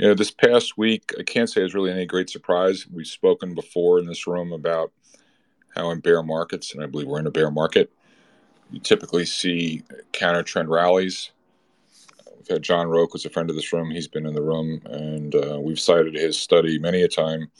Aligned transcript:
You 0.00 0.06
know, 0.06 0.14
this 0.14 0.30
past 0.30 0.78
week, 0.78 1.12
I 1.18 1.22
can't 1.22 1.50
say 1.50 1.60
it's 1.60 1.74
really 1.74 1.90
any 1.90 2.06
great 2.06 2.30
surprise. 2.30 2.86
We've 2.90 3.06
spoken 3.06 3.54
before 3.54 3.98
in 3.98 4.06
this 4.06 4.26
room 4.26 4.50
about 4.50 4.92
how 5.74 5.90
in 5.90 6.00
bear 6.00 6.22
markets, 6.22 6.72
and 6.72 6.82
I 6.82 6.86
believe 6.86 7.06
we're 7.06 7.20
in 7.20 7.26
a 7.26 7.30
bear 7.30 7.50
market, 7.50 7.92
you 8.70 8.80
typically 8.80 9.26
see 9.26 9.82
counter 10.12 10.42
trend 10.42 10.70
rallies. 10.70 11.32
We've 12.34 12.48
had 12.48 12.62
John 12.62 12.88
Roque, 12.88 13.10
who's 13.12 13.26
a 13.26 13.28
friend 13.28 13.50
of 13.50 13.56
this 13.56 13.74
room. 13.74 13.90
He's 13.90 14.08
been 14.08 14.24
in 14.24 14.32
the 14.32 14.40
room, 14.40 14.80
and 14.86 15.34
uh, 15.34 15.60
we've 15.60 15.78
cited 15.78 16.14
his 16.14 16.38
study 16.38 16.78
many 16.78 17.02
a 17.02 17.08
time, 17.08 17.50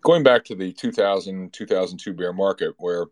going 0.00 0.24
back 0.24 0.44
to 0.46 0.56
the 0.56 0.72
2000 0.72 1.52
2002 1.52 2.12
bear 2.14 2.32
market, 2.32 2.74
where 2.78 3.06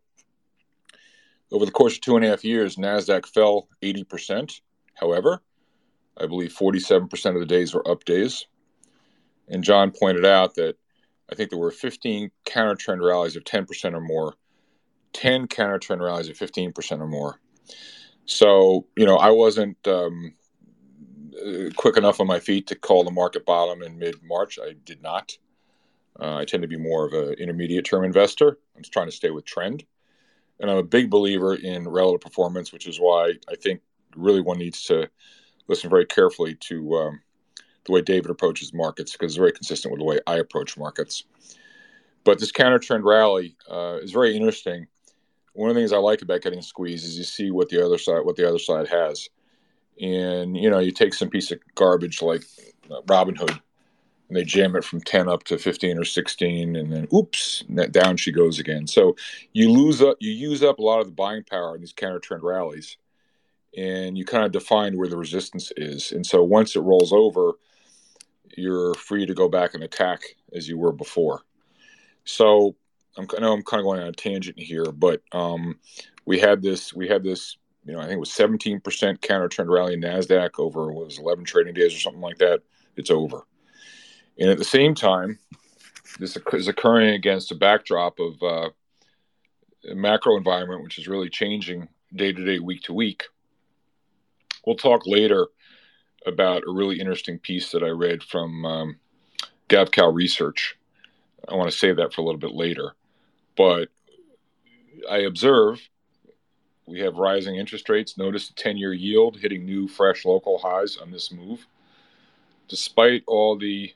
over 1.52 1.64
the 1.64 1.70
course 1.70 1.94
of 1.94 2.00
two 2.00 2.16
and 2.16 2.24
a 2.24 2.28
half 2.28 2.44
years, 2.44 2.74
NASDAQ 2.74 3.24
fell 3.24 3.68
80%. 3.82 4.62
However, 4.94 5.42
I 6.20 6.26
believe 6.26 6.52
47% 6.52 7.34
of 7.34 7.40
the 7.40 7.46
days 7.46 7.74
were 7.74 7.88
up 7.88 8.04
days. 8.04 8.46
And 9.48 9.64
John 9.64 9.92
pointed 9.92 10.26
out 10.26 10.54
that 10.56 10.76
I 11.30 11.34
think 11.34 11.50
there 11.50 11.58
were 11.58 11.70
15 11.70 12.30
counter 12.44 12.74
trend 12.74 13.02
rallies 13.02 13.36
of 13.36 13.44
10% 13.44 13.94
or 13.94 14.00
more, 14.00 14.34
10 15.12 15.46
counter 15.46 15.78
trend 15.78 16.02
rallies 16.02 16.28
of 16.28 16.36
15% 16.36 17.00
or 17.00 17.06
more. 17.06 17.40
So, 18.24 18.86
you 18.96 19.06
know, 19.06 19.16
I 19.16 19.30
wasn't 19.30 19.76
um, 19.86 20.34
uh, 21.34 21.70
quick 21.76 21.96
enough 21.96 22.20
on 22.20 22.26
my 22.26 22.40
feet 22.40 22.66
to 22.68 22.74
call 22.74 23.04
the 23.04 23.10
market 23.10 23.46
bottom 23.46 23.82
in 23.82 23.98
mid 23.98 24.16
March. 24.22 24.58
I 24.62 24.74
did 24.84 25.02
not. 25.02 25.36
Uh, 26.18 26.36
I 26.36 26.44
tend 26.44 26.62
to 26.62 26.68
be 26.68 26.76
more 26.76 27.06
of 27.06 27.12
an 27.12 27.34
intermediate 27.34 27.84
term 27.84 28.04
investor. 28.04 28.58
I'm 28.76 28.82
trying 28.82 29.06
to 29.06 29.12
stay 29.12 29.30
with 29.30 29.44
trend. 29.44 29.84
And 30.60 30.70
I'm 30.70 30.78
a 30.78 30.82
big 30.82 31.08
believer 31.08 31.54
in 31.54 31.88
relative 31.88 32.20
performance, 32.20 32.72
which 32.72 32.88
is 32.88 32.98
why 32.98 33.34
I 33.48 33.54
think 33.54 33.80
really 34.16 34.40
one 34.40 34.58
needs 34.58 34.84
to 34.84 35.08
listen 35.68 35.90
very 35.90 36.06
carefully 36.06 36.54
to 36.54 36.96
um, 36.96 37.20
the 37.84 37.92
way 37.92 38.02
David 38.02 38.30
approaches 38.30 38.72
markets 38.72 39.12
because 39.12 39.32
it's 39.32 39.38
very 39.38 39.52
consistent 39.52 39.92
with 39.92 40.00
the 40.00 40.04
way 40.04 40.18
I 40.26 40.36
approach 40.36 40.76
markets. 40.76 41.24
But 42.24 42.38
this 42.38 42.52
counter 42.52 42.78
trend 42.78 43.04
rally 43.04 43.56
uh, 43.70 43.98
is 44.02 44.12
very 44.12 44.36
interesting. 44.36 44.86
One 45.54 45.70
of 45.70 45.74
the 45.74 45.80
things 45.80 45.92
I 45.92 45.98
like 45.98 46.22
about 46.22 46.42
getting 46.42 46.62
squeezed 46.62 47.04
is 47.04 47.18
you 47.18 47.24
see 47.24 47.50
what 47.50 47.68
the 47.68 47.84
other 47.84 47.98
side 47.98 48.24
what 48.24 48.36
the 48.36 48.46
other 48.46 48.58
side 48.58 48.88
has, 48.88 49.28
and 50.00 50.56
you 50.56 50.70
know 50.70 50.78
you 50.78 50.92
take 50.92 51.14
some 51.14 51.30
piece 51.30 51.50
of 51.50 51.58
garbage 51.74 52.22
like 52.22 52.44
uh, 52.90 53.00
Robinhood, 53.06 53.58
and 54.28 54.36
they 54.36 54.44
jam 54.44 54.76
it 54.76 54.84
from 54.84 55.00
ten 55.00 55.28
up 55.28 55.44
to 55.44 55.58
fifteen 55.58 55.98
or 55.98 56.04
sixteen, 56.04 56.76
and 56.76 56.92
then 56.92 57.08
oops, 57.12 57.64
down 57.90 58.16
she 58.16 58.30
goes 58.30 58.58
again. 58.58 58.86
So 58.86 59.16
you 59.52 59.72
lose 59.72 60.00
up, 60.02 60.16
you 60.20 60.30
use 60.30 60.62
up 60.62 60.78
a 60.78 60.82
lot 60.82 61.00
of 61.00 61.06
the 61.06 61.12
buying 61.12 61.44
power 61.44 61.74
in 61.74 61.80
these 61.80 61.94
counter 61.94 62.20
trend 62.20 62.44
rallies 62.44 62.98
and 63.76 64.16
you 64.16 64.24
kind 64.24 64.44
of 64.44 64.52
define 64.52 64.96
where 64.96 65.08
the 65.08 65.16
resistance 65.16 65.72
is. 65.76 66.12
And 66.12 66.26
so 66.26 66.42
once 66.42 66.74
it 66.76 66.80
rolls 66.80 67.12
over, 67.12 67.52
you're 68.56 68.94
free 68.94 69.26
to 69.26 69.34
go 69.34 69.48
back 69.48 69.74
and 69.74 69.82
attack 69.82 70.22
as 70.54 70.68
you 70.68 70.78
were 70.78 70.92
before. 70.92 71.42
So 72.24 72.74
I'm, 73.16 73.26
I 73.36 73.40
know 73.40 73.52
I'm 73.52 73.62
kind 73.62 73.80
of 73.80 73.84
going 73.84 74.00
on 74.00 74.08
a 74.08 74.12
tangent 74.12 74.58
here, 74.58 74.90
but 74.90 75.22
um, 75.32 75.78
we 76.24 76.38
had 76.38 76.62
this, 76.62 76.94
we 76.94 77.08
had 77.08 77.22
this, 77.22 77.56
you 77.84 77.92
know, 77.92 78.00
I 78.00 78.02
think 78.02 78.14
it 78.14 78.20
was 78.20 78.30
17% 78.30 79.20
counter 79.20 79.48
trend 79.48 79.70
rally 79.70 79.94
in 79.94 80.00
NASDAQ 80.00 80.58
over 80.58 80.92
was 80.92 81.18
11 81.18 81.44
trading 81.44 81.74
days 81.74 81.94
or 81.94 81.98
something 81.98 82.20
like 82.20 82.38
that. 82.38 82.60
It's 82.96 83.10
over. 83.10 83.46
And 84.38 84.50
at 84.50 84.58
the 84.58 84.64
same 84.64 84.94
time, 84.94 85.38
this 86.18 86.36
is 86.52 86.68
occurring 86.68 87.14
against 87.14 87.52
a 87.52 87.54
backdrop 87.54 88.18
of 88.18 88.42
uh, 88.42 88.70
a 89.90 89.94
macro 89.94 90.36
environment, 90.36 90.82
which 90.82 90.98
is 90.98 91.08
really 91.08 91.28
changing 91.28 91.88
day 92.14 92.32
to 92.32 92.44
day, 92.44 92.58
week 92.58 92.82
to 92.84 92.92
week 92.92 93.24
we'll 94.68 94.76
talk 94.76 95.06
later 95.06 95.46
about 96.26 96.62
a 96.68 96.70
really 96.70 97.00
interesting 97.00 97.38
piece 97.38 97.72
that 97.72 97.82
I 97.82 97.88
read 97.88 98.22
from 98.22 98.64
um, 98.66 98.96
GaveKal 99.70 100.14
Research. 100.14 100.76
I 101.48 101.54
want 101.54 101.70
to 101.70 101.76
save 101.76 101.96
that 101.96 102.12
for 102.12 102.20
a 102.20 102.24
little 102.24 102.38
bit 102.38 102.52
later. 102.52 102.92
But 103.56 103.88
I 105.10 105.20
observe 105.20 105.80
we 106.86 107.00
have 107.00 107.16
rising 107.16 107.56
interest 107.56 107.88
rates. 107.88 108.18
Notice 108.18 108.48
the 108.48 108.54
10 108.54 108.76
year 108.76 108.92
yield 108.92 109.38
hitting 109.38 109.64
new, 109.64 109.88
fresh 109.88 110.26
local 110.26 110.58
highs 110.58 110.98
on 110.98 111.10
this 111.10 111.32
move. 111.32 111.66
Despite 112.68 113.24
all 113.26 113.56
the 113.56 113.94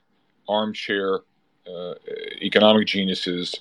armchair 0.48 1.20
uh, 1.66 1.94
economic 2.40 2.86
geniuses 2.86 3.54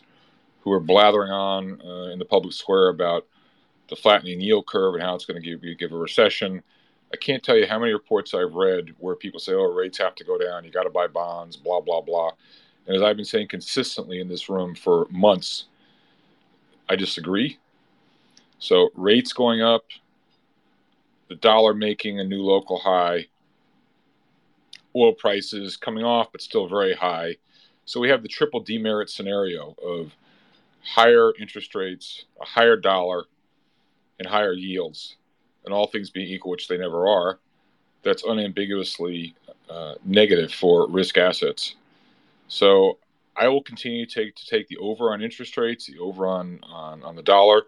who 0.61 0.71
are 0.71 0.79
blathering 0.79 1.31
on 1.31 1.81
uh, 1.81 2.11
in 2.13 2.19
the 2.19 2.25
public 2.25 2.53
square 2.53 2.87
about 2.87 3.27
the 3.89 3.97
flattening 3.97 4.39
yield 4.39 4.65
curve 4.65 4.93
and 4.93 5.03
how 5.03 5.13
it's 5.15 5.25
going 5.25 5.41
to 5.41 5.57
give, 5.57 5.77
give 5.77 5.91
a 5.91 5.97
recession 5.97 6.63
I 7.13 7.17
can't 7.17 7.43
tell 7.43 7.57
you 7.57 7.67
how 7.67 7.79
many 7.79 7.91
reports 7.91 8.33
I've 8.33 8.53
read 8.53 8.95
where 8.99 9.15
people 9.15 9.39
say, 9.39 9.53
"Oh, 9.53 9.63
rates 9.63 9.97
have 9.97 10.15
to 10.15 10.23
go 10.23 10.37
down. 10.37 10.63
You 10.63 10.71
got 10.71 10.83
to 10.83 10.89
buy 10.89 11.07
bonds." 11.07 11.57
Blah 11.57 11.81
blah 11.81 12.01
blah. 12.01 12.31
And 12.87 12.95
as 12.95 13.01
I've 13.01 13.17
been 13.17 13.25
saying 13.25 13.49
consistently 13.49 14.19
in 14.19 14.27
this 14.27 14.49
room 14.49 14.75
for 14.75 15.07
months, 15.09 15.65
I 16.89 16.95
disagree. 16.95 17.59
So 18.59 18.89
rates 18.95 19.33
going 19.33 19.61
up, 19.61 19.85
the 21.27 21.35
dollar 21.35 21.73
making 21.73 22.19
a 22.19 22.23
new 22.23 22.41
local 22.41 22.79
high, 22.79 23.27
oil 24.95 25.13
prices 25.13 25.77
coming 25.77 26.03
off 26.03 26.31
but 26.31 26.41
still 26.41 26.67
very 26.67 26.93
high. 26.93 27.37
So 27.85 27.99
we 27.99 28.09
have 28.09 28.23
the 28.23 28.29
triple 28.29 28.61
demerit 28.61 29.09
scenario 29.09 29.75
of 29.83 30.13
higher 30.83 31.33
interest 31.39 31.75
rates, 31.75 32.25
a 32.41 32.45
higher 32.45 32.77
dollar, 32.77 33.25
and 34.19 34.27
higher 34.27 34.53
yields 34.53 35.17
and 35.65 35.73
all 35.73 35.87
things 35.87 36.09
being 36.09 36.27
equal, 36.27 36.51
which 36.51 36.67
they 36.67 36.77
never 36.77 37.07
are, 37.07 37.39
that's 38.03 38.23
unambiguously 38.23 39.35
uh, 39.69 39.95
negative 40.03 40.53
for 40.53 40.89
risk 40.89 41.17
assets. 41.17 41.75
So 42.47 42.97
I 43.35 43.47
will 43.47 43.63
continue 43.63 44.05
to 44.05 44.13
take 44.13 44.35
to 44.35 44.45
take 44.45 44.67
the 44.67 44.77
over 44.77 45.13
on 45.13 45.21
interest 45.21 45.57
rates, 45.57 45.85
the 45.85 45.99
over 45.99 46.27
on, 46.27 46.59
on, 46.63 47.03
on 47.03 47.15
the 47.15 47.23
dollar, 47.23 47.63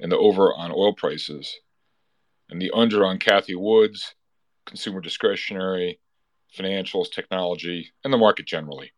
and 0.00 0.10
the 0.10 0.18
over 0.18 0.54
on 0.54 0.72
oil 0.72 0.92
prices, 0.92 1.56
and 2.50 2.60
the 2.60 2.70
under 2.74 3.04
on 3.06 3.18
Cathie 3.18 3.54
Woods, 3.54 4.14
consumer 4.64 5.00
discretionary, 5.00 6.00
financials, 6.56 7.10
technology, 7.10 7.92
and 8.04 8.12
the 8.12 8.18
market 8.18 8.46
generally. 8.46 8.92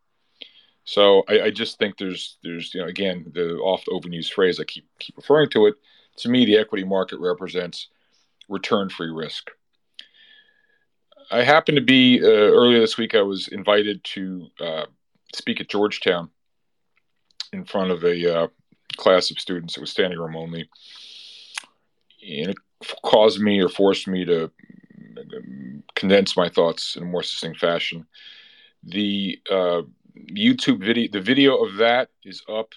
So 0.84 1.22
I, 1.28 1.43
I 1.43 1.50
just 1.50 1.78
think 1.78 1.98
there's 1.98 2.38
there's 2.43 2.72
you 2.75 2.81
know 2.81 2.87
again 2.87 3.31
the 3.34 3.56
oft 3.59 3.88
overused 3.88 4.32
phrase 4.32 4.59
I 4.59 4.65
keep 4.65 4.87
keep 4.98 5.16
referring 5.16 5.50
to 5.50 5.66
it. 5.66 5.75
To 6.19 6.31
me, 6.31 6.47
the 6.47 6.56
equity 6.56 6.84
market 6.84 7.21
represents 7.21 7.88
return 8.48 8.88
free 8.88 9.10
risk. 9.10 9.50
I 11.31 11.42
happened 11.42 11.76
to 11.76 11.84
be 11.84 12.20
uh, 12.22 12.26
earlier 12.26 12.81
this 12.81 12.97
week, 12.97 13.14
I 13.14 13.22
was 13.22 13.48
invited 13.48 14.03
to 14.04 14.47
uh, 14.60 14.86
speak 15.34 15.60
at 15.60 15.69
Georgetown 15.69 16.31
in 17.53 17.64
front 17.64 17.91
of 17.91 18.03
a 18.04 18.42
uh, 18.42 18.48
class 18.97 19.31
of 19.31 19.38
students. 19.38 19.76
It 19.76 19.81
was 19.81 19.91
standing 19.91 20.19
room 20.19 20.36
only. 20.36 20.69
And 22.22 22.50
it 22.50 22.56
caused 23.03 23.41
me 23.41 23.60
or 23.60 23.69
forced 23.69 24.09
me 24.09 24.25
to 24.25 24.50
condense 25.94 26.36
my 26.36 26.48
thoughts 26.48 26.97
in 26.97 27.03
a 27.03 27.06
more 27.06 27.22
succinct 27.22 27.59
fashion. 27.59 28.06
The 28.84 29.41
uh, 29.50 29.82
YouTube 30.30 30.84
video, 30.84 31.10
the 31.10 31.20
video 31.20 31.56
of 31.56 31.76
that 31.76 32.10
is 32.25 32.42
up 32.48 32.72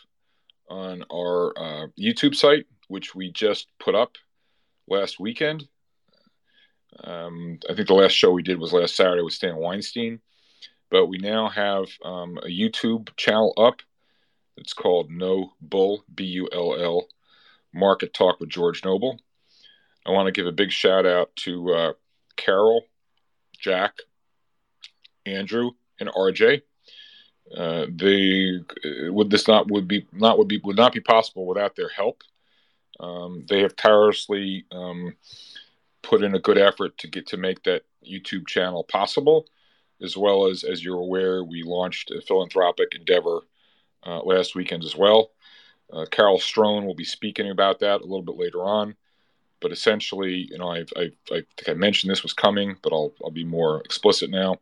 on 0.69 1.03
our 1.11 1.53
uh, 1.57 1.87
YouTube 1.99 2.35
site, 2.35 2.65
which 2.87 3.13
we 3.13 3.31
just 3.31 3.67
put 3.79 3.95
up 3.95 4.17
last 4.87 5.19
weekend. 5.19 5.67
Um, 7.03 7.59
I 7.69 7.73
think 7.73 7.87
the 7.87 7.93
last 7.93 8.11
show 8.11 8.31
we 8.31 8.43
did 8.43 8.59
was 8.59 8.73
last 8.73 8.95
Saturday 8.95 9.21
with 9.21 9.33
Stan 9.33 9.55
Weinstein, 9.55 10.19
but 10.89 11.07
we 11.07 11.17
now 11.17 11.49
have 11.49 11.87
um, 12.03 12.37
a 12.39 12.47
YouTube 12.47 13.15
channel 13.15 13.53
up. 13.57 13.81
It's 14.57 14.73
called 14.73 15.09
No 15.09 15.53
Bull 15.61 16.03
B 16.13 16.25
U 16.25 16.49
L 16.51 16.75
L 16.75 17.07
Market 17.73 18.13
Talk 18.13 18.39
with 18.39 18.49
George 18.49 18.83
Noble. 18.83 19.19
I 20.05 20.11
want 20.11 20.27
to 20.27 20.31
give 20.31 20.47
a 20.47 20.51
big 20.51 20.71
shout 20.71 21.05
out 21.05 21.33
to 21.37 21.73
uh, 21.73 21.93
Carol, 22.35 22.83
Jack, 23.57 23.93
Andrew, 25.25 25.71
and 25.99 26.09
RJ. 26.09 26.61
Uh, 27.55 27.85
they 27.93 28.59
would 29.09 29.29
this 29.29 29.47
not 29.47 29.69
would 29.69 29.87
be 29.87 30.07
not 30.13 30.37
would 30.37 30.47
be 30.47 30.59
would 30.63 30.77
not 30.77 30.93
be 30.93 31.01
possible 31.01 31.45
without 31.45 31.75
their 31.75 31.89
help. 31.89 32.23
Um, 33.01 33.45
they 33.49 33.61
have 33.61 33.75
tirelessly 33.75 34.65
um, 34.71 35.15
put 36.03 36.23
in 36.23 36.35
a 36.35 36.39
good 36.39 36.57
effort 36.57 36.97
to 36.99 37.07
get 37.07 37.27
to 37.27 37.37
make 37.37 37.63
that 37.63 37.81
YouTube 38.07 38.47
channel 38.47 38.83
possible, 38.83 39.47
as 40.01 40.15
well 40.15 40.47
as, 40.47 40.63
as 40.63 40.83
you're 40.83 40.99
aware, 40.99 41.43
we 41.43 41.63
launched 41.63 42.11
a 42.11 42.21
philanthropic 42.21 42.93
endeavor 42.95 43.41
uh, 44.05 44.19
last 44.19 44.55
weekend 44.55 44.83
as 44.83 44.95
well. 44.95 45.31
Uh, 45.91 46.05
Carol 46.09 46.39
Strone 46.39 46.85
will 46.85 46.95
be 46.95 47.03
speaking 47.03 47.49
about 47.49 47.79
that 47.79 48.01
a 48.01 48.05
little 48.05 48.21
bit 48.21 48.37
later 48.37 48.63
on. 48.63 48.95
But 49.59 49.71
essentially, 49.71 50.47
you 50.49 50.57
know, 50.57 50.69
I've, 50.69 50.91
I've, 50.95 51.15
i 51.31 51.43
think 51.55 51.69
I 51.69 51.73
mentioned 51.73 52.09
this 52.09 52.23
was 52.23 52.33
coming, 52.33 52.75
but 52.81 52.93
I'll, 52.93 53.13
I'll 53.23 53.31
be 53.31 53.43
more 53.43 53.81
explicit 53.81 54.29
now. 54.31 54.57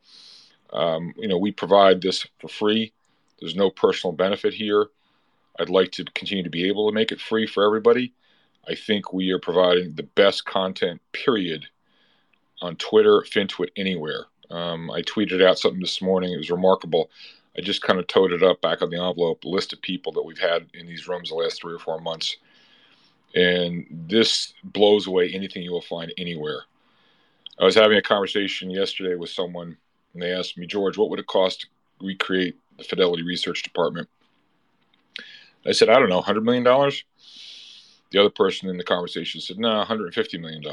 Um, 0.73 1.13
you 1.17 1.27
know, 1.27 1.37
we 1.37 1.51
provide 1.51 2.01
this 2.01 2.27
for 2.39 2.49
free. 2.49 2.91
There's 3.39 3.55
no 3.55 3.69
personal 3.69 4.11
benefit 4.11 4.53
here. 4.53 4.87
I'd 5.57 5.69
like 5.69 5.91
to 5.93 6.05
continue 6.05 6.43
to 6.43 6.49
be 6.49 6.67
able 6.67 6.89
to 6.89 6.95
make 6.95 7.11
it 7.11 7.21
free 7.21 7.47
for 7.47 7.65
everybody. 7.65 8.13
I 8.67 8.75
think 8.75 9.13
we 9.13 9.31
are 9.31 9.39
providing 9.39 9.93
the 9.93 10.03
best 10.03 10.45
content, 10.45 11.01
period, 11.11 11.65
on 12.61 12.75
Twitter, 12.75 13.21
FinTwit, 13.21 13.69
anywhere. 13.75 14.25
Um, 14.51 14.91
I 14.91 15.01
tweeted 15.01 15.43
out 15.45 15.59
something 15.59 15.79
this 15.79 16.01
morning. 16.01 16.33
It 16.33 16.37
was 16.37 16.51
remarkable. 16.51 17.09
I 17.57 17.61
just 17.61 17.81
kind 17.81 17.99
of 17.99 18.07
toted 18.07 18.43
up 18.43 18.61
back 18.61 18.81
on 18.81 18.89
the 18.89 18.97
envelope 18.97 19.43
list 19.43 19.73
of 19.73 19.81
people 19.81 20.11
that 20.13 20.23
we've 20.23 20.39
had 20.39 20.67
in 20.73 20.87
these 20.87 21.07
rooms 21.07 21.29
the 21.29 21.35
last 21.35 21.61
three 21.61 21.73
or 21.73 21.79
four 21.79 21.99
months. 21.99 22.37
And 23.35 23.85
this 23.91 24.53
blows 24.63 25.07
away 25.07 25.31
anything 25.31 25.63
you 25.63 25.71
will 25.71 25.81
find 25.81 26.13
anywhere. 26.17 26.63
I 27.59 27.65
was 27.65 27.75
having 27.75 27.97
a 27.97 28.01
conversation 28.01 28.69
yesterday 28.69 29.15
with 29.15 29.29
someone, 29.29 29.77
and 30.13 30.23
they 30.23 30.31
asked 30.31 30.57
me, 30.57 30.65
George, 30.65 30.97
what 30.97 31.09
would 31.09 31.19
it 31.19 31.27
cost 31.27 31.61
to 31.61 31.67
recreate 32.01 32.57
the 32.77 32.83
Fidelity 32.83 33.23
Research 33.23 33.63
Department? 33.63 34.07
I 35.65 35.73
said, 35.73 35.89
I 35.89 35.99
don't 35.99 36.09
know, 36.09 36.21
$100 36.21 36.43
million? 36.43 36.63
The 38.11 38.19
other 38.19 38.29
person 38.29 38.69
in 38.69 38.77
the 38.77 38.83
conversation 38.83 39.41
said, 39.41 39.59
no, 39.59 39.83
$150 39.83 40.39
million. 40.39 40.63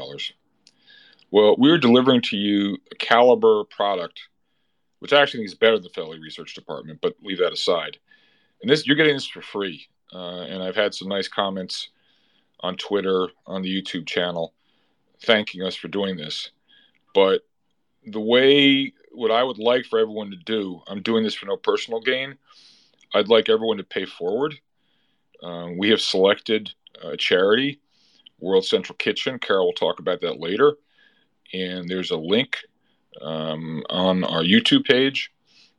Well, 1.29 1.55
we're 1.57 1.77
delivering 1.77 2.21
to 2.23 2.37
you 2.37 2.77
a 2.91 2.95
caliber 2.95 3.63
product, 3.65 4.21
which 4.99 5.13
I 5.13 5.21
actually 5.21 5.43
is 5.43 5.53
better 5.53 5.75
than 5.75 5.83
the 5.83 5.89
Fidelity 5.89 6.21
Research 6.21 6.55
Department, 6.55 6.99
but 7.01 7.15
leave 7.21 7.39
that 7.39 7.53
aside. 7.53 7.97
And 8.61 8.71
this, 8.71 8.87
you're 8.87 8.95
getting 8.95 9.15
this 9.15 9.27
for 9.27 9.41
free. 9.41 9.87
Uh, 10.13 10.41
and 10.41 10.63
I've 10.63 10.75
had 10.75 10.95
some 10.95 11.09
nice 11.09 11.27
comments 11.27 11.89
on 12.61 12.75
Twitter, 12.75 13.27
on 13.45 13.61
the 13.61 13.69
YouTube 13.69 14.07
channel, 14.07 14.53
thanking 15.23 15.61
us 15.63 15.75
for 15.75 15.89
doing 15.89 16.17
this. 16.17 16.51
But 17.13 17.41
the 18.05 18.21
way, 18.21 18.93
what 19.11 19.31
I 19.31 19.43
would 19.43 19.59
like 19.59 19.85
for 19.85 19.99
everyone 19.99 20.31
to 20.31 20.37
do, 20.37 20.81
I'm 20.87 21.01
doing 21.01 21.23
this 21.23 21.35
for 21.35 21.45
no 21.45 21.57
personal 21.57 21.99
gain. 21.99 22.37
I'd 23.13 23.27
like 23.27 23.49
everyone 23.49 23.77
to 23.77 23.83
pay 23.83 24.05
forward. 24.05 24.55
Um, 25.43 25.77
we 25.77 25.89
have 25.89 26.01
selected 26.01 26.71
a 27.03 27.17
charity, 27.17 27.79
World 28.39 28.65
Central 28.65 28.95
Kitchen. 28.97 29.39
Carol 29.39 29.67
will 29.67 29.73
talk 29.73 29.99
about 29.99 30.21
that 30.21 30.39
later 30.39 30.75
and 31.53 31.89
there's 31.89 32.11
a 32.11 32.17
link 32.17 32.57
um, 33.21 33.83
on 33.89 34.23
our 34.23 34.43
YouTube 34.43 34.85
page, 34.85 35.31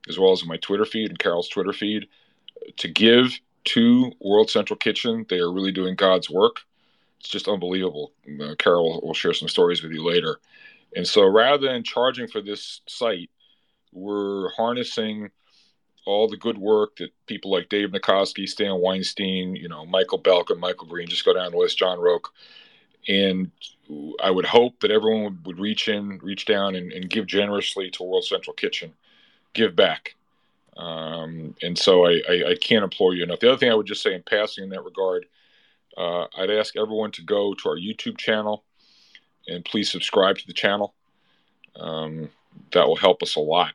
as 0.08 0.18
well 0.18 0.32
as 0.32 0.44
my 0.44 0.56
Twitter 0.58 0.84
feed 0.84 1.10
and 1.10 1.18
Carol's 1.18 1.48
Twitter 1.48 1.72
feed, 1.72 2.08
to 2.78 2.88
give 2.88 3.38
to 3.64 4.12
World 4.20 4.50
Central 4.50 4.76
Kitchen. 4.76 5.26
They 5.28 5.38
are 5.38 5.52
really 5.52 5.72
doing 5.72 5.94
God's 5.94 6.30
work. 6.30 6.60
It's 7.20 7.28
just 7.28 7.48
unbelievable. 7.48 8.12
Uh, 8.40 8.54
Carol 8.58 9.00
will 9.02 9.14
share 9.14 9.34
some 9.34 9.48
stories 9.48 9.82
with 9.82 9.92
you 9.92 10.04
later. 10.04 10.38
And 10.96 11.06
so 11.06 11.26
rather 11.26 11.68
than 11.68 11.84
charging 11.84 12.28
for 12.28 12.40
this 12.40 12.80
site, 12.86 13.30
we're 13.92 14.50
harnessing 14.50 15.30
all 16.06 16.28
the 16.28 16.36
good 16.36 16.58
work 16.58 16.96
that 16.96 17.10
people 17.26 17.50
like 17.50 17.68
Dave 17.68 17.90
Nicoski, 17.90 18.48
Stan 18.48 18.80
Weinstein, 18.80 19.54
you 19.54 19.68
know, 19.68 19.84
Michael 19.86 20.18
Belk 20.18 20.50
and 20.50 20.60
Michael 20.60 20.86
Green, 20.86 21.08
just 21.08 21.24
go 21.24 21.34
down 21.34 21.52
the 21.52 21.58
list, 21.58 21.78
John 21.78 21.98
Roque, 21.98 22.32
and 23.06 23.50
I 24.22 24.30
would 24.30 24.46
hope 24.46 24.80
that 24.80 24.90
everyone 24.90 25.40
would 25.44 25.58
reach 25.58 25.88
in, 25.88 26.18
reach 26.22 26.46
down, 26.46 26.74
and, 26.74 26.92
and 26.92 27.08
give 27.08 27.26
generously 27.26 27.90
to 27.92 28.02
World 28.02 28.24
Central 28.24 28.54
Kitchen, 28.54 28.92
give 29.54 29.76
back. 29.76 30.14
Um, 30.76 31.54
and 31.62 31.76
so 31.76 32.06
I, 32.06 32.22
I, 32.28 32.44
I, 32.50 32.54
can't 32.54 32.84
implore 32.84 33.12
you 33.12 33.24
enough. 33.24 33.40
The 33.40 33.48
other 33.48 33.58
thing 33.58 33.70
I 33.70 33.74
would 33.74 33.86
just 33.86 34.00
say 34.00 34.14
in 34.14 34.22
passing 34.22 34.62
in 34.62 34.70
that 34.70 34.84
regard, 34.84 35.26
uh, 35.96 36.26
I'd 36.38 36.50
ask 36.50 36.76
everyone 36.76 37.10
to 37.12 37.22
go 37.22 37.52
to 37.52 37.68
our 37.68 37.76
YouTube 37.76 38.16
channel 38.16 38.62
and 39.48 39.64
please 39.64 39.90
subscribe 39.90 40.38
to 40.38 40.46
the 40.46 40.52
channel. 40.52 40.94
Um, 41.74 42.30
that 42.72 42.86
will 42.86 42.96
help 42.96 43.22
us 43.22 43.34
a 43.34 43.40
lot. 43.40 43.72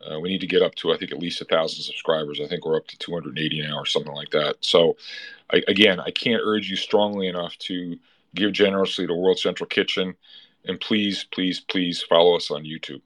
Uh, 0.00 0.20
we 0.20 0.28
need 0.28 0.40
to 0.40 0.46
get 0.46 0.62
up 0.62 0.74
to, 0.76 0.92
I 0.92 0.96
think, 0.96 1.10
at 1.10 1.18
least 1.18 1.40
a 1.40 1.44
thousand 1.44 1.82
subscribers. 1.82 2.40
I 2.40 2.46
think 2.46 2.64
we're 2.64 2.76
up 2.76 2.86
to 2.88 2.98
280 2.98 3.62
now 3.62 3.76
or 3.76 3.86
something 3.86 4.12
like 4.12 4.30
that. 4.30 4.56
So, 4.60 4.96
I, 5.52 5.62
again, 5.66 5.98
I 5.98 6.10
can't 6.10 6.42
urge 6.44 6.70
you 6.70 6.76
strongly 6.76 7.26
enough 7.26 7.56
to 7.58 7.96
give 8.34 8.52
generously 8.52 9.06
to 9.06 9.14
World 9.14 9.38
Central 9.38 9.66
Kitchen, 9.66 10.14
and 10.64 10.80
please, 10.80 11.26
please, 11.32 11.60
please 11.60 12.02
follow 12.02 12.36
us 12.36 12.50
on 12.50 12.64
YouTube. 12.64 13.02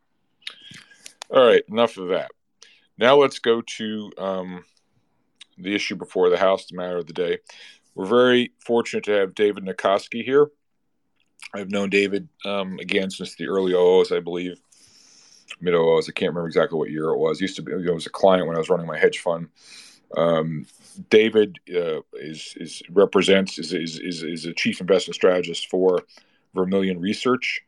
All 1.31 1.47
right, 1.47 1.63
enough 1.69 1.97
of 1.97 2.09
that. 2.09 2.31
Now 2.99 3.17
let's 3.17 3.39
go 3.39 3.63
to 3.63 4.13
um, 4.19 4.65
the 5.57 5.75
issue 5.75 5.97
before 5.97 6.29
the 6.29 6.39
House, 6.39 6.67
the 6.67 6.77
matter 6.77 6.99
of 6.99 7.07
the 7.07 7.15
day. 7.15 7.39
We're 7.95 8.07
very 8.07 8.53
fortunate 8.59 9.05
to 9.05 9.13
have 9.13 9.35
David 9.35 9.65
Nicoski 9.65 10.25
here. 10.25 10.51
I've 11.55 11.71
known 11.71 11.91
David 11.91 12.29
um, 12.45 12.79
again 12.79 13.11
since 13.11 13.35
the 13.35 13.49
early 13.49 13.73
OOs, 13.75 14.13
I 14.13 14.21
believe, 14.21 14.61
mid 15.61 15.75
OOs. 15.75 16.09
I 16.09 16.13
can't 16.13 16.31
remember 16.31 16.47
exactly 16.47 16.79
what 16.79 16.91
year 16.91 17.09
it 17.09 17.19
was. 17.19 17.41
Used 17.41 17.57
to 17.57 17.63
be, 17.63 17.73
know, 17.73 17.93
was 17.93 18.07
a 18.07 18.11
client 18.11 18.47
when 18.47 18.57
I 18.57 18.59
was 18.61 18.71
running 18.71 18.87
my 18.87 18.99
hedge 18.99 19.19
fund. 19.19 19.49
Um, 20.17 20.67
David 21.11 21.59
uh, 21.75 22.01
is, 22.15 22.55
is 22.57 22.83
represents 22.91 23.59
is, 23.59 23.73
is, 23.73 23.99
is 23.99 24.23
is 24.23 24.45
a 24.45 24.53
chief 24.53 24.81
investment 24.81 25.15
strategist 25.15 25.69
for 25.69 26.03
Vermilion 26.55 27.01
Research 27.01 27.63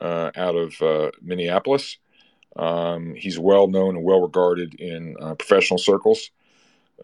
uh, 0.00 0.30
out 0.36 0.54
of 0.54 0.80
uh, 0.80 1.10
Minneapolis. 1.20 1.98
Um, 2.56 3.14
he's 3.14 3.38
well 3.38 3.68
known 3.68 3.96
and 3.96 4.04
well 4.04 4.20
regarded 4.20 4.74
in 4.74 5.16
uh, 5.20 5.34
professional 5.34 5.78
circles. 5.78 6.30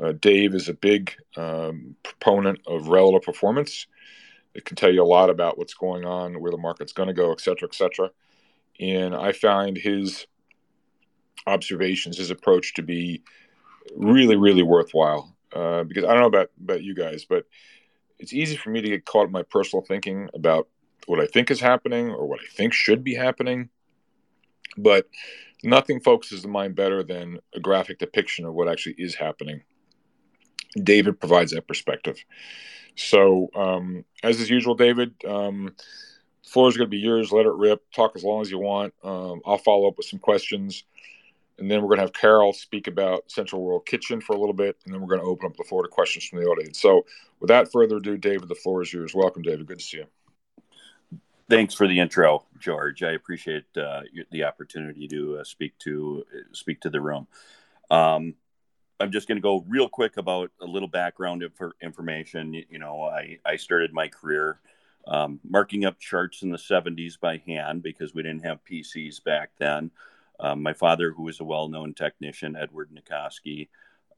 Uh, 0.01 0.13
Dave 0.13 0.55
is 0.55 0.69
a 0.69 0.75
big 0.75 1.15
um, 1.37 1.95
proponent 2.03 2.61
of 2.67 2.89
relative 2.89 3.23
performance. 3.23 3.87
It 4.55 4.65
can 4.65 4.77
tell 4.77 4.93
you 4.93 5.03
a 5.03 5.05
lot 5.05 5.31
about 5.31 5.59
what's 5.59 5.75
going 5.75 6.05
on, 6.05 6.41
where 6.41 6.51
the 6.51 6.59
market's 6.59 6.93
going 6.93 7.09
to 7.09 7.13
go, 7.13 7.33
et 7.33 7.41
cetera, 7.41 7.69
et 7.69 7.75
cetera. 7.75 8.11
And 8.81 9.15
I 9.15 9.33
find 9.33 9.77
his 9.77 10.27
observations, 11.47 12.19
his 12.19 12.31
approach 12.31 12.75
to 12.75 12.83
be 12.83 13.23
really, 13.95 14.37
really 14.37 14.63
worthwhile. 14.63 15.35
Uh, 15.53 15.85
because 15.85 16.05
I 16.05 16.09
don't 16.09 16.21
know 16.21 16.27
about 16.27 16.51
about 16.61 16.83
you 16.83 16.95
guys, 16.95 17.25
but 17.25 17.45
it's 18.19 18.33
easy 18.33 18.57
for 18.57 18.71
me 18.71 18.81
to 18.81 18.89
get 18.89 19.05
caught 19.05 19.27
in 19.27 19.33
my 19.33 19.45
personal 19.45 19.85
thinking 19.85 20.29
about 20.35 20.69
what 21.07 21.21
I 21.21 21.27
think 21.27 21.51
is 21.51 21.61
happening 21.61 22.11
or 22.11 22.27
what 22.27 22.41
I 22.41 22.47
think 22.53 22.73
should 22.73 23.05
be 23.05 23.15
happening. 23.15 23.69
But 24.77 25.09
nothing 25.63 26.01
focuses 26.01 26.43
the 26.43 26.49
mind 26.49 26.75
better 26.75 27.05
than 27.05 27.39
a 27.55 27.61
graphic 27.61 27.99
depiction 27.99 28.45
of 28.45 28.55
what 28.55 28.69
actually 28.69 28.97
is 28.99 29.15
happening. 29.15 29.63
David 30.83 31.21
provides 31.21 31.53
that 31.53 31.69
perspective. 31.69 32.17
So, 32.97 33.49
um, 33.55 34.05
as 34.23 34.41
is 34.41 34.51
usual, 34.51 34.75
David, 34.75 35.15
um, 35.25 35.75
floor 36.47 36.69
is 36.69 36.77
going 36.77 36.87
to 36.89 36.91
be 36.91 36.99
yours. 36.99 37.33
Let 37.33 37.47
it 37.47 37.53
rip. 37.53 37.83
Talk 37.93 38.13
as 38.17 38.25
long 38.25 38.43
as 38.43 38.51
you 38.51 38.59
want. 38.59 38.95
Um, 39.03 39.41
I'll 39.45 39.59
follow 39.59 39.89
up 39.89 39.97
with 39.97 40.07
some 40.07 40.19
questions 40.19 40.85
and 41.59 41.71
then 41.71 41.81
we're 41.81 41.89
going 41.89 41.99
to 41.99 42.05
have 42.05 42.13
Carol 42.13 42.53
speak 42.53 42.87
about 42.87 43.31
Central 43.31 43.63
World 43.63 43.87
Kitchen 43.87 44.21
for 44.21 44.35
a 44.35 44.39
little 44.39 44.55
bit, 44.55 44.77
and 44.85 44.93
then 44.93 45.01
we're 45.01 45.09
going 45.09 45.21
to 45.21 45.27
open 45.27 45.47
up 45.47 45.57
the 45.57 45.65
floor 45.65 45.83
to 45.83 45.89
questions 45.89 46.25
from 46.25 46.41
the 46.41 46.47
audience. 46.47 46.81
So, 46.81 47.07
without 47.41 47.71
further 47.71 47.99
ado, 47.99 48.17
David, 48.17 48.49
the 48.49 48.55
floor 48.55 48.83
is 48.83 48.93
yours. 48.93 49.15
Welcome, 49.15 49.43
David. 49.43 49.67
Good 49.67 49.79
to 49.79 49.85
see 49.85 49.99
you. 49.99 50.07
Thanks 51.49 51.75
for 51.75 51.87
the 51.87 52.01
intro, 52.01 52.45
George. 52.59 53.03
I 53.03 53.13
appreciate 53.13 53.65
uh, 53.77 54.03
the 54.31 54.45
opportunity 54.45 55.07
to 55.09 55.39
uh, 55.39 55.45
speak 55.45 55.79
to 55.81 56.25
uh, 56.35 56.39
speak 56.53 56.81
to 56.81 56.91
the 56.91 57.01
room. 57.01 57.29
Um, 57.91 58.35
I'm 58.99 59.13
just 59.13 59.29
going 59.29 59.37
to 59.37 59.43
go 59.43 59.65
real 59.69 59.89
quick 59.89 60.17
about 60.17 60.51
a 60.61 60.67
little 60.67 60.89
background 60.89 61.45
for 61.55 61.73
information. 61.83 62.55
You 62.55 62.79
know, 62.79 63.03
I, 63.03 63.39
I 63.45 63.57
started 63.57 63.93
my 63.93 64.09
career 64.09 64.59
um, 65.07 65.41
marking 65.49 65.85
up 65.85 65.99
charts 65.99 66.43
in 66.43 66.51
the 66.51 66.59
70s 66.59 67.19
by 67.19 67.43
hand 67.47 67.83
because 67.83 68.15
we 68.15 68.23
didn't 68.23 68.45
have 68.45 68.65
PCs 68.65 69.23
back 69.23 69.51
then. 69.59 69.91
Um, 70.41 70.63
my 70.63 70.73
father, 70.73 71.13
who 71.13 71.25
was 71.25 71.41
a 71.41 71.45
well-known 71.45 71.95
technician, 71.95 72.57
Edward 72.57 72.91
Nicoski, 72.91 73.69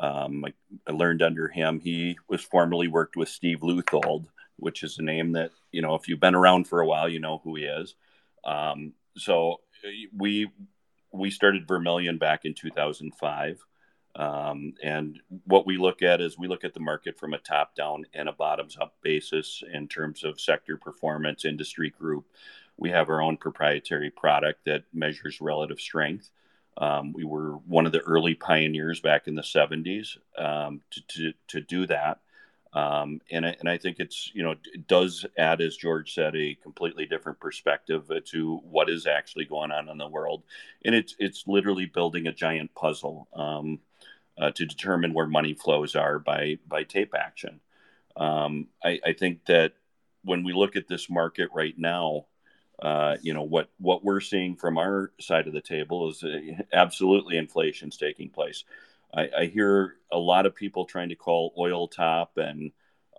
um, 0.01 0.45
I, 0.45 0.53
I, 0.87 0.93
learned 0.93 1.23
under 1.23 1.49
him. 1.49 1.81
He 1.81 2.19
was 2.29 2.43
formerly 2.43 2.89
worked 2.89 3.17
with 3.17 3.29
Steve 3.29 3.61
Leuthold, 3.61 4.27
which 4.57 4.83
is 4.83 4.99
a 4.99 5.03
name 5.03 5.33
that 5.33 5.53
you 5.73 5.81
know 5.81 5.95
if 5.95 6.07
you've 6.07 6.21
been 6.21 6.35
around 6.35 6.69
for 6.69 6.81
a 6.81 6.87
while, 6.87 7.09
you 7.09 7.19
know 7.19 7.41
who 7.43 7.57
he 7.57 7.65
is. 7.65 7.95
Um, 8.45 8.93
so 9.17 9.61
we 10.15 10.51
we 11.13 11.31
started 11.31 11.67
Vermilion 11.67 12.19
back 12.19 12.45
in 12.45 12.55
2005. 12.55 13.65
Um, 14.17 14.73
and 14.83 15.21
what 15.45 15.67
we 15.67 15.77
look 15.77 16.03
at 16.03 16.23
is 16.23 16.39
we 16.39 16.49
look 16.49 16.65
at 16.65 16.73
the 16.73 16.81
market 16.81 17.19
from 17.19 17.35
a 17.35 17.39
top 17.39 17.77
down 17.77 18.07
and 18.15 18.29
a 18.29 18.33
bottoms 18.33 18.77
up 18.81 18.95
basis 19.03 19.63
in 19.73 19.89
terms 19.89 20.25
of 20.25 20.41
sector 20.41 20.79
performance, 20.79 21.45
industry 21.45 21.91
group, 21.91 22.25
we 22.77 22.91
have 22.91 23.09
our 23.09 23.23
own 23.23 23.37
proprietary 23.37 24.11
product 24.11 24.65
that 24.67 24.85
measures 24.93 25.41
relative 25.41 25.81
strength. 25.81 26.31
Um, 26.79 27.13
we 27.13 27.25
were 27.25 27.53
one 27.67 27.87
of 27.87 27.93
the 27.93 28.01
early 28.01 28.35
pioneers 28.35 29.01
back 29.01 29.29
in 29.29 29.35
the 29.35 29.43
70s 29.43 30.19
um, 30.37 30.83
to, 30.91 31.03
to, 31.09 31.33
to, 31.49 31.61
do 31.63 31.87
that. 31.87 32.21
Um, 32.75 33.23
and, 33.31 33.47
and 33.47 33.67
I 33.67 33.79
think 33.79 33.99
it's, 33.99 34.31
you 34.35 34.43
know, 34.43 34.51
it 34.51 34.87
does 34.87 35.25
add, 35.39 35.63
as 35.63 35.79
George 35.79 36.13
said, 36.13 36.37
a 36.37 36.55
completely 36.63 37.07
different 37.07 37.41
perspective 37.41 38.11
to 38.27 38.57
what 38.57 38.91
is 38.91 39.07
actually 39.07 39.47
going 39.47 39.73
on 39.73 39.89
in 39.89 39.97
the 39.97 40.07
world. 40.07 40.43
And 40.85 40.95
it's, 40.95 41.17
it's 41.19 41.45
literally 41.47 41.87
building 41.87 42.27
a 42.27 42.33
giant 42.33 42.75
puzzle 42.75 43.29
um, 43.35 43.79
uh, 44.39 44.51
to 44.53 44.67
determine 44.67 45.15
where 45.15 45.27
money 45.27 45.55
flows 45.55 45.97
are 45.97 46.19
by, 46.19 46.59
by 46.67 46.83
tape 46.83 47.15
action. 47.17 47.61
Um, 48.17 48.69
I, 48.85 49.01
I 49.05 49.13
think 49.13 49.45
that 49.47 49.75
when 50.25 50.45
we 50.45 50.53
look 50.53 50.77
at 50.77 50.89
this 50.89 51.09
market 51.11 51.51
right 51.55 51.75
now, 51.77 52.27
uh, 52.81 53.17
you 53.23 53.33
know 53.33 53.43
what 53.43 53.71
what 53.79 54.05
we're 54.05 54.21
seeing 54.21 54.55
from 54.55 54.77
our 54.77 55.11
side 55.19 55.47
of 55.47 55.55
the 55.55 55.63
table 55.63 56.11
is 56.11 56.23
uh, 56.23 56.39
absolutely 56.75 57.39
inflation's 57.39 57.97
taking 57.97 58.29
place. 58.29 58.65
I, 59.15 59.31
I, 59.39 59.47
hear 59.47 59.95
a 60.13 60.19
lot 60.19 60.45
of 60.45 60.55
people 60.55 60.85
trying 60.85 61.09
to 61.09 61.15
call 61.15 61.55
oil 61.57 61.89
top 61.89 62.37
and 62.37 62.73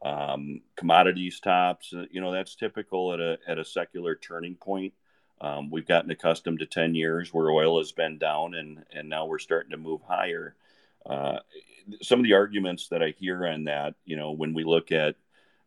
um, 0.03 0.62
commodities 0.75 1.39
tops. 1.39 1.91
Uh, 1.91 2.05
you 2.12 2.21
know 2.21 2.31
that's 2.31 2.53
typical 2.53 3.13
at 3.13 3.19
a 3.19 3.39
at 3.47 3.57
a 3.57 3.65
secular 3.65 4.13
turning 4.13 4.53
point. 4.55 4.93
Um, 5.39 5.69
we've 5.69 5.88
gotten 5.88 6.12
accustomed 6.12 6.59
to 6.59 6.65
10 6.65 6.95
years 6.95 7.33
where 7.33 7.51
oil 7.51 7.77
has 7.77 7.91
been 7.91 8.17
down 8.17 8.55
and, 8.55 8.83
and 8.91 9.07
now 9.07 9.25
we're 9.27 9.38
starting 9.38 9.71
to 9.71 9.77
move 9.77 10.01
higher. 10.07 10.55
Uh, 11.07 11.39
some 12.01 12.19
of 12.19 12.25
the 12.25 12.33
arguments 12.33 12.89
that 12.89 13.01
I 13.01 13.13
hear 13.17 13.47
on 13.47 13.63
that, 13.65 13.95
you 14.05 14.17
know, 14.17 14.31
when 14.31 14.53
we 14.53 14.63
look 14.63 14.91
at 14.91 15.15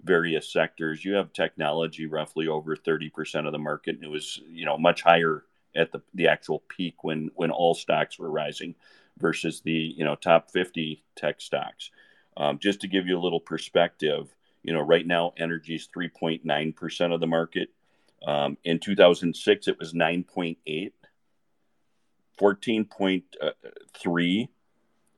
various 0.02 0.52
sectors, 0.52 1.04
you 1.04 1.14
have 1.14 1.32
technology 1.32 2.06
roughly 2.06 2.49
over 2.49 2.76
30% 2.76 3.47
of 3.47 3.52
the 3.52 3.59
market. 3.59 3.97
And 3.97 4.04
it 4.04 4.11
was, 4.11 4.40
you 4.49 4.64
know, 4.64 4.78
much 4.78 5.02
higher 5.02 5.44
at 5.75 5.92
the, 5.92 6.02
the 6.14 6.28
actual 6.28 6.62
peak 6.68 7.04
when, 7.04 7.30
when 7.35 7.50
all 7.50 7.75
stocks 7.75 8.18
were 8.18 8.30
rising 8.30 8.75
versus 9.18 9.61
the, 9.61 9.73
you 9.73 10.04
know, 10.04 10.14
top 10.14 10.50
50 10.50 11.02
tech 11.16 11.40
stocks. 11.40 11.90
Um, 12.37 12.59
just 12.59 12.80
to 12.80 12.88
give 12.88 13.06
you 13.06 13.18
a 13.18 13.20
little 13.20 13.40
perspective, 13.40 14.35
you 14.62 14.73
know, 14.73 14.80
right 14.80 15.06
now 15.06 15.32
energy 15.37 15.75
is 15.75 15.88
3.9% 15.94 17.14
of 17.14 17.20
the 17.20 17.26
market. 17.26 17.70
Um, 18.26 18.56
in 18.64 18.78
2006, 18.78 19.68
it 19.68 19.78
was 19.78 19.94
9.8, 19.94 20.92
14.3 22.38 24.49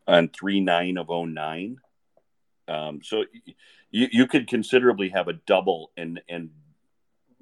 on 0.06 0.28
39 0.28 0.98
of 0.98 1.08
09. 1.08 1.78
Um, 2.68 3.00
so 3.02 3.24
you, 3.90 4.08
you 4.10 4.26
could 4.26 4.48
considerably 4.48 5.10
have 5.10 5.28
a 5.28 5.34
double 5.34 5.90
and, 5.96 6.20
and 6.28 6.50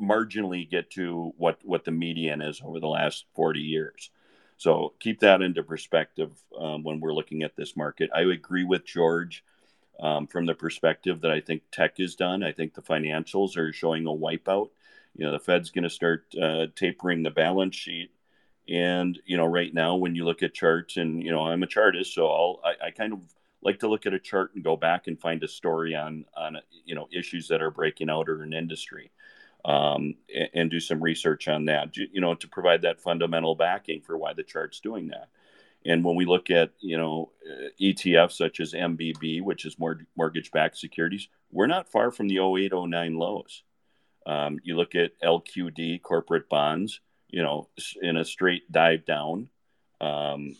marginally 0.00 0.69
get 0.69 0.90
to 0.90 1.33
what, 1.37 1.59
what 1.62 1.85
the 1.85 1.90
median 1.90 2.43
is 2.43 2.61
over 2.64 2.81
the 2.81 2.88
last 2.88 3.26
40 3.35 3.61
years. 3.61 4.11
So 4.57 4.93
keep 5.00 5.21
that 5.21 5.40
into 5.40 5.62
perspective 5.62 6.33
um, 6.59 6.83
when 6.83 7.00
we're 7.00 7.14
looking 7.14 7.43
at 7.43 7.57
this 7.57 7.76
market. 7.76 8.11
I 8.14 8.23
agree 8.23 8.64
with 8.64 8.85
George 8.85 9.43
um, 9.99 10.26
from 10.26 10.47
the 10.47 10.55
perspective 10.55 11.23
that 11.23 11.31
I 11.31 11.40
think 11.40 11.62
tech 11.73 11.99
is 11.99 12.14
done. 12.14 12.43
I 12.43 12.52
think 12.52 12.75
the 12.75 12.83
financials 12.83 13.57
are 13.57 13.73
showing 13.73 14.07
a 14.07 14.11
wipeout. 14.11 14.71
You 15.17 15.26
know, 15.26 15.33
the 15.33 15.38
Fed's 15.38 15.71
going 15.71 15.85
to 15.85 15.90
start 15.90 16.26
uh, 16.40 16.67
tapering 16.76 17.23
the 17.23 17.31
balance 17.31 17.76
sheet. 17.76 18.11
And, 18.69 19.19
you 19.25 19.37
know, 19.37 19.47
right 19.47 19.73
now, 19.73 19.97
when 19.97 20.14
you 20.14 20.25
look 20.25 20.43
at 20.43 20.55
charts, 20.55 20.97
and, 20.97 21.23
you 21.23 21.31
know, 21.31 21.40
I'm 21.40 21.62
a 21.62 21.67
chartist, 21.67 22.14
so 22.14 22.29
I'll, 22.29 22.61
I, 22.64 22.87
I 22.87 22.90
kind 22.90 23.12
of 23.12 23.21
like 23.62 23.81
to 23.81 23.88
look 23.88 24.07
at 24.07 24.14
a 24.14 24.19
chart 24.19 24.52
and 24.55 24.64
go 24.64 24.76
back 24.76 25.07
and 25.07 25.21
find 25.21 25.43
a 25.43 25.49
story 25.49 25.95
on, 25.95 26.25
on 26.37 26.59
you 26.85 26.95
know, 26.95 27.09
issues 27.12 27.49
that 27.49 27.62
are 27.62 27.71
breaking 27.71 28.11
out 28.11 28.29
or 28.29 28.43
an 28.43 28.52
industry 28.52 29.11
um, 29.64 30.14
and, 30.35 30.49
and, 30.55 30.71
do 30.71 30.81
some 30.81 31.02
research 31.02 31.49
on 31.49 31.67
that, 31.67 31.97
you 31.97 32.21
know, 32.21 32.35
to 32.35 32.49
provide 32.49 32.83
that 32.83 33.00
fundamental 33.00 33.55
backing 33.55 34.00
for 34.00 34.17
why 34.17 34.33
the 34.33 34.43
chart's 34.43 34.81
doing 34.81 35.09
that. 35.09 35.29
And 35.85 36.05
when 36.05 36.17
we 36.17 36.26
look 36.26 36.50
at, 36.50 36.71
you 36.81 36.97
know, 36.97 37.31
uh, 37.50 37.69
ETFs 37.81 38.33
such 38.33 38.61
as 38.61 38.73
MBB, 38.73 39.43
which 39.43 39.64
is 39.64 39.79
more 39.79 40.00
mortgage-backed 40.17 40.76
securities, 40.76 41.29
we're 41.50 41.67
not 41.67 41.90
far 41.90 42.11
from 42.11 42.29
the 42.29 42.38
08, 42.38 42.73
09 42.73 43.14
lows. 43.14 43.62
Um, 44.26 44.59
you 44.62 44.76
look 44.76 44.95
at 44.95 45.19
LQD 45.23 46.02
corporate 46.02 46.49
bonds, 46.49 47.00
you 47.32 47.42
know, 47.42 47.68
in 48.02 48.16
a 48.16 48.25
straight 48.25 48.70
dive 48.70 49.04
down. 49.04 49.49
Um, 50.00 50.56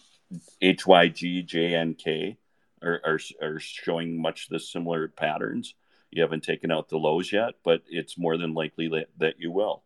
HYG, 0.63 1.47
JNK 1.47 2.37
are, 2.83 3.01
are, 3.05 3.19
are 3.43 3.59
showing 3.59 4.21
much 4.21 4.49
the 4.49 4.61
similar 4.61 5.09
patterns. 5.09 5.75
You 6.11 6.23
haven't 6.23 6.45
taken 6.45 6.71
out 6.71 6.89
the 6.89 6.99
lows 6.99 7.33
yet, 7.33 7.55
but 7.65 7.83
it's 7.89 8.19
more 8.19 8.37
than 8.37 8.55
likely 8.55 8.89
that, 8.89 9.09
that 9.19 9.35
you 9.39 9.51
will. 9.51 9.83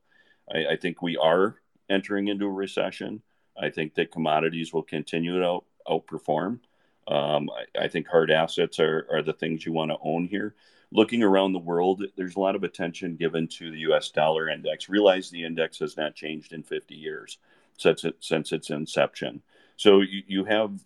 I, 0.53 0.67
I 0.73 0.77
think 0.77 1.03
we 1.03 1.17
are 1.17 1.57
entering 1.89 2.29
into 2.29 2.47
a 2.47 2.51
recession. 2.51 3.23
I 3.61 3.71
think 3.71 3.95
that 3.95 4.13
commodities 4.13 4.73
will 4.73 4.83
continue 4.83 5.39
to 5.39 5.45
out, 5.45 5.65
outperform. 5.89 6.61
Um, 7.07 7.51
I, 7.51 7.85
I, 7.85 7.89
think 7.89 8.09
hard 8.09 8.31
assets 8.31 8.81
are, 8.81 9.07
are 9.13 9.23
the 9.23 9.35
things 9.35 9.67
you 9.67 9.73
want 9.73 9.91
to 9.91 9.99
own 10.03 10.27
here. 10.27 10.55
Looking 10.95 11.25
around 11.25 11.53
the 11.53 11.59
world, 11.59 12.05
there's 12.17 12.37
a 12.37 12.41
lot 12.41 12.55
of 12.55 12.63
attention 12.63 13.17
given 13.17 13.49
to 13.49 13.73
the 13.73 13.81
US 13.81 14.11
dollar 14.11 14.49
index. 14.49 14.89
Realize 14.89 15.29
the 15.29 15.43
index 15.43 15.81
has 15.81 15.97
not 15.97 16.15
changed 16.15 16.53
in 16.53 16.63
50 16.63 16.95
years 16.95 17.39
since, 17.77 18.05
it, 18.05 18.15
since 18.21 18.53
its 18.53 18.71
inception. 18.71 19.43
So 19.77 20.03
you, 20.03 20.23
you 20.29 20.45
have 20.45 20.79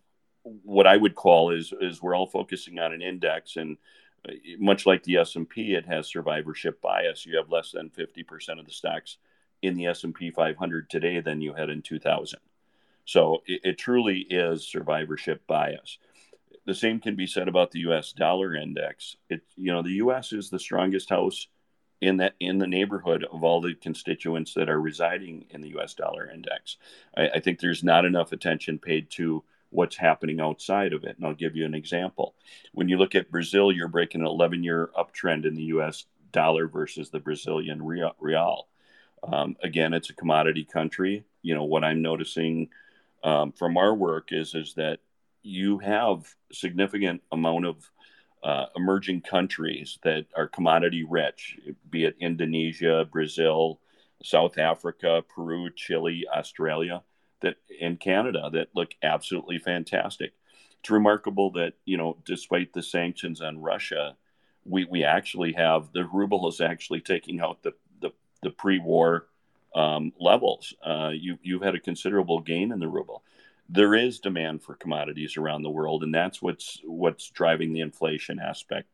what 0.43 0.87
I 0.87 0.97
would 0.97 1.15
call 1.15 1.51
is, 1.51 1.75
is 1.83 2.01
we're 2.01 2.17
all 2.17 2.27
focusing 2.27 2.79
on 2.79 2.95
an 2.95 3.03
index 3.03 3.57
and 3.57 3.77
uh, 4.27 4.33
much 4.59 4.87
like 4.87 5.03
the 5.03 5.19
S&P, 5.19 5.75
it 5.75 5.85
has 5.85 6.07
survivorship 6.07 6.81
bias. 6.81 7.27
You 7.27 7.37
have 7.37 7.51
less 7.51 7.73
than 7.73 7.91
50% 7.91 8.59
of 8.59 8.65
the 8.65 8.73
stocks 8.73 9.19
in 9.61 9.77
the 9.77 9.87
S&P 9.87 10.31
500 10.31 10.89
today 10.89 11.21
than 11.21 11.43
you 11.43 11.53
had 11.53 11.69
in 11.69 11.83
2000. 11.83 12.39
So 13.05 13.43
it, 13.47 13.61
it 13.63 13.79
truly 13.79 14.21
is 14.21 14.67
survivorship 14.67 15.47
bias. 15.47 15.99
The 16.69 16.75
same 16.75 17.01
can 17.01 17.17
be 17.17 17.27
said 17.27 17.49
about 17.49 17.71
the 17.71 17.79
U.S. 17.81 18.13
dollar 18.13 18.55
index. 18.55 19.17
It, 19.31 19.41
you 19.57 19.73
know, 19.73 19.81
the 19.81 20.03
U.S. 20.05 20.35
is 20.35 20.51
the 20.51 20.59
strongest 20.59 21.09
house 21.09 21.49
in 22.03 22.19
that 22.19 22.35
in 22.41 22.59
the 22.59 22.67
neighborhood 22.67 23.25
of 23.33 23.43
all 23.43 23.63
the 23.63 23.75
constituents 23.75 24.53
that 24.53 24.69
are 24.69 24.79
residing 24.79 25.47
in 25.49 25.63
the 25.63 25.71
U.S. 25.71 25.95
dollar 25.95 26.31
index. 26.31 26.77
I, 27.17 27.31
I 27.37 27.41
think 27.41 27.59
there's 27.59 27.83
not 27.83 28.05
enough 28.05 28.33
attention 28.33 28.79
paid 28.79 29.09
to 29.13 29.45
what's 29.71 29.97
happening 29.97 30.43
outside 30.43 30.93
of 30.93 31.05
it. 31.05 31.17
And 31.17 31.27
I'll 31.27 31.33
give 31.33 31.57
you 31.57 31.65
an 31.65 31.73
example. 31.73 32.35
When 32.75 32.91
you 32.91 32.99
look 32.99 33.15
at 33.15 33.31
Brazil, 33.31 33.73
you're 33.73 33.89
breaking 33.89 34.21
an 34.21 34.27
11 34.27 34.63
year 34.63 34.91
uptrend 34.95 35.47
in 35.47 35.55
the 35.55 35.71
US 35.75 36.05
dollar 36.33 36.69
versus 36.69 37.09
the 37.09 37.19
Brazilian 37.19 37.83
real. 37.83 38.69
Um, 39.23 39.57
again, 39.63 39.95
it's 39.95 40.11
a 40.11 40.15
commodity 40.15 40.67
country. 40.67 41.25
You 41.41 41.55
know, 41.55 41.65
what 41.65 41.83
I'm 41.83 42.03
noticing 42.03 42.69
um, 43.25 43.53
from 43.53 43.79
our 43.79 43.95
work 43.95 44.33
is 44.33 44.55
is 44.55 44.75
that 44.75 45.01
you 45.43 45.79
have 45.79 46.35
significant 46.53 47.23
amount 47.33 47.67
of 47.67 47.91
uh, 48.43 48.67
emerging 48.77 49.21
countries 49.21 49.99
that 50.05 50.27
are 50.37 50.47
commodity 50.47 51.05
rich, 51.05 51.59
be 51.91 52.05
it 52.05 52.17
Indonesia, 52.21 53.05
Brazil, 53.11 53.81
South 54.23 54.59
Africa, 54.59 55.23
Peru, 55.29 55.71
Chile, 55.75 56.25
Australia, 56.35 57.03
that 57.41 57.57
in 57.81 57.97
Canada 57.97 58.51
that 58.53 58.69
look 58.75 58.91
absolutely 59.03 59.59
fantastic. 59.59 60.33
It's 60.81 60.91
remarkable 60.91 61.51
that 61.53 61.75
you 61.85 61.97
know, 61.97 62.17
despite 62.25 62.73
the 62.73 62.83
sanctions 62.83 63.41
on 63.41 63.61
Russia, 63.61 64.17
we 64.65 64.85
we 64.85 65.05
actually 65.05 65.53
have 65.55 65.93
the 65.93 66.05
ruble 66.05 66.49
is 66.49 66.61
actually 66.61 67.01
taking 67.01 67.41
out 67.41 67.63
the 67.63 67.75
the, 68.01 68.13
the 68.43 68.51
pre-war 68.51 69.27
um, 69.75 70.13
levels. 70.19 70.75
Uh, 70.85 71.11
you, 71.15 71.39
you've 71.43 71.63
had 71.63 71.75
a 71.75 71.81
considerable 71.81 72.41
gain 72.41 72.73
in 72.73 72.79
the 72.79 72.89
ruble. 72.89 73.23
There 73.69 73.95
is 73.95 74.19
demand 74.19 74.63
for 74.63 74.75
commodities 74.75 75.37
around 75.37 75.63
the 75.63 75.71
world, 75.71 76.03
and 76.03 76.15
that's 76.15 76.41
what's 76.41 76.81
what's 76.85 77.31
driving 77.31 77.73
the 77.73 77.81
inflation 77.81 78.39
aspect 78.39 78.89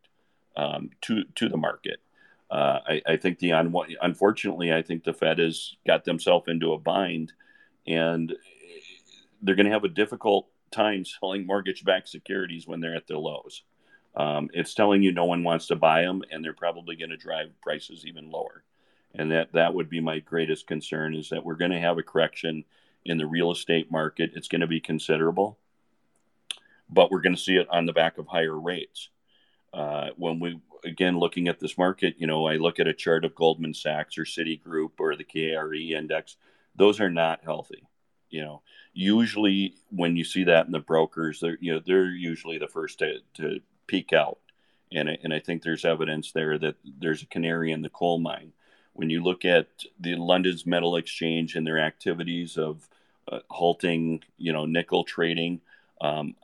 um, 0.56 0.90
to 1.02 1.24
to 1.36 1.48
the 1.48 1.56
market. 1.56 2.00
Uh, 2.50 2.80
I, 2.86 3.02
I, 3.06 3.16
think 3.16 3.38
the 3.38 3.50
unfortunately, 3.50 4.72
I 4.72 4.82
think 4.82 5.02
the 5.02 5.14
Fed 5.14 5.38
has 5.38 5.74
got 5.86 6.04
themselves 6.04 6.46
into 6.48 6.72
a 6.72 6.78
bind, 6.78 7.32
and 7.86 8.34
they're 9.42 9.54
going 9.54 9.66
to 9.66 9.72
have 9.72 9.84
a 9.84 9.88
difficult 9.88 10.48
time 10.70 11.04
selling 11.04 11.46
mortgage-backed 11.46 12.08
securities 12.08 12.66
when 12.66 12.80
they're 12.80 12.94
at 12.94 13.06
their 13.06 13.18
lows. 13.18 13.62
Um, 14.14 14.50
it's 14.52 14.74
telling 14.74 15.02
you 15.02 15.10
no 15.10 15.24
one 15.24 15.42
wants 15.42 15.68
to 15.68 15.76
buy 15.76 16.02
them, 16.02 16.22
and 16.30 16.44
they're 16.44 16.52
probably 16.52 16.96
going 16.96 17.10
to 17.10 17.16
drive 17.16 17.50
prices 17.62 18.06
even 18.06 18.30
lower 18.30 18.62
and 19.14 19.30
that 19.30 19.52
that 19.52 19.74
would 19.74 19.88
be 19.88 20.00
my 20.00 20.18
greatest 20.18 20.66
concern 20.66 21.14
is 21.14 21.28
that 21.30 21.44
we're 21.44 21.54
going 21.54 21.70
to 21.70 21.80
have 21.80 21.98
a 21.98 22.02
correction 22.02 22.64
in 23.04 23.18
the 23.18 23.26
real 23.26 23.50
estate 23.50 23.90
market 23.90 24.30
it's 24.34 24.48
going 24.48 24.60
to 24.60 24.66
be 24.66 24.80
considerable 24.80 25.58
but 26.88 27.10
we're 27.10 27.20
going 27.20 27.34
to 27.34 27.40
see 27.40 27.56
it 27.56 27.68
on 27.70 27.86
the 27.86 27.92
back 27.92 28.18
of 28.18 28.26
higher 28.26 28.58
rates. 28.58 29.08
Uh, 29.72 30.10
when 30.16 30.38
we 30.38 30.60
again 30.84 31.18
looking 31.18 31.48
at 31.48 31.58
this 31.58 31.76
market 31.78 32.14
you 32.18 32.26
know 32.26 32.46
i 32.46 32.56
look 32.56 32.78
at 32.78 32.86
a 32.86 32.92
chart 32.92 33.24
of 33.24 33.34
goldman 33.34 33.72
sachs 33.72 34.18
or 34.18 34.24
citigroup 34.24 34.90
or 34.98 35.16
the 35.16 35.24
kre 35.24 35.90
index 35.90 36.36
those 36.76 37.00
are 37.00 37.10
not 37.10 37.40
healthy 37.42 37.82
you 38.30 38.40
know. 38.40 38.62
Usually 38.92 39.74
when 39.90 40.16
you 40.16 40.24
see 40.24 40.44
that 40.44 40.66
in 40.66 40.72
the 40.72 40.78
brokers 40.78 41.40
they're 41.40 41.58
you 41.60 41.72
know 41.72 41.80
they're 41.84 42.10
usually 42.10 42.58
the 42.58 42.68
first 42.68 42.98
to, 43.00 43.18
to 43.34 43.60
peak 43.86 44.12
out 44.12 44.38
and, 44.92 45.08
and 45.08 45.32
i 45.32 45.40
think 45.40 45.62
there's 45.62 45.84
evidence 45.84 46.30
there 46.32 46.58
that 46.58 46.76
there's 47.00 47.22
a 47.22 47.26
canary 47.26 47.72
in 47.72 47.82
the 47.82 47.88
coal 47.88 48.18
mine. 48.18 48.52
When 48.92 49.10
you 49.10 49.24
look 49.24 49.44
at 49.44 49.66
the 49.98 50.14
London's 50.14 50.66
Metal 50.66 50.94
Exchange 50.94 51.56
and 51.56 51.66
their 51.66 51.80
activities 51.80 52.56
of 52.56 52.88
uh, 53.30 53.40
halting, 53.50 54.22
you 54.36 54.52
know, 54.52 54.66
nickel 54.66 55.04
trading, 55.04 55.60
um, 56.00 56.34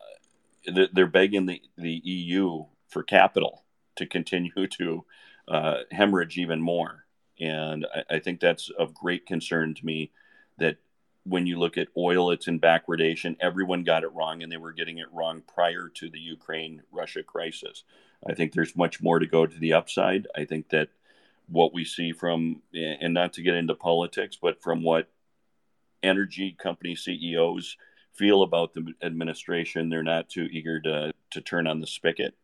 they're 0.67 1.07
begging 1.07 1.47
the, 1.47 1.63
the 1.77 2.01
EU 2.05 2.65
for 2.89 3.03
capital 3.03 3.65
to 3.97 4.07
continue 4.07 4.67
to 4.67 5.05
uh, 5.49 5.79
hemorrhage 5.91 6.39
even 6.39 6.61
more. 6.61 7.05
And 7.41 7.87
I, 7.95 8.17
I, 8.17 8.19
think 8.19 8.41
that's 8.41 8.71
of 8.79 8.95
great 8.95 9.27
concern 9.27 9.75
to 9.75 9.87
me 9.87 10.11
that 10.59 10.77
when 11.25 11.47
you 11.47 11.59
look 11.59 11.77
at 11.77 11.89
oil, 11.97 12.31
it's 12.31 12.49
in 12.49 12.61
backwardation. 12.61 13.37
Everyone 13.41 13.83
got 13.83 14.05
it 14.05 14.13
wrong, 14.13 14.43
and 14.43 14.51
they 14.51 14.57
were 14.57 14.73
getting 14.73 14.99
it 14.99 15.13
wrong 15.13 15.43
prior 15.53 15.89
to 15.95 16.11
the 16.11 16.19
Ukraine 16.19 16.83
Russia 16.93 17.23
crisis. 17.23 17.85
I 18.29 18.35
think 18.35 18.53
there's 18.53 18.77
much 18.77 19.03
more 19.03 19.19
to 19.19 19.27
go 19.27 19.47
to 19.47 19.59
the 19.59 19.73
upside. 19.73 20.27
I 20.37 20.45
think 20.45 20.69
that 20.71 20.89
what 21.49 21.75
we 21.75 21.85
see 21.85 22.13
from, 22.13 22.63
and 22.75 23.15
not 23.15 23.33
to 23.35 23.43
get 23.43 23.55
into 23.55 23.75
politics, 23.75 24.39
but 24.41 24.63
from 24.63 24.83
what 24.83 25.09
energy 26.03 26.57
company 26.61 26.95
CEOs 26.95 27.77
feel 28.15 28.43
about 28.43 28.75
the 28.75 28.93
administration, 29.03 29.89
they're 29.89 30.03
not 30.03 30.29
too 30.29 30.49
eager 30.51 30.81
to, 30.81 31.13
to 31.31 31.41
turn 31.41 31.67
on 31.67 31.81
the 31.81 31.87
spigot. 31.87 32.35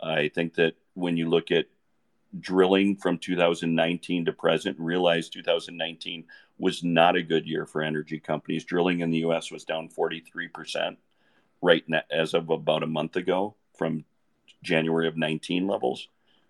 I 0.00 0.28
think 0.28 0.54
that 0.54 0.74
when 0.94 1.16
you 1.16 1.28
look 1.28 1.50
at 1.50 1.66
drilling 2.40 2.96
from 2.96 3.18
2019 3.18 4.26
to 4.26 4.32
present 4.32 4.78
realize 4.78 5.28
2019 5.28 6.24
was 6.58 6.82
not 6.82 7.16
a 7.16 7.22
good 7.22 7.46
year 7.46 7.66
for 7.66 7.82
energy 7.82 8.18
companies. 8.18 8.64
Drilling 8.64 9.00
in 9.00 9.10
the 9.10 9.18
U.S. 9.18 9.50
was 9.50 9.64
down 9.64 9.88
43% 9.88 10.96
right 11.62 11.84
now, 11.88 12.02
as 12.10 12.34
of 12.34 12.50
about 12.50 12.82
a 12.82 12.88
month 12.88 13.16
ago 13.16 13.54
from 13.76 14.04
January 14.62 15.08
of 15.08 15.16
19 15.16 15.66
levels. 15.66 16.08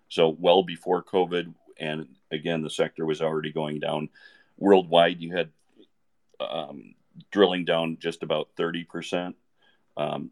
So 0.09 0.29
well 0.29 0.63
before 0.63 1.03
COVID, 1.03 1.53
and 1.79 2.07
again, 2.31 2.61
the 2.61 2.69
sector 2.69 3.05
was 3.05 3.21
already 3.21 3.51
going 3.51 3.79
down. 3.79 4.09
Worldwide, 4.57 5.21
you 5.21 5.35
had 5.35 5.51
um, 6.39 6.95
drilling 7.31 7.65
down 7.65 7.97
just 7.99 8.23
about 8.23 8.49
30%. 8.57 9.33
Um, 9.95 10.31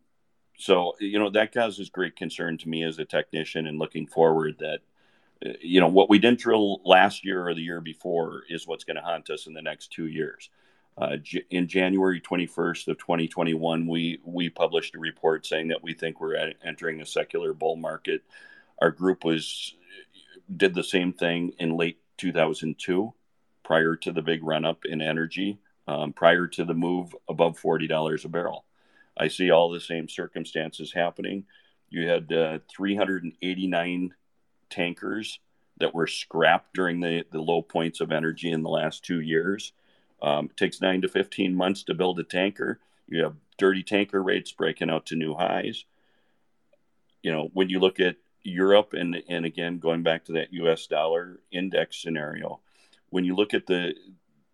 so, 0.57 0.93
you 0.99 1.19
know, 1.19 1.29
that 1.31 1.53
causes 1.53 1.89
great 1.89 2.15
concern 2.15 2.57
to 2.59 2.69
me 2.69 2.83
as 2.83 2.99
a 2.99 3.05
technician 3.05 3.67
and 3.67 3.79
looking 3.79 4.07
forward 4.07 4.57
that, 4.59 4.79
uh, 5.45 5.53
you 5.61 5.79
know, 5.81 5.87
what 5.87 6.09
we 6.09 6.19
didn't 6.19 6.39
drill 6.39 6.81
last 6.85 7.25
year 7.25 7.47
or 7.47 7.53
the 7.53 7.61
year 7.61 7.81
before 7.81 8.43
is 8.49 8.67
what's 8.67 8.83
going 8.83 8.95
to 8.95 9.01
haunt 9.01 9.29
us 9.29 9.47
in 9.47 9.53
the 9.53 9.61
next 9.61 9.91
two 9.91 10.07
years. 10.07 10.49
Uh, 10.97 11.17
in 11.49 11.67
January 11.67 12.21
21st 12.21 12.87
of 12.87 12.97
2021, 12.97 13.85
we 13.85 14.17
we 14.23 14.49
published 14.49 14.95
a 14.95 14.99
report 14.99 15.45
saying 15.45 15.67
that 15.67 15.83
we 15.83 15.93
think 15.93 16.21
we're 16.21 16.53
entering 16.63 17.01
a 17.01 17.05
secular 17.05 17.53
bull 17.53 17.75
market. 17.75 18.23
Our 18.79 18.91
group 18.91 19.25
was 19.25 19.75
did 20.55 20.73
the 20.73 20.83
same 20.83 21.11
thing 21.11 21.51
in 21.59 21.75
late 21.75 21.99
2002, 22.17 23.13
prior 23.63 23.97
to 23.97 24.11
the 24.13 24.21
big 24.21 24.41
run 24.41 24.63
up 24.63 24.85
in 24.85 25.01
energy, 25.01 25.59
um, 25.87 26.13
prior 26.13 26.47
to 26.47 26.65
the 26.65 26.73
move 26.73 27.15
above 27.29 27.59
$40 27.59 28.25
a 28.25 28.27
barrel. 28.29 28.65
I 29.17 29.27
see 29.27 29.51
all 29.51 29.69
the 29.69 29.79
same 29.79 30.09
circumstances 30.09 30.91
happening. 30.91 31.45
You 31.89 32.07
had 32.07 32.31
uh, 32.31 32.59
389 32.75 34.13
tankers 34.69 35.39
that 35.77 35.93
were 35.93 36.07
scrapped 36.07 36.73
during 36.73 36.99
the, 36.99 37.25
the 37.31 37.41
low 37.41 37.61
points 37.61 38.01
of 38.01 38.11
energy 38.11 38.51
in 38.51 38.63
the 38.63 38.69
last 38.69 39.03
two 39.03 39.21
years. 39.21 39.73
Um, 40.21 40.45
it 40.45 40.57
takes 40.57 40.81
nine 40.81 41.01
to 41.01 41.07
15 41.07 41.55
months 41.55 41.83
to 41.83 41.93
build 41.93 42.19
a 42.19 42.23
tanker. 42.23 42.79
You 43.07 43.23
have 43.23 43.35
dirty 43.57 43.83
tanker 43.83 44.21
rates 44.21 44.51
breaking 44.51 44.89
out 44.89 45.05
to 45.07 45.15
new 45.15 45.35
highs. 45.35 45.85
You 47.21 47.31
know, 47.31 47.49
when 47.53 47.69
you 47.69 47.79
look 47.79 47.99
at 47.99 48.17
Europe 48.43 48.93
and, 48.93 49.21
and 49.27 49.45
again, 49.45 49.79
going 49.79 50.03
back 50.03 50.25
to 50.25 50.33
that 50.33 50.53
US 50.53 50.87
dollar 50.87 51.39
index 51.51 52.01
scenario, 52.01 52.59
when 53.09 53.25
you 53.25 53.35
look 53.35 53.53
at 53.53 53.65
the, 53.65 53.95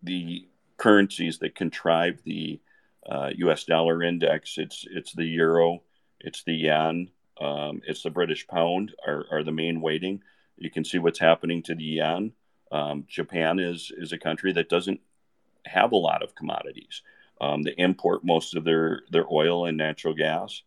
the 0.02 0.46
currencies 0.82 1.38
that 1.38 1.54
contrive 1.54 2.20
the 2.24 2.60
uh, 3.08 3.30
US 3.36 3.62
dollar 3.64 4.02
index, 4.02 4.58
it's, 4.58 4.84
it's 4.90 5.12
the 5.12 5.24
euro, 5.24 5.80
it's 6.18 6.42
the 6.42 6.54
yen, 6.54 7.08
um, 7.40 7.80
it's 7.86 8.02
the 8.02 8.10
British 8.10 8.48
pound 8.48 8.92
are, 9.06 9.24
are 9.30 9.44
the 9.44 9.52
main 9.52 9.80
weighting. 9.80 10.24
You 10.58 10.70
can 10.70 10.84
see 10.84 10.98
what's 10.98 11.20
happening 11.20 11.62
to 11.64 11.76
the 11.76 11.84
yen. 11.84 12.32
Um, 12.72 13.04
Japan 13.06 13.60
is, 13.60 13.92
is 13.96 14.12
a 14.12 14.18
country 14.18 14.52
that 14.54 14.68
doesn't 14.68 15.00
have 15.66 15.92
a 15.92 15.96
lot 15.96 16.24
of 16.24 16.34
commodities. 16.34 17.02
Um, 17.40 17.62
they 17.62 17.74
import 17.78 18.24
most 18.24 18.56
of 18.56 18.64
their, 18.64 19.02
their 19.08 19.32
oil 19.32 19.66
and 19.66 19.78
natural 19.78 20.14
gas, 20.14 20.62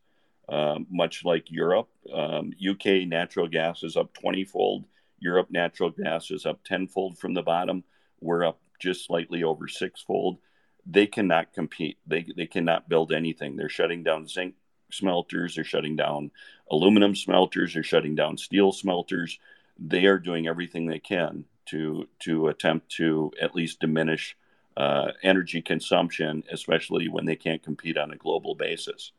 um, 0.48 0.88
much 0.90 1.26
like 1.26 1.52
Europe. 1.52 1.90
Um, 2.14 2.54
UK 2.66 3.06
natural 3.06 3.50
gas 3.50 3.84
is 3.84 3.98
up 3.98 4.14
20 4.14 4.46
fold. 4.46 4.86
Europe 5.20 5.48
natural 5.52 5.90
gas 5.90 6.32
is 6.32 6.46
up 6.46 6.64
10 6.64 6.88
fold 6.88 7.18
from 7.18 7.34
the 7.34 7.44
bottom. 7.44 7.84
We're 8.22 8.46
up 8.46 8.60
just 8.80 9.06
slightly 9.06 9.44
over 9.44 9.68
sixfold. 9.68 10.38
They 10.86 11.08
cannot 11.08 11.54
compete. 11.54 11.98
They, 12.06 12.26
they 12.36 12.46
cannot 12.46 12.90
build 12.90 13.12
anything. 13.12 13.56
They're 13.56 13.70
shutting 13.70 14.04
down 14.04 14.28
zinc 14.28 14.56
smelters. 14.92 15.56
They're 15.56 15.64
shutting 15.64 15.96
down 15.96 16.32
aluminum 16.70 17.16
smelters. 17.16 17.74
They're 17.74 17.84
shutting 17.84 18.16
down 18.16 18.38
steel 18.38 18.72
smelters. 18.72 19.40
They 19.78 20.06
are 20.06 20.20
doing 20.20 20.48
everything 20.48 20.86
they 20.86 21.00
can 21.00 21.46
to 21.68 22.08
to 22.20 22.48
attempt 22.48 22.90
to 22.98 23.32
at 23.42 23.56
least 23.56 23.80
diminish 23.80 24.38
uh, 24.78 25.12
energy 25.24 25.62
consumption, 25.62 26.44
especially 26.52 27.08
when 27.08 27.26
they 27.26 27.36
can't 27.36 27.64
compete 27.64 27.98
on 27.98 28.12
a 28.12 28.18
global 28.18 28.56
basis. 28.56 29.12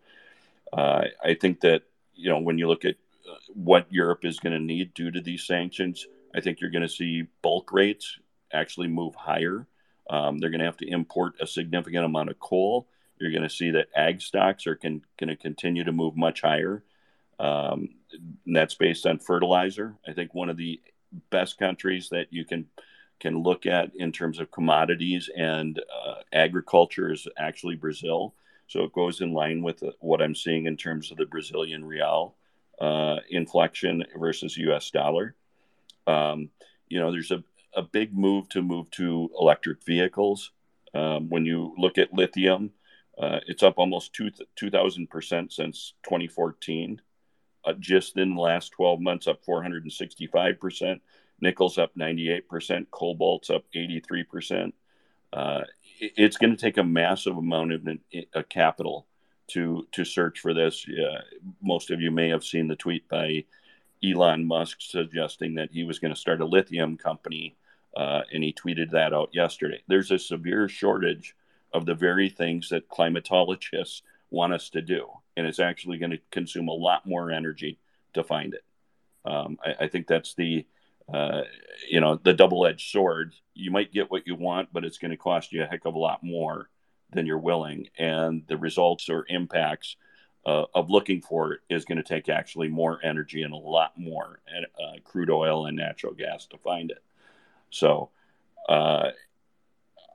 Uh, 0.73 1.05
I 1.23 1.35
think 1.35 1.61
that 1.61 1.83
you 2.15 2.31
know 2.31 2.39
when 2.39 2.59
you 2.59 2.69
look 2.69 2.85
at 2.85 2.97
uh, 3.29 3.35
what 3.55 3.93
Europe 3.93 4.25
is 4.25 4.39
going 4.39 4.53
to 4.53 4.65
need 4.65 4.95
due 4.95 5.11
to 5.11 5.21
these 5.21 5.45
sanctions, 5.45 6.07
I 6.35 6.41
think 6.41 6.61
you're 6.61 6.71
going 6.71 6.83
to 6.83 6.89
see 6.89 7.25
bulk 7.43 7.73
rates 7.73 8.19
actually 8.53 8.89
move 8.89 9.15
higher. 9.15 9.67
Um, 10.09 10.39
they're 10.39 10.51
going 10.51 10.61
to 10.61 10.67
have 10.67 10.77
to 10.79 10.89
import 10.89 11.35
a 11.41 11.47
significant 11.47 12.05
amount 12.05 12.31
of 12.31 12.39
coal. 12.39 12.87
You're 13.19 13.33
going 13.33 13.43
to 13.43 13.51
see 13.51 13.71
that 13.73 13.89
ag 13.95 14.21
stocks 14.21 14.67
are 14.67 14.77
going 14.77 15.03
to 15.19 15.37
continue 15.37 15.85
to 15.85 15.93
move 15.93 16.17
much 16.17 16.43
higher. 16.43 16.83
Um, 17.39 17.89
that's 18.47 18.75
based 18.75 19.07
on 19.07 19.19
fertilizer. 19.19 19.97
I 20.07 20.13
think 20.13 20.35
one 20.35 20.49
of 20.49 20.57
the 20.57 20.81
best 21.31 21.59
countries 21.59 22.09
that 22.11 22.27
you 22.31 22.45
can 22.45 22.67
can 23.19 23.43
look 23.43 23.65
at 23.65 23.95
in 23.97 24.13
terms 24.13 24.39
of 24.39 24.51
commodities 24.51 25.31
and 25.35 25.79
uh, 25.79 26.17
agriculture 26.33 27.11
is 27.11 27.27
actually 27.39 27.75
Brazil. 27.75 28.35
So 28.69 28.83
it 28.83 28.93
goes 28.93 29.23
in 29.23 29.33
line 29.33 29.63
with 29.63 29.83
what 30.01 30.21
I'm 30.21 30.35
seeing 30.35 30.67
in 30.67 30.77
terms 30.77 31.11
of 31.11 31.17
the 31.17 31.25
Brazilian 31.25 31.85
real 31.85 32.35
uh, 32.79 33.17
inflection 33.31 34.05
versus 34.19 34.59
US 34.59 34.91
dollar. 34.91 35.35
Um, 36.07 36.51
you 36.89 37.01
know, 37.01 37.11
there's 37.11 37.31
a, 37.31 37.43
a 37.77 37.83
big 37.83 38.17
move 38.17 38.49
to 38.49 38.63
move 38.63 38.91
to 38.93 39.31
electric 39.39 39.85
vehicles. 39.85 40.53
Um, 40.95 41.29
when 41.29 41.45
you 41.45 41.75
look 41.77 41.99
at 41.99 42.13
lithium, 42.13 42.73
uh, 43.19 43.41
it's 43.47 43.63
up 43.63 43.75
almost 43.77 44.15
2,000% 44.15 45.53
since 45.53 45.95
2014. 46.05 47.01
Uh, 47.65 47.73
just 47.79 48.17
in 48.17 48.35
the 48.35 48.41
last 48.41 48.71
12 48.71 49.01
months, 49.01 49.27
up 49.27 49.45
465%. 49.45 51.01
Nickel's 51.41 51.79
up 51.79 51.95
98%, 51.97 52.87
cobalt's 52.91 53.51
up 53.51 53.65
83%. 53.75 54.73
Uh, 55.33 55.63
it's 56.01 56.37
going 56.39 56.55
to 56.55 56.61
take 56.61 56.79
a 56.79 56.85
massive 56.85 57.37
amount 57.37 57.73
of 57.73 57.87
uh, 58.35 58.43
capital 58.49 59.07
to 59.49 59.87
to 59.93 60.05
search 60.05 60.41
for 60.41 60.55
this. 60.55 60.87
Uh, 60.89 61.21
most 61.63 61.91
of 61.91 62.01
you 62.01 62.11
may 62.11 62.29
have 62.29 62.45
seen 62.45 62.69
the 62.69 62.77
tweet 62.77 63.09
by 63.09 63.45
Elon 64.05 64.47
Musk 64.47 64.79
suggesting 64.81 65.55
that 65.55 65.71
he 65.73 65.85
was 65.85 65.99
going 65.99 66.15
to 66.15 66.21
start 66.21 66.41
a 66.41 66.47
lithium 66.47 66.97
company, 66.97 67.57
uh, 67.97 68.23
and 68.33 68.45
he 68.45 68.53
tweeted 68.53 68.91
that 68.91 69.13
out 69.13 69.31
yesterday. 69.33 69.83
There's 69.89 70.11
a 70.11 70.19
severe 70.19 70.69
shortage 70.69 71.35
of 71.73 71.87
the 71.87 71.95
very 71.95 72.29
things 72.29 72.69
that 72.69 72.89
climatologists 72.89 74.03
want 74.31 74.53
us 74.53 74.71
to 74.71 74.83
do, 74.83 75.09
and 75.37 75.47
it's 75.47 75.59
actually 75.59 75.99
going 75.99 76.13
to 76.13 76.21
consume 76.31 76.69
a 76.69 76.73
lot 76.73 77.07
more 77.07 77.31
energy 77.31 77.79
to 78.15 78.23
find 78.23 78.55
it. 78.55 78.65
Um, 79.25 79.59
I, 79.65 79.85
I, 79.85 79.89
think 79.89 80.07
that's 80.07 80.35
the 80.35 80.65
uh, 81.13 81.43
you 81.89 82.01
know, 82.01 82.19
the 82.23 82.33
double 82.33 82.67
edged 82.67 82.91
sword. 82.91 83.35
You 83.55 83.71
might 83.71 83.93
get 83.93 84.11
what 84.11 84.27
you 84.27 84.35
want, 84.35 84.73
but 84.73 84.85
it's 84.85 84.99
going 84.99 85.11
to 85.13 85.17
cost 85.17 85.53
you 85.53 85.63
a 85.63 85.67
heck 85.67 85.85
of 85.85 85.95
a 85.95 85.99
lot 85.99 86.23
more 86.23 86.69
than 87.13 87.27
you're 87.27 87.39
willing. 87.39 87.89
And 87.99 88.43
the 88.49 88.57
results 88.57 89.09
or 89.09 89.25
impacts 89.29 89.97
uh, 90.45 90.65
of 90.75 90.91
looking 90.91 91.23
for 91.23 91.55
it 91.55 91.61
is 91.69 91.85
going 91.85 91.99
to 91.99 92.05
take 92.05 92.29
actually 92.29 92.69
more 92.69 92.99
energy 93.05 93.43
and 93.43 93.53
a 93.53 93.57
lot 93.57 93.93
more 93.97 94.41
uh, 94.53 94.99
crude 95.05 95.31
oil 95.31 95.67
and 95.67 95.77
natural 95.77 96.15
gas 96.15 96.47
to 96.47 96.59
find 96.59 96.91
it. 96.91 97.03
So, 97.77 98.11
uh, 98.69 99.11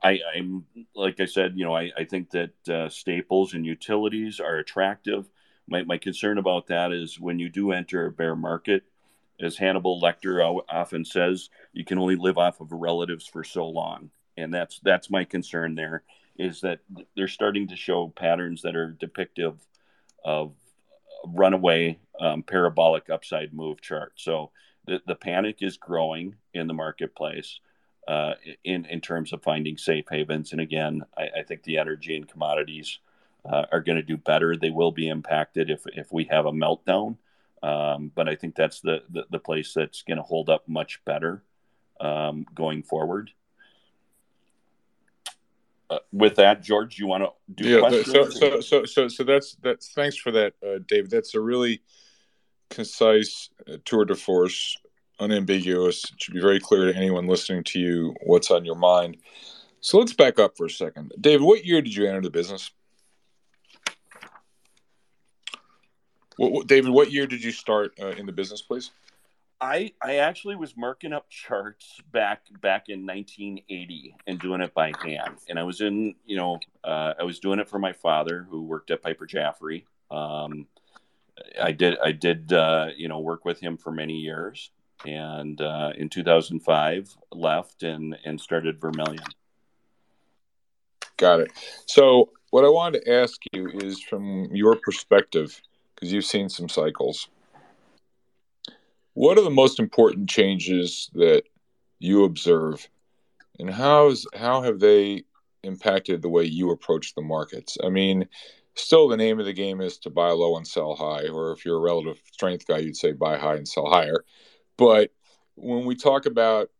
I, 0.02 0.18
am 0.34 0.64
like 0.96 1.20
I 1.20 1.26
said, 1.26 1.52
you 1.56 1.64
know, 1.64 1.76
I, 1.76 1.92
I 1.96 2.04
think 2.04 2.30
that 2.30 2.68
uh, 2.68 2.88
staples 2.88 3.54
and 3.54 3.64
utilities 3.64 4.40
are 4.40 4.56
attractive. 4.56 5.28
My, 5.68 5.84
my 5.84 5.96
concern 5.96 6.38
about 6.38 6.66
that 6.66 6.92
is 6.92 7.20
when 7.20 7.38
you 7.38 7.48
do 7.48 7.70
enter 7.70 8.06
a 8.06 8.10
bear 8.10 8.34
market, 8.34 8.82
as 9.40 9.56
Hannibal 9.56 10.00
Lecter 10.00 10.60
often 10.68 11.04
says, 11.04 11.50
you 11.72 11.84
can 11.84 11.98
only 11.98 12.16
live 12.16 12.36
off 12.36 12.60
of 12.60 12.72
relatives 12.72 13.26
for 13.26 13.44
so 13.44 13.68
long, 13.68 14.10
and 14.36 14.52
that's 14.52 14.80
that's 14.80 15.10
my 15.10 15.24
concern. 15.24 15.74
There 15.74 16.02
is 16.38 16.60
that 16.60 16.80
they're 17.16 17.28
starting 17.28 17.68
to 17.68 17.76
show 17.76 18.08
patterns 18.08 18.62
that 18.62 18.76
are 18.76 18.96
depictive 19.00 19.56
of 20.24 20.52
runaway 21.26 21.98
um, 22.20 22.42
parabolic 22.42 23.10
upside 23.10 23.52
move 23.52 23.80
chart. 23.80 24.12
So 24.16 24.50
the 24.86 25.00
the 25.06 25.14
panic 25.14 25.58
is 25.60 25.76
growing 25.76 26.34
in 26.54 26.66
the 26.66 26.74
marketplace. 26.74 27.60
Uh, 28.08 28.34
in 28.64 28.84
in 28.86 29.00
terms 29.00 29.32
of 29.32 29.40
finding 29.44 29.76
safe 29.76 30.06
havens, 30.10 30.50
and 30.50 30.60
again, 30.60 31.02
I, 31.16 31.28
I 31.38 31.42
think 31.44 31.62
the 31.62 31.78
energy 31.78 32.16
and 32.16 32.28
commodities 32.28 32.98
uh, 33.44 33.66
are 33.70 33.80
going 33.80 33.96
to 33.96 34.02
do 34.02 34.16
better. 34.16 34.56
They 34.56 34.70
will 34.70 34.90
be 34.90 35.08
impacted 35.08 35.70
if 35.70 35.84
if 35.94 36.12
we 36.12 36.24
have 36.24 36.46
a 36.46 36.50
meltdown, 36.50 37.16
um, 37.62 38.10
but 38.14 38.28
I 38.28 38.34
think 38.34 38.56
that's 38.56 38.80
the, 38.80 39.02
the, 39.10 39.26
the 39.30 39.38
place 39.38 39.72
that's 39.72 40.02
going 40.02 40.16
to 40.16 40.22
hold 40.22 40.50
up 40.50 40.68
much 40.68 41.00
better 41.04 41.44
um, 42.00 42.44
going 42.54 42.82
forward. 42.82 43.30
Uh, 45.88 45.98
with 46.12 46.36
that, 46.36 46.62
George, 46.62 46.98
you 46.98 47.06
want 47.06 47.22
to 47.22 47.30
do 47.54 47.68
yeah, 47.68 48.02
so, 48.02 48.30
so, 48.30 48.60
so, 48.60 48.84
so, 48.84 49.08
so 49.08 49.24
that's, 49.24 49.56
that's, 49.62 49.92
thanks 49.92 50.16
for 50.16 50.32
that, 50.32 50.54
uh, 50.66 50.78
David. 50.88 51.10
That's 51.10 51.34
a 51.34 51.40
really 51.40 51.82
concise 52.72 53.50
uh, 53.70 53.76
tour 53.84 54.04
de 54.04 54.14
force, 54.14 54.76
unambiguous. 55.20 56.04
It 56.04 56.22
should 56.22 56.34
be 56.34 56.40
very 56.40 56.60
clear 56.60 56.90
to 56.90 56.96
anyone 56.96 57.26
listening 57.26 57.64
to 57.64 57.78
you 57.78 58.14
what's 58.24 58.50
on 58.50 58.64
your 58.64 58.76
mind. 58.76 59.18
So 59.80 59.98
let's 59.98 60.12
back 60.12 60.38
up 60.38 60.56
for 60.56 60.66
a 60.66 60.70
second. 60.70 61.12
David, 61.20 61.42
what 61.42 61.64
year 61.64 61.82
did 61.82 61.94
you 61.94 62.06
enter 62.06 62.20
the 62.20 62.30
business? 62.30 62.70
What, 66.36 66.52
what, 66.52 66.66
David, 66.66 66.90
what 66.90 67.12
year 67.12 67.26
did 67.26 67.44
you 67.44 67.52
start 67.52 67.92
uh, 68.00 68.08
in 68.08 68.26
the 68.26 68.32
business, 68.32 68.62
please? 68.62 68.90
I 69.60 69.92
I 70.02 70.16
actually 70.16 70.56
was 70.56 70.76
marking 70.76 71.12
up 71.12 71.30
charts 71.30 72.00
back 72.10 72.42
back 72.60 72.88
in 72.88 73.06
1980 73.06 74.16
and 74.26 74.40
doing 74.40 74.60
it 74.60 74.74
by 74.74 74.92
hand. 75.04 75.36
And 75.48 75.56
I 75.56 75.62
was 75.62 75.80
in, 75.80 76.16
you 76.26 76.36
know, 76.36 76.58
uh, 76.82 77.14
I 77.20 77.22
was 77.22 77.38
doing 77.38 77.60
it 77.60 77.68
for 77.68 77.78
my 77.78 77.92
father 77.92 78.44
who 78.50 78.64
worked 78.64 78.90
at 78.90 79.02
Piper 79.02 79.24
Jaffray. 79.24 79.84
Um, 80.10 80.66
I 81.60 81.72
did 81.72 81.98
I 82.02 82.12
did 82.12 82.52
uh, 82.52 82.88
you 82.96 83.08
know 83.08 83.20
work 83.20 83.44
with 83.44 83.60
him 83.60 83.76
for 83.76 83.90
many 83.90 84.18
years, 84.18 84.70
and 85.06 85.60
uh, 85.60 85.92
in 85.96 86.08
2005 86.08 87.16
left 87.32 87.82
and 87.82 88.16
and 88.24 88.40
started 88.40 88.80
Vermilion. 88.80 89.24
Got 91.16 91.40
it. 91.40 91.52
So 91.86 92.30
what 92.50 92.64
I 92.64 92.68
wanted 92.68 93.04
to 93.04 93.12
ask 93.12 93.40
you 93.52 93.68
is 93.68 94.02
from 94.02 94.48
your 94.52 94.76
perspective, 94.76 95.60
because 95.94 96.12
you've 96.12 96.24
seen 96.24 96.48
some 96.48 96.68
cycles 96.68 97.28
what 99.14 99.38
are 99.38 99.42
the 99.42 99.50
most 99.50 99.78
important 99.78 100.28
changes 100.28 101.10
that 101.14 101.42
you 101.98 102.24
observe, 102.24 102.88
and 103.58 103.70
how's 103.70 104.26
how 104.34 104.62
have 104.62 104.80
they 104.80 105.24
impacted 105.62 106.22
the 106.22 106.28
way 106.28 106.44
you 106.44 106.70
approach 106.70 107.14
the 107.14 107.22
markets? 107.22 107.76
I 107.84 107.90
mean, 107.90 108.28
still 108.74 109.08
the 109.08 109.16
name 109.16 109.38
of 109.40 109.46
the 109.46 109.52
game 109.52 109.80
is 109.80 109.98
to 109.98 110.10
buy 110.10 110.30
low 110.30 110.56
and 110.56 110.66
sell 110.66 110.94
high, 110.94 111.28
or 111.28 111.52
if 111.52 111.64
you're 111.64 111.76
a 111.76 111.80
relative 111.80 112.20
strength 112.32 112.66
guy, 112.66 112.78
you'd 112.78 112.96
say 112.96 113.12
buy 113.12 113.38
high 113.38 113.56
and 113.56 113.68
sell 113.68 113.86
higher. 113.86 114.24
But 114.76 115.10
when 115.54 115.84
we 115.84 115.94
talk 115.94 116.26
about 116.26 116.70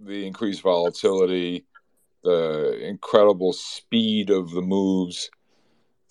the 0.00 0.26
increased 0.26 0.62
volatility, 0.62 1.66
the 2.22 2.78
incredible 2.86 3.52
speed 3.52 4.30
of 4.30 4.50
the 4.50 4.62
moves, 4.62 5.30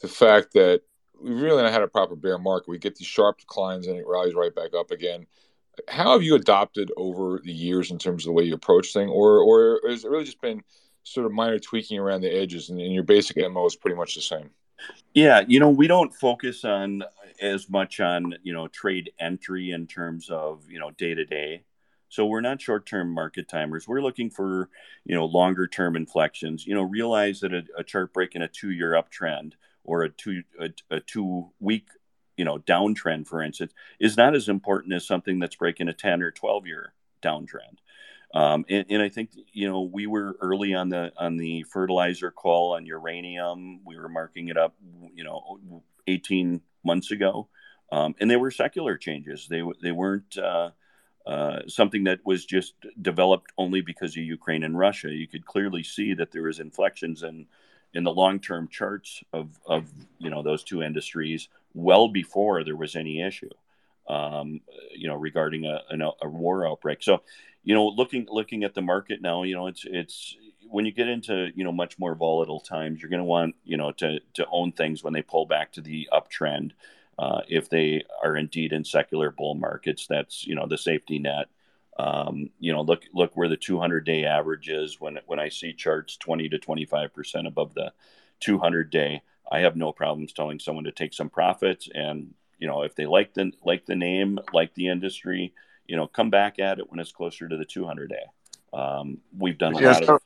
the 0.02 0.08
fact 0.08 0.54
that 0.54 0.82
we 1.21 1.32
really 1.32 1.63
not 1.63 1.71
had 1.71 1.82
a 1.82 1.88
proper 1.88 2.15
bear 2.15 2.38
market, 2.38 2.69
we 2.69 2.78
get 2.78 2.95
these 2.95 3.08
sharp 3.08 3.39
declines 3.39 3.88
and 3.88 3.97
it 3.97 4.06
rallies 4.08 4.36
right 4.36 4.54
back 4.54 4.73
up 4.76 4.91
again 4.91 5.26
how 5.88 6.13
have 6.13 6.23
you 6.23 6.36
adopted 6.36 6.91
over 6.97 7.39
the 7.43 7.52
years 7.52 7.91
in 7.91 7.97
terms 7.97 8.23
of 8.23 8.30
the 8.30 8.34
way 8.34 8.43
you 8.43 8.54
approach 8.54 8.93
things, 8.93 9.12
or 9.13 9.39
or 9.41 9.82
has 9.88 10.04
it 10.04 10.10
really 10.10 10.26
just 10.26 10.41
been 10.41 10.63
sort 11.04 11.26
of 11.26 11.32
minor 11.32 11.60
tweaking 11.60 12.00
around 12.00 12.21
the 12.21 12.30
edges, 12.34 12.69
and, 12.69 12.80
and 12.80 12.93
your 12.93 13.04
basic 13.04 13.38
mo 13.52 13.65
is 13.65 13.76
pretty 13.76 13.95
much 13.95 14.15
the 14.15 14.21
same? 14.21 14.50
Yeah, 15.13 15.44
you 15.48 15.60
know, 15.60 15.70
we 15.70 15.88
don't 15.88 16.13
focus 16.13 16.63
on 16.63 17.04
as 17.42 17.70
much 17.70 18.00
on 18.00 18.36
you 18.44 18.54
know 18.54 18.68
trade 18.68 19.12
entry 19.20 19.72
in 19.72 19.88
terms 19.88 20.30
of 20.30 20.70
you 20.70 20.80
know 20.80 20.92
day 20.92 21.13
to 21.13 21.26
day. 21.26 21.63
So 22.10 22.26
we're 22.26 22.42
not 22.42 22.62
short-term 22.62 23.13
market 23.13 23.50
timers. 23.50 23.86
We're 23.88 24.02
looking 24.02 24.30
for 24.30 24.70
you 25.06 25.16
know 25.16 25.26
longer-term 25.26 25.96
inflections. 25.96 26.66
You 26.66 26.76
know, 26.76 26.84
realize 26.84 27.40
that 27.42 27.54
a, 27.54 27.63
a 27.78 27.84
chart 27.84 28.13
breaking 28.13 28.42
a 28.42 28.48
two-year 28.48 28.92
uptrend 28.92 29.54
or 29.84 30.04
a 30.04 30.10
two 30.10 30.44
a, 30.60 30.70
a 30.90 31.00
two-week 31.00 31.88
you 32.38 32.46
know 32.46 32.60
downtrend 32.60 33.28
for 33.28 33.42
instance 33.42 33.74
is 34.00 34.16
not 34.16 34.36
as 34.36 34.48
important 34.48 34.94
as 34.94 35.06
something 35.06 35.40
that's 35.40 35.56
breaking 35.56 35.90
a 35.90 35.94
10 35.94 36.22
or 36.22 36.32
12 36.32 36.68
year 36.68 36.94
downtrend 37.22 37.80
um, 38.34 38.66
and, 38.70 38.86
and, 38.90 39.02
I 39.02 39.10
think 39.10 39.32
you 39.54 39.68
know 39.68 39.82
we 39.82 40.06
were 40.06 40.38
early 40.42 40.74
on 40.74 40.90
the 40.90 41.12
on 41.18 41.38
the 41.38 41.63
fertilizer 41.63 42.32
call 42.32 42.76
on 42.76 42.86
uranium. 42.86 43.80
We 43.86 43.98
were 43.98 44.10
marking 44.10 44.50
it 44.50 44.58
up, 44.58 44.76
you 45.13 45.24
know, 45.24 45.82
18 46.08 46.62
months 46.84 47.12
ago, 47.12 47.48
um, 47.92 48.16
and 48.20 48.30
they 48.30 48.36
were 48.36 48.52
secular 48.52 48.98
changes. 48.98 49.48
They 49.50 49.63
they 49.82 49.92
weren't 49.92 50.38
uh, 50.38 50.72
uh, 51.26 51.60
something 51.68 52.06
that 52.06 52.20
was 52.26 52.46
just 52.46 52.74
developed 53.02 53.52
only 53.58 53.82
because 53.82 54.12
of 54.18 54.24
Ukraine 54.24 54.63
and 54.63 54.78
Russia. 54.78 55.10
You 55.10 55.28
could 55.28 55.46
clearly 55.46 55.84
see 55.84 56.13
that 56.13 56.32
there 56.32 56.44
was 56.44 56.60
inflections 56.60 57.24
in 57.24 57.48
in 57.94 58.04
the 58.04 58.13
long 58.13 58.40
term 58.40 58.68
charts 58.68 59.24
of 59.34 59.60
of 59.66 59.90
you 60.20 60.30
know 60.30 60.44
those 60.44 60.63
two 60.63 60.82
industries 60.82 61.50
well 61.74 62.08
before 62.08 62.63
there 62.63 62.76
was 62.76 62.96
any 62.96 63.22
issue, 63.22 63.50
um, 64.08 64.62
you 64.96 65.08
know, 65.08 65.16
regarding 65.16 65.66
a, 65.66 65.82
a, 65.92 66.12
a 66.24 66.30
war 66.30 66.68
outbreak. 66.68 67.04
So, 67.04 67.22
you 67.67 67.73
know, 67.73 67.86
looking 67.86 68.25
looking 68.30 68.63
at 68.63 68.75
the 68.75 68.82
market 68.82 69.21
now, 69.21 69.43
you 69.43 69.53
know, 69.53 69.67
it's 69.67 69.84
it's 69.86 70.38
when 70.69 70.86
you 70.86 70.91
get 70.93 71.10
into 71.10 71.49
you 71.53 71.65
know 71.65 71.71
much 71.73 71.99
more 71.99 72.15
volatile 72.15 72.62
times, 72.62 73.01
you're 73.01 73.10
going 73.10 73.19
to 73.19 73.25
want 73.25 73.56
you 73.65 73.75
know 73.75 73.91
to 73.91 74.21
to 74.36 74.47
own 74.49 74.71
things 74.71 75.03
when 75.03 75.12
they 75.12 75.21
pull 75.21 75.45
back 75.45 75.73
to 75.73 75.82
the 75.82 76.08
uptrend. 76.13 76.71
Uh, 77.19 77.41
if 77.49 77.69
they 77.69 78.06
are 78.23 78.38
indeed 78.38 78.71
in 78.71 78.86
secular 78.86 79.32
bull 79.32 79.53
markets, 79.53 80.08
that's 80.08 80.47
you 80.47 80.56
know 80.56 80.65
the 80.65 80.77
safety 80.77 81.19
net. 81.19 81.47
Um, 81.99 82.51
you 82.58 82.71
know, 82.71 82.84
look 82.84 83.03
look 83.13 83.36
where 83.36 83.49
the 83.49 83.58
200 83.58 84.06
day 84.06 84.23
average 84.23 84.69
is 84.69 85.01
when 85.01 85.19
when 85.25 85.38
I 85.38 85.49
see 85.49 85.73
charts 85.73 86.15
20 86.15 86.47
to 86.47 86.60
25 86.60 87.13
percent 87.13 87.47
above 87.47 87.73
the 87.73 87.91
200 88.39 88.89
day. 88.89 89.23
I 89.51 89.60
have 89.60 89.75
no 89.75 89.91
problems 89.91 90.32
telling 90.32 90.60
someone 90.60 90.86
to 90.86 90.93
take 90.93 91.13
some 91.13 91.30
profits 91.30 91.89
and 91.93 92.34
you 92.60 92.67
know 92.67 92.84
if 92.84 92.95
they 92.95 93.06
like 93.06 93.34
the 93.34 93.51
like 93.65 93.86
the 93.86 93.95
name, 93.97 94.39
like 94.53 94.73
the 94.73 94.88
industry, 94.88 95.53
you 95.88 95.95
know, 95.95 96.08
come 96.08 96.30
back 96.30 96.60
at 96.60 96.80
it 96.80 96.89
when 96.89 97.00
it's 97.00 97.12
closer 97.12 97.47
to 97.47 97.58
the 97.58 97.65
200 97.65 98.10
day. 98.10 98.26
Um, 98.73 99.19
we've 99.38 99.58
done 99.58 99.76
a 99.76 99.82
yeah, 99.82 99.91
lot 99.91 100.06
so, 100.06 100.15
of 100.15 100.21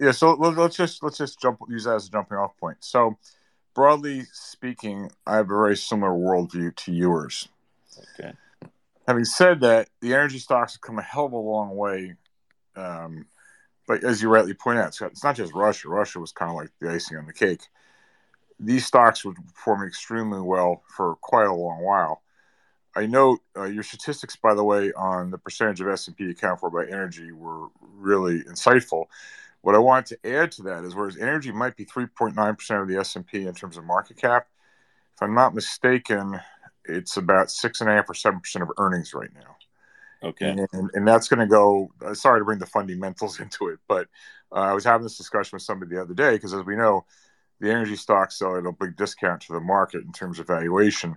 yeah. 0.00 0.10
So 0.12 0.32
let's 0.32 0.76
just 0.76 1.02
let's 1.02 1.18
just 1.18 1.40
jump 1.40 1.60
use 1.68 1.84
that 1.84 1.96
as 1.96 2.08
a 2.08 2.10
jumping 2.10 2.38
off 2.38 2.56
point. 2.56 2.78
So 2.80 3.18
broadly 3.74 4.22
speaking, 4.32 5.10
I 5.26 5.36
have 5.36 5.46
a 5.46 5.48
very 5.48 5.76
similar 5.76 6.12
worldview 6.12 6.74
to 6.76 6.92
yours. 6.92 7.48
Okay. 8.18 8.32
Having 9.06 9.24
said 9.26 9.60
that, 9.60 9.90
the 10.00 10.14
energy 10.14 10.38
stocks 10.38 10.74
have 10.74 10.80
come 10.80 10.98
a 10.98 11.02
hell 11.02 11.26
of 11.26 11.32
a 11.32 11.36
long 11.36 11.76
way. 11.76 12.14
Um, 12.74 13.26
but 13.86 14.02
as 14.02 14.22
you 14.22 14.30
rightly 14.30 14.54
point 14.54 14.78
out, 14.78 14.98
it's 15.00 15.22
not 15.22 15.36
just 15.36 15.54
Russia. 15.54 15.88
Russia 15.88 16.18
was 16.18 16.32
kind 16.32 16.50
of 16.50 16.56
like 16.56 16.70
the 16.80 16.90
icing 16.90 17.18
on 17.18 17.26
the 17.26 17.32
cake 17.34 17.60
these 18.60 18.86
stocks 18.86 19.24
would 19.24 19.36
perform 19.54 19.86
extremely 19.86 20.40
well 20.40 20.82
for 20.88 21.16
quite 21.16 21.46
a 21.46 21.54
long 21.54 21.82
while. 21.82 22.22
I 22.96 23.06
note 23.06 23.40
uh, 23.56 23.64
your 23.64 23.82
statistics, 23.82 24.36
by 24.36 24.54
the 24.54 24.64
way, 24.64 24.92
on 24.92 25.30
the 25.30 25.38
percentage 25.38 25.80
of 25.80 25.88
S&P 25.88 26.30
accounted 26.30 26.60
for 26.60 26.70
by 26.70 26.90
energy 26.90 27.32
were 27.32 27.68
really 27.80 28.42
insightful. 28.44 29.06
What 29.62 29.74
I 29.74 29.78
wanted 29.78 30.18
to 30.22 30.36
add 30.36 30.52
to 30.52 30.62
that 30.64 30.84
is 30.84 30.94
whereas 30.94 31.16
energy 31.16 31.50
might 31.50 31.76
be 31.76 31.86
3.9% 31.86 32.82
of 32.82 32.88
the 32.88 32.98
S&P 32.98 33.46
in 33.46 33.54
terms 33.54 33.76
of 33.76 33.84
market 33.84 34.16
cap, 34.16 34.46
if 35.14 35.22
I'm 35.22 35.34
not 35.34 35.54
mistaken, 35.54 36.40
it's 36.84 37.16
about 37.16 37.46
6.5 37.46 38.04
or 38.08 38.14
7% 38.14 38.62
of 38.62 38.68
earnings 38.78 39.14
right 39.14 39.30
now. 39.34 40.28
Okay. 40.28 40.48
And, 40.72 40.90
and 40.94 41.06
that's 41.06 41.28
going 41.28 41.40
to 41.40 41.46
go, 41.46 41.90
uh, 42.04 42.14
sorry 42.14 42.40
to 42.40 42.44
bring 42.44 42.58
the 42.58 42.66
fundamentals 42.66 43.40
into 43.40 43.68
it, 43.68 43.78
but 43.88 44.08
uh, 44.52 44.60
I 44.60 44.72
was 44.72 44.84
having 44.84 45.04
this 45.04 45.18
discussion 45.18 45.56
with 45.56 45.62
somebody 45.62 45.94
the 45.94 46.02
other 46.02 46.14
day 46.14 46.32
because 46.32 46.54
as 46.54 46.64
we 46.64 46.76
know, 46.76 47.04
the 47.60 47.70
energy 47.70 47.96
stocks 47.96 48.38
sell 48.38 48.56
at 48.56 48.66
a 48.66 48.72
big 48.72 48.96
discount 48.96 49.42
to 49.42 49.52
the 49.52 49.60
market 49.60 50.02
in 50.04 50.12
terms 50.12 50.38
of 50.38 50.46
valuation. 50.46 51.16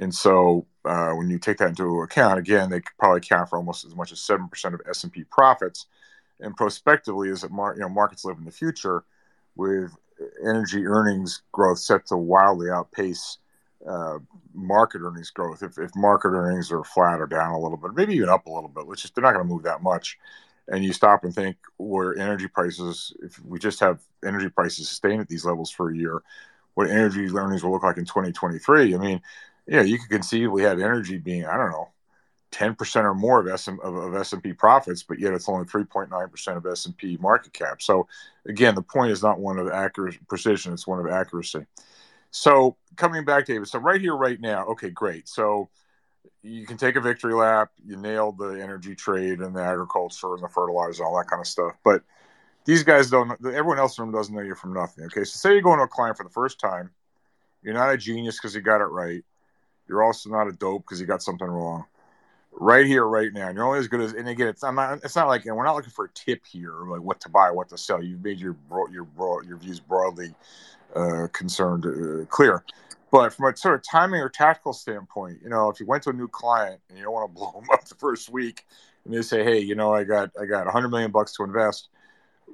And 0.00 0.14
so 0.14 0.66
uh, 0.84 1.12
when 1.12 1.30
you 1.30 1.38
take 1.38 1.58
that 1.58 1.68
into 1.68 2.00
account, 2.02 2.38
again, 2.38 2.70
they 2.70 2.80
probably 2.98 3.18
account 3.18 3.48
for 3.48 3.56
almost 3.56 3.84
as 3.84 3.94
much 3.94 4.12
as 4.12 4.18
7% 4.18 4.74
of 4.74 4.80
S&P 4.88 5.24
profits. 5.24 5.86
And 6.40 6.56
prospectively, 6.56 7.30
as 7.30 7.48
mar- 7.50 7.74
you 7.74 7.80
know, 7.80 7.88
markets 7.88 8.24
live 8.24 8.38
in 8.38 8.44
the 8.44 8.50
future, 8.50 9.04
with 9.54 9.96
energy 10.42 10.86
earnings 10.86 11.42
growth 11.52 11.78
set 11.78 12.06
to 12.06 12.16
wildly 12.16 12.70
outpace 12.70 13.38
uh, 13.86 14.18
market 14.54 15.00
earnings 15.02 15.30
growth. 15.30 15.62
If, 15.62 15.78
if 15.78 15.94
market 15.94 16.28
earnings 16.28 16.70
are 16.72 16.84
flat 16.84 17.20
or 17.20 17.26
down 17.26 17.52
a 17.52 17.58
little 17.58 17.76
bit, 17.76 17.94
maybe 17.94 18.14
even 18.14 18.28
up 18.28 18.46
a 18.46 18.50
little 18.50 18.68
bit, 18.68 18.86
which 18.86 19.04
is 19.04 19.10
they're 19.10 19.22
not 19.22 19.34
going 19.34 19.46
to 19.46 19.52
move 19.52 19.64
that 19.64 19.82
much 19.82 20.18
and 20.68 20.84
you 20.84 20.92
stop 20.92 21.24
and 21.24 21.34
think 21.34 21.56
where 21.78 22.16
energy 22.16 22.48
prices, 22.48 23.12
if 23.22 23.38
we 23.44 23.58
just 23.58 23.80
have 23.80 24.00
energy 24.24 24.48
prices 24.48 24.88
sustain 24.88 25.20
at 25.20 25.28
these 25.28 25.44
levels 25.44 25.70
for 25.70 25.90
a 25.90 25.96
year, 25.96 26.22
what 26.74 26.88
energy 26.88 27.26
earnings 27.34 27.62
will 27.62 27.72
look 27.72 27.82
like 27.82 27.98
in 27.98 28.04
2023. 28.04 28.94
I 28.94 28.98
mean, 28.98 29.20
yeah, 29.66 29.82
you 29.82 29.98
could 29.98 30.10
conceivably 30.10 30.62
have 30.62 30.80
energy 30.80 31.18
being, 31.18 31.46
I 31.46 31.56
don't 31.56 31.70
know, 31.70 31.88
10% 32.52 33.04
or 33.04 33.14
more 33.14 33.46
of, 33.46 33.60
SM, 33.60 33.76
of, 33.82 33.94
of 33.94 34.14
S&P 34.14 34.52
profits, 34.52 35.02
but 35.02 35.18
yet 35.18 35.32
it's 35.32 35.48
only 35.48 35.64
3.9% 35.64 36.56
of 36.56 36.66
S&P 36.66 37.16
market 37.18 37.52
cap. 37.52 37.80
So 37.80 38.06
again, 38.46 38.74
the 38.74 38.82
point 38.82 39.12
is 39.12 39.22
not 39.22 39.40
one 39.40 39.58
of 39.58 39.68
accuracy, 39.68 40.18
precision, 40.28 40.72
it's 40.72 40.86
one 40.86 41.00
of 41.00 41.10
accuracy. 41.10 41.64
So 42.30 42.76
coming 42.96 43.24
back, 43.24 43.46
David, 43.46 43.68
so 43.68 43.78
right 43.78 44.00
here, 44.00 44.16
right 44.16 44.40
now, 44.40 44.66
okay, 44.66 44.90
great. 44.90 45.28
So 45.28 45.70
you 46.42 46.66
can 46.66 46.76
take 46.76 46.96
a 46.96 47.00
victory 47.00 47.34
lap. 47.34 47.70
You 47.84 47.96
nailed 47.96 48.38
the 48.38 48.50
energy 48.60 48.94
trade 48.94 49.40
and 49.40 49.54
the 49.54 49.62
agriculture 49.62 50.34
and 50.34 50.42
the 50.42 50.48
fertilizer, 50.48 51.02
and 51.02 51.08
all 51.08 51.18
that 51.18 51.28
kind 51.28 51.40
of 51.40 51.46
stuff. 51.46 51.72
But 51.84 52.02
these 52.64 52.82
guys 52.82 53.10
don't. 53.10 53.32
Everyone 53.44 53.78
else 53.78 53.98
in 53.98 54.02
the 54.02 54.06
room 54.06 54.14
doesn't 54.14 54.34
know 54.34 54.42
you 54.42 54.54
from 54.54 54.72
nothing. 54.72 55.04
Okay, 55.06 55.24
so 55.24 55.36
say 55.36 55.52
you're 55.52 55.62
going 55.62 55.78
to 55.78 55.84
a 55.84 55.88
client 55.88 56.16
for 56.16 56.24
the 56.24 56.30
first 56.30 56.58
time. 56.58 56.90
You're 57.62 57.74
not 57.74 57.92
a 57.92 57.96
genius 57.96 58.36
because 58.36 58.54
you 58.54 58.60
got 58.60 58.80
it 58.80 58.86
right. 58.86 59.24
You're 59.92 60.02
also 60.02 60.30
not 60.30 60.48
a 60.48 60.52
dope 60.52 60.84
because 60.84 60.98
you 60.98 61.06
got 61.06 61.22
something 61.22 61.46
wrong. 61.46 61.84
Right 62.50 62.86
here, 62.86 63.04
right 63.04 63.30
now, 63.30 63.48
and 63.48 63.56
you're 63.56 63.66
only 63.66 63.78
as 63.78 63.88
good 63.88 64.00
as. 64.00 64.14
And 64.14 64.26
again, 64.26 64.48
it's 64.48 64.62
not. 64.62 65.00
It's 65.04 65.16
not 65.16 65.28
like 65.28 65.44
you 65.44 65.50
know, 65.50 65.54
we're 65.54 65.64
not 65.64 65.76
looking 65.76 65.90
for 65.90 66.06
a 66.06 66.10
tip 66.10 66.46
here, 66.46 66.72
like 66.86 67.02
what 67.02 67.20
to 67.20 67.28
buy, 67.28 67.50
what 67.50 67.68
to 67.70 67.78
sell. 67.78 68.02
You've 68.02 68.24
made 68.24 68.38
your 68.38 68.56
your 68.90 69.06
your 69.44 69.56
views 69.58 69.80
broadly 69.80 70.34
uh, 70.94 71.28
concerned 71.32 71.86
uh, 71.86 72.24
clear. 72.26 72.64
But 73.10 73.34
from 73.34 73.52
a 73.52 73.56
sort 73.56 73.74
of 73.74 73.82
timing 73.82 74.20
or 74.20 74.30
tactical 74.30 74.72
standpoint, 74.72 75.40
you 75.42 75.50
know, 75.50 75.68
if 75.68 75.78
you 75.78 75.86
went 75.86 76.02
to 76.04 76.10
a 76.10 76.14
new 76.14 76.28
client 76.28 76.80
and 76.88 76.96
you 76.96 77.04
don't 77.04 77.12
want 77.12 77.30
to 77.30 77.34
blow 77.38 77.52
them 77.52 77.68
up 77.70 77.84
the 77.86 77.94
first 77.94 78.30
week, 78.30 78.66
and 79.04 79.14
they 79.14 79.22
say, 79.22 79.44
"Hey, 79.44 79.58
you 79.58 79.74
know, 79.74 79.92
I 79.92 80.04
got 80.04 80.30
I 80.40 80.46
got 80.46 80.64
100 80.64 80.88
million 80.88 81.10
bucks 81.10 81.32
to 81.34 81.44
invest," 81.44 81.88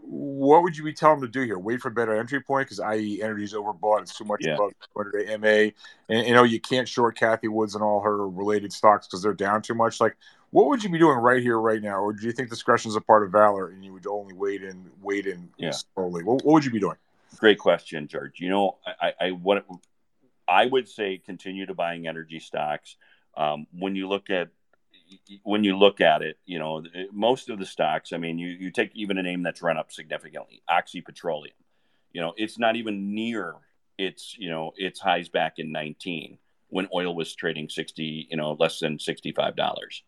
what 0.02 0.62
would 0.62 0.76
you 0.76 0.84
be 0.84 0.92
telling 0.92 1.20
them 1.20 1.30
to 1.30 1.38
do 1.38 1.44
here? 1.44 1.58
Wait 1.58 1.80
for 1.80 1.88
a 1.88 1.92
better 1.92 2.16
entry 2.16 2.40
point 2.40 2.66
because 2.66 2.80
i.e. 2.80 3.22
energy 3.22 3.44
is 3.44 3.54
overbought. 3.54 4.02
It's 4.02 4.16
too 4.16 4.24
much 4.24 4.40
yeah. 4.44 4.54
above 4.54 4.72
200 4.94 5.40
MA, 5.40 5.70
and 6.08 6.26
you 6.26 6.34
know 6.34 6.44
you 6.44 6.60
can't 6.60 6.88
short 6.88 7.18
Cathie 7.18 7.48
Woods 7.48 7.74
and 7.74 7.84
all 7.84 8.00
her 8.00 8.28
related 8.28 8.72
stocks 8.72 9.06
because 9.06 9.22
they're 9.22 9.34
down 9.34 9.62
too 9.62 9.74
much. 9.74 10.00
Like, 10.00 10.16
What 10.50 10.68
would 10.68 10.82
you 10.82 10.90
be 10.90 10.98
doing 10.98 11.18
right 11.18 11.42
here, 11.42 11.58
right 11.58 11.82
now, 11.82 12.00
or 12.00 12.12
do 12.12 12.24
you 12.24 12.32
think 12.32 12.48
discretion 12.48 12.88
is 12.90 12.96
a 12.96 13.00
part 13.00 13.24
of 13.24 13.32
valor, 13.32 13.68
and 13.68 13.84
you 13.84 13.92
would 13.92 14.06
only 14.06 14.34
wait 14.34 14.62
in, 14.62 14.90
wait 15.02 15.26
in 15.26 15.48
yeah. 15.58 15.72
slowly? 15.72 16.24
What, 16.24 16.44
what 16.44 16.54
would 16.54 16.64
you 16.64 16.70
be 16.70 16.80
doing? 16.80 16.96
Great 17.36 17.58
question, 17.58 18.08
George. 18.08 18.40
You 18.40 18.48
know, 18.48 18.78
I, 19.00 19.12
I 19.20 19.30
what 19.32 19.66
I 20.48 20.66
would 20.66 20.88
say 20.88 21.18
continue 21.18 21.66
to 21.66 21.74
buying 21.74 22.08
energy 22.08 22.38
stocks. 22.38 22.96
Um, 23.36 23.66
when 23.72 23.94
you 23.94 24.08
look 24.08 24.30
at 24.30 24.48
when 25.42 25.64
you 25.64 25.76
look 25.76 26.00
at 26.00 26.22
it, 26.22 26.38
you 26.46 26.58
know, 26.58 26.82
most 27.12 27.50
of 27.50 27.58
the 27.58 27.66
stocks, 27.66 28.12
I 28.12 28.18
mean, 28.18 28.38
you, 28.38 28.48
you 28.48 28.70
take 28.70 28.90
even 28.94 29.18
a 29.18 29.22
name 29.22 29.42
that's 29.42 29.62
run 29.62 29.76
up 29.76 29.92
significantly, 29.92 30.62
Oxy 30.68 31.00
Petroleum, 31.00 31.54
you 32.12 32.20
know, 32.20 32.34
it's 32.36 32.58
not 32.58 32.76
even 32.76 33.14
near 33.14 33.54
its, 33.96 34.36
you 34.38 34.50
know, 34.50 34.72
its 34.76 35.00
highs 35.00 35.28
back 35.28 35.54
in 35.58 35.72
19 35.72 36.38
when 36.68 36.88
oil 36.94 37.14
was 37.14 37.34
trading 37.34 37.68
60, 37.68 38.28
you 38.30 38.36
know, 38.36 38.52
less 38.58 38.78
than 38.78 38.98
$65. 38.98 40.02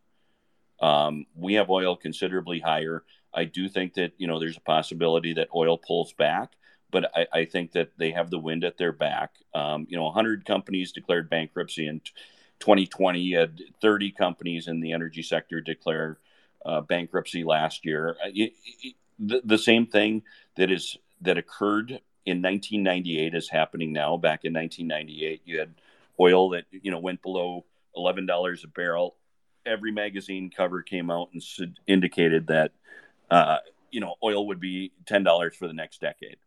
Um, 0.80 1.26
we 1.34 1.54
have 1.54 1.70
oil 1.70 1.96
considerably 1.96 2.60
higher. 2.60 3.04
I 3.32 3.44
do 3.44 3.68
think 3.68 3.94
that, 3.94 4.12
you 4.18 4.26
know, 4.26 4.38
there's 4.38 4.56
a 4.56 4.62
possibility 4.62 5.34
that 5.34 5.48
oil 5.54 5.78
pulls 5.78 6.12
back 6.12 6.52
but 6.90 7.10
I, 7.14 7.26
I, 7.32 7.44
think 7.44 7.72
that 7.72 7.90
they 7.96 8.10
have 8.10 8.30
the 8.30 8.38
wind 8.38 8.64
at 8.64 8.76
their 8.76 8.92
back. 8.92 9.34
Um, 9.54 9.86
you 9.88 9.96
know, 9.96 10.04
100 10.04 10.44
companies 10.44 10.92
declared 10.92 11.30
bankruptcy 11.30 11.86
in 11.86 12.00
2020. 12.60 13.20
You 13.20 13.38
had 13.38 13.60
30 13.80 14.12
companies 14.12 14.68
in 14.68 14.80
the 14.80 14.92
energy 14.92 15.22
sector 15.22 15.60
declare 15.60 16.18
uh, 16.64 16.80
bankruptcy 16.82 17.44
last 17.44 17.84
year. 17.84 18.16
It, 18.26 18.52
uh, 18.52 18.56
it, 18.82 18.94
the, 19.18 19.42
the 19.44 19.58
same 19.58 19.86
thing 19.86 20.22
that 20.56 20.70
is 20.70 20.96
that 21.20 21.36
occurred 21.36 21.90
in 22.24 22.40
1998 22.40 23.34
is 23.34 23.48
happening 23.48 23.92
now. 23.92 24.16
Back 24.16 24.44
in 24.44 24.54
1998, 24.54 25.42
you 25.44 25.58
had 25.58 25.74
oil 26.18 26.50
that 26.50 26.64
you 26.70 26.90
know 26.90 26.98
went 26.98 27.22
below 27.22 27.64
$11 27.96 28.64
a 28.64 28.68
barrel. 28.68 29.16
Every 29.66 29.92
magazine 29.92 30.50
cover 30.54 30.82
came 30.82 31.10
out 31.10 31.30
and 31.34 31.78
indicated 31.86 32.46
that 32.46 32.72
uh, 33.30 33.58
you 33.90 34.00
know 34.00 34.14
oil 34.22 34.46
would 34.46 34.60
be 34.60 34.92
$10 35.06 35.54
for 35.54 35.66
the 35.66 35.74
next 35.74 36.00
decade 36.00 36.38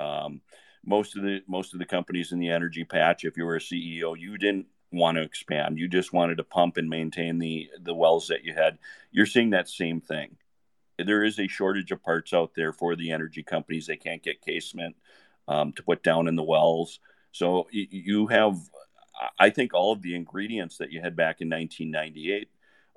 um, 0.00 0.40
most 0.84 1.16
of 1.16 1.22
the 1.22 1.42
most 1.46 1.72
of 1.74 1.78
the 1.78 1.84
companies 1.84 2.32
in 2.32 2.38
the 2.38 2.50
energy 2.50 2.84
patch, 2.84 3.24
if 3.24 3.36
you 3.36 3.44
were 3.44 3.56
a 3.56 3.60
CEO, 3.60 4.18
you 4.18 4.38
didn't 4.38 4.66
want 4.92 5.16
to 5.16 5.22
expand. 5.22 5.78
You 5.78 5.88
just 5.88 6.12
wanted 6.12 6.36
to 6.36 6.44
pump 6.44 6.76
and 6.76 6.88
maintain 6.88 7.38
the 7.38 7.70
the 7.80 7.94
wells 7.94 8.28
that 8.28 8.44
you 8.44 8.54
had. 8.54 8.78
You're 9.10 9.26
seeing 9.26 9.50
that 9.50 9.68
same 9.68 10.00
thing. 10.00 10.36
There 10.98 11.24
is 11.24 11.38
a 11.38 11.46
shortage 11.46 11.92
of 11.92 12.02
parts 12.02 12.32
out 12.32 12.52
there 12.54 12.72
for 12.72 12.94
the 12.94 13.10
energy 13.12 13.42
companies. 13.42 13.86
They 13.86 13.96
can't 13.96 14.22
get 14.22 14.42
casement 14.42 14.96
um, 15.48 15.72
to 15.72 15.82
put 15.82 16.02
down 16.02 16.28
in 16.28 16.36
the 16.36 16.42
wells. 16.42 17.00
So 17.32 17.68
you 17.70 18.26
have, 18.26 18.58
I 19.38 19.50
think, 19.50 19.72
all 19.72 19.92
of 19.92 20.02
the 20.02 20.14
ingredients 20.14 20.78
that 20.78 20.90
you 20.90 21.00
had 21.00 21.16
back 21.16 21.40
in 21.40 21.48
1998. 21.48 22.48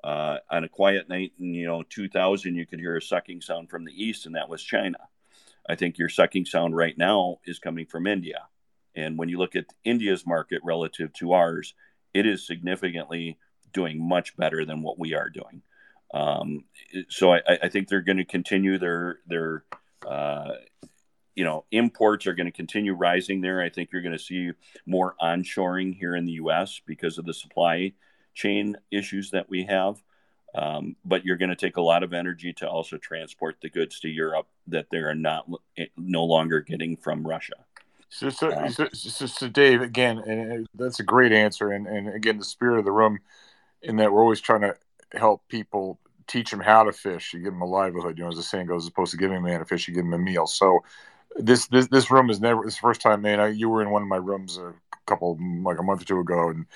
Uh, 0.03 0.39
on 0.51 0.65
a 0.65 0.69
quiet 0.69 1.07
night 1.07 1.31
in 1.39 1.53
you 1.53 1.65
know 1.65 1.81
2000, 1.81 2.55
you 2.55 2.65
could 2.65 2.79
hear 2.79 2.97
a 2.97 3.01
sucking 3.01 3.39
sound 3.39 3.69
from 3.69 3.85
the 3.85 4.03
east, 4.03 4.25
and 4.25 4.35
that 4.35 4.49
was 4.49 4.61
China. 4.61 4.97
I 5.69 5.75
think 5.75 5.97
your 5.97 6.09
sucking 6.09 6.45
sound 6.45 6.75
right 6.75 6.97
now 6.97 7.39
is 7.45 7.57
coming 7.57 7.85
from 7.85 8.05
India. 8.05 8.47
And 8.95 9.17
when 9.17 9.29
you 9.29 9.37
look 9.37 9.55
at 9.55 9.65
India's 9.83 10.25
market 10.25 10.61
relative 10.63 11.13
to 11.13 11.33
ours, 11.33 11.73
it 12.13 12.25
is 12.25 12.45
significantly 12.45 13.37
doing 13.71 14.07
much 14.07 14.37
better 14.37 14.65
than 14.65 14.81
what 14.81 14.99
we 14.99 15.13
are 15.13 15.29
doing. 15.29 15.61
Um, 16.13 16.65
so 17.09 17.33
I, 17.33 17.41
I, 17.63 17.69
think 17.69 17.87
they're 17.87 18.01
going 18.01 18.17
to 18.17 18.25
continue 18.25 18.77
their 18.77 19.17
their 19.25 19.63
uh, 20.07 20.51
you 21.35 21.43
know 21.43 21.65
imports 21.71 22.27
are 22.27 22.35
going 22.35 22.45
to 22.45 22.51
continue 22.51 22.93
rising 22.93 23.41
there. 23.41 23.61
I 23.61 23.69
think 23.69 23.89
you're 23.91 24.03
going 24.03 24.17
to 24.17 24.23
see 24.23 24.51
more 24.85 25.15
onshoring 25.19 25.95
here 25.95 26.15
in 26.15 26.25
the 26.25 26.33
U.S. 26.33 26.79
because 26.85 27.17
of 27.17 27.25
the 27.25 27.33
supply 27.33 27.93
chain 28.35 28.77
issues 28.91 29.31
that 29.31 29.49
we 29.49 29.65
have. 29.65 30.03
Um, 30.55 30.95
but 31.03 31.25
you're 31.25 31.37
going 31.37 31.49
to 31.49 31.55
take 31.55 31.77
a 31.77 31.81
lot 31.81 32.03
of 32.03 32.13
energy 32.13 32.53
to 32.53 32.69
also 32.69 32.97
transport 32.97 33.57
the 33.61 33.71
goods 33.71 33.99
to 34.01 34.07
Europe 34.07 34.47
that 34.67 34.85
they 34.91 34.99
are 34.99 35.15
not 35.15 35.47
eh, 35.77 35.85
no 35.97 36.23
longer 36.23 36.61
getting 36.61 36.95
from 36.95 37.25
Russia. 37.25 37.65
So, 38.13 38.29
so, 38.29 38.53
um, 38.53 38.69
so, 38.69 38.87
so, 39.25 39.47
Dave, 39.47 39.81
again, 39.81 40.19
and 40.19 40.67
that's 40.75 40.99
a 40.99 41.03
great 41.03 41.31
answer, 41.31 41.71
and, 41.71 41.87
and 41.87 42.13
again, 42.13 42.37
the 42.37 42.43
spirit 42.45 42.77
of 42.77 42.85
the 42.85 42.91
room, 42.91 43.17
in 43.81 43.95
that 43.95 44.13
we're 44.13 44.21
always 44.21 44.39
trying 44.39 44.61
to 44.61 44.75
help 45.13 45.47
people 45.47 45.99
teach 46.27 46.51
them 46.51 46.59
how 46.59 46.83
to 46.83 46.91
fish. 46.91 47.33
You 47.33 47.39
give 47.39 47.53
them 47.53 47.63
a 47.63 47.67
livelihood, 47.67 48.19
you 48.19 48.23
know, 48.23 48.29
as 48.29 48.35
the 48.35 48.43
saying 48.43 48.67
goes, 48.67 48.83
as 48.83 48.89
opposed 48.89 49.11
to 49.11 49.17
giving 49.17 49.37
a 49.37 49.41
man 49.41 49.61
a 49.61 49.65
fish, 49.65 49.87
you 49.87 49.95
give 49.95 50.05
him 50.05 50.13
a 50.13 50.19
meal. 50.19 50.45
So, 50.45 50.83
this 51.37 51.65
this 51.67 51.87
this 51.87 52.11
room 52.11 52.29
is 52.29 52.39
never 52.39 52.63
this 52.63 52.77
first 52.77 53.01
time, 53.01 53.23
man. 53.23 53.39
I, 53.39 53.47
you 53.47 53.67
were 53.67 53.81
in 53.81 53.89
one 53.89 54.03
of 54.03 54.07
my 54.07 54.17
rooms 54.17 54.57
a 54.57 54.73
couple 55.07 55.39
like 55.63 55.79
a 55.79 55.83
month 55.83 56.03
or 56.03 56.05
two 56.05 56.19
ago, 56.19 56.49
and 56.49 56.67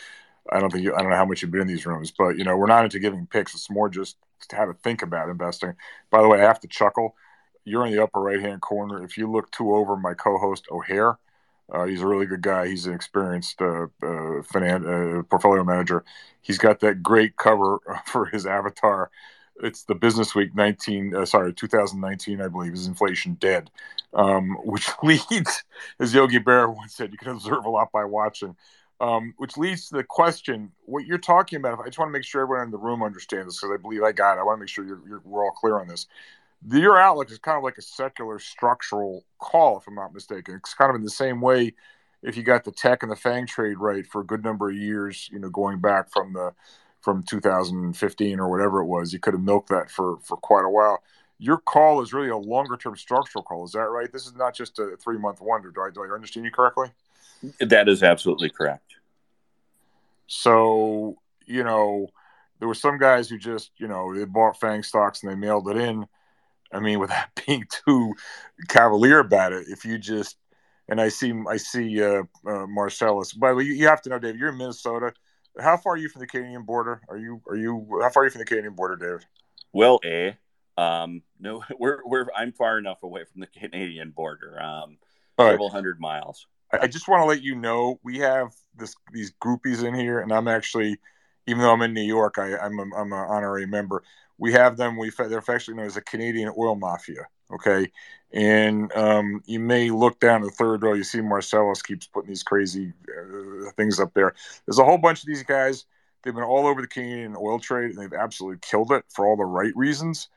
I 0.51 0.59
don't 0.59 0.71
think 0.71 0.83
you, 0.83 0.95
I 0.95 1.01
don't 1.01 1.11
know 1.11 1.17
how 1.17 1.25
much 1.25 1.43
you've 1.43 1.51
been 1.51 1.61
in 1.61 1.67
these 1.67 1.85
rooms, 1.85 2.11
but 2.11 2.37
you 2.37 2.43
know, 2.45 2.57
we're 2.57 2.65
not 2.65 2.83
into 2.83 2.97
giving 2.97 3.27
picks. 3.27 3.53
It's 3.53 3.69
more 3.69 3.89
just 3.89 4.17
how 4.51 4.65
to 4.65 4.73
think 4.73 5.03
about 5.03 5.29
investing. 5.29 5.75
By 6.09 6.23
the 6.23 6.27
way, 6.27 6.39
I 6.39 6.45
have 6.45 6.59
to 6.61 6.67
chuckle. 6.67 7.15
You're 7.63 7.85
in 7.85 7.91
the 7.91 8.01
upper 8.01 8.21
right 8.21 8.39
hand 8.41 8.61
corner. 8.61 9.03
If 9.03 9.17
you 9.17 9.29
look 9.29 9.51
two 9.51 9.75
over, 9.75 9.95
my 9.95 10.15
co-host 10.15 10.65
O'Hare, 10.71 11.19
uh, 11.71 11.85
he's 11.85 12.01
a 12.01 12.07
really 12.07 12.25
good 12.25 12.41
guy. 12.41 12.67
He's 12.67 12.85
an 12.85 12.93
experienced 12.93 13.61
uh, 13.61 13.87
uh, 14.03 14.39
uh, 14.39 15.23
portfolio 15.23 15.63
manager. 15.63 16.03
He's 16.41 16.57
got 16.57 16.79
that 16.81 17.03
great 17.03 17.37
cover 17.37 17.79
for 18.05 18.25
his 18.25 18.45
avatar. 18.45 19.09
It's 19.63 19.83
the 19.83 19.95
Business 19.95 20.35
Week 20.35 20.55
19, 20.55 21.15
uh, 21.15 21.25
sorry, 21.25 21.51
2019, 21.51 22.41
I 22.41 22.47
believe, 22.47 22.73
is 22.73 22.85
inflation 22.85 23.33
dead, 23.39 23.71
um, 24.13 24.55
which 24.63 24.87
leads, 25.01 25.63
as 25.99 26.13
Yogi 26.13 26.39
Berra 26.39 26.73
once 26.73 26.93
said, 26.93 27.11
you 27.11 27.17
can 27.17 27.29
observe 27.29 27.65
a 27.65 27.69
lot 27.69 27.91
by 27.91 28.05
watching 28.05 28.55
um, 28.99 29.33
which 29.37 29.57
leads 29.57 29.89
to 29.89 29.97
the 29.97 30.03
question: 30.03 30.71
what 30.85 31.05
you're 31.05 31.17
talking 31.17 31.57
about. 31.57 31.79
I 31.79 31.85
just 31.85 31.99
want 31.99 32.09
to 32.09 32.13
make 32.13 32.23
sure 32.23 32.41
everyone 32.41 32.65
in 32.65 32.71
the 32.71 32.77
room 32.77 33.03
understands 33.03 33.47
this 33.47 33.61
because 33.61 33.77
I 33.77 33.81
believe 33.81 34.03
I 34.03 34.11
got 34.11 34.37
it. 34.37 34.39
I 34.39 34.43
want 34.43 34.57
to 34.57 34.61
make 34.61 34.69
sure 34.69 34.85
you're, 34.85 35.01
you're, 35.07 35.21
we're 35.23 35.43
all 35.43 35.51
clear 35.51 35.79
on 35.79 35.87
this. 35.87 36.07
The, 36.63 36.79
your 36.79 36.99
outlook 36.99 37.31
is 37.31 37.37
kind 37.37 37.57
of 37.57 37.63
like 37.63 37.77
a 37.77 37.81
secular 37.81 38.39
structural 38.39 39.23
call, 39.39 39.77
if 39.77 39.87
I'm 39.87 39.95
not 39.95 40.13
mistaken. 40.13 40.55
It's 40.55 40.73
kind 40.73 40.89
of 40.89 40.95
in 40.95 41.03
the 41.03 41.09
same 41.09 41.41
way 41.41 41.73
if 42.23 42.35
you 42.35 42.43
got 42.43 42.63
the 42.63 42.71
tech 42.71 43.03
and 43.03 43.11
the 43.11 43.15
Fang 43.15 43.45
trade 43.45 43.77
right 43.77 44.05
for 44.05 44.21
a 44.21 44.25
good 44.25 44.43
number 44.43 44.69
of 44.69 44.75
years, 44.75 45.29
you 45.31 45.39
know, 45.39 45.49
going 45.49 45.79
back 45.79 46.11
from 46.11 46.33
the 46.33 46.53
from 47.01 47.23
2015 47.23 48.39
or 48.39 48.49
whatever 48.49 48.81
it 48.81 48.85
was, 48.85 49.13
you 49.13 49.19
could 49.19 49.33
have 49.33 49.43
milked 49.43 49.69
that 49.69 49.89
for 49.89 50.17
for 50.19 50.37
quite 50.37 50.65
a 50.65 50.69
while. 50.69 51.01
Your 51.39 51.57
call 51.57 52.01
is 52.01 52.13
really 52.13 52.29
a 52.29 52.37
longer 52.37 52.75
term 52.75 52.95
structural 52.95 53.43
call. 53.43 53.63
Is 53.65 53.73
that 53.73 53.81
right? 53.81 54.11
This 54.11 54.25
is 54.25 54.35
not 54.35 54.55
just 54.55 54.79
a 54.79 54.97
three 54.97 55.17
month 55.17 55.39
wonder. 55.41 55.71
Do 55.71 55.81
I 55.81 55.89
do 55.91 56.03
I 56.03 56.13
understand 56.13 56.45
you 56.45 56.51
correctly? 56.51 56.89
That 57.59 57.87
is 57.87 58.01
absolutely 58.01 58.49
correct. 58.49 58.95
So, 60.25 61.17
you 61.45 61.63
know, 61.63 62.09
there 62.59 62.67
were 62.67 62.73
some 62.73 62.97
guys 62.97 63.29
who 63.29 63.37
just, 63.37 63.71
you 63.77 63.87
know, 63.87 64.13
they 64.13 64.25
bought 64.25 64.59
Fang 64.59 64.81
stocks 64.81 65.21
and 65.21 65.31
they 65.31 65.35
mailed 65.35 65.69
it 65.69 65.77
in. 65.77 66.07
I 66.71 66.79
mean, 66.79 66.99
without 66.99 67.27
being 67.47 67.65
too 67.85 68.13
cavalier 68.67 69.19
about 69.19 69.53
it, 69.53 69.67
if 69.69 69.85
you 69.85 69.97
just 69.97 70.37
and 70.89 71.01
I 71.01 71.09
see 71.09 71.33
I 71.49 71.57
see 71.57 72.01
uh, 72.01 72.23
uh, 72.45 72.67
Marcellus. 72.67 73.33
By 73.33 73.49
the 73.49 73.55
way, 73.55 73.63
you 73.63 73.87
have 73.87 74.01
to 74.03 74.09
know, 74.09 74.19
Dave. 74.19 74.37
You're 74.37 74.49
in 74.49 74.57
Minnesota. 74.57 75.13
How 75.59 75.77
far 75.77 75.93
are 75.93 75.97
you 75.97 76.09
from 76.09 76.21
the 76.21 76.27
Canadian 76.27 76.63
border? 76.63 77.01
Are 77.09 77.17
you 77.17 77.41
are 77.49 77.55
you 77.55 77.99
how 78.01 78.09
far 78.09 78.23
are 78.23 78.25
you 78.25 78.31
from 78.31 78.39
the 78.39 78.45
Canadian 78.45 78.73
border, 78.73 78.95
David? 78.95 79.25
Well, 79.73 79.99
a 80.05 80.37
um, 80.77 81.23
no, 81.39 81.63
we're 81.79 81.99
we're 82.05 82.27
I'm 82.35 82.53
far 82.53 82.77
enough 82.77 83.03
away 83.03 83.23
from 83.31 83.41
the 83.41 83.47
Canadian 83.47 84.11
border. 84.11 84.61
Um, 84.61 84.97
several 85.39 85.69
hundred 85.69 85.99
miles. 85.99 86.47
I 86.71 86.87
just 86.87 87.07
want 87.07 87.21
to 87.21 87.25
let 87.25 87.41
you 87.41 87.55
know 87.55 87.99
we 88.03 88.19
have 88.19 88.53
this 88.77 88.95
these 89.13 89.33
groupies 89.41 89.83
in 89.85 89.93
here, 89.93 90.19
and 90.19 90.33
I'm 90.33 90.47
actually, 90.47 90.97
even 91.47 91.61
though 91.61 91.71
I'm 91.71 91.81
in 91.81 91.93
New 91.93 92.01
York, 92.01 92.37
I, 92.37 92.57
I'm 92.57 92.77
a, 92.79 92.83
I'm 92.95 93.13
an 93.13 93.25
honorary 93.29 93.65
member. 93.65 94.03
We 94.37 94.51
have 94.53 94.77
them. 94.77 94.97
We 94.97 95.09
they're 95.17 95.43
actually 95.49 95.75
known 95.75 95.87
as 95.87 95.97
a 95.97 96.01
Canadian 96.01 96.53
oil 96.57 96.75
mafia. 96.75 97.27
Okay, 97.51 97.91
and 98.33 98.91
um, 98.95 99.41
you 99.45 99.59
may 99.59 99.89
look 99.89 100.19
down 100.19 100.41
the 100.41 100.51
third 100.51 100.83
row. 100.83 100.93
You 100.93 101.03
see 101.03 101.21
Marcellus 101.21 101.81
keeps 101.81 102.05
putting 102.05 102.29
these 102.29 102.43
crazy 102.43 102.93
uh, 103.09 103.71
things 103.77 103.99
up 103.99 104.13
there. 104.13 104.35
There's 104.65 104.79
a 104.79 104.85
whole 104.85 104.97
bunch 104.97 105.21
of 105.21 105.27
these 105.27 105.43
guys. 105.43 105.85
They've 106.21 106.35
been 106.35 106.43
all 106.43 106.67
over 106.67 106.81
the 106.81 106.87
Canadian 106.87 107.35
oil 107.37 107.59
trade, 107.59 107.91
and 107.91 107.99
they've 107.99 108.19
absolutely 108.19 108.59
killed 108.61 108.91
it 108.91 109.05
for 109.09 109.25
all 109.25 109.37
the 109.37 109.45
right 109.45 109.75
reasons 109.75 110.29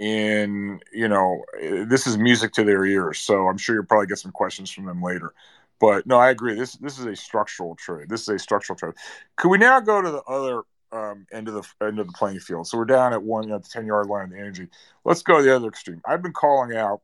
and 0.00 0.82
you 0.92 1.06
know 1.06 1.44
this 1.60 2.06
is 2.06 2.16
music 2.16 2.52
to 2.52 2.64
their 2.64 2.86
ears 2.86 3.18
so 3.18 3.46
i'm 3.46 3.58
sure 3.58 3.74
you'll 3.74 3.84
probably 3.84 4.06
get 4.06 4.18
some 4.18 4.32
questions 4.32 4.70
from 4.70 4.86
them 4.86 5.02
later 5.02 5.34
but 5.80 6.06
no, 6.06 6.18
I 6.18 6.30
agree. 6.30 6.54
This 6.54 6.74
this 6.74 6.98
is 6.98 7.06
a 7.06 7.16
structural 7.16 7.74
trade. 7.74 8.08
This 8.08 8.22
is 8.22 8.28
a 8.28 8.38
structural 8.38 8.78
trade. 8.78 8.94
Could 9.36 9.48
we 9.48 9.58
now 9.58 9.80
go 9.80 10.02
to 10.02 10.10
the 10.10 10.22
other 10.24 10.62
um, 10.92 11.26
end 11.32 11.48
of 11.48 11.54
the 11.54 11.86
end 11.86 11.98
of 11.98 12.06
the 12.06 12.12
playing 12.12 12.40
field? 12.40 12.66
So 12.66 12.78
we're 12.78 12.84
down 12.84 13.14
at 13.14 13.22
one, 13.22 13.44
you 13.44 13.48
know, 13.50 13.58
the 13.58 13.68
ten 13.68 13.86
yard 13.86 14.06
line 14.06 14.24
of 14.24 14.30
the 14.30 14.38
energy. 14.38 14.68
Let's 15.04 15.22
go 15.22 15.38
to 15.38 15.42
the 15.42 15.56
other 15.56 15.68
extreme. 15.68 16.02
I've 16.04 16.22
been 16.22 16.34
calling 16.34 16.76
out 16.76 17.00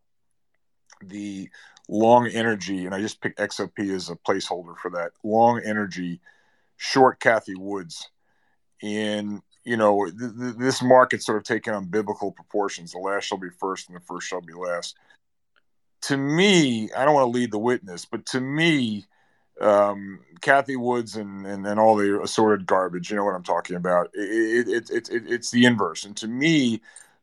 the 1.02 1.48
long 1.88 2.28
energy, 2.28 2.84
and 2.84 2.94
I 2.94 3.00
just 3.00 3.20
picked 3.20 3.38
XOP 3.38 3.94
as 3.94 4.10
a 4.10 4.16
placeholder 4.16 4.76
for 4.76 4.90
that 4.90 5.12
long 5.24 5.62
energy, 5.64 6.20
short 6.76 7.18
Cathie 7.18 7.56
Woods, 7.56 8.10
and 8.82 9.40
you 9.64 9.78
know 9.78 10.04
th- 10.04 10.32
th- 10.38 10.54
this 10.58 10.82
market's 10.82 11.24
sort 11.24 11.38
of 11.38 11.44
taking 11.44 11.72
on 11.72 11.86
biblical 11.86 12.30
proportions. 12.30 12.92
The 12.92 12.98
last 12.98 13.24
shall 13.24 13.38
be 13.38 13.48
first, 13.58 13.88
and 13.88 13.96
the 13.96 14.04
first 14.04 14.28
shall 14.28 14.42
be 14.42 14.52
last 14.52 14.96
to 16.06 16.16
me, 16.16 16.88
I 16.92 17.04
don't 17.04 17.14
want 17.14 17.32
to 17.32 17.38
lead 17.38 17.50
the 17.50 17.58
witness, 17.58 18.04
but 18.04 18.26
to 18.26 18.40
me, 18.40 19.06
um, 19.60 20.20
Cathie 20.40 20.76
Woods 20.76 21.16
and, 21.16 21.44
and, 21.44 21.66
and 21.66 21.80
all 21.80 21.96
the 21.96 22.20
assorted 22.22 22.64
garbage. 22.64 23.10
You 23.10 23.16
know 23.16 23.24
what 23.24 23.34
I'm 23.34 23.42
talking 23.42 23.74
about. 23.74 24.10
It, 24.14 24.68
it, 24.68 24.90
it, 24.90 25.08
it, 25.10 25.24
it's 25.26 25.50
the 25.50 25.64
inverse. 25.64 26.04
And 26.04 26.16
to 26.18 26.28
me, 26.28 26.80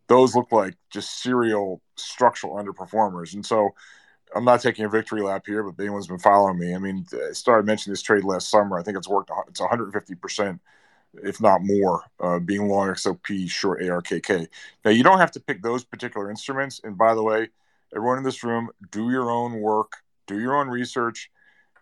those 0.08 0.36
look 0.36 0.52
like 0.52 0.76
just 0.90 1.22
serial 1.22 1.82
structural 1.96 2.56
underperformers. 2.56 3.34
And 3.36 3.46
so 3.46 3.70
I'm 4.36 4.44
not 4.44 4.62
taking 4.62 4.84
a 4.84 4.90
victory 4.90 5.22
lap 5.22 5.44
here, 5.46 5.64
but 5.64 5.82
anyone's 5.82 6.08
been 6.08 6.20
following 6.20 6.60
me. 6.60 6.76
I 6.76 6.80
mean, 6.80 7.06
I 7.14 7.32
started 7.32 7.66
mentioning 7.66 7.94
this 7.94 8.02
trade 8.02 8.26
last 8.26 8.50
summer. 8.50 8.78
I 8.78 8.84
think 8.84 8.98
it's 8.98 9.08
worked. 9.08 9.32
It's 9.48 9.62
150 9.62 10.16
percent, 10.16 10.60
if 11.24 11.40
not 11.40 11.62
more, 11.64 12.04
uh, 12.20 12.40
being 12.40 12.68
long 12.68 12.90
XOP, 12.90 13.50
short 13.50 13.82
ARKK. 13.82 14.48
Now 14.84 14.92
you 14.92 15.04
don't 15.04 15.20
have 15.20 15.32
to 15.32 15.40
pick 15.40 15.62
those 15.62 15.86
particular 15.86 16.30
instruments. 16.30 16.82
And 16.84 16.98
by 16.98 17.16
the 17.16 17.24
way, 17.24 17.50
everyone 17.96 18.18
in 18.18 18.24
this 18.24 18.44
room, 18.44 18.70
do 18.92 19.12
your 19.12 19.30
own 19.32 19.60
work, 19.60 19.94
do 20.28 20.40
your 20.40 20.56
own 20.56 20.68
research. 20.68 21.30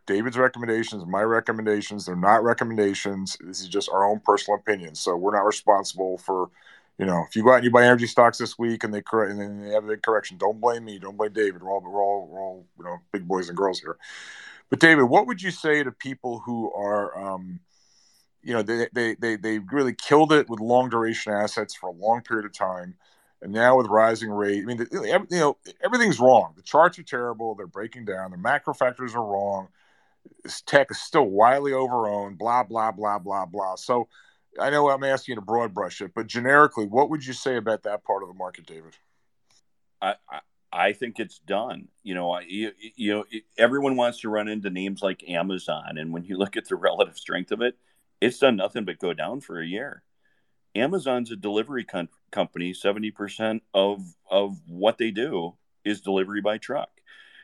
David's 0.07 0.37
recommendations, 0.37 1.05
my 1.05 1.21
recommendations, 1.21 2.05
they're 2.05 2.15
not 2.15 2.43
recommendations. 2.43 3.37
This 3.39 3.61
is 3.61 3.67
just 3.67 3.89
our 3.89 4.03
own 4.03 4.19
personal 4.19 4.59
opinion. 4.59 4.95
So 4.95 5.15
we're 5.15 5.35
not 5.35 5.45
responsible 5.45 6.17
for 6.17 6.49
you 7.01 7.07
know, 7.07 7.25
if 7.27 7.35
you 7.35 7.43
go 7.43 7.51
out 7.51 7.55
and 7.55 7.63
you 7.63 7.71
buy 7.71 7.83
energy 7.83 8.05
stocks 8.05 8.37
this 8.37 8.59
week 8.59 8.83
and 8.83 8.93
they 8.93 9.01
correct 9.01 9.31
and 9.31 9.41
then 9.41 9.59
they 9.65 9.73
have 9.73 9.85
a 9.85 9.87
big 9.87 10.03
correction, 10.03 10.37
don't 10.37 10.61
blame 10.61 10.85
me. 10.85 10.99
Don't 10.99 11.17
blame 11.17 11.33
David. 11.33 11.63
We're 11.63 11.71
all 11.71 11.81
we're 11.81 11.99
all 11.99 12.27
we're 12.29 12.39
all 12.39 12.65
you 12.77 12.83
know 12.83 12.97
big 13.11 13.27
boys 13.27 13.49
and 13.49 13.57
girls 13.57 13.79
here. 13.79 13.97
But 14.69 14.79
David, 14.79 15.05
what 15.05 15.25
would 15.25 15.41
you 15.41 15.49
say 15.49 15.83
to 15.83 15.91
people 15.91 16.43
who 16.45 16.71
are, 16.73 17.17
um, 17.17 17.59
you 18.43 18.53
know, 18.53 18.61
they, 18.61 18.87
they 18.93 19.15
they 19.15 19.35
they 19.35 19.59
really 19.59 19.95
killed 19.95 20.31
it 20.31 20.47
with 20.47 20.59
long 20.59 20.89
duration 20.89 21.33
assets 21.33 21.73
for 21.73 21.89
a 21.89 21.91
long 21.91 22.21
period 22.21 22.45
of 22.45 22.53
time, 22.53 22.95
and 23.41 23.51
now 23.51 23.77
with 23.77 23.87
rising 23.87 24.29
rate, 24.29 24.61
I 24.61 24.65
mean, 24.65 24.87
you 24.91 25.25
know, 25.31 25.57
everything's 25.83 26.19
wrong. 26.19 26.53
The 26.55 26.61
charts 26.61 26.99
are 26.99 27.03
terrible. 27.03 27.55
They're 27.55 27.67
breaking 27.67 28.05
down. 28.05 28.31
The 28.31 28.37
macro 28.37 28.73
factors 28.73 29.15
are 29.15 29.25
wrong. 29.25 29.69
This 30.43 30.61
tech 30.61 30.91
is 30.91 31.01
still 31.01 31.25
widely 31.25 31.71
overowned. 31.71 32.37
Blah 32.37 32.63
blah 32.63 32.91
blah 32.91 33.17
blah 33.17 33.45
blah. 33.45 33.75
So 33.75 34.07
I 34.59 34.69
know 34.69 34.89
I'm 34.89 35.03
asking 35.03 35.33
you 35.33 35.35
to 35.37 35.45
broad 35.45 35.73
brush 35.73 36.01
it, 36.01 36.11
but 36.13 36.27
generically, 36.27 36.85
what 36.85 37.09
would 37.09 37.25
you 37.25 37.33
say 37.33 37.55
about 37.55 37.83
that 37.83 38.03
part 38.03 38.21
of 38.21 38.29
the 38.29 38.35
market, 38.35 38.65
David? 38.65 38.95
I, 40.01 40.15
I, 40.29 40.39
I 40.71 40.93
think 40.93 41.19
it's 41.19 41.39
done. 41.39 41.87
You 42.03 42.15
know, 42.15 42.39
you, 42.39 42.71
you 42.95 43.13
know, 43.13 43.25
everyone 43.57 43.95
wants 43.95 44.21
to 44.21 44.29
run 44.29 44.47
into 44.47 44.69
names 44.69 45.01
like 45.01 45.27
Amazon, 45.29 45.97
and 45.97 46.13
when 46.13 46.25
you 46.25 46.37
look 46.37 46.57
at 46.57 46.67
the 46.67 46.75
relative 46.75 47.17
strength 47.17 47.51
of 47.51 47.61
it, 47.61 47.77
it's 48.19 48.39
done 48.39 48.55
nothing 48.55 48.85
but 48.85 48.99
go 48.99 49.13
down 49.13 49.41
for 49.41 49.59
a 49.59 49.65
year. 49.65 50.03
Amazon's 50.75 51.31
a 51.31 51.35
delivery 51.35 51.83
com- 51.83 52.09
company. 52.31 52.73
Seventy 52.73 53.11
percent 53.11 53.63
of 53.73 54.01
of 54.29 54.57
what 54.67 54.97
they 54.97 55.11
do 55.11 55.55
is 55.83 56.01
delivery 56.01 56.41
by 56.41 56.57
truck. 56.57 56.89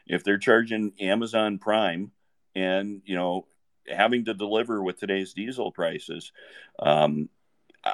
If 0.05 0.23
they're 0.23 0.37
charging 0.37 0.93
Amazon 0.99 1.59
Prime, 1.59 2.11
and 2.55 3.01
you 3.05 3.15
know 3.15 3.45
having 3.87 4.25
to 4.25 4.33
deliver 4.33 4.83
with 4.83 4.99
today's 4.99 5.33
diesel 5.33 5.71
prices, 5.71 6.31
um, 6.79 7.29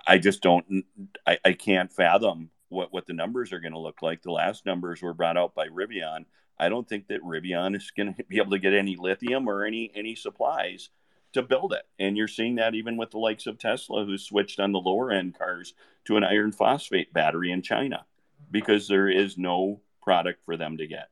I 0.08 0.18
just 0.18 0.42
don't, 0.42 0.86
I, 1.26 1.38
I 1.46 1.54
can't 1.54 1.92
fathom 1.92 2.50
what, 2.70 2.92
what 2.92 3.06
the 3.06 3.14
numbers 3.14 3.54
are 3.54 3.60
going 3.60 3.74
to 3.74 3.80
look 3.80 4.02
like. 4.02 4.22
The 4.22 4.32
last 4.32 4.66
numbers 4.66 5.02
were 5.02 5.14
brought 5.14 5.38
out 5.38 5.54
by 5.54 5.68
Rivian. 5.68 6.26
I 6.58 6.70
don't 6.70 6.88
think 6.88 7.08
that 7.08 7.22
Rivian 7.22 7.76
is 7.76 7.92
going 7.96 8.14
to 8.14 8.24
be 8.24 8.38
able 8.38 8.52
to 8.52 8.60
get 8.60 8.74
any 8.74 8.96
lithium 8.96 9.48
or 9.48 9.66
any 9.66 9.92
any 9.96 10.16
supplies 10.16 10.90
to 11.34 11.42
build 11.42 11.74
it. 11.74 11.84
And 12.00 12.18
you're 12.18 12.28
seeing 12.28 12.56
that 12.56 12.76
even 12.76 12.98
with 12.98 13.12
the 13.12 13.20
likes 13.20 13.46
of 13.46 13.58
Tesla, 13.60 14.06
who 14.06 14.18
switched 14.18 14.60
on 14.60 14.72
the 14.72 14.80
lower 14.80 15.12
end 15.12 15.38
cars 15.38 15.74
to 16.06 16.18
an 16.18 16.24
iron 16.24 16.52
phosphate 16.52 17.14
battery 17.14 17.52
in 17.52 17.62
China 17.62 18.06
because 18.52 18.88
there 18.88 19.10
is 19.10 19.38
no 19.38 19.82
product 20.02 20.44
for 20.46 20.58
them 20.58 20.78
to 20.78 20.88
get. 20.88 21.10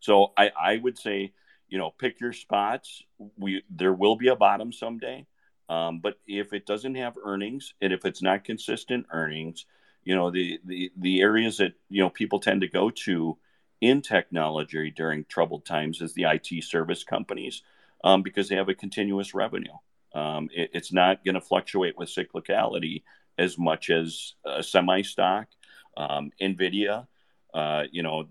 So 0.00 0.32
I, 0.36 0.50
I 0.58 0.76
would 0.78 0.98
say 0.98 1.32
you 1.68 1.78
know, 1.78 1.90
pick 1.90 2.20
your 2.20 2.32
spots. 2.32 3.02
We 3.36 3.64
there 3.68 3.92
will 3.92 4.14
be 4.14 4.28
a 4.28 4.36
bottom 4.36 4.72
someday, 4.72 5.26
um, 5.68 5.98
but 5.98 6.20
if 6.26 6.52
it 6.52 6.66
doesn't 6.66 6.94
have 6.94 7.16
earnings 7.22 7.74
and 7.80 7.92
if 7.92 8.04
it's 8.04 8.22
not 8.22 8.44
consistent 8.44 9.06
earnings, 9.10 9.66
you 10.04 10.14
know, 10.14 10.30
the 10.30 10.60
the 10.64 10.92
the 10.96 11.20
areas 11.20 11.56
that 11.58 11.72
you 11.88 12.02
know 12.02 12.10
people 12.10 12.38
tend 12.38 12.60
to 12.60 12.68
go 12.68 12.90
to 12.90 13.38
in 13.80 14.02
technology 14.02 14.92
during 14.94 15.24
troubled 15.24 15.66
times 15.66 16.00
is 16.00 16.14
the 16.14 16.24
IT 16.24 16.62
service 16.62 17.02
companies 17.02 17.62
um, 18.04 18.22
because 18.22 18.48
they 18.48 18.54
have 18.54 18.68
a 18.68 18.74
continuous 18.74 19.34
revenue. 19.34 19.72
Um, 20.14 20.48
it, 20.54 20.70
it's 20.74 20.92
not 20.92 21.24
going 21.24 21.34
to 21.34 21.40
fluctuate 21.40 21.98
with 21.98 22.08
cyclicality 22.08 23.02
as 23.36 23.58
much 23.58 23.90
as 23.90 24.34
a 24.44 24.62
semi 24.62 25.02
stock, 25.02 25.48
um, 25.96 26.30
Nvidia. 26.40 27.08
Uh, 27.52 27.84
you 27.90 28.02
know, 28.02 28.28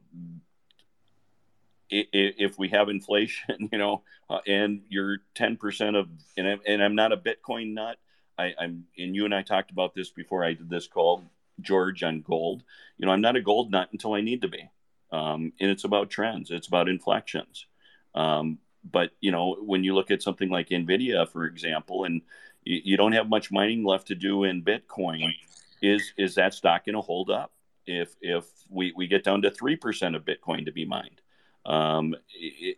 if 1.90 2.58
we 2.58 2.70
have 2.70 2.88
inflation, 2.90 3.68
you 3.72 3.78
know, 3.78 4.04
uh, 4.30 4.40
and 4.48 4.84
you're 4.90 5.18
10% 5.36 6.00
of, 6.00 6.08
and 6.38 6.48
I'm, 6.48 6.62
and 6.66 6.84
I'm 6.84 6.96
not 6.96 7.12
a 7.12 7.18
Bitcoin 7.18 7.74
nut. 7.74 7.98
I, 8.38 8.54
I'm, 8.60 8.86
and 8.98 9.16
you 9.16 9.26
and 9.26 9.36
I 9.36 9.44
talked 9.44 9.72
about 9.72 9.94
this 9.94 10.10
before 10.10 10.44
I 10.44 10.54
did 10.54 10.70
this 10.70 10.88
call, 10.88 11.24
George, 11.62 12.04
on 12.04 12.22
gold. 12.22 12.64
You 12.98 13.06
know, 13.06 13.12
I'm 13.12 13.22
not 13.22 13.36
a 13.36 13.42
gold 13.42 13.72
nut 13.72 13.90
until 13.92 14.14
I 14.14 14.22
need 14.22 14.42
to 14.42 14.48
be. 14.48 14.70
Um, 15.12 15.54
and 15.60 15.70
it's 15.70 15.84
about 15.84 16.10
trends, 16.10 16.50
it's 16.50 16.68
about 16.68 16.90
inflections. 16.90 17.68
Um, 18.16 18.58
but, 18.90 19.12
you 19.22 19.32
know, 19.32 19.58
when 19.62 19.84
you 19.84 19.96
look 19.96 20.12
at 20.12 20.22
something 20.22 20.50
like 20.50 20.70
NVIDIA, 20.70 21.28
for 21.30 21.46
example, 21.46 22.04
and 22.04 22.22
you, 22.64 22.82
you 22.84 22.98
don't 22.98 23.14
have 23.14 23.30
much 23.30 23.52
mining 23.52 23.84
left 23.84 24.08
to 24.08 24.16
do 24.16 24.44
in 24.44 24.64
Bitcoin, 24.64 25.34
is, 25.82 26.14
is 26.18 26.36
that 26.36 26.54
stock 26.54 26.86
going 26.86 26.96
to 26.96 27.02
hold 27.02 27.30
up? 27.30 27.52
If, 27.86 28.16
if 28.22 28.46
we, 28.70 28.94
we 28.96 29.08
get 29.08 29.24
down 29.24 29.42
to 29.42 29.52
3% 29.52 30.16
of 30.16 30.24
Bitcoin 30.24 30.66
to 30.66 30.72
be 30.72 30.86
mined, 30.86 31.22
um, 31.66 32.16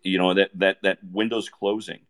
you 0.04 0.18
know 0.18 0.34
that 0.34 0.52
that 0.56 0.78
that 0.84 1.00
window's 1.12 1.50
closing. 1.50 2.02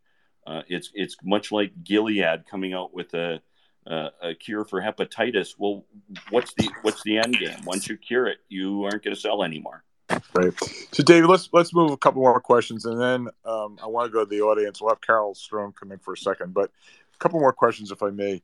Uh, 0.45 0.61
it's 0.67 0.91
it's 0.93 1.15
much 1.23 1.51
like 1.51 1.71
Gilead 1.83 2.45
coming 2.49 2.73
out 2.73 2.93
with 2.93 3.13
a, 3.13 3.41
a, 3.87 4.09
a 4.21 4.35
cure 4.35 4.65
for 4.65 4.81
hepatitis. 4.81 5.55
Well, 5.57 5.85
what's 6.29 6.53
the 6.55 6.69
what's 6.81 7.01
the 7.03 7.17
end 7.17 7.37
game? 7.39 7.63
Once 7.65 7.87
you 7.87 7.97
cure 7.97 8.27
it, 8.27 8.39
you 8.49 8.83
aren't 8.83 9.03
going 9.03 9.15
to 9.15 9.19
sell 9.19 9.43
anymore. 9.43 9.84
Right. 10.33 10.53
So, 10.91 11.03
David, 11.03 11.29
let's 11.29 11.49
let's 11.53 11.73
move 11.73 11.91
a 11.91 11.97
couple 11.97 12.21
more 12.21 12.39
questions, 12.41 12.85
and 12.85 12.99
then 12.99 13.27
um, 13.45 13.77
I 13.81 13.87
want 13.87 14.07
to 14.07 14.11
go 14.11 14.25
to 14.25 14.29
the 14.29 14.41
audience. 14.41 14.81
We'll 14.81 14.89
have 14.89 15.01
Carol 15.01 15.33
Strom 15.35 15.71
come 15.71 15.91
in 15.91 15.99
for 15.99 16.13
a 16.13 16.17
second, 16.17 16.53
but 16.53 16.71
a 17.13 17.17
couple 17.19 17.39
more 17.39 17.53
questions, 17.53 17.91
if 17.91 18.03
I 18.03 18.09
may. 18.09 18.41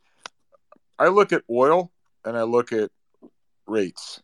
I 0.98 1.08
look 1.08 1.34
at 1.34 1.44
oil 1.50 1.91
and 2.24 2.38
I 2.38 2.44
look 2.44 2.72
at 2.72 2.91
rates 3.65 4.22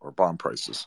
or 0.00 0.12
bond 0.12 0.38
prices. 0.38 0.86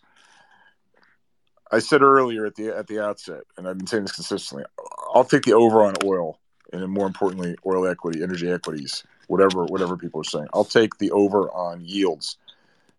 I 1.72 1.80
said 1.80 2.02
earlier 2.02 2.46
at 2.46 2.56
the 2.56 2.70
at 2.70 2.88
the 2.88 3.04
outset, 3.04 3.42
and 3.58 3.68
I've 3.68 3.78
been 3.78 3.88
saying 3.88 4.04
this 4.04 4.14
consistently. 4.14 4.66
I'll 5.14 5.26
take 5.26 5.44
the 5.44 5.54
over 5.54 5.84
on 5.84 5.96
oil, 6.04 6.40
and 6.72 6.82
then 6.82 6.90
more 6.90 7.08
importantly, 7.08 7.56
oil 7.66 7.88
equity, 7.88 8.22
energy 8.22 8.50
equities, 8.50 9.04
whatever 9.28 9.66
whatever 9.66 9.98
people 9.98 10.22
are 10.22 10.26
saying. 10.26 10.48
I'll 10.54 10.66
take 10.66 10.98
the 11.00 11.12
over 11.12 11.50
on 11.52 11.84
yields. 11.84 12.38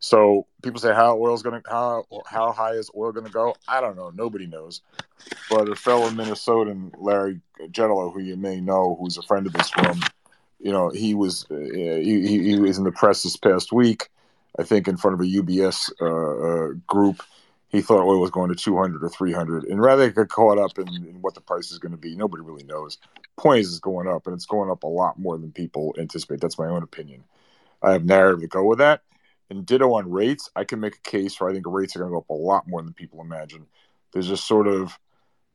So 0.04 0.46
people 0.62 0.78
say 0.78 0.92
how 0.92 1.16
oil's 1.16 1.42
to 1.42 1.62
how 1.66 2.04
how 2.26 2.52
high 2.52 2.72
is 2.72 2.90
oil 2.94 3.14
to 3.14 3.22
go? 3.22 3.54
I 3.66 3.80
don't 3.80 3.96
know. 3.96 4.10
Nobody 4.10 4.46
knows. 4.46 4.82
But 5.48 5.70
a 5.70 5.74
fellow 5.74 6.10
Minnesotan, 6.10 6.92
Larry 6.98 7.40
Getalo, 7.58 8.12
who 8.12 8.20
you 8.20 8.36
may 8.36 8.60
know, 8.60 8.98
who's 9.00 9.16
a 9.16 9.22
friend 9.22 9.46
of 9.46 9.54
this 9.54 9.74
room, 9.78 10.02
you 10.60 10.72
know, 10.72 10.90
he 10.90 11.14
was 11.14 11.46
uh, 11.50 11.54
he, 11.54 12.26
he 12.26 12.60
was 12.60 12.76
in 12.76 12.84
the 12.84 12.92
press 12.92 13.22
this 13.22 13.38
past 13.38 13.72
week, 13.72 14.10
I 14.58 14.62
think, 14.62 14.88
in 14.88 14.98
front 14.98 15.14
of 15.14 15.20
a 15.20 15.30
UBS 15.30 15.90
uh, 15.98 16.72
uh, 16.74 16.74
group 16.86 17.22
he 17.70 17.80
thought 17.80 18.04
oil 18.04 18.20
was 18.20 18.30
going 18.30 18.50
to 18.50 18.54
200 18.54 19.02
or 19.02 19.08
300 19.08 19.64
and 19.64 19.80
rather 19.80 20.08
get 20.10 20.28
caught 20.28 20.58
up 20.58 20.78
in, 20.78 20.86
in, 20.86 21.18
what 21.22 21.34
the 21.34 21.40
price 21.40 21.72
is 21.72 21.78
going 21.78 21.90
to 21.90 21.98
be 21.98 22.14
nobody 22.14 22.40
really 22.40 22.62
knows 22.62 22.98
point 23.36 23.60
is 23.60 23.70
it's 23.70 23.80
going 23.80 24.06
up 24.06 24.28
and 24.28 24.34
it's 24.34 24.46
going 24.46 24.70
up 24.70 24.84
a 24.84 24.86
lot 24.86 25.18
more 25.18 25.36
than 25.36 25.50
people 25.50 25.92
anticipate 25.98 26.40
that's 26.40 26.56
my 26.56 26.68
own 26.68 26.84
opinion 26.84 27.24
i 27.82 27.90
have 27.90 28.04
narrative 28.04 28.42
to 28.42 28.46
go 28.46 28.62
with 28.62 28.78
that 28.78 29.00
and 29.54 29.66
ditto 29.66 29.92
on 29.94 30.10
rates 30.10 30.50
i 30.56 30.64
can 30.64 30.80
make 30.80 30.96
a 30.96 31.10
case 31.10 31.40
where 31.40 31.50
i 31.50 31.52
think 31.52 31.64
rates 31.68 31.94
are 31.94 32.00
going 32.00 32.10
to 32.10 32.14
go 32.14 32.18
up 32.18 32.30
a 32.30 32.34
lot 32.34 32.68
more 32.68 32.82
than 32.82 32.92
people 32.92 33.20
imagine 33.20 33.66
there's 34.12 34.28
just 34.28 34.46
sort 34.46 34.66
of 34.66 34.98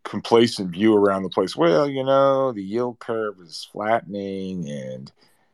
complacent 0.03 0.71
view 0.71 0.95
around 0.95 1.23
the 1.23 1.29
place 1.29 1.55
well 1.55 1.89
you 1.89 2.03
know 2.03 2.51
the 2.51 2.63
yield 2.63 2.97
curve 2.99 3.35
is 3.41 3.67
flattening 3.71 4.69
and 4.69 5.11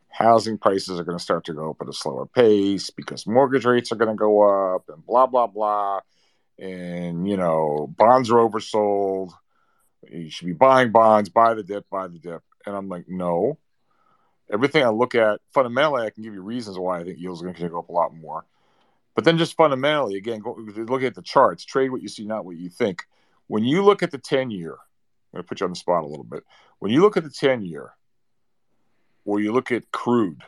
housing 0.10 0.58
prices 0.58 1.00
are 1.00 1.04
going 1.04 1.18
to 1.18 1.24
start 1.24 1.44
to 1.44 1.54
go 1.54 1.72
up 1.72 1.82
at 1.82 1.90
a 1.90 1.94
slower 1.94 2.26
pace 2.26 2.90
because 2.90 3.28
mortgage 3.28 3.66
rates 3.66 3.92
are 3.92 3.98
going 3.98 4.10
to 4.10 4.16
go 4.16 4.76
up 4.76 4.88
and 4.90 5.06
blah 5.06 5.26
blah 5.26 5.48
blah 5.48 6.00
and 6.60 7.28
you 7.28 7.38
know 7.38 7.94
bonds 7.98 8.30
are 8.32 8.36
oversold. 8.36 9.32
You 10.10 10.30
should 10.30 10.48
be 10.48 10.54
buying 10.54 10.92
bonds, 10.92 11.30
buy 11.30 11.54
the 11.54 11.64
dip, 11.64 11.90
buy 11.90 12.08
the 12.08 12.20
dip. 12.20 12.44
And 12.66 12.76
I'm 12.76 12.90
like, 12.90 13.06
no. 13.08 13.58
Everything 14.52 14.84
I 14.84 14.90
look 14.90 15.16
at 15.16 15.42
fundamentally, 15.54 16.06
I 16.06 16.10
can 16.10 16.24
give 16.24 16.34
you 16.34 16.42
reasons 16.42 16.78
why 16.78 17.00
I 17.00 17.04
think 17.04 17.20
yields 17.20 17.42
are 17.42 17.46
going 17.46 17.56
to 17.56 17.70
go 17.70 17.80
up 17.80 17.90
a 17.90 17.94
lot 17.94 18.16
more. 18.16 18.46
But 19.16 19.24
then 19.24 19.38
just 19.38 19.56
fundamentally, 19.56 20.18
again, 20.18 20.40
go, 20.40 20.56
look 20.56 21.04
at 21.04 21.16
the 21.16 21.22
charts. 21.22 21.66
Trade 21.66 21.90
what 21.90 22.02
you 22.02 22.10
see, 22.10 22.26
not 22.26 22.46
what 22.46 22.58
you 22.58 22.70
think. 22.70 23.04
When 23.48 23.64
you 23.64 23.84
look 23.84 24.04
at 24.04 24.12
the 24.12 24.18
10 24.18 24.52
year, 24.52 24.74
I'm 24.74 25.38
going 25.38 25.44
to 25.44 25.48
put 25.48 25.60
you 25.62 25.66
on 25.66 25.72
the 25.72 25.78
spot 25.78 26.04
a 26.04 26.08
little 26.08 26.26
bit. 26.26 26.44
When 26.80 26.92
you 26.92 27.02
look 27.02 27.18
at 27.18 27.24
the 27.24 27.30
10 27.30 27.64
year, 27.64 27.94
or 29.24 29.40
you 29.40 29.52
look 29.52 29.72
at 29.72 29.92
crude, 29.92 30.44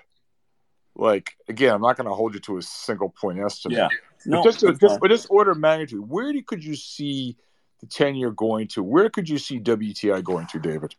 like 0.96 1.36
again, 1.48 1.74
I'm 1.74 1.82
not 1.82 1.98
going 1.98 2.08
to 2.08 2.14
hold 2.14 2.34
you 2.34 2.40
to 2.42 2.58
a 2.58 2.62
single 2.62 3.10
point 3.10 3.40
estimate. 3.40 3.78
Yeah. 3.78 3.90
No, 4.26 4.44
just, 4.44 4.60
just, 4.60 5.00
but 5.00 5.10
just 5.10 5.28
order 5.30 5.52
of 5.52 5.58
magnitude. 5.58 6.08
Where 6.08 6.34
do, 6.34 6.42
could 6.42 6.64
you 6.64 6.76
see 6.76 7.38
the 7.80 7.86
ten 7.86 8.16
year 8.16 8.32
going 8.32 8.68
to? 8.70 8.84
Where 8.84 9.10
could 9.10 9.30
you 9.30 9.38
see 9.38 9.60
WTI 9.60 10.24
going 10.24 10.48
to, 10.48 10.60
David? 10.60 10.96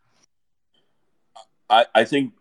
I, 1.68 1.86
I 1.94 2.04
think 2.04 2.32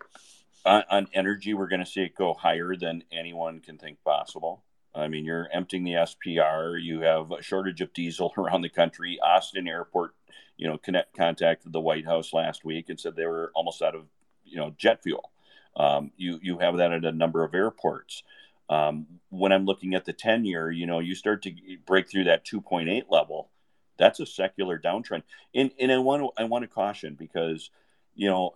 on, 0.68 0.84
on 0.90 1.08
energy, 1.14 1.54
we're 1.54 1.68
going 1.68 1.84
to 1.84 1.86
see 1.86 2.02
it 2.02 2.16
go 2.16 2.34
higher 2.34 2.76
than 2.76 3.04
anyone 3.12 3.60
can 3.60 3.78
think 3.78 4.04
possible. 4.04 4.64
I 4.94 5.08
mean, 5.08 5.26
you're 5.26 5.48
emptying 5.54 5.84
the 5.84 5.94
SPR. 5.94 6.82
You 6.82 7.02
have 7.02 7.32
a 7.32 7.42
shortage 7.42 7.82
of 7.82 7.94
diesel 7.94 8.34
around 8.38 8.62
the 8.62 8.70
country. 8.70 9.20
Austin 9.24 9.68
Airport, 9.68 10.14
you 10.58 10.68
know, 10.68 10.78
connect, 10.78 11.16
contacted 11.16 11.72
the 11.72 11.80
White 11.80 12.06
House 12.06 12.34
last 12.34 12.66
week 12.66 12.90
and 12.90 13.00
said 13.00 13.16
they 13.16 13.26
were 13.26 13.52
almost 13.56 13.82
out 13.82 13.96
of, 13.96 14.06
you 14.44 14.58
know, 14.58 14.74
jet 14.78 15.04
fuel. 15.04 15.32
Um, 15.76 16.12
you 16.18 16.40
you 16.42 16.58
have 16.58 16.78
that 16.78 16.92
at 16.92 17.06
a 17.06 17.12
number 17.12 17.44
of 17.44 17.54
airports. 17.54 18.24
Um, 18.70 19.06
when 19.30 19.52
I'm 19.52 19.66
looking 19.66 19.94
at 19.94 20.06
the 20.06 20.14
10 20.14 20.44
year, 20.44 20.72
you 20.72 20.88
know, 20.88 21.00
you 21.00 21.16
start 21.16 21.44
to 21.44 21.54
break 21.86 22.10
through 22.10 22.26
that 22.26 22.46
2.8 22.46 23.04
level. 23.10 23.50
That's 23.98 24.20
a 24.20 24.26
secular 24.26 24.78
downtrend. 24.78 25.24
And, 25.56 25.72
and 25.80 25.92
I 25.92 26.00
want 26.00 26.24
to 26.24 26.42
I 26.42 26.46
want 26.46 26.64
to 26.64 26.68
caution 26.68 27.16
because, 27.18 27.70
you 28.16 28.28
know, 28.28 28.56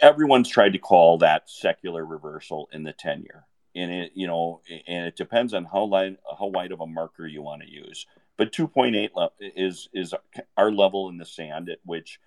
everyone's 0.00 0.48
tried 0.48 0.72
to 0.72 0.78
call 0.78 1.18
that 1.18 1.48
secular 1.48 2.04
reversal 2.04 2.68
in 2.72 2.84
the 2.84 2.92
tenure. 2.92 3.46
And 3.74 3.90
it 3.92 4.12
you 4.14 4.26
know 4.26 4.62
and 4.88 5.06
it 5.06 5.16
depends 5.16 5.54
on 5.54 5.64
how 5.66 5.84
light 5.84 6.18
how 6.38 6.46
wide 6.46 6.72
of 6.72 6.80
a 6.80 6.86
marker 6.86 7.26
you 7.26 7.42
want 7.42 7.62
to 7.62 7.70
use. 7.70 8.06
But 8.36 8.52
2.8 8.52 9.10
is 9.40 9.88
is 9.92 10.14
our 10.56 10.72
level 10.72 11.08
in 11.08 11.18
the 11.18 11.26
sand 11.26 11.68
at 11.68 11.78
which 11.84 12.18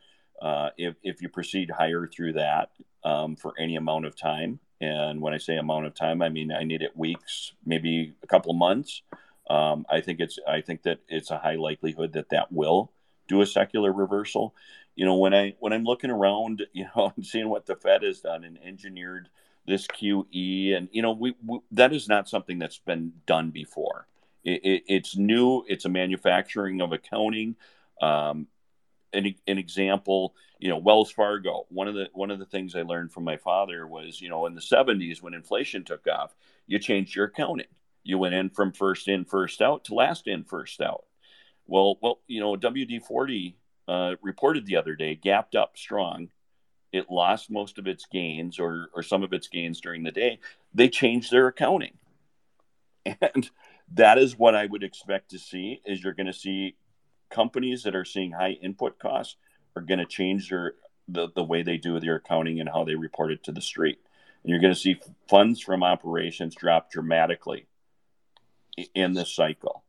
uh, 0.42 0.70
if, 0.78 0.96
if 1.04 1.22
you 1.22 1.30
proceed 1.30 1.72
higher 1.72 2.08
through 2.08 2.34
that 2.34 2.70
um, 3.04 3.36
for 3.36 3.54
any 3.60 3.76
amount 3.76 4.06
of 4.06 4.16
time. 4.16 4.60
And 4.80 5.22
when 5.22 5.34
i 5.34 5.38
say 5.38 5.58
amount 5.58 5.86
of 5.86 5.96
time 5.96 6.22
i 6.22 6.30
mean 6.30 6.52
i 6.52 6.64
need 6.64 6.82
it 6.82 6.98
weeks 6.98 7.54
maybe 7.66 8.14
a 8.24 8.28
couple 8.28 8.52
of 8.52 8.58
months. 8.58 9.02
Um, 9.50 9.86
i 9.90 10.00
think 10.00 10.20
it's 10.22 10.40
i 10.48 10.62
think 10.62 10.84
that 10.84 11.00
it's 11.10 11.30
a 11.32 11.40
high 11.40 11.56
likelihood 11.56 12.14
that 12.14 12.30
that 12.30 12.52
will 12.52 12.92
do 13.28 13.42
a 13.42 13.46
secular 13.46 13.92
reversal 13.92 14.54
you 14.96 15.06
know 15.06 15.16
when 15.16 15.34
i 15.34 15.56
when 15.60 15.74
i'm 15.74 15.84
looking 15.84 16.12
around 16.12 16.64
you 16.74 16.86
know 16.96 17.12
and 17.16 17.26
seeing 17.26 17.50
what 17.50 17.66
the 17.66 17.76
fed 17.76 18.04
has 18.04 18.22
done 18.22 18.44
and 18.44 18.58
engineered 18.64 19.30
this 19.66 19.88
QE, 19.88 20.76
and 20.76 20.90
you 20.92 21.02
know, 21.02 21.12
we, 21.14 21.36
we 21.46 21.60
that 21.72 21.94
is 21.94 22.08
not 22.08 22.28
something 22.28 22.60
that's 22.60 22.80
been 22.80 23.14
done 23.26 23.52
before. 23.52 24.08
It, 24.44 24.62
it, 24.64 24.84
it's 24.88 25.16
new. 25.16 25.64
It's 25.68 25.86
a 25.86 25.90
manufacturing 25.90 26.82
of 26.82 26.92
accounting. 26.92 27.56
Um, 28.02 28.48
an, 29.14 29.36
an 29.48 29.58
example, 29.58 30.36
you 30.60 30.70
know, 30.70 30.78
Wells 30.78 31.12
Fargo. 31.12 31.66
One 31.70 31.88
of 31.88 31.94
the 31.94 32.10
one 32.14 32.32
of 32.32 32.40
the 32.40 32.46
things 32.46 32.76
I 32.76 32.82
learned 32.82 33.14
from 33.14 33.24
my 33.24 33.38
father 33.38 33.88
was, 33.88 34.20
you 34.20 34.30
know, 34.30 34.46
in 34.48 34.56
the 34.56 34.62
'70s 34.62 35.22
when 35.22 35.34
inflation 35.34 35.84
took 35.86 36.08
off, 36.08 36.36
you 36.68 36.80
changed 36.80 37.16
your 37.16 37.26
accounting. 37.26 37.68
You 38.04 38.18
went 38.18 38.36
in 38.36 38.50
from 38.50 38.74
first 38.74 39.08
in, 39.08 39.24
first 39.24 39.62
out 39.62 39.86
to 39.86 39.96
last 39.96 40.28
in, 40.28 40.44
first 40.44 40.82
out. 40.82 41.06
Well, 41.68 41.98
well, 42.02 42.20
you 42.28 42.42
know, 42.42 42.56
WD 42.56 43.04
forty 43.04 43.56
uh, 43.88 44.16
reported 44.22 44.66
the 44.66 44.78
other 44.78 44.96
day, 44.96 45.16
gapped 45.16 45.56
up 45.56 45.78
strong 45.78 46.30
it 46.94 47.10
lost 47.10 47.50
most 47.50 47.80
of 47.80 47.88
its 47.88 48.06
gains 48.06 48.60
or, 48.60 48.90
or 48.94 49.02
some 49.02 49.24
of 49.24 49.34
its 49.34 49.48
gains 49.48 49.82
during 49.82 50.04
the 50.04 50.12
day, 50.12 50.40
they 50.74 50.88
changed 50.88 51.32
their 51.32 51.48
accounting. 51.48 51.98
And 53.20 53.50
that 53.92 54.18
is 54.18 54.40
what 54.40 54.56
I 54.56 54.66
would 54.66 54.82
expect 54.82 55.32
to 55.32 55.40
see 55.40 55.82
is 55.86 56.02
you're 56.02 56.14
going 56.14 56.28
to 56.28 56.32
see 56.32 56.78
companies 57.30 57.84
that 57.84 57.96
are 57.96 58.06
seeing 58.06 58.32
high 58.32 58.52
input 58.52 58.98
costs 58.98 59.36
are 59.76 59.82
going 59.82 60.00
to 60.00 60.06
change 60.06 60.50
their 60.50 60.76
the, 61.10 61.28
the 61.36 61.44
way 61.44 61.64
they 61.64 61.76
do 61.76 62.00
their 62.00 62.16
accounting 62.16 62.62
and 62.62 62.70
how 62.70 62.86
they 62.86 62.96
report 62.96 63.34
it 63.34 63.44
to 63.44 63.52
the 63.52 63.62
street. 63.62 64.00
And 64.42 64.52
you're 64.52 64.62
going 64.62 64.74
to 64.74 64.80
see 64.80 65.02
funds 65.28 65.60
from 65.60 65.84
operations 65.84 66.56
drop 66.56 66.90
dramatically 66.90 67.68
in 68.96 69.12
this 69.12 69.36
cycle. 69.36 69.84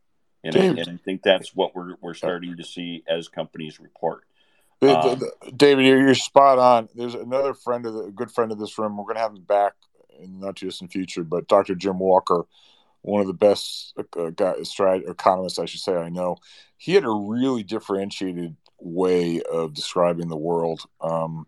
And, 0.45 0.57
I, 0.57 0.61
and 0.61 0.89
I 0.91 0.97
think 1.05 1.23
that's 1.23 1.55
what 1.55 1.75
we're, 1.75 1.95
we're 2.01 2.15
starting 2.15 2.57
to 2.57 2.65
see 2.65 3.03
as 3.09 3.29
companies 3.29 3.81
report. 3.81 4.25
Um, 4.83 5.23
David, 5.57 5.87
you're, 5.87 5.99
you're, 5.99 6.15
spot 6.15 6.59
on. 6.59 6.89
There's 6.95 7.15
another 7.15 7.55
friend 7.55 7.87
of 7.87 7.95
the, 7.95 8.01
a 8.01 8.11
good 8.11 8.31
friend 8.31 8.53
of 8.53 8.59
this 8.59 8.79
room. 8.79 8.97
We're 8.97 9.05
going 9.05 9.17
to 9.17 9.23
have 9.23 9.35
him 9.35 9.43
back 9.43 9.73
in 10.21 10.39
the 10.39 10.47
not 10.47 10.57
too 10.57 10.67
distant 10.67 10.93
future, 10.93 11.25
but 11.25 11.49
Dr. 11.49 11.75
Jim 11.75 11.99
Walker, 11.99 12.45
one 13.01 13.23
of 13.23 13.27
the 13.27 13.33
best 13.33 13.95
uh, 13.99 14.31
guy, 14.31 14.55
strat, 14.61 15.09
economists, 15.09 15.59
I 15.59 15.65
should 15.65 15.81
say, 15.81 15.97
I 15.97 16.11
know. 16.11 16.37
He 16.77 16.93
had 16.93 17.05
a 17.05 17.11
really 17.11 17.63
differentiated 17.63 18.57
way 18.79 19.41
of 19.43 19.73
describing 19.73 20.29
the 20.29 20.37
world. 20.37 20.83
Um, 21.01 21.47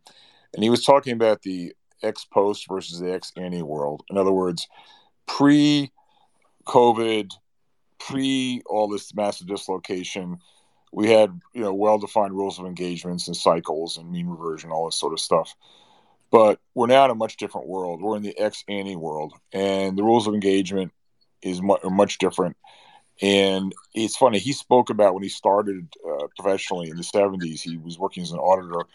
and 0.54 0.62
he 0.62 0.70
was 0.70 0.84
talking 0.84 1.12
about 1.12 1.42
the 1.42 1.74
ex 2.02 2.24
post 2.24 2.66
versus 2.68 3.00
the 3.00 3.12
ex 3.12 3.32
ante 3.36 3.62
world. 3.62 4.02
In 4.10 4.16
other 4.16 4.32
words, 4.32 4.66
pre 5.26 5.90
COVID, 6.66 7.32
pre 7.98 8.62
all 8.66 8.88
this 8.88 9.14
massive 9.14 9.46
dislocation, 9.46 10.38
we 10.92 11.10
had 11.10 11.40
you 11.52 11.62
know 11.62 11.74
well 11.74 11.98
defined 11.98 12.32
rules 12.32 12.58
of 12.58 12.66
engagements 12.66 13.26
and 13.26 13.36
cycles 13.36 13.96
and 13.96 14.10
mean 14.10 14.26
reversion 14.26 14.70
all 14.70 14.86
this 14.86 14.98
sort 14.98 15.12
of 15.12 15.20
stuff. 15.20 15.54
But 16.30 16.58
we're 16.74 16.88
now 16.88 17.04
in 17.04 17.10
a 17.10 17.14
much 17.14 17.36
different 17.36 17.68
world. 17.68 18.02
We're 18.02 18.16
in 18.16 18.22
the 18.22 18.36
ex 18.38 18.64
ante 18.68 18.96
world 18.96 19.34
and 19.52 19.96
the 19.96 20.02
rules 20.02 20.26
of 20.26 20.34
engagement 20.34 20.92
is 21.42 21.62
much, 21.62 21.80
much 21.84 22.18
different. 22.18 22.56
And 23.22 23.74
it's 23.94 24.16
funny 24.16 24.38
he 24.38 24.52
spoke 24.52 24.90
about 24.90 25.14
when 25.14 25.22
he 25.22 25.28
started 25.28 25.88
uh, 26.06 26.26
professionally 26.38 26.90
in 26.90 26.96
the 26.96 27.02
70s 27.02 27.60
he 27.60 27.78
was 27.78 27.98
working 27.98 28.22
as 28.22 28.32
an 28.32 28.38
auditor. 28.38 28.86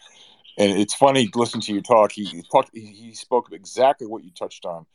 And 0.58 0.78
it's 0.78 0.94
funny 0.94 1.30
listening 1.34 1.62
to 1.62 1.74
you 1.74 1.82
talk 1.82 2.12
he 2.12 2.44
talked 2.52 2.70
he 2.74 3.14
spoke 3.14 3.48
exactly 3.52 4.06
what 4.06 4.22
you 4.22 4.30
touched 4.30 4.66
on 4.66 4.86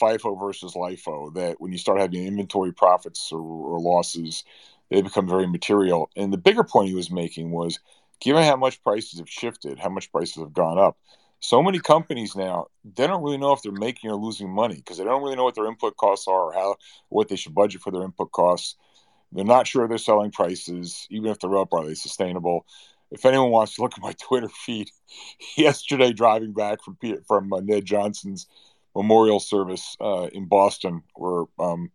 FIFO 0.00 0.38
versus 0.38 0.74
LIFO, 0.74 1.34
that 1.34 1.60
when 1.60 1.72
you 1.72 1.78
start 1.78 2.00
having 2.00 2.26
inventory 2.26 2.72
profits 2.72 3.30
or, 3.32 3.40
or 3.40 3.80
losses, 3.80 4.44
they 4.90 5.02
become 5.02 5.28
very 5.28 5.46
material. 5.46 6.10
And 6.16 6.32
the 6.32 6.38
bigger 6.38 6.64
point 6.64 6.88
he 6.88 6.94
was 6.94 7.10
making 7.10 7.50
was 7.50 7.80
given 8.20 8.42
how 8.42 8.56
much 8.56 8.82
prices 8.82 9.18
have 9.18 9.28
shifted, 9.28 9.78
how 9.78 9.88
much 9.88 10.12
prices 10.12 10.42
have 10.42 10.52
gone 10.52 10.78
up, 10.78 10.96
so 11.40 11.62
many 11.62 11.78
companies 11.78 12.36
now 12.36 12.66
they 12.84 13.06
don't 13.06 13.22
really 13.22 13.38
know 13.38 13.52
if 13.52 13.62
they're 13.62 13.72
making 13.72 14.10
or 14.10 14.16
losing 14.16 14.50
money 14.50 14.76
because 14.76 14.98
they 14.98 15.04
don't 15.04 15.22
really 15.22 15.36
know 15.36 15.44
what 15.44 15.54
their 15.54 15.66
input 15.66 15.96
costs 15.96 16.28
are 16.28 16.50
or 16.50 16.52
how 16.52 16.76
what 17.08 17.28
they 17.28 17.36
should 17.36 17.54
budget 17.54 17.80
for 17.80 17.90
their 17.90 18.02
input 18.02 18.30
costs. 18.30 18.76
They're 19.32 19.44
not 19.44 19.66
sure 19.66 19.88
they're 19.88 19.98
selling 19.98 20.32
prices, 20.32 21.06
even 21.10 21.30
if 21.30 21.38
they're 21.38 21.56
up, 21.56 21.72
are 21.72 21.86
they 21.86 21.94
sustainable? 21.94 22.66
If 23.10 23.24
anyone 23.24 23.50
wants 23.50 23.74
to 23.74 23.82
look 23.82 23.94
at 23.94 24.02
my 24.02 24.12
Twitter 24.20 24.48
feed, 24.48 24.90
yesterday 25.56 26.12
driving 26.12 26.52
back 26.52 26.84
from 26.84 26.98
from 27.26 27.52
uh, 27.52 27.60
Ned 27.60 27.86
Johnson's 27.86 28.46
memorial 28.94 29.40
service 29.40 29.96
uh, 30.00 30.28
in 30.32 30.46
Boston, 30.46 31.02
where 31.14 31.44
um, 31.58 31.90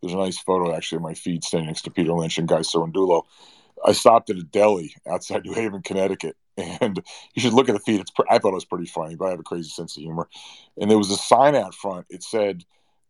there's 0.00 0.14
a 0.14 0.18
nice 0.18 0.38
photo 0.38 0.74
actually 0.74 0.96
of 0.96 1.02
my 1.02 1.14
feed 1.14 1.44
standing 1.44 1.68
next 1.68 1.82
to 1.82 1.90
Peter 1.90 2.12
Lynch 2.12 2.38
and 2.38 2.48
Guy 2.48 2.60
Cerundolo. 2.60 3.22
I 3.84 3.92
stopped 3.92 4.30
at 4.30 4.36
a 4.36 4.42
deli 4.42 4.94
outside 5.08 5.44
New 5.44 5.54
Haven, 5.54 5.82
Connecticut, 5.82 6.36
and 6.56 7.02
you 7.34 7.42
should 7.42 7.52
look 7.52 7.68
at 7.68 7.72
the 7.72 7.80
feed. 7.80 8.00
It's 8.00 8.12
I 8.28 8.38
thought 8.38 8.52
it 8.52 8.54
was 8.54 8.64
pretty 8.64 8.86
funny, 8.86 9.16
but 9.16 9.26
I 9.26 9.30
have 9.30 9.40
a 9.40 9.44
crazy 9.44 9.70
sense 9.70 9.96
of 9.96 10.02
humor. 10.02 10.28
And 10.78 10.90
there 10.90 10.98
was 10.98 11.10
a 11.10 11.16
sign 11.16 11.54
out 11.54 11.74
front. 11.74 12.06
It 12.10 12.22
said 12.22 12.64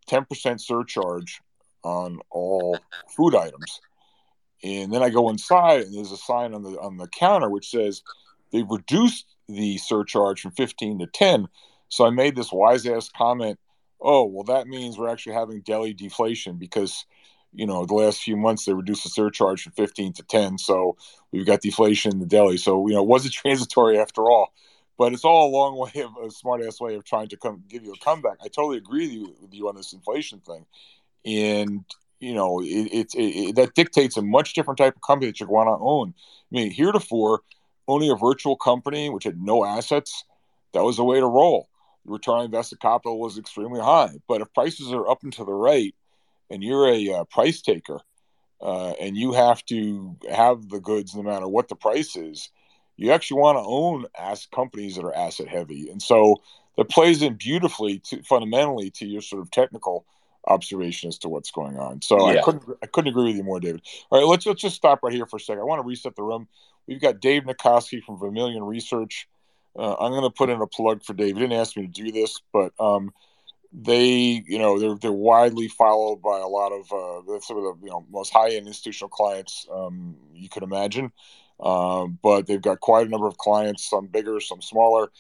10% 0.09 0.61
surcharge 0.61 1.41
on 1.83 2.21
all 2.31 2.79
food 3.17 3.35
items. 3.35 3.81
And 4.63 4.93
then 4.93 5.03
I 5.03 5.11
go 5.11 5.29
inside, 5.29 5.83
and 5.83 5.95
there's 5.95 6.13
a 6.13 6.17
sign 6.17 6.55
on 6.55 6.63
the 6.63 6.71
on 6.81 6.97
the 6.97 7.09
counter 7.09 7.51
which 7.51 7.71
says 7.71 8.03
they've 8.51 8.69
reduced 8.69 9.27
the 9.47 9.77
surcharge 9.79 10.41
from 10.41 10.53
15 10.53 11.01
to 11.01 11.07
10. 11.07 11.49
So 11.95 12.07
I 12.07 12.11
made 12.11 12.35
this 12.37 12.53
wise 12.53 12.87
ass 12.87 13.09
comment 13.09 13.59
oh, 14.05 14.25
well, 14.25 14.45
that 14.45 14.69
means 14.69 14.99
we're 14.99 15.09
actually 15.09 15.33
having 15.33 15.61
deli 15.63 15.95
deflation 15.95 16.57
because, 16.57 17.07
you 17.53 17.67
know, 17.67 17.87
the 17.87 17.95
last 17.95 18.23
few 18.23 18.37
months 18.37 18.65
they 18.65 18.75
reduced 18.75 19.03
the 19.03 19.09
surcharge 19.09 19.63
from 19.63 19.73
15 19.73 20.13
to 20.13 20.23
10. 20.23 20.59
So 20.59 20.97
we've 21.33 21.47
got 21.47 21.63
deflation 21.63 22.13
in 22.13 22.19
the 22.19 22.27
deli. 22.27 22.59
So, 22.59 22.87
you 22.87 22.95
know, 22.95 23.03
it 23.03 23.09
wasn't 23.09 23.35
transitory 23.35 23.99
after 23.99 24.23
all. 24.23 24.53
But 24.97 25.13
it's 25.13 25.25
all 25.25 25.49
a 25.49 25.57
long 25.57 25.77
way 25.79 26.03
of 26.03 26.11
a 26.23 26.31
smart 26.31 26.63
ass 26.63 26.81
way 26.81 26.95
of 26.95 27.05
trying 27.05 27.29
to 27.29 27.37
come 27.37 27.65
give 27.69 27.83
you 27.83 27.93
a 27.93 28.05
comeback. 28.05 28.37
I 28.43 28.49
totally 28.49 28.77
agree 28.77 29.07
with 29.07 29.13
you, 29.13 29.37
with 29.41 29.55
you 29.55 29.69
on 29.69 29.75
this 29.75 29.93
inflation 29.93 30.41
thing. 30.41 30.67
And, 31.25 31.85
you 32.21 32.35
know, 32.35 32.61
it, 32.61 32.93
it, 32.93 33.15
it, 33.15 33.57
that 33.57 33.75
dictates 33.75 34.17
a 34.17 34.23
much 34.23 34.53
different 34.53 34.79
type 34.79 34.95
of 34.95 35.03
company 35.03 35.31
that 35.31 35.41
you 35.41 35.47
want 35.47 35.69
to 35.69 35.83
own. 35.83 36.15
I 36.53 36.55
mean, 36.55 36.71
heretofore, 36.71 37.41
owning 37.89 38.11
a 38.11 38.17
virtual 38.17 38.57
company 38.57 39.11
which 39.11 39.25
had 39.25 39.41
no 39.41 39.65
assets, 39.65 40.25
that 40.75 40.85
was 40.85 40.97
the 40.97 41.05
way 41.05 41.19
to 41.19 41.27
roll 41.27 41.69
return 42.05 42.37
on 42.37 42.45
invested 42.47 42.81
capital 42.81 43.19
was 43.19 43.39
extremely 43.39 43.81
high. 43.81 44.11
But 44.29 44.41
if 44.41 44.53
prices 44.53 44.93
are 44.93 45.09
up 45.09 45.23
and 45.23 45.33
to 45.35 45.45
the 45.45 45.53
right, 45.53 45.95
and 46.51 46.63
you're 46.63 46.89
a 46.89 47.13
uh, 47.13 47.25
price 47.25 47.63
taker, 47.63 48.01
uh, 48.61 48.91
and 49.01 49.17
you 49.17 49.33
have 49.33 49.65
to 49.67 50.17
have 50.31 50.69
the 50.69 50.81
goods 50.81 51.15
no 51.15 51.23
matter 51.23 51.49
what 51.49 51.69
the 51.69 51.77
price 51.77 52.17
is, 52.17 52.51
you 52.97 53.11
actually 53.11 53.41
want 53.41 53.59
to 53.59 53.65
own 53.65 54.07
as 54.19 54.47
companies 54.47 54.97
that 54.97 55.05
are 55.05 55.15
asset 55.15 55.49
heavy, 55.49 55.91
and 55.91 56.01
so 56.01 56.43
that 56.77 56.89
plays 56.89 57.23
in 57.23 57.35
beautifully 57.35 57.99
to 58.01 58.23
fundamentally 58.23 58.91
to 58.91 59.07
your 59.07 59.23
sort 59.23 59.43
of 59.43 59.51
technical 59.51 60.05
observation 60.47 61.09
as 61.09 61.19
to 61.19 61.29
what's 61.29 61.51
going 61.51 61.79
on. 61.79 62.03
So 62.03 62.31
yeah. 62.31 62.41
I 62.41 62.43
couldn't 62.43 62.65
I 62.83 62.87
couldn't 62.87 63.11
agree 63.11 63.25
with 63.25 63.37
you 63.37 63.45
more, 63.45 63.61
David. 63.61 63.83
All 64.11 64.19
right, 64.19 64.27
let's 64.27 64.47
let's 64.47 64.61
just 64.61 64.77
stop 64.77 65.01
right 65.03 65.13
here 65.13 65.27
for 65.27 65.37
a 65.37 65.41
second. 65.41 65.61
I 65.61 65.65
want 65.65 65.83
to 65.83 65.89
reset 65.89 66.17
the 66.17 66.23
room. 66.23 66.49
We've 66.87 67.01
got 67.01 67.21
Dave 67.21 67.45
Nicoski 67.45 68.03
from 68.03 68.19
Vermilion 68.19 68.63
Research. 68.63 69.29
Uh, 69.77 69.95
I'm 69.95 70.13
going 70.13 70.23
to 70.23 70.31
put 70.31 70.51
in 70.51 70.61
a 70.61 70.67
plug 70.67 71.05
for 71.05 71.15
Dave. 71.15 71.35
He 71.35 71.41
didn't 71.41 71.59
ask 71.59 71.77
me 71.77 71.87
to 71.87 71.89
do 71.89 72.13
this, 72.13 72.41
but 72.53 72.73
um, 72.79 73.13
they, 73.73 74.43
you 74.47 74.59
know, 74.59 74.79
they're 74.79 74.95
they're 74.95 75.13
widely 75.13 75.69
followed 75.69 76.23
by 76.23 76.39
a 76.39 76.47
lot 76.47 76.73
of 76.73 76.93
uh, 76.93 77.41
some 77.41 77.57
of 77.57 77.65
the 77.65 77.75
you 77.83 77.91
know 77.91 78.07
most 78.11 78.33
high 78.33 78.51
end 78.51 78.69
institutional 78.69 79.09
clients 79.09 79.67
um, 79.73 80.17
you 80.33 80.49
could 80.49 80.63
imagine. 80.63 81.13
Um, 81.61 82.19
but 82.23 82.47
they've 82.47 82.61
got 82.61 82.81
quite 82.81 83.07
a 83.07 83.11
number 83.11 83.27
of 83.27 83.39
clients, 83.39 83.89
some 83.89 84.07
bigger, 84.07 84.41
some 84.41 84.61
smaller. 84.61 85.11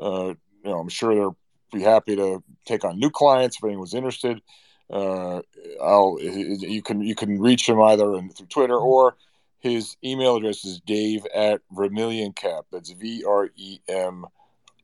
Uh, 0.00 0.34
you 0.64 0.70
know, 0.70 0.78
I'm 0.78 0.88
sure 0.88 1.14
they'll 1.14 1.36
be 1.72 1.82
happy 1.82 2.16
to 2.16 2.42
take 2.64 2.84
on 2.84 2.98
new 2.98 3.10
clients 3.10 3.58
if 3.58 3.64
anyone's 3.64 3.94
interested. 3.94 4.40
Uh, 4.88 5.40
I'll 5.80 6.18
you 6.20 6.82
can 6.82 7.00
you 7.00 7.14
can 7.14 7.40
reach 7.40 7.66
them 7.66 7.80
either 7.80 8.20
through 8.34 8.46
Twitter 8.48 8.76
or 8.76 9.16
his 9.60 9.96
email 10.02 10.36
address 10.36 10.64
is 10.64 10.80
Dave 10.80 11.26
at 11.34 11.60
Vermilion 11.70 12.32
Cap. 12.32 12.64
That's 12.72 12.90
V 12.90 13.24
R 13.24 13.50
E 13.56 13.78
M 13.88 14.24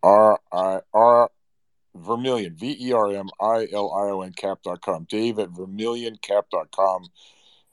R 0.03 0.39
I 0.53 0.81
R 0.93 1.31
Vermilion 1.95 2.55
V 2.55 2.77
E 2.79 2.93
R 2.93 3.13
M 3.13 3.29
I 3.41 3.67
L 3.73 3.93
I 3.93 4.11
O 4.11 4.21
N 4.23 4.33
cap.com. 4.33 5.07
Dave 5.09 5.39
at 5.39 5.51
vermilioncap.com. 5.51 7.07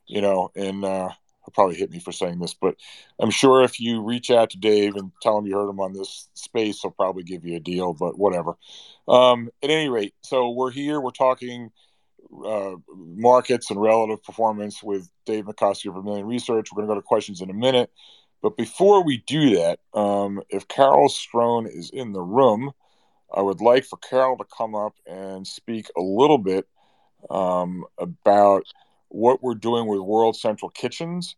You 0.07 0.21
know, 0.21 0.51
and 0.55 0.83
uh, 0.83 1.09
he'll 1.45 1.53
probably 1.53 1.75
hit 1.75 1.91
me 1.91 1.99
for 1.99 2.11
saying 2.11 2.39
this, 2.39 2.53
but 2.53 2.75
I'm 3.19 3.31
sure 3.31 3.63
if 3.63 3.79
you 3.79 4.01
reach 4.01 4.31
out 4.31 4.49
to 4.51 4.57
Dave 4.57 4.95
and 4.95 5.11
tell 5.21 5.37
him 5.37 5.45
you 5.45 5.55
heard 5.55 5.69
him 5.69 5.79
on 5.79 5.93
this 5.93 6.27
space, 6.33 6.81
he'll 6.81 6.91
probably 6.91 7.23
give 7.23 7.45
you 7.45 7.55
a 7.55 7.61
deal, 7.61 7.93
but 7.93 8.17
whatever. 8.17 8.57
Um, 9.07 9.49
at 9.61 9.69
any 9.69 9.89
rate, 9.89 10.13
so 10.21 10.49
we're 10.49 10.71
here, 10.71 10.99
we're 10.99 11.11
talking 11.11 11.71
uh, 12.45 12.75
markets 12.95 13.69
and 13.69 13.81
relative 13.81 14.23
performance 14.23 14.81
with 14.81 15.09
Dave 15.25 15.45
Nicoski 15.45 15.87
of 15.87 15.95
Vermilion 15.95 16.25
Research. 16.25 16.69
We're 16.71 16.83
going 16.83 16.89
to 16.89 16.95
go 16.95 17.01
to 17.01 17.05
questions 17.05 17.41
in 17.41 17.49
a 17.49 17.53
minute. 17.53 17.91
But 18.41 18.57
before 18.57 19.03
we 19.03 19.23
do 19.25 19.55
that, 19.55 19.79
um, 19.93 20.41
if 20.49 20.67
Carol 20.67 21.09
Strone 21.09 21.65
is 21.65 21.89
in 21.91 22.11
the 22.11 22.21
room, 22.21 22.71
I 23.33 23.41
would 23.41 23.61
like 23.61 23.85
for 23.85 23.97
Carol 23.97 24.37
to 24.37 24.45
come 24.45 24.75
up 24.75 24.95
and 25.07 25.47
speak 25.47 25.87
a 25.97 26.01
little 26.01 26.37
bit 26.37 26.67
um, 27.29 27.85
about 27.97 28.65
what 29.07 29.41
we're 29.41 29.55
doing 29.55 29.87
with 29.87 30.01
World 30.01 30.35
Central 30.35 30.69
Kitchens. 30.69 31.35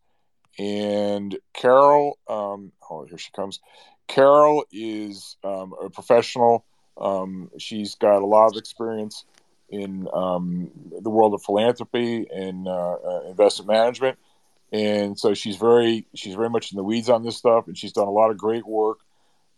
And 0.58 1.38
Carol, 1.54 2.18
um, 2.28 2.72
oh, 2.90 3.06
here 3.06 3.18
she 3.18 3.32
comes. 3.32 3.60
Carol 4.08 4.66
is 4.72 5.38
um, 5.44 5.74
a 5.82 5.90
professional. 5.90 6.66
Um, 6.98 7.52
she's 7.58 7.96
got 7.96 8.22
a 8.22 8.26
lot 8.26 8.48
of 8.48 8.58
experience 8.58 9.26
in 9.70 10.08
um, 10.14 10.70
the 11.02 11.10
world 11.10 11.34
of 11.34 11.42
philanthropy 11.44 12.28
and 12.34 12.68
uh, 12.68 12.94
uh, 12.94 13.22
investment 13.30 13.70
management, 13.70 14.18
and 14.72 15.18
so 15.18 15.34
she's 15.34 15.58
very 15.58 16.08
she's 16.16 16.36
very 16.36 16.50
much 16.50 16.72
in 16.72 16.78
the 16.78 16.84
weeds 16.84 17.10
on 17.10 17.24
this 17.24 17.38
stuff, 17.38 17.68
and 17.68 17.78
she's 17.78 17.94
done 17.94 18.08
a 18.08 18.12
lot 18.12 18.32
of 18.32 18.38
great 18.38 18.66
work 18.66 19.00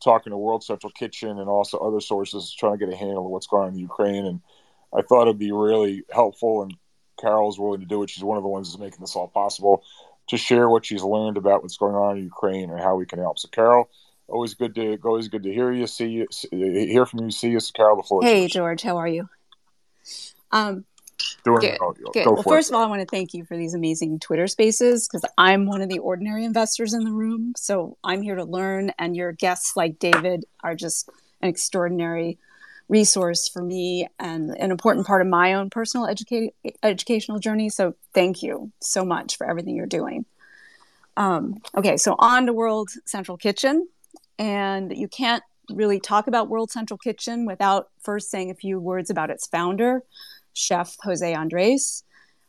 talking 0.03 0.31
to 0.31 0.37
World 0.37 0.63
Central 0.63 0.91
Kitchen 0.91 1.39
and 1.39 1.49
also 1.49 1.77
other 1.79 1.99
sources 1.99 2.53
trying 2.57 2.77
to 2.77 2.85
get 2.85 2.93
a 2.93 2.97
handle 2.97 3.25
of 3.25 3.31
what's 3.31 3.47
going 3.47 3.67
on 3.67 3.73
in 3.73 3.79
Ukraine. 3.79 4.25
And 4.25 4.41
I 4.95 5.01
thought 5.01 5.23
it'd 5.23 5.39
be 5.39 5.51
really 5.51 6.03
helpful, 6.11 6.63
and 6.63 6.73
Carol's 7.19 7.59
willing 7.59 7.79
to 7.81 7.85
do 7.85 8.03
it. 8.03 8.09
She's 8.09 8.23
one 8.23 8.37
of 8.37 8.43
the 8.43 8.49
ones 8.49 8.69
that's 8.69 8.79
making 8.79 8.99
this 9.01 9.15
all 9.15 9.27
possible 9.27 9.83
to 10.27 10.37
share 10.37 10.69
what 10.69 10.85
she's 10.85 11.03
learned 11.03 11.37
about 11.37 11.61
what's 11.61 11.77
going 11.77 11.95
on 11.95 12.17
in 12.17 12.23
Ukraine 12.23 12.69
and 12.69 12.79
how 12.79 12.95
we 12.95 13.05
can 13.05 13.19
help. 13.19 13.39
So, 13.39 13.47
Carol, 13.47 13.89
always 14.27 14.53
good 14.53 14.75
to 14.75 14.97
always 15.03 15.29
good 15.29 15.43
to 15.43 15.53
hear 15.53 15.71
you, 15.71 15.87
see 15.87 16.07
you, 16.07 16.27
hear 16.51 17.05
from 17.05 17.21
you, 17.21 17.31
see 17.31 17.49
you. 17.49 17.59
So 17.59 17.71
Carol, 17.75 17.97
the 17.97 18.03
floor. 18.03 18.23
Hey, 18.23 18.47
George, 18.47 18.81
how 18.81 18.97
are 18.97 19.07
you? 19.07 19.29
Um, 20.51 20.85
good, 21.61 21.77
good. 22.13 22.25
well, 22.25 22.43
first 22.43 22.69
it. 22.69 22.73
of 22.73 22.79
all, 22.79 22.85
I 22.85 22.89
want 22.89 23.01
to 23.01 23.07
thank 23.07 23.33
you 23.33 23.43
for 23.45 23.57
these 23.57 23.73
amazing 23.73 24.19
Twitter 24.19 24.47
spaces 24.47 25.07
because 25.07 25.29
I'm 25.37 25.65
one 25.65 25.81
of 25.81 25.89
the 25.89 25.99
ordinary 25.99 26.45
investors 26.45 26.93
in 26.93 27.03
the 27.03 27.11
room. 27.11 27.53
So 27.57 27.97
I'm 28.03 28.21
here 28.21 28.35
to 28.35 28.43
learn, 28.43 28.91
and 28.99 29.15
your 29.15 29.31
guests 29.31 29.75
like 29.75 29.99
David 29.99 30.45
are 30.63 30.75
just 30.75 31.09
an 31.41 31.49
extraordinary 31.49 32.37
resource 32.89 33.49
for 33.49 33.61
me 33.61 34.07
and 34.19 34.51
an 34.51 34.71
important 34.71 35.05
part 35.05 35.21
of 35.21 35.27
my 35.27 35.53
own 35.53 35.69
personal 35.69 36.07
educa- 36.07 36.53
educational 36.81 37.39
journey. 37.39 37.69
So 37.69 37.95
thank 38.13 38.41
you 38.41 38.71
so 38.79 39.03
much 39.03 39.37
for 39.37 39.49
everything 39.49 39.75
you're 39.75 39.85
doing. 39.85 40.25
Um, 41.17 41.55
okay, 41.75 41.97
so 41.97 42.15
on 42.17 42.45
to 42.45 42.53
World 42.53 42.89
Central 43.05 43.37
Kitchen. 43.37 43.87
And 44.39 44.95
you 44.95 45.07
can't 45.07 45.43
really 45.71 45.99
talk 45.99 46.27
about 46.27 46.49
World 46.49 46.71
Central 46.71 46.97
Kitchen 46.97 47.45
without 47.45 47.89
first 48.01 48.31
saying 48.31 48.49
a 48.49 48.55
few 48.55 48.79
words 48.79 49.09
about 49.09 49.29
its 49.29 49.47
founder, 49.47 50.03
chef 50.53 50.95
Jose 51.03 51.33
Andres. 51.33 52.03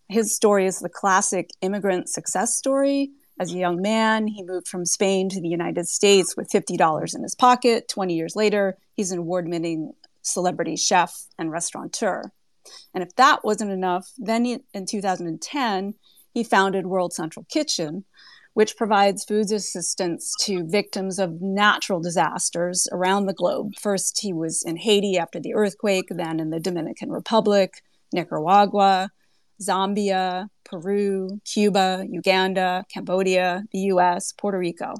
His 0.08 0.34
story 0.34 0.66
is 0.66 0.78
the 0.78 0.88
classic 0.88 1.50
immigrant 1.60 2.08
success 2.08 2.56
story. 2.56 3.10
As 3.40 3.52
a 3.52 3.58
young 3.58 3.80
man, 3.80 4.26
he 4.26 4.42
moved 4.42 4.66
from 4.66 4.84
Spain 4.84 5.28
to 5.28 5.40
the 5.40 5.48
United 5.48 5.86
States 5.86 6.36
with 6.36 6.50
$50 6.50 7.14
in 7.14 7.22
his 7.22 7.34
pocket. 7.34 7.88
20 7.88 8.14
years 8.14 8.34
later, 8.34 8.76
he's 8.94 9.12
an 9.12 9.18
award 9.18 9.48
winning 9.48 9.92
celebrity 10.22 10.76
chef 10.76 11.26
and 11.38 11.50
restaurateur. 11.50 12.32
And 12.94 13.02
if 13.02 13.14
that 13.16 13.44
wasn't 13.44 13.70
enough, 13.70 14.10
then 14.18 14.44
he, 14.44 14.58
in 14.74 14.86
2010, 14.86 15.94
he 16.34 16.44
founded 16.44 16.86
World 16.86 17.12
Central 17.12 17.46
Kitchen, 17.48 18.04
which 18.58 18.76
provides 18.76 19.24
food 19.24 19.52
assistance 19.52 20.34
to 20.40 20.66
victims 20.66 21.20
of 21.20 21.40
natural 21.40 22.00
disasters 22.00 22.88
around 22.90 23.26
the 23.26 23.32
globe. 23.32 23.72
First, 23.78 24.18
he 24.20 24.32
was 24.32 24.64
in 24.66 24.76
Haiti 24.76 25.16
after 25.16 25.38
the 25.38 25.54
earthquake, 25.54 26.08
then 26.10 26.40
in 26.40 26.50
the 26.50 26.58
Dominican 26.58 27.12
Republic, 27.12 27.84
Nicaragua, 28.12 29.12
Zambia, 29.62 30.48
Peru, 30.64 31.40
Cuba, 31.44 32.04
Uganda, 32.10 32.84
Cambodia, 32.92 33.62
the 33.70 33.92
US, 33.92 34.32
Puerto 34.32 34.58
Rico. 34.58 34.92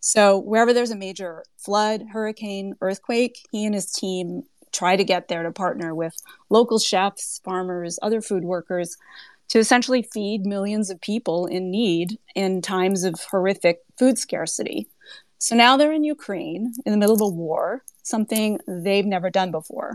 So, 0.00 0.38
wherever 0.38 0.74
there's 0.74 0.90
a 0.90 0.96
major 0.96 1.44
flood, 1.56 2.04
hurricane, 2.12 2.74
earthquake, 2.82 3.38
he 3.50 3.64
and 3.64 3.74
his 3.74 3.90
team 3.90 4.42
try 4.72 4.94
to 4.94 5.04
get 5.04 5.28
there 5.28 5.42
to 5.42 5.52
partner 5.52 5.94
with 5.94 6.14
local 6.50 6.78
chefs, 6.78 7.40
farmers, 7.42 7.98
other 8.02 8.20
food 8.20 8.44
workers 8.44 8.98
to 9.48 9.58
essentially 9.58 10.02
feed 10.02 10.44
millions 10.44 10.90
of 10.90 11.00
people 11.00 11.46
in 11.46 11.70
need 11.70 12.18
in 12.34 12.62
times 12.62 13.04
of 13.04 13.14
horrific 13.30 13.80
food 13.98 14.18
scarcity. 14.18 14.88
So 15.38 15.56
now 15.56 15.76
they're 15.76 15.92
in 15.92 16.04
Ukraine 16.04 16.74
in 16.84 16.92
the 16.92 16.98
middle 16.98 17.14
of 17.14 17.20
a 17.20 17.28
war, 17.28 17.82
something 18.02 18.58
they've 18.66 19.06
never 19.06 19.30
done 19.30 19.50
before 19.50 19.94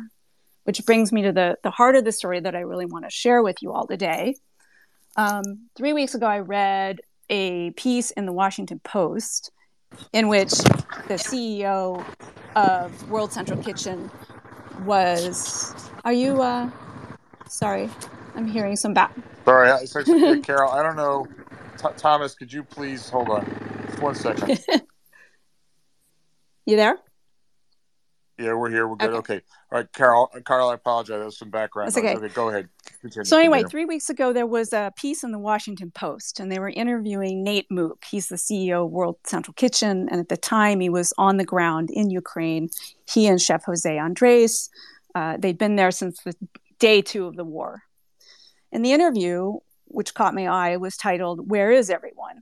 which 0.63 0.85
brings 0.85 1.11
me 1.11 1.23
to 1.23 1.31
the, 1.31 1.57
the 1.63 1.71
heart 1.71 1.95
of 1.95 2.05
the 2.05 2.11
story 2.11 2.39
that 2.39 2.55
I 2.55 2.61
really 2.61 2.85
want 2.85 3.05
to 3.05 3.09
share 3.09 3.43
with 3.43 3.61
you 3.61 3.73
all 3.73 3.87
today. 3.87 4.35
Um, 5.15 5.69
three 5.75 5.93
weeks 5.93 6.15
ago, 6.15 6.25
I 6.25 6.39
read 6.39 7.01
a 7.29 7.71
piece 7.71 8.11
in 8.11 8.25
the 8.25 8.33
Washington 8.33 8.79
Post 8.79 9.51
in 10.11 10.27
which 10.27 10.51
the 11.07 11.15
CEO 11.15 12.03
of 12.55 13.09
World 13.09 13.31
Central 13.31 13.61
Kitchen 13.61 14.09
was. 14.85 15.73
Are 16.03 16.13
you? 16.13 16.41
Uh, 16.41 16.69
sorry, 17.47 17.89
I'm 18.35 18.47
hearing 18.47 18.75
some 18.75 18.93
back. 18.93 19.13
Sorry, 19.45 19.87
sorry 19.87 20.41
Carol. 20.41 20.71
I 20.71 20.83
don't 20.83 20.95
know. 20.95 21.27
T- 21.77 21.87
Thomas, 21.97 22.33
could 22.35 22.51
you 22.51 22.63
please 22.63 23.09
hold 23.09 23.29
on 23.29 23.45
Just 23.87 24.01
one 24.01 24.15
second? 24.15 24.59
you 26.65 26.75
there? 26.75 26.97
Yeah, 28.39 28.55
we're 28.55 28.71
here. 28.71 28.87
We're 28.87 28.95
good. 28.95 29.09
Okay. 29.11 29.35
okay. 29.35 29.45
All 29.71 29.79
right, 29.79 29.93
Carol. 29.93 30.31
Carol, 30.45 30.69
I 30.69 30.73
apologize. 30.73 31.19
There's 31.19 31.37
some 31.37 31.51
background. 31.51 31.87
That's 31.87 31.97
okay. 31.97 32.15
okay. 32.15 32.33
Go 32.33 32.49
ahead. 32.49 32.67
Continue. 33.01 33.25
So 33.25 33.37
anyway, 33.37 33.63
three 33.63 33.85
weeks 33.85 34.09
ago 34.09 34.33
there 34.33 34.47
was 34.47 34.73
a 34.73 34.91
piece 34.95 35.23
in 35.23 35.31
the 35.31 35.39
Washington 35.39 35.91
Post, 35.91 36.39
and 36.39 36.51
they 36.51 36.57
were 36.57 36.69
interviewing 36.69 37.43
Nate 37.43 37.69
Mook. 37.69 38.03
He's 38.09 38.29
the 38.29 38.37
CEO 38.37 38.85
of 38.85 38.91
World 38.91 39.17
Central 39.25 39.53
Kitchen, 39.53 40.07
and 40.09 40.19
at 40.19 40.29
the 40.29 40.37
time 40.37 40.79
he 40.79 40.89
was 40.89 41.13
on 41.17 41.37
the 41.37 41.45
ground 41.45 41.91
in 41.91 42.09
Ukraine. 42.09 42.69
He 43.07 43.27
and 43.27 43.39
Chef 43.39 43.65
Jose 43.65 43.97
Andres. 43.97 44.69
Uh, 45.13 45.37
they'd 45.37 45.59
been 45.59 45.75
there 45.75 45.91
since 45.91 46.21
the 46.23 46.33
day 46.79 47.03
two 47.03 47.27
of 47.27 47.35
the 47.35 47.45
war. 47.45 47.83
And 48.73 48.83
the 48.83 48.91
interview, 48.91 49.53
which 49.85 50.13
caught 50.13 50.35
my 50.35 50.47
eye, 50.47 50.77
was 50.77 50.97
titled 50.97 51.49
"Where 51.49 51.71
is 51.71 51.89
Everyone." 51.89 52.41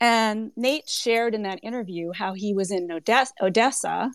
And 0.00 0.52
Nate 0.56 0.88
shared 0.88 1.34
in 1.34 1.42
that 1.42 1.60
interview 1.62 2.12
how 2.12 2.32
he 2.32 2.54
was 2.54 2.70
in 2.70 2.90
Odessa 3.42 4.12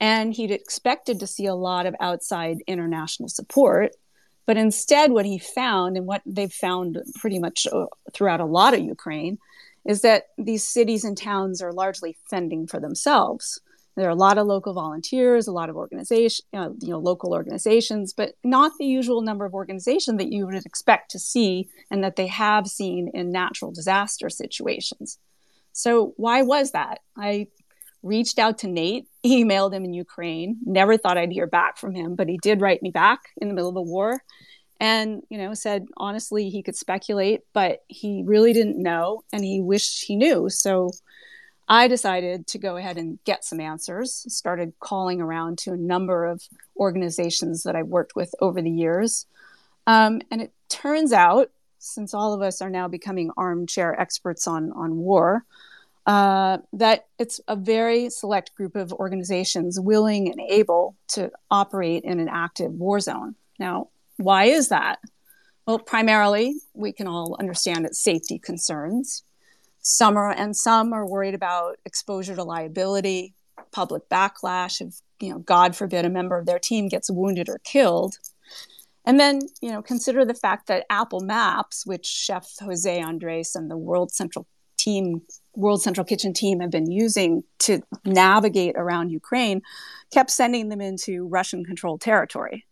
and 0.00 0.34
he'd 0.34 0.50
expected 0.50 1.20
to 1.20 1.26
see 1.26 1.46
a 1.46 1.54
lot 1.54 1.86
of 1.86 1.94
outside 2.00 2.58
international 2.66 3.28
support. 3.28 3.92
But 4.46 4.58
instead, 4.58 5.12
what 5.12 5.24
he 5.24 5.38
found, 5.38 5.96
and 5.96 6.06
what 6.06 6.20
they've 6.26 6.52
found 6.52 7.02
pretty 7.14 7.38
much 7.38 7.66
uh, 7.72 7.86
throughout 8.12 8.40
a 8.40 8.44
lot 8.44 8.74
of 8.74 8.80
Ukraine, 8.80 9.38
is 9.86 10.02
that 10.02 10.24
these 10.36 10.62
cities 10.62 11.04
and 11.04 11.16
towns 11.16 11.62
are 11.62 11.72
largely 11.72 12.16
fending 12.28 12.66
for 12.66 12.78
themselves. 12.78 13.60
There 13.96 14.06
are 14.06 14.10
a 14.10 14.16
lot 14.16 14.38
of 14.38 14.46
local 14.46 14.74
volunteers, 14.74 15.46
a 15.46 15.52
lot 15.52 15.70
of 15.70 15.76
organization, 15.76 16.44
uh, 16.52 16.70
you 16.80 16.88
know, 16.88 16.98
local 16.98 17.32
organizations, 17.32 18.12
but 18.12 18.34
not 18.42 18.72
the 18.78 18.86
usual 18.86 19.22
number 19.22 19.44
of 19.44 19.54
organizations 19.54 20.18
that 20.18 20.32
you 20.32 20.46
would 20.46 20.66
expect 20.66 21.12
to 21.12 21.18
see 21.18 21.68
and 21.90 22.02
that 22.02 22.16
they 22.16 22.26
have 22.26 22.66
seen 22.66 23.10
in 23.14 23.30
natural 23.30 23.70
disaster 23.70 24.28
situations. 24.28 25.18
So 25.72 26.14
why 26.16 26.42
was 26.42 26.72
that? 26.72 27.00
I 27.16 27.48
reached 28.02 28.38
out 28.38 28.58
to 28.58 28.68
Nate, 28.68 29.06
emailed 29.26 29.72
him 29.72 29.84
in 29.84 29.94
Ukraine. 29.94 30.58
Never 30.64 30.96
thought 30.96 31.18
I'd 31.18 31.32
hear 31.32 31.46
back 31.46 31.78
from 31.78 31.94
him, 31.94 32.16
but 32.16 32.28
he 32.28 32.38
did 32.42 32.60
write 32.60 32.82
me 32.82 32.90
back 32.90 33.20
in 33.36 33.48
the 33.48 33.54
middle 33.54 33.70
of 33.70 33.74
the 33.74 33.82
war 33.82 34.20
and, 34.80 35.22
you 35.30 35.38
know, 35.38 35.54
said 35.54 35.86
honestly 35.96 36.50
he 36.50 36.62
could 36.62 36.76
speculate, 36.76 37.42
but 37.52 37.84
he 37.88 38.22
really 38.26 38.52
didn't 38.52 38.82
know 38.82 39.22
and 39.32 39.44
he 39.44 39.60
wished 39.60 40.04
he 40.04 40.16
knew. 40.16 40.48
So 40.50 40.90
I 41.68 41.88
decided 41.88 42.46
to 42.48 42.58
go 42.58 42.76
ahead 42.76 42.98
and 42.98 43.18
get 43.24 43.44
some 43.44 43.60
answers. 43.60 44.26
Started 44.28 44.74
calling 44.80 45.20
around 45.20 45.58
to 45.58 45.72
a 45.72 45.76
number 45.76 46.26
of 46.26 46.42
organizations 46.76 47.62
that 47.62 47.74
I've 47.74 47.86
worked 47.86 48.14
with 48.14 48.34
over 48.40 48.60
the 48.60 48.70
years. 48.70 49.26
Um, 49.86 50.20
and 50.30 50.42
it 50.42 50.52
turns 50.68 51.12
out, 51.12 51.50
since 51.78 52.14
all 52.14 52.32
of 52.32 52.42
us 52.42 52.62
are 52.62 52.70
now 52.70 52.88
becoming 52.88 53.30
armchair 53.36 53.98
experts 53.98 54.46
on, 54.46 54.72
on 54.72 54.96
war, 54.96 55.44
uh, 56.06 56.58
that 56.72 57.06
it's 57.18 57.40
a 57.48 57.56
very 57.56 58.10
select 58.10 58.54
group 58.54 58.76
of 58.76 58.92
organizations 58.92 59.80
willing 59.80 60.30
and 60.30 60.40
able 60.48 60.96
to 61.08 61.30
operate 61.50 62.04
in 62.04 62.20
an 62.20 62.28
active 62.28 62.72
war 62.72 63.00
zone. 63.00 63.34
Now, 63.58 63.88
why 64.16 64.44
is 64.44 64.68
that? 64.68 64.98
Well, 65.66 65.78
primarily, 65.78 66.56
we 66.74 66.92
can 66.92 67.06
all 67.06 67.36
understand 67.38 67.86
it's 67.86 67.98
safety 67.98 68.38
concerns. 68.38 69.22
Some 69.86 70.16
are, 70.16 70.30
and 70.30 70.56
some 70.56 70.94
are 70.94 71.06
worried 71.06 71.34
about 71.34 71.76
exposure 71.84 72.34
to 72.34 72.42
liability, 72.42 73.34
public 73.70 74.08
backlash 74.08 74.80
if, 74.80 74.94
you 75.20 75.30
know, 75.30 75.38
God 75.38 75.76
forbid 75.76 76.06
a 76.06 76.10
member 76.10 76.38
of 76.38 76.46
their 76.46 76.58
team 76.58 76.88
gets 76.88 77.10
wounded 77.10 77.50
or 77.50 77.58
killed. 77.64 78.16
And 79.04 79.20
then, 79.20 79.40
you 79.60 79.70
know, 79.70 79.82
consider 79.82 80.24
the 80.24 80.32
fact 80.32 80.68
that 80.68 80.86
Apple 80.88 81.20
Maps, 81.20 81.84
which 81.84 82.06
Chef 82.06 82.50
Jose 82.60 82.98
Andres 82.98 83.54
and 83.54 83.70
the 83.70 83.76
World 83.76 84.10
Central 84.10 84.46
Team, 84.78 85.20
World 85.54 85.82
Central 85.82 86.06
Kitchen 86.06 86.32
team 86.32 86.60
have 86.60 86.70
been 86.70 86.90
using 86.90 87.44
to 87.58 87.82
navigate 88.06 88.76
around 88.76 89.10
Ukraine, 89.10 89.60
kept 90.14 90.30
sending 90.30 90.70
them 90.70 90.80
into 90.80 91.28
Russian 91.28 91.62
controlled 91.62 92.00
territory. 92.00 92.64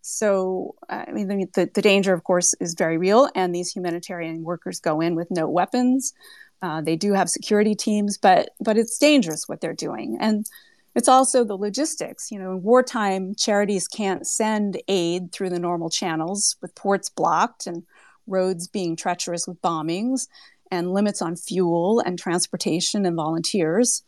So, 0.00 0.76
I 0.88 1.10
mean, 1.12 1.28
the, 1.28 1.68
the 1.74 1.82
danger, 1.82 2.14
of 2.14 2.24
course, 2.24 2.54
is 2.60 2.74
very 2.74 2.96
real, 2.96 3.28
and 3.34 3.54
these 3.54 3.72
humanitarian 3.72 4.44
workers 4.44 4.80
go 4.80 5.00
in 5.00 5.16
with 5.16 5.28
no 5.30 5.48
weapons. 5.48 6.14
Uh, 6.62 6.80
they 6.80 6.96
do 6.96 7.12
have 7.12 7.28
security 7.28 7.74
teams, 7.74 8.18
but 8.18 8.50
but 8.60 8.76
it's 8.76 8.98
dangerous 8.98 9.48
what 9.48 9.60
they're 9.60 9.74
doing, 9.74 10.16
and 10.20 10.46
it's 10.94 11.08
also 11.08 11.44
the 11.44 11.56
logistics. 11.56 12.30
You 12.30 12.38
know, 12.38 12.52
in 12.52 12.62
wartime, 12.62 13.34
charities 13.34 13.86
can't 13.86 14.26
send 14.26 14.80
aid 14.88 15.32
through 15.32 15.50
the 15.50 15.58
normal 15.58 15.90
channels 15.90 16.56
with 16.62 16.74
ports 16.74 17.10
blocked 17.10 17.66
and 17.66 17.84
roads 18.26 18.66
being 18.66 18.96
treacherous 18.96 19.46
with 19.46 19.60
bombings 19.62 20.28
and 20.70 20.92
limits 20.92 21.22
on 21.22 21.36
fuel 21.36 22.00
and 22.00 22.18
transportation 22.18 23.06
and 23.06 23.16
volunteers. 23.16 24.02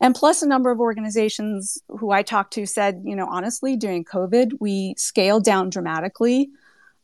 And 0.00 0.14
plus, 0.14 0.42
a 0.42 0.48
number 0.48 0.70
of 0.70 0.78
organizations 0.78 1.78
who 1.88 2.12
I 2.12 2.22
talked 2.22 2.54
to 2.54 2.66
said, 2.66 3.02
you 3.04 3.16
know, 3.16 3.26
honestly, 3.28 3.76
during 3.76 4.04
COVID, 4.04 4.52
we 4.60 4.94
scaled 4.96 5.44
down 5.44 5.70
dramatically 5.70 6.50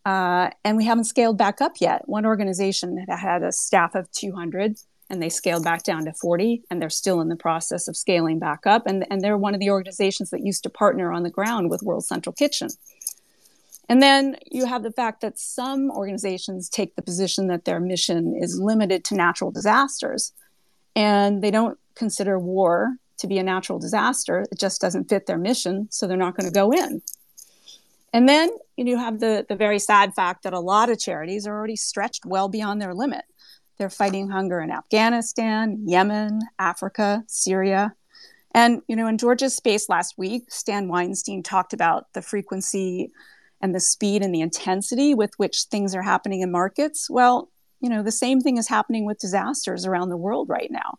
uh, 0.05 0.51
and 0.65 0.77
we 0.77 0.85
haven't 0.85 1.05
scaled 1.05 1.39
back 1.39 1.61
up 1.61 1.75
yet. 1.81 2.09
One 2.09 2.27
organization 2.27 2.99
had 2.99 3.19
had 3.19 3.43
a 3.43 3.53
staff 3.53 3.95
of 3.95 4.11
200 4.13 4.77
and 5.11 5.23
they 5.23 5.29
scaled 5.29 5.65
back 5.65 5.83
down 5.83 6.05
to 6.05 6.13
40 6.13 6.63
and 6.71 6.81
they're 6.81 6.91
still 6.91 7.21
in 7.21 7.29
the 7.29 7.37
process 7.37 7.89
of 7.89 7.97
scaling 7.97 8.39
back 8.39 8.67
up. 8.67 8.87
And, 8.87 9.07
and 9.11 9.21
they're 9.21 9.39
one 9.39 9.55
of 9.55 9.61
the 9.61 9.71
organizations 9.71 10.31
that 10.31 10.45
used 10.45 10.63
to 10.65 10.71
partner 10.71 11.13
on 11.13 11.23
the 11.23 11.31
ground 11.31 11.71
with 11.71 11.83
World 11.83 12.05
Central 12.05 12.33
Kitchen. 12.33 12.69
And 13.89 14.03
then 14.03 14.37
you 14.51 14.67
have 14.67 14.83
the 14.83 14.93
fact 14.93 15.21
that 15.21 15.39
some 15.39 15.91
organizations 15.91 16.69
take 16.69 16.97
the 16.97 17.03
position 17.03 17.49
that 17.49 17.65
their 17.65 17.81
mission 17.81 18.35
is 18.35 18.59
limited 18.59 19.05
to 19.07 19.15
natural 19.15 19.51
disasters 19.51 20.33
and 20.97 21.43
they 21.43 21.51
don't 21.51 21.79
consider 21.95 22.39
war 22.39 22.97
to 23.19 23.27
be 23.27 23.39
a 23.39 23.43
natural 23.43 23.79
disaster. 23.79 24.47
It 24.51 24.59
just 24.59 24.81
doesn't 24.81 25.09
fit 25.09 25.27
their 25.27 25.39
mission, 25.39 25.89
so 25.91 26.07
they're 26.07 26.17
not 26.17 26.37
going 26.37 26.49
to 26.49 26.55
go 26.55 26.73
in. 26.73 27.03
And 28.13 28.29
then 28.29 28.51
you 28.77 28.99
have 28.99 29.20
the, 29.20 29.47
the 29.49 29.57
very 29.57 29.79
sad 29.79 30.14
fact 30.14 30.43
that 30.43 30.53
a 30.53 30.61
lot 30.61 30.91
of 30.91 30.99
charities 30.99 31.47
are 31.47 31.57
already 31.57 31.77
stretched 31.77 32.27
well 32.27 32.49
beyond 32.49 32.81
their 32.81 32.95
limit. 32.95 33.25
They're 33.77 33.91
fighting 33.91 34.29
hunger 34.29 34.61
in 34.61 34.70
Afghanistan, 34.70 35.83
Yemen, 35.87 36.41
Africa, 36.59 37.25
Syria. 37.27 37.95
And, 38.53 38.83
you 38.87 38.95
know, 38.95 39.09
in 39.09 39.18
Georgia's 39.18 39.57
space 39.57 39.89
last 39.89 40.16
week, 40.16 40.45
Stan 40.49 40.89
Weinstein 40.89 41.43
talked 41.43 41.72
about 41.72 42.12
the 42.12 42.22
frequency 42.22 43.11
and 43.61 43.75
the 43.75 43.81
speed 43.81 44.22
and 44.22 44.35
the 44.35 44.43
intensity 44.43 45.14
with 45.14 45.33
which 45.39 45.64
things 45.64 45.95
are 45.95 46.03
happening 46.03 46.41
in 46.41 46.53
markets. 46.53 47.11
Well, 47.11 47.51
you 47.81 47.89
know, 47.89 48.03
the 48.03 48.12
same 48.12 48.41
thing 48.41 48.57
is 48.57 48.68
happening 48.68 49.05
with 49.05 49.18
disasters 49.18 49.87
around 49.87 50.09
the 50.09 50.16
world 50.16 50.49
right 50.49 50.70
now. 50.70 50.99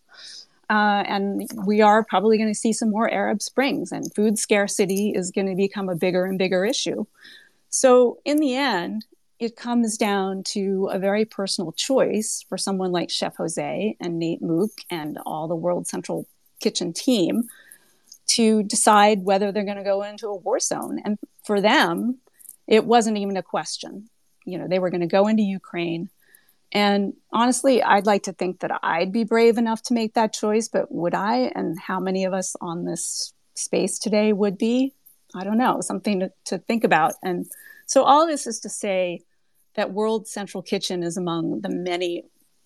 Uh, 0.69 1.03
and 1.07 1.49
we 1.65 1.81
are 1.81 2.03
probably 2.03 2.37
going 2.37 2.49
to 2.49 2.59
see 2.59 2.73
some 2.73 2.89
more 2.89 3.09
Arab 3.09 3.41
Springs, 3.41 3.91
and 3.91 4.13
food 4.13 4.39
scarcity 4.39 5.11
is 5.15 5.31
going 5.31 5.47
to 5.47 5.55
become 5.55 5.89
a 5.89 5.95
bigger 5.95 6.25
and 6.25 6.39
bigger 6.39 6.65
issue. 6.65 7.05
So, 7.77 8.19
in 8.23 8.37
the 8.37 8.55
end, 8.55 9.05
it 9.37 9.57
comes 9.57 9.97
down 9.97 10.43
to 10.53 10.89
a 10.91 10.97
very 10.97 11.25
personal 11.25 11.73
choice 11.73 12.45
for 12.47 12.57
someone 12.57 12.93
like 12.93 13.09
Chef 13.09 13.35
Jose 13.35 13.97
and 13.99 14.17
Nate 14.17 14.41
Mook 14.41 14.71
and 14.89 15.19
all 15.25 15.47
the 15.47 15.55
World 15.55 15.85
Central 15.85 16.25
Kitchen 16.61 16.93
team 16.93 17.43
to 18.27 18.63
decide 18.63 19.25
whether 19.25 19.51
they're 19.51 19.65
going 19.65 19.77
to 19.77 19.83
go 19.83 20.03
into 20.03 20.27
a 20.27 20.35
war 20.37 20.59
zone. 20.59 21.01
And 21.03 21.19
for 21.43 21.59
them, 21.59 22.19
it 22.65 22.85
wasn't 22.85 23.17
even 23.17 23.35
a 23.35 23.43
question. 23.43 24.09
You 24.45 24.57
know, 24.57 24.67
they 24.69 24.79
were 24.79 24.89
going 24.89 25.01
to 25.01 25.07
go 25.07 25.27
into 25.27 25.43
Ukraine 25.43 26.09
and 26.71 27.13
honestly, 27.31 27.81
I'd 27.81 28.05
like 28.05 28.23
to 28.23 28.33
think 28.33 28.59
that 28.59 28.79
I'd 28.83 29.11
be 29.11 29.23
brave 29.23 29.57
enough 29.57 29.81
to 29.83 29.93
make 29.93 30.13
that 30.13 30.33
choice, 30.33 30.67
but 30.67 30.91
would 30.91 31.13
I? 31.13 31.51
And 31.55 31.79
how 31.79 31.99
many 31.99 32.25
of 32.25 32.33
us 32.33 32.55
on 32.59 32.83
this 32.85 33.33
space 33.53 33.97
today 33.97 34.33
would 34.33 34.57
be? 34.57 34.93
I 35.35 35.43
don't 35.43 35.57
know, 35.57 35.81
something 35.81 36.21
to, 36.21 36.31
to 36.45 36.57
think 36.57 36.83
about. 36.83 37.13
And 37.23 37.45
so, 37.85 38.03
all 38.03 38.25
this 38.25 38.47
is 38.47 38.59
to 38.61 38.69
say 38.69 39.21
that 39.75 39.91
World 39.91 40.27
Central 40.27 40.63
Kitchen 40.63 41.03
is 41.03 41.17
among 41.17 41.61
the 41.61 41.69
many 41.69 42.23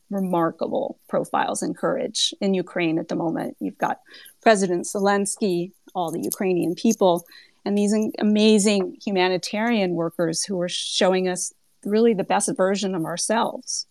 remarkable 0.09 0.99
profiles 1.07 1.61
and 1.61 1.77
courage 1.77 2.33
in 2.41 2.53
Ukraine 2.53 2.97
at 2.97 3.07
the 3.07 3.15
moment. 3.15 3.57
You've 3.59 3.77
got 3.77 3.99
President 4.41 4.85
Zelensky, 4.85 5.71
all 5.93 6.11
the 6.11 6.21
Ukrainian 6.21 6.75
people, 6.75 7.25
and 7.65 7.77
these 7.77 7.93
amazing 8.17 8.97
humanitarian 9.03 9.93
workers 9.93 10.43
who 10.43 10.59
are 10.61 10.69
showing 10.69 11.27
us 11.27 11.53
really 11.85 12.13
the 12.13 12.23
best 12.23 12.49
version 12.55 12.95
of 12.95 13.05
ourselves. 13.05 13.85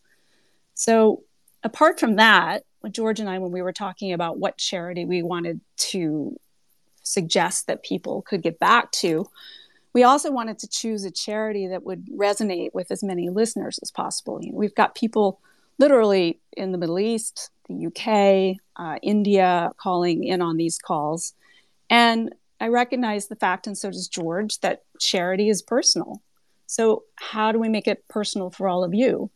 So, 0.75 1.23
apart 1.63 1.99
from 2.01 2.17
that, 2.17 2.63
George 2.91 3.21
and 3.21 3.29
I, 3.29 3.39
when 3.39 3.53
we 3.53 3.63
were 3.63 3.73
talking 3.73 4.13
about 4.13 4.39
what 4.39 4.57
charity 4.57 5.05
we 5.05 5.23
wanted 5.23 5.61
to 5.77 6.37
suggest 7.09 7.67
that 7.67 7.83
people 7.83 8.23
could 8.23 8.43
get 8.43 8.59
back 8.59 8.93
to, 8.93 9.27
we 9.95 10.03
also 10.03 10.31
wanted 10.31 10.59
to 10.61 10.69
choose 10.69 11.05
a 11.05 11.11
charity 11.11 11.67
that 11.69 11.85
would 11.85 12.07
resonate 12.07 12.75
with 12.75 12.91
as 12.91 13.03
many 13.03 13.31
listeners 13.31 13.79
as 13.83 13.91
possible. 13.91 14.39
You 14.43 14.53
know, 14.53 14.59
we've 14.59 14.75
got 14.75 14.95
people 14.95 15.41
literally 15.79 16.41
in 16.57 16.73
the 16.73 16.79
Middle 16.79 16.99
East, 16.99 17.51
the 17.69 17.87
UK, 17.87 18.57
uh, 18.77 18.99
India 19.03 19.73
calling 19.77 20.25
in 20.25 20.43
on 20.43 20.57
these 20.57 20.79
calls. 20.79 21.35
And 21.89 22.35
I 22.61 22.69
recognize 22.69 23.29
the 23.29 23.37
fact, 23.37 23.67
and 23.67 23.79
so 23.79 23.91
does 23.91 24.09
George, 24.09 24.61
that 24.61 24.83
charity 25.01 25.49
is 25.49 25.63
personal. 25.63 26.23
So, 26.67 27.05
how 27.17 27.53
do 27.53 27.59
we 27.59 27.69
make 27.69 27.89
it 27.89 28.07
personal 28.09 28.51
for 28.51 28.69
all 28.69 28.85
of 28.85 28.93
you? 28.93 29.31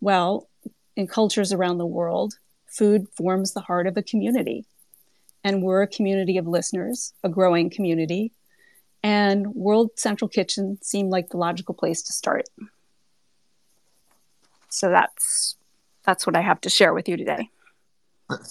Well, 0.00 0.48
in 0.96 1.06
cultures 1.06 1.52
around 1.52 1.78
the 1.78 1.86
world, 1.86 2.34
food 2.66 3.06
forms 3.16 3.52
the 3.52 3.60
heart 3.60 3.86
of 3.86 3.96
a 3.96 4.02
community. 4.02 4.64
And 5.44 5.62
we're 5.62 5.82
a 5.82 5.86
community 5.86 6.38
of 6.38 6.46
listeners, 6.48 7.12
a 7.22 7.28
growing 7.28 7.70
community. 7.70 8.32
And 9.02 9.54
World 9.54 9.90
Central 9.96 10.28
Kitchen 10.28 10.78
seemed 10.82 11.10
like 11.10 11.28
the 11.28 11.36
logical 11.36 11.74
place 11.74 12.02
to 12.02 12.12
start. 12.12 12.48
So 14.70 14.88
that's 14.88 15.56
that's 16.04 16.26
what 16.26 16.36
I 16.36 16.40
have 16.40 16.60
to 16.62 16.70
share 16.70 16.94
with 16.94 17.08
you 17.08 17.16
today. 17.16 17.50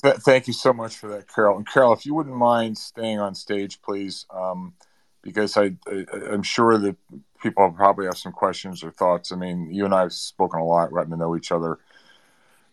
Th- 0.03 0.15
thank 0.17 0.47
you 0.47 0.53
so 0.53 0.71
much 0.71 0.95
for 0.95 1.07
that, 1.09 1.27
Carol. 1.27 1.57
And 1.57 1.67
Carol, 1.67 1.93
if 1.93 2.05
you 2.05 2.13
wouldn't 2.13 2.35
mind 2.35 2.77
staying 2.77 3.19
on 3.19 3.33
stage, 3.35 3.81
please, 3.81 4.25
um, 4.29 4.73
because 5.21 5.57
I, 5.57 5.75
I 5.87 6.05
am 6.31 6.43
sure 6.43 6.77
that 6.77 6.95
people 7.41 7.71
probably 7.71 8.05
have 8.05 8.17
some 8.17 8.31
questions 8.31 8.83
or 8.83 8.91
thoughts. 8.91 9.31
I 9.31 9.35
mean, 9.35 9.69
you 9.71 9.85
and 9.85 9.93
I 9.93 10.01
have 10.01 10.13
spoken 10.13 10.59
a 10.59 10.65
lot, 10.65 10.91
gotten 10.91 11.11
to 11.11 11.17
know 11.17 11.35
each 11.35 11.51
other 11.51 11.79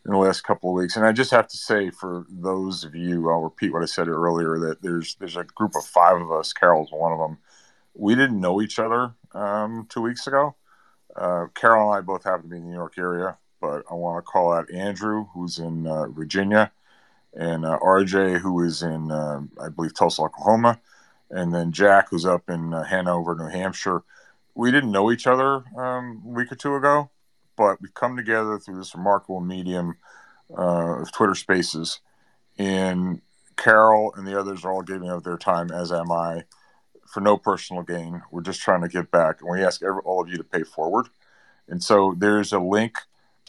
in 0.06 0.12
the 0.12 0.18
last 0.18 0.42
couple 0.42 0.70
of 0.70 0.76
weeks. 0.76 0.96
And 0.96 1.04
I 1.04 1.12
just 1.12 1.30
have 1.30 1.48
to 1.48 1.56
say, 1.56 1.90
for 1.90 2.24
those 2.28 2.84
of 2.84 2.94
you, 2.94 3.30
I'll 3.30 3.42
repeat 3.42 3.72
what 3.72 3.82
I 3.82 3.86
said 3.86 4.08
earlier: 4.08 4.58
that 4.58 4.82
there's 4.82 5.16
there's 5.16 5.36
a 5.36 5.44
group 5.44 5.72
of 5.76 5.84
five 5.84 6.20
of 6.20 6.32
us. 6.32 6.52
Carol's 6.52 6.90
one 6.90 7.12
of 7.12 7.18
them. 7.18 7.38
We 7.94 8.14
didn't 8.14 8.40
know 8.40 8.62
each 8.62 8.78
other 8.78 9.14
um, 9.34 9.86
two 9.90 10.00
weeks 10.00 10.26
ago. 10.26 10.56
Uh, 11.16 11.46
Carol 11.54 11.90
and 11.90 11.98
I 11.98 12.00
both 12.00 12.24
happen 12.24 12.42
to 12.44 12.48
be 12.48 12.56
in 12.56 12.62
the 12.62 12.68
New 12.68 12.74
York 12.74 12.94
area, 12.96 13.36
but 13.60 13.84
I 13.90 13.94
want 13.94 14.24
to 14.24 14.30
call 14.30 14.52
out 14.52 14.70
Andrew, 14.72 15.26
who's 15.34 15.58
in 15.58 15.86
uh, 15.86 16.06
Virginia, 16.06 16.72
and 17.34 17.64
uh, 17.64 17.78
RJ, 17.82 18.38
who 18.40 18.62
is 18.62 18.82
in, 18.82 19.10
uh, 19.10 19.40
I 19.60 19.68
believe, 19.68 19.94
Tulsa, 19.94 20.22
Oklahoma, 20.22 20.80
and 21.30 21.54
then 21.54 21.72
Jack, 21.72 22.08
who's 22.10 22.24
up 22.24 22.48
in 22.48 22.72
uh, 22.72 22.84
Hanover, 22.84 23.34
New 23.34 23.48
Hampshire. 23.48 24.02
We 24.54 24.70
didn't 24.70 24.92
know 24.92 25.10
each 25.10 25.26
other 25.26 25.64
um, 25.76 26.22
a 26.24 26.28
week 26.28 26.52
or 26.52 26.56
two 26.56 26.74
ago, 26.76 27.10
but 27.60 27.78
we've 27.82 27.92
come 27.92 28.16
together 28.16 28.58
through 28.58 28.78
this 28.78 28.94
remarkable 28.94 29.38
medium 29.38 29.98
uh, 30.56 31.02
of 31.02 31.12
Twitter 31.12 31.34
Spaces, 31.34 32.00
and 32.58 33.20
Carol 33.56 34.14
and 34.16 34.26
the 34.26 34.40
others 34.40 34.64
are 34.64 34.72
all 34.72 34.80
giving 34.80 35.10
up 35.10 35.24
their 35.24 35.36
time, 35.36 35.70
as 35.70 35.92
am 35.92 36.10
I, 36.10 36.44
for 37.06 37.20
no 37.20 37.36
personal 37.36 37.82
gain. 37.82 38.22
We're 38.30 38.40
just 38.40 38.62
trying 38.62 38.80
to 38.80 38.88
get 38.88 39.10
back, 39.10 39.42
and 39.42 39.50
we 39.50 39.62
ask 39.62 39.82
every, 39.82 40.00
all 40.06 40.22
of 40.22 40.30
you 40.30 40.38
to 40.38 40.42
pay 40.42 40.62
forward. 40.62 41.08
And 41.68 41.84
so 41.84 42.14
there's 42.16 42.54
a 42.54 42.58
link, 42.58 42.96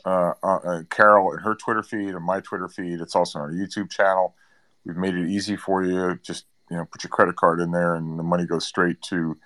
uh, 0.03 0.33
uh 0.43 0.81
Carol 0.89 1.31
and 1.31 1.39
her 1.39 1.55
Twitter 1.55 1.81
feed 1.81 2.09
and 2.09 2.25
my 2.25 2.41
Twitter 2.41 2.67
feed. 2.67 2.99
It's 2.99 3.15
also 3.15 3.39
on 3.39 3.45
our 3.45 3.53
YouTube 3.53 3.89
channel. 3.89 4.35
We've 4.83 4.97
made 4.97 5.15
it 5.15 5.29
easy 5.29 5.55
for 5.55 5.85
you. 5.85 6.19
Just 6.21 6.47
you 6.69 6.75
know, 6.75 6.83
put 6.83 7.05
your 7.05 7.11
credit 7.11 7.37
card 7.37 7.61
in 7.61 7.71
there, 7.71 7.95
and 7.95 8.19
the 8.19 8.23
money 8.23 8.45
goes 8.45 8.65
straight 8.65 9.01
to 9.03 9.37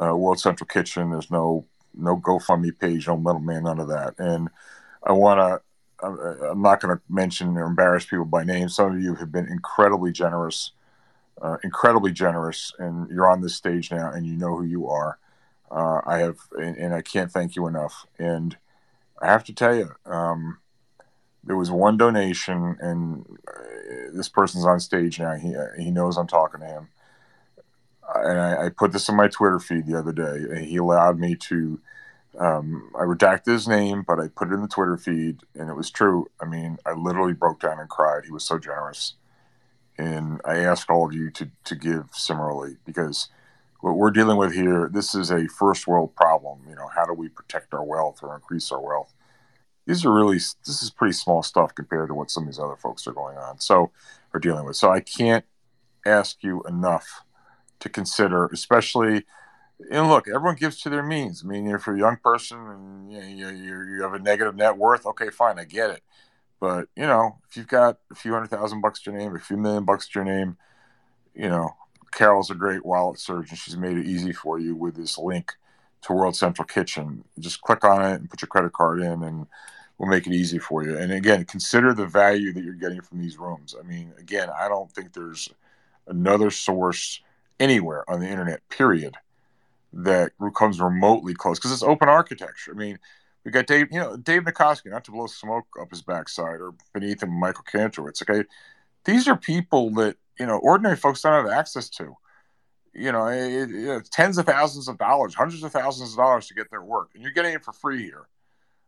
uh, 0.00 0.16
World 0.16 0.40
Central 0.40 0.66
Kitchen. 0.66 1.10
There's 1.10 1.30
no 1.30 1.66
no 1.96 2.16
GoFundMe 2.16 2.78
page, 2.78 3.06
no 3.06 3.16
middleman, 3.16 3.64
none 3.64 3.80
of 3.80 3.88
that. 3.88 4.14
And 4.18 4.48
I 5.02 5.12
want 5.12 5.40
to 5.40 5.60
I'm, 6.02 6.62
not 6.62 6.80
going 6.80 6.96
to 6.96 7.02
mention 7.08 7.56
or 7.56 7.66
embarrass 7.66 8.04
people 8.04 8.24
by 8.24 8.44
name. 8.44 8.68
Some 8.68 8.96
of 8.96 9.02
you 9.02 9.14
have 9.14 9.32
been 9.32 9.46
incredibly 9.46 10.12
generous, 10.12 10.72
uh, 11.40 11.56
incredibly 11.64 12.12
generous, 12.12 12.72
and 12.78 13.08
you're 13.10 13.30
on 13.30 13.40
this 13.40 13.54
stage 13.54 13.90
now, 13.90 14.10
and 14.10 14.26
you 14.26 14.36
know 14.36 14.56
who 14.56 14.64
you 14.64 14.88
are. 14.88 15.18
Uh, 15.70 16.00
I 16.06 16.18
have, 16.18 16.38
and, 16.52 16.76
and, 16.76 16.94
I 16.94 17.02
can't 17.02 17.32
thank 17.32 17.56
you 17.56 17.66
enough. 17.66 18.06
And 18.18 18.56
I 19.20 19.26
have 19.26 19.42
to 19.44 19.52
tell 19.52 19.74
you, 19.74 19.90
um, 20.04 20.58
there 21.42 21.56
was 21.56 21.70
one 21.70 21.96
donation, 21.96 22.76
and 22.80 23.24
uh, 23.48 24.12
this 24.12 24.28
person's 24.28 24.64
on 24.64 24.78
stage 24.80 25.18
now. 25.18 25.34
He 25.34 25.54
he 25.76 25.90
knows 25.90 26.16
I'm 26.16 26.28
talking 26.28 26.60
to 26.60 26.66
him, 26.66 26.88
and 28.14 28.38
I, 28.38 28.66
I 28.66 28.68
put 28.68 28.92
this 28.92 29.08
in 29.08 29.16
my 29.16 29.28
Twitter 29.28 29.58
feed 29.58 29.86
the 29.86 29.98
other 29.98 30.12
day. 30.12 30.22
and 30.50 30.64
He 30.66 30.76
allowed 30.76 31.18
me 31.18 31.34
to. 31.34 31.80
Um, 32.38 32.90
I 32.94 33.00
redacted 33.00 33.50
his 33.52 33.66
name, 33.66 34.04
but 34.06 34.20
I 34.20 34.28
put 34.28 34.50
it 34.50 34.54
in 34.54 34.60
the 34.60 34.68
Twitter 34.68 34.98
feed, 34.98 35.38
and 35.54 35.70
it 35.70 35.74
was 35.74 35.90
true. 35.90 36.26
I 36.38 36.44
mean, 36.44 36.76
I 36.84 36.92
literally 36.92 37.32
broke 37.32 37.60
down 37.60 37.80
and 37.80 37.88
cried. 37.88 38.26
He 38.26 38.30
was 38.30 38.44
so 38.44 38.58
generous, 38.58 39.14
and 39.96 40.42
I 40.44 40.58
ask 40.58 40.90
all 40.90 41.06
of 41.06 41.14
you 41.14 41.30
to 41.30 41.50
to 41.64 41.74
give 41.74 42.10
similarly 42.12 42.76
because 42.84 43.28
what 43.80 43.96
we're 43.96 44.10
dealing 44.10 44.36
with 44.36 44.52
here, 44.52 44.90
this 44.92 45.14
is 45.14 45.30
a 45.30 45.46
first 45.48 45.86
world 45.86 46.14
problem. 46.14 46.60
You 46.68 46.74
know, 46.74 46.88
how 46.94 47.06
do 47.06 47.12
we 47.12 47.28
protect 47.28 47.72
our 47.72 47.84
wealth 47.84 48.20
or 48.22 48.34
increase 48.34 48.70
our 48.70 48.80
wealth? 48.80 49.14
These 49.86 50.04
are 50.04 50.12
really 50.12 50.36
this 50.36 50.82
is 50.82 50.90
pretty 50.90 51.12
small 51.12 51.42
stuff 51.42 51.74
compared 51.74 52.08
to 52.08 52.14
what 52.14 52.30
some 52.30 52.42
of 52.42 52.48
these 52.48 52.58
other 52.58 52.76
folks 52.76 53.06
are 53.06 53.12
going 53.12 53.38
on. 53.38 53.60
So 53.60 53.92
are 54.34 54.40
dealing 54.40 54.66
with. 54.66 54.76
So 54.76 54.90
I 54.90 55.00
can't 55.00 55.44
ask 56.04 56.42
you 56.42 56.62
enough 56.64 57.22
to 57.80 57.88
consider, 57.88 58.46
especially. 58.46 59.24
And 59.90 60.08
look, 60.08 60.28
everyone 60.28 60.56
gives 60.56 60.80
to 60.82 60.90
their 60.90 61.02
means. 61.02 61.42
I 61.44 61.48
mean, 61.48 61.66
if 61.68 61.86
you're 61.86 61.96
a 61.96 61.98
young 61.98 62.16
person 62.16 62.58
and 62.58 63.12
you, 63.12 63.48
you, 63.48 63.84
you 63.84 64.02
have 64.02 64.14
a 64.14 64.18
negative 64.18 64.56
net 64.56 64.76
worth, 64.76 65.04
okay, 65.06 65.30
fine, 65.30 65.58
I 65.58 65.64
get 65.64 65.90
it. 65.90 66.02
But 66.58 66.88
you 66.96 67.06
know, 67.06 67.38
if 67.48 67.56
you've 67.56 67.68
got 67.68 67.98
a 68.10 68.14
few 68.14 68.32
hundred 68.32 68.48
thousand 68.48 68.80
bucks 68.80 69.02
to 69.02 69.10
your 69.10 69.20
name, 69.20 69.36
a 69.36 69.38
few 69.38 69.56
million 69.56 69.84
bucks 69.84 70.08
to 70.08 70.18
your 70.18 70.24
name, 70.24 70.56
you 71.34 71.48
know, 71.48 71.76
Carol's 72.12 72.50
a 72.50 72.54
great 72.54 72.84
wallet 72.84 73.18
surgeon. 73.18 73.56
She's 73.56 73.76
made 73.76 73.98
it 73.98 74.06
easy 74.06 74.32
for 74.32 74.58
you 74.58 74.74
with 74.74 74.96
this 74.96 75.18
link 75.18 75.52
to 76.02 76.12
World 76.14 76.36
Central 76.36 76.66
Kitchen. 76.66 77.24
Just 77.38 77.60
click 77.60 77.84
on 77.84 78.02
it 78.02 78.14
and 78.14 78.30
put 78.30 78.40
your 78.40 78.48
credit 78.48 78.72
card 78.72 79.00
in, 79.00 79.22
and 79.22 79.46
we'll 79.98 80.08
make 80.08 80.26
it 80.26 80.32
easy 80.32 80.58
for 80.58 80.82
you. 80.82 80.96
And 80.96 81.12
again, 81.12 81.44
consider 81.44 81.92
the 81.92 82.06
value 82.06 82.52
that 82.54 82.64
you're 82.64 82.74
getting 82.74 83.02
from 83.02 83.20
these 83.20 83.38
rooms. 83.38 83.74
I 83.78 83.86
mean, 83.86 84.12
again, 84.18 84.48
I 84.48 84.68
don't 84.68 84.90
think 84.90 85.12
there's 85.12 85.50
another 86.06 86.50
source 86.50 87.20
anywhere 87.58 88.08
on 88.10 88.20
the 88.20 88.28
internet, 88.28 88.68
period, 88.68 89.14
that 89.92 90.32
comes 90.54 90.80
remotely 90.80 91.34
close 91.34 91.58
because 91.58 91.72
it's 91.72 91.82
open 91.82 92.08
architecture. 92.08 92.72
I 92.72 92.76
mean, 92.76 92.98
we 93.44 93.50
got 93.50 93.66
Dave, 93.66 93.88
you 93.92 94.00
know, 94.00 94.16
Dave 94.16 94.42
Nicoski, 94.42 94.90
not 94.90 95.04
to 95.04 95.12
blow 95.12 95.26
smoke 95.26 95.66
up 95.80 95.90
his 95.90 96.02
backside 96.02 96.60
or 96.60 96.74
beneath 96.92 97.22
him, 97.22 97.30
Michael 97.30 97.64
Kantrowitz. 97.64 98.22
Okay, 98.22 98.46
these 99.04 99.28
are 99.28 99.36
people 99.36 99.90
that 99.94 100.16
you 100.38 100.46
know 100.46 100.58
ordinary 100.58 100.96
folks 100.96 101.22
don't 101.22 101.32
have 101.32 101.52
access 101.52 101.88
to. 101.90 102.14
You 102.92 103.12
know, 103.12 103.26
it, 103.26 103.70
it, 103.70 104.10
tens 104.10 104.38
of 104.38 104.46
thousands 104.46 104.88
of 104.88 104.98
dollars, 104.98 105.34
hundreds 105.34 105.62
of 105.62 105.70
thousands 105.70 106.12
of 106.12 106.16
dollars 106.16 106.48
to 106.48 106.54
get 106.54 106.70
their 106.70 106.82
work, 106.82 107.10
and 107.14 107.22
you're 107.22 107.32
getting 107.32 107.54
it 107.54 107.64
for 107.64 107.72
free 107.72 108.02
here. 108.02 108.26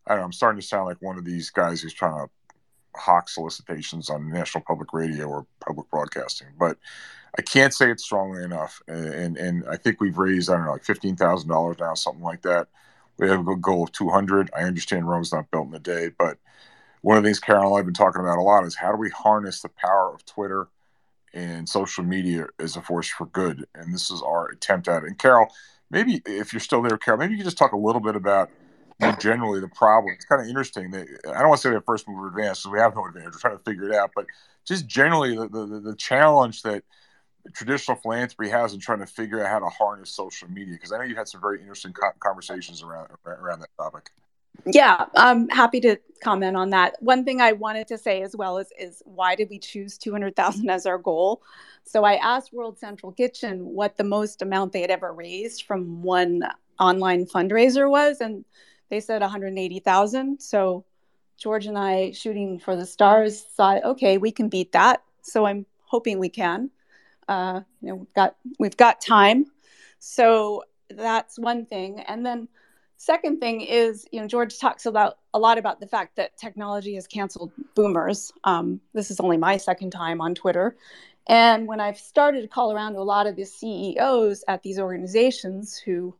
I 0.06 0.16
know, 0.16 0.22
I'm 0.22 0.32
starting 0.32 0.60
to 0.60 0.66
sound 0.66 0.86
like 0.86 1.00
one 1.00 1.18
of 1.18 1.24
these 1.24 1.50
guys 1.50 1.82
who's 1.82 1.92
trying 1.92 2.26
to 2.26 2.30
hawk 2.96 3.28
solicitations 3.28 4.10
on 4.10 4.30
national 4.30 4.64
public 4.66 4.92
radio 4.92 5.26
or 5.26 5.46
public 5.60 5.88
broadcasting, 5.90 6.48
but 6.58 6.78
I 7.36 7.42
can't 7.42 7.74
say 7.74 7.90
it 7.90 8.00
strongly 8.00 8.42
enough. 8.42 8.80
And 8.86 9.36
and 9.36 9.64
I 9.68 9.76
think 9.76 10.00
we've 10.00 10.18
raised 10.18 10.50
I 10.50 10.56
don't 10.56 10.66
know 10.66 10.72
like 10.72 10.84
fifteen 10.84 11.16
thousand 11.16 11.48
dollars 11.48 11.76
now, 11.80 11.94
something 11.94 12.22
like 12.22 12.42
that. 12.42 12.68
We 13.18 13.28
have 13.28 13.46
a 13.48 13.56
goal 13.56 13.84
of 13.84 13.92
two 13.92 14.08
hundred. 14.08 14.50
I 14.56 14.62
understand 14.62 15.08
Rome's 15.08 15.32
not 15.32 15.50
built 15.50 15.68
in 15.68 15.74
a 15.74 15.80
day, 15.80 16.10
but 16.16 16.38
one 17.02 17.16
of 17.16 17.22
the 17.22 17.28
things 17.28 17.40
Carol 17.40 17.72
and 17.72 17.78
I've 17.78 17.84
been 17.84 17.94
talking 17.94 18.20
about 18.20 18.38
a 18.38 18.42
lot 18.42 18.64
is 18.64 18.76
how 18.76 18.92
do 18.92 18.98
we 18.98 19.10
harness 19.10 19.62
the 19.62 19.68
power 19.68 20.12
of 20.14 20.24
Twitter 20.24 20.68
and 21.34 21.68
social 21.68 22.04
media 22.04 22.46
as 22.58 22.76
a 22.76 22.82
force 22.82 23.08
for 23.08 23.26
good. 23.26 23.66
And 23.74 23.94
this 23.94 24.10
is 24.10 24.22
our 24.22 24.48
attempt 24.48 24.88
at 24.88 25.02
it. 25.02 25.08
And 25.08 25.18
Carol, 25.18 25.48
maybe 25.90 26.22
if 26.26 26.52
you're 26.52 26.60
still 26.60 26.82
there, 26.82 26.96
Carol, 26.96 27.18
maybe 27.18 27.32
you 27.32 27.38
could 27.38 27.46
just 27.46 27.58
talk 27.58 27.72
a 27.72 27.76
little 27.78 28.00
bit 28.00 28.16
about 28.16 28.50
more 29.00 29.12
generally 29.12 29.60
the 29.60 29.68
problem. 29.68 30.14
It's 30.14 30.24
kind 30.24 30.42
of 30.42 30.48
interesting 30.48 30.90
that 30.90 31.06
I 31.28 31.38
don't 31.40 31.48
want 31.48 31.60
to 31.60 31.62
say 31.62 31.68
we 31.70 31.76
have 31.76 31.84
first 31.84 32.08
mover 32.08 32.28
advantage 32.28 32.62
because 32.62 32.72
we 32.72 32.80
have 32.80 32.94
no 32.94 33.06
advantage. 33.06 33.34
We're 33.34 33.38
trying 33.38 33.58
to 33.58 33.62
figure 33.62 33.88
it 33.90 33.94
out, 33.94 34.10
but 34.14 34.26
just 34.64 34.86
generally 34.86 35.36
the, 35.36 35.48
the, 35.48 35.80
the 35.80 35.96
challenge 35.96 36.62
that 36.62 36.82
traditional 37.54 37.96
philanthropy 37.96 38.50
has 38.50 38.74
in 38.74 38.80
trying 38.80 39.00
to 39.00 39.06
figure 39.06 39.44
out 39.44 39.50
how 39.50 39.58
to 39.58 39.68
harness 39.68 40.10
social 40.10 40.48
media. 40.48 40.74
Because 40.74 40.92
I 40.92 40.98
know 40.98 41.04
you 41.04 41.16
had 41.16 41.28
some 41.28 41.40
very 41.40 41.60
interesting 41.60 41.94
conversations 42.20 42.82
around 42.82 43.08
around 43.26 43.60
that 43.60 43.70
topic. 43.76 44.10
Yeah, 44.66 45.06
I'm 45.14 45.48
happy 45.48 45.80
to 45.80 45.96
comment 46.22 46.56
on 46.56 46.70
that. 46.70 47.00
One 47.00 47.24
thing 47.24 47.40
I 47.40 47.52
wanted 47.52 47.86
to 47.88 47.98
say 47.98 48.22
as 48.22 48.34
well 48.34 48.58
is, 48.58 48.72
is 48.78 49.02
why 49.04 49.34
did 49.34 49.48
we 49.50 49.58
choose 49.58 49.96
200,000 49.98 50.68
as 50.68 50.84
our 50.84 50.98
goal? 50.98 51.42
So 51.84 52.04
I 52.04 52.14
asked 52.14 52.52
World 52.52 52.78
Central 52.78 53.12
Kitchen 53.12 53.64
what 53.64 53.96
the 53.96 54.04
most 54.04 54.42
amount 54.42 54.72
they 54.72 54.80
had 54.80 54.90
ever 54.90 55.12
raised 55.12 55.62
from 55.62 56.02
one 56.02 56.42
online 56.80 57.26
fundraiser 57.26 57.88
was, 57.88 58.20
and 58.20 58.44
they 58.90 59.00
said 59.00 59.20
180,000. 59.22 60.40
So 60.40 60.84
George 61.36 61.66
and 61.66 61.78
I, 61.78 62.10
shooting 62.10 62.58
for 62.58 62.74
the 62.74 62.86
stars, 62.86 63.40
thought, 63.40 63.84
okay, 63.84 64.18
we 64.18 64.32
can 64.32 64.48
beat 64.48 64.72
that. 64.72 65.02
So 65.22 65.46
I'm 65.46 65.66
hoping 65.84 66.18
we 66.18 66.28
can. 66.28 66.70
Uh, 67.28 67.60
you 67.82 67.88
know, 67.88 67.94
we've 67.96 68.14
got 68.14 68.36
we've 68.58 68.76
got 68.76 69.00
time. 69.00 69.46
So 69.98 70.64
that's 70.90 71.38
one 71.38 71.66
thing, 71.66 72.00
and 72.00 72.24
then 72.24 72.48
second 72.98 73.38
thing 73.38 73.60
is 73.60 74.06
you 74.10 74.20
know 74.20 74.26
george 74.26 74.58
talks 74.58 74.84
about 74.84 75.18
a 75.32 75.38
lot 75.38 75.56
about 75.56 75.80
the 75.80 75.86
fact 75.86 76.16
that 76.16 76.36
technology 76.36 76.94
has 76.96 77.06
canceled 77.06 77.52
boomers. 77.74 78.32
Um, 78.44 78.80
this 78.92 79.10
is 79.10 79.20
only 79.20 79.36
my 79.36 79.56
second 79.56 79.90
time 79.90 80.20
on 80.20 80.34
twitter. 80.34 80.76
And 81.28 81.66
when 81.68 81.80
i've 81.80 81.98
started 81.98 82.42
to 82.42 82.48
call 82.48 82.72
around 82.72 82.94
to 82.94 82.98
a 82.98 83.02
lot 83.02 83.26
of 83.26 83.36
the 83.36 83.44
ceos 83.44 84.44
at 84.48 84.62
these 84.62 84.78
organizations 84.78 85.78
who 85.78 86.14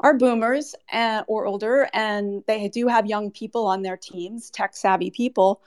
are 0.00 0.14
boomers 0.14 0.74
and, 0.90 1.24
or 1.28 1.46
older 1.46 1.88
and 1.92 2.42
they 2.46 2.68
do 2.68 2.86
have 2.86 3.06
young 3.06 3.30
people 3.30 3.66
on 3.66 3.82
their 3.82 3.96
teams 3.96 4.50
tech 4.50 4.74
savvy 4.74 5.10
people 5.10 5.60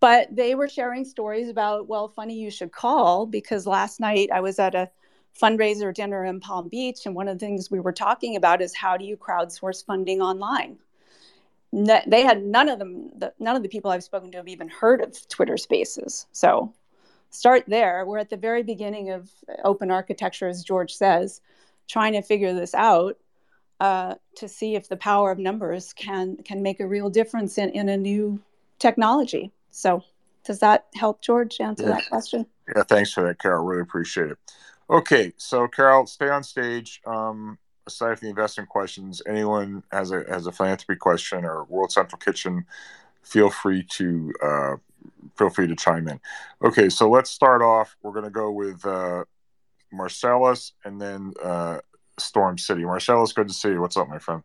but 0.00 0.34
they 0.34 0.54
were 0.54 0.68
sharing 0.68 1.04
stories 1.04 1.48
about 1.48 1.86
well 1.86 2.08
funny 2.08 2.34
you 2.34 2.50
should 2.50 2.72
call 2.72 3.26
because 3.26 3.66
last 3.66 4.00
night 4.00 4.28
i 4.32 4.40
was 4.40 4.58
at 4.58 4.74
a 4.74 4.90
fundraiser 5.38 5.94
dinner 5.94 6.24
in 6.24 6.40
Palm 6.40 6.68
Beach. 6.68 7.06
And 7.06 7.14
one 7.14 7.28
of 7.28 7.38
the 7.38 7.44
things 7.44 7.70
we 7.70 7.80
were 7.80 7.92
talking 7.92 8.36
about 8.36 8.62
is 8.62 8.74
how 8.74 8.96
do 8.96 9.04
you 9.04 9.16
crowdsource 9.16 9.84
funding 9.84 10.20
online? 10.20 10.78
They 11.72 12.22
had 12.22 12.42
none 12.42 12.68
of 12.68 12.78
them, 12.80 13.10
none 13.38 13.56
of 13.56 13.62
the 13.62 13.68
people 13.68 13.90
I've 13.90 14.02
spoken 14.02 14.32
to 14.32 14.38
have 14.38 14.48
even 14.48 14.68
heard 14.68 15.00
of 15.00 15.28
Twitter 15.28 15.56
Spaces. 15.56 16.26
So 16.32 16.72
start 17.30 17.64
there. 17.68 18.04
We're 18.04 18.18
at 18.18 18.30
the 18.30 18.36
very 18.36 18.64
beginning 18.64 19.10
of 19.10 19.30
open 19.62 19.90
architecture, 19.90 20.48
as 20.48 20.64
George 20.64 20.92
says, 20.92 21.40
trying 21.86 22.14
to 22.14 22.22
figure 22.22 22.52
this 22.52 22.74
out 22.74 23.18
uh, 23.78 24.16
to 24.34 24.48
see 24.48 24.74
if 24.74 24.88
the 24.88 24.96
power 24.96 25.30
of 25.30 25.38
numbers 25.38 25.92
can 25.92 26.36
can 26.38 26.60
make 26.60 26.80
a 26.80 26.86
real 26.86 27.08
difference 27.08 27.56
in, 27.56 27.70
in 27.70 27.88
a 27.88 27.96
new 27.96 28.40
technology. 28.80 29.52
So 29.70 30.04
does 30.44 30.60
that 30.60 30.86
help 30.94 31.22
George 31.22 31.60
answer 31.60 31.84
yeah. 31.84 31.94
that 31.94 32.08
question? 32.08 32.46
Yeah, 32.74 32.82
thanks 32.84 33.12
for 33.12 33.22
that, 33.24 33.38
Carol. 33.38 33.64
Really 33.64 33.82
appreciate 33.82 34.30
it. 34.30 34.38
Okay, 34.88 35.32
so 35.36 35.68
Carol, 35.68 36.06
stay 36.06 36.28
on 36.28 36.42
stage. 36.42 37.00
Um, 37.06 37.58
aside 37.86 38.18
from 38.18 38.26
the 38.26 38.30
investment 38.30 38.68
questions, 38.68 39.22
anyone 39.26 39.82
has 39.92 40.10
a 40.10 40.24
has 40.28 40.46
a 40.46 40.52
philanthropy 40.52 40.98
question 40.98 41.44
or 41.44 41.64
World 41.64 41.92
Central 41.92 42.18
Kitchen, 42.18 42.66
feel 43.22 43.50
free 43.50 43.84
to 43.90 44.32
uh, 44.42 44.76
feel 45.36 45.50
free 45.50 45.66
to 45.66 45.76
chime 45.76 46.08
in. 46.08 46.20
Okay, 46.62 46.88
so 46.88 47.08
let's 47.08 47.30
start 47.30 47.62
off. 47.62 47.96
We're 48.02 48.12
going 48.12 48.24
to 48.24 48.30
go 48.30 48.50
with 48.50 48.84
uh, 48.84 49.24
Marcellus 49.92 50.72
and 50.84 51.00
then 51.00 51.32
uh, 51.42 51.78
Storm 52.18 52.58
City. 52.58 52.84
Marcellus, 52.84 53.32
good 53.32 53.48
to 53.48 53.54
see 53.54 53.70
you. 53.70 53.80
What's 53.80 53.96
up, 53.96 54.08
my 54.08 54.18
friend? 54.18 54.42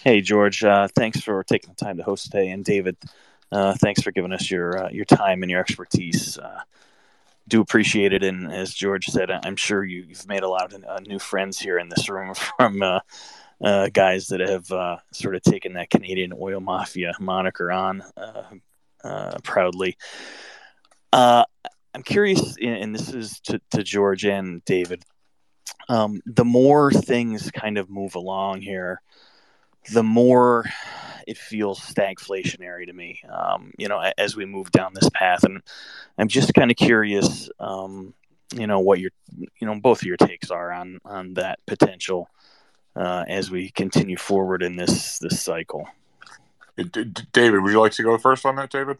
Hey, 0.00 0.20
George. 0.20 0.62
Uh, 0.62 0.88
thanks 0.94 1.20
for 1.20 1.42
taking 1.44 1.70
the 1.70 1.84
time 1.84 1.96
to 1.96 2.02
host 2.02 2.26
today, 2.26 2.50
and 2.50 2.64
David, 2.64 2.96
uh, 3.50 3.74
thanks 3.74 4.02
for 4.02 4.10
giving 4.10 4.32
us 4.32 4.50
your 4.50 4.86
uh, 4.86 4.90
your 4.90 5.04
time 5.04 5.42
and 5.42 5.50
your 5.50 5.60
expertise. 5.60 6.38
Uh, 6.38 6.60
do 7.46 7.60
appreciate 7.60 8.12
it. 8.12 8.22
And 8.22 8.52
as 8.52 8.74
George 8.74 9.06
said, 9.06 9.30
I'm 9.30 9.56
sure 9.56 9.82
you, 9.82 10.06
have 10.08 10.28
made 10.28 10.42
a 10.42 10.48
lot 10.48 10.72
of 10.72 10.84
uh, 10.84 11.00
new 11.00 11.18
friends 11.18 11.58
here 11.58 11.78
in 11.78 11.88
this 11.88 12.08
room 12.08 12.34
from 12.58 12.82
uh, 12.82 13.88
guys 13.92 14.28
that 14.28 14.40
have 14.40 14.66
sort 15.12 15.34
of 15.34 15.42
taken 15.42 15.74
that 15.74 15.90
Canadian 15.90 16.32
oil 16.38 16.60
mafia 16.60 17.12
moniker 17.18 17.72
on 17.72 18.02
proudly. 19.42 19.96
I'm 21.94 22.02
curious, 22.04 22.54
and 22.60 22.94
this 22.94 23.12
is 23.12 23.40
to, 23.40 23.60
to 23.70 23.82
George 23.82 24.24
and 24.24 24.62
David. 24.66 25.04
Um, 25.88 26.20
the 26.26 26.44
more 26.44 26.92
things 26.92 27.50
kind 27.50 27.78
of 27.78 27.88
move 27.88 28.14
along 28.14 28.60
here, 28.60 29.00
the 29.92 30.02
more 30.02 30.64
it 31.26 31.36
feels 31.36 31.78
stagflationary 31.78 32.86
to 32.86 32.92
me. 32.92 33.20
Um, 33.28 33.72
you 33.78 33.88
know, 33.88 34.00
as 34.16 34.34
we 34.34 34.46
move 34.46 34.70
down 34.70 34.94
this 34.94 35.10
path, 35.10 35.44
and 35.44 35.62
I'm 36.16 36.28
just 36.28 36.54
kind 36.54 36.70
of 36.70 36.76
curious, 36.76 37.50
um, 37.60 38.14
you 38.54 38.66
know, 38.66 38.80
what 38.80 38.98
your, 38.98 39.10
you 39.36 39.66
know, 39.66 39.78
both 39.80 40.00
of 40.00 40.06
your 40.06 40.16
takes 40.16 40.50
are 40.50 40.72
on 40.72 41.00
on 41.04 41.34
that 41.34 41.58
potential 41.66 42.28
uh, 42.96 43.24
as 43.28 43.50
we 43.50 43.70
continue 43.70 44.16
forward 44.16 44.62
in 44.62 44.76
this 44.76 45.18
this 45.18 45.40
cycle. 45.40 45.86
David, 46.76 47.60
would 47.60 47.72
you 47.72 47.80
like 47.80 47.92
to 47.92 48.02
go 48.02 48.16
first 48.18 48.46
on 48.46 48.56
that, 48.56 48.70
David? 48.70 48.98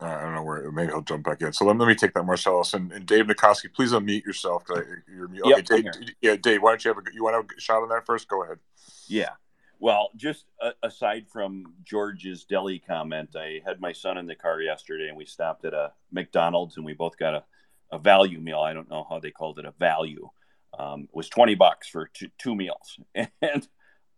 Uh, 0.00 0.06
I 0.06 0.22
don't 0.22 0.34
know 0.34 0.42
where. 0.42 0.70
Maybe 0.72 0.90
he'll 0.90 1.02
jump 1.02 1.24
back 1.24 1.40
in. 1.40 1.52
So 1.52 1.64
let, 1.64 1.76
let 1.76 1.86
me 1.86 1.94
take 1.94 2.14
that, 2.14 2.24
Marcellus 2.24 2.74
and, 2.74 2.90
and 2.92 3.06
Dave 3.06 3.26
Nicoski. 3.26 3.72
Please 3.72 3.92
unmute 3.92 4.24
yourself. 4.24 4.64
You're 4.68 5.28
mute. 5.28 5.44
Okay, 5.46 5.62
Dave, 5.62 5.84
yeah, 6.20 6.36
Dave. 6.36 6.62
Why 6.62 6.72
don't 6.72 6.84
you 6.84 6.92
have 6.92 6.98
a, 6.98 7.02
you 7.14 7.22
want 7.22 7.34
to 7.34 7.36
have 7.38 7.58
a 7.58 7.60
shot 7.60 7.82
on 7.82 7.88
that 7.90 8.04
first? 8.04 8.26
Go 8.28 8.42
ahead. 8.42 8.58
Yeah. 9.06 9.30
Well, 9.78 10.10
just 10.16 10.46
uh, 10.60 10.72
aside 10.82 11.26
from 11.30 11.74
George's 11.84 12.44
deli 12.44 12.78
comment, 12.78 13.36
I 13.36 13.60
had 13.64 13.80
my 13.80 13.92
son 13.92 14.18
in 14.18 14.26
the 14.26 14.34
car 14.34 14.60
yesterday, 14.60 15.08
and 15.08 15.16
we 15.16 15.26
stopped 15.26 15.64
at 15.64 15.74
a 15.74 15.92
McDonald's, 16.10 16.76
and 16.76 16.86
we 16.86 16.94
both 16.94 17.16
got 17.18 17.34
a, 17.34 17.44
a 17.92 17.98
value 17.98 18.40
meal. 18.40 18.60
I 18.60 18.72
don't 18.72 18.90
know 18.90 19.06
how 19.08 19.20
they 19.20 19.30
called 19.30 19.58
it 19.58 19.64
a 19.64 19.72
value. 19.72 20.28
Um, 20.76 21.02
it 21.02 21.14
was 21.14 21.28
twenty 21.28 21.54
bucks 21.54 21.88
for 21.88 22.08
two, 22.12 22.30
two 22.38 22.54
meals, 22.54 22.98
and 23.14 23.68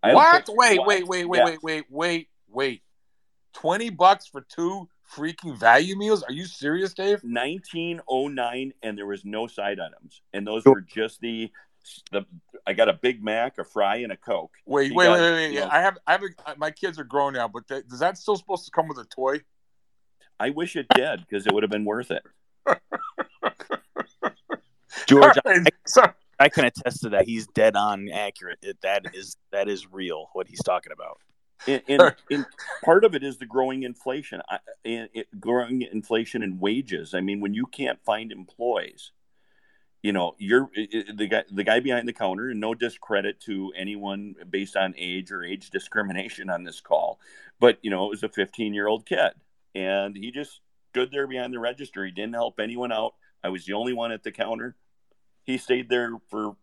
I 0.02 0.14
what? 0.14 0.48
Wait, 0.48 0.80
wait, 0.86 1.06
wait, 1.06 1.28
wait, 1.28 1.38
yeah. 1.38 1.44
wait, 1.44 1.62
wait, 1.62 1.84
wait, 1.90 2.28
wait. 2.48 2.82
Twenty 3.52 3.90
bucks 3.90 4.26
for 4.26 4.42
two 4.42 4.88
freaking 5.14 5.56
value 5.58 5.96
meals? 5.96 6.22
Are 6.22 6.32
you 6.32 6.46
serious, 6.46 6.94
Dave? 6.94 7.20
1909 7.22 8.72
and 8.82 8.98
there 8.98 9.06
was 9.06 9.24
no 9.24 9.46
side 9.46 9.78
items. 9.80 10.22
And 10.32 10.46
those 10.46 10.64
were 10.64 10.80
just 10.80 11.20
the 11.20 11.50
the 12.10 12.26
I 12.66 12.72
got 12.72 12.88
a 12.88 12.94
Big 12.94 13.22
Mac, 13.22 13.58
a 13.58 13.64
fry, 13.64 13.96
and 13.98 14.10
a 14.10 14.16
Coke. 14.16 14.52
Wait, 14.66 14.92
wait, 14.94 15.06
got, 15.06 15.20
wait, 15.20 15.30
wait, 15.32 15.54
wait. 15.54 15.62
I 15.62 15.80
have, 15.80 15.98
I 16.06 16.12
have, 16.12 16.22
a, 16.22 16.50
uh, 16.50 16.54
my 16.56 16.72
kids 16.72 16.98
are 16.98 17.04
grown 17.04 17.34
now, 17.34 17.46
but 17.46 17.66
does 17.68 18.00
that 18.00 18.18
still 18.18 18.36
supposed 18.36 18.64
to 18.64 18.72
come 18.72 18.88
with 18.88 18.98
a 18.98 19.04
toy? 19.04 19.40
I 20.40 20.50
wish 20.50 20.74
it 20.76 20.86
did 20.94 21.20
because 21.20 21.46
it 21.46 21.52
would 21.52 21.62
have 21.62 21.70
been 21.70 21.84
worth 21.84 22.10
it. 22.10 22.22
George, 25.06 25.36
right, 25.44 25.62
I, 25.96 26.12
I, 26.40 26.48
can 26.48 26.64
attest 26.64 27.02
to 27.02 27.10
that. 27.10 27.26
He's 27.26 27.46
dead 27.48 27.76
on 27.76 28.08
accurate. 28.08 28.58
It, 28.62 28.80
that 28.82 29.14
is 29.14 29.36
that 29.52 29.68
is 29.68 29.86
real. 29.90 30.30
What 30.32 30.48
he's 30.48 30.62
talking 30.62 30.90
about. 30.92 31.18
And, 31.66 31.82
and, 31.88 32.14
and, 32.30 32.46
part 32.84 33.04
of 33.04 33.14
it 33.14 33.22
is 33.22 33.38
the 33.38 33.46
growing 33.46 33.82
inflation, 33.82 34.42
and 34.84 35.08
growing 35.40 35.82
inflation 35.82 36.42
in 36.42 36.58
wages. 36.58 37.14
I 37.14 37.20
mean, 37.20 37.40
when 37.40 37.54
you 37.54 37.66
can't 37.66 37.98
find 38.04 38.30
employees, 38.30 39.12
you 40.02 40.12
know, 40.12 40.34
you're 40.38 40.70
the 40.74 41.26
guy, 41.26 41.44
the 41.50 41.64
guy 41.64 41.80
behind 41.80 42.06
the 42.06 42.12
counter, 42.12 42.50
and 42.50 42.60
no 42.60 42.74
discredit 42.74 43.40
to 43.40 43.72
anyone 43.76 44.34
based 44.48 44.76
on 44.76 44.94
age 44.96 45.32
or 45.32 45.42
age 45.42 45.70
discrimination 45.70 46.50
on 46.50 46.64
this 46.64 46.80
call, 46.80 47.18
but 47.58 47.78
you 47.82 47.90
know, 47.90 48.06
it 48.06 48.10
was 48.10 48.22
a 48.22 48.28
15 48.28 48.74
year 48.74 48.86
old 48.86 49.06
kid, 49.06 49.32
and 49.74 50.16
he 50.16 50.30
just 50.30 50.60
stood 50.90 51.10
there 51.10 51.26
behind 51.26 51.52
the 51.52 51.58
register. 51.58 52.04
He 52.04 52.12
didn't 52.12 52.34
help 52.34 52.60
anyone 52.60 52.92
out. 52.92 53.14
I 53.42 53.48
was 53.48 53.64
the 53.64 53.74
only 53.74 53.92
one 53.92 54.12
at 54.12 54.22
the 54.22 54.32
counter. 54.32 54.76
He 55.44 55.58
stayed 55.58 55.88
there 55.88 56.12
for 56.28 56.56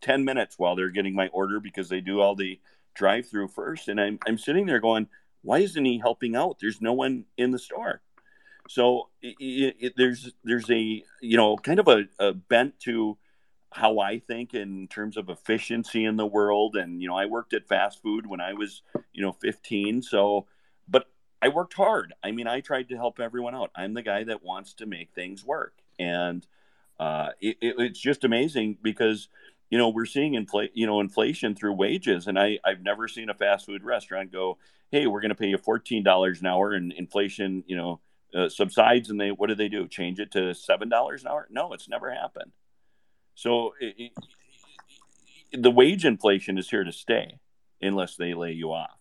10 0.00 0.24
minutes 0.24 0.58
while 0.58 0.76
they're 0.76 0.90
getting 0.90 1.14
my 1.14 1.28
order 1.28 1.60
because 1.60 1.88
they 1.88 2.00
do 2.00 2.20
all 2.20 2.34
the 2.34 2.60
drive 2.98 3.28
through 3.30 3.48
first. 3.48 3.88
And 3.88 3.98
I'm, 4.00 4.18
I'm 4.26 4.36
sitting 4.36 4.66
there 4.66 4.80
going, 4.80 5.06
why 5.42 5.60
isn't 5.60 5.84
he 5.84 5.98
helping 5.98 6.36
out? 6.36 6.58
There's 6.60 6.82
no 6.82 6.92
one 6.92 7.24
in 7.38 7.52
the 7.52 7.58
store. 7.58 8.02
So 8.68 9.08
it, 9.22 9.76
it, 9.80 9.92
there's 9.96 10.30
there's 10.44 10.70
a 10.70 11.02
you 11.22 11.36
know 11.38 11.56
kind 11.56 11.80
of 11.80 11.88
a, 11.88 12.04
a, 12.18 12.34
bent 12.34 12.78
to 12.80 13.16
how 13.72 13.98
I 13.98 14.18
think 14.18 14.52
in 14.52 14.88
terms 14.88 15.16
of 15.16 15.30
efficiency 15.30 16.04
in 16.04 16.16
the 16.16 16.26
world. 16.26 16.76
And 16.76 17.00
you 17.00 17.08
know 17.08 17.16
I 17.16 17.24
worked 17.24 17.54
at 17.54 17.66
fast 17.66 18.02
food 18.02 18.26
when 18.26 18.42
I 18.42 18.52
was 18.52 18.82
you 19.14 19.22
know 19.22 19.32
15. 19.32 20.02
So, 20.02 20.48
but 20.86 21.06
I 21.40 21.48
worked 21.48 21.74
hard. 21.74 22.12
I 22.22 22.30
mean 22.30 22.46
I 22.46 22.60
tried 22.60 22.90
to 22.90 22.96
help 22.96 23.20
everyone 23.20 23.54
out. 23.54 23.70
I'm 23.74 23.94
the 23.94 24.02
guy 24.02 24.24
that 24.24 24.44
wants 24.44 24.74
to 24.74 24.86
make 24.86 25.12
things 25.14 25.42
work, 25.42 25.72
and 25.98 26.46
uh, 27.00 27.28
it, 27.40 27.56
it's 27.62 28.00
just 28.00 28.24
amazing 28.24 28.76
because 28.82 29.28
you 29.70 29.78
know, 29.78 29.88
we're 29.88 30.06
seeing 30.06 30.34
inflate, 30.34 30.70
you 30.74 30.86
know, 30.86 31.00
inflation 31.00 31.54
through 31.54 31.74
wages. 31.74 32.26
And 32.26 32.38
I, 32.38 32.58
I've 32.64 32.82
never 32.82 33.08
seen 33.08 33.28
a 33.28 33.34
fast 33.34 33.66
food 33.66 33.84
restaurant 33.84 34.32
go, 34.32 34.58
Hey, 34.90 35.06
we're 35.06 35.20
going 35.20 35.30
to 35.30 35.34
pay 35.34 35.48
you 35.48 35.58
$14 35.58 36.40
an 36.40 36.46
hour 36.46 36.72
and 36.72 36.92
inflation, 36.92 37.62
you 37.66 37.76
know, 37.76 38.00
uh, 38.34 38.48
subsides. 38.48 39.10
And 39.10 39.20
they, 39.20 39.30
what 39.30 39.48
do 39.48 39.54
they 39.54 39.68
do? 39.68 39.86
Change 39.86 40.18
it 40.20 40.30
to 40.32 40.38
$7 40.38 41.20
an 41.20 41.28
hour? 41.28 41.46
No, 41.50 41.72
it's 41.74 41.88
never 41.88 42.10
happened. 42.12 42.52
So 43.34 43.74
it, 43.80 44.12
it, 45.52 45.62
the 45.62 45.70
wage 45.70 46.04
inflation 46.04 46.56
is 46.56 46.70
here 46.70 46.84
to 46.84 46.92
stay 46.92 47.38
unless 47.82 48.16
they 48.16 48.34
lay 48.34 48.52
you 48.52 48.72
off. 48.72 48.98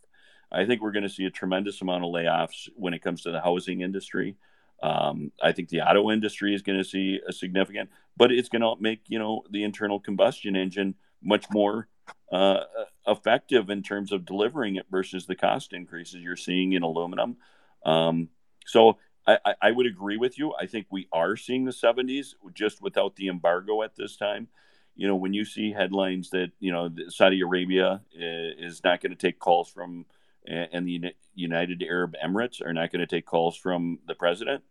I 0.51 0.65
think 0.65 0.81
we're 0.81 0.91
going 0.91 1.03
to 1.03 1.09
see 1.09 1.25
a 1.25 1.31
tremendous 1.31 1.81
amount 1.81 2.03
of 2.03 2.11
layoffs 2.11 2.69
when 2.75 2.93
it 2.93 3.01
comes 3.01 3.23
to 3.23 3.31
the 3.31 3.41
housing 3.41 3.81
industry. 3.81 4.35
Um, 4.83 5.31
I 5.41 5.51
think 5.51 5.69
the 5.69 5.81
auto 5.81 6.11
industry 6.11 6.53
is 6.53 6.61
going 6.61 6.77
to 6.77 6.83
see 6.83 7.19
a 7.27 7.33
significant, 7.33 7.89
but 8.15 8.31
it's 8.31 8.49
going 8.49 8.61
to 8.61 8.75
make 8.79 9.01
you 9.07 9.19
know 9.19 9.43
the 9.49 9.63
internal 9.63 9.99
combustion 9.99 10.55
engine 10.55 10.95
much 11.21 11.45
more 11.51 11.87
uh, 12.31 12.63
effective 13.07 13.69
in 13.69 13.81
terms 13.81 14.11
of 14.11 14.25
delivering 14.25 14.75
it 14.75 14.85
versus 14.91 15.25
the 15.25 15.35
cost 15.35 15.73
increases 15.73 16.21
you're 16.21 16.35
seeing 16.35 16.73
in 16.73 16.83
aluminum. 16.83 17.37
Um, 17.85 18.29
so 18.65 18.97
I, 19.25 19.55
I, 19.61 19.71
would 19.71 19.85
agree 19.85 20.17
with 20.17 20.37
you. 20.37 20.53
I 20.53 20.67
think 20.67 20.87
we 20.89 21.07
are 21.11 21.35
seeing 21.35 21.65
the 21.65 21.71
70s 21.71 22.33
just 22.53 22.81
without 22.81 23.15
the 23.15 23.27
embargo 23.27 23.81
at 23.83 23.95
this 23.95 24.15
time. 24.15 24.47
You 24.95 25.07
know, 25.07 25.15
when 25.15 25.33
you 25.33 25.45
see 25.45 25.71
headlines 25.71 26.29
that 26.31 26.51
you 26.59 26.71
know 26.71 26.89
Saudi 27.09 27.41
Arabia 27.41 28.01
is 28.13 28.83
not 28.83 29.01
going 29.01 29.11
to 29.11 29.17
take 29.17 29.39
calls 29.39 29.69
from 29.69 30.05
and 30.47 30.87
the 30.87 31.13
United 31.35 31.83
Arab 31.83 32.15
Emirates 32.23 32.61
are 32.61 32.73
not 32.73 32.91
going 32.91 33.01
to 33.01 33.07
take 33.07 33.25
calls 33.25 33.57
from 33.57 33.99
the 34.07 34.15
president. 34.15 34.63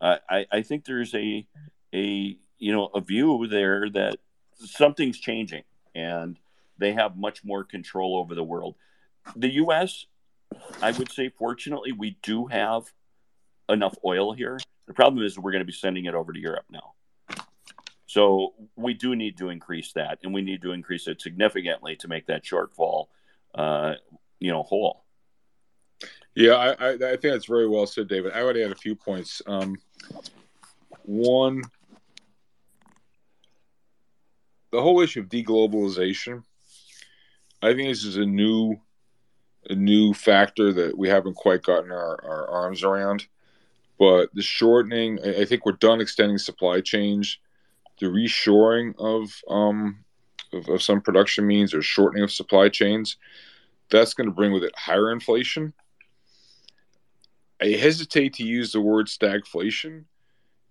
I, 0.00 0.46
I 0.50 0.62
think 0.62 0.84
there's 0.84 1.14
a 1.14 1.46
a 1.92 2.38
you 2.58 2.72
know 2.72 2.86
a 2.94 3.00
view 3.00 3.46
there 3.48 3.90
that 3.90 4.16
something's 4.54 5.18
changing 5.18 5.64
and 5.94 6.38
they 6.78 6.92
have 6.92 7.16
much 7.16 7.44
more 7.44 7.64
control 7.64 8.16
over 8.16 8.34
the 8.34 8.44
world. 8.44 8.76
The 9.36 9.52
U.S. 9.54 10.06
I 10.82 10.92
would 10.92 11.12
say, 11.12 11.28
fortunately, 11.28 11.92
we 11.92 12.16
do 12.22 12.46
have 12.46 12.84
enough 13.68 13.94
oil 14.04 14.32
here. 14.32 14.58
The 14.86 14.94
problem 14.94 15.24
is 15.24 15.38
we're 15.38 15.52
going 15.52 15.60
to 15.60 15.66
be 15.66 15.72
sending 15.72 16.06
it 16.06 16.14
over 16.14 16.32
to 16.32 16.40
Europe 16.40 16.64
now. 16.70 16.94
So 18.06 18.54
we 18.74 18.94
do 18.94 19.14
need 19.14 19.38
to 19.38 19.50
increase 19.50 19.92
that, 19.92 20.18
and 20.24 20.34
we 20.34 20.42
need 20.42 20.62
to 20.62 20.72
increase 20.72 21.06
it 21.06 21.20
significantly 21.20 21.94
to 21.96 22.08
make 22.08 22.26
that 22.26 22.44
shortfall 22.44 23.06
uh, 23.54 23.94
you 24.40 24.50
know 24.50 24.62
whole. 24.62 25.04
Yeah, 26.34 26.54
I, 26.54 26.92
I, 26.92 26.96
think 26.96 27.22
that's 27.22 27.46
very 27.46 27.68
well 27.68 27.86
said, 27.86 28.08
David. 28.08 28.32
I 28.32 28.44
would 28.44 28.56
add 28.56 28.70
a 28.70 28.76
few 28.76 28.94
points. 28.94 29.42
Um, 29.46 29.76
one, 31.02 31.62
the 34.70 34.80
whole 34.80 35.00
issue 35.00 35.20
of 35.20 35.28
deglobalization. 35.28 36.44
I 37.60 37.74
think 37.74 37.88
this 37.88 38.04
is 38.04 38.16
a 38.16 38.24
new, 38.24 38.76
a 39.68 39.74
new 39.74 40.14
factor 40.14 40.72
that 40.72 40.96
we 40.96 41.08
haven't 41.08 41.34
quite 41.34 41.62
gotten 41.62 41.90
our, 41.90 42.24
our 42.24 42.48
arms 42.48 42.84
around. 42.84 43.26
But 43.98 44.30
the 44.32 44.40
shortening, 44.40 45.18
I 45.22 45.44
think 45.44 45.66
we're 45.66 45.72
done 45.72 46.00
extending 46.00 46.38
supply 46.38 46.80
chains. 46.80 47.38
The 47.98 48.06
reshoring 48.06 48.94
of 48.98 49.30
um, 49.46 50.04
of, 50.54 50.68
of 50.68 50.82
some 50.82 51.02
production 51.02 51.46
means 51.46 51.74
or 51.74 51.82
shortening 51.82 52.24
of 52.24 52.32
supply 52.32 52.70
chains 52.70 53.16
that's 53.90 54.14
going 54.14 54.28
to 54.28 54.34
bring 54.34 54.52
with 54.52 54.64
it 54.64 54.76
higher 54.76 55.10
inflation. 55.10 55.72
I 57.60 57.68
hesitate 57.68 58.34
to 58.34 58.44
use 58.44 58.72
the 58.72 58.80
word 58.80 59.06
stagflation 59.06 60.04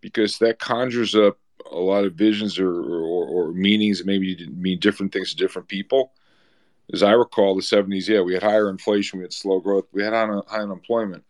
because 0.02 0.40
that 0.40 0.60
conjures 0.60 1.16
up 1.16 1.38
a 1.72 1.78
lot 1.78 2.06
of 2.06 2.14
visions 2.14 2.58
or, 2.58 2.70
or, 2.72 3.28
or 3.28 3.52
meanings 3.54 4.00
that 4.00 4.08
maybe 4.08 4.48
mean 4.48 4.80
different 4.80 5.12
things 5.12 5.32
to 5.32 5.36
different 5.36 5.68
people. 5.68 6.14
As 6.92 7.04
I 7.04 7.12
recall, 7.12 7.56
the 7.56 7.62
70s, 7.62 8.08
yeah, 8.08 8.22
we 8.22 8.34
had 8.34 8.42
higher 8.42 8.70
inflation, 8.70 9.20
we 9.20 9.24
had 9.24 9.34
slow 9.34 9.60
growth, 9.60 9.86
we 9.92 10.02
had 10.04 10.14
high 10.14 10.60
unemployment. 10.60 11.24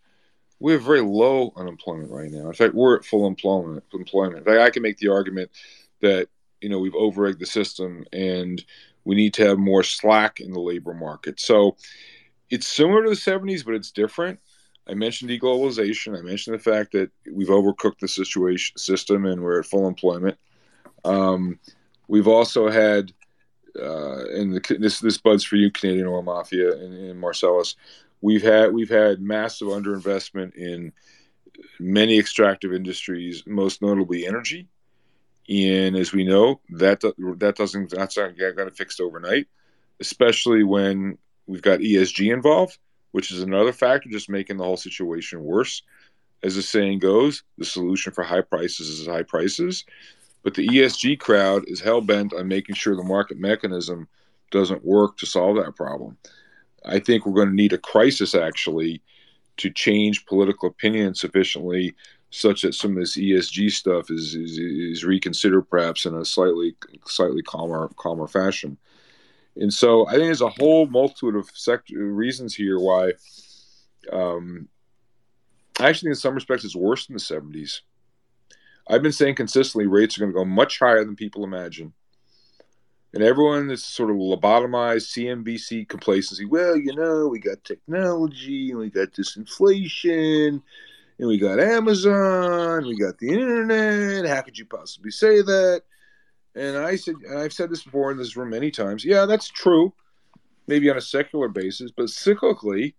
We 0.61 0.73
have 0.73 0.83
very 0.83 1.01
low 1.01 1.53
unemployment 1.55 2.11
right 2.11 2.31
now. 2.31 2.47
In 2.47 2.53
fact, 2.53 2.73
we're 2.73 2.97
at 2.97 3.05
full 3.05 3.27
employment. 3.27 3.83
Employment. 3.93 4.39
In 4.39 4.43
fact, 4.43 4.59
I 4.59 4.69
can 4.69 4.83
make 4.83 4.97
the 4.97 5.09
argument 5.09 5.51
that 6.01 6.27
you 6.61 6.69
know 6.69 6.79
we've 6.79 6.93
overegged 6.93 7.39
the 7.39 7.45
system 7.45 8.05
and 8.11 8.63
we 9.09 9.15
need 9.15 9.33
to 9.33 9.43
have 9.43 9.57
more 9.57 9.81
slack 9.81 10.39
in 10.39 10.53
the 10.53 10.59
labor 10.59 10.93
market. 10.93 11.39
So 11.39 11.75
it's 12.51 12.67
similar 12.67 13.01
to 13.01 13.09
the 13.09 13.15
70s, 13.15 13.65
but 13.65 13.73
it's 13.73 13.89
different. 13.89 14.39
I 14.87 14.93
mentioned 14.93 15.31
deglobalization. 15.31 16.15
I 16.15 16.21
mentioned 16.21 16.53
the 16.53 16.61
fact 16.63 16.91
that 16.91 17.09
we've 17.33 17.47
overcooked 17.47 18.01
the 18.01 18.07
situation 18.07 18.77
system 18.77 19.25
and 19.25 19.41
we're 19.41 19.61
at 19.61 19.65
full 19.65 19.87
employment. 19.87 20.37
Um, 21.03 21.59
we've 22.07 22.27
also 22.27 22.69
had, 22.69 23.11
uh, 23.75 24.25
and 24.29 24.53
the, 24.53 24.77
this 24.79 24.99
this 24.99 25.17
buds 25.17 25.43
for 25.43 25.55
you, 25.55 25.71
Canadian 25.71 26.05
oil 26.05 26.21
mafia 26.21 26.73
and, 26.73 26.93
and 26.93 27.19
Marcellus. 27.19 27.77
We've 28.21 28.43
had 28.43 28.71
we've 28.73 28.89
had 28.89 29.21
massive 29.21 29.69
underinvestment 29.69 30.53
in 30.53 30.93
many 31.79 32.19
extractive 32.19 32.73
industries, 32.73 33.41
most 33.47 33.81
notably 33.81 34.27
energy. 34.27 34.67
And 35.49 35.95
as 35.95 36.13
we 36.13 36.23
know, 36.23 36.61
that 36.69 37.01
that 37.01 37.55
doesn't 37.55 37.89
that's 37.89 38.17
not 38.17 38.37
going 38.37 38.55
to 38.55 38.71
fixed 38.71 39.01
overnight, 39.01 39.47
especially 39.99 40.63
when 40.63 41.17
we've 41.47 41.63
got 41.63 41.79
ESG 41.79 42.31
involved, 42.31 42.77
which 43.11 43.31
is 43.31 43.41
another 43.41 43.73
factor 43.73 44.09
just 44.09 44.29
making 44.29 44.57
the 44.57 44.63
whole 44.63 44.77
situation 44.77 45.43
worse. 45.43 45.81
As 46.43 46.55
the 46.55 46.61
saying 46.61 46.99
goes, 46.99 47.43
the 47.57 47.65
solution 47.65 48.13
for 48.13 48.23
high 48.23 48.41
prices 48.41 48.87
is 48.87 49.07
high 49.07 49.23
prices. 49.23 49.85
But 50.43 50.53
the 50.53 50.67
ESG 50.67 51.19
crowd 51.19 51.65
is 51.67 51.81
hell 51.81 51.99
bent 51.99 52.33
on 52.33 52.47
making 52.47 52.75
sure 52.75 52.95
the 52.95 53.03
market 53.03 53.37
mechanism 53.39 54.07
doesn't 54.51 54.85
work 54.85 55.17
to 55.17 55.25
solve 55.25 55.57
that 55.57 55.75
problem. 55.75 56.15
I 56.85 56.99
think 56.99 57.25
we're 57.25 57.33
going 57.33 57.49
to 57.49 57.55
need 57.55 57.73
a 57.73 57.77
crisis 57.77 58.35
actually 58.35 59.01
to 59.57 59.69
change 59.69 60.25
political 60.27 60.69
opinion 60.69 61.13
sufficiently 61.15 61.93
such 62.31 62.61
that 62.61 62.75
some 62.75 62.91
of 62.91 62.97
this 62.97 63.17
ESG 63.17 63.71
stuff 63.71 64.11
is, 64.11 64.35
is, 64.35 64.57
is 64.57 65.03
reconsidered 65.03 65.69
perhaps 65.69 66.05
in 66.05 66.15
a 66.15 66.23
slightly 66.23 66.75
slightly 67.05 67.41
calmer 67.41 67.89
calmer 67.95 68.27
fashion. 68.27 68.77
And 69.55 69.73
so 69.73 70.07
I 70.07 70.11
think 70.11 70.25
there's 70.25 70.41
a 70.41 70.49
whole 70.49 70.85
multitude 70.85 71.35
of 71.35 71.49
reasons 71.89 72.55
here 72.55 72.79
why 72.79 73.13
um, 74.11 74.67
actually 75.79 76.09
in 76.09 76.15
some 76.15 76.35
respects 76.35 76.63
it's 76.63 76.75
worse 76.75 77.07
than 77.07 77.15
the 77.15 77.19
70s. 77.19 77.81
I've 78.87 79.03
been 79.03 79.11
saying 79.11 79.35
consistently 79.35 79.87
rates 79.87 80.17
are 80.17 80.21
going 80.21 80.31
to 80.31 80.37
go 80.37 80.45
much 80.45 80.79
higher 80.79 81.03
than 81.03 81.15
people 81.15 81.43
imagine. 81.43 81.93
And 83.13 83.23
everyone 83.23 83.71
is 83.71 83.83
sort 83.83 84.11
of 84.11 84.17
lobotomized 84.17 85.09
CNBC 85.17 85.89
complacency. 85.89 86.45
Well, 86.45 86.77
you 86.77 86.95
know, 86.95 87.27
we 87.27 87.39
got 87.39 87.63
technology 87.63 88.73
we 88.75 88.91
got 88.91 89.15
this 89.15 89.35
inflation 89.35 90.61
and 91.19 91.27
we 91.27 91.37
got 91.37 91.59
Amazon, 91.59 92.87
we 92.87 92.97
got 92.97 93.17
the 93.17 93.29
internet. 93.29 94.25
How 94.25 94.41
could 94.41 94.57
you 94.57 94.65
possibly 94.65 95.11
say 95.11 95.41
that? 95.41 95.83
And 96.55 96.77
I 96.77 96.95
said, 96.95 97.15
and 97.27 97.37
I've 97.37 97.53
said 97.53 97.69
this 97.69 97.83
before 97.83 98.11
in 98.11 98.17
this 98.17 98.35
room 98.35 98.49
many 98.49 98.71
times. 98.71 99.05
Yeah, 99.05 99.25
that's 99.25 99.49
true, 99.49 99.93
maybe 100.67 100.89
on 100.89 100.97
a 100.97 101.01
secular 101.01 101.49
basis, 101.49 101.91
but 101.91 102.05
cyclically, 102.05 102.93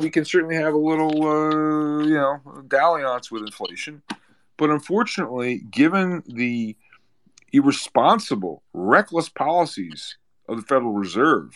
we 0.00 0.10
can 0.10 0.24
certainly 0.24 0.56
have 0.56 0.74
a 0.74 0.78
little, 0.78 1.24
uh, 1.24 2.04
you 2.04 2.14
know, 2.14 2.40
dalliance 2.66 3.30
with 3.30 3.42
inflation. 3.42 4.02
But 4.56 4.70
unfortunately, 4.70 5.58
given 5.70 6.24
the 6.26 6.76
irresponsible, 7.52 8.64
reckless 8.72 9.28
policies 9.28 10.16
of 10.48 10.56
the 10.56 10.62
Federal 10.62 10.92
Reserve, 10.92 11.52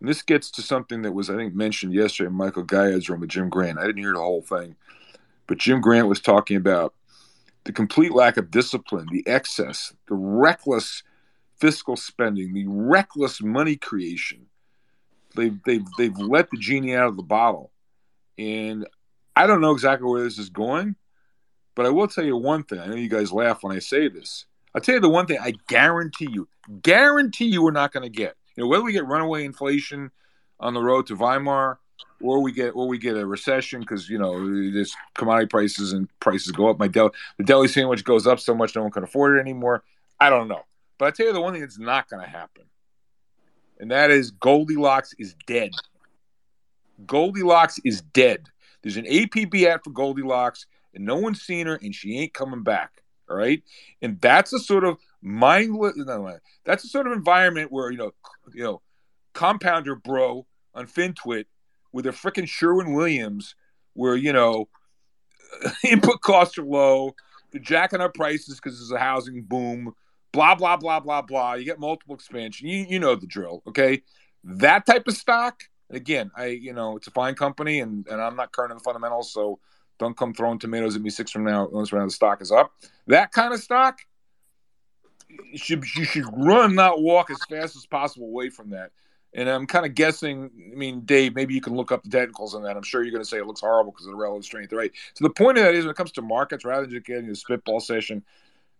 and 0.00 0.08
this 0.08 0.22
gets 0.22 0.50
to 0.52 0.62
something 0.62 1.02
that 1.02 1.12
was, 1.12 1.28
I 1.28 1.36
think, 1.36 1.54
mentioned 1.54 1.92
yesterday 1.92 2.28
in 2.28 2.34
Michael 2.34 2.64
Gayed's 2.64 3.08
room 3.08 3.20
with 3.20 3.30
Jim 3.30 3.50
Grant. 3.50 3.78
I 3.78 3.86
didn't 3.86 4.02
hear 4.02 4.14
the 4.14 4.20
whole 4.20 4.42
thing, 4.42 4.76
but 5.46 5.58
Jim 5.58 5.80
Grant 5.80 6.08
was 6.08 6.20
talking 6.20 6.56
about 6.56 6.94
the 7.64 7.72
complete 7.72 8.12
lack 8.12 8.38
of 8.38 8.50
discipline, 8.50 9.06
the 9.12 9.26
excess, 9.26 9.92
the 10.08 10.14
reckless 10.14 11.02
fiscal 11.58 11.96
spending, 11.96 12.54
the 12.54 12.66
reckless 12.66 13.42
money 13.42 13.76
creation. 13.76 14.46
They've, 15.36 15.62
they've, 15.64 15.84
they've 15.98 16.16
let 16.16 16.50
the 16.50 16.56
genie 16.56 16.94
out 16.94 17.08
of 17.08 17.16
the 17.16 17.22
bottle. 17.22 17.70
And 18.38 18.86
I 19.36 19.46
don't 19.46 19.60
know 19.60 19.72
exactly 19.72 20.08
where 20.08 20.22
this 20.22 20.38
is 20.38 20.48
going, 20.48 20.96
but 21.74 21.84
I 21.84 21.90
will 21.90 22.08
tell 22.08 22.24
you 22.24 22.36
one 22.36 22.64
thing. 22.64 22.80
I 22.80 22.86
know 22.86 22.96
you 22.96 23.10
guys 23.10 23.30
laugh 23.30 23.62
when 23.62 23.76
I 23.76 23.80
say 23.80 24.08
this. 24.08 24.46
I'll 24.74 24.80
tell 24.80 24.94
you 24.94 25.00
the 25.00 25.10
one 25.10 25.26
thing 25.26 25.38
I 25.40 25.52
guarantee 25.68 26.28
you, 26.30 26.48
guarantee 26.80 27.46
you 27.46 27.62
we're 27.62 27.70
not 27.70 27.92
going 27.92 28.04
to 28.04 28.16
get. 28.16 28.36
You 28.56 28.64
know, 28.64 28.68
whether 28.68 28.82
we 28.82 28.92
get 28.92 29.06
runaway 29.06 29.44
inflation 29.44 30.10
on 30.58 30.74
the 30.74 30.80
road 30.80 31.06
to 31.06 31.16
Weimar 31.16 31.78
or 32.20 32.40
we 32.42 32.52
get 32.52 32.70
or 32.70 32.86
we 32.86 32.98
get 32.98 33.16
a 33.16 33.26
recession 33.26 33.80
because 33.80 34.08
you 34.08 34.18
know 34.18 34.72
this 34.72 34.94
commodity 35.14 35.46
prices 35.46 35.92
and 35.92 36.08
prices 36.20 36.52
go 36.52 36.68
up. 36.68 36.78
My 36.78 36.88
deli, 36.88 37.10
the 37.38 37.44
deli 37.44 37.68
sandwich 37.68 38.04
goes 38.04 38.26
up 38.26 38.40
so 38.40 38.54
much 38.54 38.76
no 38.76 38.82
one 38.82 38.90
can 38.90 39.02
afford 39.02 39.36
it 39.36 39.40
anymore. 39.40 39.82
I 40.18 40.30
don't 40.30 40.48
know, 40.48 40.62
but 40.98 41.06
I 41.06 41.10
tell 41.10 41.26
you 41.26 41.32
the 41.32 41.40
one 41.40 41.52
thing 41.52 41.62
that's 41.62 41.78
not 41.78 42.08
going 42.08 42.22
to 42.22 42.28
happen, 42.28 42.64
and 43.78 43.90
that 43.90 44.10
is 44.10 44.30
Goldilocks 44.30 45.14
is 45.18 45.34
dead. 45.46 45.70
Goldilocks 47.06 47.80
is 47.84 48.02
dead. 48.02 48.46
There's 48.82 48.96
an 48.96 49.06
APB 49.06 49.64
ad 49.64 49.80
for 49.82 49.90
Goldilocks, 49.90 50.66
and 50.94 51.04
no 51.04 51.16
one's 51.16 51.42
seen 51.42 51.66
her, 51.66 51.78
and 51.82 51.94
she 51.94 52.18
ain't 52.18 52.34
coming 52.34 52.62
back. 52.62 53.02
All 53.28 53.36
right, 53.36 53.62
and 54.02 54.20
that's 54.20 54.52
a 54.52 54.58
sort 54.58 54.84
of 54.84 54.98
mindless. 55.22 55.96
No, 55.96 56.38
that's 56.64 56.84
a 56.84 56.88
sort 56.88 57.06
of 57.06 57.12
environment 57.12 57.72
where 57.72 57.90
you 57.90 57.98
know, 57.98 58.12
you 58.52 58.62
know, 58.62 58.82
compounder 59.34 59.94
bro 59.94 60.46
on 60.74 60.86
FinTwit 60.86 61.46
with 61.92 62.06
a 62.06 62.10
freaking 62.10 62.48
Sherwin 62.48 62.94
Williams, 62.94 63.54
where 63.94 64.16
you 64.16 64.32
know 64.32 64.68
input 65.84 66.20
costs 66.20 66.58
are 66.58 66.64
low, 66.64 67.14
they're 67.50 67.60
jacking 67.60 68.00
up 68.00 68.14
prices 68.14 68.60
because 68.60 68.78
there's 68.78 68.92
a 68.92 68.98
housing 68.98 69.42
boom, 69.42 69.94
blah 70.32 70.54
blah 70.54 70.76
blah 70.76 71.00
blah 71.00 71.22
blah. 71.22 71.54
You 71.54 71.64
get 71.64 71.80
multiple 71.80 72.14
expansion. 72.14 72.68
You 72.68 72.86
you 72.88 72.98
know 72.98 73.14
the 73.14 73.26
drill, 73.26 73.62
okay? 73.68 74.02
That 74.44 74.86
type 74.86 75.06
of 75.08 75.16
stock. 75.16 75.62
Again, 75.90 76.30
I 76.36 76.46
you 76.46 76.72
know 76.72 76.96
it's 76.96 77.08
a 77.08 77.12
fine 77.12 77.34
company, 77.34 77.80
and 77.80 78.06
and 78.08 78.20
I'm 78.20 78.36
not 78.36 78.52
current 78.52 78.70
on 78.70 78.78
the 78.78 78.84
fundamentals, 78.84 79.32
so 79.32 79.58
don't 79.98 80.16
come 80.16 80.32
throwing 80.32 80.58
tomatoes 80.58 80.96
at 80.96 81.02
me 81.02 81.10
six 81.10 81.30
from 81.30 81.44
now. 81.44 81.68
Once 81.70 81.92
around 81.92 82.08
the 82.08 82.12
stock 82.12 82.40
is 82.40 82.52
up. 82.52 82.72
That 83.06 83.32
kind 83.32 83.52
of 83.52 83.60
stock. 83.60 83.98
You 85.52 85.58
should 85.58 85.84
you 85.96 86.04
should 86.04 86.24
run, 86.32 86.74
not 86.74 87.02
walk, 87.02 87.30
as 87.30 87.38
fast 87.48 87.76
as 87.76 87.86
possible 87.86 88.26
away 88.26 88.50
from 88.50 88.70
that. 88.70 88.90
And 89.32 89.48
I'm 89.48 89.66
kind 89.66 89.86
of 89.86 89.94
guessing. 89.94 90.50
I 90.72 90.74
mean, 90.74 91.02
Dave, 91.02 91.34
maybe 91.34 91.54
you 91.54 91.60
can 91.60 91.74
look 91.74 91.92
up 91.92 92.02
the 92.02 92.10
technicals 92.10 92.54
on 92.54 92.62
that. 92.64 92.76
I'm 92.76 92.82
sure 92.82 93.02
you're 93.02 93.12
going 93.12 93.22
to 93.22 93.28
say 93.28 93.38
it 93.38 93.46
looks 93.46 93.60
horrible 93.60 93.92
because 93.92 94.06
of 94.06 94.12
the 94.12 94.18
relative 94.18 94.44
strength, 94.44 94.72
right? 94.72 94.92
So 95.14 95.24
the 95.24 95.30
point 95.30 95.58
of 95.58 95.64
that 95.64 95.74
is, 95.74 95.84
when 95.84 95.92
it 95.92 95.96
comes 95.96 96.12
to 96.12 96.22
markets, 96.22 96.64
rather 96.64 96.82
than 96.82 96.90
just 96.90 97.06
getting 97.06 97.30
a 97.30 97.34
spitball 97.34 97.80
session, 97.80 98.24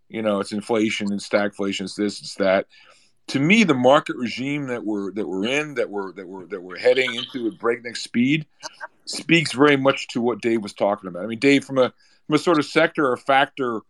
you 0.09 0.22
know, 0.22 0.40
it's 0.40 0.53
inflation 0.53 1.12
and 1.12 1.20
stagflation, 1.20 1.82
it's 1.82 1.94
this, 1.94 2.20
it's 2.20 2.34
that. 2.36 2.66
To 3.28 3.38
me, 3.38 3.62
the 3.62 3.74
market 3.74 4.16
regime 4.16 4.66
that 4.66 4.84
we're 4.84 5.12
that 5.12 5.28
we're 5.28 5.46
in, 5.46 5.74
that 5.74 5.88
we're 5.88 6.12
that 6.14 6.26
we're 6.26 6.46
that 6.46 6.62
we're 6.62 6.78
heading 6.78 7.14
into 7.14 7.46
at 7.46 7.59
breakneck 7.59 7.94
speed, 7.94 8.44
speaks 9.05 9.53
very 9.53 9.76
much 9.76 10.09
to 10.09 10.20
what 10.20 10.40
Dave 10.40 10.62
was 10.62 10.72
talking 10.72 11.09
about. 11.09 11.22
I 11.22 11.26
mean, 11.26 11.38
Dave, 11.38 11.64
from 11.64 11.78
a 11.78 11.92
from 12.26 12.34
a 12.34 12.38
sort 12.38 12.59
of 12.59 12.64
sector 12.64 13.09
or 13.09 13.16
factor 13.16 13.82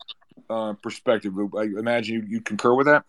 uh, 0.49 0.74
perspective, 0.74 1.34
I 1.57 1.64
imagine 1.64 2.14
you, 2.14 2.26
you 2.28 2.41
concur 2.41 2.74
with 2.74 2.86
that. 2.86 3.05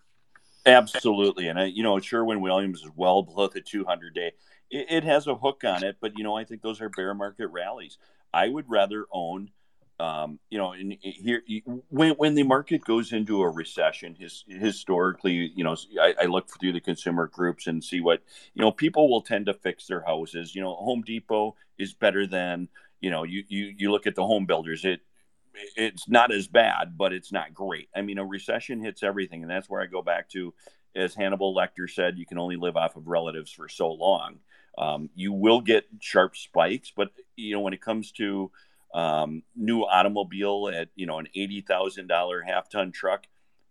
Absolutely, 0.66 1.48
and 1.48 1.60
I, 1.60 1.66
you 1.66 1.84
know, 1.84 2.00
Sherwin 2.00 2.42
Williams 2.42 2.82
is 2.82 2.90
well 2.96 3.24
below 3.24 3.48
the 3.48 3.62
200 3.62 4.14
day. 4.14 4.32
It, 4.70 4.88
it, 4.90 5.04
has 5.04 5.28
a 5.28 5.36
hook 5.36 5.64
on 5.66 5.84
it, 5.84 5.98
but 6.00 6.18
you 6.18 6.24
know, 6.24 6.36
I 6.36 6.44
think 6.44 6.62
those 6.62 6.82
are 6.82 6.90
bear 6.90 7.14
market 7.14 7.48
rallies. 7.48 7.98
I 8.34 8.48
would 8.48 8.70
rather 8.70 9.06
own, 9.12 9.50
um, 10.00 10.40
you 10.50 10.60
know, 10.60 10.74
in, 10.74 10.92
in 10.92 11.12
here 11.12 11.42
when 11.90 12.12
when 12.14 12.36
the 12.36 12.44
market 12.44 12.84
goes 12.86 13.12
into 13.12 13.42
a 13.42 13.50
recession, 13.50 14.16
his, 14.16 14.46
historically, 14.48 15.52
you 15.56 15.64
know, 15.64 15.76
I, 16.00 16.14
I 16.22 16.26
look 16.26 16.48
through 16.60 16.74
the 16.74 16.80
consumer 16.80 17.28
groups 17.28 17.66
and 17.66 17.84
see 17.84 18.00
what 18.00 18.22
you 18.54 18.62
know. 18.62 18.72
People 18.72 19.10
will 19.10 19.22
tend 19.22 19.48
to 19.48 19.54
fix 19.54 19.88
their 19.88 20.04
houses. 20.06 20.56
You 20.56 20.62
know, 20.62 20.76
Home 20.76 21.02
Depot 21.02 21.56
is 21.80 21.94
better 21.94 22.28
than 22.28 22.70
you 23.02 23.10
know. 23.10 23.24
You 23.24 23.44
you 23.48 23.74
you 23.78 23.92
look 23.92 24.06
at 24.06 24.16
the 24.16 24.26
home 24.26 24.46
builders. 24.46 24.86
It 24.86 25.02
it's 25.76 26.08
not 26.08 26.32
as 26.32 26.48
bad, 26.48 26.98
but 26.98 27.14
it's 27.14 27.32
not 27.32 27.54
great. 27.54 27.90
I 27.96 28.02
mean, 28.02 28.18
a 28.18 28.26
recession 28.26 28.84
hits 28.84 29.04
everything, 29.04 29.42
and 29.42 29.52
that's 29.52 29.70
where 29.70 29.82
I 29.82 29.86
go 29.86 30.02
back 30.02 30.30
to, 30.30 30.54
as 30.96 31.16
Hannibal 31.16 31.56
Lecter 31.56 31.90
said, 31.90 32.18
you 32.18 32.26
can 32.26 32.38
only 32.38 32.56
live 32.56 32.78
off 32.78 32.96
of 32.96 33.08
relatives 33.08 33.52
for 33.52 33.70
so 33.70 33.92
long. 33.92 34.40
Um, 34.78 35.10
you 35.16 35.34
will 35.34 35.62
get 35.62 35.86
sharp 36.00 36.36
spikes, 36.36 36.92
but 36.96 37.12
you 37.36 37.54
know 37.54 37.60
when 37.60 37.74
it 37.74 37.82
comes 37.82 38.12
to 38.14 38.52
um, 38.94 39.44
new 39.56 39.82
automobile 39.82 40.70
at 40.74 40.90
you 40.96 41.06
know 41.06 41.20
an 41.20 41.28
eighty 41.36 41.62
thousand 41.62 42.08
dollar 42.08 42.42
half 42.42 42.70
ton 42.70 42.92
truck, 42.92 43.28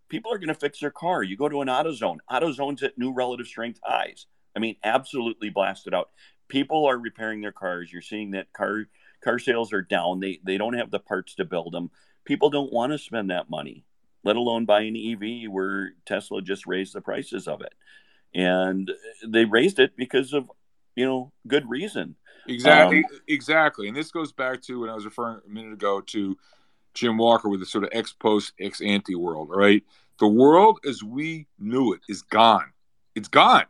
people 0.08 0.32
are 0.32 0.38
going 0.38 0.48
to 0.48 0.54
fix 0.54 0.80
their 0.80 0.90
car. 0.90 1.22
You 1.22 1.36
go 1.36 1.48
to 1.48 1.62
an 1.62 1.68
AutoZone, 1.68 2.18
AutoZone's 2.30 2.82
at 2.82 2.98
new 2.98 3.12
relative 3.12 3.46
strength 3.46 3.80
highs. 3.82 4.26
I 4.54 4.58
mean, 4.58 4.76
absolutely 4.84 5.48
blasted 5.48 5.94
out. 5.94 6.10
People 6.48 6.86
are 6.86 6.98
repairing 6.98 7.40
their 7.40 7.52
cars. 7.52 7.92
You're 7.92 8.02
seeing 8.02 8.32
that 8.32 8.52
car 8.52 8.86
car 9.22 9.38
sales 9.38 9.72
are 9.72 9.82
down. 9.82 10.20
They 10.20 10.40
they 10.44 10.58
don't 10.58 10.74
have 10.74 10.90
the 10.90 10.98
parts 10.98 11.34
to 11.36 11.44
build 11.44 11.72
them. 11.72 11.90
People 12.24 12.50
don't 12.50 12.72
want 12.72 12.92
to 12.92 12.98
spend 12.98 13.30
that 13.30 13.50
money, 13.50 13.84
let 14.24 14.36
alone 14.36 14.64
buy 14.64 14.82
an 14.82 14.96
EV 14.96 15.50
where 15.50 15.92
Tesla 16.06 16.42
just 16.42 16.66
raised 16.66 16.92
the 16.92 17.00
prices 17.00 17.48
of 17.48 17.60
it. 17.60 17.74
And 18.34 18.90
they 19.26 19.44
raised 19.44 19.80
it 19.80 19.96
because 19.96 20.32
of, 20.32 20.48
you 20.94 21.04
know, 21.04 21.32
good 21.48 21.68
reason. 21.68 22.16
Exactly, 22.46 22.98
um, 22.98 23.20
exactly. 23.28 23.88
And 23.88 23.96
this 23.96 24.10
goes 24.10 24.32
back 24.32 24.62
to 24.62 24.80
when 24.80 24.90
I 24.90 24.94
was 24.94 25.04
referring 25.04 25.40
a 25.44 25.50
minute 25.50 25.72
ago 25.72 26.00
to 26.00 26.36
Jim 26.94 27.18
Walker 27.18 27.48
with 27.48 27.60
the 27.60 27.66
sort 27.66 27.84
of 27.84 27.90
ex 27.92 28.12
post 28.12 28.52
ex 28.60 28.80
ante 28.80 29.14
world, 29.14 29.48
right? 29.50 29.82
The 30.18 30.28
world 30.28 30.80
as 30.86 31.02
we 31.02 31.46
knew 31.58 31.92
it 31.92 32.00
is 32.08 32.22
gone. 32.22 32.72
It's 33.14 33.28
gone. 33.28 33.66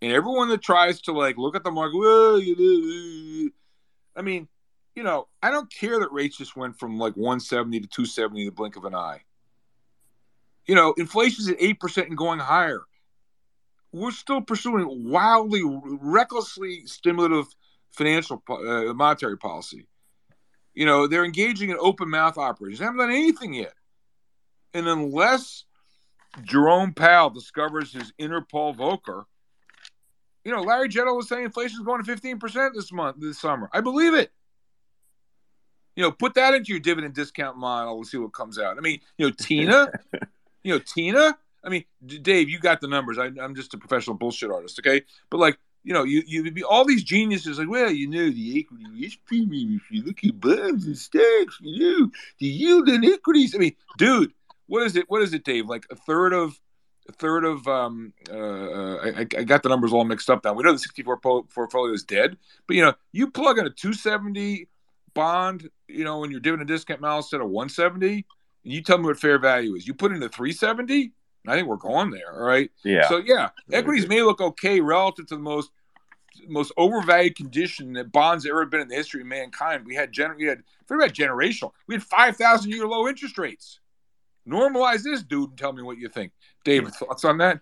And 0.00 0.12
everyone 0.12 0.48
that 0.50 0.62
tries 0.62 1.00
to 1.02 1.12
like 1.12 1.36
look 1.38 1.56
at 1.56 1.64
the 1.64 1.70
market, 1.70 1.98
well, 1.98 2.38
you 2.38 2.54
know, 2.56 3.50
I 4.18 4.22
mean, 4.22 4.48
you 4.96 5.04
know, 5.04 5.28
I 5.42 5.50
don't 5.50 5.72
care 5.72 6.00
that 6.00 6.12
rates 6.12 6.36
just 6.36 6.56
went 6.56 6.78
from 6.78 6.98
like 6.98 7.16
170 7.16 7.80
to 7.80 7.86
270 7.86 8.40
in 8.40 8.46
the 8.46 8.52
blink 8.52 8.76
of 8.76 8.84
an 8.84 8.94
eye. 8.94 9.22
You 10.66 10.74
know, 10.74 10.92
inflation's 10.98 11.48
at 11.48 11.58
8% 11.60 12.06
and 12.08 12.16
going 12.16 12.40
higher. 12.40 12.82
We're 13.92 14.10
still 14.10 14.42
pursuing 14.42 15.08
wildly, 15.08 15.62
recklessly 15.64 16.84
stimulative 16.84 17.46
financial, 17.90 18.42
uh, 18.50 18.92
monetary 18.92 19.38
policy. 19.38 19.86
You 20.74 20.84
know, 20.84 21.06
they're 21.06 21.24
engaging 21.24 21.70
in 21.70 21.76
open 21.80 22.10
mouth 22.10 22.36
operations. 22.36 22.80
They 22.80 22.84
haven't 22.84 22.98
done 22.98 23.10
anything 23.10 23.54
yet. 23.54 23.72
And 24.74 24.86
unless 24.86 25.64
Jerome 26.42 26.92
Powell 26.92 27.30
discovers 27.30 27.92
his 27.92 28.12
inner 28.18 28.40
Paul 28.42 28.74
Volcker– 28.74 29.24
you 30.48 30.54
know, 30.54 30.62
Larry 30.62 30.88
Gentle 30.88 31.14
was 31.14 31.28
saying 31.28 31.44
inflation 31.44 31.78
is 31.78 31.84
going 31.84 32.02
to 32.02 32.10
15% 32.10 32.72
this 32.72 32.90
month, 32.90 33.16
this 33.20 33.38
summer. 33.38 33.68
I 33.70 33.82
believe 33.82 34.14
it. 34.14 34.32
You 35.94 36.04
know, 36.04 36.10
put 36.10 36.32
that 36.36 36.54
into 36.54 36.72
your 36.72 36.80
dividend 36.80 37.12
discount 37.12 37.58
model 37.58 37.98
and 37.98 38.06
see 38.06 38.16
what 38.16 38.32
comes 38.32 38.58
out. 38.58 38.78
I 38.78 38.80
mean, 38.80 39.00
you 39.18 39.26
know, 39.26 39.34
Tina, 39.38 39.92
you 40.62 40.72
know, 40.72 40.78
Tina, 40.78 41.36
I 41.62 41.68
mean, 41.68 41.84
Dave, 42.22 42.48
you 42.48 42.58
got 42.60 42.80
the 42.80 42.88
numbers. 42.88 43.18
I, 43.18 43.26
am 43.26 43.54
just 43.54 43.74
a 43.74 43.78
professional 43.78 44.16
bullshit 44.16 44.50
artist, 44.50 44.78
okay? 44.78 45.02
But 45.28 45.36
like, 45.36 45.58
you 45.84 45.92
know, 45.92 46.04
you 46.04 46.22
you 46.26 46.50
be 46.50 46.64
all 46.64 46.86
these 46.86 47.04
geniuses 47.04 47.58
like, 47.58 47.68
well, 47.68 47.90
you 47.90 48.08
know, 48.08 48.30
the 48.30 48.58
equity 48.58 48.86
risk 48.98 49.18
premium. 49.26 49.78
If 49.84 49.90
you 49.90 50.02
look 50.02 50.24
at 50.24 50.40
bonds 50.40 50.86
and 50.86 50.96
stocks, 50.96 51.58
you 51.60 52.00
know, 52.00 52.10
the 52.38 52.46
yield 52.46 52.88
on 52.88 53.04
equities. 53.04 53.54
I 53.54 53.58
mean, 53.58 53.76
dude, 53.98 54.32
what 54.66 54.82
is 54.84 54.96
it? 54.96 55.10
What 55.10 55.20
is 55.20 55.34
it, 55.34 55.44
Dave? 55.44 55.66
Like 55.66 55.84
a 55.90 55.94
third 55.94 56.32
of 56.32 56.58
a 57.08 57.12
third 57.12 57.44
of 57.44 57.66
um 57.66 58.12
uh, 58.30 58.34
uh 58.34 59.12
I, 59.16 59.20
I 59.20 59.44
got 59.44 59.62
the 59.62 59.68
numbers 59.68 59.92
all 59.92 60.04
mixed 60.04 60.30
up 60.30 60.44
now. 60.44 60.52
We 60.52 60.62
know 60.62 60.72
the 60.72 60.78
64 60.78 61.18
portfolio 61.18 61.92
is 61.92 62.04
dead, 62.04 62.36
but 62.66 62.76
you 62.76 62.82
know, 62.82 62.94
you 63.12 63.30
plug 63.30 63.58
in 63.58 63.66
a 63.66 63.70
270 63.70 64.68
bond, 65.14 65.68
you 65.88 66.04
know, 66.04 66.18
when 66.18 66.30
you're 66.30 66.36
your 66.36 66.40
dividend 66.40 66.68
discount 66.68 67.00
balance 67.00 67.32
at 67.32 67.40
a 67.40 67.46
170, 67.46 68.06
and 68.08 68.24
you 68.62 68.82
tell 68.82 68.98
me 68.98 69.04
what 69.04 69.18
fair 69.18 69.38
value 69.38 69.74
is. 69.74 69.86
You 69.86 69.94
put 69.94 70.12
in 70.12 70.22
a 70.22 70.28
370, 70.28 71.12
I 71.46 71.54
think 71.54 71.66
we're 71.66 71.76
going 71.76 72.10
there. 72.10 72.32
All 72.32 72.46
right. 72.46 72.70
Yeah. 72.84 73.08
So 73.08 73.18
yeah, 73.18 73.50
equities 73.72 74.06
may 74.06 74.22
look 74.22 74.40
okay 74.40 74.80
relative 74.80 75.26
to 75.28 75.36
the 75.36 75.42
most 75.42 75.70
most 76.46 76.72
overvalued 76.76 77.34
condition 77.34 77.92
that 77.94 78.12
bonds 78.12 78.46
ever 78.46 78.64
been 78.66 78.80
in 78.80 78.88
the 78.88 78.94
history 78.94 79.22
of 79.22 79.26
mankind. 79.26 79.84
We 79.84 79.94
had 79.94 80.12
gener- 80.12 80.36
we 80.36 80.44
had 80.44 80.62
forget 80.86 81.10
about 81.10 81.16
generational. 81.16 81.72
We 81.86 81.94
had 81.94 82.02
five 82.02 82.36
thousand 82.36 82.70
year 82.70 82.86
low 82.86 83.08
interest 83.08 83.38
rates. 83.38 83.80
Normalize 84.48 85.02
this, 85.02 85.22
dude, 85.22 85.50
and 85.50 85.58
tell 85.58 85.72
me 85.72 85.82
what 85.82 85.98
you 85.98 86.08
think. 86.08 86.32
David, 86.64 86.94
thoughts 86.94 87.24
on 87.24 87.38
that? 87.38 87.60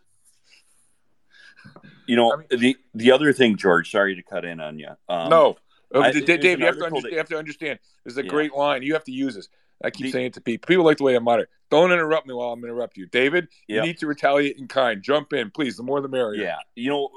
You 2.07 2.16
know, 2.16 2.32
I 2.32 2.37
mean, 2.37 2.47
the 2.51 2.76
the 2.95 3.12
other 3.12 3.32
thing, 3.32 3.57
George. 3.57 3.91
Sorry 3.91 4.14
to 4.14 4.22
cut 4.22 4.45
in 4.45 4.61
on 4.61 4.78
you. 4.78 4.89
Um, 5.09 5.28
no, 5.28 5.57
I, 5.95 6.12
Dave, 6.12 6.61
you 6.61 6.66
have, 6.66 6.78
that, 6.78 7.09
you 7.11 7.18
have 7.18 7.28
to 7.28 7.39
understand. 7.39 7.78
This 8.05 8.12
is 8.12 8.18
a 8.18 8.24
yeah. 8.24 8.30
great 8.30 8.55
line. 8.55 8.82
You 8.82 8.93
have 8.95 9.05
to 9.05 9.12
use 9.12 9.34
this. 9.34 9.49
I 9.84 9.91
keep 9.91 10.07
the, 10.07 10.12
saying 10.12 10.26
it 10.26 10.32
to 10.34 10.41
people. 10.41 10.66
People 10.66 10.84
like 10.84 10.99
the 10.99 11.05
way 11.05 11.16
I 11.16 11.18
mutter. 11.18 11.49
Don't 11.68 11.93
interrupt 11.93 12.26
me 12.26 12.34
while 12.34 12.53
I'm 12.53 12.62
interrupting 12.64 13.03
you, 13.03 13.09
David. 13.09 13.49
Yep. 13.68 13.76
You 13.76 13.82
need 13.82 13.99
to 13.99 14.07
retaliate 14.07 14.57
in 14.57 14.68
kind. 14.68 15.03
Jump 15.03 15.32
in, 15.32 15.51
please. 15.51 15.76
The 15.76 15.82
more, 15.82 16.01
the 16.01 16.09
merrier. 16.09 16.43
Yeah, 16.43 16.57
you 16.76 16.91
know, 16.91 17.11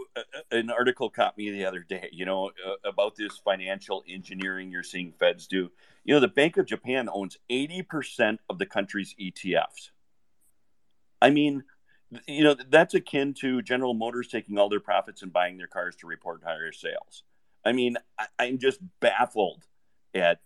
an 0.51 0.69
article 0.71 1.09
caught 1.09 1.37
me 1.37 1.51
the 1.51 1.65
other 1.65 1.85
day. 1.87 2.09
You 2.11 2.25
know, 2.25 2.51
uh, 2.65 2.89
about 2.89 3.15
this 3.15 3.37
financial 3.37 4.03
engineering 4.09 4.71
you're 4.71 4.83
seeing 4.83 5.13
Feds 5.13 5.47
do. 5.47 5.71
You 6.03 6.13
know, 6.13 6.19
the 6.19 6.27
Bank 6.27 6.57
of 6.57 6.65
Japan 6.65 7.09
owns 7.11 7.37
80% 7.51 8.39
of 8.49 8.57
the 8.57 8.65
country's 8.65 9.15
ETFs. 9.19 9.91
I 11.21 11.29
mean, 11.29 11.63
you 12.27 12.43
know, 12.43 12.55
that's 12.69 12.93
akin 12.93 13.33
to 13.41 13.61
General 13.61 13.93
Motors 13.93 14.27
taking 14.27 14.57
all 14.57 14.69
their 14.69 14.79
profits 14.79 15.21
and 15.21 15.31
buying 15.31 15.57
their 15.57 15.67
cars 15.67 15.95
to 15.97 16.07
report 16.07 16.41
higher 16.43 16.71
sales. 16.71 17.23
I 17.65 17.73
mean, 17.73 17.97
I, 18.17 18.27
I'm 18.39 18.57
just 18.57 18.79
baffled 18.99 19.65
at 20.15 20.39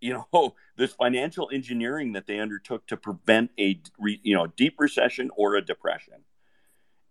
you 0.00 0.12
know 0.12 0.54
this 0.76 0.92
financial 0.92 1.50
engineering 1.52 2.12
that 2.12 2.26
they 2.26 2.38
undertook 2.38 2.86
to 2.88 2.96
prevent 2.96 3.50
a 3.58 3.80
re, 3.98 4.20
you 4.22 4.36
know 4.36 4.46
deep 4.46 4.74
recession 4.78 5.30
or 5.36 5.54
a 5.54 5.64
depression 5.64 6.24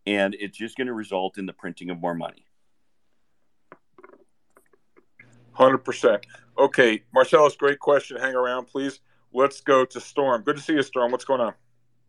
and 0.05 0.35
it's 0.39 0.57
just 0.57 0.77
going 0.77 0.87
to 0.87 0.93
result 0.93 1.37
in 1.37 1.45
the 1.45 1.53
printing 1.53 1.89
of 1.89 1.99
more 1.99 2.13
money 2.13 2.45
100% 5.57 6.23
okay 6.57 7.01
marcellus 7.13 7.55
great 7.55 7.79
question. 7.79 8.17
Hang 8.17 8.35
around 8.35 8.65
please. 8.65 8.99
Let's 9.33 9.61
go 9.61 9.83
to 9.85 9.99
storm. 9.99 10.43
Good 10.43 10.57
to 10.57 10.61
see 10.61 10.73
you 10.73 10.83
storm. 10.83 11.11
What's 11.11 11.25
going 11.25 11.41
on? 11.41 11.53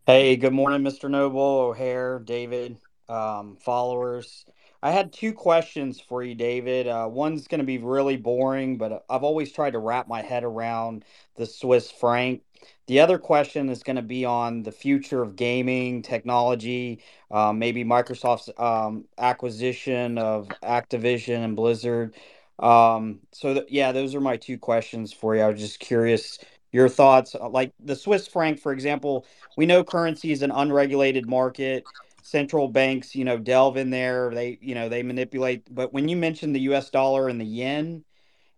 Hey 0.05 0.35
good 0.35 0.53
morning 0.53 0.81
mr 0.81 1.09
noble 1.09 1.41
o'hare 1.41 2.19
david 2.19 2.77
um, 3.09 3.57
followers. 3.57 4.45
I 4.83 4.91
had 4.91 5.11
two 5.11 5.33
questions 5.33 5.99
for 5.99 6.21
you, 6.21 6.35
David. 6.35 6.87
Uh, 6.87 7.07
one's 7.09 7.47
going 7.47 7.59
to 7.59 7.65
be 7.65 7.79
really 7.79 8.17
boring, 8.17 8.77
but 8.77 9.03
I've 9.09 9.23
always 9.23 9.51
tried 9.51 9.71
to 9.71 9.79
wrap 9.79 10.07
my 10.07 10.21
head 10.21 10.43
around 10.43 11.05
the 11.37 11.45
Swiss 11.45 11.89
franc. 11.89 12.41
The 12.87 12.99
other 12.99 13.17
question 13.17 13.69
is 13.69 13.81
going 13.81 13.95
to 13.95 14.03
be 14.03 14.25
on 14.25 14.61
the 14.63 14.71
future 14.71 15.23
of 15.23 15.35
gaming 15.35 16.03
technology, 16.03 17.01
um, 17.31 17.57
maybe 17.57 17.83
Microsoft's 17.83 18.49
um, 18.57 19.05
acquisition 19.17 20.19
of 20.19 20.49
Activision 20.63 21.43
and 21.43 21.55
Blizzard. 21.55 22.13
Um, 22.59 23.19
so, 23.31 23.53
th- 23.53 23.67
yeah, 23.69 23.91
those 23.91 24.15
are 24.15 24.21
my 24.21 24.37
two 24.37 24.57
questions 24.57 25.11
for 25.11 25.35
you. 25.35 25.41
I 25.41 25.49
was 25.49 25.59
just 25.59 25.79
curious 25.79 26.39
your 26.71 26.89
thoughts. 26.89 27.35
Uh, 27.35 27.49
like 27.49 27.73
the 27.79 27.95
Swiss 27.95 28.27
franc, 28.27 28.59
for 28.59 28.71
example, 28.71 29.25
we 29.57 29.65
know 29.65 29.83
currency 29.83 30.31
is 30.31 30.41
an 30.41 30.51
unregulated 30.51 31.27
market 31.27 31.85
central 32.25 32.67
banks, 32.67 33.15
you 33.15 33.23
know, 33.23 33.37
delve 33.37 33.77
in 33.77 33.91
there. 33.91 34.31
They, 34.33 34.57
you 34.59 34.73
know, 34.73 34.89
they 34.89 35.03
manipulate. 35.03 35.73
But 35.73 35.93
when 35.93 36.09
you 36.09 36.15
mention 36.15 36.53
the 36.53 36.61
U.S. 36.61 36.89
dollar 36.89 37.29
and 37.29 37.39
the 37.39 37.45
yen, 37.45 38.03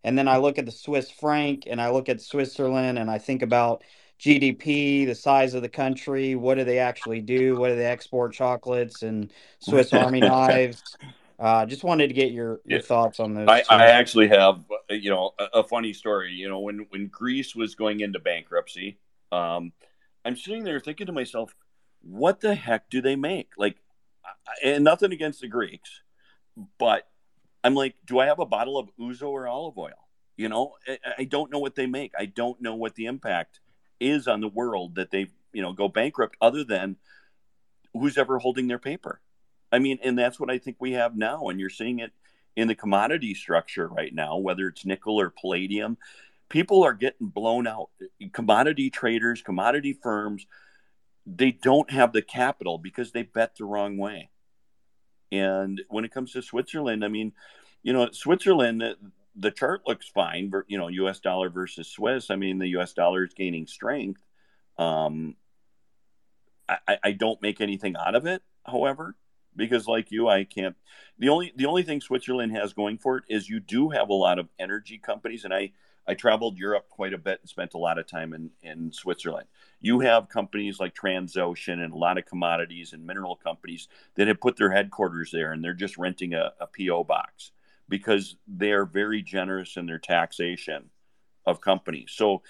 and 0.06 0.18
then 0.18 0.30
I 0.30 0.38
look 0.38 0.58
at 0.58 0.66
the 0.66 0.72
Swiss 0.72 1.12
franc 1.12 1.64
and 1.68 1.82
I 1.82 1.90
look 1.90 2.08
at 2.08 2.22
Switzerland 2.22 2.98
and 2.98 3.12
I 3.12 3.18
think 3.18 3.42
about 3.42 3.84
GDP, 4.22 5.06
the 5.06 5.14
size 5.14 5.54
of 5.54 5.64
the 5.64 5.70
country, 5.70 6.34
what 6.36 6.56
do 6.56 6.64
they 6.64 6.80
actually 6.80 7.20
do? 7.20 7.58
What 7.58 7.70
do 7.70 7.76
they 7.76 7.86
export? 7.86 8.32
Chocolates 8.32 9.04
and 9.04 9.34
Swiss 9.60 9.94
Army 9.94 10.22
knives. 10.22 10.98
Uh, 11.40 11.66
just 11.66 11.84
wanted 11.84 12.08
to 12.08 12.14
get 12.14 12.32
your, 12.32 12.62
your 12.66 12.80
yeah. 12.80 12.86
thoughts 12.86 13.20
on 13.20 13.36
this. 13.36 13.48
I, 13.48 13.64
I, 13.70 13.86
actually 13.88 14.28
have, 14.30 14.60
uh, 14.72 14.94
you 14.94 15.12
know, 15.12 15.36
a, 15.38 15.60
a, 15.60 15.64
funny 15.64 15.94
story. 15.94 16.32
You 16.32 16.50
know, 16.50 16.60
when 16.60 16.88
when 16.90 17.08
Greece 17.08 17.56
was 17.56 17.76
going 17.76 18.00
into 18.00 18.18
bankruptcy, 18.18 18.98
um, 19.32 19.72
I'm 20.26 20.36
sitting 20.36 20.64
there 20.64 20.80
thinking 20.80 21.06
to 21.06 21.14
myself, 21.14 21.54
what 22.02 22.40
the 22.40 22.56
heck 22.56 22.90
do 22.90 23.02
they 23.02 23.16
make? 23.16 23.52
Like, 23.56 23.78
and 24.64 24.84
nothing 24.84 25.12
against 25.12 25.42
the 25.42 25.48
Greeks, 25.48 26.02
but 26.80 27.08
I'm 27.64 27.76
like, 27.76 27.96
do 28.06 28.18
I 28.18 28.26
have 28.26 28.40
a 28.40 28.46
bottle 28.46 28.80
of 28.80 28.90
ouzo 29.00 29.30
or 29.30 29.48
olive 29.48 29.78
oil? 29.78 30.08
You 30.38 30.50
know, 30.50 30.74
I, 30.88 30.98
I 31.20 31.24
don't 31.26 31.52
know 31.52 31.60
what 31.60 31.76
they 31.76 31.86
make. 31.86 32.14
I 32.18 32.26
don't 32.26 32.60
know 32.62 32.76
what 32.76 32.96
the 32.96 33.06
impact 33.06 33.60
is 34.00 34.28
on 34.28 34.42
the 34.42 34.48
world 34.48 34.96
that 34.96 35.12
they, 35.12 35.28
you 35.54 35.62
know, 35.62 35.74
go 35.74 35.88
bankrupt 35.88 36.36
other 36.42 36.64
than 36.64 36.96
who's 37.94 38.18
ever 38.18 38.40
holding 38.40 38.68
their 38.68 38.80
paper. 38.80 39.22
I 39.72 39.80
mean, 39.80 40.00
and 40.04 40.18
that's 40.18 40.40
what 40.40 40.50
I 40.50 40.58
think 40.58 40.78
we 40.80 40.94
have 40.94 41.16
now. 41.18 41.50
And 41.50 41.60
you're 41.60 41.70
seeing 41.70 42.00
it 42.00 42.12
in 42.56 42.68
the 42.68 42.76
commodity 42.76 43.34
structure 43.34 43.88
right 43.88 44.14
now, 44.14 44.38
whether 44.38 44.68
it's 44.68 44.86
nickel 44.86 45.20
or 45.20 45.30
palladium. 45.30 45.98
People 46.50 46.84
are 46.84 46.94
getting 46.94 47.28
blown 47.28 47.68
out. 47.68 47.90
Commodity 48.32 48.90
traders, 48.90 49.42
commodity 49.42 49.94
firms, 49.94 50.48
they 51.26 51.52
don't 51.52 51.92
have 51.92 52.14
the 52.14 52.22
capital 52.22 52.78
because 52.78 53.12
they 53.12 53.24
bet 53.24 53.56
the 53.58 53.66
wrong 53.66 53.98
way. 53.98 54.30
And 55.32 55.82
when 55.90 56.06
it 56.06 56.14
comes 56.14 56.32
to 56.32 56.42
Switzerland, 56.42 57.04
I 57.04 57.10
mean, 57.10 57.34
you 57.84 57.92
know, 57.92 58.10
Switzerland, 58.12 58.82
the 59.36 59.52
chart 59.52 59.82
looks 59.86 60.08
fine, 60.08 60.52
you 60.68 60.78
know, 60.78 60.88
US 60.88 61.20
dollar 61.20 61.50
versus 61.50 61.90
Swiss. 61.90 62.32
I 62.32 62.38
mean, 62.38 62.60
the 62.60 62.78
US 62.78 62.94
dollar 62.94 63.26
is 63.26 63.34
gaining 63.34 63.68
strength. 63.68 64.22
Um, 64.78 65.36
I, 66.70 66.98
I 67.04 67.12
don't 67.12 67.42
make 67.42 67.62
anything 67.62 67.96
out 67.98 68.16
of 68.16 68.26
it, 68.26 68.42
however, 68.66 69.16
because 69.58 69.88
like 69.88 70.12
you, 70.12 70.30
I 70.30 70.44
can't. 70.46 70.76
The 71.20 71.30
only 71.30 71.52
the 71.56 71.66
only 71.66 71.84
thing 71.84 72.00
Switzerland 72.00 72.56
has 72.56 72.74
going 72.74 72.98
for 72.98 73.18
it 73.18 73.24
is 73.28 73.50
you 73.50 73.60
do 73.60 73.90
have 73.90 74.10
a 74.10 74.14
lot 74.14 74.40
of 74.40 74.48
energy 74.60 74.98
companies, 74.98 75.44
and 75.44 75.54
I 75.54 75.72
I 76.08 76.14
traveled 76.14 76.58
Europe 76.58 76.88
quite 76.90 77.14
a 77.14 77.18
bit 77.18 77.42
and 77.42 77.50
spent 77.50 77.74
a 77.74 77.80
lot 77.80 77.98
of 77.98 78.08
time 78.08 78.34
in 78.34 78.52
in 78.62 78.92
Switzerland 78.92 79.48
you 79.80 80.00
have 80.00 80.30
companies 80.30 80.80
like 80.80 80.96
Transocean 80.96 81.84
and 81.84 81.94
a 81.94 81.98
lot 81.98 82.18
of 82.18 82.26
commodities 82.26 82.94
and 82.94 83.06
mineral 83.06 83.36
companies 83.36 83.88
that 84.16 84.28
have 84.28 84.42
put 84.42 84.58
their 84.58 84.72
headquarters 84.72 85.32
there 85.32 85.52
and 85.52 85.64
they're 85.64 85.74
just 85.74 85.98
renting 85.98 86.34
a, 86.34 86.54
a 86.60 86.68
PO 86.68 87.04
box 87.04 87.52
because 87.88 88.36
they 88.48 88.72
are 88.72 88.86
very 88.86 89.22
generous 89.22 89.78
in 89.78 89.86
their 89.86 90.00
taxation 90.00 90.90
of 91.46 91.62
companies. 91.62 92.12
So, 92.14 92.42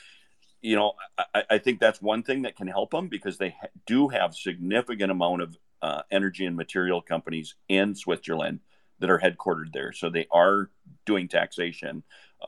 you 0.62 0.76
know, 0.76 0.94
I, 1.36 1.44
I 1.52 1.58
think 1.58 1.80
that's 1.80 2.02
one 2.02 2.24
thing 2.24 2.44
that 2.44 2.56
can 2.56 2.68
help 2.68 2.92
them 2.92 3.08
because 3.08 3.38
they 3.38 3.56
do 3.86 4.08
have 4.08 4.34
significant 4.34 5.12
amount 5.12 5.42
of 5.42 5.58
uh, 5.82 6.02
energy 6.12 6.46
and 6.46 6.56
material 6.56 7.02
companies 7.02 7.56
in 7.70 7.96
Switzerland 7.96 8.60
that 9.00 9.10
are 9.10 9.20
headquartered 9.20 9.74
there. 9.74 9.92
So 9.94 10.10
they 10.10 10.28
are 10.32 10.70
doing 11.06 11.28
taxation. 11.28 12.04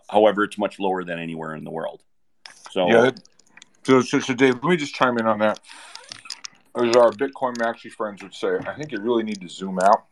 However, 0.10 0.44
it's 0.44 0.58
much 0.58 0.80
lower 0.80 1.04
than 1.04 1.20
anywhere 1.20 1.56
in 1.56 1.64
the 1.64 1.72
world. 1.72 2.04
So 2.72 2.88
yeah, 2.88 3.12
so, 3.84 4.02
so, 4.02 4.20
so, 4.20 4.34
Dave, 4.34 4.56
let 4.56 4.64
me 4.64 4.78
just 4.78 4.94
chime 4.94 5.18
in 5.18 5.26
on 5.26 5.40
that. 5.40 5.60
As 6.76 6.96
our 6.96 7.12
Bitcoin 7.12 7.56
Maxi 7.58 7.90
friends 7.90 8.22
would 8.22 8.34
say, 8.34 8.58
I 8.68 8.74
think 8.74 8.92
you 8.92 9.00
really 9.00 9.24
need 9.24 9.42
to 9.42 9.50
zoom 9.50 9.80
out. 9.80 10.06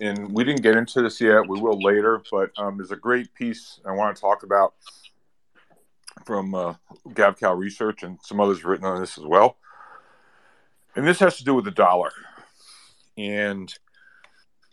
And 0.00 0.32
we 0.32 0.44
didn't 0.44 0.62
get 0.62 0.76
into 0.76 1.02
this 1.02 1.20
yet. 1.20 1.48
We 1.48 1.60
will 1.60 1.80
later, 1.80 2.22
but 2.30 2.50
um, 2.56 2.76
there's 2.76 2.92
a 2.92 2.96
great 2.96 3.34
piece 3.34 3.80
I 3.84 3.92
want 3.92 4.14
to 4.14 4.20
talk 4.20 4.42
about 4.42 4.74
from 6.24 6.54
uh, 6.54 6.74
GaveKal 7.08 7.58
Research 7.58 8.02
and 8.02 8.18
some 8.22 8.40
others 8.40 8.64
written 8.64 8.86
on 8.86 9.00
this 9.00 9.18
as 9.18 9.24
well. 9.24 9.56
And 10.94 11.06
this 11.06 11.18
has 11.20 11.36
to 11.38 11.44
do 11.44 11.54
with 11.54 11.64
the 11.64 11.70
dollar. 11.70 12.12
And 13.16 13.72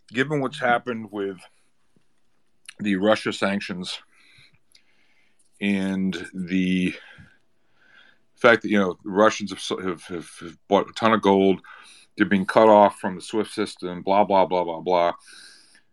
given 0.10 0.41
what's 0.41 0.60
happened 0.60 1.11
with 1.11 1.38
the 2.80 2.95
Russia 2.95 3.34
sanctions 3.34 3.99
and 5.61 6.16
the 6.34 6.95
fact 8.36 8.61
that 8.61 8.70
you 8.70 8.80
know 8.80 8.98
the 9.03 9.10
Russians 9.10 9.52
have, 9.52 9.82
have, 9.82 10.03
have, 10.40 10.57
bought 10.68 10.90
a 10.90 10.94
ton 10.94 11.14
of 11.14 11.22
gold, 11.22 11.61
they're 12.16 12.26
being 12.26 12.45
cut 12.45 12.70
off 12.70 12.99
from 12.99 13.16
the 13.16 13.22
SWIFT 13.22 13.53
system, 13.53 14.02
blah 14.02 14.24
blah 14.24 14.45
blah 14.45 14.64
blah 14.64 14.80
blah. 14.80 15.14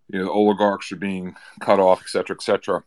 You 0.08 0.20
know, 0.20 0.30
oligarchs 0.30 0.92
are 0.92 0.96
being 0.96 1.34
cut 1.60 1.80
off, 1.80 2.00
et 2.02 2.08
cetera, 2.08 2.36
et 2.36 2.42
cetera. 2.42 2.84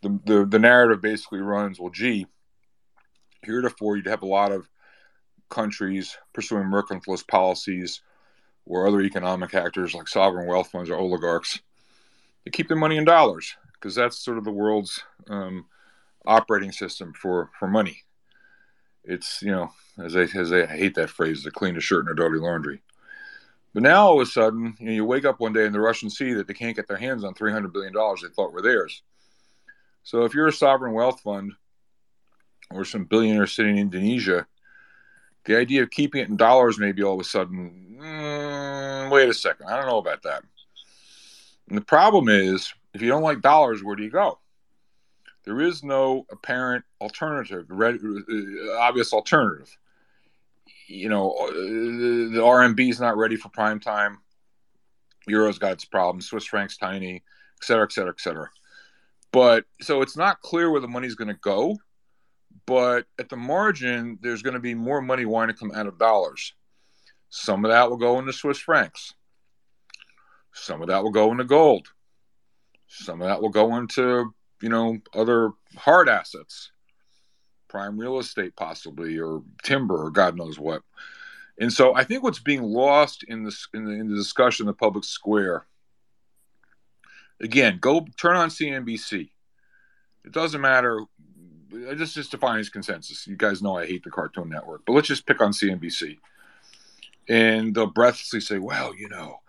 The, 0.00 0.18
the, 0.24 0.46
the 0.46 0.58
narrative 0.58 1.02
basically 1.02 1.40
runs, 1.40 1.78
well, 1.78 1.90
gee, 1.90 2.26
heretofore 3.42 3.96
you'd 3.96 4.06
have 4.06 4.22
a 4.22 4.26
lot 4.26 4.50
of 4.50 4.68
countries 5.50 6.16
pursuing 6.32 6.64
mercantilist 6.64 7.28
policies 7.28 8.00
or 8.66 8.86
other 8.86 9.00
economic 9.00 9.54
actors 9.54 9.94
like 9.94 10.08
sovereign 10.08 10.46
wealth 10.46 10.70
funds 10.70 10.90
or 10.90 10.96
oligarchs, 10.96 11.60
they 12.44 12.50
keep 12.50 12.68
their 12.68 12.76
money 12.76 12.96
in 12.96 13.04
dollars 13.04 13.56
because 13.74 13.94
that's 13.94 14.18
sort 14.18 14.38
of 14.38 14.44
the 14.44 14.50
world's 14.50 15.02
um, 15.30 15.66
operating 16.26 16.72
system 16.72 17.12
for, 17.12 17.50
for 17.58 17.68
money. 17.68 18.02
It's, 19.04 19.40
you 19.40 19.52
know, 19.52 19.70
as 20.02 20.16
I, 20.16 20.22
as 20.36 20.52
I 20.52 20.66
hate 20.66 20.96
that 20.96 21.10
phrase, 21.10 21.44
to 21.44 21.50
clean 21.50 21.76
a 21.76 21.80
shirt 21.80 22.06
in 22.06 22.12
a 22.12 22.14
dirty 22.14 22.38
laundry. 22.38 22.82
But 23.72 23.82
now 23.82 24.06
all 24.06 24.20
of 24.20 24.26
a 24.26 24.30
sudden, 24.30 24.74
you, 24.80 24.86
know, 24.86 24.92
you 24.92 25.04
wake 25.04 25.24
up 25.24 25.38
one 25.38 25.52
day 25.52 25.66
and 25.66 25.74
the 25.74 25.80
Russians 25.80 26.16
see 26.16 26.32
that 26.32 26.48
they 26.48 26.54
can't 26.54 26.74
get 26.74 26.88
their 26.88 26.96
hands 26.96 27.24
on 27.24 27.34
$300 27.34 27.72
billion 27.72 27.92
they 27.92 28.28
thought 28.34 28.52
were 28.52 28.62
theirs. 28.62 29.02
So 30.02 30.24
if 30.24 30.34
you're 30.34 30.48
a 30.48 30.52
sovereign 30.52 30.94
wealth 30.94 31.20
fund 31.20 31.52
or 32.70 32.84
some 32.84 33.04
billionaire 33.04 33.46
sitting 33.46 33.76
in 33.76 33.82
Indonesia, 33.82 34.46
the 35.44 35.58
idea 35.58 35.82
of 35.82 35.90
keeping 35.90 36.22
it 36.22 36.28
in 36.28 36.36
dollars 36.36 36.78
maybe 36.78 37.02
all 37.02 37.14
of 37.14 37.20
a 37.20 37.24
sudden, 37.24 37.98
mm, 38.00 38.45
wait 39.10 39.28
a 39.28 39.34
second, 39.34 39.68
I 39.68 39.76
don't 39.76 39.86
know 39.86 39.98
about 39.98 40.22
that. 40.22 40.42
And 41.68 41.76
the 41.76 41.82
problem 41.82 42.28
is, 42.28 42.72
if 42.94 43.02
you 43.02 43.08
don't 43.08 43.22
like 43.22 43.40
dollars, 43.40 43.82
where 43.82 43.96
do 43.96 44.02
you 44.02 44.10
go? 44.10 44.38
There 45.44 45.60
is 45.60 45.82
no 45.84 46.26
apparent 46.30 46.84
alternative, 47.00 47.66
uh, 47.70 48.78
obvious 48.78 49.12
alternative. 49.12 49.76
You 50.88 51.08
know, 51.08 51.32
uh, 51.32 51.50
the 51.52 52.40
RMB 52.42 52.90
is 52.90 53.00
not 53.00 53.16
ready 53.16 53.36
for 53.36 53.48
prime 53.48 53.80
time. 53.80 54.18
Euro's 55.26 55.58
got 55.58 55.72
its 55.72 55.84
problems. 55.84 56.26
Swiss 56.26 56.44
franc's 56.44 56.76
tiny, 56.76 57.16
et 57.16 57.64
cetera, 57.64 57.84
et 57.84 57.92
cetera, 57.92 58.10
et 58.10 58.20
cetera. 58.20 58.48
But 59.32 59.64
so 59.80 60.02
it's 60.02 60.16
not 60.16 60.40
clear 60.40 60.70
where 60.70 60.80
the 60.80 60.88
money's 60.88 61.14
going 61.14 61.28
to 61.28 61.34
go. 61.34 61.76
But 62.64 63.06
at 63.18 63.28
the 63.28 63.36
margin, 63.36 64.18
there's 64.22 64.42
going 64.42 64.54
to 64.54 64.60
be 64.60 64.74
more 64.74 65.00
money 65.00 65.24
wanting 65.24 65.54
to 65.54 65.60
come 65.60 65.72
out 65.72 65.86
of 65.86 65.98
dollars. 65.98 66.54
Some 67.28 67.64
of 67.64 67.70
that 67.70 67.90
will 67.90 67.96
go 67.96 68.18
into 68.18 68.32
Swiss 68.32 68.58
francs. 68.58 69.14
Some 70.52 70.80
of 70.80 70.88
that 70.88 71.02
will 71.02 71.10
go 71.10 71.30
into 71.32 71.44
gold. 71.44 71.88
Some 72.88 73.20
of 73.20 73.28
that 73.28 73.42
will 73.42 73.50
go 73.50 73.76
into, 73.76 74.34
you 74.62 74.68
know, 74.68 74.98
other 75.14 75.50
hard 75.76 76.08
assets, 76.08 76.70
prime 77.68 77.98
real 77.98 78.18
estate 78.18 78.56
possibly, 78.56 79.18
or 79.18 79.42
timber, 79.62 80.06
or 80.06 80.10
God 80.10 80.36
knows 80.36 80.58
what. 80.58 80.82
And 81.58 81.72
so 81.72 81.94
I 81.94 82.04
think 82.04 82.22
what's 82.22 82.38
being 82.38 82.62
lost 82.62 83.24
in 83.24 83.44
this 83.44 83.68
in 83.74 83.84
the, 83.84 83.92
in 83.92 84.08
the 84.08 84.16
discussion 84.16 84.64
in 84.64 84.68
the 84.68 84.74
public 84.74 85.04
square. 85.04 85.66
Again, 87.40 87.78
go 87.80 88.06
turn 88.16 88.36
on 88.36 88.48
CNBC. 88.48 89.30
It 90.24 90.32
doesn't 90.32 90.60
matter 90.60 91.04
this 91.70 92.14
just 92.14 92.30
defines 92.30 92.68
consensus. 92.68 93.26
You 93.26 93.36
guys 93.36 93.62
know 93.62 93.76
I 93.76 93.86
hate 93.86 94.04
the 94.04 94.10
Cartoon 94.10 94.48
Network, 94.48 94.82
but 94.86 94.92
let's 94.92 95.08
just 95.08 95.26
pick 95.26 95.40
on 95.40 95.52
CNBC. 95.52 96.18
And 97.28 97.74
they'll 97.74 97.86
breathlessly 97.86 98.40
say, 98.40 98.58
well, 98.58 98.94
you 98.94 99.08
know, 99.08 99.40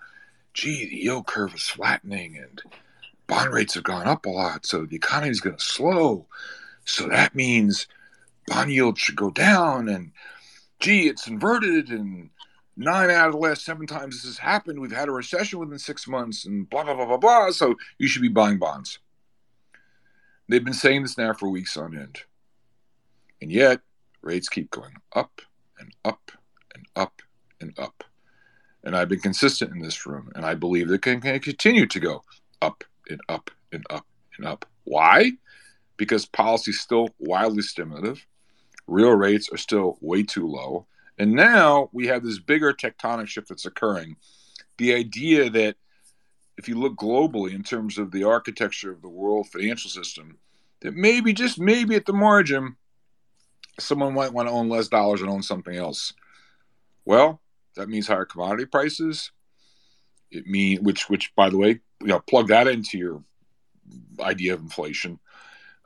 gee, 0.53 0.89
the 0.89 0.95
yield 0.95 1.27
curve 1.27 1.53
is 1.53 1.67
flattening 1.67 2.37
and 2.37 2.61
bond 3.27 3.53
rates 3.53 3.75
have 3.75 3.83
gone 3.83 4.07
up 4.07 4.25
a 4.25 4.29
lot. 4.29 4.65
So 4.65 4.85
the 4.85 4.95
economy 4.95 5.29
is 5.29 5.41
going 5.41 5.55
to 5.55 5.63
slow. 5.63 6.25
So 6.85 7.07
that 7.09 7.35
means 7.35 7.87
bond 8.47 8.71
yields 8.71 8.99
should 8.99 9.15
go 9.15 9.29
down. 9.29 9.89
And 9.89 10.11
gee, 10.79 11.07
it's 11.07 11.27
inverted. 11.27 11.89
And 11.89 12.31
nine 12.75 13.11
out 13.11 13.27
of 13.27 13.33
the 13.33 13.39
last 13.39 13.65
seven 13.65 13.85
times 13.85 14.15
this 14.15 14.25
has 14.25 14.37
happened, 14.39 14.79
we've 14.79 14.91
had 14.91 15.09
a 15.09 15.11
recession 15.11 15.59
within 15.59 15.77
six 15.77 16.07
months 16.07 16.45
and 16.45 16.69
blah, 16.69 16.83
blah, 16.83 16.95
blah, 16.95 17.05
blah, 17.05 17.17
blah. 17.17 17.51
So 17.51 17.75
you 17.99 18.07
should 18.07 18.21
be 18.21 18.27
buying 18.29 18.57
bonds. 18.57 18.99
They've 20.49 20.63
been 20.63 20.73
saying 20.73 21.01
this 21.01 21.17
now 21.17 21.33
for 21.33 21.49
weeks 21.49 21.75
on 21.75 21.97
end. 21.97 22.21
And 23.41 23.51
yet, 23.51 23.81
rates 24.21 24.49
keep 24.49 24.71
going 24.71 24.93
up 25.13 25.41
and 25.77 25.93
up 26.03 26.31
and 26.73 26.85
up 26.95 27.21
and 27.61 27.77
up. 27.79 28.03
And 28.83 28.95
I've 28.95 29.09
been 29.09 29.19
consistent 29.19 29.71
in 29.71 29.79
this 29.79 30.05
room, 30.05 30.31
and 30.35 30.45
I 30.45 30.53
believe 30.53 30.87
that 30.89 31.01
can, 31.01 31.19
can 31.21 31.39
continue 31.39 31.85
to 31.87 31.99
go 31.99 32.23
up 32.61 32.83
and 33.09 33.19
up 33.27 33.51
and 33.71 33.85
up 33.89 34.05
and 34.37 34.47
up. 34.47 34.65
Why? 34.83 35.33
Because 35.97 36.25
policy 36.25 36.71
is 36.71 36.79
still 36.79 37.09
wildly 37.19 37.63
stimulative. 37.63 38.25
Real 38.87 39.11
rates 39.11 39.49
are 39.51 39.57
still 39.57 39.97
way 39.99 40.23
too 40.23 40.47
low. 40.47 40.85
And 41.17 41.33
now 41.33 41.89
we 41.91 42.07
have 42.07 42.23
this 42.23 42.39
bigger 42.39 42.73
tectonic 42.73 43.27
shift 43.27 43.49
that's 43.49 43.65
occurring. 43.65 44.15
The 44.77 44.93
idea 44.93 45.49
that 45.49 45.75
if 46.57 46.67
you 46.67 46.75
look 46.75 46.95
globally 46.95 47.53
in 47.53 47.63
terms 47.63 47.97
of 47.97 48.11
the 48.11 48.23
architecture 48.23 48.91
of 48.91 49.01
the 49.01 49.09
world 49.09 49.47
financial 49.47 49.89
system, 49.89 50.37
that 50.81 50.93
maybe, 50.93 51.33
just 51.33 51.59
maybe 51.59 51.95
at 51.95 52.05
the 52.05 52.13
margin, 52.13 52.75
someone 53.79 54.13
might 54.13 54.33
want 54.33 54.47
to 54.47 54.53
own 54.53 54.69
less 54.69 54.87
dollars 54.87 55.21
and 55.21 55.29
own 55.29 55.41
something 55.41 55.75
else. 55.75 56.13
Well, 57.05 57.41
that 57.77 57.89
means 57.89 58.07
higher 58.07 58.25
commodity 58.25 58.65
prices. 58.65 59.31
It 60.31 60.45
mean 60.45 60.83
which, 60.83 61.09
which 61.09 61.33
by 61.35 61.49
the 61.49 61.57
way, 61.57 61.79
you 62.01 62.07
know, 62.07 62.19
plug 62.19 62.49
that 62.49 62.67
into 62.67 62.97
your 62.97 63.23
idea 64.19 64.53
of 64.53 64.61
inflation. 64.61 65.19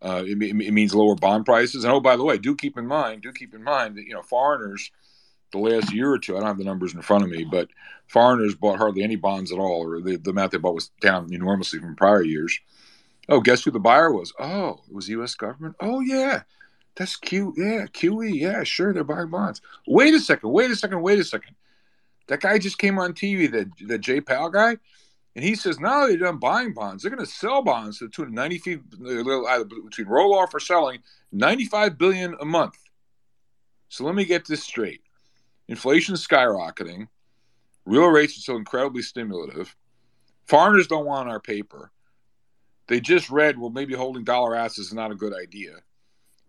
Uh, 0.02 0.24
it, 0.26 0.42
it, 0.42 0.74
means 0.74 0.96
lower 0.96 1.14
bond 1.14 1.46
prices. 1.46 1.84
And 1.84 1.94
oh, 1.94 2.00
by 2.00 2.16
the 2.16 2.24
way, 2.24 2.40
do 2.40 2.56
keep 2.56 2.76
in 2.76 2.88
mind, 2.88 3.22
do 3.22 3.32
keep 3.32 3.54
in 3.54 3.64
mind 3.64 3.98
that 3.98 4.06
you 4.06 4.16
know 4.16 4.24
foreigners 4.24 4.90
the 5.52 5.60
last 5.60 5.94
year 5.94 6.12
or 6.12 6.18
two, 6.18 6.36
I 6.36 6.40
don't 6.40 6.48
have 6.48 6.58
the 6.58 6.64
numbers 6.64 6.94
in 6.94 7.02
front 7.02 7.24
of 7.24 7.30
me, 7.30 7.44
but 7.44 7.70
foreigners 8.08 8.56
bought 8.56 8.78
hardly 8.78 9.04
any 9.04 9.16
bonds 9.16 9.52
at 9.52 9.60
all, 9.60 9.84
or 9.86 10.02
the, 10.02 10.18
the 10.18 10.32
amount 10.32 10.52
they 10.52 10.58
bought 10.58 10.76
was 10.76 10.92
down 11.02 11.32
enormously 11.32 11.80
from 11.80 11.96
prior 11.96 12.24
years. 12.24 12.60
Oh, 13.30 13.42
guess 13.42 13.64
who 13.64 13.72
the 13.72 13.80
buyer 13.80 14.12
was? 14.12 14.34
Oh, 14.40 14.80
it 14.88 14.94
was 14.94 15.06
the 15.06 15.14
U.S. 15.14 15.36
government. 15.36 15.76
Oh, 15.80 16.00
yeah, 16.00 16.44
that's 16.96 17.16
cute. 17.16 17.54
Yeah, 17.58 17.86
QE. 17.88 18.34
Yeah, 18.34 18.64
sure, 18.64 18.94
they're 18.94 19.04
buying 19.04 19.30
bonds. 19.30 19.62
Wait 19.88 20.14
a 20.14 20.20
second. 20.20 20.52
Wait 20.52 20.72
a 20.72 20.76
second. 20.76 21.02
Wait 21.02 21.20
a 21.20 21.24
second. 21.24 21.56
That 22.32 22.40
guy 22.40 22.58
just 22.60 22.78
came 22.78 22.98
on 22.98 23.12
TV, 23.12 23.52
that 23.52 23.68
the 23.86 23.98
Jay 23.98 24.22
Powell 24.22 24.50
guy, 24.50 24.78
and 25.36 25.44
he 25.44 25.54
says 25.54 25.82
now 25.82 26.08
they're 26.08 26.16
done 26.16 26.38
buying 26.38 26.74
bonds. 26.74 27.04
They're 27.04 27.12
going 27.12 27.26
to 27.26 27.30
sell 27.30 27.62
bonds 27.62 28.00
to 28.00 28.06
between 28.06 28.34
ninety 28.34 28.58
feet 28.58 28.80
uh, 29.06 29.64
between 29.66 30.08
roll 30.08 30.34
off 30.34 30.54
or 30.54 30.62
selling 30.62 31.00
ninety 31.34 31.66
five 31.66 31.98
billion 31.98 32.38
a 32.40 32.46
month. 32.46 32.78
So 33.90 34.06
let 34.06 34.16
me 34.16 34.24
get 34.24 34.48
this 34.48 34.64
straight 34.64 35.02
Inflation 35.68 36.14
is 36.14 36.26
skyrocketing. 36.26 37.10
Real 37.86 38.08
rates 38.08 38.38
are 38.38 38.42
still 38.42 38.56
incredibly 38.56 39.02
stimulative. 39.02 39.76
Foreigners 40.46 40.88
don't 40.88 41.06
want 41.06 41.28
our 41.28 41.42
paper. 41.42 41.92
They 42.88 43.02
just 43.02 43.30
read, 43.30 43.60
well, 43.60 43.72
maybe 43.72 43.94
holding 43.94 44.24
dollar 44.24 44.56
assets 44.56 44.88
is 44.88 44.94
not 44.94 45.12
a 45.12 45.16
good 45.16 45.34
idea. 45.34 45.80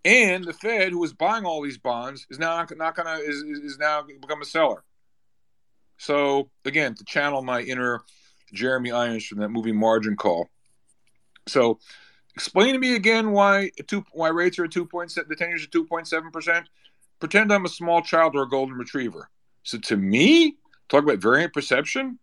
And 0.04 0.44
the 0.44 0.52
Fed, 0.52 0.92
who 0.92 1.00
was 1.00 1.12
buying 1.12 1.44
all 1.44 1.60
these 1.60 1.76
bonds, 1.76 2.24
is 2.30 2.38
now 2.38 2.64
not 2.76 2.94
gonna 2.94 3.14
is, 3.16 3.42
is 3.42 3.78
now 3.78 4.02
become 4.02 4.42
a 4.42 4.44
seller. 4.44 4.84
So 6.03 6.51
again, 6.65 6.97
to 6.97 7.05
channel 7.05 7.43
my 7.43 7.61
inner 7.61 8.01
Jeremy 8.53 8.91
Irons 8.91 9.24
from 9.24 9.39
that 9.39 9.51
movie 9.51 9.70
Margin 9.70 10.16
Call. 10.16 10.49
So 11.47 11.79
explain 12.35 12.73
to 12.73 12.81
me 12.81 12.97
again 12.97 13.31
why 13.31 13.70
two 13.87 14.05
why 14.11 14.29
rates 14.31 14.59
are 14.59 14.65
at 14.65 14.73
two 14.73 14.85
point 14.85 15.15
the 15.15 15.37
ten 15.37 15.51
years 15.51 15.62
are 15.62 15.69
two 15.69 15.85
point 15.85 16.09
seven 16.09 16.33
percent 16.33 16.69
pretend 17.20 17.53
I'm 17.53 17.66
a 17.66 17.69
small 17.69 18.03
child 18.03 18.35
or 18.35 18.43
a 18.43 18.49
golden 18.49 18.77
retriever. 18.77 19.31
So 19.62 19.79
to 19.79 19.97
me, 19.97 20.57
talk 20.89 21.05
about 21.05 21.19
variant 21.19 21.53
perception, 21.53 22.19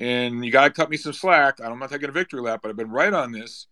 and 0.00 0.44
you 0.44 0.50
got 0.50 0.64
to 0.64 0.70
cut 0.70 0.90
me 0.90 0.96
some 0.96 1.12
slack. 1.12 1.60
I'm 1.60 1.78
not 1.78 1.90
taking 1.90 2.08
a 2.08 2.12
victory 2.12 2.40
lap, 2.40 2.58
but 2.60 2.70
I've 2.70 2.76
been 2.76 2.90
right 2.90 3.12
on 3.12 3.30
this. 3.30 3.68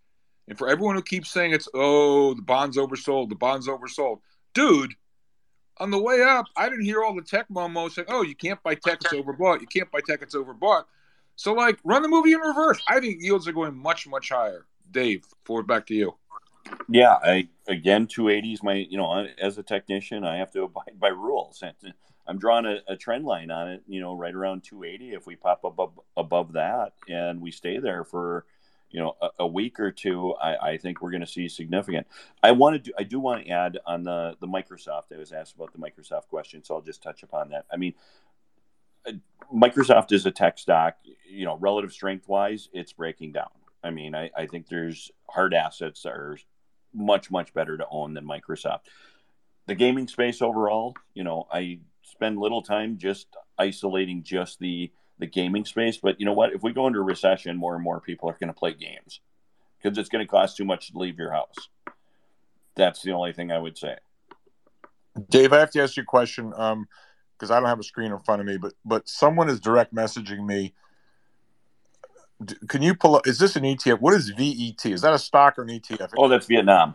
And 0.46 0.56
for 0.56 0.68
everyone 0.68 0.94
who 0.94 1.02
keeps 1.02 1.32
saying 1.32 1.50
it's, 1.50 1.68
oh, 1.74 2.34
the 2.34 2.42
bond's 2.42 2.76
oversold, 2.76 3.30
the 3.30 3.34
bond's 3.34 3.66
oversold. 3.66 4.20
Dude, 4.54 4.94
on 5.80 5.90
the 5.90 5.98
way 5.98 6.22
up, 6.22 6.46
I 6.56 6.68
didn't 6.68 6.84
hear 6.84 7.02
all 7.02 7.14
the 7.14 7.22
tech 7.22 7.48
momos 7.48 7.92
saying, 7.92 8.08
oh, 8.10 8.22
you 8.22 8.36
can't 8.36 8.62
buy 8.62 8.74
tech, 8.74 9.00
it's 9.02 9.12
overbought. 9.12 9.60
You 9.60 9.66
can't 9.66 9.90
buy 9.90 10.00
tech, 10.06 10.20
it's 10.22 10.36
overbought. 10.36 10.84
So, 11.36 11.54
like, 11.54 11.78
run 11.84 12.02
the 12.02 12.08
movie 12.08 12.32
in 12.32 12.40
reverse. 12.40 12.80
I 12.86 13.00
think 13.00 13.22
yields 13.22 13.48
are 13.48 13.52
going 13.52 13.74
much, 13.74 14.06
much 14.06 14.28
higher. 14.28 14.66
Dave, 14.90 15.24
forward 15.44 15.66
back 15.66 15.86
to 15.86 15.94
you. 15.94 16.14
Yeah, 16.88 17.16
I 17.24 17.48
again 17.68 18.06
280 18.06 18.52
is 18.52 18.62
my 18.62 18.74
you 18.74 18.98
know 18.98 19.26
as 19.40 19.56
a 19.56 19.62
technician 19.62 20.24
I 20.24 20.36
have 20.36 20.50
to 20.52 20.64
abide 20.64 21.00
by 21.00 21.08
rules. 21.08 21.62
I'm 22.26 22.38
drawing 22.38 22.66
a, 22.66 22.78
a, 22.86 22.96
trend 22.96 23.24
line 23.24 23.50
on 23.50 23.68
it, 23.68 23.82
you 23.88 24.00
know, 24.00 24.14
right 24.14 24.34
around 24.34 24.62
280. 24.62 25.14
If 25.14 25.26
we 25.26 25.34
pop 25.34 25.64
up 25.64 25.72
above 25.72 25.98
above 26.16 26.52
that 26.52 26.92
and 27.08 27.40
we 27.40 27.50
stay 27.50 27.78
there 27.78 28.04
for 28.04 28.44
you 28.90 29.00
know 29.00 29.16
a, 29.20 29.28
a 29.40 29.46
week 29.46 29.78
or 29.80 29.90
two, 29.90 30.34
I, 30.34 30.72
I 30.72 30.76
think 30.76 31.00
we're 31.00 31.10
going 31.10 31.20
to 31.20 31.26
see 31.26 31.48
significant. 31.48 32.06
I 32.42 32.52
want 32.52 32.74
to 32.74 32.78
do 32.78 32.92
I 32.98 33.04
do 33.04 33.20
want 33.20 33.44
to 33.44 33.50
add 33.50 33.78
on 33.86 34.04
the 34.04 34.36
the 34.40 34.46
Microsoft. 34.46 35.12
I 35.14 35.18
was 35.18 35.32
asked 35.32 35.54
about 35.54 35.72
the 35.72 35.78
Microsoft 35.78 36.28
question, 36.28 36.62
so 36.64 36.74
I'll 36.74 36.82
just 36.82 37.02
touch 37.02 37.22
upon 37.22 37.50
that. 37.50 37.66
I 37.72 37.76
mean. 37.76 37.94
Uh, 39.06 39.12
Microsoft 39.52 40.12
is 40.12 40.26
a 40.26 40.30
tech 40.30 40.58
stock, 40.58 40.94
you 41.26 41.46
know, 41.46 41.56
relative 41.56 41.90
strength 41.90 42.28
wise, 42.28 42.68
it's 42.74 42.92
breaking 42.92 43.32
down. 43.32 43.48
I 43.82 43.90
mean, 43.90 44.14
I, 44.14 44.30
I 44.36 44.46
think 44.46 44.68
there's 44.68 45.10
hard 45.28 45.54
assets 45.54 46.04
are 46.06 46.36
much 46.92 47.30
much 47.30 47.54
better 47.54 47.76
to 47.76 47.86
own 47.90 48.14
than 48.14 48.26
Microsoft. 48.26 48.80
The 49.66 49.74
gaming 49.74 50.08
space 50.08 50.42
overall, 50.42 50.94
you 51.14 51.24
know, 51.24 51.46
I 51.50 51.80
spend 52.02 52.38
little 52.38 52.62
time 52.62 52.98
just 52.98 53.28
isolating 53.58 54.22
just 54.22 54.58
the 54.58 54.90
the 55.20 55.26
gaming 55.26 55.64
space, 55.64 55.98
but 55.98 56.18
you 56.18 56.26
know 56.26 56.32
what? 56.32 56.52
If 56.52 56.62
we 56.62 56.72
go 56.72 56.86
into 56.86 56.98
a 56.98 57.02
recession, 57.02 57.56
more 57.56 57.74
and 57.74 57.84
more 57.84 58.00
people 58.00 58.28
are 58.28 58.36
going 58.40 58.48
to 58.48 58.58
play 58.58 58.72
games 58.72 59.20
because 59.80 59.96
it's 59.96 60.08
going 60.08 60.24
to 60.24 60.30
cost 60.30 60.56
too 60.56 60.64
much 60.64 60.90
to 60.90 60.98
leave 60.98 61.18
your 61.18 61.32
house. 61.32 61.68
That's 62.74 63.02
the 63.02 63.12
only 63.12 63.32
thing 63.32 63.52
I 63.52 63.58
would 63.58 63.78
say. 63.78 63.96
Dave, 65.28 65.52
I 65.52 65.58
have 65.58 65.70
to 65.72 65.82
ask 65.82 65.96
you 65.96 66.02
a 66.02 66.06
question 66.06 66.50
because 66.50 66.72
um, 66.72 66.86
I 67.50 67.60
don't 67.60 67.68
have 67.68 67.80
a 67.80 67.84
screen 67.84 68.12
in 68.12 68.18
front 68.20 68.40
of 68.40 68.46
me, 68.46 68.56
but 68.56 68.74
but 68.84 69.08
someone 69.08 69.48
is 69.48 69.60
direct 69.60 69.94
messaging 69.94 70.46
me. 70.46 70.74
Can 72.68 72.80
you 72.80 72.94
pull 72.94 73.16
up? 73.16 73.26
Is 73.26 73.38
this 73.38 73.56
an 73.56 73.64
ETF? 73.64 74.00
What 74.00 74.14
is 74.14 74.30
VET? 74.30 74.86
Is 74.86 75.02
that 75.02 75.12
a 75.12 75.18
stock 75.18 75.58
or 75.58 75.62
an 75.62 75.68
ETF? 75.68 76.12
Oh, 76.16 76.28
that's 76.28 76.46
Vietnam 76.46 76.94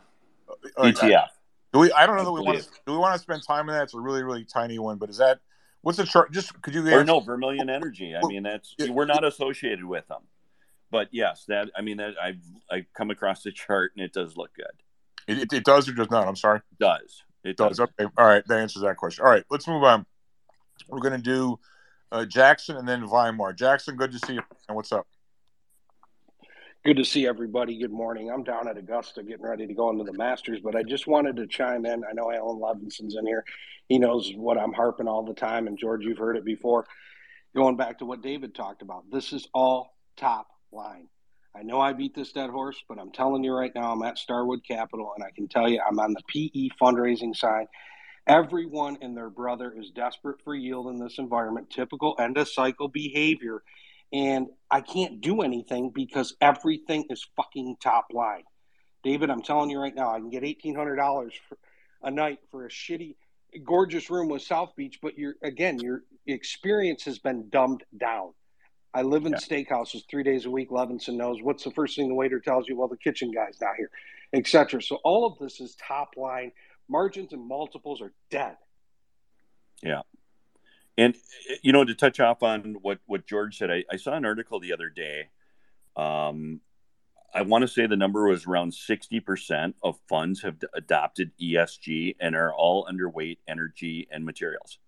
uh, 0.78 0.84
ETF. 0.84 1.28
Do 1.74 1.80
we? 1.80 1.92
I 1.92 2.06
don't 2.06 2.16
know 2.16 2.26
that 2.26 2.32
we 2.32 2.42
want 2.42 2.60
to. 2.60 2.70
Do 2.86 2.94
we 2.94 2.98
want 2.98 3.14
to 3.14 3.20
spend 3.20 3.44
time 3.44 3.70
on 3.70 3.76
that? 3.76 3.84
It's 3.84 3.94
a 3.94 4.00
really, 4.00 4.24
really 4.24 4.46
tiny 4.46 4.80
one. 4.80 4.98
But 4.98 5.10
is 5.10 5.18
that 5.18 5.40
what's 5.86 6.00
the 6.00 6.06
chart? 6.06 6.32
Just 6.32 6.60
could 6.64 6.74
you? 6.74 6.88
Or 6.92 7.04
no, 7.04 7.20
Vermilion 7.20 7.70
Energy. 7.70 8.16
I 8.16 8.26
mean, 8.26 8.44
that's 8.44 8.76
we're 8.90 9.06
not 9.06 9.24
associated 9.24 9.86
with 9.86 10.08
them. 10.08 10.22
But 10.90 11.10
yes, 11.12 11.46
that 11.48 11.70
I 11.78 11.82
mean, 11.82 11.98
that 11.98 12.16
I've 12.22 12.42
I 12.72 12.86
come 12.98 13.12
across 13.12 13.44
the 13.44 13.52
chart 13.52 13.92
and 13.96 14.04
it 14.04 14.12
does 14.12 14.36
look 14.36 14.54
good. 14.56 14.66
It, 15.28 15.44
it, 15.44 15.54
it 15.54 15.64
does 15.64 15.88
or 15.88 15.94
does 15.94 16.10
not? 16.10 16.28
I'm 16.28 16.36
sorry. 16.36 16.60
It 16.72 16.80
does 16.80 17.24
it 17.46 17.58
does? 17.58 17.78
does. 17.78 17.80
Okay. 18.00 18.12
All 18.18 18.26
right. 18.26 18.44
That 18.48 18.60
answers 18.60 18.82
that 18.82 18.98
question. 18.98 19.24
All 19.24 19.32
right. 19.32 19.44
Let's 19.50 19.68
move 19.68 19.84
on. 19.84 20.06
We're 20.90 21.00
going 21.00 21.14
to 21.14 21.18
do 21.18 21.60
uh, 22.12 22.26
Jackson 22.26 22.78
and 22.78 22.88
then 22.88 23.08
Weimar. 23.08 23.54
Jackson, 23.54 23.96
good 23.96 24.12
to 24.12 24.20
see 24.20 24.34
you. 24.34 24.42
And 24.68 24.76
what's 24.76 24.92
up? 24.92 25.08
Good 26.86 26.98
to 26.98 27.04
see 27.04 27.26
everybody. 27.26 27.80
Good 27.80 27.92
morning. 27.92 28.30
I'm 28.30 28.44
down 28.44 28.68
at 28.68 28.78
Augusta 28.78 29.24
getting 29.24 29.44
ready 29.44 29.66
to 29.66 29.74
go 29.74 29.90
into 29.90 30.04
the 30.04 30.14
Masters, 30.14 30.60
but 30.64 30.76
I 30.76 30.84
just 30.84 31.08
wanted 31.08 31.36
to 31.38 31.48
chime 31.48 31.84
in. 31.84 32.04
I 32.04 32.14
know 32.14 32.32
Alan 32.32 32.60
Levinson's 32.60 33.16
in 33.16 33.26
here. 33.26 33.44
He 33.90 33.98
knows 33.98 34.32
what 34.36 34.60
I'm 34.60 34.72
harping 34.72 35.08
all 35.08 35.26
the 35.26 35.34
time. 35.34 35.66
And 35.66 35.80
George, 35.80 36.06
you've 36.06 36.20
heard 36.20 36.38
it 36.38 36.46
before. 36.46 36.86
Going 37.56 37.76
back 37.76 37.98
to 37.98 38.06
what 38.06 38.22
David 38.22 38.54
talked 38.54 38.84
about, 38.84 39.10
this 39.12 39.34
is 39.34 39.48
all 39.52 39.98
top 40.16 40.46
line. 40.72 41.08
I 41.56 41.64
know 41.64 41.82
I 41.82 41.94
beat 41.94 42.14
this 42.14 42.34
dead 42.34 42.52
horse, 42.52 42.80
but 42.88 43.00
I'm 43.00 43.12
telling 43.12 43.44
you 43.44 43.54
right 43.54 43.74
now, 43.74 43.92
I'm 43.92 44.04
at 44.04 44.20
Starwood 44.20 44.60
Capital, 44.64 45.12
and 45.16 45.26
I 45.26 45.32
can 45.32 45.48
tell 45.48 45.68
you 45.68 45.82
I'm 45.82 46.00
on 46.00 46.14
the 46.14 46.22
PE 46.28 46.70
fundraising 46.80 47.36
side. 47.36 47.66
Everyone 48.28 49.00
and 49.02 49.18
their 49.18 49.32
brother 49.32 49.74
is 49.76 49.90
desperate 49.90 50.38
for 50.44 50.54
yield 50.54 50.86
in 50.90 51.00
this 51.00 51.18
environment, 51.18 51.72
typical 51.72 52.16
end 52.20 52.38
of 52.38 52.48
cycle 52.48 52.90
behavior 52.90 53.64
and 54.12 54.48
I 54.70 54.82
can't 54.82 55.22
do 55.22 55.42
anything 55.42 55.92
because 55.94 56.36
everything 56.42 57.06
is 57.10 57.26
fucking 57.36 57.78
top 57.82 58.08
line. 58.14 58.44
David, 59.04 59.30
I'm 59.30 59.42
telling 59.42 59.70
you 59.70 59.80
right 59.80 59.94
now, 59.94 60.14
I 60.14 60.20
can 60.20 60.30
get 60.30 60.44
eighteen 60.44 60.76
hundred 60.76 60.96
dollars 60.96 61.34
a 62.02 62.12
night 62.12 62.40
for 62.52 62.66
a 62.66 62.70
shitty, 62.70 63.16
gorgeous 63.64 64.10
room 64.10 64.30
with 64.30 64.42
South 64.42 64.76
Beach, 64.76 65.00
but 65.02 65.18
your 65.18 65.36
again, 65.44 65.80
your 65.80 66.04
experience 66.28 67.04
has 67.04 67.20
been 67.20 67.50
dumbed 67.50 67.84
down. 67.98 68.34
I 68.94 69.02
live 69.02 69.26
in 69.26 69.34
yeah. 69.34 69.40
steakhouses 69.40 70.04
three 70.10 70.24
days 70.24 70.46
a 70.46 70.50
week. 70.50 70.70
Levinson 70.70 71.16
knows 71.16 71.42
what's 71.42 71.66
the 71.66 71.72
first 71.72 71.98
thing 71.98 72.08
the 72.08 72.16
waiter 72.16 72.40
tells 72.40 72.68
you. 72.70 72.78
Well, 72.78 72.88
the 72.88 72.98
kitchen 72.98 73.32
guy's 73.32 73.60
not 73.60 73.76
here, 73.78 73.92
etc. 74.34 74.82
So 74.82 75.00
all 75.04 75.26
of 75.26 75.38
this 75.38 75.60
is 75.60 75.76
top 75.76 76.12
line. 76.16 76.52
Margins 76.88 77.34
and 77.34 77.46
multiples 77.46 78.02
are 78.02 78.14
dead. 78.30 78.56
Yeah, 79.84 80.02
and 80.98 81.16
you 81.62 81.74
know, 81.74 81.84
to 81.84 81.94
touch 81.94 82.20
off 82.20 82.44
on 82.44 82.78
what 82.82 83.00
what 83.06 83.26
George 83.26 83.58
said, 83.58 83.72
I, 83.72 83.84
I 83.92 83.98
saw 83.98 84.14
an 84.14 84.26
article 84.26 84.60
the 84.60 84.74
other 84.74 84.90
day. 84.90 85.30
Um, 85.96 86.62
I 87.34 87.42
want 87.42 87.64
to 87.64 87.68
say 87.68 87.86
the 87.86 87.98
number 87.98 88.28
was 88.28 88.46
around 88.46 88.74
sixty 88.74 89.20
percent 89.20 89.76
of 89.84 90.00
funds 90.08 90.42
have 90.44 90.58
adopted 90.74 91.32
ESG 91.42 92.16
and 92.20 92.36
are 92.36 92.54
all 92.54 92.88
underweight 92.88 93.40
energy 93.48 94.08
and 94.12 94.26
materials. 94.26 94.80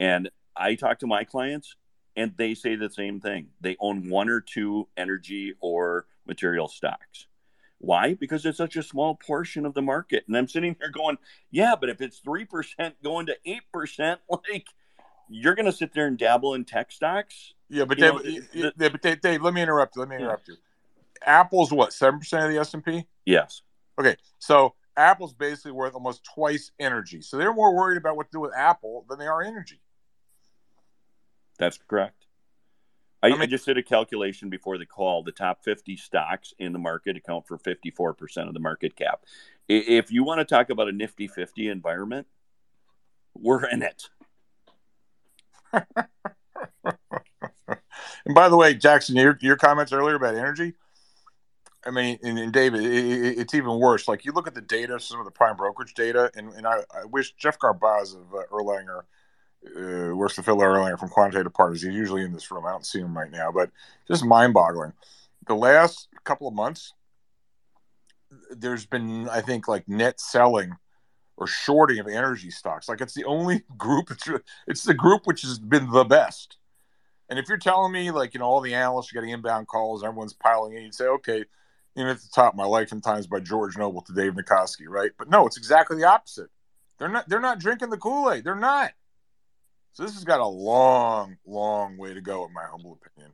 And 0.00 0.30
I 0.56 0.74
talk 0.74 0.98
to 1.00 1.06
my 1.06 1.24
clients, 1.24 1.76
and 2.16 2.34
they 2.36 2.54
say 2.54 2.74
the 2.74 2.90
same 2.90 3.20
thing. 3.20 3.48
They 3.60 3.76
own 3.78 4.08
one 4.10 4.28
or 4.28 4.40
two 4.40 4.88
energy 4.96 5.54
or 5.60 6.06
material 6.26 6.68
stocks. 6.68 7.26
Why? 7.78 8.14
Because 8.14 8.44
it's 8.44 8.58
such 8.58 8.76
a 8.76 8.82
small 8.82 9.14
portion 9.14 9.64
of 9.64 9.74
the 9.74 9.82
market. 9.82 10.24
And 10.26 10.36
I'm 10.36 10.48
sitting 10.48 10.74
there 10.80 10.90
going, 10.90 11.16
yeah, 11.50 11.76
but 11.80 11.88
if 11.88 12.00
it's 12.00 12.20
3% 12.20 12.94
going 13.04 13.26
to 13.26 13.36
8%, 13.46 14.16
like 14.28 14.66
you're 15.28 15.54
going 15.54 15.66
to 15.66 15.72
sit 15.72 15.92
there 15.92 16.06
and 16.06 16.18
dabble 16.18 16.54
in 16.54 16.64
tech 16.64 16.92
stocks. 16.92 17.54
Yeah, 17.68 17.84
but 17.84 17.98
Dave, 17.98 18.14
know, 18.14 18.22
the, 18.22 18.72
the, 18.76 18.90
but 18.90 19.02
Dave, 19.02 19.20
Dave, 19.20 19.42
let 19.42 19.54
me 19.54 19.62
interrupt. 19.62 19.96
You. 19.96 20.00
Let 20.00 20.08
me 20.08 20.16
interrupt 20.16 20.48
yeah. 20.48 20.54
you. 20.54 20.60
Apple's 21.26 21.72
what 21.72 21.92
seven 21.92 22.18
percent 22.20 22.44
of 22.44 22.50
the 22.50 22.58
S 22.58 22.74
and 22.74 22.84
P? 22.84 23.06
Yes. 23.24 23.62
Okay, 23.98 24.16
so 24.38 24.74
Apple's 24.96 25.34
basically 25.34 25.72
worth 25.72 25.94
almost 25.94 26.24
twice 26.24 26.70
energy. 26.78 27.20
So 27.22 27.36
they're 27.36 27.54
more 27.54 27.74
worried 27.74 27.98
about 27.98 28.16
what 28.16 28.26
to 28.26 28.32
do 28.32 28.40
with 28.40 28.52
Apple 28.54 29.04
than 29.08 29.18
they 29.18 29.26
are 29.26 29.42
energy. 29.42 29.80
That's 31.58 31.78
correct. 31.88 32.26
I, 33.22 33.28
I, 33.28 33.30
mean, 33.30 33.42
I, 33.42 33.46
just 33.46 33.66
did 33.66 33.76
a 33.76 33.82
calculation 33.82 34.48
before 34.48 34.78
the 34.78 34.86
call. 34.86 35.24
The 35.24 35.32
top 35.32 35.64
50 35.64 35.96
stocks 35.96 36.54
in 36.58 36.72
the 36.72 36.78
market 36.78 37.16
account 37.16 37.48
for 37.48 37.58
54% 37.58 38.46
of 38.46 38.54
the 38.54 38.60
market 38.60 38.94
cap. 38.94 39.24
If 39.68 40.12
you 40.12 40.22
want 40.22 40.38
to 40.38 40.44
talk 40.44 40.70
about 40.70 40.88
a 40.88 40.92
nifty 40.92 41.26
50 41.26 41.68
environment, 41.68 42.28
we're 43.34 43.66
in 43.66 43.82
it. 43.82 44.08
and 48.24 48.34
by 48.34 48.48
the 48.48 48.56
way, 48.56 48.74
Jackson, 48.74 49.16
your 49.16 49.38
your 49.40 49.56
comments 49.56 49.92
earlier 49.92 50.16
about 50.16 50.34
energy. 50.34 50.74
I 51.84 51.90
mean, 51.90 52.18
and, 52.22 52.38
and 52.38 52.52
David, 52.52 52.84
it, 52.84 53.38
it's 53.38 53.54
even 53.54 53.78
worse. 53.78 54.08
Like 54.08 54.24
you 54.24 54.32
look 54.32 54.46
at 54.46 54.54
the 54.54 54.60
data, 54.60 54.98
some 55.00 55.20
of 55.20 55.24
the 55.24 55.30
prime 55.30 55.56
brokerage 55.56 55.94
data, 55.94 56.30
and, 56.34 56.52
and 56.52 56.66
I, 56.66 56.80
I 56.94 57.04
wish 57.04 57.32
Jeff 57.34 57.58
Garbaz 57.58 58.14
of 58.14 58.34
uh, 58.34 58.42
Erlanger 58.52 59.02
uh, 59.76 60.14
works 60.14 60.34
for 60.34 60.42
Phil 60.42 60.58
Erlanger 60.58 60.98
from 60.98 61.08
Quantitative 61.08 61.54
Partners. 61.54 61.82
He's 61.82 61.94
usually 61.94 62.24
in 62.24 62.32
this 62.32 62.50
room. 62.50 62.66
I 62.66 62.72
don't 62.72 62.86
see 62.86 63.00
him 63.00 63.16
right 63.16 63.30
now, 63.30 63.52
but 63.52 63.70
just 64.06 64.24
mind-boggling. 64.24 64.92
The 65.46 65.54
last 65.54 66.08
couple 66.24 66.48
of 66.48 66.54
months, 66.54 66.92
there's 68.50 68.84
been, 68.84 69.28
I 69.28 69.40
think, 69.40 69.68
like 69.68 69.88
net 69.88 70.20
selling 70.20 70.72
or 71.38 71.46
shorting 71.46 72.00
of 72.00 72.08
energy 72.08 72.50
stocks. 72.50 72.88
Like 72.88 73.00
it's 73.00 73.14
the 73.14 73.24
only 73.24 73.62
group. 73.78 74.10
It's 74.10 74.28
it's 74.66 74.82
the 74.84 74.94
group 74.94 75.22
which 75.24 75.42
has 75.42 75.58
been 75.58 75.90
the 75.90 76.04
best. 76.04 76.58
And 77.30 77.38
if 77.38 77.48
you're 77.48 77.58
telling 77.58 77.92
me 77.92 78.10
like 78.10 78.34
you 78.34 78.40
know 78.40 78.46
all 78.46 78.60
the 78.60 78.74
analysts 78.74 79.12
are 79.12 79.14
getting 79.14 79.30
inbound 79.30 79.68
calls, 79.68 80.04
everyone's 80.04 80.34
piling 80.34 80.76
in, 80.76 80.82
you'd 80.82 80.94
say 80.94 81.06
okay, 81.06 81.44
you 81.94 82.04
know 82.04 82.10
at 82.10 82.18
the 82.18 82.28
top, 82.34 82.54
my 82.54 82.64
life 82.64 82.92
and 82.92 83.02
times 83.02 83.26
by 83.26 83.40
George 83.40 83.78
Noble 83.78 84.02
to 84.02 84.12
Dave 84.12 84.34
Nicoski, 84.34 84.86
right? 84.88 85.12
But 85.16 85.30
no, 85.30 85.46
it's 85.46 85.56
exactly 85.56 85.96
the 85.96 86.08
opposite. 86.08 86.50
They're 86.98 87.08
not 87.08 87.28
they're 87.28 87.40
not 87.40 87.60
drinking 87.60 87.90
the 87.90 87.96
Kool 87.96 88.32
Aid. 88.32 88.44
They're 88.44 88.54
not. 88.54 88.92
So 89.92 90.02
this 90.02 90.14
has 90.14 90.24
got 90.24 90.40
a 90.40 90.46
long, 90.46 91.38
long 91.46 91.96
way 91.96 92.14
to 92.14 92.20
go, 92.20 92.46
in 92.46 92.52
my 92.52 92.64
humble 92.70 92.98
opinion. 93.02 93.32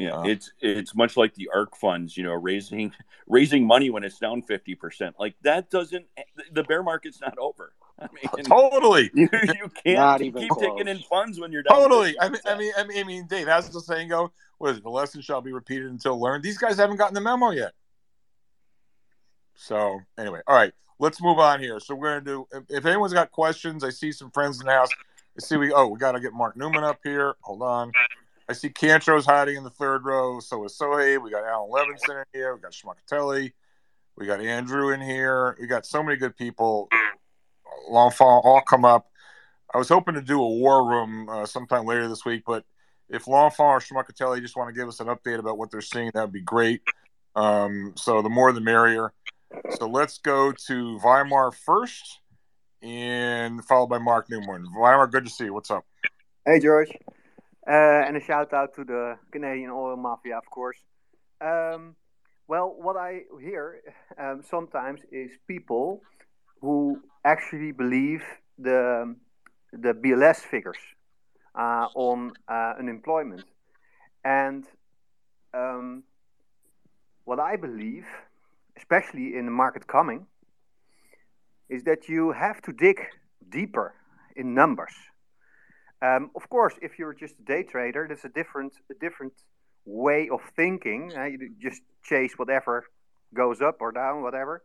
Yeah, 0.00 0.22
it's 0.24 0.50
it's 0.60 0.94
much 0.94 1.18
like 1.18 1.34
the 1.34 1.50
ARK 1.54 1.76
funds, 1.76 2.16
you 2.16 2.24
know, 2.24 2.32
raising 2.32 2.90
raising 3.28 3.66
money 3.66 3.90
when 3.90 4.02
it's 4.02 4.18
down 4.18 4.40
fifty 4.40 4.74
percent. 4.74 5.16
Like 5.18 5.34
that 5.42 5.68
doesn't 5.68 6.06
eh, 6.16 6.22
the 6.52 6.64
bear 6.64 6.82
market's 6.82 7.20
not 7.20 7.36
over. 7.36 7.74
I 7.98 8.08
mean, 8.14 8.44
totally. 8.44 9.10
You, 9.12 9.28
you 9.32 9.70
can't 9.84 10.22
keep 10.22 10.34
close. 10.34 10.58
taking 10.58 10.88
in 10.88 11.00
funds 11.00 11.38
when 11.38 11.52
you're 11.52 11.62
down. 11.62 11.76
Totally. 11.76 12.18
I 12.18 12.30
mean, 12.30 12.40
I 12.46 12.54
mean, 12.56 12.72
I 12.78 12.84
mean, 12.84 12.98
I 12.98 13.04
mean, 13.04 13.26
Dave, 13.26 13.46
how's 13.46 13.68
the 13.68 13.78
saying 13.78 14.08
go? 14.08 14.32
What 14.56 14.70
is 14.70 14.78
it? 14.78 14.84
The 14.84 14.88
lesson 14.88 15.20
shall 15.20 15.42
be 15.42 15.52
repeated 15.52 15.90
until 15.90 16.18
learned. 16.18 16.42
These 16.42 16.56
guys 16.56 16.78
haven't 16.78 16.96
gotten 16.96 17.14
the 17.14 17.20
memo 17.20 17.50
yet. 17.50 17.72
So 19.54 20.00
anyway, 20.18 20.40
all 20.46 20.56
right, 20.56 20.72
let's 20.98 21.20
move 21.20 21.38
on 21.38 21.60
here. 21.60 21.78
So 21.78 21.94
we're 21.94 22.08
gonna 22.08 22.24
do. 22.24 22.46
If, 22.52 22.64
if 22.70 22.86
anyone's 22.86 23.12
got 23.12 23.32
questions, 23.32 23.84
I 23.84 23.90
see 23.90 24.12
some 24.12 24.30
friends 24.30 24.60
in 24.60 24.66
the 24.66 24.72
house. 24.72 24.88
I 25.36 25.42
see 25.42 25.58
we. 25.58 25.74
Oh, 25.74 25.88
we 25.88 25.98
got 25.98 26.12
to 26.12 26.20
get 26.20 26.32
Mark 26.32 26.56
Newman 26.56 26.84
up 26.84 27.00
here. 27.04 27.34
Hold 27.42 27.60
on. 27.60 27.92
I 28.50 28.52
see 28.52 28.68
Cantro's 28.68 29.26
hiding 29.26 29.56
in 29.56 29.62
the 29.62 29.70
third 29.70 30.04
row. 30.04 30.40
So 30.40 30.64
is 30.64 30.76
Sohei. 30.76 31.22
We 31.22 31.30
got 31.30 31.44
Alan 31.44 31.70
Levinson 31.70 32.18
in 32.18 32.24
here. 32.32 32.56
We 32.56 32.60
got 32.60 32.72
Schmuckatelli. 32.72 33.52
We 34.16 34.26
got 34.26 34.40
Andrew 34.40 34.92
in 34.92 35.00
here. 35.00 35.56
We 35.60 35.68
got 35.68 35.86
so 35.86 36.02
many 36.02 36.16
good 36.16 36.36
people. 36.36 36.88
L'Enfant 37.88 38.44
all 38.44 38.60
come 38.60 38.84
up. 38.84 39.08
I 39.72 39.78
was 39.78 39.88
hoping 39.88 40.14
to 40.14 40.20
do 40.20 40.42
a 40.42 40.48
war 40.48 40.84
room 40.84 41.28
uh, 41.28 41.46
sometime 41.46 41.86
later 41.86 42.08
this 42.08 42.24
week, 42.24 42.42
but 42.44 42.64
if 43.08 43.28
L'Enfant 43.28 43.60
or 43.60 43.78
Schmuckatelli 43.78 44.40
just 44.40 44.56
want 44.56 44.68
to 44.68 44.78
give 44.78 44.88
us 44.88 44.98
an 44.98 45.06
update 45.06 45.38
about 45.38 45.56
what 45.56 45.70
they're 45.70 45.80
seeing, 45.80 46.10
that 46.14 46.22
would 46.22 46.32
be 46.32 46.40
great. 46.40 46.80
Um, 47.36 47.92
so 47.96 48.20
the 48.20 48.28
more 48.28 48.52
the 48.52 48.60
merrier. 48.60 49.12
So 49.78 49.88
let's 49.88 50.18
go 50.18 50.50
to 50.66 50.98
Weimar 50.98 51.52
first, 51.52 52.18
and 52.82 53.64
followed 53.64 53.90
by 53.90 53.98
Mark 53.98 54.28
Newman. 54.28 54.66
Weimar, 54.76 55.06
good 55.06 55.24
to 55.24 55.30
see 55.30 55.44
you. 55.44 55.54
What's 55.54 55.70
up? 55.70 55.86
Hey, 56.44 56.58
George. 56.58 56.90
Uh, 57.66 58.06
and 58.06 58.16
a 58.16 58.20
shout 58.20 58.52
out 58.52 58.74
to 58.74 58.84
the 58.84 59.18
Canadian 59.30 59.70
oil 59.70 59.96
mafia, 59.96 60.38
of 60.38 60.46
course. 60.50 60.78
Um, 61.40 61.94
well, 62.48 62.74
what 62.76 62.96
I 62.96 63.22
hear 63.40 63.80
um, 64.18 64.42
sometimes 64.42 65.00
is 65.12 65.30
people 65.46 66.00
who 66.60 67.00
actually 67.24 67.72
believe 67.72 68.24
the 68.58 69.14
the 69.72 69.92
BLS 69.92 70.38
figures 70.38 70.78
uh, 71.54 71.86
on 71.94 72.32
uh, 72.48 72.74
unemployment, 72.78 73.44
and 74.24 74.64
um, 75.54 76.02
what 77.24 77.38
I 77.38 77.56
believe, 77.56 78.06
especially 78.76 79.36
in 79.36 79.44
the 79.44 79.52
market 79.52 79.86
coming, 79.86 80.26
is 81.68 81.84
that 81.84 82.08
you 82.08 82.32
have 82.32 82.60
to 82.62 82.72
dig 82.72 82.98
deeper 83.48 83.94
in 84.34 84.54
numbers 84.54 84.94
um, 86.02 86.30
of 86.34 86.48
course, 86.48 86.74
if 86.80 86.98
you're 86.98 87.14
just 87.14 87.34
a 87.38 87.42
day 87.42 87.62
trader, 87.62 88.06
that's 88.08 88.24
a 88.24 88.28
different 88.28 88.72
a 88.90 88.94
different 88.94 89.34
way 89.84 90.28
of 90.30 90.40
thinking. 90.56 91.12
Uh, 91.16 91.24
you 91.24 91.54
just 91.60 91.82
chase 92.02 92.34
whatever 92.36 92.84
goes 93.34 93.60
up 93.60 93.76
or 93.80 93.92
down, 93.92 94.22
whatever. 94.22 94.64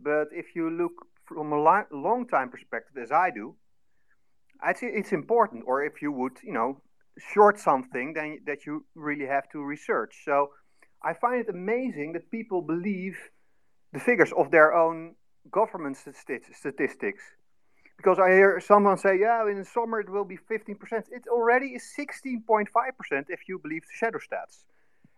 But 0.00 0.28
if 0.32 0.54
you 0.54 0.70
look 0.70 0.92
from 1.26 1.52
a 1.52 1.84
long 1.90 2.26
time 2.26 2.50
perspective, 2.50 2.96
as 3.02 3.12
I 3.12 3.30
do, 3.30 3.54
I 4.62 4.72
think 4.72 4.92
it's 4.96 5.12
important. 5.12 5.64
Or 5.66 5.84
if 5.84 6.02
you 6.02 6.10
would, 6.12 6.38
you 6.42 6.52
know, 6.52 6.80
short 7.32 7.58
something, 7.58 8.14
then 8.14 8.40
that 8.46 8.66
you 8.66 8.84
really 8.94 9.26
have 9.26 9.48
to 9.50 9.62
research. 9.62 10.22
So 10.24 10.50
I 11.02 11.14
find 11.14 11.40
it 11.40 11.48
amazing 11.48 12.12
that 12.12 12.30
people 12.30 12.62
believe 12.62 13.16
the 13.92 14.00
figures 14.00 14.32
of 14.32 14.50
their 14.50 14.74
own 14.74 15.14
government 15.50 15.96
statistics. 15.96 17.20
Because 17.98 18.18
I 18.20 18.30
hear 18.30 18.60
someone 18.60 18.96
say, 18.96 19.18
yeah, 19.18 19.46
in 19.50 19.58
the 19.58 19.64
summer 19.64 20.00
it 20.00 20.08
will 20.08 20.24
be 20.24 20.38
15%. 20.38 20.76
It 21.10 21.26
already 21.28 21.74
is 21.74 21.84
16.5% 21.98 22.68
if 23.28 23.40
you 23.48 23.58
believe 23.58 23.82
the 23.82 23.92
shadow 23.92 24.18
stats. 24.18 24.64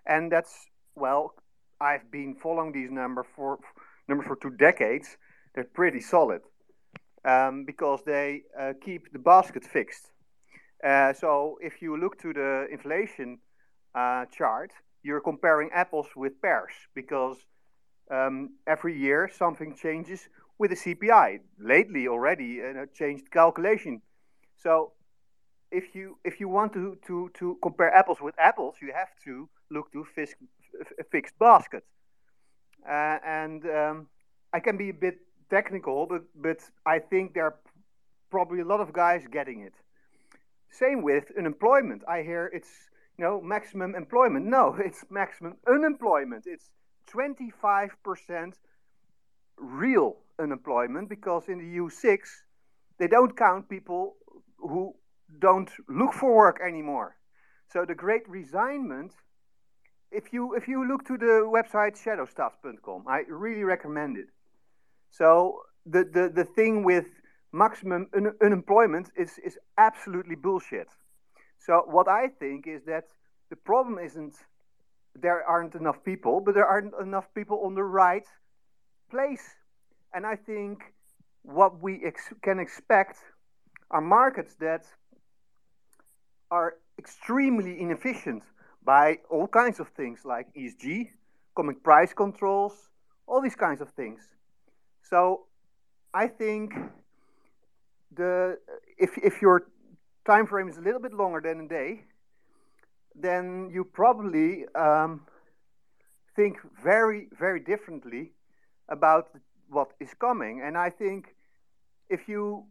And 0.06 0.32
that's, 0.32 0.66
well, 0.96 1.34
I've 1.80 2.10
been 2.10 2.34
following 2.34 2.72
these 2.72 2.90
numbers 2.90 3.26
for, 3.36 3.58
numbers 4.08 4.26
for 4.26 4.36
two 4.36 4.50
decades. 4.50 5.18
They're 5.54 5.64
pretty 5.64 6.00
solid 6.00 6.40
um, 7.24 7.64
because 7.66 8.00
they 8.04 8.42
uh, 8.58 8.72
keep 8.82 9.12
the 9.12 9.18
basket 9.18 9.64
fixed. 9.64 10.10
Uh, 10.82 11.12
so 11.12 11.58
if 11.60 11.82
you 11.82 11.98
look 11.98 12.18
to 12.22 12.32
the 12.32 12.66
inflation 12.72 13.38
uh, 13.94 14.24
chart, 14.26 14.72
you're 15.02 15.20
comparing 15.20 15.70
apples 15.72 16.06
with 16.16 16.40
pears 16.40 16.72
because 16.94 17.36
um, 18.10 18.50
every 18.66 18.98
year 18.98 19.30
something 19.32 19.74
changes 19.74 20.28
with 20.60 20.70
the 20.70 20.76
CPI. 20.76 21.40
Lately, 21.58 22.06
already 22.06 22.60
uh, 22.60 22.84
changed 22.94 23.30
calculation. 23.30 24.02
So 24.56 24.92
if 25.72 25.94
you 25.94 26.18
if 26.22 26.38
you 26.38 26.48
want 26.48 26.72
to, 26.74 26.98
to, 27.06 27.30
to 27.38 27.58
compare 27.62 27.92
apples 27.92 28.18
with 28.20 28.34
apples, 28.38 28.76
you 28.82 28.92
have 28.94 29.12
to 29.24 29.48
look 29.70 29.90
to 29.92 30.04
a 31.00 31.04
fixed 31.10 31.38
basket. 31.38 31.82
Uh, 32.86 33.18
and 33.26 33.64
um, 33.64 34.06
I 34.52 34.60
can 34.60 34.76
be 34.76 34.90
a 34.90 34.98
bit 35.06 35.16
technical, 35.48 36.06
but 36.06 36.22
but 36.34 36.58
I 36.84 36.98
think 36.98 37.32
there 37.34 37.46
are 37.46 37.56
probably 38.30 38.60
a 38.60 38.66
lot 38.66 38.80
of 38.80 38.92
guys 38.92 39.22
getting 39.32 39.62
it. 39.62 39.74
Same 40.70 41.02
with 41.02 41.24
unemployment. 41.38 42.02
I 42.06 42.22
hear 42.22 42.50
it's 42.52 42.72
you 43.16 43.24
know 43.24 43.40
maximum 43.40 43.94
employment. 43.94 44.44
No, 44.46 44.76
it's 44.88 45.04
maximum 45.08 45.56
unemployment. 45.66 46.44
It's 46.46 46.70
25% 47.10 48.54
real 49.60 50.16
unemployment 50.40 51.08
because 51.08 51.48
in 51.48 51.58
the 51.58 51.78
U6 51.78 52.18
they 52.98 53.06
don't 53.06 53.36
count 53.36 53.68
people 53.68 54.16
who 54.58 54.94
don't 55.38 55.70
look 55.88 56.12
for 56.12 56.34
work 56.34 56.60
anymore. 56.66 57.16
So 57.72 57.84
the 57.84 57.94
great 57.94 58.28
resignment 58.28 59.12
if 60.10 60.32
you 60.32 60.54
if 60.54 60.66
you 60.66 60.86
look 60.86 61.04
to 61.06 61.16
the 61.16 61.46
website 61.46 61.94
shadowstats.com, 62.02 63.04
I 63.06 63.22
really 63.28 63.64
recommend 63.64 64.16
it. 64.18 64.26
So 65.10 65.62
the, 65.86 66.04
the, 66.04 66.30
the 66.34 66.44
thing 66.44 66.84
with 66.84 67.06
maximum 67.52 68.08
un 68.14 68.32
unemployment 68.42 69.10
is, 69.16 69.38
is 69.44 69.58
absolutely 69.78 70.36
bullshit. 70.36 70.88
So 71.58 71.82
what 71.86 72.08
I 72.08 72.28
think 72.28 72.66
is 72.66 72.84
that 72.84 73.04
the 73.50 73.56
problem 73.56 73.98
isn't 73.98 74.34
there 75.14 75.44
aren't 75.44 75.74
enough 75.74 76.02
people, 76.04 76.40
but 76.40 76.54
there 76.54 76.66
aren't 76.66 76.94
enough 77.00 77.28
people 77.34 77.62
on 77.64 77.74
the 77.74 77.82
right 77.82 78.26
place. 79.10 79.44
And 80.12 80.26
I 80.26 80.36
think 80.36 80.92
what 81.42 81.80
we 81.80 82.04
ex 82.04 82.32
can 82.42 82.58
expect 82.58 83.18
are 83.90 84.00
markets 84.00 84.54
that 84.60 84.84
are 86.50 86.74
extremely 86.98 87.80
inefficient 87.80 88.42
by 88.84 89.18
all 89.28 89.46
kinds 89.46 89.80
of 89.80 89.88
things 89.88 90.24
like 90.24 90.46
ESG, 90.54 91.10
comic 91.54 91.82
price 91.82 92.12
controls, 92.12 92.90
all 93.26 93.40
these 93.40 93.56
kinds 93.56 93.80
of 93.80 93.90
things. 93.90 94.20
So 95.02 95.46
I 96.12 96.26
think 96.26 96.74
the 98.14 98.58
if 98.98 99.16
if 99.18 99.40
your 99.40 99.66
time 100.26 100.46
frame 100.46 100.68
is 100.68 100.76
a 100.76 100.80
little 100.80 101.00
bit 101.00 101.12
longer 101.12 101.40
than 101.40 101.60
a 101.60 101.68
day, 101.68 102.02
then 103.14 103.70
you 103.72 103.84
probably 103.84 104.66
um, 104.74 105.22
think 106.34 106.58
very 106.82 107.28
very 107.38 107.60
differently 107.60 108.32
about 108.88 109.28
what 109.70 109.92
is 110.00 110.14
coming. 110.14 110.60
And 110.62 110.76
I 110.76 110.90
think 110.90 111.34
if 112.08 112.28
you 112.28 112.64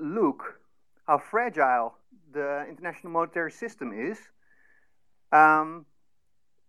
look 0.00 0.60
how 1.06 1.18
fragile 1.18 1.94
the 2.32 2.66
international 2.68 3.12
monetary 3.12 3.52
system 3.52 3.92
is, 3.92 4.18
um, 5.32 5.86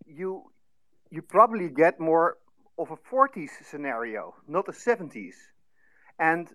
you 0.05 0.51
you 1.09 1.21
probably 1.21 1.69
get 1.69 1.99
more 1.99 2.37
of 2.77 2.91
a 2.91 2.97
40s 2.97 3.49
scenario, 3.63 4.35
not 4.47 4.67
a 4.67 4.71
70s. 4.71 5.35
And 6.19 6.47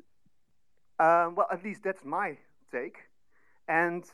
uh, 0.98 1.30
well, 1.34 1.46
at 1.50 1.64
least 1.64 1.82
that's 1.82 2.04
my 2.04 2.36
take. 2.70 2.96
And 3.68 4.04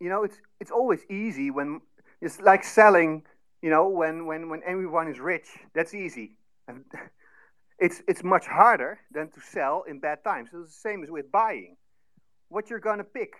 you 0.00 0.08
know, 0.08 0.24
it's 0.24 0.40
it's 0.60 0.70
always 0.70 1.04
easy 1.08 1.50
when 1.50 1.80
it's 2.20 2.40
like 2.40 2.64
selling. 2.64 3.22
You 3.62 3.70
know, 3.70 3.88
when 3.88 4.26
when 4.26 4.48
when 4.48 4.62
everyone 4.66 5.08
is 5.08 5.20
rich, 5.20 5.48
that's 5.74 5.94
easy. 5.94 6.36
It's 7.84 7.98
it's 8.10 8.22
much 8.34 8.46
harder 8.46 8.92
than 9.16 9.26
to 9.34 9.40
sell 9.40 9.76
in 9.90 9.98
bad 9.98 10.18
times. 10.30 10.50
So 10.50 10.60
it's 10.62 10.74
the 10.78 10.88
same 10.88 11.02
as 11.04 11.10
with 11.10 11.28
buying. 11.32 11.76
What 12.48 12.70
you're 12.70 12.84
gonna 12.88 13.08
pick, 13.18 13.32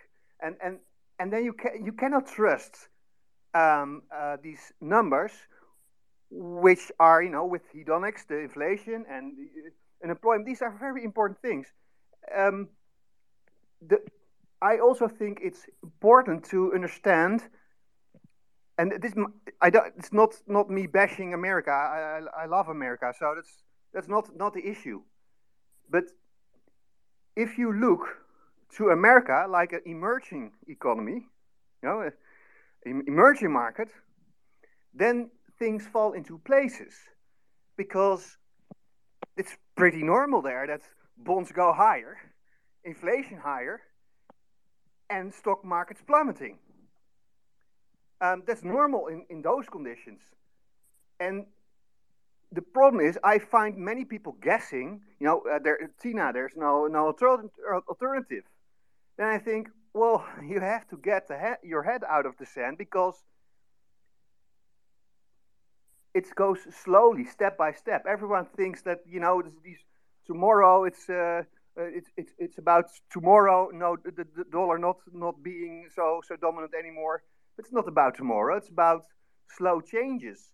and 0.43 0.53
and 0.63 0.73
and 1.19 1.31
then 1.31 1.43
you 1.47 1.53
can 1.53 1.85
you 1.85 1.93
cannot 1.93 2.27
trust 2.27 2.73
um, 3.53 4.03
uh, 4.11 4.37
these 4.47 4.63
numbers 4.81 5.31
which 6.35 6.91
are, 6.99 7.21
you 7.21 7.29
know, 7.29 7.45
with 7.45 7.61
hedonics, 7.73 8.25
the 8.27 8.39
inflation 8.39 9.05
and 9.09 9.33
unemployment, 10.03 10.45
these 10.45 10.61
are 10.61 10.75
very 10.79 11.03
important 11.03 11.39
things. 11.41 11.67
Um, 12.35 12.69
the, 13.87 13.99
I 14.61 14.79
also 14.79 15.07
think 15.07 15.39
it's 15.43 15.65
important 15.83 16.45
to 16.45 16.73
understand, 16.73 17.43
and 18.77 18.93
this 19.01 19.13
I 19.61 19.69
don't, 19.69 19.93
it's 19.97 20.11
not 20.11 20.33
not 20.47 20.69
me 20.69 20.87
bashing 20.87 21.33
America. 21.33 21.71
I, 21.71 22.21
I, 22.37 22.43
I 22.43 22.45
love 22.47 22.69
America, 22.69 23.13
so 23.19 23.33
that's 23.35 23.63
that's 23.93 24.07
not 24.07 24.35
not 24.35 24.53
the 24.53 24.65
issue. 24.65 25.01
But 25.89 26.05
if 27.35 27.57
you 27.57 27.71
look 27.73 28.17
to 28.77 28.89
America 28.89 29.45
like 29.49 29.73
an 29.73 29.81
emerging 29.85 30.51
economy, 30.67 31.27
you 31.81 31.89
know, 31.89 32.09
an 32.85 33.03
emerging 33.07 33.51
market, 33.51 33.89
then 34.93 35.29
things 35.59 35.85
fall 35.87 36.13
into 36.13 36.37
places 36.39 36.93
because 37.77 38.37
it's 39.37 39.55
pretty 39.75 40.03
normal 40.03 40.41
there 40.41 40.67
that 40.67 40.81
bonds 41.17 41.51
go 41.51 41.73
higher, 41.73 42.17
inflation 42.83 43.37
higher, 43.37 43.81
and 45.09 45.33
stock 45.33 45.63
markets 45.63 46.01
plummeting. 46.05 46.57
Um, 48.21 48.43
that's 48.47 48.63
normal 48.63 49.07
in, 49.07 49.25
in 49.29 49.41
those 49.41 49.67
conditions. 49.69 50.21
And 51.19 51.45
the 52.53 52.61
problem 52.61 53.05
is, 53.05 53.17
I 53.23 53.39
find 53.39 53.77
many 53.77 54.05
people 54.05 54.35
guessing, 54.41 55.01
you 55.19 55.27
know, 55.27 55.43
uh, 55.51 55.59
there, 55.59 55.77
Tina, 56.01 56.31
there's 56.31 56.55
no, 56.55 56.87
no 56.87 57.07
alternative. 57.07 58.43
Then 59.17 59.27
I 59.27 59.39
think, 59.39 59.69
well, 59.93 60.25
you 60.47 60.59
have 60.59 60.87
to 60.89 60.97
get 60.97 61.27
he 61.29 61.67
your 61.67 61.83
head 61.83 62.03
out 62.07 62.25
of 62.25 62.37
the 62.37 62.45
sand 62.45 62.77
because 62.77 63.15
it 66.13 66.33
goes 66.35 66.59
slowly, 66.83 67.25
step 67.25 67.57
by 67.57 67.71
step. 67.71 68.05
Everyone 68.07 68.45
thinks 68.45 68.83
that 68.83 68.99
you 69.07 69.19
know 69.19 69.41
tomorrow 70.27 70.83
it's 70.83 71.09
uh, 71.09 71.41
uh, 71.77 71.81
it's 71.97 72.09
it's 72.17 72.33
it's 72.37 72.57
about 72.59 72.85
tomorrow. 73.11 73.69
No, 73.73 73.97
the, 73.97 74.27
the 74.35 74.43
dollar 74.51 74.77
not 74.77 74.97
not 75.11 75.41
being 75.41 75.87
so 75.95 76.21
so 76.27 76.35
dominant 76.35 76.73
anymore. 76.77 77.23
It's 77.57 77.71
not 77.71 77.87
about 77.87 78.15
tomorrow. 78.15 78.57
It's 78.57 78.69
about 78.69 79.05
slow 79.57 79.81
changes. 79.81 80.51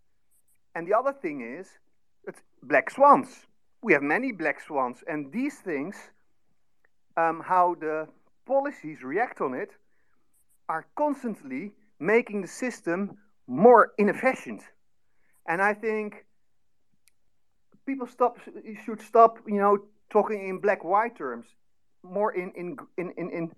And 0.76 0.88
the 0.88 0.94
other 0.94 1.14
thing 1.14 1.42
is, 1.42 1.68
it's 2.28 2.42
black 2.64 2.90
swans. 2.90 3.46
We 3.82 3.94
have 3.94 4.04
many 4.04 4.32
black 4.32 4.60
swans, 4.62 5.04
and 5.08 5.32
these 5.32 5.56
things, 5.60 5.96
um, 7.18 7.42
how 7.46 7.76
the 7.80 8.08
policies 8.46 9.04
react 9.04 9.42
on 9.42 9.54
it, 9.54 9.72
are 10.68 10.86
constantly 10.96 11.72
making 12.00 12.42
the 12.42 12.48
system 12.48 13.18
more 13.48 13.94
inefficient. 13.98 14.62
And 15.48 15.62
I 15.62 15.74
think 15.74 16.26
people 17.86 18.08
stop 18.08 18.38
should 18.86 19.02
stop, 19.02 19.40
you 19.48 19.58
know, 19.58 19.80
talking 20.10 20.48
in 20.48 20.60
black 20.60 20.84
white 20.84 21.16
terms, 21.18 21.48
more 22.04 22.32
in 22.34 22.52
in 22.56 22.78
in 22.98 23.12
in 23.18 23.30
in, 23.32 23.52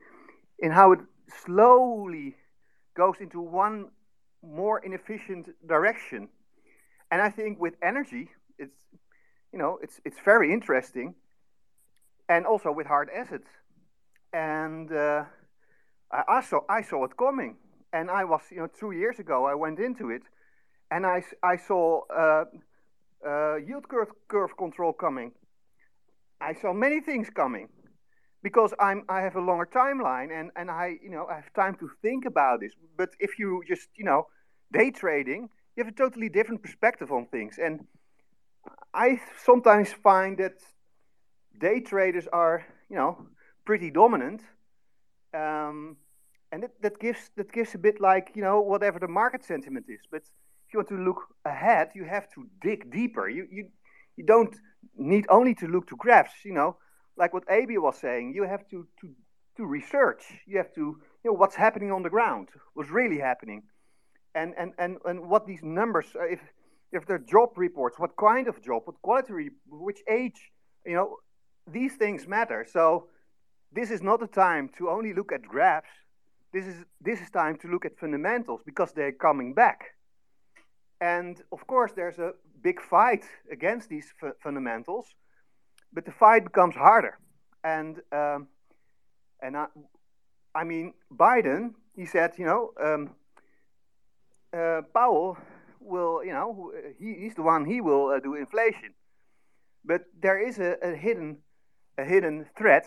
in 0.59 0.71
how 0.71 0.93
it 0.93 0.99
slowly 1.45 2.35
goes 2.95 3.15
into 3.19 3.41
one 3.41 3.89
more 4.41 4.79
inefficient 4.79 5.49
direction. 5.67 6.29
And 7.11 7.21
I 7.21 7.29
think 7.29 7.59
with 7.59 7.75
energy, 7.81 8.29
it's 8.61 8.79
you 9.51 9.59
know, 9.59 9.79
it's 9.83 9.99
it's 10.05 10.19
very 10.23 10.53
interesting, 10.53 11.15
and 12.29 12.45
also 12.45 12.71
with 12.71 12.87
hard 12.87 13.09
assets. 13.09 13.49
And 14.33 14.91
uh, 14.91 15.25
I 16.11 16.41
saw 16.41 16.61
I 16.69 16.81
saw 16.81 17.03
it 17.05 17.17
coming, 17.17 17.57
and 17.91 18.09
I 18.09 18.23
was 18.23 18.41
you 18.51 18.57
know 18.57 18.67
two 18.67 18.91
years 18.91 19.19
ago 19.19 19.45
I 19.45 19.55
went 19.55 19.79
into 19.79 20.09
it 20.09 20.23
and 20.91 21.05
I, 21.05 21.23
I 21.41 21.55
saw 21.55 22.01
uh, 22.09 22.45
uh, 23.25 23.55
yield 23.55 23.87
curve, 23.87 24.11
curve 24.27 24.55
control 24.57 24.93
coming. 24.93 25.31
I 26.41 26.53
saw 26.53 26.73
many 26.73 26.99
things 26.99 27.29
coming 27.29 27.69
because 28.43 28.73
I'm 28.79 29.03
I 29.07 29.21
have 29.21 29.35
a 29.35 29.41
longer 29.41 29.69
timeline 29.71 30.31
and 30.37 30.51
and 30.55 30.69
I 30.69 30.97
you 31.01 31.11
know 31.11 31.27
I 31.27 31.35
have 31.35 31.53
time 31.53 31.75
to 31.75 31.89
think 32.01 32.25
about 32.25 32.59
this. 32.59 32.73
But 32.97 33.09
if 33.19 33.39
you 33.39 33.63
just 33.67 33.89
you 33.95 34.03
know 34.03 34.27
day 34.73 34.91
trading, 34.91 35.49
you 35.75 35.83
have 35.83 35.93
a 35.93 35.95
totally 35.95 36.29
different 36.29 36.61
perspective 36.61 37.11
on 37.11 37.27
things. 37.27 37.57
And 37.57 37.85
I 38.93 39.21
sometimes 39.43 39.91
find 39.91 40.37
that 40.37 40.59
day 41.57 41.79
traders 41.79 42.27
are 42.31 42.65
you 42.89 42.95
know 42.95 43.25
pretty 43.65 43.91
dominant. 43.91 44.41
Um, 45.33 45.97
and 46.51 46.63
that, 46.63 46.81
that 46.81 46.99
gives 46.99 47.31
that 47.37 47.51
gives 47.51 47.75
a 47.75 47.77
bit 47.77 48.01
like 48.01 48.31
you 48.35 48.43
know 48.43 48.59
whatever 48.61 48.99
the 48.99 49.07
market 49.07 49.43
sentiment 49.43 49.85
is. 49.87 50.01
But 50.11 50.23
if 50.23 50.73
you 50.73 50.79
want 50.79 50.89
to 50.89 50.97
look 50.97 51.27
ahead, 51.45 51.91
you 51.95 52.03
have 52.05 52.29
to 52.33 52.47
dig 52.61 52.91
deeper. 52.91 53.29
You 53.29 53.47
you 53.49 53.69
you 54.17 54.25
don't 54.25 54.55
need 54.97 55.25
only 55.29 55.55
to 55.55 55.67
look 55.67 55.87
to 55.87 55.95
graphs. 55.95 56.43
You 56.43 56.53
know, 56.53 56.77
like 57.17 57.33
what 57.33 57.49
Aby 57.49 57.77
was 57.77 57.97
saying, 57.97 58.33
you 58.35 58.43
have 58.43 58.67
to 58.69 58.87
to 58.99 59.09
to 59.57 59.65
research. 59.65 60.23
You 60.45 60.57
have 60.57 60.73
to 60.73 60.81
you 61.23 61.31
know 61.31 61.33
what's 61.33 61.55
happening 61.55 61.91
on 61.91 62.03
the 62.03 62.09
ground, 62.09 62.49
what's 62.73 62.89
really 62.89 63.19
happening, 63.19 63.63
and 64.35 64.53
and 64.57 64.73
and 64.77 64.97
and 65.05 65.29
what 65.29 65.45
these 65.45 65.63
numbers 65.63 66.07
uh, 66.15 66.25
if 66.25 66.41
if 66.91 67.05
they're 67.05 67.19
job 67.19 67.57
reports, 67.57 67.97
what 67.97 68.15
kind 68.17 68.47
of 68.47 68.61
job, 68.61 68.83
what 68.85 69.01
quality, 69.01 69.49
which 69.69 69.99
age, 70.09 70.51
you 70.85 70.93
know, 70.93 71.17
these 71.67 71.95
things 71.95 72.27
matter. 72.27 72.65
So 72.69 73.07
this 73.71 73.91
is 73.91 74.01
not 74.01 74.21
a 74.21 74.27
time 74.27 74.69
to 74.77 74.89
only 74.89 75.13
look 75.13 75.31
at 75.31 75.43
graphs. 75.43 75.89
This 76.53 76.65
is 76.65 76.83
this 76.99 77.21
is 77.21 77.29
time 77.29 77.57
to 77.59 77.67
look 77.69 77.85
at 77.85 77.97
fundamentals 77.97 78.61
because 78.65 78.91
they're 78.91 79.13
coming 79.13 79.53
back. 79.53 79.95
And 80.99 81.41
of 81.51 81.65
course, 81.65 81.93
there's 81.93 82.19
a 82.19 82.33
big 82.61 82.81
fight 82.81 83.23
against 83.51 83.89
these 83.89 84.13
fundamentals, 84.43 85.07
but 85.93 86.05
the 86.05 86.11
fight 86.11 86.43
becomes 86.43 86.75
harder. 86.75 87.17
And 87.63 88.01
um, 88.11 88.47
and 89.41 89.55
I, 89.55 89.67
I 90.53 90.63
mean, 90.65 90.93
Biden, 91.11 91.73
he 91.95 92.05
said, 92.05 92.33
you 92.37 92.45
know, 92.45 92.71
um, 92.83 93.11
uh, 94.53 94.81
Powell 94.93 95.37
will, 95.81 96.23
you 96.23 96.31
know, 96.31 96.71
he, 96.99 97.13
he's 97.15 97.35
the 97.35 97.41
one, 97.41 97.65
he 97.65 97.81
will 97.81 98.07
uh, 98.09 98.19
do 98.19 98.35
inflation. 98.35 98.93
But 99.83 100.01
there 100.21 100.39
is 100.39 100.59
a, 100.59 100.77
a 100.81 100.95
hidden 100.95 101.37
a 101.97 102.05
hidden 102.05 102.45
threat 102.57 102.85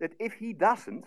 that 0.00 0.12
if 0.18 0.34
he 0.34 0.52
doesn't, 0.52 1.04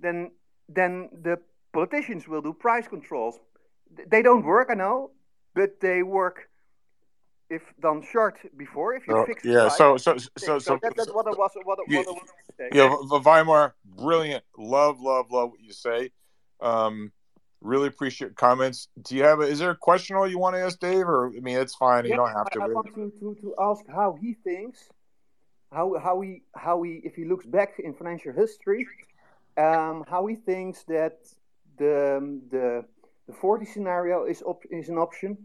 then 0.00 0.30
then 0.68 1.08
the 1.22 1.38
politicians 1.72 2.28
will 2.28 2.42
do 2.42 2.52
price 2.52 2.88
controls. 2.88 3.38
They 4.08 4.22
don't 4.22 4.44
work, 4.44 4.68
I 4.70 4.74
know, 4.74 5.10
but 5.54 5.80
they 5.80 6.02
work 6.02 6.48
if 7.50 7.62
done 7.80 8.02
short 8.02 8.38
before. 8.56 8.94
If 8.94 9.06
you 9.06 9.14
Oh, 9.14 9.24
fix 9.26 9.44
yeah. 9.44 9.68
So 9.68 9.96
so 9.96 10.16
so 10.18 10.28
so, 10.38 10.58
so 10.58 10.78
that, 10.82 10.96
that's 10.96 11.12
what 11.12 11.26
I 11.26 11.30
was 11.30 11.50
what, 11.64 11.78
I- 11.78 11.84
Yeah, 11.88 11.98
what 11.98 12.08
I 12.08 12.12
was 12.12 12.28
yeah, 12.72 13.18
Weimar, 13.24 13.74
brilliant. 13.84 14.44
Love, 14.56 15.00
love, 15.00 15.30
love 15.30 15.50
what 15.50 15.60
you 15.60 15.72
say. 15.72 16.10
Um, 16.60 17.12
really 17.62 17.88
appreciate 17.88 18.28
your 18.28 18.34
comments. 18.34 18.88
Do 19.02 19.16
you 19.16 19.24
have 19.24 19.40
a, 19.40 19.44
is 19.44 19.58
there 19.58 19.70
a 19.70 19.76
question 19.76 20.16
or 20.16 20.28
you 20.28 20.38
want 20.38 20.56
to 20.56 20.60
ask 20.60 20.78
Dave 20.78 21.08
or 21.08 21.28
I 21.28 21.40
mean 21.40 21.58
it's 21.58 21.74
fine, 21.74 22.04
you 22.04 22.16
don't 22.16 22.28
have 22.28 22.48
I, 22.54 22.64
I 22.64 22.68
to. 22.68 22.74
want 22.74 22.94
to, 22.94 23.12
to, 23.20 23.36
to 23.40 23.54
ask 23.58 23.82
how 23.88 24.16
he 24.20 24.34
thinks, 24.34 24.88
how 25.72 25.98
how 25.98 26.20
he 26.20 26.42
how 26.54 26.82
he 26.82 27.00
if 27.04 27.14
he 27.14 27.24
looks 27.24 27.46
back 27.46 27.78
in 27.78 27.94
financial 27.94 28.32
history, 28.32 28.86
um, 29.56 30.04
how 30.08 30.26
he 30.26 30.34
thinks 30.34 30.82
that 30.84 31.18
the 31.78 32.40
the 32.50 32.84
the 33.26 33.32
40 33.32 33.64
scenario 33.66 34.24
is 34.24 34.42
op- 34.42 34.66
is 34.70 34.88
an 34.88 34.98
option, 34.98 35.36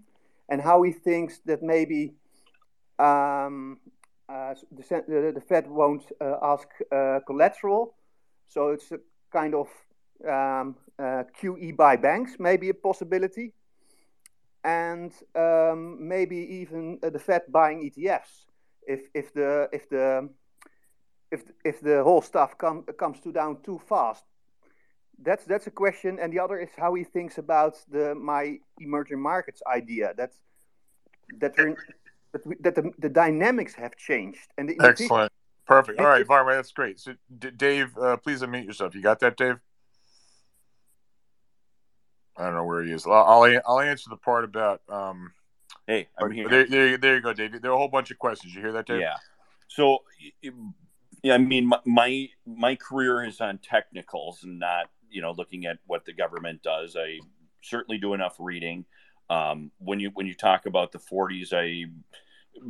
and 0.49 0.61
how 0.61 0.81
he 0.81 0.91
thinks 0.91 1.39
that 1.45 1.61
maybe 1.61 2.14
um, 2.99 3.80
uh, 4.27 4.56
the, 4.72 5.03
the 5.07 5.31
the 5.35 5.41
Fed 5.41 5.68
won't 5.68 6.06
uh, 6.19 6.38
ask 6.41 6.68
uh, 6.91 7.19
collateral, 7.26 7.94
so 8.48 8.69
it's 8.69 8.91
a 8.91 8.99
kind 9.31 9.53
of 9.53 9.68
um, 10.27 10.76
uh, 10.99 11.23
QE 11.39 11.75
by 11.75 11.95
banks, 11.95 12.35
maybe 12.39 12.69
a 12.69 12.73
possibility 12.73 13.53
and 14.63 15.13
um, 15.35 16.07
maybe 16.07 16.37
even 16.37 16.99
uh, 17.01 17.09
the 17.09 17.19
Fed 17.19 17.43
buying 17.49 17.89
ETFs 17.89 18.47
if 18.87 19.01
if 19.13 19.33
the 19.33 19.69
if 19.71 19.89
the 19.89 20.29
if 21.31 21.43
if 21.63 21.81
the 21.81 22.03
whole 22.03 22.21
stuff 22.21 22.57
come, 22.57 22.83
comes 22.97 23.19
to 23.21 23.31
down 23.31 23.61
too 23.61 23.79
fast. 23.87 24.23
That's 25.19 25.43
that's 25.45 25.67
a 25.67 25.71
question, 25.71 26.19
and 26.19 26.31
the 26.31 26.39
other 26.39 26.57
is 26.59 26.69
how 26.77 26.93
he 26.93 27.03
thinks 27.03 27.37
about 27.37 27.75
the 27.89 28.15
my 28.15 28.59
emerging 28.79 29.21
markets 29.21 29.61
idea. 29.67 30.13
That's 30.15 30.37
that 31.39 31.55
that, 31.55 32.45
we, 32.45 32.55
that 32.61 32.75
the, 32.75 32.91
the 32.99 33.09
dynamics 33.09 33.73
have 33.75 33.95
changed, 33.97 34.47
and 34.57 34.69
the 34.69 34.77
Excellent. 34.81 35.31
Perfect. 35.65 35.99
All 35.99 36.05
right, 36.05 36.25
Weimar, 36.25 36.55
that's 36.55 36.71
great. 36.71 36.97
So 36.97 37.15
D- 37.39 37.51
Dave, 37.51 37.97
uh, 37.97 38.15
please 38.15 38.41
unmute 38.41 38.65
yourself. 38.65 38.95
You 38.95 39.01
got 39.01 39.19
that, 39.19 39.35
Dave? 39.35 39.59
I 42.38 42.45
don't 42.45 42.55
know 42.55 42.65
where 42.65 42.84
he 42.84 42.91
is. 42.91 43.05
I'll 43.05 43.14
I'll, 43.14 43.61
I'll 43.65 43.80
answer 43.80 44.09
the 44.09 44.18
part 44.18 44.43
about 44.43 44.81
um 44.89 45.31
Hey, 45.88 46.09
I'm 46.18 46.31
here. 46.31 46.49
there, 46.49 46.65
there, 46.65 46.97
there 46.97 47.15
you 47.15 47.22
go, 47.22 47.31
Dave. 47.31 47.61
There 47.61 47.72
are 47.72 47.73
a 47.73 47.77
whole 47.77 47.88
bunch 47.88 48.11
of 48.11 48.19
questions. 48.19 48.53
You 48.53 48.59
hear 48.59 48.73
that, 48.73 48.88
Dave? 48.88 48.99
Yeah. 48.99 49.15
So, 49.69 49.99
yeah, 51.23 51.34
I 51.34 51.38
mean, 51.38 51.68
my, 51.68 51.80
my 51.85 52.30
my 52.45 52.76
career 52.76 53.23
is 53.23 53.39
on 53.39 53.57
technicals 53.59 54.43
and 54.43 54.59
not, 54.59 54.89
you 55.09 55.22
know, 55.22 55.31
looking 55.31 55.65
at 55.65 55.77
what 55.88 56.03
the 56.05 56.11
government 56.11 56.61
does. 56.61 56.97
I 56.99 57.19
certainly 57.61 57.97
do 57.97 58.14
enough 58.14 58.35
reading. 58.38 58.85
Um, 59.30 59.72
when 59.80 60.01
you 60.01 60.11
when 60.14 60.27
you 60.27 60.34
talk 60.34 60.65
about 60.65 60.91
the 60.91 60.99
40s, 60.99 61.53
I 61.53 61.89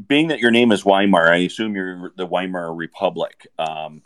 being 0.08 0.28
that 0.28 0.40
your 0.40 0.52
name 0.52 0.72
is 0.72 0.84
Weimar, 0.84 1.32
I 1.32 1.38
assume 1.38 1.76
you're 1.76 2.12
the 2.18 2.28
Weimar 2.28 2.74
Republic. 2.76 3.48
Um, 3.58 4.04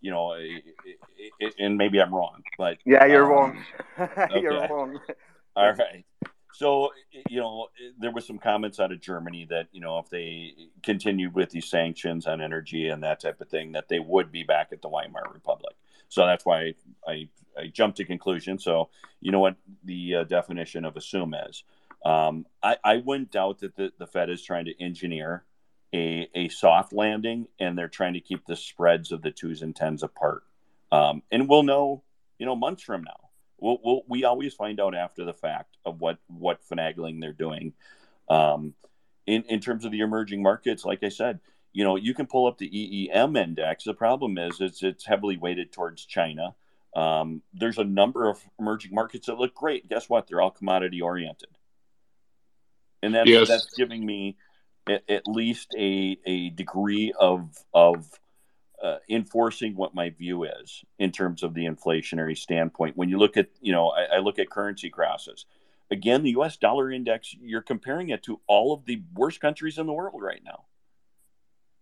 you 0.00 0.10
know, 0.10 0.32
I- 0.32 0.62
I- 0.86 1.46
I- 1.46 1.52
and 1.58 1.76
maybe 1.76 2.00
I'm 2.00 2.14
wrong, 2.14 2.42
but 2.56 2.78
yeah, 2.84 3.04
you're 3.06 3.24
um, 3.24 3.30
wrong. 3.30 3.64
you're 4.40 4.68
wrong. 4.68 4.98
all 5.56 5.72
right. 5.72 6.04
So, 6.54 6.90
you 7.28 7.38
know, 7.38 7.68
there 8.00 8.10
was 8.10 8.26
some 8.26 8.38
comments 8.38 8.80
out 8.80 8.90
of 8.90 9.00
Germany 9.00 9.46
that, 9.48 9.68
you 9.70 9.80
know, 9.80 9.98
if 10.00 10.10
they 10.10 10.54
continued 10.82 11.34
with 11.34 11.50
these 11.50 11.66
sanctions 11.66 12.26
on 12.26 12.40
energy 12.40 12.88
and 12.88 13.00
that 13.04 13.20
type 13.20 13.40
of 13.40 13.48
thing, 13.48 13.72
that 13.72 13.88
they 13.88 14.00
would 14.00 14.32
be 14.32 14.42
back 14.42 14.70
at 14.72 14.82
the 14.82 14.88
Weimar 14.88 15.32
Republic. 15.32 15.76
So 16.08 16.26
that's 16.26 16.44
why 16.44 16.74
I, 17.06 17.28
I 17.56 17.68
jumped 17.72 17.98
to 17.98 18.04
conclusion. 18.04 18.58
So, 18.58 18.88
you 19.20 19.30
know 19.30 19.38
what 19.38 19.54
the 19.84 20.16
uh, 20.16 20.24
definition 20.24 20.84
of 20.84 20.96
assume 20.96 21.34
is. 21.48 21.62
Um, 22.04 22.44
I, 22.62 22.76
I 22.82 22.96
wouldn't 22.96 23.30
doubt 23.30 23.60
that 23.60 23.76
the, 23.76 23.92
the 23.98 24.06
Fed 24.06 24.30
is 24.30 24.42
trying 24.42 24.64
to 24.64 24.82
engineer 24.82 25.44
a, 25.94 26.28
a 26.34 26.48
soft 26.48 26.92
landing 26.92 27.48
and 27.58 27.76
they're 27.76 27.88
trying 27.88 28.14
to 28.14 28.20
keep 28.20 28.46
the 28.46 28.56
spreads 28.56 29.12
of 29.12 29.22
the 29.22 29.30
twos 29.30 29.62
and 29.62 29.74
tens 29.74 30.02
apart. 30.02 30.42
Um, 30.92 31.22
and 31.30 31.48
we'll 31.48 31.62
know, 31.62 32.02
you 32.38 32.46
know, 32.46 32.56
months 32.56 32.82
from 32.82 33.04
now 33.04 33.28
we'll, 33.58 33.78
we'll, 33.82 34.02
we 34.08 34.24
always 34.24 34.54
find 34.54 34.80
out 34.80 34.94
after 34.94 35.24
the 35.24 35.32
fact 35.32 35.76
of 35.84 36.00
what 36.00 36.18
what 36.28 36.60
finagling 36.68 37.20
they're 37.20 37.32
doing. 37.32 37.72
Um, 38.28 38.74
in 39.26 39.42
in 39.44 39.60
terms 39.60 39.84
of 39.84 39.92
the 39.92 40.00
emerging 40.00 40.42
markets, 40.42 40.84
like 40.84 41.02
I 41.02 41.08
said, 41.08 41.40
you 41.72 41.84
know, 41.84 41.96
you 41.96 42.14
can 42.14 42.26
pull 42.26 42.46
up 42.46 42.58
the 42.58 42.68
EEM 42.68 43.36
index. 43.36 43.84
The 43.84 43.94
problem 43.94 44.38
is, 44.38 44.60
it's 44.60 44.82
it's 44.82 45.04
heavily 45.04 45.36
weighted 45.36 45.72
towards 45.72 46.04
China. 46.04 46.54
Um, 46.96 47.42
there's 47.52 47.78
a 47.78 47.84
number 47.84 48.28
of 48.28 48.40
emerging 48.58 48.94
markets 48.94 49.26
that 49.26 49.38
look 49.38 49.54
great. 49.54 49.88
Guess 49.88 50.08
what? 50.08 50.26
They're 50.26 50.40
all 50.40 50.50
commodity 50.50 51.02
oriented, 51.02 51.58
and 53.02 53.14
that's 53.14 53.28
Yes. 53.28 53.48
that's 53.48 53.74
giving 53.74 54.04
me 54.04 54.36
at, 54.90 55.02
at 55.08 55.26
least 55.26 55.74
a 55.76 56.18
a 56.26 56.50
degree 56.50 57.12
of 57.18 57.50
of 57.72 58.18
uh, 58.82 58.98
enforcing 59.08 59.74
what 59.74 59.94
my 59.94 60.10
view 60.10 60.44
is 60.44 60.84
in 60.98 61.10
terms 61.10 61.42
of 61.42 61.54
the 61.54 61.64
inflationary 61.64 62.36
standpoint. 62.36 62.96
When 62.96 63.08
you 63.08 63.18
look 63.18 63.36
at, 63.36 63.48
you 63.60 63.72
know, 63.72 63.88
I, 63.88 64.16
I 64.16 64.18
look 64.18 64.38
at 64.38 64.50
currency 64.50 64.90
crosses. 64.90 65.46
Again, 65.90 66.22
the 66.22 66.30
U.S. 66.32 66.56
dollar 66.56 66.92
index, 66.92 67.34
you're 67.40 67.62
comparing 67.62 68.10
it 68.10 68.22
to 68.24 68.40
all 68.46 68.72
of 68.74 68.84
the 68.84 69.02
worst 69.14 69.40
countries 69.40 69.78
in 69.78 69.86
the 69.86 69.92
world 69.92 70.22
right 70.22 70.42
now. 70.44 70.64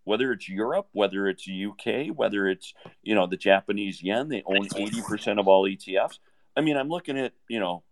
Whether 0.05 0.31
it's 0.33 0.49
Europe, 0.49 0.89
whether 0.93 1.27
it's 1.27 1.49
UK, 1.49 2.17
whether 2.17 2.47
it's 2.47 2.73
you 3.03 3.17
know 3.17 3.27
the 3.27 3.37
Japanese 3.37 4.01
yen, 4.05 4.29
they 4.29 4.45
own 4.47 4.69
eighty 4.77 5.03
percent 5.03 5.41
of 5.41 5.49
all 5.49 5.65
ETFs. 5.65 6.21
I 6.57 6.61
mean, 6.61 6.77
I'm 6.77 6.89
looking 6.89 7.19
at 7.19 7.33
you 7.49 7.59
know 7.59 7.83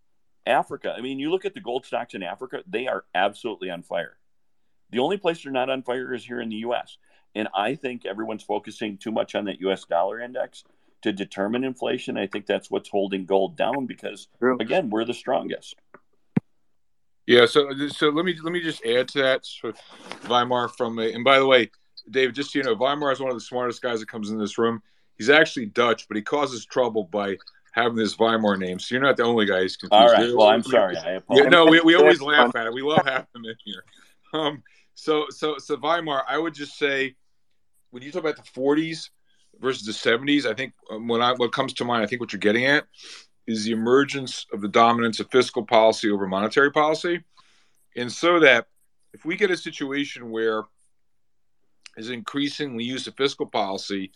Africa. 0.47 0.95
I 0.97 1.01
mean, 1.01 1.19
you 1.19 1.33
look 1.33 1.45
at 1.45 1.55
the 1.55 1.61
gold 1.61 1.85
stocks 1.85 2.15
in 2.15 2.23
Africa; 2.23 2.63
they 2.69 2.87
are 2.87 3.05
absolutely 3.17 3.69
on 3.69 3.83
fire. 3.83 4.17
The 4.91 4.99
only 4.99 5.17
place 5.17 5.43
they're 5.43 5.53
not 5.53 5.71
on 5.71 5.83
fire 5.83 6.15
is 6.15 6.25
here 6.25 6.41
in 6.41 6.49
the 6.49 6.57
U.S. 6.57 6.97
And 7.35 7.49
I 7.55 7.75
think 7.75 8.07
everyone's 8.07 8.43
focusing 8.43 8.97
too 8.97 9.11
much 9.11 9.35
on 9.35 9.45
that 9.47 9.61
US 9.61 9.85
dollar 9.85 10.21
index 10.21 10.65
to 11.03 11.13
determine 11.13 11.65
inflation. 11.65 12.17
I 12.17 12.27
think 12.27 12.47
that's 12.47 12.71
what's 12.71 12.89
holding 12.89 13.27
gold 13.27 13.57
down 13.57 13.87
because, 13.87 14.29
True. 14.39 14.57
again, 14.61 14.91
we're 14.91 15.05
the 15.05 15.15
strongest. 15.15 15.77
Yeah, 17.27 17.47
so 17.47 17.71
so 17.89 18.11
let 18.11 18.25
me 18.27 18.37
let 18.43 18.53
me 18.53 18.61
just 18.61 18.85
add 18.85 19.09
to 19.09 19.23
that. 19.23 19.47
So 19.47 19.73
Weimar 20.29 20.69
from 20.69 20.99
a, 20.99 21.11
and 21.11 21.25
by 21.25 21.39
the 21.39 21.47
way, 21.47 21.71
David, 22.11 22.35
just 22.35 22.53
so 22.53 22.59
you 22.59 22.65
know, 22.65 22.75
Weimar 22.75 23.13
is 23.13 23.21
one 23.21 23.31
of 23.31 23.37
the 23.37 23.41
smartest 23.41 23.81
guys 23.81 24.01
that 24.01 24.11
comes 24.11 24.31
in 24.31 24.39
this 24.39 24.59
room. 24.59 24.83
He's 25.17 25.31
actually 25.31 25.67
Dutch, 25.67 26.07
but 26.07 26.17
he 26.17 26.23
causes 26.23 26.67
trouble 26.67 27.05
by 27.05 27.37
having 27.73 27.97
this 27.97 28.19
Weimar 28.19 28.59
name. 28.59 28.79
So 28.79 28.95
you're 28.95 29.03
not 29.03 29.17
the 29.17 29.23
only 29.23 29.47
guy 29.47 29.63
he's 29.63 29.77
confused. 29.77 30.01
All 30.01 30.13
right. 30.13 30.37
Well, 30.37 30.49
I'm 30.49 30.63
sorry. 30.63 30.97
I 30.97 31.13
Yeah, 31.13 31.17
apologize. 31.17 31.51
no, 31.51 31.67
we, 31.67 31.81
we 31.81 31.95
always 31.95 32.21
laugh 32.21 32.55
at 32.55 32.67
it. 32.67 32.75
We 32.75 32.83
love 32.83 33.07
having 33.07 33.27
him 33.35 33.45
in 33.47 33.57
here. 33.65 33.85
Um, 34.33 34.63
so 34.95 35.27
so 35.31 35.59
so 35.59 35.77
Weimar, 35.77 36.25
I 36.29 36.39
would 36.39 36.55
just 36.55 36.79
say 36.79 37.15
when 37.91 38.03
you 38.03 38.11
talk 38.11 38.23
about 38.23 38.37
the 38.37 38.43
40s 38.43 39.11
versus 39.61 39.85
the 39.87 39.93
70s, 39.93 40.47
I 40.47 40.55
think 40.55 40.73
um, 40.91 41.07
when 41.09 41.23
I 41.23 41.33
what 41.33 41.53
comes 41.53 41.73
to 41.75 41.85
mind, 41.85 42.03
I 42.03 42.07
think 42.07 42.21
what 42.21 42.33
you're 42.33 42.41
getting 42.41 42.67
at 42.67 42.85
is 43.47 43.65
the 43.65 43.73
emergence 43.73 44.47
of 44.53 44.61
the 44.61 44.69
dominance 44.69 45.21
of 45.21 45.31
fiscal 45.31 45.65
policy 45.65 46.11
over 46.11 46.27
monetary 46.27 46.73
policy, 46.73 47.23
and 47.97 48.11
so 48.11 48.41
that 48.41 48.67
if 49.13 49.25
we 49.25 49.37
get 49.37 49.51
a 49.51 49.57
situation 49.57 50.31
where 50.31 50.65
is 51.97 52.11
increasingly 52.11 52.85
use 52.85 53.07
of 53.07 53.17
fiscal 53.17 53.47
policy 53.47 54.11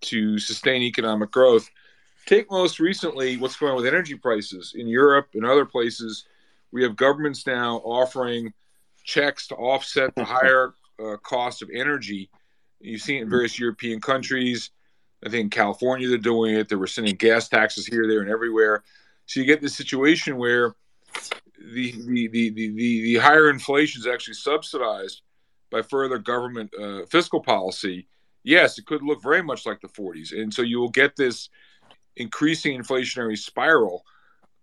to 0.00 0.38
sustain 0.38 0.82
economic 0.82 1.30
growth. 1.30 1.68
Take 2.26 2.50
most 2.50 2.78
recently 2.78 3.36
what's 3.36 3.56
going 3.56 3.70
on 3.70 3.76
with 3.76 3.86
energy 3.86 4.14
prices 4.14 4.74
in 4.76 4.86
Europe 4.86 5.28
and 5.34 5.44
other 5.44 5.64
places. 5.64 6.26
We 6.72 6.82
have 6.82 6.96
governments 6.96 7.46
now 7.46 7.78
offering 7.78 8.52
checks 9.08 9.46
to 9.48 9.54
offset 9.56 10.14
the 10.14 10.24
higher 10.24 10.74
uh, 11.02 11.16
cost 11.16 11.62
of 11.62 11.70
energy. 11.74 12.30
You 12.80 12.98
see 12.98 13.16
it 13.16 13.22
in 13.22 13.30
various 13.30 13.58
European 13.58 14.00
countries. 14.00 14.70
I 15.24 15.30
think 15.30 15.44
in 15.44 15.50
California 15.50 16.08
they're 16.08 16.18
doing 16.18 16.54
it. 16.54 16.68
They 16.68 16.76
were 16.76 16.86
sending 16.86 17.16
gas 17.16 17.48
taxes 17.48 17.86
here, 17.86 18.06
there, 18.06 18.20
and 18.20 18.30
everywhere. 18.30 18.84
So 19.24 19.40
you 19.40 19.46
get 19.46 19.62
this 19.62 19.74
situation 19.74 20.36
where 20.36 20.74
the 21.74 21.92
the 22.06 22.28
the 22.28 22.50
the, 22.50 22.70
the, 22.70 23.02
the 23.02 23.16
higher 23.16 23.48
inflation 23.48 24.00
is 24.00 24.06
actually 24.06 24.34
subsidized 24.34 25.22
by 25.70 25.82
further 25.82 26.18
government 26.18 26.70
uh, 26.80 27.06
fiscal 27.06 27.40
policy, 27.40 28.06
yes, 28.44 28.78
it 28.78 28.86
could 28.86 29.02
look 29.02 29.22
very 29.22 29.42
much 29.42 29.66
like 29.66 29.80
the 29.80 29.88
40s. 29.88 30.38
And 30.38 30.52
so 30.52 30.62
you 30.62 30.78
will 30.78 30.90
get 30.90 31.16
this 31.16 31.48
increasing 32.16 32.80
inflationary 32.80 33.36
spiral. 33.36 34.04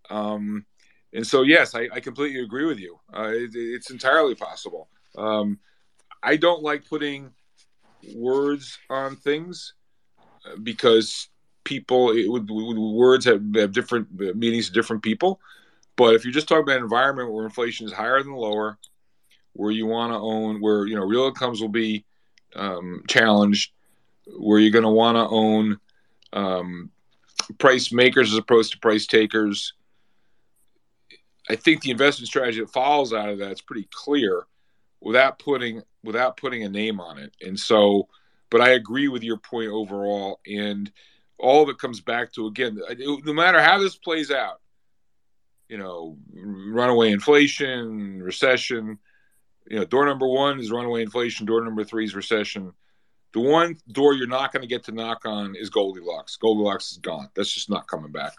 Um, 0.09 0.65
and 1.15 1.25
so, 1.25 1.43
yes, 1.43 1.73
I, 1.75 1.87
I, 1.93 1.99
completely 1.99 2.41
agree 2.41 2.65
with 2.65 2.79
you. 2.79 2.99
Uh, 3.15 3.29
it, 3.29 3.51
it's 3.53 3.89
entirely 3.89 4.35
possible. 4.35 4.89
Um, 5.17 5.59
I 6.21 6.35
don't 6.35 6.61
like 6.61 6.87
putting 6.87 7.31
words 8.15 8.77
on 8.89 9.15
things 9.15 9.73
uh, 10.19 10.57
because 10.61 11.29
people, 11.63 12.11
it 12.11 12.29
would, 12.29 12.49
words 12.49 13.25
have, 13.25 13.41
have 13.55 13.71
different 13.71 14.11
meanings 14.35 14.67
to 14.67 14.73
different 14.73 15.03
people. 15.03 15.39
But 15.95 16.15
if 16.15 16.25
you're 16.25 16.33
just 16.33 16.47
talking 16.47 16.63
about 16.63 16.77
an 16.77 16.83
environment 16.83 17.31
where 17.31 17.45
inflation 17.45 17.85
is 17.85 17.93
higher 17.93 18.21
than 18.21 18.33
lower, 18.33 18.77
where 19.53 19.71
you 19.71 19.85
want 19.85 20.11
to 20.11 20.17
own, 20.17 20.59
where 20.59 20.85
you 20.85 20.95
know 20.95 21.05
real 21.05 21.27
incomes 21.27 21.61
will 21.61 21.69
be 21.69 22.03
um, 22.55 23.03
challenged, 23.07 23.71
where 24.37 24.59
you're 24.59 24.71
going 24.71 24.83
to 24.83 24.89
want 24.89 25.15
to 25.15 25.27
own 25.27 25.79
um, 26.33 26.91
price 27.57 27.91
makers 27.93 28.33
as 28.33 28.37
opposed 28.37 28.73
to 28.73 28.79
price 28.79 29.07
takers. 29.07 29.73
I 31.49 31.55
think 31.55 31.81
the 31.81 31.91
investment 31.91 32.27
strategy 32.27 32.59
that 32.59 32.71
follows 32.71 33.13
out 33.13 33.29
of 33.29 33.39
that 33.39 33.51
is 33.51 33.61
pretty 33.61 33.87
clear, 33.91 34.45
without 35.01 35.39
putting 35.39 35.83
without 36.03 36.37
putting 36.37 36.63
a 36.63 36.69
name 36.69 36.99
on 36.99 37.17
it. 37.17 37.33
And 37.41 37.59
so, 37.59 38.07
but 38.49 38.61
I 38.61 38.69
agree 38.69 39.07
with 39.07 39.23
your 39.23 39.37
point 39.37 39.69
overall, 39.69 40.39
and 40.47 40.91
all 41.37 41.63
of 41.63 41.69
it 41.69 41.77
comes 41.77 42.01
back 42.01 42.31
to 42.33 42.47
again, 42.47 42.79
no 42.99 43.33
matter 43.33 43.61
how 43.61 43.77
this 43.79 43.95
plays 43.95 44.31
out, 44.31 44.61
you 45.69 45.77
know, 45.77 46.17
runaway 46.33 47.11
inflation, 47.11 48.21
recession, 48.21 48.97
you 49.67 49.77
know, 49.77 49.85
door 49.85 50.05
number 50.05 50.27
one 50.27 50.59
is 50.59 50.71
runaway 50.71 51.01
inflation. 51.01 51.45
Door 51.45 51.65
number 51.65 51.83
three 51.83 52.05
is 52.05 52.15
recession. 52.15 52.73
The 53.35 53.41
one 53.41 53.75
door 53.91 54.13
you're 54.13 54.27
not 54.27 54.53
going 54.53 54.61
to 54.61 54.67
get 54.67 54.85
to 54.85 54.93
knock 54.93 55.25
on 55.25 55.57
is 55.57 55.69
Goldilocks. 55.69 56.37
Goldilocks 56.37 56.93
is 56.93 56.99
gone. 56.99 57.27
That's 57.35 57.51
just 57.51 57.69
not 57.69 57.85
coming 57.85 58.09
back. 58.09 58.31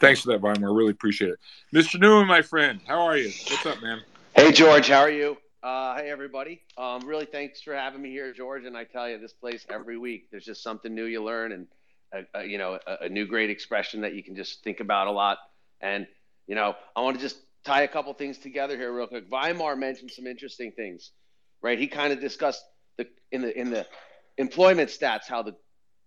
Thanks 0.00 0.22
for 0.22 0.28
that, 0.28 0.40
Weimar. 0.40 0.70
I 0.70 0.74
really 0.74 0.92
appreciate 0.92 1.32
it. 1.32 1.38
Mr. 1.74 2.00
Newman, 2.00 2.26
my 2.26 2.40
friend, 2.40 2.80
how 2.86 3.02
are 3.02 3.18
you? 3.18 3.30
What's 3.50 3.66
up, 3.66 3.82
man? 3.82 4.00
Hey, 4.34 4.50
George. 4.52 4.88
How 4.88 5.00
are 5.00 5.10
you? 5.10 5.36
Uh, 5.62 5.96
hey, 5.96 6.10
everybody. 6.10 6.62
Um, 6.78 7.06
really, 7.06 7.26
thanks 7.26 7.60
for 7.60 7.74
having 7.74 8.00
me 8.00 8.08
here, 8.08 8.32
George. 8.32 8.64
And 8.64 8.74
I 8.74 8.84
tell 8.84 9.06
you, 9.06 9.18
this 9.18 9.34
place 9.34 9.66
every 9.68 9.98
week, 9.98 10.30
there's 10.30 10.46
just 10.46 10.62
something 10.62 10.94
new 10.94 11.04
you 11.04 11.22
learn, 11.22 11.52
and 11.52 11.66
a, 12.14 12.40
a 12.40 12.44
you 12.46 12.56
know, 12.56 12.78
a, 12.86 13.04
a 13.04 13.08
new 13.10 13.26
great 13.26 13.50
expression 13.50 14.00
that 14.00 14.14
you 14.14 14.22
can 14.22 14.34
just 14.34 14.64
think 14.64 14.80
about 14.80 15.08
a 15.08 15.12
lot. 15.12 15.36
And 15.82 16.06
you 16.46 16.54
know, 16.54 16.74
I 16.96 17.02
want 17.02 17.16
to 17.16 17.22
just 17.22 17.36
tie 17.64 17.82
a 17.82 17.88
couple 17.88 18.14
things 18.14 18.38
together 18.38 18.78
here 18.78 18.90
real 18.96 19.08
quick. 19.08 19.30
Weimar 19.30 19.76
mentioned 19.76 20.10
some 20.10 20.26
interesting 20.26 20.72
things, 20.72 21.10
right? 21.60 21.78
He 21.78 21.86
kind 21.86 22.14
of 22.14 22.20
discussed 22.20 22.64
the 22.96 23.06
in 23.30 23.42
the 23.42 23.54
in 23.54 23.68
the 23.68 23.86
employment 24.38 24.88
stats 24.88 25.26
how 25.28 25.42
the 25.42 25.54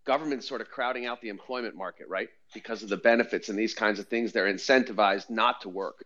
government's 0.05 0.47
sort 0.47 0.61
of 0.61 0.69
crowding 0.69 1.05
out 1.05 1.21
the 1.21 1.29
employment 1.29 1.75
market, 1.75 2.07
right? 2.09 2.29
Because 2.53 2.81
of 2.81 2.89
the 2.89 2.97
benefits 2.97 3.49
and 3.49 3.59
these 3.59 3.75
kinds 3.75 3.99
of 3.99 4.07
things, 4.07 4.31
they're 4.31 4.51
incentivized 4.51 5.29
not 5.29 5.61
to 5.61 5.69
work. 5.69 6.03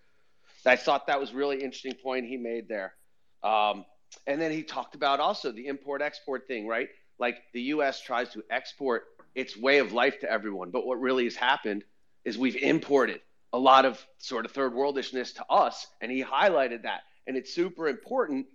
I 0.65 0.75
thought 0.75 1.07
that 1.07 1.19
was 1.19 1.33
really 1.33 1.57
interesting 1.57 1.93
point 1.93 2.25
he 2.25 2.37
made 2.37 2.67
there. 2.67 2.93
Um, 3.43 3.85
and 4.25 4.41
then 4.41 4.51
he 4.51 4.63
talked 4.63 4.95
about 4.95 5.19
also 5.19 5.51
the 5.51 5.67
import 5.67 6.01
export 6.01 6.47
thing, 6.47 6.67
right? 6.67 6.89
Like 7.19 7.37
the 7.53 7.61
U.S. 7.61 8.01
tries 8.01 8.29
to 8.29 8.43
export 8.49 9.05
its 9.35 9.55
way 9.55 9.77
of 9.77 9.93
life 9.93 10.19
to 10.21 10.31
everyone, 10.31 10.71
but 10.71 10.85
what 10.85 10.99
really 10.99 11.25
has 11.25 11.35
happened 11.35 11.83
is 12.23 12.37
we've 12.37 12.55
imported 12.55 13.21
a 13.53 13.59
lot 13.59 13.85
of 13.85 14.03
sort 14.17 14.45
of 14.45 14.51
third 14.51 14.73
worldishness 14.73 15.35
to 15.35 15.45
us. 15.49 15.87
And 16.01 16.11
he 16.11 16.23
highlighted 16.23 16.83
that. 16.83 17.01
And 17.27 17.37
it's 17.37 17.53
super 17.53 17.87
important 17.87 18.47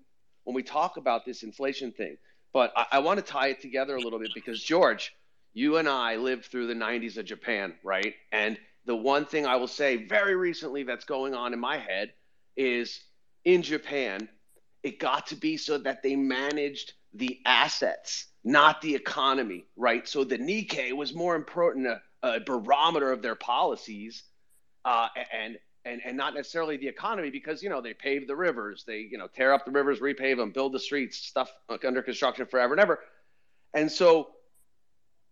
when 0.44 0.54
we 0.54 0.62
talk 0.62 0.96
about 0.96 1.24
this 1.24 1.42
inflation 1.42 1.92
thing. 1.92 2.16
But 2.52 2.72
I, 2.76 2.86
I 2.92 2.98
want 3.00 3.24
to 3.24 3.32
tie 3.32 3.48
it 3.48 3.60
together 3.60 3.96
a 3.96 4.00
little 4.00 4.18
bit 4.18 4.30
because, 4.34 4.62
George, 4.62 5.14
you 5.52 5.76
and 5.76 5.88
I 5.88 6.16
lived 6.16 6.46
through 6.46 6.66
the 6.66 6.74
90s 6.74 7.16
of 7.16 7.24
Japan, 7.24 7.74
right? 7.82 8.14
And 8.32 8.58
the 8.86 8.96
one 8.96 9.24
thing 9.24 9.46
I 9.46 9.56
will 9.56 9.68
say 9.68 10.06
very 10.06 10.34
recently 10.34 10.82
that's 10.84 11.04
going 11.04 11.34
on 11.34 11.52
in 11.52 11.60
my 11.60 11.78
head 11.78 12.12
is 12.56 13.00
in 13.44 13.62
Japan, 13.62 14.28
it 14.82 14.98
got 14.98 15.28
to 15.28 15.36
be 15.36 15.56
so 15.56 15.78
that 15.78 16.02
they 16.02 16.16
managed 16.16 16.94
the 17.14 17.40
assets, 17.44 18.26
not 18.44 18.80
the 18.80 18.94
economy, 18.94 19.64
right? 19.76 20.06
So 20.08 20.24
the 20.24 20.38
Nikkei 20.38 20.92
was 20.92 21.14
more 21.14 21.34
important, 21.34 21.86
a, 21.86 22.00
a 22.22 22.40
barometer 22.40 23.12
of 23.12 23.22
their 23.22 23.34
policies 23.34 24.22
uh, 24.84 25.08
and 25.32 25.58
and 25.84 26.00
and 26.04 26.16
not 26.16 26.34
necessarily 26.34 26.76
the 26.76 26.88
economy 26.88 27.30
because 27.30 27.62
you 27.62 27.70
know 27.70 27.80
they 27.80 27.94
pave 27.94 28.26
the 28.26 28.36
rivers, 28.36 28.84
they 28.86 28.98
you 29.10 29.18
know 29.18 29.26
tear 29.26 29.52
up 29.52 29.64
the 29.64 29.70
rivers, 29.70 30.00
repave 30.00 30.36
them, 30.36 30.50
build 30.50 30.72
the 30.72 30.78
streets, 30.78 31.16
stuff 31.16 31.50
under 31.84 32.02
construction 32.02 32.46
forever 32.46 32.74
and 32.74 32.80
ever, 32.80 33.00
and 33.74 33.90
so 33.90 34.28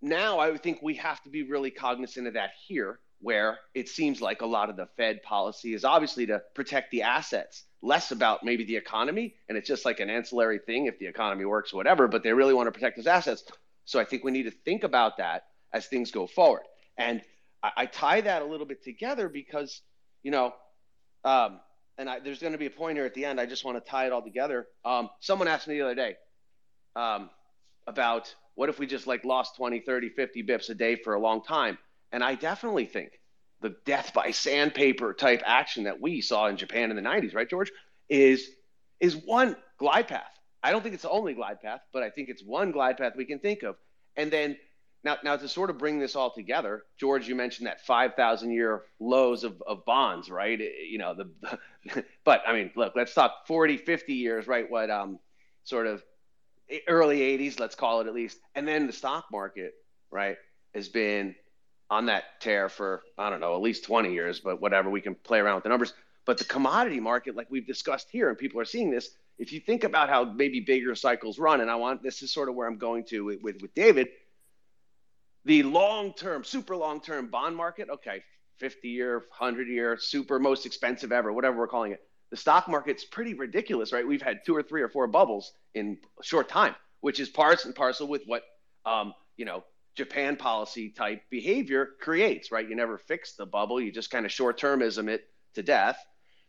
now 0.00 0.38
I 0.38 0.56
think 0.56 0.80
we 0.82 0.94
have 0.94 1.22
to 1.24 1.30
be 1.30 1.42
really 1.42 1.70
cognizant 1.70 2.26
of 2.26 2.34
that 2.34 2.50
here, 2.66 3.00
where 3.20 3.58
it 3.74 3.88
seems 3.88 4.20
like 4.20 4.42
a 4.42 4.46
lot 4.46 4.70
of 4.70 4.76
the 4.76 4.86
Fed 4.96 5.22
policy 5.22 5.74
is 5.74 5.84
obviously 5.84 6.26
to 6.26 6.42
protect 6.54 6.90
the 6.92 7.02
assets, 7.02 7.64
less 7.82 8.12
about 8.12 8.44
maybe 8.44 8.64
the 8.64 8.76
economy, 8.76 9.34
and 9.48 9.58
it's 9.58 9.68
just 9.68 9.84
like 9.84 10.00
an 10.00 10.08
ancillary 10.08 10.60
thing 10.60 10.86
if 10.86 10.98
the 10.98 11.06
economy 11.06 11.44
works, 11.44 11.74
whatever. 11.74 12.06
But 12.08 12.22
they 12.22 12.32
really 12.32 12.54
want 12.54 12.68
to 12.68 12.72
protect 12.72 12.96
those 12.96 13.06
assets, 13.06 13.44
so 13.84 13.98
I 13.98 14.04
think 14.04 14.24
we 14.24 14.30
need 14.30 14.44
to 14.44 14.50
think 14.50 14.84
about 14.84 15.18
that 15.18 15.46
as 15.72 15.86
things 15.86 16.10
go 16.10 16.26
forward, 16.26 16.62
and 16.96 17.20
I, 17.62 17.70
I 17.76 17.86
tie 17.86 18.20
that 18.22 18.42
a 18.42 18.44
little 18.44 18.66
bit 18.66 18.82
together 18.84 19.28
because, 19.28 19.80
you 20.22 20.30
know, 20.30 20.54
um, 21.24 21.60
and 21.96 22.08
I, 22.08 22.20
there's 22.20 22.38
going 22.38 22.52
to 22.52 22.58
be 22.58 22.66
a 22.66 22.70
point 22.70 22.96
here 22.96 23.06
at 23.06 23.14
the 23.14 23.24
end. 23.24 23.40
I 23.40 23.46
just 23.46 23.64
want 23.64 23.82
to 23.82 23.90
tie 23.90 24.06
it 24.06 24.12
all 24.12 24.22
together. 24.22 24.66
Um, 24.84 25.10
someone 25.20 25.48
asked 25.48 25.66
me 25.66 25.74
the 25.74 25.84
other 25.84 25.94
day 25.94 26.16
um, 26.94 27.30
about 27.86 28.34
what 28.54 28.68
if 28.68 28.78
we 28.78 28.86
just 28.86 29.06
like 29.06 29.24
lost 29.24 29.56
20, 29.56 29.80
30, 29.80 30.10
50 30.10 30.42
bips 30.44 30.70
a 30.70 30.74
day 30.74 30.96
for 30.96 31.14
a 31.14 31.20
long 31.20 31.42
time? 31.42 31.78
And 32.12 32.22
I 32.24 32.34
definitely 32.34 32.86
think 32.86 33.12
the 33.60 33.76
death 33.84 34.12
by 34.14 34.30
sandpaper 34.30 35.12
type 35.12 35.42
action 35.44 35.84
that 35.84 36.00
we 36.00 36.20
saw 36.20 36.46
in 36.46 36.56
Japan 36.56 36.90
in 36.90 36.96
the 36.96 37.02
90s, 37.02 37.34
right, 37.34 37.48
George, 37.48 37.70
is 38.08 38.48
is 39.00 39.16
one 39.16 39.56
glide 39.78 40.08
path. 40.08 40.30
I 40.62 40.72
don't 40.72 40.82
think 40.82 40.94
it's 40.94 41.04
the 41.04 41.10
only 41.10 41.34
glide 41.34 41.60
path, 41.60 41.80
but 41.92 42.02
I 42.02 42.10
think 42.10 42.28
it's 42.28 42.42
one 42.42 42.72
glide 42.72 42.96
path 42.96 43.12
we 43.16 43.24
can 43.24 43.38
think 43.38 43.62
of. 43.62 43.76
And 44.16 44.30
then 44.30 44.56
now, 45.04 45.16
now 45.22 45.36
to 45.36 45.48
sort 45.48 45.70
of 45.70 45.78
bring 45.78 45.98
this 45.98 46.16
all 46.16 46.30
together, 46.32 46.84
George, 46.98 47.28
you 47.28 47.34
mentioned 47.34 47.66
that 47.66 47.80
5,000 47.86 48.50
year 48.50 48.82
lows 48.98 49.44
of, 49.44 49.62
of 49.66 49.84
bonds, 49.84 50.28
right? 50.28 50.58
You 50.58 50.98
know, 50.98 51.14
the, 51.14 52.04
but 52.24 52.42
I 52.46 52.52
mean, 52.52 52.72
look, 52.74 52.94
let's 52.96 53.14
talk 53.14 53.46
40, 53.46 53.76
50 53.76 54.14
years, 54.14 54.46
right? 54.46 54.68
What, 54.68 54.90
um, 54.90 55.18
sort 55.64 55.86
of 55.86 56.02
early 56.88 57.20
80s, 57.20 57.60
let's 57.60 57.74
call 57.74 58.00
it 58.00 58.06
at 58.06 58.14
least. 58.14 58.38
And 58.54 58.66
then 58.66 58.86
the 58.86 58.92
stock 58.92 59.26
market, 59.30 59.74
right, 60.10 60.36
has 60.74 60.88
been 60.88 61.34
on 61.90 62.06
that 62.06 62.40
tear 62.40 62.68
for, 62.68 63.02
I 63.16 63.30
don't 63.30 63.40
know, 63.40 63.54
at 63.54 63.62
least 63.62 63.84
20 63.84 64.12
years, 64.12 64.40
but 64.40 64.60
whatever, 64.60 64.90
we 64.90 65.00
can 65.00 65.14
play 65.14 65.38
around 65.38 65.56
with 65.56 65.64
the 65.64 65.70
numbers. 65.70 65.94
But 66.26 66.38
the 66.38 66.44
commodity 66.44 67.00
market, 67.00 67.36
like 67.36 67.50
we've 67.50 67.66
discussed 67.66 68.08
here, 68.10 68.28
and 68.28 68.36
people 68.36 68.60
are 68.60 68.66
seeing 68.66 68.90
this, 68.90 69.10
if 69.38 69.52
you 69.52 69.60
think 69.60 69.84
about 69.84 70.10
how 70.10 70.24
maybe 70.24 70.60
bigger 70.60 70.94
cycles 70.94 71.38
run, 71.38 71.60
and 71.60 71.70
I 71.70 71.76
want 71.76 72.02
this 72.02 72.22
is 72.22 72.32
sort 72.32 72.48
of 72.48 72.54
where 72.54 72.66
I'm 72.66 72.76
going 72.76 73.04
to 73.04 73.24
with, 73.24 73.40
with, 73.40 73.62
with 73.62 73.74
David 73.74 74.08
the 75.48 75.62
long 75.62 76.12
term, 76.12 76.44
super 76.44 76.76
long 76.76 77.00
term 77.00 77.28
bond 77.30 77.56
market, 77.56 77.88
okay, 77.88 78.22
50 78.58 78.88
year, 78.88 79.24
100 79.38 79.66
year, 79.66 79.96
super 79.98 80.38
most 80.38 80.66
expensive 80.66 81.10
ever, 81.10 81.32
whatever 81.32 81.56
we're 81.56 81.66
calling 81.66 81.92
it. 81.92 82.02
The 82.30 82.36
stock 82.36 82.68
market's 82.68 83.06
pretty 83.06 83.32
ridiculous, 83.32 83.90
right? 83.90 84.06
We've 84.06 84.20
had 84.20 84.40
two 84.44 84.54
or 84.54 84.62
three 84.62 84.82
or 84.82 84.90
four 84.90 85.06
bubbles 85.06 85.52
in 85.74 85.96
a 86.20 86.22
short 86.22 86.50
time, 86.50 86.74
which 87.00 87.18
is 87.18 87.30
parts 87.30 87.64
and 87.64 87.74
parcel 87.74 88.06
with 88.06 88.24
what, 88.26 88.42
um, 88.84 89.14
you 89.38 89.46
know, 89.46 89.64
Japan 89.96 90.36
policy 90.36 90.90
type 90.90 91.22
behavior 91.30 91.88
creates, 91.98 92.52
right? 92.52 92.68
You 92.68 92.76
never 92.76 92.98
fix 92.98 93.32
the 93.34 93.46
bubble, 93.46 93.80
you 93.80 93.90
just 93.90 94.10
kind 94.10 94.26
of 94.26 94.30
short 94.30 94.60
termism 94.60 95.08
it 95.08 95.24
to 95.54 95.62
death. 95.62 95.98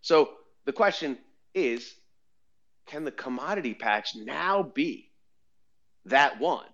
So 0.02 0.32
the 0.66 0.74
question 0.74 1.18
is 1.56 1.96
can 2.86 3.06
the 3.06 3.12
commodity 3.12 3.76
patch 3.76 4.14
now 4.16 4.62
be 4.62 5.10
that 6.06 6.40
one 6.42 6.66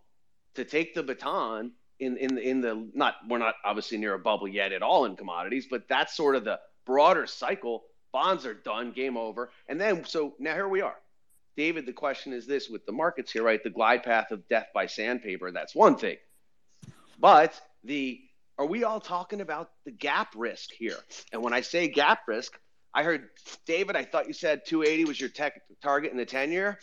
to 0.56 0.64
take 0.66 0.96
the 0.96 1.04
baton 1.04 1.74
in 2.00 2.18
in 2.18 2.38
in 2.38 2.62
the 2.62 2.90
not 2.94 3.16
we're 3.28 3.38
not 3.38 3.56
obviously 3.64 3.98
near 3.98 4.14
a 4.14 4.20
bubble 4.20 4.48
yet 4.48 4.72
at 4.72 4.82
all 4.82 5.06
in 5.06 5.16
commodities, 5.16 5.68
but 5.70 5.88
that's 5.88 6.16
sort 6.16 6.36
of 6.36 6.44
the 6.44 6.60
broader 6.86 7.28
cycle. 7.28 7.84
Bonds 8.12 8.46
are 8.46 8.54
done, 8.54 8.92
game 8.92 9.18
over, 9.18 9.52
and 9.68 9.80
then 9.80 10.06
so 10.06 10.36
now 10.40 10.54
here 10.54 10.68
we 10.68 10.82
are. 10.82 10.96
David, 11.58 11.86
the 11.86 11.94
question 11.94 12.34
is 12.34 12.46
this 12.46 12.70
with 12.70 12.86
the 12.86 12.92
markets 12.92 13.32
here, 13.32 13.44
right? 13.44 13.64
The 13.64 13.70
glide 13.70 14.04
path 14.04 14.32
of 14.32 14.48
death 14.48 14.68
by 14.74 14.88
sandpaper, 14.88 15.52
that's 15.52 15.76
one 15.76 15.96
thing. 15.96 16.18
But 17.20 17.60
the 17.84 18.22
are 18.58 18.66
we 18.66 18.84
all 18.84 19.02
talking 19.02 19.42
about 19.42 19.72
the 19.84 19.92
gap 19.92 20.34
risk 20.36 20.72
here? 20.72 20.98
And 21.34 21.42
when 21.44 21.54
I 21.54 21.62
say 21.62 21.88
gap 21.88 22.22
risk, 22.28 22.58
I 22.94 23.04
heard 23.04 23.28
David, 23.66 23.98
I 23.98 24.04
thought 24.04 24.28
you 24.28 24.34
said 24.34 24.62
280 24.66 25.06
was 25.06 25.20
your 25.20 25.30
tech 25.30 25.62
target 25.82 26.12
in 26.12 26.18
the 26.18 26.26
10 26.26 26.52
year. 26.52 26.80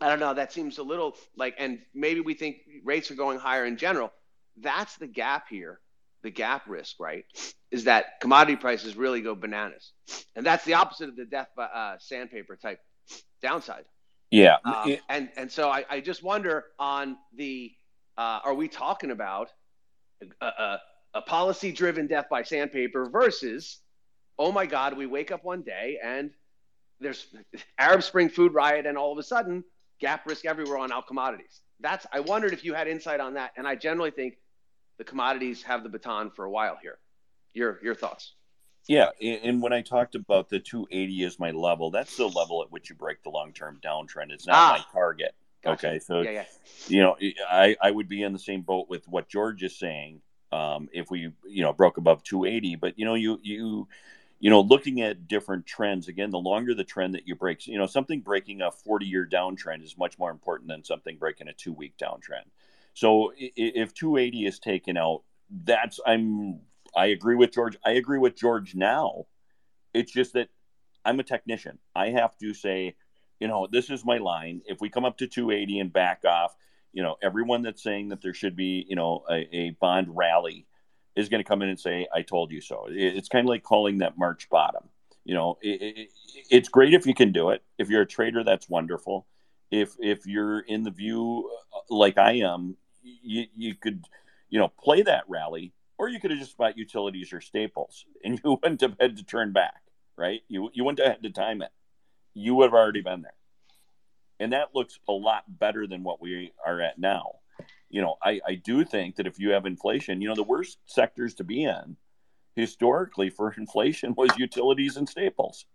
I 0.00 0.08
don't 0.08 0.20
know. 0.20 0.34
That 0.34 0.52
seems 0.52 0.78
a 0.78 0.82
little 0.82 1.16
like, 1.36 1.54
and 1.58 1.78
maybe 1.94 2.20
we 2.20 2.34
think 2.34 2.56
rates 2.84 3.10
are 3.10 3.14
going 3.14 3.38
higher 3.38 3.66
in 3.66 3.76
general. 3.76 4.12
That's 4.56 4.96
the 4.96 5.06
gap 5.06 5.48
here. 5.48 5.80
The 6.22 6.30
gap 6.30 6.68
risk, 6.68 6.96
right? 7.00 7.24
Is 7.70 7.84
that 7.84 8.20
commodity 8.20 8.56
prices 8.56 8.96
really 8.96 9.22
go 9.22 9.34
bananas. 9.34 9.92
And 10.36 10.44
that's 10.44 10.64
the 10.64 10.74
opposite 10.74 11.08
of 11.08 11.16
the 11.16 11.24
death 11.24 11.48
by 11.56 11.64
uh, 11.64 11.96
sandpaper 11.98 12.56
type 12.56 12.78
downside. 13.42 13.84
Yeah. 14.30 14.56
Um, 14.64 14.96
and, 15.08 15.30
and 15.36 15.50
so 15.50 15.70
I, 15.70 15.84
I 15.88 16.00
just 16.00 16.22
wonder 16.22 16.64
on 16.78 17.16
the, 17.34 17.72
uh, 18.18 18.40
are 18.44 18.54
we 18.54 18.68
talking 18.68 19.10
about 19.10 19.48
a, 20.40 20.46
a, 20.46 20.78
a 21.14 21.22
policy 21.22 21.72
driven 21.72 22.06
death 22.06 22.26
by 22.30 22.42
sandpaper 22.42 23.08
versus, 23.08 23.78
oh 24.38 24.52
my 24.52 24.66
God, 24.66 24.96
we 24.96 25.06
wake 25.06 25.32
up 25.32 25.42
one 25.42 25.62
day 25.62 25.98
and 26.04 26.30
there's 27.00 27.26
Arab 27.78 28.02
Spring 28.02 28.28
food 28.28 28.52
riot, 28.52 28.84
and 28.84 28.98
all 28.98 29.10
of 29.10 29.16
a 29.16 29.22
sudden, 29.22 29.64
gap 30.00 30.26
risk 30.26 30.44
everywhere 30.44 30.78
on 30.78 30.92
all 30.92 31.02
commodities. 31.02 31.60
That's 31.80 32.06
I 32.12 32.20
wondered 32.20 32.52
if 32.52 32.64
you 32.64 32.74
had 32.74 32.88
insight 32.88 33.20
on 33.20 33.34
that, 33.34 33.52
and 33.56 33.66
I 33.66 33.74
generally 33.76 34.10
think 34.10 34.38
the 34.98 35.04
commodities 35.04 35.62
have 35.62 35.82
the 35.82 35.88
baton 35.88 36.30
for 36.30 36.44
a 36.44 36.50
while 36.50 36.78
here. 36.80 36.98
Your 37.54 37.78
your 37.82 37.94
thoughts? 37.94 38.34
Yeah, 38.88 39.10
and 39.20 39.62
when 39.62 39.72
I 39.72 39.82
talked 39.82 40.14
about 40.14 40.48
the 40.48 40.58
280 40.58 41.24
as 41.24 41.38
my 41.38 41.50
level, 41.50 41.90
that's 41.90 42.16
the 42.16 42.26
level 42.26 42.62
at 42.62 42.72
which 42.72 42.88
you 42.88 42.96
break 42.96 43.22
the 43.22 43.30
long 43.30 43.52
term 43.52 43.78
downtrend. 43.82 44.30
It's 44.30 44.46
not 44.46 44.56
ah, 44.56 44.72
my 44.78 45.00
target. 45.00 45.34
Gotcha. 45.62 45.88
Okay, 45.88 45.98
so 45.98 46.20
yeah, 46.22 46.30
yeah. 46.30 46.44
you 46.88 47.00
know, 47.00 47.16
I 47.48 47.76
I 47.80 47.90
would 47.90 48.08
be 48.08 48.22
in 48.22 48.32
the 48.32 48.38
same 48.38 48.62
boat 48.62 48.88
with 48.88 49.06
what 49.06 49.28
George 49.28 49.62
is 49.62 49.78
saying. 49.78 50.22
Um, 50.52 50.88
if 50.92 51.10
we 51.10 51.30
you 51.46 51.62
know 51.62 51.72
broke 51.72 51.98
above 51.98 52.22
280, 52.24 52.76
but 52.76 52.98
you 52.98 53.04
know 53.04 53.14
you 53.14 53.38
you 53.42 53.88
you 54.40 54.48
know, 54.48 54.62
looking 54.62 55.02
at 55.02 55.28
different 55.28 55.66
trends, 55.66 56.08
again, 56.08 56.30
the 56.30 56.38
longer 56.38 56.74
the 56.74 56.82
trend 56.82 57.14
that 57.14 57.28
you 57.28 57.34
break, 57.34 57.66
you 57.66 57.78
know, 57.78 57.86
something 57.86 58.20
breaking 58.20 58.62
a 58.62 58.70
40 58.70 59.06
year 59.06 59.28
downtrend 59.30 59.84
is 59.84 59.98
much 59.98 60.18
more 60.18 60.30
important 60.30 60.68
than 60.68 60.82
something 60.82 61.18
breaking 61.18 61.48
a 61.48 61.52
two 61.52 61.74
week 61.74 61.94
downtrend. 61.98 62.48
So 62.94 63.32
if 63.36 63.92
280 63.94 64.46
is 64.46 64.58
taken 64.58 64.96
out, 64.96 65.22
that's, 65.64 66.00
I'm, 66.06 66.60
I 66.96 67.06
agree 67.06 67.36
with 67.36 67.52
George. 67.52 67.76
I 67.84 67.92
agree 67.92 68.18
with 68.18 68.34
George 68.34 68.74
now. 68.74 69.26
It's 69.92 70.10
just 70.10 70.32
that 70.32 70.48
I'm 71.04 71.20
a 71.20 71.24
technician. 71.24 71.78
I 71.94 72.08
have 72.08 72.36
to 72.38 72.54
say, 72.54 72.96
you 73.40 73.48
know, 73.48 73.68
this 73.70 73.90
is 73.90 74.04
my 74.04 74.18
line. 74.18 74.62
If 74.66 74.80
we 74.80 74.88
come 74.88 75.04
up 75.04 75.18
to 75.18 75.26
280 75.26 75.80
and 75.80 75.92
back 75.92 76.24
off, 76.24 76.56
you 76.92 77.02
know, 77.02 77.16
everyone 77.22 77.62
that's 77.62 77.82
saying 77.82 78.08
that 78.08 78.22
there 78.22 78.34
should 78.34 78.56
be, 78.56 78.86
you 78.88 78.96
know, 78.96 79.22
a, 79.30 79.48
a 79.54 79.70
bond 79.80 80.08
rally 80.10 80.66
is 81.16 81.28
going 81.28 81.42
to 81.42 81.48
come 81.48 81.62
in 81.62 81.68
and 81.68 81.78
say, 81.78 82.06
"I 82.14 82.22
told 82.22 82.50
you 82.50 82.60
so." 82.60 82.86
It's 82.88 83.28
kind 83.28 83.44
of 83.44 83.48
like 83.48 83.62
calling 83.62 83.98
that 83.98 84.18
March 84.18 84.48
bottom. 84.48 84.88
You 85.24 85.34
know, 85.34 85.58
it, 85.60 85.82
it, 85.82 86.08
it's 86.50 86.68
great 86.68 86.94
if 86.94 87.06
you 87.06 87.14
can 87.14 87.32
do 87.32 87.50
it. 87.50 87.62
If 87.78 87.88
you're 87.88 88.02
a 88.02 88.06
trader, 88.06 88.44
that's 88.44 88.68
wonderful. 88.68 89.26
If 89.70 89.94
if 89.98 90.26
you're 90.26 90.60
in 90.60 90.82
the 90.82 90.90
view 90.90 91.50
uh, 91.74 91.94
like 91.94 92.18
I 92.18 92.34
am, 92.38 92.76
you 93.02 93.46
you 93.54 93.74
could, 93.74 94.04
you 94.48 94.58
know, 94.58 94.68
play 94.68 95.02
that 95.02 95.24
rally, 95.28 95.72
or 95.98 96.08
you 96.08 96.20
could 96.20 96.30
have 96.30 96.40
just 96.40 96.56
bought 96.56 96.78
utilities 96.78 97.32
or 97.32 97.40
staples, 97.40 98.06
and 98.24 98.40
you 98.42 98.58
wouldn't 98.62 98.80
have 98.80 98.96
had 99.00 99.16
to 99.16 99.24
turn 99.24 99.52
back, 99.52 99.82
right? 100.16 100.40
You 100.48 100.70
you 100.72 100.84
wouldn't 100.84 101.04
have 101.06 101.16
had 101.16 101.22
to 101.22 101.30
time 101.30 101.62
it. 101.62 101.70
You 102.34 102.54
would 102.54 102.66
have 102.66 102.74
already 102.74 103.02
been 103.02 103.22
there, 103.22 103.34
and 104.38 104.52
that 104.52 104.74
looks 104.74 104.98
a 105.08 105.12
lot 105.12 105.44
better 105.48 105.86
than 105.86 106.02
what 106.02 106.20
we 106.20 106.52
are 106.64 106.80
at 106.80 106.98
now 106.98 107.39
you 107.90 108.00
know, 108.00 108.16
I, 108.22 108.40
I 108.46 108.54
do 108.54 108.84
think 108.84 109.16
that 109.16 109.26
if 109.26 109.38
you 109.38 109.50
have 109.50 109.66
inflation, 109.66 110.20
you 110.20 110.28
know, 110.28 110.34
the 110.34 110.42
worst 110.42 110.78
sectors 110.86 111.34
to 111.34 111.44
be 111.44 111.64
in 111.64 111.96
historically 112.56 113.30
for 113.30 113.52
inflation 113.58 114.14
was 114.16 114.30
utilities 114.38 114.96
and 114.96 115.08
staples. 115.08 115.66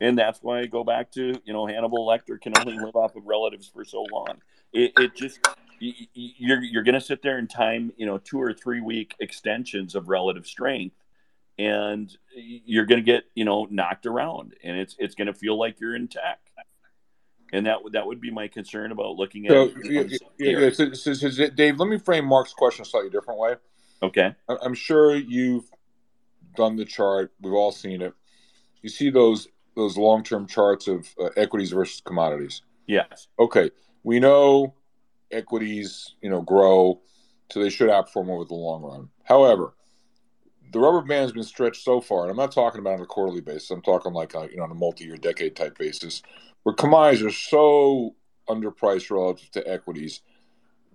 And 0.00 0.18
that's 0.18 0.40
why 0.42 0.60
I 0.60 0.66
go 0.66 0.82
back 0.82 1.12
to, 1.12 1.40
you 1.44 1.52
know, 1.52 1.66
Hannibal 1.66 2.06
Lecter 2.06 2.40
can 2.40 2.52
only 2.58 2.76
live 2.76 2.96
off 2.96 3.14
of 3.14 3.24
relatives 3.24 3.68
for 3.68 3.84
so 3.84 4.04
long. 4.10 4.40
It, 4.72 4.92
it 4.98 5.14
just, 5.14 5.38
you're, 5.78 6.60
you're 6.60 6.82
going 6.82 6.94
to 6.94 7.00
sit 7.00 7.22
there 7.22 7.38
and 7.38 7.48
time, 7.48 7.92
you 7.96 8.06
know, 8.06 8.18
two 8.18 8.40
or 8.40 8.52
three 8.52 8.80
week 8.80 9.14
extensions 9.20 9.94
of 9.94 10.08
relative 10.08 10.46
strength 10.46 10.96
and 11.56 12.16
you're 12.34 12.86
going 12.86 12.98
to 12.98 13.04
get, 13.04 13.24
you 13.34 13.44
know, 13.44 13.68
knocked 13.70 14.06
around 14.06 14.54
and 14.64 14.76
it's, 14.76 14.96
it's 14.98 15.14
going 15.14 15.26
to 15.26 15.34
feel 15.34 15.56
like 15.56 15.78
you're 15.78 15.94
in 15.94 16.08
tech 16.08 16.40
and 17.52 17.66
that 17.66 17.82
would 17.82 17.92
that 17.92 18.06
would 18.06 18.20
be 18.20 18.30
my 18.30 18.48
concern 18.48 18.92
about 18.92 19.16
looking 19.16 19.46
at. 19.46 19.52
So, 19.52 19.70
yeah, 19.84 20.04
yeah, 20.38 20.70
so, 20.70 20.92
so, 20.92 21.12
so, 21.12 21.48
Dave, 21.50 21.78
let 21.78 21.88
me 21.88 21.98
frame 21.98 22.24
Mark's 22.24 22.54
question 22.54 22.82
a 22.82 22.84
slightly 22.86 23.10
different 23.10 23.38
way. 23.38 23.54
Okay, 24.02 24.34
I'm 24.48 24.74
sure 24.74 25.14
you've 25.14 25.64
done 26.56 26.76
the 26.76 26.84
chart. 26.84 27.32
We've 27.40 27.52
all 27.52 27.72
seen 27.72 28.02
it. 28.02 28.14
You 28.80 28.88
see 28.88 29.10
those 29.10 29.48
those 29.76 29.96
long 29.96 30.24
term 30.24 30.46
charts 30.46 30.88
of 30.88 31.06
uh, 31.20 31.28
equities 31.36 31.70
versus 31.70 32.00
commodities. 32.00 32.62
Yes. 32.86 33.28
Okay, 33.38 33.70
we 34.02 34.18
know 34.18 34.74
equities, 35.30 36.14
you 36.20 36.30
know, 36.30 36.40
grow, 36.42 37.00
so 37.50 37.62
they 37.62 37.70
should 37.70 37.90
outperform 37.90 38.30
over 38.30 38.44
the 38.44 38.54
long 38.54 38.82
run. 38.82 39.08
However, 39.24 39.74
the 40.72 40.80
rubber 40.80 41.02
band 41.02 41.22
has 41.22 41.32
been 41.32 41.42
stretched 41.42 41.84
so 41.84 42.00
far, 42.00 42.22
and 42.22 42.30
I'm 42.30 42.36
not 42.36 42.50
talking 42.50 42.80
about 42.80 42.94
on 42.94 43.02
a 43.02 43.06
quarterly 43.06 43.40
basis. 43.42 43.70
I'm 43.70 43.82
talking 43.82 44.12
like 44.12 44.34
a, 44.34 44.48
you 44.50 44.56
know 44.56 44.64
on 44.64 44.70
a 44.70 44.74
multi-year, 44.74 45.16
decade 45.16 45.54
type 45.54 45.78
basis 45.78 46.22
where 46.62 46.74
commodities 46.74 47.22
are 47.22 47.30
so 47.30 48.14
underpriced 48.48 49.10
relative 49.10 49.50
to 49.52 49.68
equities. 49.68 50.20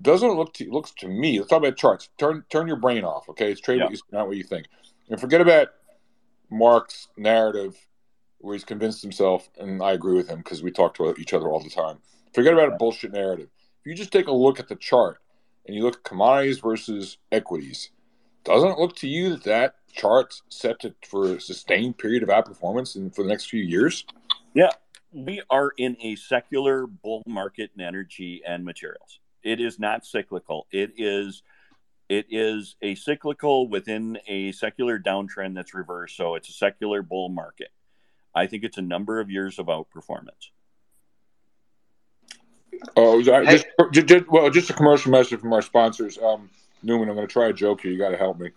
Doesn't 0.02 0.36
look 0.36 0.54
to 0.56 0.70
looks 0.70 0.92
to 1.00 1.08
me? 1.08 1.40
Let's 1.40 1.50
talk 1.50 1.60
about 1.60 1.78
charts. 1.78 2.10
Turn 2.18 2.44
turn 2.50 2.68
your 2.68 2.78
brain 2.78 3.04
off. 3.04 3.30
Okay, 3.30 3.52
it's 3.52 3.62
trade 3.62 3.82
you 3.90 3.98
not 4.12 4.28
what 4.28 4.38
you 4.38 4.44
think, 4.44 4.68
and 5.10 5.20
forget 5.20 5.42
about 5.42 5.70
Mark's 6.50 7.08
narrative 7.18 7.76
where 8.40 8.54
he's 8.54 8.64
convinced 8.64 9.02
himself, 9.02 9.50
and 9.58 9.82
I 9.82 9.94
agree 9.94 10.16
with 10.16 10.30
him 10.30 10.38
because 10.38 10.62
we 10.62 10.72
talk 10.72 10.94
to 10.96 11.16
each 11.18 11.34
other 11.34 11.48
all 11.48 11.60
the 11.60 11.70
time. 11.70 11.98
Forget 12.34 12.54
about 12.54 12.74
a 12.74 12.78
bullshit 12.78 13.12
narrative. 13.12 13.50
If 13.82 13.86
you 13.86 13.96
just 13.96 14.12
take 14.12 14.28
a 14.28 14.32
look 14.32 14.60
at 14.60 14.68
the 14.68 14.76
chart 14.76 15.18
and 15.66 15.76
you 15.76 15.84
look 15.84 15.98
at 15.98 16.04
commodities 16.04 16.60
versus 16.60 17.18
equities, 17.32 17.90
doesn't 18.44 18.70
it 18.70 18.78
look 18.78 18.96
to 18.98 19.08
you 19.08 19.32
that 19.32 19.44
that 19.44 19.76
chart's 19.92 20.44
set 20.50 20.80
to, 20.82 20.94
for 21.10 21.36
a 21.36 21.42
sustained 21.42 21.98
period 21.98 22.24
of 22.24 22.30
outperformance 22.30 22.96
and 22.96 23.14
for 23.16 23.24
the 23.24 23.30
next 23.30 23.50
few 23.50 23.64
years? 23.64 24.06
Yeah, 24.54 24.70
we 25.18 25.42
are 25.50 25.72
in 25.78 25.98
a 26.02 26.16
secular 26.16 26.86
bull 26.86 27.24
market 27.26 27.72
in 27.76 27.84
energy 27.84 28.42
and 28.46 28.64
materials. 28.64 29.20
It 29.44 29.60
is 29.60 29.80
not 29.80 30.06
cyclical. 30.06 30.68
It 30.72 30.94
is 30.98 31.42
it 32.10 32.28
is 32.30 32.76
a 32.82 32.96
cyclical 32.96 33.68
within 33.68 34.18
a 34.28 34.52
secular 34.54 34.98
downtrend 34.98 35.56
that's 35.56 35.74
reversed. 35.74 36.16
So 36.16 36.36
it's 36.36 36.48
a 36.50 36.54
secular 36.54 37.02
bull 37.02 37.30
market. 37.30 37.70
I 38.34 38.48
think 38.48 38.64
it's 38.64 38.78
a 38.78 38.82
number 38.82 39.20
of 39.20 39.30
years 39.30 39.60
of 39.60 39.66
outperformance. 39.66 40.52
Oh, 42.96 43.22
just, 43.22 43.66
just, 43.92 44.08
just, 44.08 44.28
well, 44.30 44.50
just 44.52 44.70
a 44.70 44.74
commercial 44.74 45.12
message 45.12 45.40
from 45.40 45.52
our 45.52 45.64
sponsors. 45.64 46.18
Um, 46.20 46.50
Newman, 46.84 47.10
I'm 47.10 47.16
going 47.16 47.28
to 47.28 47.34
try 47.34 47.48
a 47.48 47.54
joke 47.54 47.82
here. 47.82 47.92
You 47.92 47.98
got 47.98 48.10
to 48.10 48.18
help 48.18 48.40
me. 48.40 48.52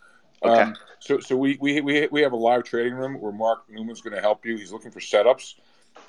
Okay. 0.45 0.61
Um, 0.63 0.77
so, 1.01 1.19
so 1.21 1.37
we, 1.37 1.57
we 1.61 1.81
we 1.81 2.07
we 2.09 2.21
have 2.21 2.33
a 2.33 2.37
live 2.37 2.65
trading 2.65 2.95
room 2.95 3.19
where 3.21 3.33
Mark 3.33 3.63
Newman's 3.71 4.03
going 4.03 4.15
to 4.15 4.21
help 4.21 4.45
you. 4.45 4.57
He's 4.57 4.71
looking 4.71 4.91
for 4.91 5.01
setups 5.01 5.55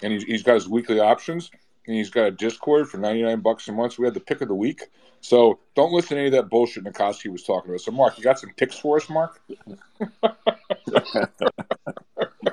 and 0.03 0.13
he's, 0.13 0.23
he's 0.23 0.43
got 0.43 0.55
his 0.55 0.67
weekly 0.67 0.99
options 0.99 1.51
and 1.87 1.95
he's 1.95 2.09
got 2.09 2.25
a 2.25 2.31
Discord 2.31 2.89
for 2.89 2.97
99 2.97 3.39
bucks 3.41 3.67
a 3.67 3.71
month. 3.71 3.93
So 3.93 4.01
we 4.01 4.07
had 4.07 4.13
the 4.13 4.19
pick 4.19 4.41
of 4.41 4.47
the 4.47 4.55
week. 4.55 4.83
So 5.21 5.59
don't 5.75 5.91
listen 5.91 6.15
to 6.15 6.17
any 6.17 6.27
of 6.27 6.33
that 6.33 6.49
bullshit 6.49 6.83
Nicoski 6.83 7.31
was 7.31 7.43
talking 7.43 7.69
about. 7.69 7.81
So, 7.81 7.91
Mark, 7.91 8.17
you 8.17 8.23
got 8.23 8.39
some 8.39 8.51
picks 8.55 8.77
for 8.77 8.97
us, 8.97 9.09
Mark? 9.09 9.41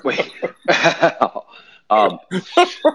Wait. 0.05 0.31
um, 1.91 2.19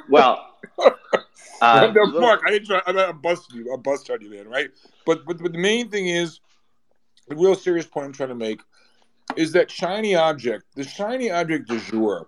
well, 0.10 0.55
uh, 1.61 1.91
no, 1.93 2.05
Mark, 2.19 2.41
I 2.45 2.51
didn't 2.51 2.68
try. 2.68 2.81
I'm 2.85 3.19
busting 3.19 3.57
you. 3.57 3.73
I'm 3.73 3.81
busting 3.81 4.22
you, 4.22 4.30
man. 4.30 4.47
Right? 4.47 4.69
But, 5.05 5.26
but 5.26 5.39
but 5.39 5.53
the 5.53 5.60
main 5.60 5.89
thing 5.89 6.07
is 6.07 6.39
the 7.27 7.35
real 7.35 7.55
serious 7.55 7.85
point 7.85 8.05
I'm 8.05 8.14
trying 8.14 8.30
to 8.30 8.35
make 8.35 8.61
is 9.35 9.51
that 9.53 9.72
shiny 9.72 10.15
object, 10.15 10.65
the 10.76 10.84
shiny 10.84 11.31
object 11.31 11.68
du 11.68 11.80
jour 11.80 12.27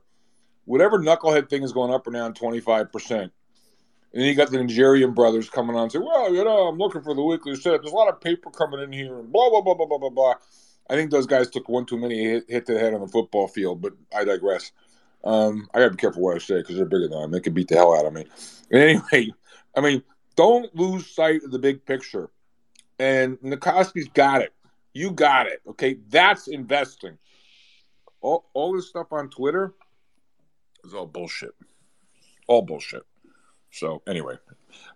whatever 0.65 0.99
knucklehead 0.99 1.49
thing 1.49 1.63
is 1.63 1.71
going 1.71 1.93
up 1.93 2.05
or 2.07 2.11
down 2.11 2.33
25%. 2.33 3.31
And 4.15 4.21
then 4.21 4.29
you 4.29 4.35
got 4.35 4.49
the 4.49 4.57
Nigerian 4.57 5.13
brothers 5.13 5.49
coming 5.49 5.75
on 5.75 5.83
and 5.83 5.91
say, 5.91 5.99
well, 5.99 6.33
you 6.33 6.43
know, 6.43 6.67
I'm 6.67 6.77
looking 6.77 7.01
for 7.01 7.13
the 7.13 7.21
weekly 7.21 7.55
setup. 7.55 7.81
There's 7.81 7.91
a 7.91 7.95
lot 7.95 8.07
of 8.07 8.21
paper 8.21 8.49
coming 8.49 8.81
in 8.81 8.91
here 8.91 9.19
and 9.19 9.31
blah, 9.31 9.49
blah, 9.49 9.61
blah, 9.61 9.73
blah, 9.73 9.87
blah, 9.87 9.97
blah, 9.97 10.09
blah. 10.09 10.35
I 10.89 10.95
think 10.95 11.11
those 11.11 11.25
guys 11.25 11.49
took 11.49 11.67
one 11.67 11.85
too 11.85 11.97
many 11.97 12.23
hit, 12.23 12.45
hit 12.47 12.65
to 12.67 12.73
the 12.73 12.79
head 12.79 12.93
on 12.93 13.01
the 13.01 13.07
football 13.07 13.47
field, 13.47 13.81
but 13.81 13.93
I 14.15 14.23
digress. 14.23 14.71
Um, 15.23 15.67
I 15.73 15.79
got 15.79 15.85
to 15.85 15.91
be 15.91 15.97
careful 15.97 16.21
what 16.21 16.35
I 16.35 16.39
say 16.39 16.57
because 16.59 16.75
they're 16.75 16.85
bigger 16.85 17.07
than 17.07 17.17
I 17.17 17.23
am. 17.23 17.31
They 17.31 17.41
could 17.41 17.55
beat 17.55 17.67
the 17.67 17.75
hell 17.75 17.97
out 17.97 18.05
of 18.05 18.13
me. 18.13 18.25
And 18.71 18.81
anyway, 19.11 19.33
I 19.75 19.81
mean, 19.81 20.03
don't 20.35 20.73
lose 20.75 21.07
sight 21.07 21.43
of 21.43 21.51
the 21.51 21.59
big 21.59 21.85
picture. 21.85 22.29
And 22.99 23.37
Nicoski's 23.41 24.07
got 24.13 24.41
it. 24.41 24.53
You 24.93 25.11
got 25.11 25.47
it. 25.47 25.61
Okay. 25.67 25.97
That's 26.09 26.47
investing. 26.47 27.17
All, 28.21 28.45
all 28.53 28.73
this 28.73 28.87
stuff 28.87 29.07
on 29.11 29.29
Twitter 29.29 29.73
is 30.85 30.93
all 30.93 31.05
bullshit. 31.05 31.53
All 32.47 32.61
bullshit. 32.61 33.03
So 33.71 34.01
anyway, 34.07 34.35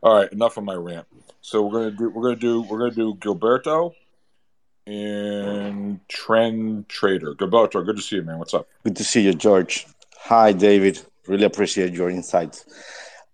all 0.02 0.16
right, 0.16 0.32
enough 0.32 0.58
of 0.58 0.64
my 0.64 0.76
rant. 0.76 1.06
So 1.42 1.66
we're 1.66 1.80
gonna 1.80 1.92
do 1.92 2.10
we're 2.10 2.24
gonna 2.24 2.36
do 2.36 2.62
we're 2.62 2.80
gonna 2.80 2.92
do 2.92 3.16
Gilberto 3.16 3.94
and 4.88 6.00
Trend 6.08 6.88
Trader. 6.88 7.36
Gilberto, 7.36 7.86
good 7.86 7.98
to 7.98 8.02
see 8.02 8.18
you, 8.18 8.24
man. 8.24 8.40
What's 8.40 8.54
up? 8.54 8.68
Good 8.84 8.96
to 8.96 9.04
see 9.04 9.22
you, 9.22 9.34
George. 9.34 9.86
Hi, 10.22 10.52
David. 10.52 11.02
Really 11.28 11.46
appreciate 11.46 11.94
your 11.94 12.10
insights. 12.10 12.66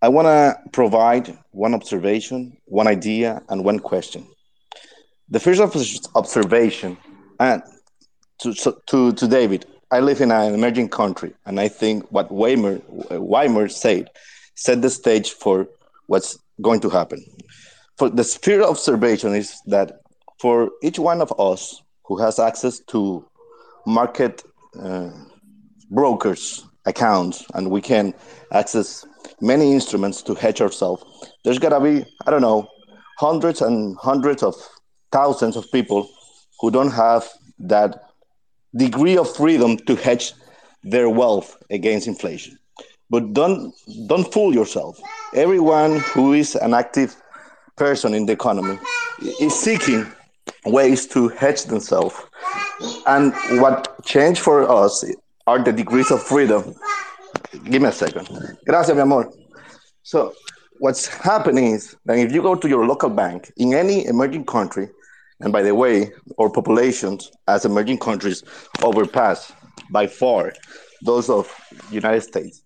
I 0.01 0.09
want 0.09 0.25
to 0.25 0.55
provide 0.71 1.37
one 1.51 1.73
observation, 1.73 2.57
one 2.65 2.87
idea, 2.87 3.41
and 3.49 3.63
one 3.63 3.79
question. 3.79 4.27
The 5.29 5.39
first 5.39 5.61
observation, 6.13 6.97
and 7.39 7.63
to, 8.41 8.53
to, 8.87 9.13
to 9.13 9.27
David, 9.27 9.65
I 9.91 9.99
live 9.99 10.21
in 10.21 10.31
an 10.31 10.53
emerging 10.53 10.89
country, 10.89 11.33
and 11.45 11.59
I 11.59 11.67
think 11.67 12.11
what 12.11 12.31
Weimar, 12.31 12.81
Weimar 13.11 13.69
said 13.69 14.09
set 14.55 14.81
the 14.81 14.89
stage 14.89 15.31
for 15.31 15.67
what's 16.07 16.37
going 16.61 16.79
to 16.81 16.89
happen. 16.89 17.23
For 17.97 18.09
the 18.09 18.23
sphere 18.23 18.61
of 18.61 18.69
observation 18.71 19.35
is 19.35 19.61
that 19.67 19.99
for 20.39 20.69
each 20.81 20.99
one 20.99 21.21
of 21.21 21.33
us 21.39 21.81
who 22.03 22.17
has 22.17 22.39
access 22.39 22.79
to 22.87 23.25
market 23.85 24.43
uh, 24.79 25.09
brokers 25.89 26.65
accounts 26.85 27.45
and 27.53 27.69
we 27.69 27.81
can 27.81 28.13
access 28.51 29.05
many 29.41 29.73
instruments 29.73 30.21
to 30.21 30.33
hedge 30.35 30.61
ourselves 30.61 31.03
there's 31.43 31.59
got 31.59 31.69
to 31.69 31.79
be 31.79 32.05
i 32.25 32.31
don't 32.31 32.41
know 32.41 32.67
hundreds 33.17 33.61
and 33.61 33.97
hundreds 33.97 34.43
of 34.43 34.55
thousands 35.11 35.55
of 35.55 35.71
people 35.71 36.09
who 36.59 36.69
don't 36.71 36.91
have 36.91 37.27
that 37.59 38.04
degree 38.75 39.17
of 39.17 39.33
freedom 39.35 39.77
to 39.77 39.95
hedge 39.95 40.33
their 40.83 41.09
wealth 41.09 41.57
against 41.69 42.07
inflation. 42.07 42.57
But 43.09 43.33
don't 43.33 43.73
don't 44.07 44.31
fool 44.31 44.53
yourself. 44.53 44.99
Everyone 45.33 45.99
who 46.13 46.33
is 46.33 46.55
an 46.55 46.73
active 46.73 47.15
person 47.75 48.13
in 48.13 48.25
the 48.25 48.33
economy 48.33 48.77
is 49.39 49.53
seeking 49.53 50.05
ways 50.65 51.05
to 51.07 51.29
hedge 51.29 51.63
themselves. 51.63 52.15
And 53.05 53.33
what 53.61 54.03
changed 54.05 54.41
for 54.41 54.69
us 54.69 55.05
are 55.47 55.61
the 55.63 55.71
degrees 55.71 56.11
of 56.11 56.21
freedom. 56.21 56.75
Give 57.65 57.81
me 57.81 57.89
a 57.89 57.91
second. 57.91 58.27
Gracias 58.65 58.95
mi 58.95 59.01
amor. 59.01 59.31
So 60.03 60.33
what's 60.79 61.07
happening 61.07 61.73
is 61.73 61.95
that 62.05 62.17
if 62.17 62.31
you 62.31 62.41
go 62.41 62.55
to 62.55 62.67
your 62.67 62.85
local 62.85 63.09
bank 63.09 63.51
in 63.57 63.73
any 63.73 64.05
emerging 64.05 64.45
country 64.45 64.89
and 65.41 65.51
by 65.51 65.61
the 65.61 65.73
way 65.73 66.11
our 66.39 66.49
populations 66.49 67.31
as 67.47 67.65
emerging 67.65 67.97
countries 67.97 68.43
overpass 68.83 69.53
by 69.91 70.07
far 70.07 70.53
those 71.03 71.29
of 71.29 71.53
united 71.91 72.21
states 72.21 72.63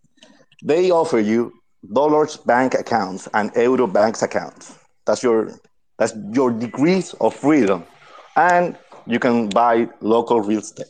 they 0.64 0.92
offer 0.92 1.20
you 1.20 1.54
dollars 1.94 2.38
bank 2.38 2.74
accounts 2.74 3.28
and 3.34 3.52
euro 3.56 3.88
banks 3.88 4.22
accounts. 4.22 4.78
That's 5.06 5.24
your 5.24 5.52
that's 5.98 6.14
your 6.32 6.52
degrees 6.52 7.14
of 7.16 7.36
freedom, 7.36 7.86
and 8.36 8.78
you 9.06 9.20
can 9.20 9.50
buy 9.50 9.90
local 10.02 10.42
real 10.42 10.60
estate. 10.60 10.88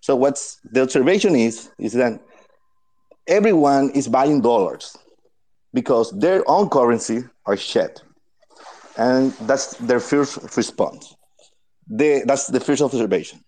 So 0.00 0.16
what's 0.16 0.60
the 0.72 0.82
observation 0.82 1.34
is 1.34 1.70
is 1.78 1.92
that 1.94 2.20
everyone 3.26 3.90
is 3.90 4.08
buying 4.08 4.40
dollars 4.40 4.96
because 5.72 6.10
their 6.18 6.48
own 6.48 6.68
currency 6.68 7.24
are 7.46 7.56
shit, 7.56 8.02
and 8.96 9.32
that's 9.42 9.76
their 9.76 10.00
first 10.00 10.56
response. 10.56 11.14
They, 11.88 12.22
that's 12.26 12.46
the 12.46 12.60
first 12.60 12.82
observation. 12.82 13.44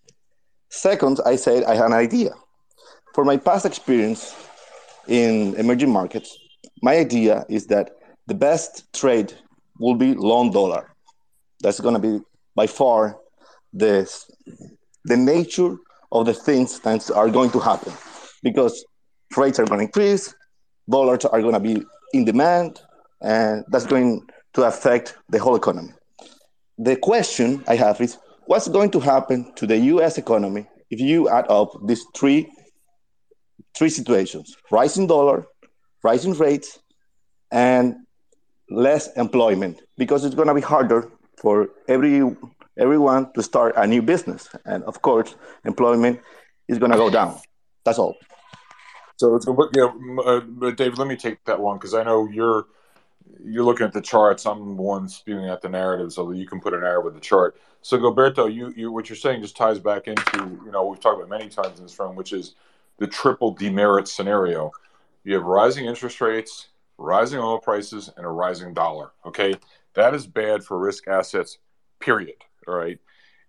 Second, 0.68 1.20
I 1.24 1.36
said 1.36 1.64
I 1.64 1.74
had 1.74 1.86
an 1.86 1.93
idea. 1.93 2.31
For 3.14 3.24
my 3.24 3.36
past 3.36 3.64
experience, 3.64 4.35
in 5.09 5.55
emerging 5.55 5.90
markets, 5.90 6.36
my 6.82 6.97
idea 6.97 7.44
is 7.48 7.66
that 7.66 7.90
the 8.27 8.35
best 8.35 8.93
trade 8.93 9.32
will 9.78 9.94
be 9.94 10.14
long 10.14 10.51
dollar. 10.51 10.93
That's 11.60 11.81
going 11.81 11.94
to 11.94 12.01
be 12.01 12.20
by 12.55 12.66
far 12.66 13.16
the, 13.73 14.10
the 15.05 15.16
nature 15.16 15.77
of 16.12 16.27
the 16.27 16.35
things 16.35 16.81
that 16.81 17.10
are 17.10 17.28
going 17.28 17.51
to 17.51 17.60
happen 17.60 17.93
because 18.43 18.85
rates 19.36 19.59
are 19.59 19.64
going 19.64 19.81
to 19.81 19.86
increase, 19.86 20.35
dollars 20.89 21.24
are 21.24 21.40
going 21.40 21.55
to 21.55 21.60
be 21.60 21.82
in 22.12 22.24
demand, 22.24 22.81
and 23.23 23.64
that's 23.68 23.86
going 23.86 24.27
to 24.57 24.65
affect 24.65 25.16
the 25.28 25.39
whole 25.39 25.55
economy. 25.55 25.93
The 26.78 26.97
question 26.97 27.62
I 27.69 27.77
have 27.77 28.01
is 28.01 28.16
what's 28.47 28.69
going 28.69 28.91
to 28.93 29.01
happen 29.01 29.53
to 29.57 29.66
the 29.66 29.77
US 29.93 30.16
economy 30.16 30.66
if 30.91 30.99
you 30.99 31.28
add 31.28 31.47
up 31.51 31.70
these 31.87 32.05
three 32.16 32.51
three 33.77 33.91
situations 33.91 34.57
rising 34.70 35.07
dollar, 35.07 35.47
rising 36.03 36.33
rates, 36.33 36.78
and 37.53 37.97
less 38.70 39.12
employment? 39.16 39.83
Because 39.99 40.24
it's 40.24 40.35
going 40.35 40.49
to 40.49 40.55
be 40.55 40.62
harder 40.62 41.12
for 41.37 41.69
every 41.87 42.23
everyone 42.78 43.31
to 43.35 43.43
start 43.43 43.74
a 43.77 43.87
new 43.87 44.01
business. 44.01 44.49
And 44.65 44.83
of 44.85 45.03
course 45.03 45.35
employment 45.66 46.20
is 46.66 46.78
going 46.78 46.93
to 46.93 46.99
go 46.99 47.11
down. 47.11 47.39
That's 47.85 47.99
all. 47.99 48.16
So, 49.19 49.39
so 49.39 49.51
yeah, 49.74 49.91
uh, 50.24 50.41
david 50.73 50.99
let 50.99 51.09
me 51.09 51.16
take 51.16 51.43
that 51.47 51.59
one 51.59 51.78
because 51.78 51.95
i 51.95 52.03
know 52.03 52.28
you're 52.31 52.66
you're 53.44 53.65
looking 53.65 53.86
at 53.86 53.93
the 53.93 54.01
charts 54.01 54.47
i'm 54.47 54.77
the 54.77 54.82
one 54.82 55.09
spewing 55.09 55.48
out 55.48 55.62
the 55.62 55.69
narrative 55.69 56.12
so 56.12 56.31
you 56.31 56.47
can 56.47 56.61
put 56.61 56.74
an 56.74 56.81
narrative 56.81 57.05
with 57.05 57.15
the 57.15 57.20
chart 57.20 57.61
so 57.82 57.98
Gilberto, 57.98 58.53
you, 58.53 58.73
you 58.77 58.90
what 58.90 59.09
you're 59.09 59.16
saying 59.16 59.43
just 59.43 59.57
ties 59.57 59.78
back 59.78 60.09
into 60.09 60.59
you 60.65 60.73
know 60.73 60.86
we've 60.86 60.98
talked 61.01 61.19
about 61.19 61.28
many 61.28 61.48
times 61.48 61.78
in 61.78 61.85
this 61.85 61.98
room 61.98 62.16
which 62.16 62.32
is 62.32 62.55
the 62.98 63.07
triple 63.07 63.53
demerit 63.53 64.09
scenario. 64.09 64.70
You 65.24 65.35
have 65.35 65.44
rising 65.44 65.86
interest 65.86 66.20
rates, 66.20 66.69
rising 66.98 67.39
oil 67.39 67.59
prices, 67.59 68.11
and 68.16 68.24
a 68.24 68.28
rising 68.28 68.74
dollar. 68.74 69.11
Okay. 69.24 69.55
That 69.94 70.15
is 70.15 70.27
bad 70.27 70.62
for 70.62 70.78
risk 70.78 71.09
assets, 71.09 71.59
period. 72.01 72.36
All 72.69 72.74
right. 72.74 72.98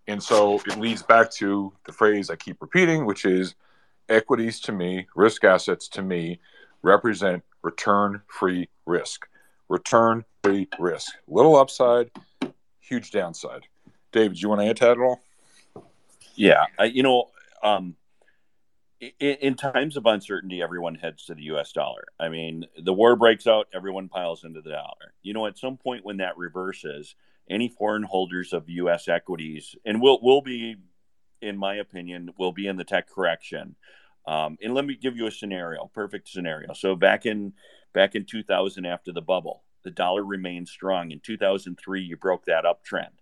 And 0.08 0.22
so 0.22 0.62
it 0.66 0.80
leads 0.80 1.04
back 1.04 1.32
to 1.34 1.74
the 1.86 1.92
phrase 1.92 2.30
I 2.30 2.36
keep 2.38 2.62
repeating, 2.62 3.06
which 3.06 3.26
is 3.26 3.56
equities 4.08 4.62
to 4.62 4.72
me, 4.72 5.08
risk 5.16 5.44
assets 5.44 5.88
to 5.90 6.02
me 6.02 6.40
represent 6.82 7.44
return 7.64 8.22
free 8.28 8.70
risk. 8.86 9.28
Return 9.70 10.26
free 10.44 10.68
risk. 10.80 11.14
Little 11.28 11.56
upside, 11.56 12.10
huge 12.80 13.12
downside. 13.12 13.68
David, 14.12 14.36
do 14.36 14.42
you 14.42 14.50
want 14.50 14.62
to 14.62 14.68
add 14.68 14.78
to 14.78 14.86
that 14.86 14.92
at 14.92 15.00
all? 15.00 15.22
Yeah. 16.36 16.66
I, 16.80 16.86
you 16.86 17.04
know, 17.04 17.26
um, 17.64 17.96
in, 19.00 19.12
in, 19.20 19.56
times 19.56 19.98
of 19.98 20.06
uncertainty, 20.06 20.62
everyone 20.62 20.96
heads 20.96 21.26
to 21.26 21.36
the 21.36 21.44
U.S. 21.44 21.72
dollar. 21.72 22.06
I 22.20 22.30
mean, 22.30 22.66
the 22.82 22.94
war 22.94 23.16
breaks 23.16 23.46
out, 23.46 23.68
everyone 23.74 24.08
piles 24.10 24.44
into 24.44 24.62
the 24.62 24.72
dollar. 24.72 25.14
You 25.22 25.34
know, 25.34 25.46
at 25.46 25.58
some 25.58 25.78
point 25.78 26.06
when 26.06 26.18
that 26.18 26.38
reverses, 26.38 27.16
any 27.50 27.68
foreign 27.68 28.04
holders 28.04 28.54
of 28.54 28.70
U.S. 28.70 29.08
equities, 29.08 29.76
and 29.86 30.02
will 30.02 30.20
will 30.22 30.42
be, 30.42 30.78
in 31.42 31.58
my 31.58 31.76
opinion, 31.76 32.32
will 32.38 32.52
be 32.52 32.68
in 32.68 32.76
the 32.76 32.84
tech 32.84 33.10
correction. 33.10 33.76
Um, 34.26 34.58
and 34.62 34.74
let 34.74 34.86
me 34.86 34.96
give 34.96 35.16
you 35.16 35.28
a 35.28 35.32
scenario, 35.32 35.90
perfect 35.94 36.28
scenario. 36.28 36.74
So 36.74 36.96
back 36.96 37.26
in 37.26 37.54
back 37.94 38.16
in 38.16 38.26
2000, 38.26 38.86
after 38.86 39.12
the 39.12 39.22
bubble, 39.22 39.64
the 39.84 39.92
dollar 39.92 40.24
remained 40.24 40.68
strong. 40.68 41.12
In 41.12 41.20
2003, 41.20 42.02
you 42.02 42.18
broke 42.18 42.46
that 42.46 42.66
uptrend. 42.66 43.20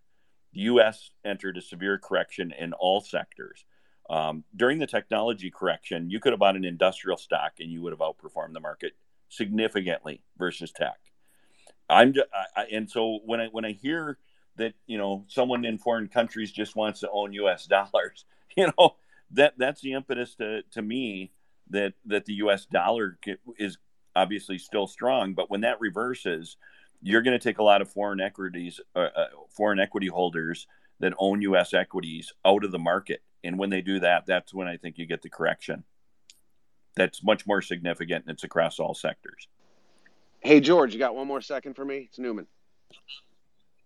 The 0.53 0.61
U.S. 0.61 1.11
entered 1.23 1.57
a 1.57 1.61
severe 1.61 1.97
correction 1.97 2.53
in 2.57 2.73
all 2.73 3.01
sectors 3.01 3.65
um, 4.09 4.43
during 4.55 4.79
the 4.79 4.87
technology 4.87 5.49
correction, 5.49 6.09
you 6.09 6.19
could 6.19 6.31
have 6.33 6.39
bought 6.39 6.55
an 6.55 6.65
industrial 6.65 7.17
stock 7.17 7.53
and 7.59 7.71
you 7.71 7.81
would 7.81 7.91
have 7.91 7.99
outperformed 7.99 8.53
the 8.53 8.59
market 8.59 8.93
significantly 9.29 10.21
versus 10.37 10.71
tech. 10.71 10.97
I'm 11.89 12.13
just, 12.13 12.27
I, 12.55 12.65
and 12.71 12.89
so 12.89 13.19
when 13.25 13.39
I 13.39 13.47
when 13.47 13.65
I 13.65 13.71
hear 13.71 14.17
that 14.57 14.73
you 14.87 14.97
know 14.97 15.25
someone 15.27 15.65
in 15.65 15.77
foreign 15.77 16.07
countries 16.07 16.51
just 16.51 16.75
wants 16.75 16.99
to 17.01 17.09
own 17.09 17.33
U.S. 17.33 17.65
dollars, 17.67 18.25
you 18.55 18.67
know 18.77 18.95
that 19.31 19.53
that's 19.57 19.81
the 19.81 19.93
impetus 19.93 20.35
to 20.35 20.61
to 20.71 20.81
me 20.81 21.31
that 21.69 21.93
that 22.05 22.25
the 22.25 22.33
U.S. 22.33 22.65
dollar 22.65 23.17
is 23.57 23.77
obviously 24.15 24.57
still 24.57 24.87
strong, 24.87 25.33
but 25.33 25.49
when 25.49 25.61
that 25.61 25.79
reverses, 25.79 26.57
you're 27.01 27.21
going 27.21 27.37
to 27.37 27.43
take 27.43 27.59
a 27.59 27.63
lot 27.63 27.81
of 27.81 27.89
foreign 27.89 28.19
equities, 28.19 28.79
uh, 28.95 29.09
uh, 29.15 29.27
foreign 29.49 29.79
equity 29.79 30.07
holders 30.07 30.67
that 30.99 31.13
own 31.19 31.41
U.S. 31.41 31.73
equities 31.73 32.31
out 32.45 32.63
of 32.63 32.71
the 32.71 32.79
market 32.79 33.21
and 33.45 33.59
when 33.59 33.69
they 33.69 33.81
do 33.81 33.99
that, 33.99 34.25
that's 34.25 34.53
when 34.53 34.67
I 34.67 34.77
think 34.77 34.97
you 34.97 35.05
get 35.05 35.21
the 35.21 35.29
correction. 35.29 35.83
That's 36.95 37.23
much 37.23 37.45
more 37.45 37.61
significant 37.61 38.25
and 38.25 38.33
it's 38.33 38.43
across 38.43 38.79
all 38.79 38.93
sectors. 38.93 39.47
Hey, 40.39 40.59
George, 40.59 40.93
you 40.93 40.99
got 40.99 41.15
one 41.15 41.27
more 41.27 41.41
second 41.41 41.75
for 41.75 41.85
me? 41.85 42.07
It's 42.09 42.19
Newman. 42.19 42.47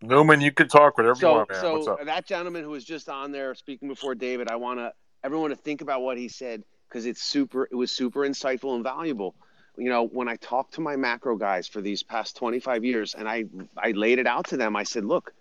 Newman, 0.02 0.40
you 0.40 0.52
can 0.52 0.68
talk 0.70 0.98
whatever 0.98 1.16
so, 1.16 1.30
you 1.30 1.36
want, 1.38 1.50
man. 1.50 1.62
So 1.62 1.74
What's 1.74 1.88
up? 1.88 2.06
that 2.06 2.26
gentleman 2.26 2.64
who 2.64 2.70
was 2.70 2.86
just 2.86 3.10
on 3.10 3.32
there 3.32 3.54
speaking 3.54 3.90
before 3.90 4.16
David, 4.16 4.50
I 4.50 4.56
want 4.56 4.80
to 4.80 4.94
everyone 5.24 5.50
to 5.50 5.56
think 5.56 5.82
about 5.82 6.02
what 6.02 6.18
he 6.18 6.30
said 6.30 6.64
because 6.88 7.06
it's 7.06 7.22
super. 7.22 7.68
It 7.70 7.76
was 7.76 7.92
super 7.92 8.22
insightful 8.22 8.76
and 8.76 8.84
valuable. 8.84 9.36
You 9.80 9.90
know, 9.90 10.04
when 10.06 10.28
I 10.28 10.36
talked 10.36 10.74
to 10.76 10.82
my 10.82 10.96
macro 10.96 11.36
guys 11.36 11.68
for 11.68 11.82
these 11.82 12.04
past 12.04 12.36
25 12.38 12.84
years, 12.84 13.16
and 13.16 13.28
I 13.28 13.46
I 13.78 13.92
laid 13.92 14.20
it 14.20 14.28
out 14.28 14.48
to 14.48 14.58
them, 14.58 14.76
I 14.76 14.84
said, 14.84 15.06
look, 15.06 15.34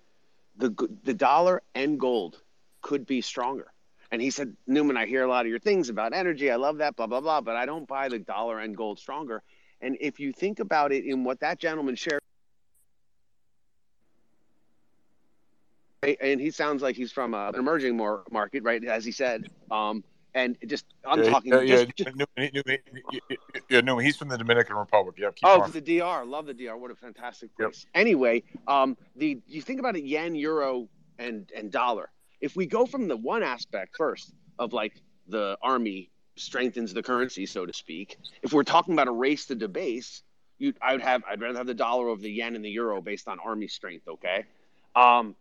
the 0.57 0.71
the 1.05 1.15
dollar 1.15 1.63
and 1.75 1.99
gold 1.99 2.41
could 2.81 3.07
be 3.07 3.21
stronger. 3.21 3.73
And 4.11 4.23
he 4.23 4.31
said, 4.31 4.57
Newman, 4.67 4.97
I 4.97 5.07
hear 5.07 5.23
a 5.23 5.29
lot 5.29 5.45
of 5.45 5.51
your 5.51 5.59
things 5.59 5.91
about 5.91 6.15
energy. 6.15 6.51
I 6.51 6.57
love 6.57 6.79
that, 6.79 6.97
blah 6.97 7.07
blah 7.07 7.21
blah, 7.21 7.41
but 7.41 7.57
I 7.57 7.67
don't 7.67 7.87
buy 7.87 8.09
the 8.09 8.19
dollar 8.19 8.61
and 8.61 8.77
gold 8.77 8.99
stronger. 8.99 9.43
And 9.81 9.97
if 10.01 10.19
you 10.19 10.33
think 10.33 10.61
about 10.61 10.93
it, 10.93 11.05
in 11.05 11.25
what 11.25 11.41
that 11.41 11.59
gentleman 11.59 11.95
shared. 11.95 12.21
And 16.21 16.41
he 16.41 16.53
sounds 16.53 16.81
like 16.81 16.95
he's 16.95 17.11
from 17.11 17.35
a, 17.35 17.49
an 17.49 17.57
emerging 17.57 17.97
market, 17.97 18.63
right? 18.63 18.83
As 18.85 19.05
he 19.05 19.11
said, 19.11 19.51
um, 19.71 20.05
and 20.35 20.57
just 20.67 20.85
I'm 21.07 21.23
yeah, 21.23 21.31
talking. 21.31 21.53
Yeah, 21.53 21.65
just, 21.65 21.87
yeah, 21.97 22.05
just, 22.05 22.17
Newman, 22.17 22.51
Newman, 22.55 22.79
yeah, 23.69 23.81
Newman, 23.81 24.05
he's 24.05 24.17
from 24.17 24.29
the 24.29 24.39
Dominican 24.39 24.77
Republic. 24.77 25.17
Yeah, 25.19 25.31
keep 25.35 25.45
oh, 25.45 25.67
the 25.69 25.81
DR, 25.81 26.25
love 26.25 26.47
the 26.47 26.55
DR. 26.55 26.77
What 26.77 26.91
a 26.91 26.95
fantastic 26.95 27.55
place. 27.57 27.87
Anyway, 27.95 28.43
um, 28.67 28.97
the 29.17 29.41
you 29.47 29.63
think 29.63 29.81
about 29.81 29.97
it, 29.97 30.05
yen, 30.05 30.35
euro, 30.35 30.89
and 31.19 31.51
and 31.57 31.71
dollar. 31.71 32.11
If 32.41 32.57
we 32.57 32.67
go 32.67 32.87
from 32.87 33.09
the 33.09 33.17
one 33.17 33.43
aspect 33.43 33.97
first 33.97 34.33
of 34.59 34.73
like 34.73 35.01
the 35.29 35.59
army 35.63 36.11
strengthens 36.37 36.95
the 36.95 37.03
currency, 37.03 37.47
so 37.47 37.67
to 37.67 37.73
speak. 37.73 38.17
If 38.43 38.53
we're 38.53 38.65
talking 38.65 38.95
about 38.95 39.09
a 39.09 39.13
race 39.13 39.47
to 39.47 39.55
debase, 39.55 40.23
you 40.59 40.75
I 40.81 40.93
would 40.93 41.03
have 41.03 41.23
I'd 41.29 41.41
rather 41.41 41.59
have 41.59 41.67
the 41.67 41.75
dollar 41.75 42.09
over 42.09 42.21
the 42.21 42.31
yen 42.31 42.55
and 42.55 42.65
the 42.65 42.71
euro 42.71 43.01
based 43.01 43.29
on 43.29 43.39
army 43.41 43.69
strength. 43.69 44.09
Okay. 44.09 44.45
Um, 44.95 45.35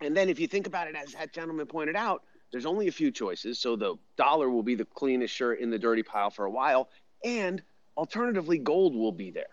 and 0.00 0.16
then 0.16 0.28
if 0.28 0.40
you 0.40 0.46
think 0.46 0.66
about 0.66 0.88
it, 0.88 0.96
as 0.96 1.12
that 1.12 1.32
gentleman 1.32 1.66
pointed 1.66 1.96
out, 1.96 2.24
there's 2.50 2.66
only 2.66 2.88
a 2.88 2.92
few 2.92 3.10
choices. 3.10 3.58
So 3.58 3.76
the 3.76 3.96
dollar 4.16 4.50
will 4.50 4.62
be 4.62 4.74
the 4.74 4.84
cleanest 4.84 5.34
shirt 5.34 5.60
in 5.60 5.70
the 5.70 5.78
dirty 5.78 6.02
pile 6.02 6.30
for 6.30 6.44
a 6.44 6.50
while, 6.50 6.88
and 7.24 7.62
alternatively, 7.96 8.58
gold 8.58 8.94
will 8.94 9.12
be 9.12 9.30
there. 9.30 9.46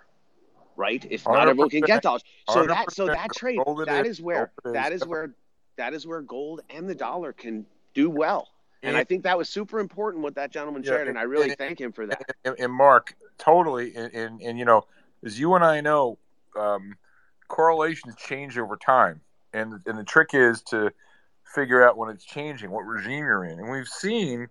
Right? 0.75 1.05
If 1.09 1.25
not 1.27 1.47
everyone 1.47 1.69
can 1.69 1.81
get 1.81 2.03
dollars, 2.03 2.23
so 2.49 2.67
that 2.67 2.91
so 2.91 3.07
that 3.07 3.33
trade 3.33 3.59
that 3.87 4.05
is. 4.05 4.17
is 4.17 4.21
where 4.21 4.51
that 4.63 4.93
is. 4.93 5.01
is 5.01 5.07
where 5.07 5.33
that 5.75 5.93
is 5.93 6.05
where 6.05 6.21
gold 6.21 6.61
and 6.69 6.87
the 6.87 6.93
dollar 6.95 7.33
can 7.33 7.65
do 7.95 8.09
well. 8.09 8.49
And 8.83 8.89
And- 8.89 8.97
I 8.97 9.03
think 9.03 9.23
that 9.23 9.35
was 9.37 9.49
super 9.49 9.79
important 9.79 10.23
what 10.23 10.35
that 10.35 10.51
gentleman 10.51 10.83
Yeah, 10.83 10.91
shared, 10.91 11.07
and 11.07 11.17
I 11.17 11.23
really 11.23 11.49
and- 11.49 11.57
thank 11.57 11.81
him 11.81 11.91
for 11.91 12.05
that. 12.05 12.21
and, 12.45 12.55
and 12.59 12.71
Mark, 12.71 13.15
totally, 13.39 13.95
and, 13.95 14.13
and 14.13 14.39
and 14.41 14.59
you 14.59 14.65
know, 14.65 14.85
as 15.25 15.39
you 15.39 15.55
and 15.55 15.63
I 15.65 15.81
know, 15.81 16.19
um, 16.55 16.95
correlations 17.47 18.15
change 18.15 18.55
over 18.59 18.77
time, 18.77 19.21
and 19.53 19.81
and 19.87 19.97
the 19.97 20.03
trick 20.03 20.29
is 20.33 20.61
to 20.63 20.91
figure 21.53 21.87
out 21.87 21.97
when 21.97 22.09
it's 22.09 22.25
changing, 22.25 22.71
what 22.71 22.85
regime 22.85 23.23
you're 23.25 23.45
in, 23.45 23.59
and 23.59 23.69
we've 23.69 23.87
seen 23.87 24.47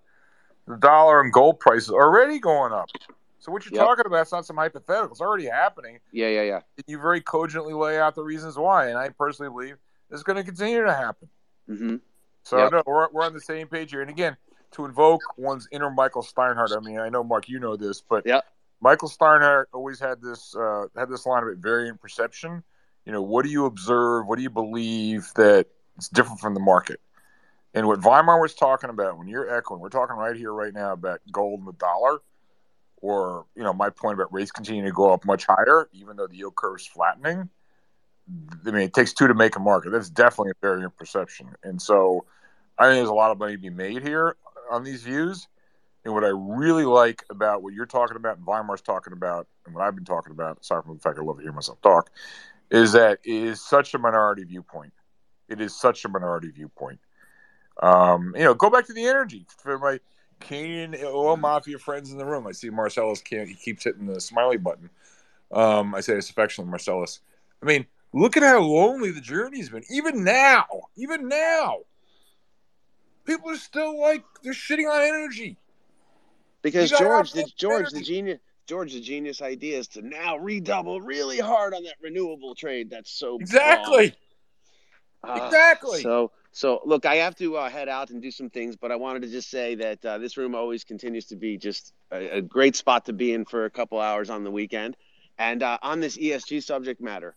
the 0.66 0.76
dollar 0.76 1.20
and 1.20 1.32
gold 1.32 1.60
prices 1.60 1.90
already 1.90 2.38
going 2.38 2.72
up. 2.72 2.90
So 3.38 3.52
what 3.52 3.64
you're 3.64 3.72
Yep. 3.72 3.86
talking 3.86 4.06
about 4.06 4.26
is 4.26 4.32
not 4.32 4.46
some 4.46 4.56
hypothetical; 4.56 5.12
it's 5.12 5.20
already 5.20 5.46
happening. 5.46 6.00
Yeah, 6.12 6.28
yeah, 6.28 6.42
yeah. 6.42 6.60
You 6.86 6.98
very 6.98 7.20
cogently 7.20 7.74
lay 7.74 7.98
out 7.98 8.14
the 8.14 8.24
reasons 8.24 8.56
why, 8.56 8.88
and 8.88 8.98
I 8.98 9.10
personally 9.10 9.50
believe 9.50 9.76
it's 10.10 10.22
going 10.22 10.36
to 10.36 10.44
continue 10.44 10.84
to 10.84 10.92
happen. 10.92 11.28
hmm 11.68 11.96
So 12.42 12.58
Yep. 12.58 12.72
no, 12.72 12.82
we're, 12.86 13.08
we're 13.12 13.24
on 13.24 13.34
the 13.34 13.40
same 13.40 13.68
page 13.68 13.90
here. 13.90 14.00
And 14.00 14.10
again, 14.10 14.36
to 14.72 14.84
invoke 14.84 15.22
one's 15.36 15.68
inner 15.70 15.90
Michael 15.90 16.22
Steinhardt. 16.22 16.76
I 16.76 16.80
mean, 16.80 16.98
I 16.98 17.08
know 17.08 17.22
Mark, 17.22 17.48
you 17.48 17.58
know 17.60 17.76
this, 17.76 18.00
but 18.00 18.26
Yep. 18.26 18.44
Michael 18.80 19.08
Steinhardt 19.08 19.66
always 19.72 19.98
had 20.00 20.20
this 20.20 20.54
uh, 20.54 20.86
had 20.96 21.08
this 21.08 21.24
line 21.26 21.42
of 21.42 21.48
it: 21.48 21.58
variant 21.58 22.00
perception. 22.00 22.62
You 23.04 23.12
know, 23.12 23.22
what 23.22 23.44
do 23.44 23.50
you 23.50 23.66
observe? 23.66 24.26
What 24.26 24.36
do 24.36 24.42
you 24.42 24.50
believe 24.50 25.30
that 25.36 25.66
it's 25.96 26.08
different 26.08 26.40
from 26.40 26.54
the 26.54 26.60
market? 26.60 27.00
And 27.74 27.86
what 27.86 28.00
Weimar 28.00 28.40
was 28.40 28.54
talking 28.54 28.90
about 28.90 29.18
when 29.18 29.28
you're 29.28 29.54
echoing, 29.54 29.80
we're 29.80 29.90
talking 29.90 30.16
right 30.16 30.36
here, 30.36 30.52
right 30.52 30.72
now 30.72 30.92
about 30.92 31.20
gold 31.30 31.60
and 31.60 31.68
the 31.68 31.72
dollar, 31.72 32.20
or 33.02 33.44
you 33.54 33.62
know, 33.62 33.72
my 33.72 33.90
point 33.90 34.14
about 34.14 34.32
rates 34.32 34.50
continuing 34.50 34.86
to 34.86 34.92
go 34.92 35.12
up 35.12 35.24
much 35.26 35.44
higher, 35.44 35.88
even 35.92 36.16
though 36.16 36.26
the 36.26 36.36
yield 36.36 36.56
curve 36.56 36.80
is 36.80 36.86
flattening. 36.86 37.50
I 38.66 38.70
mean, 38.70 38.82
it 38.82 38.94
takes 38.94 39.12
two 39.12 39.28
to 39.28 39.34
make 39.34 39.56
a 39.56 39.60
market. 39.60 39.90
That's 39.90 40.10
definitely 40.10 40.52
a 40.52 40.66
variant 40.66 40.96
perception. 40.96 41.48
And 41.62 41.80
so 41.80 42.24
I 42.78 42.86
think 42.86 42.98
there's 42.98 43.08
a 43.08 43.14
lot 43.14 43.30
of 43.30 43.38
money 43.38 43.52
to 43.52 43.58
be 43.58 43.70
made 43.70 44.02
here 44.02 44.36
on 44.70 44.82
these 44.82 45.02
views. 45.02 45.46
And 46.04 46.14
what 46.14 46.24
I 46.24 46.30
really 46.32 46.84
like 46.84 47.24
about 47.30 47.62
what 47.62 47.74
you're 47.74 47.86
talking 47.86 48.16
about 48.16 48.38
and 48.38 48.46
Weimar's 48.46 48.80
talking 48.80 49.12
about, 49.12 49.48
and 49.64 49.74
what 49.74 49.84
I've 49.84 49.94
been 49.94 50.04
talking 50.04 50.32
about, 50.32 50.60
aside 50.60 50.82
from 50.84 50.94
the 50.94 51.00
fact 51.00 51.18
I 51.18 51.22
love 51.22 51.36
to 51.36 51.42
hear 51.42 51.52
myself 51.52 51.80
talk, 51.82 52.10
is 52.70 52.92
that 52.92 53.18
it 53.24 53.32
is 53.32 53.60
such 53.60 53.94
a 53.94 53.98
minority 53.98 54.44
viewpoint. 54.44 54.92
It 55.48 55.60
is 55.60 55.78
such 55.78 56.04
a 56.04 56.08
minority 56.08 56.50
viewpoint. 56.50 56.98
Um, 57.82 58.34
you 58.36 58.44
know, 58.44 58.54
go 58.54 58.70
back 58.70 58.86
to 58.86 58.92
the 58.92 59.06
energy 59.06 59.46
for 59.58 59.78
my 59.78 60.00
Canadian 60.40 60.94
oil 61.04 61.36
mafia 61.36 61.78
friends 61.78 62.10
in 62.10 62.18
the 62.18 62.24
room. 62.24 62.46
I 62.46 62.52
see 62.52 62.70
Marcellus 62.70 63.20
can't 63.20 63.48
he 63.48 63.54
keeps 63.54 63.84
hitting 63.84 64.06
the 64.06 64.20
smiley 64.20 64.56
button. 64.56 64.90
Um, 65.52 65.94
I 65.94 66.00
say 66.00 66.14
this 66.14 66.30
affectionately, 66.30 66.70
Marcellus. 66.70 67.20
I 67.62 67.66
mean, 67.66 67.86
look 68.12 68.36
at 68.36 68.42
how 68.42 68.60
lonely 68.60 69.10
the 69.10 69.20
journey's 69.20 69.70
been. 69.70 69.84
Even 69.90 70.24
now, 70.24 70.66
even 70.96 71.28
now, 71.28 71.78
people 73.24 73.50
are 73.50 73.56
still 73.56 74.00
like 74.00 74.24
they're 74.42 74.52
shitting 74.52 74.90
on 74.90 75.02
energy. 75.02 75.56
Because 76.62 76.90
George, 76.90 77.32
the 77.32 77.46
George, 77.56 77.90
the 77.90 78.00
genius, 78.00 78.40
George, 78.66 78.92
the 78.92 79.00
genius 79.00 79.40
idea 79.40 79.78
is 79.78 79.86
to 79.88 80.02
now 80.02 80.36
redouble 80.36 81.00
really 81.00 81.38
hard 81.38 81.74
on 81.74 81.84
that 81.84 81.94
renewable 82.02 82.54
trade. 82.54 82.90
That's 82.90 83.10
so 83.10 83.38
Exactly. 83.38 84.14
Uh, 85.26 85.44
Exactly. 85.44 86.02
So, 86.02 86.32
so 86.52 86.80
look, 86.84 87.04
I 87.04 87.16
have 87.16 87.34
to 87.36 87.56
uh, 87.56 87.68
head 87.68 87.88
out 87.88 88.10
and 88.10 88.22
do 88.22 88.30
some 88.30 88.48
things, 88.50 88.76
but 88.76 88.90
I 88.90 88.96
wanted 88.96 89.22
to 89.22 89.28
just 89.28 89.50
say 89.50 89.74
that 89.76 90.04
uh, 90.04 90.18
this 90.18 90.36
room 90.36 90.54
always 90.54 90.84
continues 90.84 91.26
to 91.26 91.36
be 91.36 91.58
just 91.58 91.92
a, 92.10 92.38
a 92.38 92.42
great 92.42 92.76
spot 92.76 93.06
to 93.06 93.12
be 93.12 93.32
in 93.32 93.44
for 93.44 93.64
a 93.64 93.70
couple 93.70 94.00
hours 94.00 94.30
on 94.30 94.44
the 94.44 94.50
weekend. 94.50 94.96
And 95.38 95.62
uh, 95.62 95.78
on 95.82 96.00
this 96.00 96.16
ESG 96.16 96.62
subject 96.62 97.00
matter, 97.00 97.36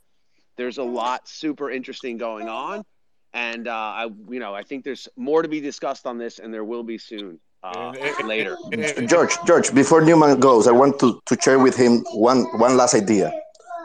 there's 0.55 0.77
a 0.77 0.83
lot 0.83 1.27
super 1.27 1.69
interesting 1.69 2.17
going 2.17 2.47
on, 2.47 2.85
and 3.33 3.67
uh, 3.67 3.71
I, 3.73 4.09
you 4.29 4.39
know, 4.39 4.53
I 4.53 4.63
think 4.63 4.83
there's 4.83 5.07
more 5.15 5.41
to 5.41 5.47
be 5.47 5.61
discussed 5.61 6.05
on 6.05 6.17
this, 6.17 6.39
and 6.39 6.53
there 6.53 6.63
will 6.63 6.83
be 6.83 6.97
soon 6.97 7.39
uh, 7.63 7.93
later. 8.25 8.57
George, 9.05 9.37
George, 9.45 9.73
before 9.73 10.01
Newman 10.01 10.39
goes, 10.39 10.67
I 10.67 10.71
want 10.71 10.99
to, 10.99 11.21
to 11.25 11.37
share 11.41 11.59
with 11.59 11.75
him 11.75 12.03
one, 12.13 12.43
one 12.59 12.77
last 12.77 12.93
idea 12.93 13.31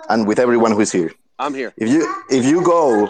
and 0.08 0.26
with 0.26 0.38
everyone 0.38 0.72
who 0.72 0.80
is 0.80 0.92
here. 0.92 1.12
I'm 1.38 1.54
here. 1.54 1.72
If 1.76 1.88
you 1.88 2.14
if 2.30 2.44
you 2.44 2.62
go 2.62 3.06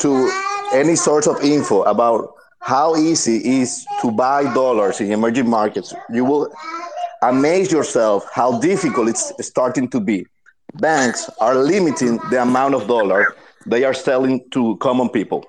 to 0.00 0.30
any 0.72 0.96
sort 0.96 1.26
of 1.26 1.42
info 1.42 1.82
about 1.82 2.34
how 2.60 2.96
easy 2.96 3.36
it 3.36 3.46
is 3.46 3.86
to 4.02 4.10
buy 4.10 4.42
dollars 4.54 5.00
in 5.00 5.10
emerging 5.12 5.48
markets, 5.48 5.94
you 6.10 6.24
will 6.24 6.52
amaze 7.22 7.72
yourself 7.72 8.26
how 8.32 8.58
difficult 8.60 9.08
it's 9.08 9.32
starting 9.46 9.88
to 9.88 10.00
be. 10.00 10.26
Banks 10.74 11.30
are 11.40 11.54
limiting 11.54 12.18
the 12.30 12.42
amount 12.42 12.74
of 12.74 12.86
dollar 12.86 13.34
they 13.64 13.84
are 13.84 13.94
selling 13.94 14.44
to 14.50 14.76
common 14.76 15.08
people. 15.08 15.44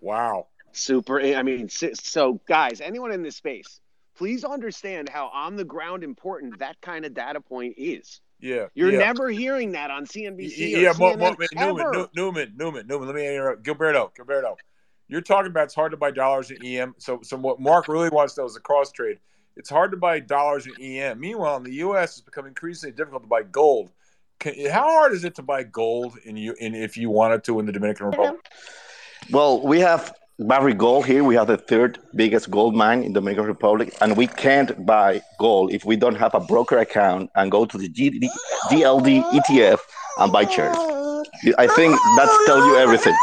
Wow. 0.00 0.46
Super. 0.72 1.20
Eh, 1.20 1.36
I 1.36 1.42
mean, 1.42 1.68
so- 1.68 1.92
so 1.94 2.40
guys, 2.46 2.80
anyone 2.80 3.12
in 3.12 3.22
this 3.22 3.36
space, 3.36 3.80
please 4.16 4.44
understand 4.44 5.08
how 5.08 5.28
on 5.28 5.56
the 5.56 5.64
ground 5.64 6.02
important 6.02 6.58
that 6.60 6.80
kind 6.80 7.04
of 7.04 7.12
data 7.14 7.40
point 7.40 7.74
is. 7.76 8.20
Yeah. 8.40 8.66
You're 8.74 8.92
yeah. 8.92 8.98
never 8.98 9.28
hearing 9.28 9.72
that 9.72 9.90
on 9.90 10.06
CNBC 10.06 10.76
or 10.76 10.78
yeah, 10.78 10.92
CNN 10.92 11.18
Mo- 11.18 11.26
ever. 11.26 11.46
Newman, 11.52 11.92
Nu- 11.92 12.08
Newman, 12.14 12.52
Newman, 12.56 12.86
Newman. 12.86 13.06
Let 13.06 13.14
me 13.14 13.26
interrupt. 13.26 13.62
Gilberto, 13.62 14.10
Gilberto. 14.14 14.56
You're 15.08 15.20
talking 15.20 15.50
about 15.50 15.64
it's 15.64 15.74
hard 15.74 15.90
to 15.90 15.96
buy 15.96 16.10
dollars 16.10 16.50
in 16.50 16.64
EM. 16.64 16.94
So, 16.98 17.20
so 17.22 17.36
what 17.36 17.60
Mark 17.60 17.88
really 17.88 18.10
wants 18.10 18.34
though 18.34 18.46
is 18.46 18.56
a 18.56 18.60
cross 18.60 18.92
trade. 18.92 19.18
It's 19.56 19.68
hard 19.68 19.90
to 19.90 19.96
buy 19.96 20.20
dollars 20.20 20.66
in 20.66 20.80
EM. 20.80 21.18
Meanwhile, 21.18 21.56
in 21.56 21.64
the 21.64 21.74
U.S., 21.74 22.12
it's 22.12 22.20
become 22.20 22.46
increasingly 22.46 22.94
difficult 22.94 23.24
to 23.24 23.28
buy 23.28 23.42
gold. 23.42 23.90
Can, 24.38 24.54
how 24.70 24.88
hard 24.88 25.12
is 25.12 25.24
it 25.24 25.34
to 25.34 25.42
buy 25.42 25.64
gold 25.64 26.16
in 26.24 26.36
you 26.36 26.54
in 26.58 26.74
if 26.74 26.96
you 26.96 27.10
wanted 27.10 27.44
to 27.44 27.58
in 27.58 27.66
the 27.66 27.72
Dominican 27.72 28.06
Republic? 28.06 28.40
Well, 29.30 29.60
we 29.60 29.80
have 29.80 30.14
Barrick 30.40 30.78
Gold 30.78 31.04
here. 31.04 31.22
We 31.22 31.34
have 31.34 31.48
the 31.48 31.58
third 31.58 31.98
biggest 32.14 32.50
gold 32.50 32.74
mine 32.74 33.02
in 33.02 33.12
the 33.12 33.20
Dominican 33.20 33.44
Republic, 33.44 33.94
and 34.00 34.16
we 34.16 34.26
can't 34.26 34.86
buy 34.86 35.20
gold 35.38 35.72
if 35.72 35.84
we 35.84 35.96
don't 35.96 36.14
have 36.14 36.34
a 36.34 36.40
broker 36.40 36.78
account 36.78 37.30
and 37.34 37.50
go 37.50 37.66
to 37.66 37.76
the 37.76 37.88
GD, 37.88 38.26
DLD 38.70 39.22
ETF 39.22 39.80
and 40.18 40.32
buy 40.32 40.46
shares. 40.46 40.76
I 41.58 41.66
think 41.66 41.94
that's 42.16 42.46
tell 42.46 42.64
you 42.66 42.76
everything. 42.78 43.14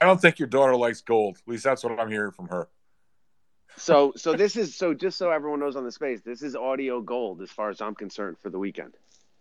I 0.00 0.06
don't 0.06 0.20
think 0.20 0.40
your 0.40 0.48
daughter 0.48 0.74
likes 0.74 1.00
gold. 1.00 1.38
At 1.38 1.48
least 1.48 1.62
that's 1.62 1.84
what 1.84 1.98
I'm 1.98 2.10
hearing 2.10 2.32
from 2.32 2.48
her. 2.48 2.68
So, 3.76 4.12
so 4.16 4.34
this 4.34 4.56
is 4.56 4.74
so 4.74 4.94
just 4.94 5.16
so 5.16 5.30
everyone 5.30 5.60
knows 5.60 5.76
on 5.76 5.84
the 5.84 5.92
space, 5.92 6.22
this 6.22 6.42
is 6.42 6.56
audio 6.56 7.00
gold 7.00 7.40
as 7.40 7.50
far 7.50 7.70
as 7.70 7.80
I'm 7.80 7.94
concerned 7.94 8.36
for 8.42 8.50
the 8.50 8.58
weekend. 8.58 8.94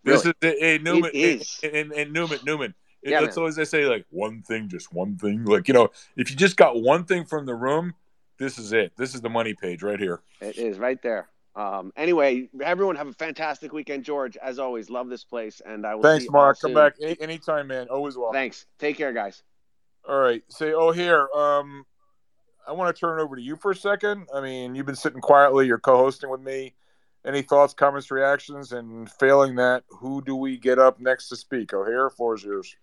This 0.04 0.24
Really. 0.24 0.56
is 0.56 0.62
a 0.62 0.84
Newman 0.84 1.12
It 1.16 1.18
is. 1.18 1.60
And, 1.64 1.76
and, 1.76 1.92
and 1.94 2.14
Newman 2.14 2.40
Newman. 2.46 2.76
Yeah, 3.04 3.22
that's 3.22 3.36
man. 3.36 3.42
always 3.42 3.58
I 3.60 3.64
say 3.64 3.86
like 3.86 4.06
one 4.10 4.42
thing, 4.44 4.70
just 4.70 4.94
one 4.94 5.18
thing. 5.18 5.46
Like 5.46 5.68
you 5.68 5.74
know, 5.74 5.90
if 6.16 6.30
you 6.30 6.36
just 6.36 6.58
got 6.58 6.82
one 6.82 7.04
thing 7.06 7.26
from 7.26 7.46
the 7.46 7.56
room, 7.56 7.96
this 8.38 8.60
is 8.60 8.74
it. 8.74 8.94
This 8.98 9.16
is 9.16 9.22
the 9.22 9.30
money 9.30 9.54
page 9.54 9.82
right 9.84 10.00
here. 10.00 10.22
It 10.40 10.58
is 10.58 10.78
right 10.78 11.02
there. 11.02 11.30
Um, 11.56 11.92
anyway, 11.98 12.48
everyone 12.64 12.96
have 12.96 13.08
a 13.08 13.14
fantastic 13.14 13.74
weekend, 13.74 14.06
George. 14.06 14.38
As 14.38 14.58
always, 14.58 14.90
love 14.90 15.10
this 15.10 15.24
place, 15.24 15.62
and 15.66 15.86
I 15.86 15.96
will. 15.96 16.04
Thanks, 16.04 16.30
Mark. 16.30 16.60
Come 16.62 16.70
soon. 16.70 16.76
back 16.76 16.94
a- 17.02 17.22
anytime, 17.22 17.68
man. 17.68 17.88
Always 17.90 18.16
welcome. 18.16 18.36
Thanks. 18.36 18.66
Take 18.80 18.98
care, 18.98 19.12
guys. 19.12 19.44
All 20.08 20.18
right. 20.18 20.44
Say, 20.48 20.74
oh, 20.74 20.92
here. 20.92 21.28
Um, 21.36 21.86
I 22.68 22.72
want 22.72 22.96
to 22.96 23.00
turn 23.00 23.20
it 23.20 23.24
over 23.24 23.36
to 23.36 23.42
you 23.42 23.56
for 23.56 23.72
a 23.72 23.76
second. 23.76 24.28
I 24.34 24.40
mean, 24.40 24.76
you've 24.76 24.86
been 24.86 24.96
sitting 24.96 25.20
quietly. 25.20 25.68
You're 25.68 25.80
co-hosting 25.80 26.30
with 26.30 26.42
me. 26.42 26.74
any 27.26 27.42
thoughts, 27.42 27.74
comments, 27.74 28.10
reactions, 28.10 28.72
and 28.72 29.10
failing 29.12 29.56
that, 29.56 29.84
who 29.90 30.22
do 30.24 30.36
we 30.36 30.58
get 30.58 30.80
up 30.80 31.00
next 31.00 31.30
to 31.30 31.36
speak? 31.36 31.74
O'Hare, 31.74 32.10
floor 32.10 32.36
is 32.36 32.44
yours. 32.44 32.76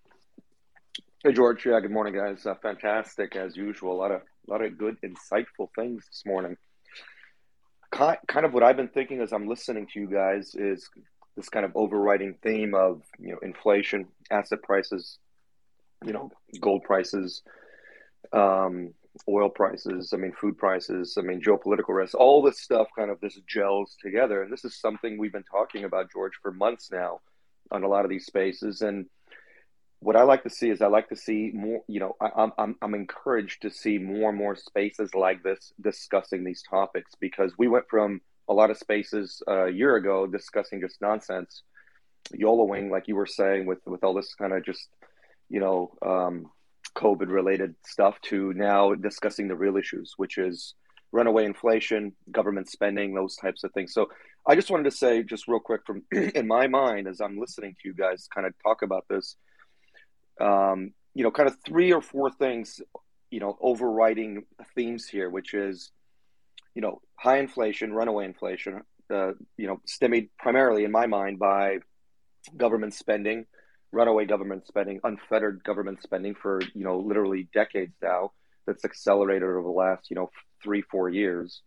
Hey 1.21 1.33
George, 1.33 1.65
yeah, 1.65 1.77
good 1.81 1.91
morning, 1.91 2.13
guys. 2.13 2.45
Uh, 2.45 2.55
fantastic 2.61 3.35
as 3.35 3.57
usual. 3.57 3.91
A 3.91 3.99
lot 3.99 4.11
of 4.11 4.21
a 4.21 4.51
lot 4.51 4.63
of 4.63 4.77
good, 4.77 4.95
insightful 5.01 5.67
things 5.75 6.05
this 6.05 6.23
morning. 6.25 6.55
Kind 7.91 8.17
kind 8.29 8.45
of 8.45 8.53
what 8.53 8.63
I've 8.63 8.77
been 8.77 8.87
thinking 8.87 9.19
as 9.19 9.33
I'm 9.33 9.45
listening 9.45 9.85
to 9.87 9.99
you 9.99 10.09
guys 10.09 10.55
is 10.55 10.89
this 11.35 11.49
kind 11.49 11.65
of 11.65 11.73
overriding 11.75 12.35
theme 12.41 12.73
of 12.73 13.01
you 13.19 13.33
know 13.33 13.39
inflation, 13.43 14.05
asset 14.31 14.63
prices, 14.63 15.17
you 16.05 16.13
know, 16.13 16.31
gold 16.61 16.83
prices, 16.83 17.43
um, 18.31 18.93
oil 19.27 19.49
prices, 19.49 20.13
I 20.13 20.17
mean, 20.17 20.31
food 20.31 20.57
prices, 20.57 21.17
I 21.19 21.21
mean, 21.21 21.41
geopolitical 21.41 21.97
risks, 21.97 22.15
all 22.15 22.41
this 22.41 22.61
stuff 22.61 22.87
kind 22.97 23.11
of 23.11 23.19
this 23.19 23.37
gels 23.45 23.97
together. 24.01 24.41
And 24.41 24.53
this 24.53 24.63
is 24.63 24.79
something 24.79 25.17
we've 25.17 25.33
been 25.33 25.43
talking 25.43 25.83
about, 25.83 26.13
George, 26.13 26.39
for 26.41 26.53
months 26.53 26.89
now 26.93 27.19
on 27.71 27.83
a 27.83 27.89
lot 27.89 28.05
of 28.05 28.09
these 28.09 28.25
spaces. 28.25 28.83
And 28.83 29.07
what 30.01 30.15
I 30.15 30.23
like 30.23 30.43
to 30.43 30.49
see 30.49 30.69
is 30.69 30.81
I 30.81 30.87
like 30.87 31.09
to 31.09 31.15
see 31.15 31.51
more, 31.53 31.81
you 31.87 31.99
know, 31.99 32.15
I, 32.21 32.43
am 32.43 32.51
I'm, 32.57 32.75
I'm 32.81 32.95
encouraged 32.95 33.61
to 33.63 33.69
see 33.69 33.97
more 33.97 34.29
and 34.29 34.37
more 34.37 34.55
spaces 34.55 35.13
like 35.13 35.43
this 35.43 35.73
discussing 35.81 36.43
these 36.43 36.63
topics 36.63 37.11
because 37.19 37.57
we 37.57 37.67
went 37.67 37.89
from 37.89 38.21
a 38.47 38.53
lot 38.53 38.71
of 38.71 38.77
spaces 38.77 39.43
a 39.47 39.69
year 39.69 39.95
ago 39.95 40.25
discussing 40.25 40.81
just 40.81 41.01
nonsense, 41.01 41.63
YOLOing, 42.33 42.89
like 42.89 43.07
you 43.07 43.15
were 43.15 43.25
saying, 43.25 43.65
with, 43.65 43.79
with 43.85 44.03
all 44.03 44.13
this 44.13 44.33
kind 44.35 44.53
of 44.53 44.63
just, 44.63 44.87
you 45.49 45.59
know, 45.59 45.91
um, 46.05 46.49
COVID 46.95 47.29
related 47.29 47.75
stuff 47.85 48.19
to 48.21 48.53
now 48.53 48.93
discussing 48.95 49.47
the 49.47 49.55
real 49.55 49.77
issues, 49.77 50.13
which 50.17 50.37
is 50.37 50.75
runaway 51.11 51.45
inflation, 51.45 52.13
government 52.31 52.69
spending, 52.69 53.13
those 53.13 53.35
types 53.35 53.63
of 53.63 53.71
things. 53.73 53.93
So 53.93 54.09
I 54.47 54.55
just 54.55 54.71
wanted 54.71 54.85
to 54.85 54.91
say, 54.91 55.23
just 55.23 55.47
real 55.47 55.59
quick, 55.59 55.81
from 55.85 56.03
in 56.11 56.47
my 56.47 56.67
mind, 56.67 57.07
as 57.07 57.19
I'm 57.19 57.37
listening 57.37 57.75
to 57.81 57.87
you 57.89 57.93
guys 57.93 58.27
kind 58.33 58.47
of 58.47 58.53
talk 58.63 58.81
about 58.81 59.05
this, 59.09 59.35
um, 60.39 60.93
you 61.13 61.23
know, 61.23 61.31
kind 61.31 61.49
of 61.49 61.57
three 61.65 61.91
or 61.91 62.01
four 62.01 62.31
things, 62.31 62.81
you 63.29 63.39
know, 63.39 63.57
overriding 63.61 64.45
themes 64.75 65.07
here, 65.07 65.29
which 65.29 65.53
is, 65.53 65.91
you 66.75 66.81
know, 66.81 67.01
high 67.15 67.39
inflation, 67.39 67.93
runaway 67.93 68.25
inflation, 68.25 68.81
uh, 69.11 69.31
you 69.57 69.67
know, 69.67 69.81
stemming 69.85 70.29
primarily 70.37 70.83
in 70.83 70.91
my 70.91 71.07
mind 71.07 71.39
by 71.39 71.79
government 72.55 72.93
spending 72.93 73.45
runaway 73.91 74.25
government 74.25 74.67
spending, 74.67 74.99
unfettered 75.03 75.63
government 75.63 76.01
spending 76.01 76.35
for 76.35 76.61
you 76.73 76.83
know 76.83 76.99
literally 76.99 77.47
decades 77.53 77.93
now. 78.01 78.31
That's 78.65 78.85
accelerated 78.85 79.43
over 79.43 79.63
the 79.63 79.69
last 79.69 80.09
you 80.09 80.15
know 80.15 80.29
three 80.63 80.81
four 80.81 81.09
years. 81.09 81.61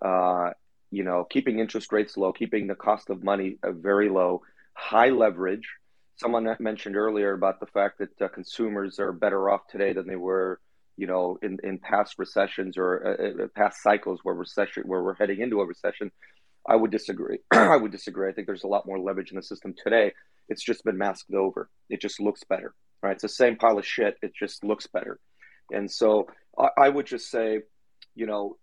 Uh, 0.00 0.50
you 0.90 1.04
know, 1.04 1.24
keeping 1.24 1.58
interest 1.58 1.92
rates 1.92 2.16
low, 2.16 2.32
keeping 2.32 2.66
the 2.66 2.74
cost 2.74 3.10
of 3.10 3.22
money 3.22 3.58
uh, 3.62 3.72
very 3.72 4.08
low, 4.08 4.42
high 4.74 5.10
leverage. 5.10 5.68
Someone 6.20 6.54
mentioned 6.60 6.96
earlier 6.96 7.32
about 7.32 7.60
the 7.60 7.66
fact 7.66 7.98
that 7.98 8.20
uh, 8.20 8.28
consumers 8.28 8.98
are 8.98 9.10
better 9.10 9.48
off 9.48 9.66
today 9.68 9.94
than 9.94 10.06
they 10.06 10.16
were, 10.16 10.60
you 10.98 11.06
know, 11.06 11.38
in, 11.42 11.58
in 11.64 11.78
past 11.78 12.16
recessions 12.18 12.76
or 12.76 13.06
uh, 13.06 13.44
uh, 13.44 13.46
past 13.56 13.82
cycles 13.82 14.20
where 14.22 14.34
recession 14.34 14.82
where 14.86 15.02
we're 15.02 15.14
heading 15.14 15.40
into 15.40 15.60
a 15.60 15.66
recession. 15.66 16.12
I 16.68 16.76
would 16.76 16.90
disagree. 16.90 17.38
I 17.50 17.76
would 17.76 17.90
disagree. 17.90 18.28
I 18.28 18.32
think 18.32 18.46
there's 18.46 18.64
a 18.64 18.68
lot 18.68 18.86
more 18.86 18.98
leverage 18.98 19.30
in 19.30 19.36
the 19.36 19.42
system 19.42 19.74
today. 19.82 20.12
It's 20.50 20.62
just 20.62 20.84
been 20.84 20.98
masked 20.98 21.32
over. 21.32 21.70
It 21.88 22.02
just 22.02 22.20
looks 22.20 22.44
better, 22.44 22.74
right? 23.02 23.12
It's 23.12 23.22
the 23.22 23.28
same 23.30 23.56
pile 23.56 23.78
of 23.78 23.86
shit. 23.86 24.18
It 24.20 24.34
just 24.38 24.62
looks 24.62 24.86
better. 24.86 25.18
And 25.72 25.90
so 25.90 26.28
I, 26.58 26.68
I 26.76 26.88
would 26.90 27.06
just 27.06 27.30
say, 27.30 27.60
you 28.14 28.26
know, 28.26 28.58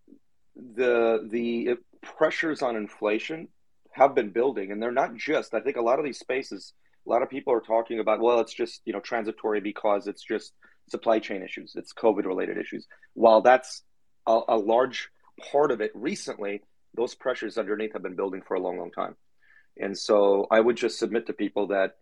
the 0.56 1.28
the 1.28 1.78
pressures 2.04 2.62
on 2.62 2.76
inflation 2.76 3.48
have 3.92 4.14
been 4.14 4.30
building, 4.30 4.72
and 4.72 4.82
they're 4.82 4.92
not 4.92 5.16
just. 5.16 5.56
I 5.56 5.60
think 5.60 5.78
a 5.78 5.82
lot 5.82 5.98
of 5.98 6.06
these 6.06 6.20
spaces, 6.20 6.74
a 7.08 7.10
lot 7.10 7.22
of 7.22 7.30
people 7.30 7.54
are 7.54 7.62
talking 7.62 8.00
about, 8.00 8.20
well, 8.20 8.40
it's 8.40 8.54
just 8.54 8.82
you 8.86 8.94
know 8.94 9.00
transitory 9.00 9.62
because 9.62 10.08
it's 10.08 10.24
just 10.24 10.54
supply 10.90 11.20
chain 11.20 11.42
issues, 11.42 11.74
it's 11.76 11.94
COVID 11.94 12.26
related 12.26 12.58
issues. 12.58 12.86
While 13.14 13.42
that's 13.42 13.84
a, 14.26 14.40
a 14.50 14.58
large 14.58 15.10
part 15.52 15.72
of 15.72 15.82
it 15.82 15.92
recently, 15.94 16.62
those 16.96 17.16
pressures 17.16 17.58
underneath 17.58 17.94
have 17.94 18.04
been 18.04 18.16
building 18.16 18.42
for 18.48 18.56
a 18.56 18.60
long, 18.60 18.78
long 18.78 18.92
time. 18.92 19.16
And 19.80 19.98
so 19.98 20.48
I 20.50 20.60
would 20.60 20.76
just 20.76 20.98
submit 20.98 21.28
to 21.28 21.34
people 21.34 21.68
that 21.68 21.96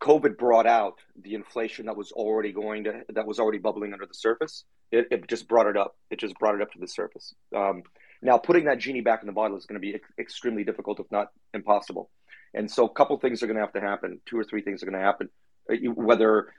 COVID 0.00 0.38
brought 0.38 0.66
out 0.66 0.94
the 1.20 1.34
inflation 1.34 1.86
that 1.86 1.96
was 1.96 2.10
already 2.12 2.52
going 2.52 2.84
to 2.84 3.02
that 3.10 3.26
was 3.26 3.38
already 3.38 3.58
bubbling 3.58 3.92
under 3.92 4.06
the 4.06 4.14
surface. 4.14 4.64
It, 4.90 5.06
it 5.10 5.28
just 5.28 5.46
brought 5.46 5.66
it 5.66 5.76
up. 5.76 5.96
It 6.10 6.18
just 6.18 6.38
brought 6.38 6.54
it 6.54 6.62
up 6.62 6.72
to 6.72 6.78
the 6.78 6.88
surface. 6.88 7.34
Um, 7.54 7.82
now, 8.22 8.38
putting 8.38 8.64
that 8.64 8.78
genie 8.78 9.02
back 9.02 9.22
in 9.22 9.26
the 9.26 9.32
bottle 9.32 9.56
is 9.56 9.66
going 9.66 9.80
to 9.80 9.86
be 9.86 9.94
ex- 9.94 10.08
extremely 10.18 10.64
difficult, 10.64 11.00
if 11.00 11.06
not 11.10 11.28
impossible. 11.54 12.10
And 12.54 12.70
so, 12.70 12.84
a 12.86 12.90
couple 12.90 13.18
things 13.18 13.42
are 13.42 13.46
going 13.46 13.56
to 13.56 13.62
have 13.62 13.72
to 13.74 13.80
happen. 13.80 14.20
Two 14.26 14.38
or 14.38 14.44
three 14.44 14.62
things 14.62 14.82
are 14.82 14.86
going 14.86 14.98
to 14.98 15.04
happen, 15.04 15.28
uh, 15.70 15.76
whether 15.94 16.52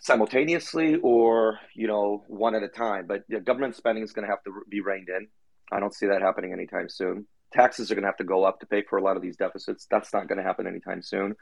simultaneously 0.00 0.96
or 0.96 1.58
you 1.74 1.86
know 1.86 2.24
one 2.28 2.54
at 2.54 2.62
a 2.62 2.68
time. 2.68 3.06
But 3.06 3.24
government 3.44 3.76
spending 3.76 4.04
is 4.04 4.12
going 4.12 4.26
to 4.26 4.30
have 4.30 4.42
to 4.44 4.52
be 4.68 4.80
reined 4.80 5.08
in. 5.08 5.28
I 5.72 5.80
don't 5.80 5.94
see 5.94 6.06
that 6.06 6.20
happening 6.20 6.52
anytime 6.52 6.88
soon. 6.88 7.26
Taxes 7.52 7.90
are 7.90 7.94
going 7.94 8.02
to 8.02 8.08
have 8.08 8.16
to 8.18 8.24
go 8.24 8.44
up 8.44 8.60
to 8.60 8.66
pay 8.66 8.82
for 8.82 8.98
a 8.98 9.02
lot 9.02 9.16
of 9.16 9.22
these 9.22 9.36
deficits. 9.36 9.86
That's 9.90 10.12
not 10.12 10.28
going 10.28 10.38
to 10.38 10.44
happen 10.44 10.66
anytime 10.66 11.02
soon. 11.02 11.36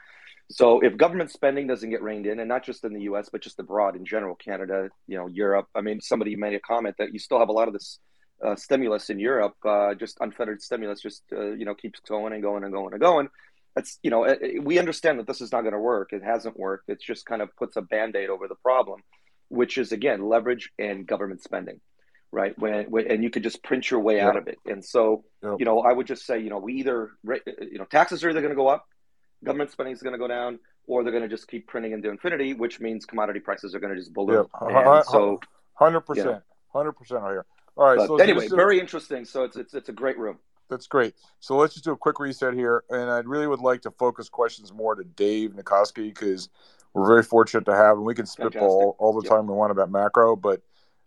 So 0.51 0.81
if 0.81 0.97
government 0.97 1.31
spending 1.31 1.67
doesn't 1.67 1.89
get 1.89 2.03
reined 2.03 2.27
in, 2.27 2.39
and 2.39 2.49
not 2.49 2.65
just 2.65 2.85
in 2.85 2.93
the 2.93 3.03
U.S. 3.03 3.31
but 3.31 3.43
just 3.43 3.59
abroad 3.59 3.97
in 3.97 4.05
general, 4.05 4.35
Canada, 4.35 4.91
you 5.07 5.17
know, 5.17 5.27
Europe. 5.27 5.69
I 5.75 5.81
mean, 5.81 6.01
somebody 6.01 6.37
made 6.37 6.55
a 6.55 6.61
comment 6.61 6.97
that 6.99 7.13
you 7.13 7.19
still 7.19 7.39
have 7.39 7.49
a 7.49 7.53
lot 7.53 7.69
of 7.69 7.75
this 7.75 7.99
uh, 8.45 8.57
stimulus 8.57 9.09
in 9.09 9.19
Europe, 9.19 9.55
uh, 9.65 9.95
just 9.95 10.19
unfettered 10.21 10.61
stimulus, 10.61 11.01
just 11.01 11.23
uh, 11.33 11.53
you 11.53 11.65
know 11.65 11.75
keeps 11.75 12.01
going 12.01 12.33
and 12.33 12.43
going 12.43 12.65
and 12.65 12.73
going 12.73 12.93
and 12.93 13.01
going. 13.01 13.29
That's 13.75 13.99
you 14.03 14.11
know 14.11 14.37
we 14.61 14.79
understand 14.79 15.19
that 15.19 15.27
this 15.27 15.41
is 15.41 15.53
not 15.53 15.63
going 15.63 15.73
to 15.73 15.81
work. 15.81 16.13
It 16.13 16.23
hasn't 16.23 16.59
worked. 16.59 16.89
It 16.89 17.01
just 17.01 17.25
kind 17.27 17.43
of 17.43 17.55
puts 17.57 17.77
a 17.77 17.83
band 17.83 18.17
aid 18.17 18.29
over 18.29 18.49
the 18.49 18.55
problem, 18.57 19.01
which 19.49 19.79
is 19.79 19.93
again 19.93 20.29
leverage 20.29 20.71
and 20.79 21.07
government 21.07 21.43
spending 21.43 21.81
right? 22.33 22.59
When, 22.59 22.87
when, 22.87 23.11
and 23.11 23.23
you 23.23 23.31
could 23.31 23.43
just 23.43 23.63
print 23.63 23.91
your 23.91 24.01
way 24.01 24.19
out 24.19 24.37
of 24.37 24.49
it. 24.49 24.59
And 24.67 24.83
so, 24.85 25.25
you 25.43 25.65
know, 25.65 25.81
I 25.81 25.93
would 25.93 26.07
just 26.07 26.25
say, 26.25 26.41
you 26.41 26.49
know, 26.49 26.59
we 26.59 26.75
either 26.75 27.11
you 27.25 27.79
know 27.79 27.85
taxes 27.85 28.25
are 28.25 28.31
either 28.31 28.41
going 28.41 28.53
to 28.53 28.57
go 28.57 28.69
up, 28.69 28.87
government 29.45 29.71
spending 29.71 29.93
is 29.93 30.03
going 30.03 30.15
to 30.15 30.19
go 30.19 30.27
down, 30.27 30.59
or 30.87 31.03
they're 31.03 31.13
going 31.13 31.23
to 31.23 31.29
just 31.29 31.47
keep 31.47 31.69
printing 31.69 31.93
into 31.93 32.11
infinity, 32.11 32.55
which 32.55 32.81
means 32.81 33.05
commodity 33.05 33.41
prices 33.41 33.75
are 33.75 33.81
going 33.81 33.95
to 33.95 34.01
just 34.01 34.13
balloon. 34.13 34.47
Yeah. 34.63 35.03
so, 35.03 35.41
hundred 35.75 36.01
percent, 36.01 36.43
hundred 36.73 36.93
percent 36.93 37.23
here. 37.23 37.45
All 37.77 37.87
right. 37.87 37.99
But 37.99 38.07
so 38.07 38.17
anyway, 38.17 38.49
very 38.49 38.81
interesting. 38.81 39.25
So 39.25 39.45
it's 39.45 39.57
it's 39.57 39.75
it's 39.75 39.89
a 39.91 39.93
great 39.93 40.19
room. 40.19 40.39
That's 40.73 40.87
great. 40.87 41.15
So 41.39 41.57
let's 41.57 41.75
just 41.75 41.85
do 41.85 41.93
a 41.93 41.97
quick 41.97 42.19
reset 42.19 42.55
here, 42.55 42.83
and 42.89 43.11
I 43.11 43.19
really 43.19 43.47
would 43.47 43.61
like 43.61 43.83
to 43.83 43.91
focus 43.91 44.31
questions 44.31 44.73
more 44.73 44.95
to 44.95 45.05
Dave 45.05 45.51
Nicoski 45.51 46.09
because 46.09 46.49
we're 46.95 47.07
very 47.07 47.23
fortunate 47.23 47.67
to 47.67 47.75
have, 47.75 47.99
and 47.99 48.07
we 48.07 48.15
can 48.15 48.25
spitball 48.25 48.63
all, 48.63 48.97
all 48.99 49.13
the 49.13 49.25
yep. 49.25 49.37
time 49.37 49.47
we 49.47 49.53
want 49.53 49.71
about 49.71 49.91
macro, 49.91 50.35
but 50.35 50.63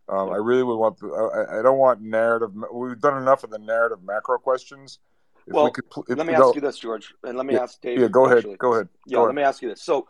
um, 0.07 0.29
I 0.29 0.35
really 0.35 0.61
would 0.61 0.77
want. 0.77 0.99
The, 0.99 1.07
I, 1.07 1.59
I, 1.59 1.61
don't 1.63 1.79
want 1.79 1.99
narrative. 2.01 2.51
We've 2.71 2.99
done 2.99 3.19
enough 3.19 3.43
of 3.43 3.49
the 3.49 3.57
narrative 3.57 4.03
macro 4.05 4.37
questions. 4.37 4.99
If 5.47 5.53
well, 5.53 5.65
we 5.65 5.71
could, 5.71 5.85
if, 6.07 6.17
let 6.17 6.27
me 6.27 6.35
ask 6.35 6.53
you 6.53 6.61
this, 6.61 6.77
George, 6.77 7.11
and 7.23 7.35
let 7.35 7.47
me 7.47 7.55
yeah, 7.55 7.63
ask 7.63 7.81
Dave. 7.81 7.99
Yeah, 7.99 8.07
go 8.07 8.25
ahead. 8.25 8.45
Go 8.59 8.73
ahead. 8.73 8.89
Yeah, 9.07 9.15
go 9.15 9.21
let 9.21 9.29
ahead. 9.29 9.35
me 9.35 9.41
ask 9.41 9.63
you 9.63 9.69
this. 9.69 9.81
So, 9.81 10.07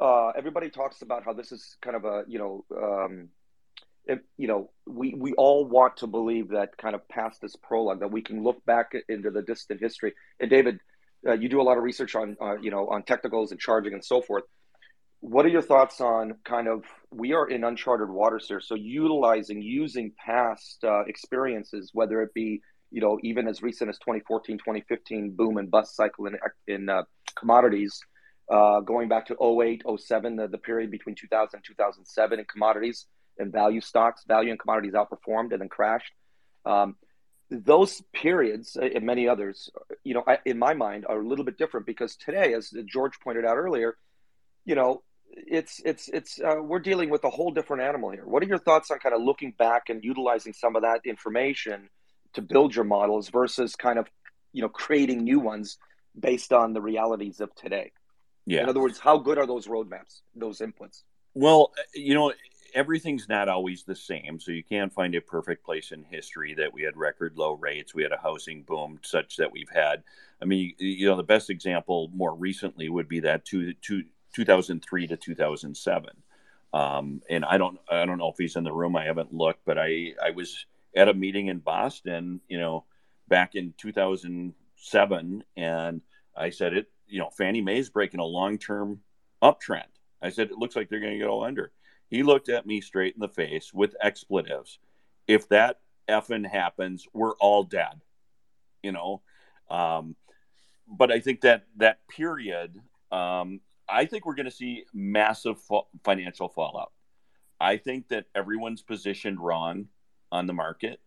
uh, 0.00 0.30
everybody 0.30 0.68
talks 0.68 1.02
about 1.02 1.24
how 1.24 1.32
this 1.32 1.52
is 1.52 1.76
kind 1.80 1.94
of 1.94 2.04
a 2.04 2.24
you 2.26 2.40
know, 2.40 2.64
um, 2.76 3.28
you 4.06 4.48
know, 4.48 4.70
we 4.86 5.14
we 5.14 5.32
all 5.34 5.64
want 5.64 5.98
to 5.98 6.06
believe 6.06 6.48
that 6.50 6.76
kind 6.76 6.94
of 6.94 7.06
past 7.08 7.40
this 7.40 7.56
prologue 7.56 8.00
that 8.00 8.10
we 8.10 8.22
can 8.22 8.42
look 8.42 8.64
back 8.64 8.92
into 9.08 9.30
the 9.30 9.42
distant 9.42 9.80
history. 9.80 10.14
And 10.40 10.50
David, 10.50 10.80
uh, 11.26 11.34
you 11.34 11.48
do 11.48 11.60
a 11.60 11.62
lot 11.62 11.76
of 11.76 11.82
research 11.82 12.14
on 12.14 12.36
uh, 12.40 12.56
you 12.56 12.70
know 12.70 12.88
on 12.88 13.02
technicals 13.02 13.50
and 13.50 13.60
charging 13.60 13.92
and 13.92 14.04
so 14.04 14.20
forth 14.20 14.44
what 15.20 15.44
are 15.44 15.50
your 15.50 15.62
thoughts 15.62 16.00
on 16.00 16.34
kind 16.44 16.66
of 16.66 16.84
we 17.10 17.32
are 17.34 17.48
in 17.48 17.62
uncharted 17.64 18.08
waters 18.08 18.48
here 18.48 18.60
so 18.60 18.74
utilizing 18.74 19.60
using 19.60 20.12
past 20.24 20.82
uh, 20.84 21.02
experiences 21.02 21.90
whether 21.92 22.22
it 22.22 22.32
be 22.34 22.60
you 22.90 23.00
know 23.00 23.18
even 23.22 23.46
as 23.46 23.62
recent 23.62 23.90
as 23.90 23.98
2014 23.98 24.56
2015 24.58 25.32
boom 25.32 25.58
and 25.58 25.70
bust 25.70 25.94
cycle 25.94 26.26
in, 26.26 26.36
in 26.66 26.88
uh, 26.88 27.02
commodities 27.38 28.00
uh, 28.50 28.80
going 28.80 29.08
back 29.08 29.26
to 29.26 29.36
08 29.40 29.82
07 29.98 30.36
the, 30.36 30.48
the 30.48 30.58
period 30.58 30.90
between 30.90 31.14
2000 31.14 31.58
and 31.58 31.64
2007 31.64 32.38
in 32.38 32.44
commodities 32.46 33.06
and 33.40 33.52
value 33.52 33.80
stocks 33.80 34.24
value 34.26 34.50
and 34.50 34.60
commodities 34.60 34.92
outperformed 34.92 35.52
and 35.52 35.60
then 35.60 35.68
crashed 35.68 36.12
um, 36.66 36.96
those 37.50 38.02
periods 38.12 38.76
uh, 38.76 38.88
and 38.94 39.04
many 39.04 39.26
others 39.26 39.70
you 40.04 40.14
know 40.14 40.24
in 40.44 40.58
my 40.58 40.74
mind 40.74 41.06
are 41.08 41.20
a 41.20 41.26
little 41.26 41.44
bit 41.44 41.58
different 41.58 41.86
because 41.86 42.16
today 42.16 42.54
as 42.54 42.72
george 42.86 43.18
pointed 43.20 43.44
out 43.44 43.56
earlier 43.56 43.96
you 44.64 44.74
know 44.74 45.02
it's 45.32 45.80
it's 45.84 46.08
it's 46.08 46.40
uh, 46.40 46.56
we're 46.62 46.80
dealing 46.80 47.10
with 47.10 47.24
a 47.24 47.30
whole 47.30 47.50
different 47.50 47.82
animal 47.82 48.10
here. 48.10 48.26
What 48.26 48.42
are 48.42 48.46
your 48.46 48.58
thoughts 48.58 48.90
on 48.90 48.98
kind 48.98 49.14
of 49.14 49.22
looking 49.22 49.52
back 49.52 49.88
and 49.88 50.02
utilizing 50.04 50.52
some 50.52 50.76
of 50.76 50.82
that 50.82 51.00
information 51.04 51.88
to 52.34 52.42
build 52.42 52.74
your 52.74 52.84
models 52.84 53.28
versus 53.28 53.76
kind 53.76 53.98
of 53.98 54.08
you 54.52 54.62
know 54.62 54.68
creating 54.68 55.24
new 55.24 55.40
ones 55.40 55.78
based 56.18 56.52
on 56.52 56.72
the 56.72 56.80
realities 56.80 57.40
of 57.40 57.54
today? 57.54 57.92
Yeah. 58.46 58.62
In 58.62 58.68
other 58.68 58.80
words, 58.80 58.98
how 58.98 59.18
good 59.18 59.38
are 59.38 59.46
those 59.46 59.66
roadmaps, 59.66 60.22
those 60.34 60.58
inputs? 60.58 61.02
Well, 61.34 61.72
you 61.94 62.14
know, 62.14 62.32
everything's 62.74 63.28
not 63.28 63.48
always 63.48 63.84
the 63.84 63.94
same. 63.94 64.40
So 64.40 64.52
you 64.52 64.64
can't 64.64 64.92
find 64.92 65.14
a 65.14 65.20
perfect 65.20 65.64
place 65.64 65.92
in 65.92 66.04
history 66.04 66.54
that 66.54 66.72
we 66.72 66.82
had 66.82 66.96
record 66.96 67.36
low 67.36 67.52
rates, 67.52 67.94
we 67.94 68.02
had 68.02 68.12
a 68.12 68.20
housing 68.22 68.62
boom 68.62 68.98
such 69.02 69.36
that 69.36 69.52
we've 69.52 69.70
had. 69.72 70.02
I 70.42 70.44
mean, 70.44 70.74
you 70.78 71.06
know, 71.06 71.16
the 71.16 71.22
best 71.22 71.50
example 71.50 72.10
more 72.14 72.34
recently 72.34 72.88
would 72.88 73.08
be 73.08 73.20
that 73.20 73.44
two, 73.44 73.74
two, 73.74 74.04
2003 74.34 75.06
to 75.08 75.16
2007. 75.16 76.10
Um, 76.72 77.20
and 77.28 77.44
I 77.44 77.58
don't, 77.58 77.78
I 77.90 78.06
don't 78.06 78.18
know 78.18 78.30
if 78.30 78.38
he's 78.38 78.56
in 78.56 78.64
the 78.64 78.72
room. 78.72 78.96
I 78.96 79.04
haven't 79.04 79.34
looked, 79.34 79.64
but 79.64 79.78
I, 79.78 80.14
I 80.22 80.30
was 80.30 80.66
at 80.94 81.08
a 81.08 81.14
meeting 81.14 81.48
in 81.48 81.58
Boston, 81.58 82.40
you 82.48 82.58
know, 82.58 82.84
back 83.28 83.54
in 83.54 83.74
2007, 83.76 85.44
and 85.56 86.00
I 86.36 86.50
said 86.50 86.74
it, 86.74 86.90
you 87.06 87.18
know, 87.18 87.30
Fannie 87.30 87.60
Mae's 87.60 87.90
breaking 87.90 88.20
a 88.20 88.24
long-term 88.24 89.00
uptrend. 89.42 89.82
I 90.22 90.30
said 90.30 90.50
it 90.50 90.58
looks 90.58 90.76
like 90.76 90.88
they're 90.88 91.00
going 91.00 91.18
to 91.18 91.24
go 91.24 91.44
under. 91.44 91.72
He 92.10 92.22
looked 92.22 92.48
at 92.48 92.66
me 92.66 92.80
straight 92.80 93.14
in 93.14 93.20
the 93.20 93.28
face 93.28 93.72
with 93.72 93.94
expletives. 94.02 94.78
If 95.26 95.48
that 95.48 95.80
effing 96.08 96.46
happens, 96.46 97.06
we're 97.12 97.34
all 97.36 97.62
dead. 97.62 98.00
You 98.82 98.92
know, 98.92 99.22
um, 99.70 100.16
but 100.88 101.12
I 101.12 101.20
think 101.20 101.42
that 101.42 101.64
that 101.76 102.00
period, 102.08 102.76
um, 103.12 103.60
I 103.88 104.06
think 104.06 104.26
we're 104.26 104.34
going 104.34 104.46
to 104.46 104.50
see 104.50 104.84
massive 104.92 105.60
fa- 105.60 105.82
financial 106.04 106.48
fallout. 106.48 106.92
I 107.60 107.76
think 107.76 108.08
that 108.08 108.26
everyone's 108.34 108.82
positioned 108.82 109.38
wrong 109.38 109.86
on 110.32 110.46
the 110.46 110.52
market. 110.52 111.00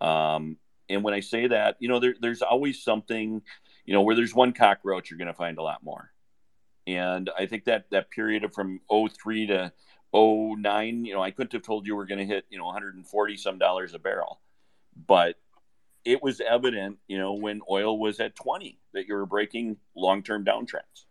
Um, 0.00 0.56
and 0.88 1.02
when 1.02 1.14
I 1.14 1.20
say 1.20 1.48
that, 1.48 1.76
you 1.80 1.88
know, 1.88 1.98
there, 1.98 2.14
there's 2.20 2.42
always 2.42 2.82
something, 2.82 3.42
you 3.84 3.92
know, 3.92 4.02
where 4.02 4.14
there's 4.14 4.34
one 4.34 4.52
cockroach, 4.52 5.10
you're 5.10 5.18
going 5.18 5.26
to 5.26 5.34
find 5.34 5.58
a 5.58 5.62
lot 5.62 5.82
more. 5.82 6.12
And 6.86 7.28
I 7.36 7.46
think 7.46 7.64
that 7.64 7.86
that 7.90 8.10
period 8.10 8.44
of 8.44 8.54
from 8.54 8.80
03 8.88 9.48
to 9.48 9.72
09, 10.14 11.04
you 11.04 11.14
know, 11.14 11.22
I 11.22 11.30
couldn't 11.30 11.52
have 11.52 11.62
told 11.62 11.86
you 11.86 11.96
we're 11.96 12.06
going 12.06 12.18
to 12.18 12.26
hit, 12.26 12.46
you 12.50 12.58
know, 12.58 12.66
140 12.66 13.36
some 13.36 13.58
dollars 13.58 13.94
a 13.94 13.98
barrel. 13.98 14.40
But 15.06 15.36
it 16.04 16.22
was 16.22 16.40
evident, 16.40 16.98
you 17.08 17.18
know, 17.18 17.34
when 17.34 17.60
oil 17.70 17.98
was 17.98 18.20
at 18.20 18.36
20 18.36 18.78
that 18.94 19.08
you 19.08 19.14
were 19.14 19.26
breaking 19.26 19.76
long-term 19.94 20.44
downtrends. 20.44 21.04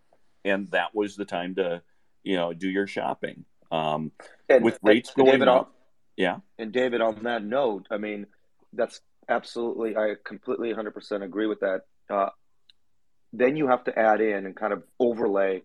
And 0.43 0.67
that 0.71 0.95
was 0.95 1.15
the 1.15 1.25
time 1.25 1.55
to, 1.55 1.81
you 2.23 2.37
know, 2.37 2.53
do 2.53 2.69
your 2.69 2.87
shopping. 2.87 3.45
Um, 3.71 4.11
and, 4.47 4.63
with 4.63 4.79
rates 4.81 5.09
and 5.09 5.25
going 5.25 5.39
David, 5.39 5.47
up. 5.47 5.57
on, 5.57 5.67
Yeah. 6.15 6.37
and 6.57 6.71
David, 6.71 7.01
on 7.01 7.23
that 7.23 7.43
note, 7.43 7.87
I 7.91 7.97
mean, 7.97 8.27
that's 8.73 9.01
absolutely, 9.27 9.97
I 9.97 10.13
completely 10.23 10.73
100% 10.73 11.23
agree 11.23 11.47
with 11.47 11.59
that. 11.59 11.81
Uh, 12.09 12.29
then 13.33 13.57
you 13.57 13.67
have 13.67 13.83
to 13.85 13.99
add 13.99 14.21
in 14.21 14.45
and 14.45 14.55
kind 14.55 14.71
of 14.71 14.83
overlay 14.99 15.63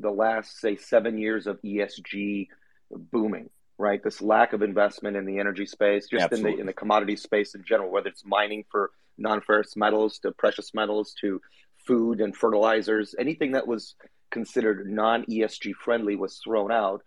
the 0.00 0.10
last, 0.10 0.60
say, 0.60 0.76
seven 0.76 1.18
years 1.18 1.46
of 1.46 1.60
ESG 1.62 2.48
booming, 2.90 3.50
right? 3.78 4.02
This 4.02 4.20
lack 4.20 4.52
of 4.52 4.62
investment 4.62 5.16
in 5.16 5.26
the 5.26 5.38
energy 5.38 5.66
space, 5.66 6.08
just 6.08 6.32
in 6.32 6.42
the 6.42 6.56
in 6.56 6.66
the 6.66 6.72
commodity 6.72 7.16
space 7.16 7.54
in 7.54 7.64
general, 7.64 7.90
whether 7.90 8.08
it's 8.08 8.24
mining 8.24 8.64
for 8.70 8.90
non-ferrous 9.18 9.76
metals 9.76 10.18
to 10.20 10.32
precious 10.32 10.72
metals 10.74 11.14
to 11.20 11.40
food 11.86 12.20
and 12.20 12.36
fertilizers, 12.36 13.14
anything 13.18 13.52
that 13.52 13.66
was 13.66 13.94
considered 14.30 14.90
non-ESG 14.90 15.74
friendly 15.74 16.16
was 16.16 16.40
thrown 16.42 16.70
out. 16.72 17.02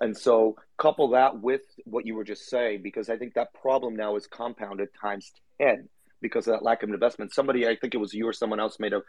And 0.00 0.16
so 0.16 0.56
couple 0.78 1.08
that 1.10 1.40
with 1.40 1.62
what 1.84 2.06
you 2.06 2.14
were 2.14 2.24
just 2.24 2.48
saying, 2.48 2.82
because 2.82 3.08
I 3.08 3.16
think 3.16 3.34
that 3.34 3.54
problem 3.54 3.96
now 3.96 4.16
is 4.16 4.26
compounded 4.26 4.88
times 5.00 5.32
10 5.60 5.88
because 6.26 6.46
of 6.48 6.54
that 6.54 6.62
lack 6.62 6.82
of 6.82 6.90
investment. 6.90 7.32
Somebody, 7.32 7.68
I 7.68 7.76
think 7.76 7.94
it 7.94 7.98
was 7.98 8.12
you 8.12 8.26
or 8.26 8.32
someone 8.32 8.58
else 8.60 8.78
made 8.80 8.92
a 8.92 9.02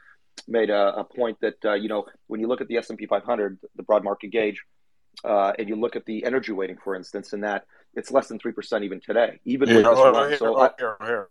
made 0.48 0.70
a, 0.70 0.98
a 0.98 1.04
point 1.04 1.38
that 1.42 1.58
uh, 1.66 1.74
you 1.74 1.90
know 1.90 2.06
when 2.28 2.40
you 2.40 2.48
look 2.48 2.62
at 2.62 2.68
the 2.68 2.78
S 2.78 2.90
and 2.90 2.98
P 3.00 3.06
500, 3.08 3.58
the 3.76 3.84
broad 3.84 4.04
market 4.04 4.28
gauge, 4.28 4.62
uh, 5.24 5.54
and 5.58 5.68
you 5.68 5.76
look 5.76 5.96
at 5.96 6.06
the 6.06 6.24
energy 6.26 6.52
weighting, 6.52 6.78
for 6.84 6.96
instance, 6.96 7.34
in 7.34 7.42
that 7.42 7.66
it's 7.96 8.12
less 8.12 8.28
than 8.28 8.38
three 8.38 8.52
percent 8.52 8.84
even 8.84 9.00
today, 9.02 9.40
even 9.46 9.68
with 9.70 9.84
Yeah, 9.84 9.90
this 9.90 10.00
oh, 10.00 10.12
run. 10.12 10.30
here, 10.30 10.38
So 10.38 10.56
oh, 10.56 10.62
I, 10.62 10.70
here, 10.78 10.98
here. 11.02 11.30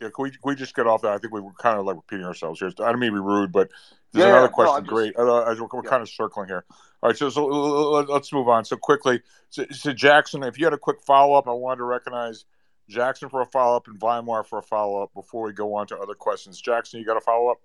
Yeah, 0.00 0.10
can 0.14 0.22
we, 0.24 0.30
can 0.30 0.38
we 0.44 0.54
just 0.54 0.76
get 0.76 0.86
off 0.86 1.02
that? 1.02 1.12
I 1.12 1.18
think 1.18 1.32
we 1.32 1.40
were 1.40 1.50
kind 1.58 1.76
of 1.78 1.84
like 1.86 1.96
repeating 1.96 2.24
ourselves 2.26 2.60
here. 2.60 2.68
I 2.68 2.92
don't 2.92 3.00
mean 3.00 3.10
to 3.10 3.16
be 3.16 3.20
rude, 3.20 3.50
but 3.50 3.68
there's 4.12 4.26
Yeah, 4.26 4.28
another 4.30 4.42
yeah, 4.42 4.46
no, 4.46 4.52
question. 4.52 4.76
I'm 4.76 4.84
just- 4.84 4.94
Great. 4.94 5.16
Uh, 5.18 5.40
as 5.50 5.60
we're, 5.60 5.66
we're 5.72 5.82
Yeah. 5.82 5.90
kind 5.90 6.02
of 6.02 6.08
circling 6.08 6.46
here. 6.46 6.64
All 7.02 7.08
right, 7.10 7.18
so, 7.18 7.30
so 7.30 7.46
let- 7.46 8.08
let's 8.08 8.32
move 8.32 8.48
on. 8.48 8.64
So 8.64 8.76
quickly, 8.76 9.22
so, 9.50 9.64
so 9.72 9.92
Jackson, 9.92 10.44
if 10.44 10.56
you 10.56 10.66
had 10.66 10.72
a 10.72 10.78
quick 10.78 11.00
follow 11.02 11.34
up, 11.34 11.48
I 11.48 11.52
wanted 11.52 11.78
to 11.78 11.84
recognize 11.84 12.44
Jackson 12.88 13.28
for 13.28 13.42
a 13.42 13.46
follow 13.46 13.76
up 13.76 13.86
and 13.86 14.00
Weimar 14.00 14.44
for 14.44 14.58
a 14.58 14.62
follow 14.62 15.02
up 15.02 15.12
before 15.14 15.44
we 15.44 15.52
go 15.52 15.74
on 15.74 15.86
to 15.88 15.98
other 15.98 16.14
questions. 16.14 16.60
Jackson, 16.60 17.00
you 17.00 17.06
got 17.06 17.16
a 17.16 17.20
follow 17.20 17.50
up? 17.50 17.58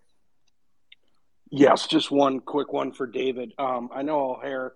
Yes, 1.49 1.87
just 1.87 2.11
one 2.11 2.39
quick 2.39 2.73
one 2.73 2.91
for 2.91 3.07
David. 3.07 3.53
Um, 3.57 3.89
I 3.93 4.01
know 4.01 4.31
O'Hare 4.31 4.73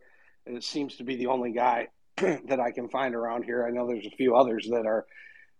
it 0.49 0.63
seems 0.63 0.95
to 0.97 1.03
be 1.03 1.15
the 1.15 1.27
only 1.27 1.51
guy 1.51 1.87
that 2.17 2.59
I 2.59 2.71
can 2.71 2.89
find 2.89 3.15
around 3.15 3.43
here. 3.43 3.65
I 3.65 3.71
know 3.71 3.87
there's 3.87 4.05
a 4.05 4.15
few 4.15 4.35
others 4.35 4.67
that 4.69 4.85
are 4.85 5.05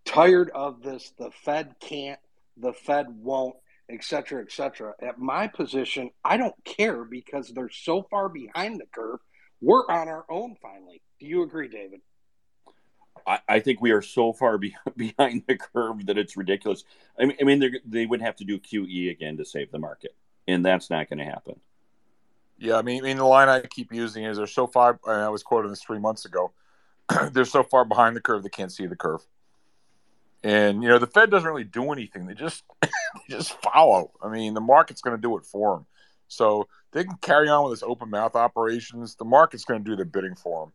tired 0.06 0.50
of 0.54 0.82
this. 0.82 1.12
The 1.18 1.32
Fed 1.44 1.76
can't, 1.80 2.20
the 2.56 2.74
Fed 2.74 3.08
won't, 3.10 3.56
et 3.90 4.04
cetera, 4.04 4.42
et 4.42 4.52
cetera. 4.52 4.94
At 5.02 5.20
my 5.20 5.48
position, 5.48 6.12
I 6.24 6.38
don't 6.38 6.56
care 6.64 7.04
because 7.04 7.50
they're 7.50 7.70
so 7.70 8.04
far 8.10 8.30
behind 8.30 8.80
the 8.80 8.86
curve. 8.94 9.20
We're 9.62 9.90
on 9.90 10.08
our 10.08 10.26
own 10.30 10.56
finally. 10.62 11.02
Do 11.20 11.26
you 11.26 11.44
agree, 11.44 11.68
David? 11.68 12.02
I, 13.26 13.40
I 13.48 13.60
think 13.60 13.82
we 13.82 13.92
are 13.92 14.02
so 14.02 14.34
far 14.34 14.58
be, 14.58 14.76
behind 14.98 15.44
the 15.48 15.58
curve 15.58 16.06
that 16.08 16.18
it's 16.18 16.38
ridiculous. 16.38 16.84
I 17.20 17.26
mean, 17.26 17.38
I 17.42 17.44
mean 17.44 17.60
they're- 17.60 18.08
would 18.08 18.22
have 18.22 18.36
to 18.38 18.46
do 18.46 18.60
QE 18.60 19.12
again 19.12 19.38
to 19.38 19.46
save 19.46 19.72
the 19.72 19.80
market, 19.80 20.16
and 20.48 20.66
that's 20.66 20.90
not 20.90 21.10
going 21.10 21.20
to 21.20 21.26
happen. 21.26 21.60
Yeah, 22.60 22.78
I 22.78 22.82
mean, 22.82 23.04
I 23.04 23.08
mean, 23.08 23.18
the 23.18 23.26
line 23.26 23.50
I 23.50 23.62
keep 23.62 23.94
using 23.94 24.24
is 24.24 24.38
they're 24.38 24.48
so 24.48 24.66
far. 24.66 25.00
I 25.06 25.30
was 25.30 25.44
quoting 25.44 25.70
this 25.70 25.84
three 25.84 26.00
months 26.00 26.26
ago. 26.26 26.54
they're 27.32 27.46
so 27.46 27.64
far 27.64 27.86
behind 27.86 28.16
the 28.16 28.22
curve 28.22 28.44
they 28.44 28.50
can't 28.50 28.72
see 28.72 28.86
the 28.86 28.96
curve. 28.96 29.22
And 30.44 30.84
you 30.84 30.90
know, 30.90 31.00
the 31.00 31.08
Fed 31.08 31.30
doesn't 31.30 31.48
really 31.48 31.64
do 31.64 31.92
anything. 31.92 32.26
They 32.26 32.34
just 32.34 32.64
they 32.82 32.90
just 33.30 33.54
follow. 33.62 34.12
I 34.22 34.30
mean, 34.30 34.54
the 34.54 34.62
market's 34.62 35.02
going 35.02 35.16
to 35.16 35.22
do 35.22 35.38
it 35.38 35.46
for 35.46 35.76
them. 35.76 35.86
So 36.28 36.68
they 36.92 37.04
can 37.04 37.18
carry 37.22 37.48
on 37.48 37.64
with 37.64 37.74
this 37.74 37.84
open 37.84 38.10
mouth 38.10 38.36
operations. 38.36 39.16
The 39.16 39.26
market's 39.26 39.66
going 39.66 39.84
to 39.84 39.90
do 39.90 39.96
the 39.96 40.06
bidding 40.06 40.36
for 40.36 40.66
them. 40.66 40.74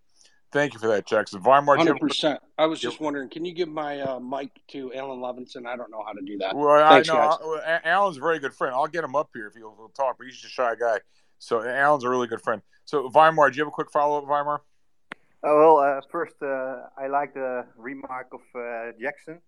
Thank 0.52 0.74
you 0.74 0.78
for 0.78 0.88
that, 0.88 1.06
Jackson. 1.06 1.42
Weimar, 1.42 1.76
do 1.76 1.82
you 1.82 1.88
have 1.88 1.96
Hundred 1.96 1.96
a- 1.96 2.08
percent. 2.08 2.40
I 2.58 2.66
was 2.66 2.78
just 2.78 3.00
wondering, 3.00 3.30
can 3.30 3.44
you 3.44 3.54
give 3.54 3.70
my 3.70 4.00
uh, 4.00 4.20
mic 4.20 4.50
to 4.68 4.92
Alan 4.92 5.18
Levinson? 5.20 5.66
I 5.66 5.76
don't 5.76 5.90
know 5.90 6.04
how 6.06 6.12
to 6.12 6.20
do 6.20 6.36
that. 6.38 6.54
Well, 6.54 6.86
Thanks, 6.90 7.08
I 7.08 7.14
know 7.14 7.58
guys. 7.64 7.80
Alan's 7.84 8.18
a 8.18 8.20
very 8.20 8.38
good 8.38 8.52
friend. 8.52 8.74
I'll 8.74 8.86
get 8.86 9.02
him 9.02 9.16
up 9.16 9.30
here 9.34 9.46
if 9.46 9.54
he'll, 9.54 9.74
he'll 9.76 9.88
talk, 9.88 10.18
but 10.18 10.26
he's 10.26 10.34
just 10.34 10.46
a 10.46 10.48
shy 10.50 10.74
guy. 10.78 10.98
So 11.38 11.66
Alan's 11.66 12.04
a 12.04 12.10
really 12.10 12.26
good 12.26 12.42
friend. 12.42 12.60
So 12.84 13.08
Weimar, 13.08 13.50
do 13.50 13.56
you 13.56 13.62
have 13.62 13.68
a 13.68 13.70
quick 13.72 13.90
follow 13.90 14.18
up, 14.18 14.24
Weimar? 14.24 14.60
Uh, 15.44 15.56
well, 15.56 15.78
uh, 15.78 16.00
first, 16.10 16.36
uh, 16.42 16.82
I 16.98 17.06
like 17.08 17.32
the 17.32 17.64
remark 17.76 18.28
of 18.32 18.40
uh, 18.54 18.92
Jackson. 19.00 19.40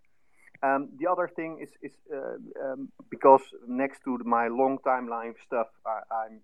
Um, 0.63 0.89
the 0.99 1.07
other 1.09 1.29
thing 1.29 1.59
is, 1.61 1.69
is 1.83 1.93
uh, 2.13 2.37
um, 2.65 2.89
because 3.11 3.43
next 3.69 4.03
to 4.05 4.19
my 4.25 4.49
long 4.49 4.79
timeline 4.79 5.35
stuff, 5.47 5.67
I, 5.87 6.01
I'm, 6.25 6.41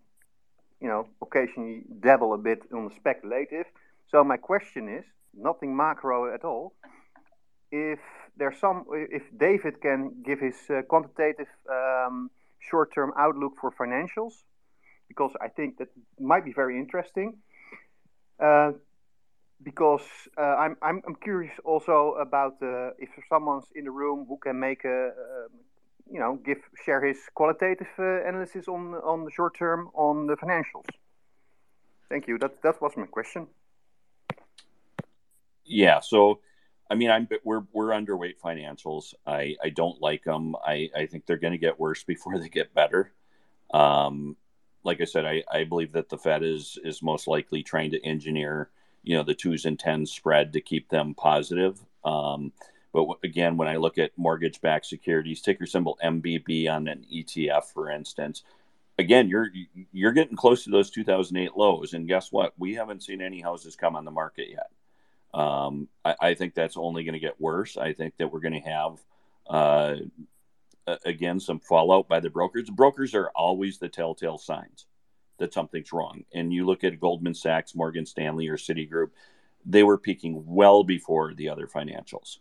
you 0.81 0.89
know, 0.89 1.09
occasionally 1.23 1.85
dabble 2.01 2.35
a 2.35 2.39
bit 2.39 2.63
on 2.73 2.89
the 2.91 2.95
speculative. 2.95 3.65
So 4.11 4.25
my 4.25 4.37
question 4.37 4.89
is, 4.89 5.05
nothing 5.35 5.77
macro 5.77 6.35
at 6.35 6.45
all. 6.45 6.75
If 7.71 8.01
there's 8.37 8.59
some, 8.59 8.85
if 8.93 9.23
David 9.37 9.81
can 9.81 10.23
give 10.25 10.41
his 10.41 10.57
uh, 10.69 10.83
quantitative 10.83 11.47
um, 11.71 12.31
short-term 12.59 13.13
outlook 13.17 13.53
for 13.61 13.71
financials, 13.71 14.35
because 15.09 15.33
I 15.41 15.49
think 15.49 15.79
that 15.79 15.89
might 16.19 16.45
be 16.45 16.53
very 16.53 16.79
interesting. 16.79 17.37
Uh, 18.41 18.73
because 19.63 20.07
uh, 20.39 20.41
I'm, 20.41 20.77
I'm 20.81 21.03
I'm 21.07 21.17
curious 21.17 21.53
also 21.65 22.15
about 22.19 22.55
uh, 22.63 22.93
if 22.99 23.11
someone's 23.29 23.67
in 23.75 23.85
the 23.85 23.91
room 23.91 24.25
who 24.27 24.39
can 24.39 24.59
make 24.59 24.87
a, 24.87 25.11
you 26.11 26.19
know 26.19 26.39
give 26.45 26.59
share 26.85 27.05
his 27.05 27.19
qualitative 27.35 27.93
uh, 27.99 28.27
analysis 28.27 28.69
on 28.69 28.95
on 28.95 29.25
the 29.25 29.31
short 29.31 29.57
term 29.59 29.91
on 29.95 30.27
the 30.27 30.37
financials. 30.37 30.89
Thank 32.09 32.27
you. 32.27 32.39
That 32.39 32.63
that 32.63 32.81
was 32.81 32.97
my 32.97 33.07
question. 33.07 33.49
Yeah. 35.71 36.01
So, 36.01 36.41
I 36.91 36.95
mean, 36.95 37.11
I'm 37.11 37.29
we're 37.45 37.63
we're 37.73 37.91
underweight 37.91 38.39
financials. 38.43 39.15
I 39.27 39.57
I 39.63 39.71
don't 39.71 40.01
like 40.01 40.25
them. 40.25 40.57
I 40.65 40.91
I 40.97 41.07
think 41.07 41.27
they're 41.27 41.37
going 41.37 41.53
to 41.53 41.59
get 41.59 41.81
worse 41.81 42.03
before 42.05 42.39
they 42.41 42.49
get 42.49 42.75
better. 42.75 43.13
Um, 43.73 44.37
like 44.85 45.01
I 45.01 45.05
said, 45.05 45.25
I 45.25 45.45
I 45.51 45.65
believe 45.65 45.93
that 45.93 46.09
the 46.09 46.19
Fed 46.19 46.43
is 46.43 46.79
is 46.85 47.03
most 47.03 47.27
likely 47.27 47.63
trying 47.63 47.93
to 47.93 48.05
engineer 48.05 48.71
you 49.03 49.17
know 49.17 49.23
the 49.23 49.35
twos 49.35 49.65
and 49.65 49.79
tens 49.79 50.11
spread 50.11 50.53
to 50.53 50.61
keep 50.61 50.89
them 50.89 51.15
positive. 51.15 51.81
Um, 52.05 52.53
but 52.93 53.07
again, 53.23 53.57
when 53.57 53.69
I 53.69 53.77
look 53.77 53.99
at 53.99 54.17
mortgage-backed 54.17 54.87
securities, 54.87 55.43
ticker 55.43 55.67
symbol 55.67 55.97
MBB 56.03 56.69
on 56.69 56.89
an 56.89 57.07
ETF, 57.13 57.67
for 57.73 57.89
instance, 57.91 58.43
again, 58.99 59.29
you're 59.29 59.51
you're 59.93 60.13
getting 60.13 60.37
close 60.37 60.65
to 60.65 60.71
those 60.71 60.91
2008 60.91 61.57
lows, 61.57 61.95
and 61.95 62.09
guess 62.09 62.33
what? 62.33 62.55
We 62.59 62.75
haven't 62.75 63.03
seen 63.03 63.23
any 63.23 63.41
houses 63.41 63.77
come 63.77 63.97
on 63.97 64.05
the 64.05 64.11
market 64.11 64.49
yet. 64.51 64.71
Um, 65.33 65.89
I, 66.05 66.15
I 66.21 66.35
think 66.35 66.55
that's 66.55 66.77
only 66.77 67.05
going 67.05 67.15
to 67.15 67.21
get 67.21 67.41
worse. 67.41 67.77
I 67.77 67.93
think 67.93 68.17
that 68.17 68.33
we're 68.33 68.41
going 68.41 68.61
to 68.63 68.69
have, 68.69 68.99
uh, 69.49 69.97
again, 71.05 71.39
some 71.41 71.61
fallout 71.61 72.09
by 72.09 72.21
the 72.21 72.31
brokers. 72.31 72.69
Brokers 72.69 73.15
are 73.15 73.31
always 73.31 73.79
the 73.79 73.89
telltale 73.89 74.39
signs 74.39 74.87
that 75.39 75.55
something's 75.55 75.93
wrong. 75.93 76.25
And 76.35 76.53
you 76.53 76.67
look 76.67 76.85
at 76.85 77.01
Goldman 77.01 77.35
Sachs, 77.35 77.75
Morgan 77.75 78.07
Stanley, 78.07 78.49
or 78.49 78.57
Citigroup, 78.57 79.11
they 79.65 79.83
were 79.83 79.99
peaking 79.99 80.43
well 80.47 80.85
before 80.85 81.35
the 81.35 81.49
other 81.49 81.67
financials. 81.67 82.39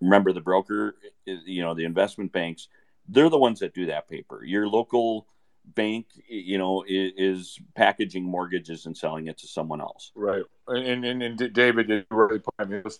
Remember, 0.00 0.32
the 0.32 0.40
broker, 0.40 0.96
you 1.24 1.62
know, 1.62 1.74
the 1.74 1.84
investment 1.84 2.32
banks, 2.32 2.68
they're 3.08 3.30
the 3.30 3.38
ones 3.38 3.60
that 3.60 3.74
do 3.74 3.86
that 3.86 4.08
paper. 4.08 4.44
Your 4.44 4.68
local 4.68 5.26
bank, 5.64 6.06
you 6.28 6.58
know, 6.58 6.84
is, 6.86 7.12
is 7.16 7.58
packaging 7.74 8.24
mortgages 8.24 8.86
and 8.86 8.96
selling 8.96 9.26
it 9.26 9.38
to 9.38 9.46
someone 9.46 9.80
else. 9.80 10.12
Right. 10.14 10.42
And, 10.68 11.04
and, 11.04 11.22
and 11.22 11.52
David 11.52 11.88
did 11.88 12.06
really 12.10 12.40
put 12.40 12.68
me 12.68 12.80
this. 12.80 12.98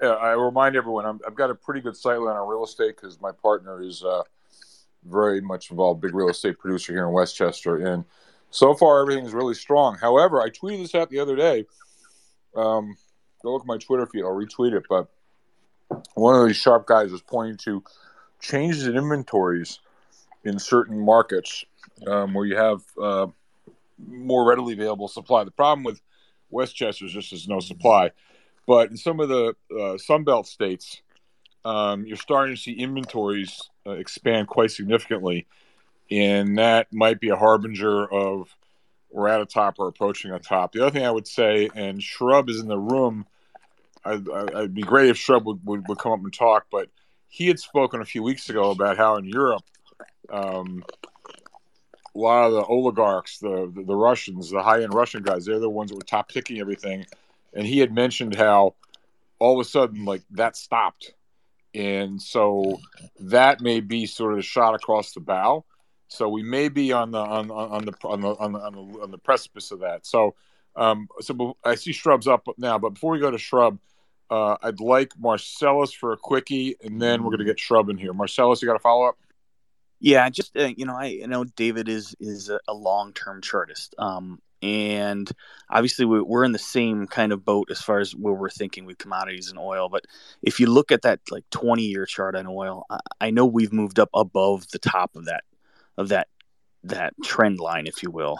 I 0.00 0.32
remind 0.32 0.76
everyone 0.76 1.06
i 1.06 1.08
have 1.24 1.34
got 1.34 1.50
a 1.50 1.54
pretty 1.54 1.80
good 1.80 1.96
sight 1.96 2.20
line 2.20 2.36
on 2.36 2.48
real 2.48 2.64
estate 2.64 2.96
because 2.96 3.20
my 3.20 3.32
partner 3.32 3.82
is 3.82 4.04
uh, 4.04 4.22
very 5.04 5.40
much 5.40 5.70
involved, 5.70 6.00
big 6.00 6.14
real 6.14 6.28
estate 6.28 6.58
producer 6.58 6.92
here 6.92 7.06
in 7.06 7.12
Westchester. 7.12 7.76
And 7.76 8.04
so 8.50 8.74
far, 8.74 9.00
everything 9.00 9.26
is 9.26 9.32
really 9.32 9.54
strong. 9.54 9.96
However, 9.96 10.40
I 10.40 10.50
tweeted 10.50 10.82
this 10.82 10.94
out 10.94 11.10
the 11.10 11.18
other 11.18 11.36
day. 11.36 11.66
Um, 12.54 12.96
go 13.42 13.52
look 13.52 13.62
at 13.62 13.66
my 13.66 13.78
Twitter 13.78 14.06
feed. 14.06 14.22
I'll 14.22 14.30
retweet 14.30 14.72
it. 14.72 14.84
But 14.88 15.08
one 16.14 16.40
of 16.40 16.46
these 16.46 16.56
sharp 16.56 16.86
guys 16.86 17.10
was 17.10 17.22
pointing 17.22 17.56
to 17.58 17.82
changes 18.40 18.86
in 18.86 18.96
inventories 18.96 19.80
in 20.48 20.58
certain 20.58 20.98
markets 20.98 21.64
um, 22.06 22.34
where 22.34 22.46
you 22.46 22.56
have 22.56 22.82
uh, 23.00 23.26
more 23.98 24.48
readily 24.48 24.74
available 24.74 25.08
supply. 25.08 25.44
The 25.44 25.50
problem 25.50 25.84
with 25.84 26.00
Westchester 26.50 27.06
is 27.06 27.12
just 27.12 27.30
there's 27.30 27.48
no 27.48 27.60
supply. 27.60 28.10
But 28.66 28.90
in 28.90 28.96
some 28.96 29.20
of 29.20 29.28
the 29.28 29.54
uh, 29.70 29.96
Sunbelt 29.96 30.46
states, 30.46 31.00
um, 31.64 32.06
you're 32.06 32.16
starting 32.16 32.54
to 32.54 32.60
see 32.60 32.72
inventories 32.72 33.70
uh, 33.86 33.92
expand 33.92 34.48
quite 34.48 34.70
significantly. 34.70 35.46
And 36.10 36.58
that 36.58 36.92
might 36.92 37.20
be 37.20 37.28
a 37.28 37.36
harbinger 37.36 38.10
of 38.10 38.48
we're 39.10 39.28
at 39.28 39.40
a 39.40 39.46
top 39.46 39.76
or 39.78 39.88
approaching 39.88 40.32
a 40.32 40.38
top. 40.38 40.72
The 40.72 40.82
other 40.82 40.90
thing 40.90 41.04
I 41.04 41.10
would 41.10 41.26
say, 41.26 41.70
and 41.74 42.02
Shrub 42.02 42.48
is 42.48 42.60
in 42.60 42.68
the 42.68 42.78
room, 42.78 43.26
I'd, 44.04 44.28
I'd 44.28 44.74
be 44.74 44.82
great 44.82 45.10
if 45.10 45.16
Shrub 45.16 45.46
would, 45.46 45.60
would, 45.64 45.88
would, 45.88 45.98
come 45.98 46.12
up 46.12 46.20
and 46.20 46.32
talk, 46.32 46.66
but 46.70 46.88
he 47.28 47.46
had 47.46 47.58
spoken 47.58 48.00
a 48.00 48.06
few 48.06 48.22
weeks 48.22 48.48
ago 48.48 48.70
about 48.70 48.96
how 48.96 49.16
in 49.16 49.24
Europe, 49.24 49.62
um, 50.30 50.84
a 52.14 52.18
lot 52.18 52.46
of 52.46 52.52
the 52.52 52.64
oligarchs, 52.64 53.38
the, 53.38 53.70
the, 53.74 53.84
the 53.84 53.96
Russians, 53.96 54.50
the 54.50 54.62
high 54.62 54.82
end 54.82 54.94
Russian 54.94 55.22
guys, 55.22 55.44
they're 55.44 55.58
the 55.58 55.70
ones 55.70 55.90
that 55.90 55.96
were 55.96 56.02
top 56.02 56.28
picking 56.28 56.60
everything. 56.60 57.06
And 57.54 57.66
he 57.66 57.78
had 57.78 57.92
mentioned 57.92 58.34
how 58.34 58.74
all 59.38 59.58
of 59.58 59.64
a 59.64 59.68
sudden, 59.68 60.04
like 60.04 60.22
that 60.32 60.56
stopped. 60.56 61.14
And 61.74 62.20
so 62.20 62.80
that 63.20 63.60
may 63.60 63.80
be 63.80 64.06
sort 64.06 64.32
of 64.32 64.38
a 64.38 64.42
shot 64.42 64.74
across 64.74 65.12
the 65.12 65.20
bow. 65.20 65.64
So 66.08 66.28
we 66.28 66.42
may 66.42 66.68
be 66.68 66.92
on 66.92 67.10
the 67.10 67.18
on, 67.18 67.50
on 67.50 67.84
the 67.84 67.92
on 68.04 68.20
the 68.20 68.28
on 68.28 68.52
the 68.52 68.58
on 68.58 68.72
the, 68.72 69.00
on 69.02 69.10
the 69.10 69.18
precipice 69.18 69.70
of 69.70 69.80
that. 69.80 70.06
So 70.06 70.34
um, 70.74 71.08
so 71.20 71.56
I 71.64 71.74
see 71.74 71.92
shrubs 71.92 72.26
up 72.26 72.46
now, 72.56 72.78
but 72.78 72.90
before 72.90 73.12
we 73.12 73.18
go 73.18 73.30
to 73.30 73.38
shrub, 73.38 73.78
uh, 74.30 74.56
I'd 74.62 74.80
like 74.80 75.12
Marcellus 75.18 75.92
for 75.92 76.12
a 76.12 76.16
quickie, 76.16 76.76
and 76.82 77.00
then 77.00 77.22
we're 77.22 77.30
going 77.30 77.40
to 77.40 77.44
get 77.44 77.58
shrub 77.58 77.88
in 77.88 77.98
here. 77.98 78.12
Marcellus, 78.12 78.62
you 78.62 78.68
got 78.68 78.76
a 78.76 78.80
follow 78.80 79.06
up? 79.06 79.18
Yeah, 80.00 80.28
just 80.30 80.56
uh, 80.56 80.70
you 80.76 80.86
know, 80.86 80.94
I, 80.94 81.20
I 81.22 81.26
know 81.26 81.44
David 81.44 81.88
is 81.88 82.14
is 82.20 82.50
a, 82.50 82.72
long 82.72 83.12
term 83.12 83.42
chartist, 83.42 83.96
um, 83.98 84.40
and 84.62 85.30
obviously 85.68 86.04
we, 86.04 86.20
we're 86.22 86.44
in 86.44 86.52
the 86.52 86.58
same 86.58 87.08
kind 87.08 87.32
of 87.32 87.44
boat 87.44 87.68
as 87.70 87.80
far 87.80 87.98
as 87.98 88.14
where 88.14 88.34
we're 88.34 88.48
thinking 88.48 88.84
with 88.84 88.98
commodities 88.98 89.50
and 89.50 89.58
oil. 89.58 89.88
But 89.88 90.04
if 90.42 90.60
you 90.60 90.68
look 90.68 90.92
at 90.92 91.02
that 91.02 91.20
like 91.30 91.44
twenty 91.50 91.82
year 91.82 92.06
chart 92.06 92.36
on 92.36 92.46
oil, 92.46 92.84
I, 92.88 92.98
I 93.20 93.30
know 93.30 93.44
we've 93.46 93.72
moved 93.72 93.98
up 93.98 94.10
above 94.14 94.68
the 94.68 94.78
top 94.78 95.16
of 95.16 95.24
that 95.24 95.42
of 95.96 96.10
that 96.10 96.28
that 96.84 97.14
trend 97.24 97.58
line, 97.58 97.88
if 97.88 98.02
you 98.04 98.10
will. 98.10 98.38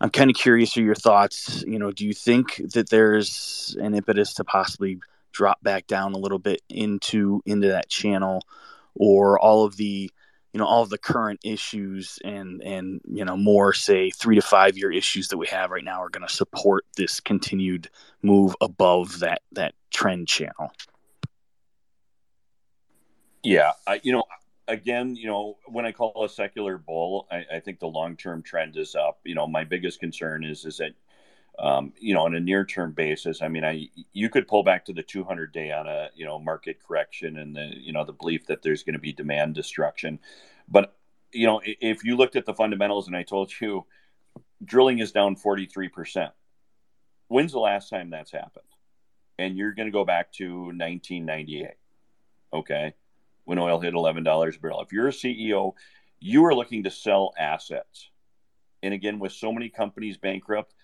I'm 0.00 0.10
kind 0.10 0.30
of 0.30 0.36
curious 0.36 0.76
of 0.76 0.84
your 0.84 0.94
thoughts. 0.94 1.62
You 1.66 1.78
know, 1.78 1.92
do 1.92 2.06
you 2.06 2.14
think 2.14 2.62
that 2.72 2.88
there's 2.88 3.76
an 3.80 3.94
impetus 3.94 4.34
to 4.34 4.44
possibly 4.44 5.00
drop 5.32 5.62
back 5.62 5.86
down 5.86 6.14
a 6.14 6.18
little 6.18 6.38
bit 6.38 6.62
into 6.70 7.42
into 7.44 7.68
that 7.68 7.90
channel, 7.90 8.40
or 8.94 9.38
all 9.38 9.64
of 9.66 9.76
the 9.76 10.10
you 10.52 10.58
know 10.58 10.66
all 10.66 10.84
the 10.86 10.98
current 10.98 11.40
issues 11.44 12.18
and 12.24 12.62
and 12.62 13.00
you 13.04 13.24
know 13.24 13.36
more 13.36 13.72
say 13.72 14.10
three 14.10 14.36
to 14.36 14.42
five 14.42 14.76
year 14.76 14.90
issues 14.90 15.28
that 15.28 15.36
we 15.36 15.46
have 15.46 15.70
right 15.70 15.84
now 15.84 16.02
are 16.02 16.08
going 16.08 16.26
to 16.26 16.32
support 16.32 16.84
this 16.96 17.20
continued 17.20 17.88
move 18.22 18.54
above 18.60 19.20
that 19.20 19.42
that 19.52 19.74
trend 19.92 20.26
channel 20.26 20.72
yeah 23.42 23.72
I, 23.86 24.00
you 24.02 24.12
know 24.12 24.24
again, 24.68 25.16
you 25.16 25.26
know, 25.26 25.56
when 25.66 25.86
I 25.86 25.92
call 25.92 26.24
a 26.24 26.28
secular 26.28 26.78
bull, 26.78 27.26
I, 27.30 27.44
I 27.54 27.60
think 27.60 27.80
the 27.80 27.88
long 27.88 28.16
term 28.16 28.42
trend 28.42 28.76
is 28.76 28.94
up. 28.94 29.18
You 29.24 29.34
know, 29.34 29.46
my 29.46 29.64
biggest 29.64 29.98
concern 29.98 30.44
is 30.44 30.64
is 30.64 30.76
that 30.76 30.92
um, 31.58 31.92
you 31.98 32.14
know, 32.14 32.22
on 32.22 32.34
a 32.34 32.40
near 32.40 32.64
term 32.64 32.92
basis, 32.92 33.42
I 33.42 33.48
mean, 33.48 33.64
I 33.64 33.88
you 34.12 34.28
could 34.28 34.46
pull 34.46 34.62
back 34.62 34.84
to 34.86 34.92
the 34.92 35.02
200 35.02 35.52
day 35.52 35.72
on 35.72 35.86
a 35.86 36.10
you 36.14 36.24
know 36.24 36.38
market 36.38 36.78
correction 36.86 37.38
and 37.38 37.54
the 37.54 37.70
you 37.74 37.92
know 37.92 38.04
the 38.04 38.12
belief 38.12 38.46
that 38.46 38.62
there's 38.62 38.82
going 38.82 38.94
to 38.94 39.00
be 39.00 39.12
demand 39.12 39.54
destruction, 39.54 40.18
but 40.68 40.94
you 41.32 41.46
know, 41.46 41.60
if 41.64 42.04
you 42.04 42.16
looked 42.16 42.36
at 42.36 42.46
the 42.46 42.54
fundamentals 42.54 43.06
and 43.06 43.16
I 43.16 43.22
told 43.22 43.52
you 43.60 43.84
drilling 44.64 44.98
is 44.98 45.12
down 45.12 45.36
43 45.36 45.88
percent, 45.88 46.32
when's 47.28 47.52
the 47.52 47.58
last 47.58 47.90
time 47.90 48.10
that's 48.10 48.32
happened? 48.32 48.64
And 49.38 49.56
you're 49.56 49.72
going 49.72 49.86
to 49.86 49.92
go 49.92 50.04
back 50.04 50.32
to 50.34 50.48
1998, 50.48 51.68
okay? 52.52 52.94
when 53.48 53.58
oil 53.58 53.80
hit 53.80 53.94
$11 53.94 54.18
a 54.18 54.60
barrel. 54.60 54.82
If 54.82 54.92
you're 54.92 55.08
a 55.08 55.10
CEO, 55.10 55.72
you 56.20 56.44
are 56.44 56.54
looking 56.54 56.84
to 56.84 56.90
sell 56.90 57.32
assets. 57.38 58.10
And 58.82 58.92
again, 58.92 59.18
with 59.18 59.32
so 59.32 59.50
many 59.50 59.70
companies 59.70 60.18
bankrupt, 60.18 60.74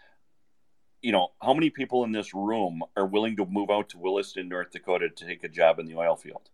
you 1.04 1.12
know, 1.12 1.32
how 1.42 1.52
many 1.52 1.70
people 1.70 2.04
in 2.04 2.12
this 2.12 2.32
room 2.32 2.82
are 2.96 3.06
willing 3.06 3.36
to 3.36 3.46
move 3.46 3.70
out 3.70 3.90
to 3.90 3.98
Williston, 3.98 4.48
North 4.48 4.70
Dakota 4.72 5.10
to 5.10 5.26
take 5.26 5.44
a 5.44 5.48
job 5.48 5.78
in 5.78 5.86
the 5.86 5.96
oil 5.96 6.16
field? 6.16 6.48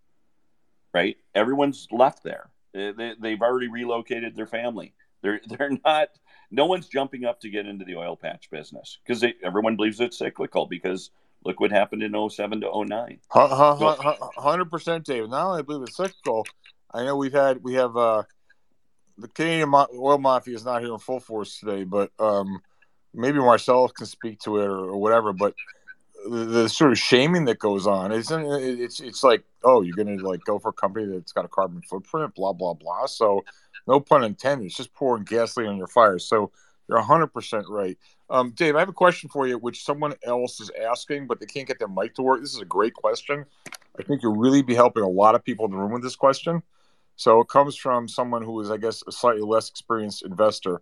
Right? 0.93 1.16
Everyone's 1.35 1.86
left 1.93 2.24
there. 2.24 2.51
They, 2.74 3.14
they, 3.18 3.31
have 3.31 3.43
already 3.43 3.68
relocated 3.68 4.35
their 4.35 4.47
family. 4.47 4.94
They're, 5.22 5.40
they're 5.47 5.78
not, 5.85 6.09
no 6.51 6.66
one's 6.66 6.89
jumping 6.89 7.24
up 7.24 7.40
to 7.40 7.48
get 7.48 7.66
into 7.66 7.85
the 7.85 7.94
oil 7.97 8.16
patch 8.16 8.51
business 8.51 8.98
because 9.06 9.24
everyone 9.43 9.77
believes 9.77 10.01
it's 10.01 10.18
cyclical 10.18 10.66
because 10.66 11.10
Look 11.44 11.59
what 11.59 11.70
happened 11.70 12.02
in 12.02 12.31
07 12.31 12.60
to 12.60 12.85
09. 12.85 13.18
Hundred 14.36 14.66
percent, 14.66 15.06
David. 15.06 15.31
Not 15.31 15.47
only 15.47 15.60
I 15.60 15.62
believe 15.62 15.82
it's 15.82 15.97
cyclical, 15.97 16.47
I 16.93 17.05
know 17.05 17.16
we've 17.16 17.32
had 17.32 17.62
we 17.62 17.74
have 17.74 17.97
uh, 17.97 18.24
the 19.16 19.28
Canadian 19.28 19.72
oil 19.72 20.18
mafia 20.18 20.55
is 20.55 20.64
not 20.64 20.82
here 20.82 20.93
in 20.93 20.98
full 20.98 21.20
force 21.20 21.59
today, 21.59 21.85
but 21.85 22.10
um, 22.18 22.60
maybe 23.15 23.39
Marcel 23.39 23.89
can 23.89 24.07
speak 24.07 24.41
to 24.41 24.59
it 24.59 24.66
or, 24.66 24.91
or 24.91 24.97
whatever. 24.97 25.32
But 25.32 25.55
the, 26.28 26.45
the, 26.45 26.69
sort 26.69 26.93
of 26.93 26.99
shaming 26.99 27.45
that 27.47 27.59
goes 27.59 27.87
on, 27.87 28.12
it's 28.12 28.31
it's 28.31 29.01
it's 29.01 29.23
like, 29.23 29.45
oh, 29.65 29.82
you're 29.82 29.97
gonna 29.97 30.16
like 30.16 30.45
go 30.45 30.59
for 30.59 30.69
a 30.69 30.73
company 30.73 31.07
that's 31.07 31.32
got 31.32 31.45
a 31.45 31.49
carbon 31.49 31.82
footprint, 31.82 32.35
blah 32.35 32.53
blah 32.53 32.74
blah. 32.74 33.07
So, 33.07 33.45
no 33.87 34.01
pun 34.01 34.24
intended. 34.24 34.66
It's 34.66 34.77
just 34.77 34.95
pouring 34.95 35.24
gasoline 35.24 35.70
on 35.70 35.77
your 35.77 35.87
fire. 35.87 36.19
So 36.19 36.51
you're 36.89 37.01
100% 37.01 37.65
right. 37.69 37.97
Um, 38.28 38.51
Dave, 38.51 38.74
I 38.74 38.81
have 38.81 38.89
a 38.89 38.93
question 38.93 39.28
for 39.28 39.47
you, 39.47 39.59
which 39.59 39.85
someone 39.85 40.15
else 40.24 40.61
is 40.61 40.70
asking, 40.85 41.28
but 41.28 41.39
they 41.39 41.47
can't 41.47 41.66
get 41.66 41.78
their 41.78 41.89
mic 41.89 42.15
to 42.16 42.23
work. 42.23 42.41
This 42.41 42.55
is 42.55 42.61
a 42.61 42.65
great 42.65 42.95
question. 42.95 43.45
I 43.99 44.03
think 44.03 44.23
you'll 44.23 44.37
really 44.37 44.62
be 44.62 44.74
helping 44.74 45.03
a 45.03 45.09
lot 45.09 45.35
of 45.35 45.45
people 45.45 45.66
in 45.66 45.70
the 45.70 45.77
room 45.77 45.93
with 45.93 46.03
this 46.03 46.16
question. 46.16 46.62
So 47.16 47.41
it 47.41 47.49
comes 47.49 47.77
from 47.77 48.09
someone 48.09 48.43
who 48.43 48.61
is, 48.61 48.70
I 48.70 48.77
guess, 48.77 49.03
a 49.07 49.12
slightly 49.12 49.43
less 49.43 49.69
experienced 49.69 50.24
investor. 50.24 50.81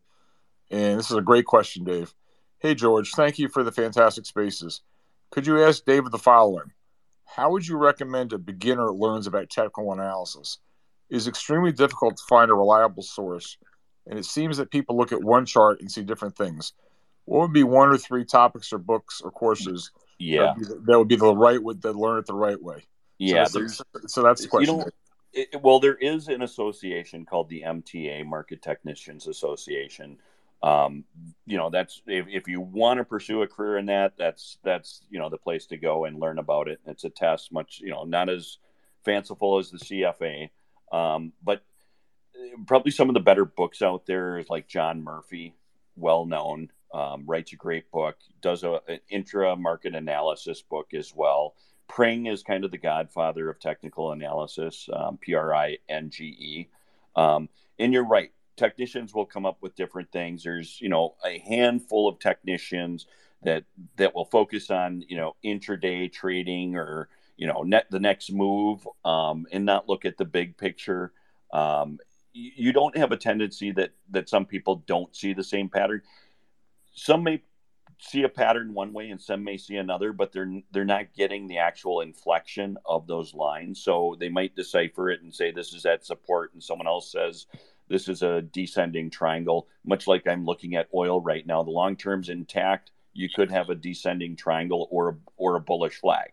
And 0.70 0.98
this 0.98 1.10
is 1.10 1.16
a 1.16 1.22
great 1.22 1.46
question, 1.46 1.84
Dave. 1.84 2.14
Hey, 2.58 2.74
George, 2.74 3.12
thank 3.12 3.38
you 3.38 3.48
for 3.48 3.62
the 3.62 3.72
fantastic 3.72 4.26
spaces. 4.26 4.82
Could 5.30 5.46
you 5.46 5.62
ask 5.62 5.84
David 5.84 6.12
the 6.12 6.18
following? 6.18 6.72
How 7.24 7.50
would 7.50 7.66
you 7.66 7.76
recommend 7.76 8.32
a 8.32 8.38
beginner 8.38 8.90
learns 8.90 9.26
about 9.26 9.50
technical 9.50 9.92
analysis? 9.92 10.58
It 11.10 11.16
is 11.16 11.28
extremely 11.28 11.72
difficult 11.72 12.16
to 12.16 12.24
find 12.28 12.50
a 12.50 12.54
reliable 12.54 13.02
source 13.02 13.56
and 14.08 14.18
it 14.18 14.24
seems 14.24 14.56
that 14.56 14.70
people 14.70 14.96
look 14.96 15.12
at 15.12 15.22
one 15.22 15.46
chart 15.46 15.80
and 15.80 15.90
see 15.90 16.02
different 16.02 16.36
things. 16.36 16.72
What 17.26 17.42
would 17.42 17.52
be 17.52 17.62
one 17.62 17.90
or 17.90 17.98
three 17.98 18.24
topics 18.24 18.72
or 18.72 18.78
books 18.78 19.20
or 19.20 19.30
courses? 19.30 19.90
Yeah, 20.18 20.40
that 20.40 20.48
would 20.48 20.58
be 20.58 20.64
the, 20.64 20.80
that 20.86 20.98
would 20.98 21.08
be 21.08 21.16
the 21.16 21.36
right 21.36 21.62
way 21.62 21.74
to 21.74 21.92
learn 21.92 22.18
it 22.18 22.26
the 22.26 22.34
right 22.34 22.60
way. 22.60 22.86
Yeah, 23.18 23.44
so, 23.44 23.66
so, 23.66 23.84
so 24.06 24.22
that's 24.22 24.42
the 24.42 24.48
question. 24.48 24.76
You 24.76 24.80
know, 24.80 24.90
it, 25.32 25.62
well, 25.62 25.78
there 25.78 25.96
is 25.96 26.28
an 26.28 26.42
association 26.42 27.26
called 27.26 27.48
the 27.50 27.62
MTA 27.66 28.24
Market 28.24 28.62
Technicians 28.62 29.26
Association. 29.26 30.16
Um, 30.62 31.04
you 31.46 31.56
know, 31.56 31.70
that's 31.70 32.02
if, 32.06 32.26
if 32.28 32.48
you 32.48 32.60
want 32.60 32.98
to 32.98 33.04
pursue 33.04 33.42
a 33.42 33.46
career 33.46 33.78
in 33.78 33.86
that, 33.86 34.14
that's 34.18 34.58
that's 34.64 35.02
you 35.10 35.18
know 35.18 35.28
the 35.28 35.38
place 35.38 35.66
to 35.66 35.76
go 35.76 36.04
and 36.04 36.18
learn 36.18 36.38
about 36.38 36.68
it. 36.68 36.80
It's 36.86 37.04
a 37.04 37.10
test, 37.10 37.52
much 37.52 37.80
you 37.80 37.90
know, 37.90 38.04
not 38.04 38.28
as 38.28 38.58
fanciful 39.04 39.58
as 39.58 39.70
the 39.70 39.78
CFA, 39.78 40.50
um, 40.90 41.32
but 41.42 41.62
probably 42.66 42.90
some 42.90 43.08
of 43.08 43.14
the 43.14 43.20
better 43.20 43.44
books 43.44 43.82
out 43.82 44.06
there 44.06 44.38
is 44.38 44.48
like 44.48 44.68
John 44.68 45.02
Murphy, 45.02 45.54
well 45.96 46.26
known, 46.26 46.70
um, 46.92 47.24
writes 47.26 47.52
a 47.52 47.56
great 47.56 47.90
book, 47.90 48.16
does 48.40 48.64
a, 48.64 48.80
an 48.88 49.00
intra 49.08 49.56
market 49.56 49.94
analysis 49.94 50.62
book 50.62 50.94
as 50.94 51.12
well. 51.14 51.54
Pring 51.88 52.26
is 52.26 52.42
kind 52.42 52.64
of 52.64 52.70
the 52.70 52.78
godfather 52.78 53.48
of 53.48 53.58
technical 53.60 54.12
analysis, 54.12 54.88
um, 54.92 55.18
P 55.18 55.34
R 55.34 55.54
I 55.54 55.78
N 55.88 56.10
G 56.10 56.24
E. 56.24 56.68
Um, 57.16 57.48
and 57.78 57.92
you're 57.92 58.06
right, 58.06 58.32
technicians 58.58 59.14
will 59.14 59.24
come 59.24 59.46
up 59.46 59.58
with 59.62 59.74
different 59.74 60.12
things. 60.12 60.42
There's, 60.44 60.80
you 60.80 60.88
know, 60.88 61.14
a 61.24 61.38
handful 61.38 62.08
of 62.08 62.18
technicians 62.18 63.06
that 63.42 63.64
that 63.96 64.14
will 64.14 64.24
focus 64.24 64.70
on 64.70 65.04
you 65.08 65.16
know 65.16 65.36
intraday 65.44 66.12
trading 66.12 66.76
or 66.76 67.08
you 67.36 67.46
know 67.46 67.62
net 67.62 67.86
the 67.90 68.00
next 68.00 68.32
move 68.32 68.86
um, 69.04 69.46
and 69.52 69.64
not 69.64 69.88
look 69.88 70.04
at 70.04 70.16
the 70.18 70.24
big 70.24 70.56
picture. 70.56 71.12
Um, 71.52 71.98
you 72.32 72.72
don't 72.72 72.96
have 72.96 73.12
a 73.12 73.16
tendency 73.16 73.72
that 73.72 73.90
that 74.10 74.28
some 74.28 74.44
people 74.44 74.82
don't 74.86 75.14
see 75.14 75.32
the 75.32 75.44
same 75.44 75.68
pattern. 75.68 76.02
Some 76.92 77.22
may 77.22 77.42
see 78.00 78.22
a 78.22 78.28
pattern 78.28 78.74
one 78.74 78.92
way 78.92 79.10
and 79.10 79.20
some 79.20 79.42
may 79.42 79.56
see 79.56 79.76
another, 79.76 80.12
but 80.12 80.32
they're 80.32 80.60
they're 80.72 80.84
not 80.84 81.14
getting 81.16 81.46
the 81.46 81.58
actual 81.58 82.00
inflection 82.00 82.76
of 82.86 83.06
those 83.06 83.34
lines. 83.34 83.82
So 83.82 84.16
they 84.18 84.28
might 84.28 84.56
decipher 84.56 85.10
it 85.10 85.22
and 85.22 85.34
say 85.34 85.50
this 85.50 85.72
is 85.72 85.86
at 85.86 86.04
support, 86.04 86.54
and 86.54 86.62
someone 86.62 86.88
else 86.88 87.12
says 87.12 87.46
this 87.88 88.08
is 88.08 88.22
a 88.22 88.42
descending 88.42 89.10
triangle. 89.10 89.66
Much 89.84 90.06
like 90.06 90.26
I'm 90.26 90.44
looking 90.44 90.76
at 90.76 90.88
oil 90.94 91.20
right 91.20 91.46
now, 91.46 91.62
the 91.62 91.70
long 91.70 91.96
term's 91.96 92.28
intact. 92.28 92.90
You 93.14 93.28
could 93.28 93.50
have 93.50 93.68
a 93.68 93.74
descending 93.74 94.36
triangle 94.36 94.86
or 94.90 95.08
a, 95.10 95.16
or 95.36 95.56
a 95.56 95.60
bullish 95.60 95.94
flag. 96.00 96.32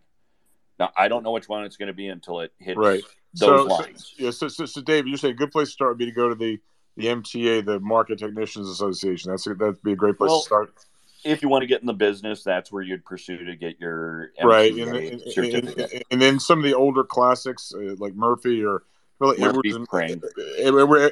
Now 0.78 0.92
I 0.98 1.08
don't 1.08 1.24
know 1.24 1.32
which 1.32 1.50
one 1.50 1.64
it's 1.64 1.78
going 1.78 1.88
to 1.88 1.94
be 1.94 2.08
until 2.08 2.42
it 2.42 2.54
hits 2.60 2.78
right. 2.78 3.04
those 3.34 3.70
so, 3.70 3.76
lines. 3.76 4.14
So, 4.18 4.24
yeah, 4.26 4.32
so, 4.32 4.48
so, 4.48 4.66
so 4.66 4.82
Dave, 4.82 5.08
you're 5.08 5.18
saying 5.18 5.34
a 5.34 5.38
good 5.38 5.52
place 5.52 5.70
to 5.70 5.74
start 5.74 5.92
would 5.92 5.98
be 5.98 6.06
to 6.06 6.12
go 6.12 6.30
to 6.30 6.36
the 6.36 6.60
the 6.98 7.08
MTA, 7.08 7.66
the 7.66 7.80
Market 7.80 8.20
Technicians 8.20 8.70
Association. 8.70 9.32
That's 9.32 9.46
a, 9.48 9.54
that'd 9.54 9.82
be 9.84 9.92
a 9.92 9.96
great 9.96 10.18
place 10.18 10.30
Well, 10.30 10.40
to 10.42 10.46
start. 10.46 10.74
if 11.26 11.42
you 11.42 11.50
want 11.50 11.64
to 11.64 11.68
get 11.68 11.82
in 11.82 11.88
the 11.88 11.94
business, 11.94 12.42
that's 12.42 12.72
where 12.72 12.84
you'd 12.84 13.04
pursue 13.04 13.44
to 13.44 13.56
get 13.56 13.80
your 13.80 14.32
Right, 14.42 14.72
and, 14.74 14.96
and, 14.96 15.22
and, 15.22 16.04
and 16.12 16.22
then 16.22 16.40
some 16.40 16.60
of 16.60 16.64
the 16.64 16.74
older 16.74 17.04
classics 17.04 17.74
uh, 17.76 17.96
like 17.98 18.16
Murphy 18.16 18.64
or 18.64 18.84
really 19.20 19.38
Murphy, 19.40 19.48
Edwards 19.50 19.76
and 19.76 19.88
Crane. 19.88 20.22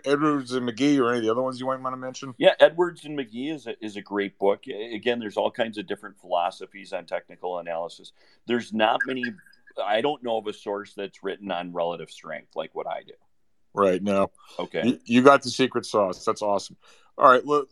Edwards 0.06 0.52
and 0.54 0.66
Magee 0.66 1.00
or 1.00 1.10
any 1.10 1.20
of 1.20 1.24
the 1.24 1.32
other 1.32 1.42
ones 1.42 1.60
you 1.60 1.66
might 1.66 1.80
want 1.80 1.94
to 1.94 1.98
mention. 1.98 2.34
Yeah, 2.38 2.54
Edwards 2.60 3.06
and 3.06 3.16
Magee 3.16 3.50
is 3.50 3.68
a, 3.68 3.76
is 3.84 3.96
a 3.96 4.02
great 4.02 4.38
book. 4.40 4.66
Again, 4.68 5.20
there's 5.20 5.38
all 5.38 5.52
kinds 5.52 5.78
of 5.78 5.88
different 5.88 6.18
philosophies 6.20 6.94
on 6.94 7.06
technical 7.06 7.60
analysis. 7.60 8.12
There's 8.48 8.74
not 8.74 9.00
many. 9.06 9.24
I 9.84 10.02
don't 10.02 10.22
know 10.24 10.38
of 10.38 10.48
a 10.48 10.54
source 10.54 10.94
that's 10.94 11.24
written 11.24 11.52
on 11.52 11.74
relative 11.74 12.10
strength 12.12 12.56
like 12.56 12.76
what 12.76 12.88
I 12.88 13.02
do. 13.06 13.14
Right 13.76 14.04
now, 14.04 14.30
Okay. 14.60 14.84
you, 14.86 15.00
you 15.06 15.22
got 15.24 15.42
the 15.42 15.50
secret 15.50 15.86
sauce. 15.88 16.24
That's 16.24 16.44
awesome. 16.44 16.78
All 17.18 17.28
right, 17.32 17.44
let, 17.46 17.66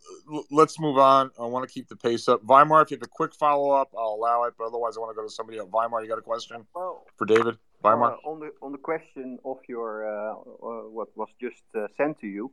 let's 0.49 0.79
move 0.79 0.97
on. 0.97 1.29
I 1.39 1.45
want 1.45 1.67
to 1.67 1.71
keep 1.71 1.87
the 1.89 1.95
pace 1.95 2.27
up. 2.27 2.43
Weimar, 2.43 2.81
if 2.81 2.91
you 2.91 2.97
have 2.97 3.03
a 3.03 3.07
quick 3.07 3.35
follow 3.35 3.71
up, 3.71 3.91
I'll 3.97 4.15
allow 4.15 4.43
it. 4.45 4.55
But 4.57 4.65
otherwise, 4.67 4.97
I 4.97 4.99
want 4.99 5.11
to 5.11 5.15
go 5.15 5.27
to 5.27 5.31
somebody 5.33 5.59
else. 5.59 5.69
Weimar, 5.71 6.01
you 6.01 6.07
got 6.09 6.17
a 6.17 6.23
question 6.23 6.65
for 6.73 7.25
David? 7.25 7.57
Weimar. 7.83 8.13
Uh, 8.13 8.29
on 8.29 8.39
the 8.39 8.51
on 8.61 8.71
the 8.71 8.77
question 8.77 9.39
of 9.43 9.57
your 9.67 10.05
uh, 10.05 10.33
uh, 10.33 10.89
what 10.89 11.09
was 11.15 11.29
just 11.39 11.63
sent 11.97 12.19
to 12.19 12.27
you, 12.27 12.51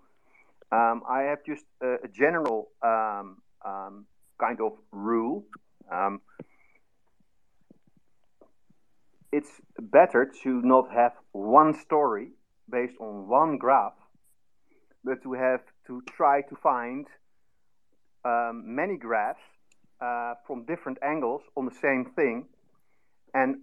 um, 0.72 1.02
I 1.08 1.22
have 1.22 1.44
just 1.44 1.64
a 1.82 2.08
general 2.08 2.70
um, 2.82 3.38
um, 3.64 4.06
kind 4.38 4.60
of 4.60 4.72
rule. 4.92 5.44
Um, 5.90 6.20
it's 9.32 9.60
better 9.78 10.30
to 10.42 10.62
not 10.62 10.90
have 10.90 11.12
one 11.32 11.74
story 11.74 12.28
based 12.70 12.96
on 12.98 13.28
one 13.28 13.58
graph, 13.58 13.98
but 15.04 15.22
to 15.22 15.34
have 15.34 15.60
to 15.86 16.02
try 16.06 16.40
to 16.42 16.56
find 16.56 17.06
um, 18.24 18.62
many 18.74 18.96
graphs 18.96 19.40
uh, 20.00 20.34
from 20.46 20.64
different 20.64 20.98
angles 21.02 21.42
on 21.56 21.66
the 21.66 21.74
same 21.74 22.06
thing 22.16 22.46
and 23.34 23.62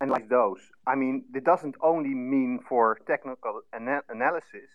analyze 0.00 0.28
those. 0.28 0.60
I 0.86 0.94
mean, 0.94 1.24
it 1.34 1.44
doesn't 1.44 1.76
only 1.82 2.14
mean 2.14 2.60
for 2.68 2.98
technical 3.06 3.62
ana- 3.74 4.02
analysis, 4.08 4.68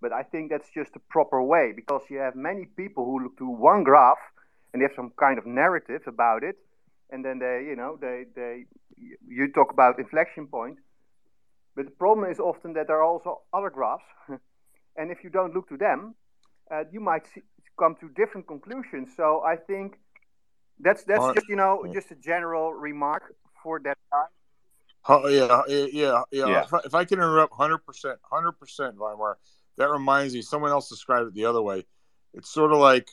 but 0.00 0.12
I 0.12 0.22
think 0.22 0.50
that's 0.50 0.70
just 0.70 0.96
a 0.96 1.00
proper 1.10 1.42
way 1.42 1.72
because 1.74 2.02
you 2.10 2.18
have 2.18 2.34
many 2.34 2.66
people 2.76 3.04
who 3.04 3.22
look 3.22 3.38
to 3.38 3.48
one 3.48 3.84
graph 3.84 4.18
and 4.72 4.80
they 4.80 4.84
have 4.84 4.96
some 4.96 5.12
kind 5.18 5.38
of 5.38 5.46
narrative 5.46 6.02
about 6.06 6.42
it, 6.42 6.56
and 7.10 7.24
then 7.24 7.38
they, 7.38 7.64
you 7.68 7.76
know, 7.76 7.96
they, 8.00 8.24
they, 8.34 8.64
you 9.28 9.52
talk 9.52 9.72
about 9.72 9.98
inflection 9.98 10.46
point, 10.46 10.78
but 11.76 11.84
the 11.84 11.90
problem 11.92 12.30
is 12.30 12.40
often 12.40 12.72
that 12.74 12.88
there 12.88 12.96
are 12.96 13.04
also 13.04 13.42
other 13.52 13.70
graphs, 13.70 14.04
and 14.96 15.10
if 15.10 15.22
you 15.22 15.30
don't 15.30 15.54
look 15.54 15.68
to 15.68 15.76
them, 15.76 16.14
uh, 16.70 16.84
you 16.90 17.00
might 17.00 17.26
see, 17.32 17.42
come 17.78 17.96
to 18.00 18.08
different 18.08 18.46
conclusions. 18.46 19.10
So 19.16 19.42
I 19.44 19.56
think 19.56 19.98
that's 20.80 21.04
that's 21.04 21.20
Alright. 21.20 21.36
just 21.36 21.48
you 21.48 21.56
know 21.56 21.84
just 21.92 22.10
a 22.10 22.16
general 22.16 22.72
remark 22.72 23.34
for 23.62 23.80
that 23.84 23.98
time. 24.12 24.33
Oh 25.06 25.28
yeah, 25.28 25.62
yeah, 25.68 25.86
yeah, 25.92 26.22
yeah. 26.32 26.62
If, 26.62 26.72
I, 26.72 26.78
if 26.84 26.94
I 26.94 27.04
can 27.04 27.18
interrupt, 27.18 27.52
hundred 27.54 27.78
percent, 27.78 28.18
hundred 28.22 28.52
percent, 28.52 28.96
Weimar. 28.96 29.36
That 29.76 29.90
reminds 29.90 30.34
me. 30.34 30.42
Someone 30.42 30.70
else 30.70 30.88
described 30.88 31.28
it 31.28 31.34
the 31.34 31.46
other 31.46 31.60
way. 31.60 31.84
It's 32.32 32.48
sort 32.48 32.72
of 32.72 32.78
like 32.78 33.08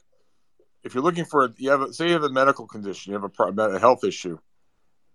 if 0.83 0.93
you're 0.93 1.03
looking 1.03 1.25
for, 1.25 1.53
you 1.57 1.69
have, 1.71 1.81
a, 1.81 1.93
say, 1.93 2.07
you 2.07 2.13
have 2.13 2.23
a 2.23 2.29
medical 2.29 2.67
condition, 2.67 3.13
you 3.13 3.19
have 3.19 3.31
a, 3.39 3.61
a 3.61 3.79
health 3.79 4.03
issue, 4.03 4.37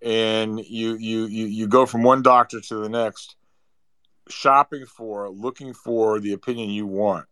and 0.03 0.61
you 0.65 0.97
you 0.97 1.27
you 1.27 1.47
you 1.47 1.67
go 1.67 1.87
from 1.87 2.03
one 2.03 2.23
doctor 2.23 2.61
to 2.61 2.77
the 2.77 2.89
next, 2.89 3.37
shopping 4.29 4.87
for, 4.87 5.29
looking 5.31 5.73
for 5.73 6.21
the 6.21 6.33
opinion 6.33 6.71
you 6.71 6.87
want. 6.87 7.27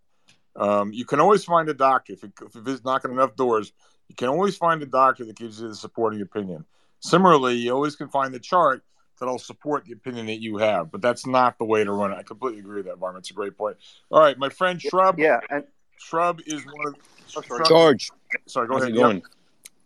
Um, 0.56 0.92
you 0.92 1.04
can 1.04 1.20
always 1.20 1.44
find 1.44 1.68
a 1.68 1.74
doctor 1.74 2.12
if, 2.12 2.24
it, 2.24 2.32
if 2.42 2.66
it's 2.66 2.84
knocking 2.84 3.10
enough 3.10 3.36
doors. 3.36 3.72
You 4.08 4.14
can 4.14 4.28
always 4.28 4.56
find 4.56 4.82
a 4.82 4.86
doctor 4.86 5.24
that 5.24 5.36
gives 5.36 5.60
you 5.60 5.68
the 5.68 5.74
supporting 5.74 6.20
opinion. 6.20 6.64
Similarly, 7.00 7.56
you 7.56 7.72
always 7.72 7.96
can 7.96 8.08
find 8.08 8.32
the 8.32 8.38
chart 8.38 8.82
that'll 9.20 9.38
support 9.38 9.84
the 9.84 9.92
opinion 9.92 10.26
that 10.26 10.40
you 10.40 10.56
have, 10.58 10.90
but 10.90 11.00
that's 11.02 11.26
not 11.26 11.58
the 11.58 11.64
way 11.64 11.84
to 11.84 11.92
run 11.92 12.12
it. 12.12 12.16
I 12.16 12.22
completely 12.22 12.60
agree 12.60 12.76
with 12.76 12.86
that, 12.86 12.98
Varm. 12.98 13.16
It's 13.16 13.30
a 13.30 13.34
great 13.34 13.56
point. 13.56 13.76
All 14.10 14.20
right, 14.20 14.36
my 14.38 14.48
friend 14.48 14.80
Shrub. 14.80 15.18
Yeah, 15.18 15.40
and 15.50 15.64
Shrub 15.98 16.40
is 16.46 16.64
one 16.64 16.88
of. 16.88 16.94
Oh, 17.36 17.42
sorry. 17.42 17.64
George, 17.66 18.10
Sorry, 18.46 18.68
go 18.68 18.74
how's 18.74 18.82
ahead. 18.84 18.94
going? 18.94 19.16
Yep. 19.16 19.24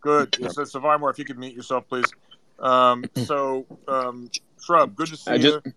Good. 0.01 0.37
Yeah, 0.39 0.47
so, 0.49 0.63
so 0.65 0.79
Weimar, 0.79 1.09
if 1.09 1.17
you 1.19 1.25
could 1.25 1.37
mute 1.39 1.53
yourself, 1.53 1.87
please. 1.87 2.05
Um, 2.59 3.05
so, 3.25 3.65
um, 3.87 4.29
Shrub, 4.63 4.95
good 4.95 5.07
to 5.07 5.17
see 5.17 5.31
I 5.31 5.37
just- 5.37 5.59
you. 5.65 5.73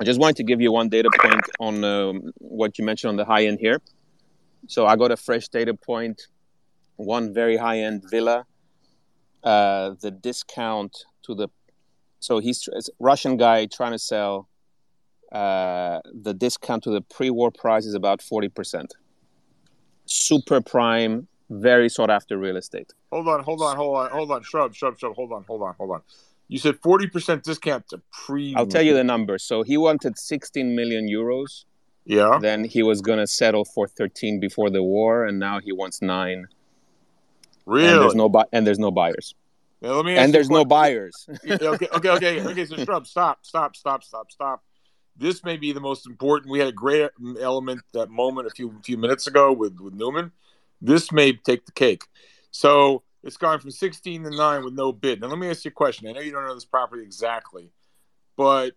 I 0.00 0.02
just 0.04 0.18
wanted 0.18 0.36
to 0.36 0.42
give 0.44 0.60
you 0.60 0.72
one 0.72 0.88
data 0.88 1.08
point 1.20 1.42
on 1.60 1.84
um, 1.84 2.32
what 2.38 2.78
you 2.78 2.84
mentioned 2.84 3.10
on 3.10 3.16
the 3.16 3.24
high 3.24 3.46
end 3.46 3.58
here. 3.60 3.80
So 4.66 4.86
I 4.86 4.96
got 4.96 5.12
a 5.12 5.16
fresh 5.16 5.46
data 5.48 5.72
point, 5.74 6.22
one 6.96 7.32
very 7.32 7.56
high 7.56 7.78
end 7.80 8.04
villa. 8.10 8.44
Uh, 9.44 9.94
the 10.00 10.10
discount 10.10 10.96
to 11.24 11.34
the 11.34 11.48
so 12.24 12.38
he's 12.38 12.68
a 12.68 12.80
Russian 12.98 13.36
guy 13.36 13.66
trying 13.66 13.92
to 13.92 13.98
sell. 13.98 14.48
Uh, 15.32 16.00
the 16.12 16.32
discount 16.32 16.84
to 16.84 16.90
the 16.90 17.00
pre-war 17.00 17.50
price 17.50 17.86
is 17.86 17.94
about 17.94 18.22
forty 18.22 18.48
percent. 18.48 18.94
Super 20.06 20.60
prime, 20.60 21.26
very 21.50 21.88
sought 21.88 22.10
after 22.10 22.38
real 22.38 22.56
estate. 22.56 22.92
Hold 23.10 23.28
on, 23.28 23.42
hold 23.42 23.60
on, 23.62 23.76
hold 23.76 23.96
on, 23.96 24.10
hold 24.10 24.30
on. 24.30 24.42
Shrub, 24.42 24.74
Shrub, 24.74 24.98
Shrub. 24.98 25.14
Hold 25.14 25.32
on, 25.32 25.44
hold 25.44 25.62
on, 25.62 25.74
hold 25.78 25.90
on. 25.90 26.02
You 26.48 26.58
said 26.58 26.78
forty 26.82 27.06
percent 27.06 27.42
discount 27.42 27.88
to 27.88 28.00
pre. 28.12 28.54
I'll 28.56 28.66
tell 28.66 28.82
you 28.82 28.94
the 28.94 29.04
number. 29.04 29.38
So 29.38 29.62
he 29.62 29.76
wanted 29.76 30.18
16 30.18 30.74
million 30.76 31.08
euros. 31.08 31.64
Yeah. 32.04 32.38
Then 32.40 32.64
he 32.64 32.82
was 32.82 33.00
going 33.00 33.18
to 33.18 33.26
settle 33.26 33.64
for 33.64 33.88
13 33.88 34.38
before 34.40 34.68
the 34.68 34.82
war, 34.82 35.24
and 35.24 35.38
now 35.38 35.58
he 35.58 35.72
wants 35.72 36.02
nine. 36.02 36.48
Really? 37.66 37.88
And 37.92 38.02
there's 38.02 38.14
no 38.14 38.28
bu- 38.28 38.50
and 38.52 38.66
there's 38.66 38.78
no 38.78 38.90
buyers. 38.90 39.34
Now, 39.84 39.96
let 39.96 40.06
me 40.06 40.16
And 40.16 40.32
there's 40.32 40.48
no 40.48 40.64
buyers. 40.64 41.28
Okay, 41.44 41.60
okay, 41.92 42.08
okay, 42.08 42.40
okay. 42.40 42.64
So, 42.64 42.76
Shrub, 42.84 43.06
stop, 43.06 43.44
stop, 43.44 43.76
stop, 43.76 44.02
stop, 44.02 44.32
stop. 44.32 44.64
This 45.14 45.44
may 45.44 45.58
be 45.58 45.72
the 45.72 45.80
most 45.80 46.06
important. 46.06 46.50
We 46.50 46.58
had 46.58 46.68
a 46.68 46.72
great 46.72 47.10
element 47.38 47.82
that 47.92 48.08
moment 48.08 48.46
a 48.46 48.50
few 48.50 48.80
few 48.82 48.96
minutes 48.96 49.26
ago 49.26 49.52
with 49.52 49.78
with 49.78 49.92
Newman. 49.92 50.32
This 50.80 51.12
may 51.12 51.34
take 51.34 51.66
the 51.66 51.72
cake. 51.72 52.04
So 52.50 53.02
it's 53.22 53.36
gone 53.36 53.60
from 53.60 53.70
16 53.70 54.24
to 54.24 54.30
nine 54.30 54.64
with 54.64 54.72
no 54.72 54.90
bid. 54.90 55.20
Now 55.20 55.28
let 55.28 55.38
me 55.38 55.50
ask 55.50 55.66
you 55.66 55.68
a 55.68 55.72
question. 55.72 56.08
I 56.08 56.12
know 56.12 56.20
you 56.20 56.32
don't 56.32 56.46
know 56.46 56.54
this 56.54 56.64
property 56.64 57.02
exactly, 57.02 57.70
but 58.38 58.72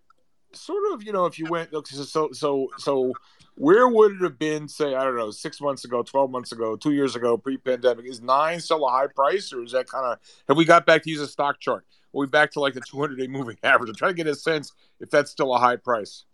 sort 0.54 0.94
of, 0.94 1.04
you 1.04 1.14
know, 1.14 1.26
if 1.26 1.40
you 1.40 1.46
went 1.50 1.70
so 1.86 2.32
so, 2.34 2.68
so 2.78 3.14
where 3.58 3.88
would 3.88 4.14
it 4.14 4.22
have 4.22 4.38
been, 4.38 4.68
say, 4.68 4.94
I 4.94 5.04
don't 5.04 5.16
know, 5.16 5.32
six 5.32 5.60
months 5.60 5.84
ago, 5.84 6.04
12 6.04 6.30
months 6.30 6.52
ago, 6.52 6.76
two 6.76 6.92
years 6.92 7.16
ago, 7.16 7.38
pre 7.38 7.58
pandemic? 7.58 8.06
Is 8.06 8.22
nine 8.22 8.60
still 8.60 8.86
a 8.86 8.92
high 8.92 9.08
price, 9.08 9.52
or 9.52 9.64
is 9.64 9.72
that 9.72 9.88
kind 9.88 10.06
of 10.06 10.20
have 10.48 10.58
we 10.58 10.64
got 10.64 10.86
back 10.86 11.02
to 11.04 11.10
use 11.10 11.22
a 11.22 11.28
stock 11.28 11.60
chart? 11.60 11.84
Are 12.14 12.20
we 12.20 12.28
back 12.28 12.52
to 12.52 12.60
like 12.60 12.76
the 12.76 12.82
200 12.82 13.18
day 13.18 13.26
moving 13.26 13.58
average? 13.64 13.90
I'm 13.90 13.96
trying 13.96 14.12
to 14.12 14.16
get 14.16 14.28
a 14.28 14.36
sense 14.36 14.74
if 15.00 15.10
that's 15.10 15.32
still 15.32 15.56
a 15.56 15.58
high 15.58 15.76
price. 15.76 16.26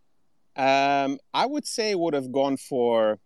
Um, 0.57 1.17
I 1.33 1.45
would 1.45 1.65
say 1.65 1.95
would 1.95 2.13
have 2.13 2.31
gone 2.31 2.57
for 2.57 3.19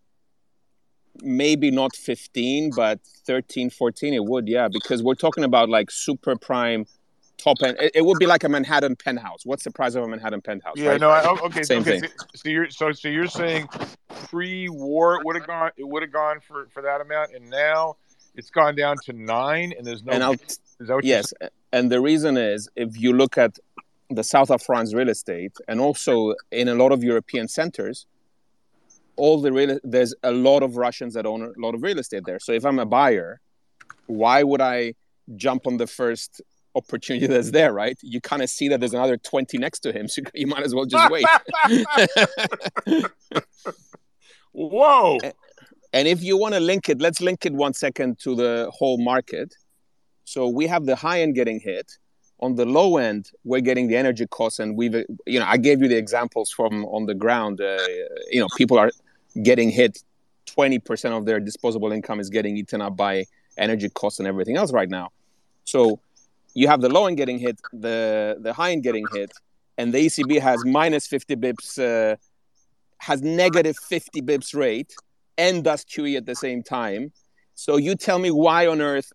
maybe 1.23 1.71
not 1.71 1.95
15, 1.95 2.71
but 2.75 2.99
13, 3.25 3.71
14. 3.71 4.13
It 4.13 4.23
would, 4.23 4.47
yeah, 4.47 4.67
because 4.71 5.01
we're 5.01 5.15
talking 5.15 5.43
about 5.43 5.69
like 5.69 5.89
super 5.89 6.35
prime 6.35 6.85
top 7.37 7.57
end. 7.63 7.77
It, 7.79 7.91
it 7.95 8.05
would 8.05 8.19
be 8.19 8.25
like 8.25 8.43
a 8.43 8.49
Manhattan 8.49 8.95
penthouse. 8.95 9.45
What's 9.45 9.63
the 9.63 9.71
price 9.71 9.95
of 9.95 10.03
a 10.03 10.07
Manhattan 10.07 10.41
penthouse? 10.41 10.75
Yeah, 10.75 10.91
right? 10.91 11.01
no, 11.01 11.09
I, 11.09 11.21
oh, 11.23 11.37
okay, 11.45 11.63
Same 11.63 11.81
okay. 11.81 12.01
thing. 12.01 12.09
So, 12.09 12.25
so 12.35 12.49
you're 12.49 12.69
so 12.69 12.91
so 12.91 13.07
you're 13.07 13.27
saying 13.27 13.67
pre-war 14.09 15.19
it 15.19 15.25
would 15.25 15.35
have 15.35 15.47
gone 15.47 15.71
it 15.77 15.87
would 15.87 16.03
have 16.03 16.11
gone 16.11 16.39
for 16.39 16.67
for 16.73 16.81
that 16.81 17.01
amount, 17.01 17.33
and 17.33 17.49
now 17.49 17.97
it's 18.35 18.49
gone 18.49 18.75
down 18.75 18.97
to 19.05 19.13
nine, 19.13 19.73
and 19.77 19.85
there's 19.85 20.03
no. 20.03 20.13
and 20.13 20.23
I'll, 20.23 20.33
is 20.33 20.59
that 20.79 20.95
what 20.95 21.05
yes, 21.05 21.33
and 21.71 21.91
the 21.91 22.01
reason 22.01 22.37
is 22.37 22.69
if 22.75 22.99
you 22.99 23.13
look 23.13 23.37
at 23.37 23.57
the 24.09 24.23
south 24.23 24.51
of 24.51 24.61
France 24.61 24.93
real 24.93 25.09
estate, 25.09 25.53
and 25.67 25.79
also 25.79 26.33
in 26.51 26.67
a 26.67 26.75
lot 26.75 26.91
of 26.91 27.03
European 27.03 27.47
centers, 27.47 28.05
all 29.15 29.41
the 29.41 29.51
real 29.51 29.79
there's 29.83 30.13
a 30.23 30.31
lot 30.31 30.63
of 30.63 30.77
Russians 30.77 31.13
that 31.15 31.25
own 31.25 31.41
a 31.41 31.59
lot 31.59 31.75
of 31.75 31.83
real 31.83 31.99
estate 31.99 32.23
there. 32.25 32.39
So 32.39 32.51
if 32.51 32.65
I'm 32.65 32.79
a 32.79 32.85
buyer, 32.85 33.41
why 34.05 34.43
would 34.43 34.61
I 34.61 34.93
jump 35.35 35.67
on 35.67 35.77
the 35.77 35.87
first 35.87 36.41
opportunity 36.77 37.27
that's 37.27 37.51
there, 37.51 37.73
right? 37.73 37.97
You 38.01 38.21
kind 38.21 38.41
of 38.41 38.49
see 38.49 38.69
that 38.69 38.79
there's 38.79 38.93
another 38.93 39.17
20 39.17 39.57
next 39.57 39.79
to 39.81 39.91
him, 39.91 40.07
so 40.13 40.21
you 40.33 40.47
might 40.47 40.63
as 40.63 40.73
well 40.73 40.85
just 40.85 41.11
wait. 41.11 41.25
Whoa. 44.53 45.19
And 45.93 46.07
if 46.07 46.23
you 46.23 46.37
want 46.37 46.53
to 46.53 46.59
link 46.59 46.89
it, 46.89 46.99
let's 46.99 47.21
link 47.21 47.45
it 47.45 47.53
one 47.53 47.73
second 47.73 48.19
to 48.19 48.35
the 48.35 48.71
whole 48.73 48.97
market. 48.97 49.53
So 50.25 50.47
we 50.47 50.67
have 50.67 50.85
the 50.85 50.95
high 50.95 51.21
end 51.21 51.35
getting 51.35 51.59
hit. 51.59 51.91
On 52.39 52.53
the 52.55 52.65
low 52.65 52.97
end, 52.97 53.31
we're 53.43 53.61
getting 53.61 53.87
the 53.87 53.95
energy 53.95 54.27
costs, 54.27 54.59
and 54.59 54.77
we've, 54.77 54.93
you 55.25 55.39
know, 55.39 55.45
I 55.47 55.57
gave 55.57 55.81
you 55.81 55.87
the 55.87 55.97
examples 55.97 56.51
from 56.51 56.85
on 56.85 57.07
the 57.07 57.15
ground. 57.15 57.59
Uh, 57.59 57.79
you 58.29 58.39
know, 58.39 58.47
people 58.55 58.77
are 58.77 58.91
getting 59.41 59.71
hit. 59.71 60.03
Twenty 60.45 60.79
percent 60.79 61.13
of 61.15 61.25
their 61.25 61.39
disposable 61.39 61.91
income 61.91 62.19
is 62.19 62.29
getting 62.29 62.55
eaten 62.55 62.79
up 62.79 62.95
by 62.95 63.25
energy 63.57 63.89
costs 63.89 64.19
and 64.19 64.27
everything 64.27 64.55
else 64.55 64.71
right 64.71 64.87
now. 64.87 65.09
So 65.65 65.99
you 66.57 66.67
have 66.67 66.81
the 66.81 66.89
low 66.89 67.05
end 67.05 67.17
getting 67.17 67.37
hit, 67.37 67.61
the 67.71 68.37
the 68.45 68.51
high 68.51 68.71
end 68.71 68.81
getting 68.81 69.05
hit, 69.13 69.31
and 69.77 69.93
the 69.93 69.99
ECB 70.07 70.41
has 70.41 70.65
minus 70.65 71.05
fifty 71.05 71.35
bips, 71.35 71.67
uh, 71.77 72.15
has 72.97 73.21
negative 73.21 73.77
fifty 73.77 74.21
bips 74.23 74.55
rate, 74.55 74.91
and 75.37 75.63
does 75.63 75.85
QE 75.85 76.17
at 76.17 76.25
the 76.25 76.33
same 76.33 76.63
time. 76.63 77.11
So 77.53 77.77
you 77.77 77.93
tell 77.95 78.17
me 78.17 78.31
why 78.31 78.65
on 78.65 78.81
earth 78.81 79.13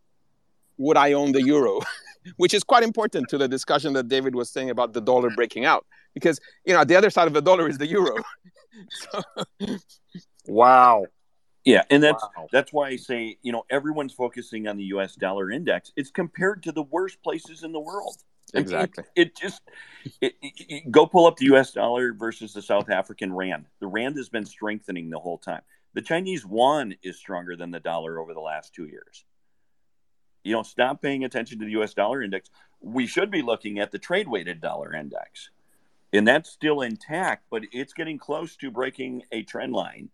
would 0.79 0.97
I 0.97 1.15
own 1.15 1.33
the 1.33 1.43
euro? 1.43 1.81
Which 2.37 2.55
is 2.55 2.63
quite 2.63 2.85
important 2.85 3.29
to 3.31 3.39
the 3.39 3.49
discussion 3.49 3.93
that 3.95 4.07
David 4.07 4.37
was 4.37 4.49
saying 4.49 4.71
about 4.71 4.93
the 4.93 5.01
dollar 5.01 5.31
breaking 5.31 5.65
out, 5.65 5.85
because 6.15 6.39
you 6.65 6.73
know 6.75 6.85
the 6.85 6.95
other 6.95 7.11
side 7.11 7.27
of 7.27 7.35
the 7.35 7.43
dollar 7.43 7.69
is 7.69 7.77
the 7.77 7.89
euro. 7.89 8.17
so... 8.91 9.21
Wow. 10.47 11.07
Yeah, 11.65 11.85
and 11.91 12.03
that's 12.03 12.23
wow. 12.37 12.49
that's 12.51 12.73
why 12.73 12.89
I 12.89 12.97
say 12.97 13.39
you 13.43 13.53
know 13.53 13.65
everyone's 13.71 14.13
focusing 14.13 14.67
on 14.67 14.77
the 14.77 14.85
U.S. 14.85 15.15
dollar 15.15 15.51
index. 15.51 15.93
It's 15.97 16.11
compared 16.11 16.63
to 16.65 16.73
the 16.73 16.83
worst 16.83 17.23
places 17.23 17.63
in 17.63 17.73
the 17.73 17.81
world. 17.81 18.17
Exactly. 18.55 19.05
It, 19.15 19.29
it 19.29 19.37
just 19.37 19.63
it, 20.21 20.35
it, 20.43 20.91
go 20.91 21.07
pull 21.07 21.27
up 21.27 21.37
the 21.37 21.47
U.S. 21.47 21.73
dollar 21.73 22.13
versus 22.13 22.53
the 22.53 22.63
South 22.63 22.91
African 22.91 23.33
rand. 23.33 23.67
The 23.81 23.87
rand 23.87 24.17
has 24.17 24.29
been 24.29 24.45
strengthening 24.45 25.09
the 25.09 25.21
whole 25.21 25.39
time. 25.39 25.63
The 25.95 26.03
Chinese 26.03 26.45
yuan 26.49 26.97
is 27.03 27.17
stronger 27.17 27.55
than 27.55 27.71
the 27.71 27.81
dollar 27.81 28.19
over 28.19 28.35
the 28.35 28.41
last 28.41 28.75
two 28.75 28.87
years. 28.87 29.25
You 30.43 30.55
know, 30.55 30.63
stop 30.65 31.01
paying 31.01 31.25
attention 31.25 31.61
to 31.61 31.65
the 31.65 31.73
U.S. 31.73 31.95
dollar 31.95 32.23
index. 32.23 32.51
We 32.81 33.07
should 33.07 33.31
be 33.31 33.43
looking 33.43 33.79
at 33.79 33.93
the 33.93 33.99
trade 33.99 34.27
weighted 34.27 34.61
dollar 34.61 34.95
index, 34.95 35.51
and 36.13 36.27
that's 36.27 36.51
still 36.51 36.81
intact, 36.81 37.45
but 37.51 37.63
it's 37.71 37.93
getting 37.93 38.19
close 38.19 38.57
to 38.57 38.71
breaking 38.73 39.23
a 39.31 39.45
trend 39.45 39.73
line 39.73 40.09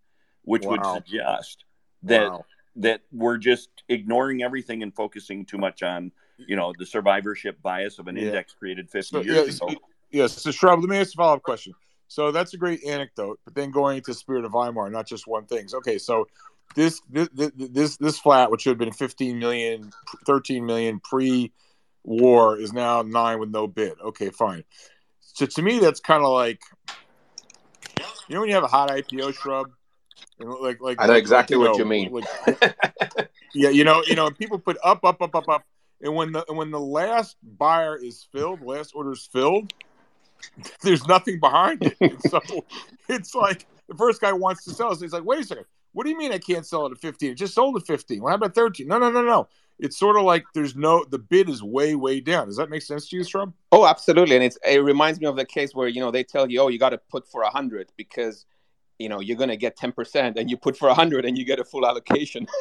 which 0.48 0.64
wow. 0.64 0.70
would 0.70 1.04
suggest 1.04 1.64
that 2.02 2.30
wow. 2.30 2.44
that 2.76 3.02
we're 3.12 3.36
just 3.36 3.68
ignoring 3.88 4.42
everything 4.42 4.82
and 4.82 4.94
focusing 4.94 5.44
too 5.44 5.58
much 5.58 5.82
on 5.82 6.10
you 6.38 6.56
know 6.56 6.72
the 6.78 6.86
survivorship 6.86 7.60
bias 7.62 7.98
of 7.98 8.08
an 8.08 8.16
yeah. 8.16 8.24
index 8.24 8.54
created 8.54 8.88
50 8.90 9.08
so, 9.08 9.20
years 9.20 9.56
ago. 9.56 9.74
Yes, 10.10 10.40
so 10.40 10.50
Shrub, 10.50 10.80
let 10.80 10.88
me 10.88 10.96
ask 10.96 11.12
a 11.12 11.16
follow 11.16 11.34
up 11.34 11.42
question. 11.42 11.74
So 12.06 12.32
that's 12.32 12.54
a 12.54 12.56
great 12.56 12.82
anecdote, 12.84 13.38
but 13.44 13.54
then 13.54 13.70
going 13.70 13.98
into 13.98 14.14
Spirit 14.14 14.46
of 14.46 14.54
Weimar, 14.54 14.88
not 14.88 15.06
just 15.06 15.26
one 15.26 15.44
thing. 15.44 15.66
Okay, 15.74 15.98
so 15.98 16.26
this 16.74 17.02
this 17.10 17.28
this 17.34 17.98
this 17.98 18.18
flat, 18.18 18.50
which 18.50 18.62
should 18.62 18.70
have 18.70 18.78
been 18.78 18.92
15 18.92 19.38
million, 19.38 19.92
13 20.24 20.64
million 20.64 20.98
pre 21.00 21.52
war, 22.04 22.58
is 22.58 22.72
now 22.72 23.02
nine 23.02 23.38
with 23.38 23.50
no 23.50 23.66
bid. 23.66 24.00
Okay, 24.00 24.30
fine. 24.30 24.64
So 25.20 25.44
to 25.44 25.62
me, 25.62 25.78
that's 25.78 26.00
kind 26.00 26.24
of 26.24 26.32
like 26.32 26.62
you 27.98 28.34
know 28.34 28.40
when 28.40 28.48
you 28.48 28.54
have 28.54 28.64
a 28.64 28.68
hot 28.68 28.88
IPO 28.88 29.34
shrub 29.34 29.70
like, 30.38 30.80
like 30.80 31.00
I 31.00 31.06
know 31.06 31.14
like, 31.14 31.20
exactly 31.20 31.56
like, 31.56 31.70
what 31.70 31.78
you, 31.78 31.84
know, 31.84 31.94
you 31.94 32.08
mean. 32.10 32.12
Like, 32.46 33.28
yeah, 33.54 33.70
you 33.70 33.84
know, 33.84 34.02
you 34.06 34.14
know, 34.14 34.30
people 34.30 34.58
put 34.58 34.78
up, 34.84 35.04
up, 35.04 35.20
up, 35.20 35.34
up, 35.34 35.48
up, 35.48 35.64
and 36.00 36.14
when 36.14 36.32
the 36.32 36.44
when 36.48 36.70
the 36.70 36.80
last 36.80 37.36
buyer 37.42 37.96
is 37.96 38.26
filled, 38.32 38.62
last 38.62 38.92
order 38.94 39.12
is 39.12 39.28
filled, 39.32 39.72
there's 40.82 41.06
nothing 41.06 41.40
behind 41.40 41.82
it. 41.82 41.96
And 42.00 42.20
so 42.22 42.40
it's 43.08 43.34
like 43.34 43.66
the 43.88 43.94
first 43.94 44.20
guy 44.20 44.32
wants 44.32 44.64
to 44.64 44.70
sell 44.70 44.92
it. 44.92 44.96
So 44.96 45.02
he's 45.02 45.12
like, 45.12 45.24
wait 45.24 45.40
a 45.40 45.44
second, 45.44 45.64
what 45.92 46.04
do 46.04 46.10
you 46.10 46.18
mean 46.18 46.32
I 46.32 46.38
can't 46.38 46.66
sell 46.66 46.86
it 46.86 46.92
at 46.92 46.98
15? 46.98 47.32
It 47.32 47.34
just 47.34 47.54
sold 47.54 47.76
at 47.76 47.86
15. 47.86 48.22
Well, 48.22 48.30
how 48.30 48.36
about 48.36 48.54
13? 48.54 48.86
No, 48.86 48.98
no, 48.98 49.10
no, 49.10 49.22
no. 49.22 49.48
It's 49.80 49.96
sort 49.96 50.16
of 50.16 50.24
like 50.24 50.44
there's 50.54 50.74
no 50.74 51.04
the 51.08 51.18
bid 51.18 51.48
is 51.48 51.62
way, 51.62 51.94
way 51.94 52.20
down. 52.20 52.46
Does 52.46 52.56
that 52.56 52.68
make 52.68 52.82
sense 52.82 53.08
to 53.08 53.16
you, 53.16 53.24
Shrub? 53.24 53.52
Oh, 53.70 53.86
absolutely. 53.86 54.34
And 54.34 54.44
it's 54.44 54.58
it 54.66 54.82
reminds 54.82 55.20
me 55.20 55.26
of 55.26 55.36
the 55.36 55.44
case 55.44 55.74
where 55.74 55.86
you 55.86 56.00
know 56.00 56.10
they 56.10 56.24
tell 56.24 56.50
you, 56.50 56.60
oh, 56.60 56.68
you 56.68 56.78
got 56.80 56.90
to 56.90 56.98
put 56.98 57.28
for 57.28 57.42
a 57.42 57.50
hundred 57.50 57.92
because 57.96 58.44
you 58.98 59.08
know 59.08 59.20
you're 59.20 59.36
going 59.36 59.50
to 59.50 59.56
get 59.56 59.76
10% 59.76 60.36
and 60.36 60.50
you 60.50 60.56
put 60.56 60.76
for 60.76 60.88
100 60.88 61.24
and 61.24 61.38
you 61.38 61.44
get 61.44 61.58
a 61.58 61.64
full 61.64 61.86
allocation. 61.86 62.46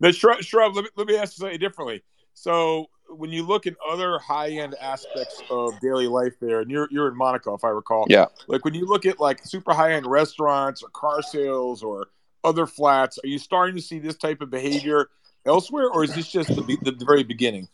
The 0.00 0.12
shrub, 0.12 0.42
shrub 0.42 0.76
let, 0.76 0.84
me, 0.84 0.90
let 0.96 1.06
me 1.06 1.16
ask 1.16 1.36
you 1.36 1.42
something 1.42 1.58
differently. 1.58 2.02
So 2.34 2.86
when 3.08 3.30
you 3.30 3.44
look 3.44 3.66
at 3.66 3.74
other 3.88 4.18
high-end 4.18 4.76
aspects 4.80 5.42
of 5.50 5.78
daily 5.80 6.06
life 6.06 6.34
there 6.40 6.60
and 6.60 6.70
you're, 6.70 6.88
you're 6.90 7.08
in 7.08 7.16
monaco 7.16 7.54
if 7.54 7.64
i 7.64 7.68
recall. 7.68 8.06
Yeah. 8.08 8.26
Like 8.46 8.64
when 8.64 8.74
you 8.74 8.86
look 8.86 9.06
at 9.06 9.18
like 9.18 9.44
super 9.44 9.72
high-end 9.72 10.06
restaurants 10.06 10.82
or 10.82 10.90
car 10.90 11.22
sales 11.22 11.82
or 11.82 12.08
other 12.44 12.66
flats 12.66 13.18
are 13.24 13.26
you 13.26 13.38
starting 13.38 13.74
to 13.74 13.82
see 13.82 13.98
this 13.98 14.16
type 14.16 14.40
of 14.40 14.50
behavior 14.50 15.08
elsewhere 15.44 15.90
or 15.90 16.04
is 16.04 16.14
this 16.14 16.30
just 16.30 16.48
the, 16.48 16.78
the, 16.82 16.92
the 16.92 17.04
very 17.04 17.24
beginning? 17.24 17.68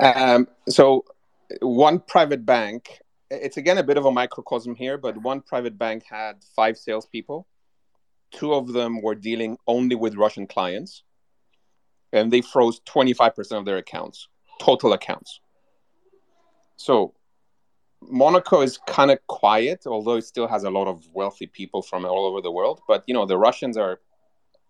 Um, 0.00 0.48
so 0.68 1.04
one 1.60 2.00
private 2.00 2.44
bank 2.44 3.00
it's 3.30 3.56
again 3.56 3.78
a 3.78 3.82
bit 3.82 3.98
of 3.98 4.06
a 4.06 4.10
microcosm 4.10 4.74
here, 4.74 4.98
but 4.98 5.16
one 5.18 5.40
private 5.40 5.78
bank 5.78 6.04
had 6.08 6.42
five 6.56 6.78
salespeople. 6.78 7.46
Two 8.30 8.54
of 8.54 8.72
them 8.72 9.02
were 9.02 9.14
dealing 9.14 9.56
only 9.66 9.94
with 9.94 10.14
Russian 10.14 10.46
clients, 10.46 11.02
and 12.12 12.30
they 12.32 12.40
froze 12.40 12.80
25% 12.80 13.58
of 13.58 13.64
their 13.64 13.78
accounts, 13.78 14.28
total 14.60 14.92
accounts. 14.92 15.40
So 16.76 17.14
Monaco 18.02 18.60
is 18.60 18.78
kind 18.86 19.10
of 19.10 19.18
quiet, 19.26 19.86
although 19.86 20.16
it 20.16 20.24
still 20.24 20.46
has 20.46 20.64
a 20.64 20.70
lot 20.70 20.88
of 20.88 21.06
wealthy 21.12 21.46
people 21.46 21.82
from 21.82 22.04
all 22.04 22.26
over 22.26 22.40
the 22.40 22.52
world. 22.52 22.80
But 22.86 23.04
you 23.06 23.14
know, 23.14 23.26
the 23.26 23.38
Russians 23.38 23.76
are 23.76 24.00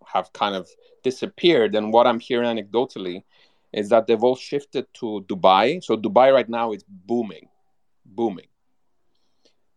have 0.05 0.31
kind 0.33 0.55
of 0.55 0.67
disappeared, 1.03 1.75
and 1.75 1.93
what 1.93 2.07
I'm 2.07 2.19
hearing 2.19 2.57
anecdotally 2.57 3.23
is 3.71 3.89
that 3.89 4.07
they've 4.07 4.23
all 4.23 4.35
shifted 4.35 4.87
to 4.95 5.23
Dubai. 5.27 5.83
So 5.83 5.95
Dubai 5.95 6.33
right 6.33 6.49
now 6.49 6.71
is 6.71 6.83
booming 6.87 7.47
booming. 8.15 8.48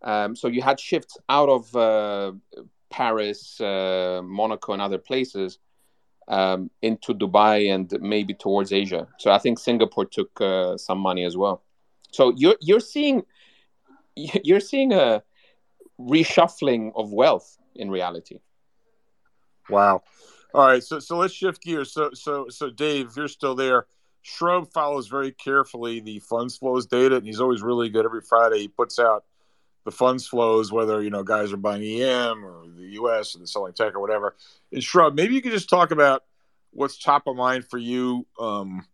Um, 0.05 0.35
so 0.35 0.49
you 0.49 0.63
had 0.63 0.81
shifts 0.81 1.17
out 1.29 1.49
of 1.49 1.77
uh, 1.77 2.33
Paris, 2.91 3.61
uh, 3.61 4.21
Monaco, 4.25 4.73
and 4.73 4.83
other 4.83 4.99
places 4.99 5.59
um, 6.29 6.71
into 6.83 7.15
Dubai 7.15 7.73
and 7.73 7.93
maybe 8.01 8.35
towards 8.35 8.73
Asia. 8.73 9.09
So 9.19 9.31
I 9.31 9.39
think 9.39 9.59
Singapore 9.59 10.07
took 10.07 10.41
uh, 10.41 10.77
some 10.77 10.99
money 10.99 11.25
as 11.25 11.37
well. 11.37 11.63
So 12.11 12.33
you're 12.37 12.57
you're 12.61 12.81
seeing 12.81 13.23
you're 14.17 14.61
seeing 14.61 14.93
a 14.93 15.23
reshuffling 16.01 16.93
of 16.97 17.13
wealth 17.13 17.59
in 17.75 17.91
reality. 17.91 18.41
Wow. 19.71 20.03
All 20.55 20.67
right, 20.67 20.83
so 20.83 20.99
so 20.99 21.17
let's 21.17 21.33
shift 21.33 21.63
gears. 21.63 21.93
So 21.93 22.11
so 22.13 22.47
so 22.51 22.69
Dave, 22.69 23.13
you're 23.17 23.29
still 23.29 23.55
there, 23.55 23.87
Shrub 24.23 24.73
follows 24.73 25.09
very 25.09 25.33
carefully 25.33 26.01
the 26.01 26.21
funds 26.21 26.57
flows 26.57 26.87
data, 26.87 27.17
and 27.17 27.27
he's 27.27 27.41
always 27.41 27.63
really 27.63 27.89
good. 27.89 28.05
Every 28.05 28.21
Friday, 28.21 28.61
he 28.61 28.69
puts 28.69 28.99
out 28.99 29.25
the 29.85 29.91
funds 29.91 30.27
flows, 30.27 30.73
whether 30.73 31.03
you 31.03 31.11
know 31.11 31.23
guys 31.23 31.53
are 31.53 31.57
buying 31.57 31.83
EM 31.83 32.45
or 32.45 32.65
the 32.77 32.93
US 33.01 33.35
and 33.35 33.49
selling 33.49 33.73
tech 33.73 33.95
or 33.95 34.01
whatever. 34.01 34.37
And 34.73 34.83
Shrub, 34.83 35.15
maybe 35.15 35.35
you 35.35 35.43
could 35.43 35.53
just 35.53 35.69
talk 35.69 35.91
about 35.91 36.25
what's 36.71 36.99
top 36.99 37.27
of 37.27 37.37
mind 37.37 37.67
for 37.69 37.79
you 37.79 38.27
um, 38.39 38.87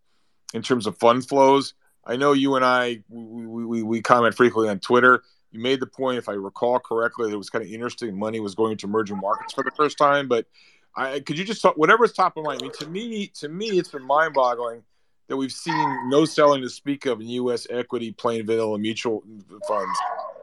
in 0.54 0.62
terms 0.62 0.86
of 0.86 0.98
fund 0.98 1.26
flows. 1.26 1.74
I 2.04 2.16
know 2.16 2.32
you 2.32 2.56
and 2.56 2.64
I 2.64 3.02
we, 3.08 3.64
we, 3.64 3.82
we 3.82 4.00
comment 4.00 4.34
frequently 4.34 4.70
on 4.70 4.80
Twitter. 4.80 5.22
You 5.50 5.60
made 5.60 5.80
the 5.80 5.86
point, 5.86 6.18
if 6.18 6.28
I 6.28 6.32
recall 6.32 6.78
correctly, 6.78 7.26
that 7.26 7.34
it 7.34 7.38
was 7.38 7.50
kind 7.50 7.64
of 7.64 7.70
interesting. 7.70 8.18
Money 8.18 8.40
was 8.40 8.54
going 8.54 8.76
to 8.78 8.86
emerging 8.86 9.18
markets 9.18 9.54
for 9.54 9.64
the 9.64 9.70
first 9.70 9.96
time, 9.96 10.28
but 10.28 10.46
I, 10.94 11.20
could 11.20 11.38
you 11.38 11.44
just 11.44 11.62
talk 11.62 11.76
whatever's 11.76 12.12
top 12.12 12.36
of 12.36 12.44
mind? 12.44 12.60
I 12.60 12.64
mean, 12.64 12.72
to 12.80 12.88
me, 12.88 13.28
to 13.36 13.48
me, 13.48 13.78
it's 13.78 13.90
been 13.90 14.02
mind-boggling 14.02 14.82
that 15.28 15.36
we've 15.36 15.52
seen 15.52 16.08
no 16.08 16.24
selling 16.24 16.62
to 16.62 16.70
speak 16.70 17.06
of 17.06 17.20
in 17.20 17.28
U.S. 17.28 17.66
equity, 17.70 18.12
plain 18.12 18.44
vanilla 18.44 18.78
mutual 18.78 19.22
funds. 19.66 19.98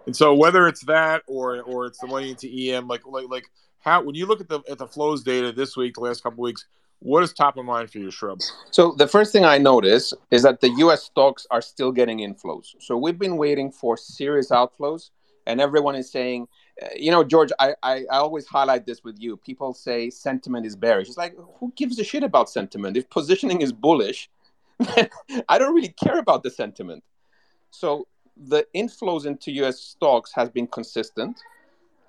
And 0.06 0.16
so 0.16 0.34
whether 0.34 0.68
it's 0.68 0.86
that 0.86 1.24
or 1.28 1.62
or 1.62 1.88
it's 1.88 2.00
the 2.00 2.08
money 2.08 2.32
into 2.32 2.48
EM, 2.48 2.88
like 2.88 3.02
like 3.06 3.28
like 3.30 3.46
how 3.80 4.02
when 4.02 4.16
you 4.16 4.26
look 4.26 4.42
at 4.42 4.50
the 4.50 4.62
at 4.70 4.78
the 4.78 4.88
flows 4.88 5.24
data 5.24 5.52
this 5.52 5.76
week, 5.76 5.96
the 5.96 6.02
last 6.02 6.24
couple 6.24 6.44
weeks, 6.44 6.66
what 7.00 7.24
is 7.24 7.34
top 7.34 7.58
of 7.58 7.66
mind 7.66 7.92
for 7.92 8.00
you, 8.00 8.12
Shrub? 8.12 8.40
So 8.72 8.94
the 8.94 9.08
first 9.08 9.32
thing 9.32 9.46
I 9.46 9.58
notice 9.58 10.14
is 10.32 10.44
that 10.44 10.62
the 10.62 10.70
U.S. 10.78 11.04
stocks 11.04 11.46
are 11.52 11.62
still 11.62 11.92
getting 11.92 12.20
inflows. 12.20 12.76
So 12.80 12.98
we've 12.98 13.20
been 13.20 13.38
waiting 13.38 13.72
for 13.72 13.98
serious 13.98 14.50
outflows, 14.50 15.10
and 15.46 15.60
everyone 15.62 15.96
is 15.96 16.12
saying, 16.12 16.48
uh, 16.82 16.88
you 16.96 17.12
know, 17.12 17.24
George, 17.24 17.52
I, 17.60 17.76
I, 17.84 18.06
I 18.12 18.18
always 18.18 18.48
highlight 18.48 18.86
this 18.86 19.04
with 19.04 19.18
you. 19.20 19.38
People 19.38 19.74
say 19.74 20.10
sentiment 20.10 20.66
is 20.66 20.76
bearish. 20.76 21.08
It's 21.08 21.18
like 21.18 21.36
who 21.60 21.72
gives 21.76 22.00
a 22.00 22.04
shit 22.04 22.24
about 22.24 22.50
sentiment? 22.50 22.98
If 22.98 23.10
positioning 23.10 23.62
is 23.62 23.72
bullish, 23.72 24.30
I 25.50 25.58
don't 25.58 25.76
really 25.76 25.94
care 26.04 26.20
about 26.20 26.44
the 26.44 26.50
sentiment. 26.50 27.04
So 27.72 28.08
the 28.38 28.66
inflows 28.76 29.26
into 29.26 29.52
US 29.64 29.80
stocks 29.80 30.32
has 30.34 30.50
been 30.50 30.68
consistent. 30.68 31.40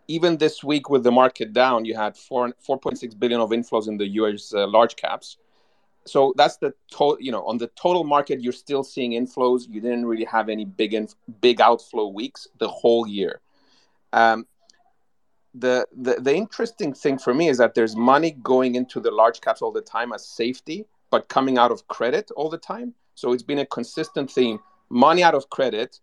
even 0.08 0.36
this 0.36 0.62
week 0.62 0.88
with 0.88 1.02
the 1.02 1.10
market 1.10 1.52
down, 1.52 1.84
you 1.84 1.94
had 1.96 2.16
four 2.16 2.52
4.6 2.68 3.18
billion 3.18 3.40
of 3.40 3.50
inflows 3.50 3.88
in 3.88 3.96
the 3.96 4.06
U.S. 4.20 4.54
Uh, 4.54 4.66
large 4.66 4.94
caps. 4.96 5.36
So 6.06 6.32
that's 6.36 6.56
the 6.58 6.72
total. 6.90 7.18
You 7.20 7.32
know, 7.32 7.44
on 7.44 7.58
the 7.58 7.66
total 7.68 8.04
market, 8.04 8.40
you're 8.40 8.52
still 8.52 8.84
seeing 8.84 9.12
inflows. 9.12 9.68
You 9.68 9.80
didn't 9.80 10.06
really 10.06 10.24
have 10.24 10.48
any 10.48 10.64
big 10.64 10.94
in, 10.94 11.08
big 11.40 11.60
outflow 11.60 12.06
weeks 12.06 12.46
the 12.58 12.68
whole 12.68 13.06
year. 13.06 13.40
Um, 14.12 14.46
the, 15.54 15.86
the 15.96 16.14
the 16.20 16.34
interesting 16.34 16.92
thing 16.94 17.18
for 17.18 17.34
me 17.34 17.48
is 17.48 17.58
that 17.58 17.74
there's 17.74 17.96
money 17.96 18.30
going 18.42 18.76
into 18.76 19.00
the 19.00 19.10
large 19.10 19.40
caps 19.40 19.62
all 19.62 19.72
the 19.72 19.80
time 19.82 20.12
as 20.12 20.24
safety, 20.24 20.86
but 21.10 21.28
coming 21.28 21.58
out 21.58 21.72
of 21.72 21.88
credit 21.88 22.30
all 22.36 22.48
the 22.48 22.58
time. 22.58 22.94
So 23.14 23.32
it's 23.32 23.42
been 23.42 23.58
a 23.58 23.66
consistent 23.66 24.30
theme: 24.30 24.60
money 24.88 25.22
out 25.24 25.34
of 25.34 25.50
credit 25.50 25.98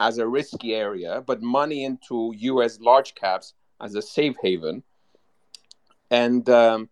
as 0.00 0.18
a 0.18 0.26
risky 0.26 0.74
area, 0.74 1.22
but 1.26 1.42
money 1.42 1.84
into 1.84 2.32
U.S. 2.36 2.80
large 2.80 3.14
caps 3.14 3.54
as 3.80 3.94
a 3.94 4.02
safe 4.02 4.36
haven. 4.42 4.82
And 6.10 6.48
um, 6.48 6.88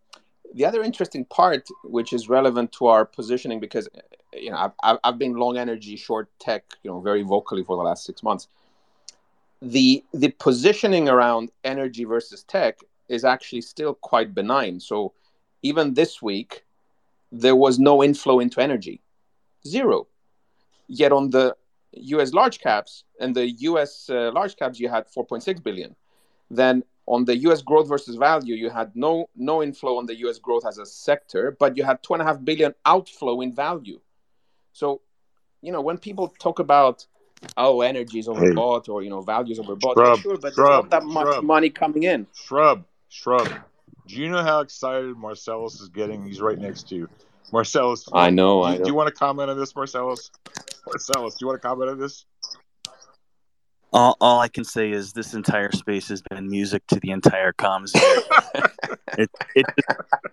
the 0.54 0.64
other 0.64 0.82
interesting 0.82 1.24
part, 1.24 1.66
which 1.84 2.12
is 2.12 2.28
relevant 2.28 2.72
to 2.72 2.86
our 2.86 3.04
positioning, 3.04 3.60
because 3.60 3.88
you 4.32 4.50
know 4.50 4.72
I've, 4.82 4.98
I've 5.02 5.18
been 5.18 5.34
long 5.34 5.56
energy, 5.56 5.96
short 5.96 6.28
tech, 6.38 6.64
you 6.82 6.90
know, 6.90 7.00
very 7.00 7.22
vocally 7.22 7.64
for 7.64 7.76
the 7.76 7.82
last 7.82 8.04
six 8.04 8.22
months. 8.22 8.48
The 9.62 10.04
the 10.12 10.28
positioning 10.38 11.08
around 11.08 11.50
energy 11.64 12.04
versus 12.04 12.42
tech 12.42 12.80
is 13.08 13.24
actually 13.24 13.62
still 13.62 13.94
quite 13.94 14.34
benign. 14.34 14.80
So 14.80 15.12
even 15.62 15.94
this 15.94 16.20
week, 16.20 16.64
there 17.32 17.56
was 17.56 17.78
no 17.78 18.02
inflow 18.02 18.40
into 18.40 18.60
energy, 18.60 19.00
zero. 19.66 20.06
Yet 20.88 21.12
on 21.12 21.30
the 21.30 21.56
U.S. 21.92 22.32
large 22.32 22.60
caps 22.60 23.04
and 23.20 23.34
the 23.34 23.48
U.S. 23.50 24.08
Uh, 24.10 24.30
large 24.32 24.56
caps, 24.56 24.78
you 24.78 24.88
had 24.88 25.06
4.6 25.08 25.62
billion. 25.62 25.94
Then 26.50 26.84
on 27.06 27.24
the 27.24 27.36
U.S. 27.38 27.62
growth 27.62 27.88
versus 27.88 28.16
value, 28.16 28.54
you 28.54 28.70
had 28.70 28.94
no 28.94 29.28
no 29.36 29.62
inflow 29.62 29.98
on 29.98 30.06
the 30.06 30.16
U.S. 30.20 30.38
growth 30.38 30.66
as 30.66 30.78
a 30.78 30.86
sector, 30.86 31.56
but 31.58 31.76
you 31.76 31.84
had 31.84 32.02
two 32.02 32.14
and 32.14 32.22
a 32.22 32.24
half 32.24 32.44
billion 32.44 32.74
outflow 32.84 33.40
in 33.40 33.52
value. 33.52 34.00
So, 34.72 35.00
you 35.62 35.72
know, 35.72 35.80
when 35.80 35.98
people 35.98 36.28
talk 36.38 36.58
about 36.58 37.06
oh, 37.56 37.80
energy 37.80 38.18
is 38.18 38.28
overbought 38.28 38.88
or 38.88 39.02
you 39.02 39.10
know, 39.10 39.20
values 39.20 39.58
overbought, 39.58 39.94
shrub, 39.94 40.18
sure, 40.20 40.36
but 40.38 40.54
shrub, 40.54 40.68
there's 40.68 40.82
not 40.82 40.90
that 40.90 41.04
much 41.04 41.26
shrub, 41.26 41.44
money 41.44 41.70
coming 41.70 42.02
in. 42.02 42.26
Shrub, 42.34 42.84
shrub. 43.08 43.48
Do 44.06 44.16
you 44.16 44.28
know 44.28 44.42
how 44.42 44.60
excited 44.60 45.16
Marcellus 45.16 45.80
is 45.80 45.88
getting? 45.88 46.24
He's 46.24 46.40
right 46.40 46.58
next 46.58 46.88
to 46.88 46.94
you. 46.94 47.08
Marcellus, 47.52 48.08
I 48.12 48.30
know. 48.30 48.62
Do, 48.62 48.64
I 48.64 48.76
know. 48.76 48.84
do 48.84 48.90
you 48.90 48.94
want 48.94 49.08
to 49.08 49.14
comment 49.14 49.50
on 49.50 49.58
this, 49.58 49.74
Marcellus? 49.74 50.30
Marcellus, 50.86 51.34
do 51.34 51.38
you 51.44 51.46
want 51.48 51.60
to 51.60 51.66
comment 51.66 51.90
on 51.90 51.98
this? 51.98 52.24
All, 53.92 54.16
all 54.20 54.40
I 54.40 54.48
can 54.48 54.64
say 54.64 54.90
is 54.90 55.12
this 55.12 55.34
entire 55.34 55.72
space 55.72 56.08
has 56.08 56.22
been 56.22 56.50
music 56.50 56.86
to 56.88 57.00
the 57.00 57.10
entire 57.10 57.52
comms. 57.52 57.92
it, 59.18 59.30
it, 59.54 59.66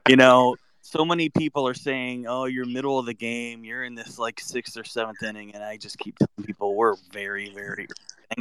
you 0.10 0.16
know, 0.16 0.56
so 0.82 1.06
many 1.06 1.30
people 1.30 1.68
are 1.68 1.74
saying, 1.74 2.26
"Oh, 2.28 2.46
you're 2.46 2.66
middle 2.66 3.00
of 3.00 3.06
the 3.06 3.14
game. 3.14 3.64
You're 3.64 3.84
in 3.84 3.96
this 3.96 4.20
like 4.20 4.40
sixth 4.40 4.78
or 4.78 4.84
seventh 4.84 5.24
inning," 5.24 5.54
and 5.56 5.64
I 5.64 5.78
just 5.78 5.98
keep 5.98 6.18
telling 6.18 6.46
people 6.46 6.76
we're 6.76 6.96
very, 7.12 7.54
very 7.54 7.88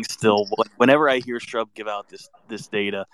still. 0.08 0.48
Whenever 0.76 1.08
I 1.08 1.18
hear 1.18 1.38
Shrub 1.38 1.72
give 1.74 1.88
out 1.88 2.08
this 2.08 2.28
this 2.48 2.66
data, 2.66 3.06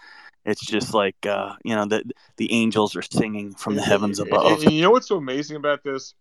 it's 0.44 0.64
just 0.64 0.94
like 0.94 1.26
uh, 1.26 1.54
you 1.64 1.74
know 1.74 1.84
the 1.84 2.04
the 2.36 2.52
angels 2.52 2.96
are 2.96 3.02
singing 3.02 3.52
from 3.52 3.74
the 3.74 3.82
heavens 3.82 4.18
above. 4.18 4.62
And 4.62 4.72
you 4.72 4.82
know 4.82 4.90
what's 4.90 5.08
so 5.08 5.16
amazing 5.16 5.56
about 5.56 5.84
this? 5.84 6.14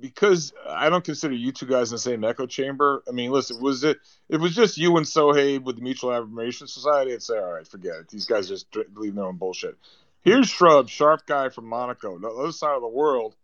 Because 0.00 0.52
I 0.68 0.88
don't 0.88 1.04
consider 1.04 1.34
you 1.34 1.52
two 1.52 1.66
guys 1.66 1.90
in 1.90 1.96
the 1.96 2.00
same 2.00 2.24
echo 2.24 2.46
chamber. 2.46 3.02
I 3.08 3.12
mean, 3.12 3.30
listen, 3.30 3.60
was 3.60 3.84
it? 3.84 3.98
It 4.28 4.38
was 4.38 4.54
just 4.54 4.78
you 4.78 4.96
and 4.96 5.06
Sohaib 5.06 5.64
with 5.64 5.76
the 5.76 5.82
Mutual 5.82 6.12
Affirmation 6.12 6.66
Society. 6.66 7.12
I'd 7.12 7.22
say, 7.22 7.38
all 7.38 7.52
right, 7.52 7.66
forget 7.66 7.96
it. 7.96 8.08
These 8.08 8.26
guys 8.26 8.48
just 8.48 8.70
believe 8.94 9.14
their 9.14 9.24
own 9.24 9.36
bullshit. 9.36 9.76
Here's 10.22 10.48
Shrub, 10.48 10.88
sharp 10.88 11.26
guy 11.26 11.48
from 11.48 11.66
Monaco, 11.66 12.18
the 12.18 12.28
other 12.28 12.52
side 12.52 12.74
of 12.74 12.82
the 12.82 12.88
world, 12.88 13.36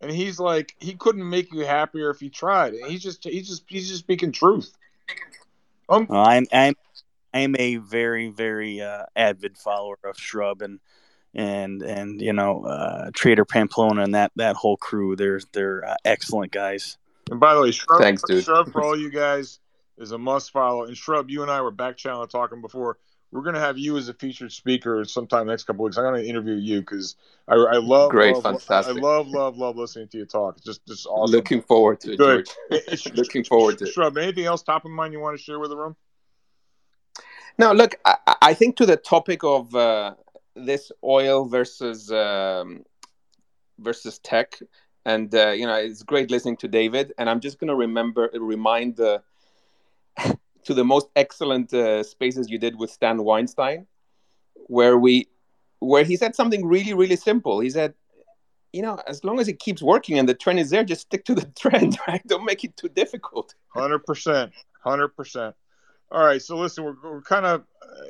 and 0.00 0.10
he's 0.10 0.38
like, 0.38 0.74
he 0.78 0.94
couldn't 0.94 1.28
make 1.28 1.52
you 1.52 1.60
happier 1.60 2.10
if 2.10 2.20
he 2.20 2.28
tried. 2.28 2.74
And 2.74 2.90
he's 2.90 3.02
just, 3.02 3.24
he's 3.24 3.48
just, 3.48 3.64
he's 3.66 3.88
just 3.88 4.00
speaking 4.00 4.30
truth. 4.30 4.76
Um, 5.88 6.06
well, 6.08 6.24
I'm, 6.24 6.46
I'm, 6.52 6.74
I'm 7.34 7.56
a 7.58 7.76
very, 7.76 8.28
very 8.28 8.80
uh, 8.80 9.04
avid 9.16 9.56
follower 9.56 9.98
of 10.04 10.18
Shrub, 10.18 10.62
and 10.62 10.80
and 11.34 11.82
and 11.82 12.20
you 12.20 12.32
know 12.32 12.64
uh, 12.64 13.10
Trader 13.14 13.44
Pamplona 13.44 14.02
and 14.02 14.14
that 14.14 14.32
that 14.36 14.56
whole 14.56 14.76
crew. 14.76 15.16
They're 15.16 15.40
they're 15.52 15.84
uh, 15.86 15.96
excellent 16.04 16.52
guys. 16.52 16.98
And 17.30 17.40
by 17.40 17.54
the 17.54 17.62
way, 17.62 17.70
Shrub, 17.70 18.00
Thanks, 18.00 18.22
dude. 18.26 18.44
Shrub 18.44 18.72
for 18.72 18.82
all 18.82 18.98
you 18.98 19.10
guys 19.10 19.60
is 19.98 20.12
a 20.12 20.18
must 20.18 20.50
follow. 20.50 20.84
And 20.84 20.96
Shrub, 20.96 21.30
you 21.30 21.42
and 21.42 21.50
I 21.50 21.60
were 21.60 21.70
back 21.70 21.96
channel 21.96 22.26
talking 22.26 22.60
before. 22.60 22.98
We're 23.30 23.42
gonna 23.42 23.60
have 23.60 23.78
you 23.78 23.96
as 23.96 24.10
a 24.10 24.14
featured 24.14 24.52
speaker 24.52 25.06
sometime 25.06 25.46
next 25.46 25.64
couple 25.64 25.86
weeks. 25.86 25.96
I'm 25.96 26.04
gonna 26.04 26.22
interview 26.22 26.54
you 26.54 26.80
because 26.80 27.16
I, 27.48 27.54
I 27.54 27.76
love 27.78 28.10
great, 28.10 28.34
love, 28.34 28.42
fantastic. 28.42 28.98
I 28.98 29.00
love 29.00 29.28
love 29.28 29.56
love 29.56 29.76
listening 29.76 30.08
to 30.08 30.18
you 30.18 30.26
talk. 30.26 30.56
It's 30.56 30.66
just 30.66 30.86
just 30.86 31.06
awesome. 31.06 31.34
Looking 31.34 31.62
forward 31.62 32.00
to 32.00 32.12
it, 32.12 32.18
Good. 32.18 32.48
George. 32.70 33.06
Looking 33.14 33.44
forward 33.44 33.78
to 33.78 33.84
it. 33.84 33.92
Shrub, 33.92 34.18
anything 34.18 34.44
else 34.44 34.62
top 34.62 34.84
of 34.84 34.90
mind 34.90 35.14
you 35.14 35.20
want 35.20 35.38
to 35.38 35.42
share 35.42 35.58
with 35.58 35.70
the 35.70 35.78
room? 35.78 35.96
Now, 37.58 37.72
look, 37.72 37.94
I, 38.04 38.16
I 38.42 38.54
think 38.54 38.76
to 38.76 38.86
the 38.86 38.96
topic 38.96 39.44
of 39.44 39.74
uh, 39.74 40.14
this 40.54 40.92
oil 41.02 41.44
versus 41.46 42.10
um, 42.10 42.84
versus 43.78 44.18
tech, 44.18 44.58
and 45.04 45.34
uh, 45.34 45.50
you 45.50 45.66
know 45.66 45.74
it's 45.74 46.02
great 46.02 46.30
listening 46.30 46.56
to 46.58 46.68
David. 46.68 47.12
And 47.18 47.28
I'm 47.28 47.40
just 47.40 47.58
to 47.68 47.74
remember 47.74 48.30
remind 48.34 48.96
the 48.96 49.22
to 50.64 50.74
the 50.74 50.84
most 50.84 51.08
excellent 51.16 51.72
uh, 51.72 52.02
spaces 52.02 52.48
you 52.48 52.58
did 52.58 52.76
with 52.78 52.90
Stan 52.90 53.22
Weinstein, 53.22 53.86
where 54.66 54.98
we 54.98 55.28
where 55.80 56.04
he 56.04 56.16
said 56.16 56.34
something 56.34 56.64
really 56.66 56.94
really 56.94 57.16
simple. 57.16 57.60
He 57.60 57.70
said. 57.70 57.94
You 58.74 58.80
know, 58.80 58.98
as 59.06 59.22
long 59.22 59.38
as 59.38 59.48
it 59.48 59.58
keeps 59.58 59.82
working 59.82 60.18
and 60.18 60.26
the 60.26 60.32
trend 60.32 60.58
is 60.58 60.70
there, 60.70 60.82
just 60.82 61.02
stick 61.02 61.26
to 61.26 61.34
the 61.34 61.44
trend, 61.58 61.98
right? 62.08 62.22
Don't 62.26 62.46
make 62.46 62.64
it 62.64 62.74
too 62.74 62.88
difficult. 62.88 63.54
Hundred 63.68 63.98
percent, 63.98 64.50
hundred 64.82 65.08
percent. 65.08 65.54
All 66.12 66.22
right, 66.22 66.42
so 66.42 66.58
listen, 66.58 66.84
we're, 66.84 66.96
we're 67.02 67.22
kind 67.22 67.46
of 67.46 67.64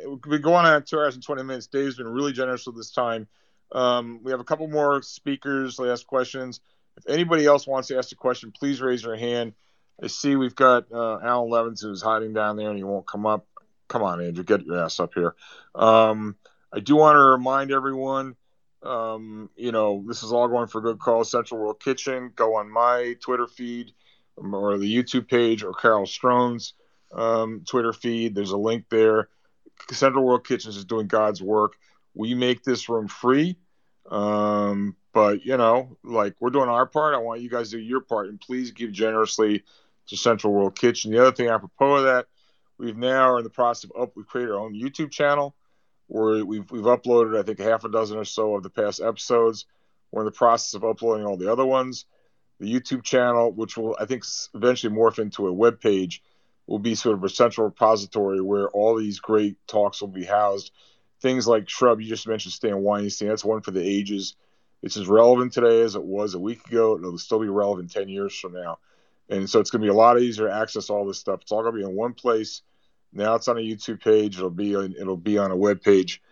we've 0.05 0.21
been 0.23 0.43
going 0.43 0.67
on 0.67 0.83
two 0.83 0.99
hours 0.99 1.15
and 1.15 1.23
twenty 1.23 1.45
minutes. 1.45 1.69
Dave's 1.69 1.97
been 1.97 2.09
really 2.09 2.33
generous 2.33 2.67
with 2.67 2.77
this 2.77 2.91
time. 2.91 3.29
Um, 3.71 4.19
we 4.25 4.33
have 4.33 4.41
a 4.41 4.45
couple 4.45 4.67
more 4.67 5.01
speakers 5.03 5.77
to 5.77 5.89
ask 5.89 6.05
questions. 6.05 6.59
If 6.97 7.05
anybody 7.09 7.47
else 7.47 7.65
wants 7.65 7.87
to 7.89 7.99
ask 7.99 8.11
a 8.11 8.17
question, 8.17 8.51
please 8.51 8.81
raise 8.81 9.05
your 9.05 9.15
hand. 9.15 9.53
I 10.03 10.09
see 10.09 10.35
we've 10.35 10.57
got 10.57 10.91
uh, 10.91 11.21
Alan 11.23 11.49
Levins 11.49 11.81
who's 11.81 12.03
hiding 12.03 12.33
down 12.33 12.57
there 12.57 12.71
and 12.71 12.77
he 12.77 12.83
won't 12.83 13.07
come 13.07 13.25
up. 13.25 13.47
Come 13.87 14.03
on, 14.03 14.21
Andrew, 14.21 14.43
get 14.43 14.67
your 14.67 14.83
ass 14.83 14.99
up 14.99 15.15
here. 15.15 15.37
Um, 15.77 16.35
I 16.73 16.81
do 16.81 16.97
want 16.97 17.15
to 17.15 17.21
remind 17.23 17.71
everyone, 17.71 18.35
um, 18.83 19.49
you 19.55 19.71
know, 19.71 20.05
this 20.09 20.25
is 20.25 20.33
all 20.33 20.49
going 20.49 20.67
for 20.67 20.81
good 20.81 20.99
cause. 20.99 21.31
Central 21.31 21.61
World 21.61 21.79
Kitchen. 21.79 22.33
Go 22.35 22.57
on 22.57 22.69
my 22.69 23.15
Twitter 23.21 23.47
feed 23.47 23.93
or 24.37 24.77
the 24.77 24.93
YouTube 24.93 25.29
page 25.29 25.63
or 25.63 25.73
Carol 25.73 26.05
Strone's 26.05 26.75
um, 27.13 27.63
Twitter 27.67 27.93
feed. 27.93 28.35
There's 28.35 28.53
a 28.53 28.57
link 28.57 28.87
there. 28.91 29.29
Central 29.91 30.25
World 30.25 30.47
Kitchens 30.47 30.77
is 30.77 30.85
doing 30.85 31.07
God's 31.07 31.43
work. 31.43 31.77
We 32.15 32.35
make 32.35 32.63
this 32.63 32.89
room 32.89 33.09
free. 33.09 33.57
Um, 34.11 34.97
but, 35.13 35.45
you 35.45 35.57
know, 35.57 35.97
like 36.03 36.35
we're 36.41 36.51
doing 36.51 36.69
our 36.69 36.87
part. 36.87 37.15
I 37.15 37.19
want 37.19 37.41
you 37.41 37.51
guys 37.51 37.71
to 37.71 37.77
do 37.77 37.83
your 37.83 38.01
part. 38.01 38.29
And 38.29 38.41
please 38.41 38.71
give 38.71 38.93
generously 38.93 39.63
to 40.09 40.17
Central 40.17 40.53
World 40.53 40.79
Kitchen. 40.79 41.11
The 41.11 41.21
other 41.21 41.33
thing 41.33 41.49
apropos 41.49 41.97
of 41.97 42.05
that, 42.05 42.27
we've 42.79 42.97
now 42.97 43.31
are 43.31 43.39
in 43.39 43.45
the 43.45 43.51
process 43.51 43.91
of 43.91 44.03
up, 44.03 44.13
we've 44.17 44.27
created 44.27 44.53
our 44.53 44.59
own 44.59 44.75
YouTube 44.75 45.11
channel 45.11 45.55
where 46.07 46.45
we've, 46.45 46.71
we've 46.71 46.83
uploaded, 46.83 47.39
I 47.39 47.43
think, 47.43 47.59
half 47.59 47.85
a 47.85 47.89
dozen 47.89 48.19
or 48.19 48.25
so 48.25 48.55
of 48.55 48.63
the 48.63 48.71
past 48.71 49.01
episodes. 49.01 49.67
We're 50.11 50.23
in 50.23 50.27
the 50.27 50.33
process 50.33 50.75
of 50.75 50.85
uploading 50.85 51.27
all 51.27 51.37
the 51.37 51.51
other 51.51 51.65
ones. 51.65 52.05
The 52.61 52.73
YouTube 52.73 53.03
channel, 53.03 53.51
which 53.53 53.77
will, 53.77 53.97
I 53.99 54.05
think, 54.05 54.25
eventually 54.55 54.95
morph 54.95 55.19
into 55.19 55.47
a 55.47 55.53
web 55.53 55.81
page 55.81 56.23
will 56.73 56.79
be 56.79 56.95
sort 56.95 57.19
of 57.19 57.23
a 57.23 57.29
central 57.29 57.67
repository 57.67 58.41
where 58.41 58.67
all 58.71 58.97
these 58.97 59.21
great 59.21 59.59
talks 59.67 60.01
will 60.01 60.09
be 60.09 60.25
housed. 60.25 60.73
Things 61.21 61.47
like 61.47 61.69
Shrub, 61.69 62.01
you 62.01 62.09
just 62.09 62.27
mentioned 62.27 62.55
Stan 62.55 62.81
Weinstein, 62.81 63.29
that's 63.29 63.45
one 63.45 63.61
for 63.61 63.73
the 63.73 63.87
ages. 63.87 64.37
It's 64.83 64.97
as 64.97 65.07
relevant 65.07 65.53
today 65.53 65.83
as 65.83 65.97
it 65.97 66.03
was 66.03 66.33
a 66.33 66.39
week 66.39 66.67
ago. 66.67 66.97
It'll 66.97 67.19
still 67.19 67.41
be 67.41 67.49
relevant 67.51 67.93
10 67.93 68.09
years 68.09 68.35
from 68.35 68.55
now. 68.55 68.79
And 69.29 69.51
so 69.51 69.61
it's 69.61 69.71
going 69.71 69.83
to 69.83 69.85
be 69.85 69.91
a 69.91 69.95
lot 69.95 70.19
easier 70.19 70.47
to 70.47 70.55
access 70.55 70.89
all 70.89 71.05
this 71.05 71.19
stuff. 71.19 71.43
It's 71.43 71.53
all 71.53 71.61
going 71.61 71.75
to 71.75 71.79
be 71.81 71.85
in 71.85 71.95
one 71.95 72.15
place. 72.15 72.63
Now 73.13 73.35
it's 73.35 73.49
on 73.49 73.59
a 73.59 73.61
YouTube 73.61 74.03
page. 74.03 74.39
It'll 74.39 74.49
be 74.49 74.75
on, 74.75 74.95
it'll 74.99 75.19
be 75.19 75.37
on 75.37 75.51
a 75.51 75.57
web 75.57 75.83
page. 75.83 76.23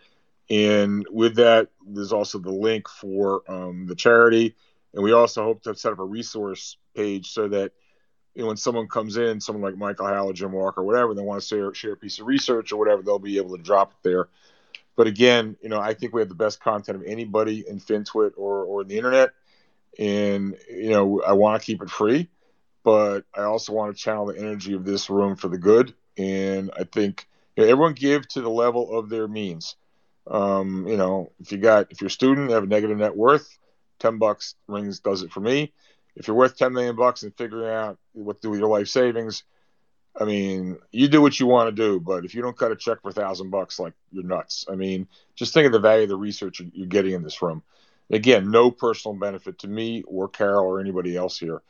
And 0.49 1.05
with 1.11 1.35
that, 1.35 1.67
there's 1.85 2.13
also 2.13 2.39
the 2.39 2.49
link 2.49 2.89
for 2.89 3.43
um, 3.47 3.85
the 3.85 3.95
charity. 3.95 4.55
And 4.95 5.03
we 5.03 5.11
also 5.11 5.43
hope 5.43 5.61
to 5.63 5.75
set 5.75 5.93
up 5.93 5.99
a 5.99 6.03
resource 6.03 6.77
page 6.95 7.29
so 7.29 7.47
that 7.49 7.73
you 8.35 8.41
know, 8.41 8.47
when 8.47 8.57
someone 8.57 8.87
comes 8.87 9.17
in, 9.17 9.41
someone 9.41 9.63
like 9.63 9.77
Michael 9.77 10.07
Howell, 10.07 10.33
Jim 10.33 10.51
Walker, 10.51 10.83
whatever, 10.83 11.13
they 11.13 11.21
want 11.21 11.41
to 11.41 11.47
share, 11.47 11.73
share 11.73 11.93
a 11.93 11.97
piece 11.97 12.19
of 12.19 12.27
research 12.27 12.71
or 12.71 12.77
whatever, 12.77 13.01
they'll 13.01 13.19
be 13.19 13.37
able 13.37 13.57
to 13.57 13.63
drop 13.63 13.91
it 13.91 13.97
there. 14.03 14.29
But 14.95 15.07
again, 15.07 15.57
you 15.61 15.69
know, 15.69 15.79
I 15.79 15.93
think 15.93 16.13
we 16.13 16.21
have 16.21 16.29
the 16.29 16.35
best 16.35 16.61
content 16.61 16.97
of 16.97 17.03
anybody 17.03 17.63
in 17.67 17.79
FinTwit 17.79 18.31
or, 18.37 18.63
or 18.63 18.83
the 18.83 18.97
internet. 18.97 19.31
And, 19.99 20.57
you 20.69 20.91
know, 20.91 21.21
I 21.21 21.33
want 21.33 21.61
to 21.61 21.65
keep 21.65 21.81
it 21.81 21.89
free, 21.89 22.29
but 22.83 23.25
I 23.35 23.43
also 23.43 23.73
want 23.73 23.95
to 23.95 24.01
channel 24.01 24.25
the 24.25 24.37
energy 24.37 24.73
of 24.73 24.85
this 24.85 25.09
room 25.09 25.35
for 25.35 25.47
the 25.47 25.57
good. 25.57 25.93
And 26.17 26.71
I 26.77 26.83
think 26.83 27.27
You 27.55 27.63
know, 27.63 27.69
everyone 27.71 27.93
give 27.93 28.27
to 28.29 28.41
the 28.41 28.49
level 28.49 28.97
of 28.97 29.09
their 29.09 29.27
means. 29.27 29.75
Um, 30.27 30.87
you 30.87 30.97
know, 30.97 31.31
if 31.39 31.51
you 31.51 31.57
got 31.57 31.91
if 31.91 32.01
you're 32.01 32.07
a 32.07 32.11
student, 32.11 32.51
have 32.51 32.63
a 32.63 32.67
negative 32.67 32.97
net 32.97 33.15
worth, 33.15 33.57
ten 33.99 34.17
bucks 34.17 34.55
rings 34.67 34.99
does 34.99 35.23
it 35.23 35.31
for 35.31 35.39
me. 35.41 35.73
If 36.15 36.27
you're 36.27 36.35
worth 36.35 36.57
ten 36.57 36.73
million 36.73 36.95
bucks 36.95 37.23
and 37.23 37.35
figuring 37.35 37.73
out 37.73 37.97
what 38.13 38.37
to 38.37 38.41
do 38.41 38.49
with 38.49 38.59
your 38.59 38.69
life 38.69 38.87
savings, 38.87 39.43
I 40.19 40.25
mean, 40.25 40.77
you 40.91 41.07
do 41.07 41.21
what 41.21 41.39
you 41.39 41.47
want 41.47 41.69
to 41.69 41.71
do, 41.71 41.99
but 41.99 42.25
if 42.25 42.35
you 42.35 42.41
don't 42.41 42.57
cut 42.57 42.71
a 42.71 42.75
check 42.75 43.01
for 43.01 43.09
a 43.09 43.13
thousand 43.13 43.49
bucks, 43.49 43.79
like 43.79 43.93
you're 44.11 44.23
nuts. 44.23 44.65
I 44.69 44.75
mean, 44.75 45.07
just 45.35 45.53
think 45.53 45.65
of 45.65 45.71
the 45.71 45.79
value 45.79 46.03
of 46.03 46.09
the 46.09 46.17
research 46.17 46.61
you're 46.73 46.87
getting 46.87 47.13
in 47.13 47.23
this 47.23 47.41
room. 47.41 47.63
Again, 48.09 48.51
no 48.51 48.71
personal 48.71 49.15
benefit 49.15 49.59
to 49.59 49.67
me 49.69 50.03
or 50.05 50.27
Carol 50.27 50.65
or 50.65 50.81
anybody 50.81 51.15
else 51.15 51.39
here. 51.39 51.61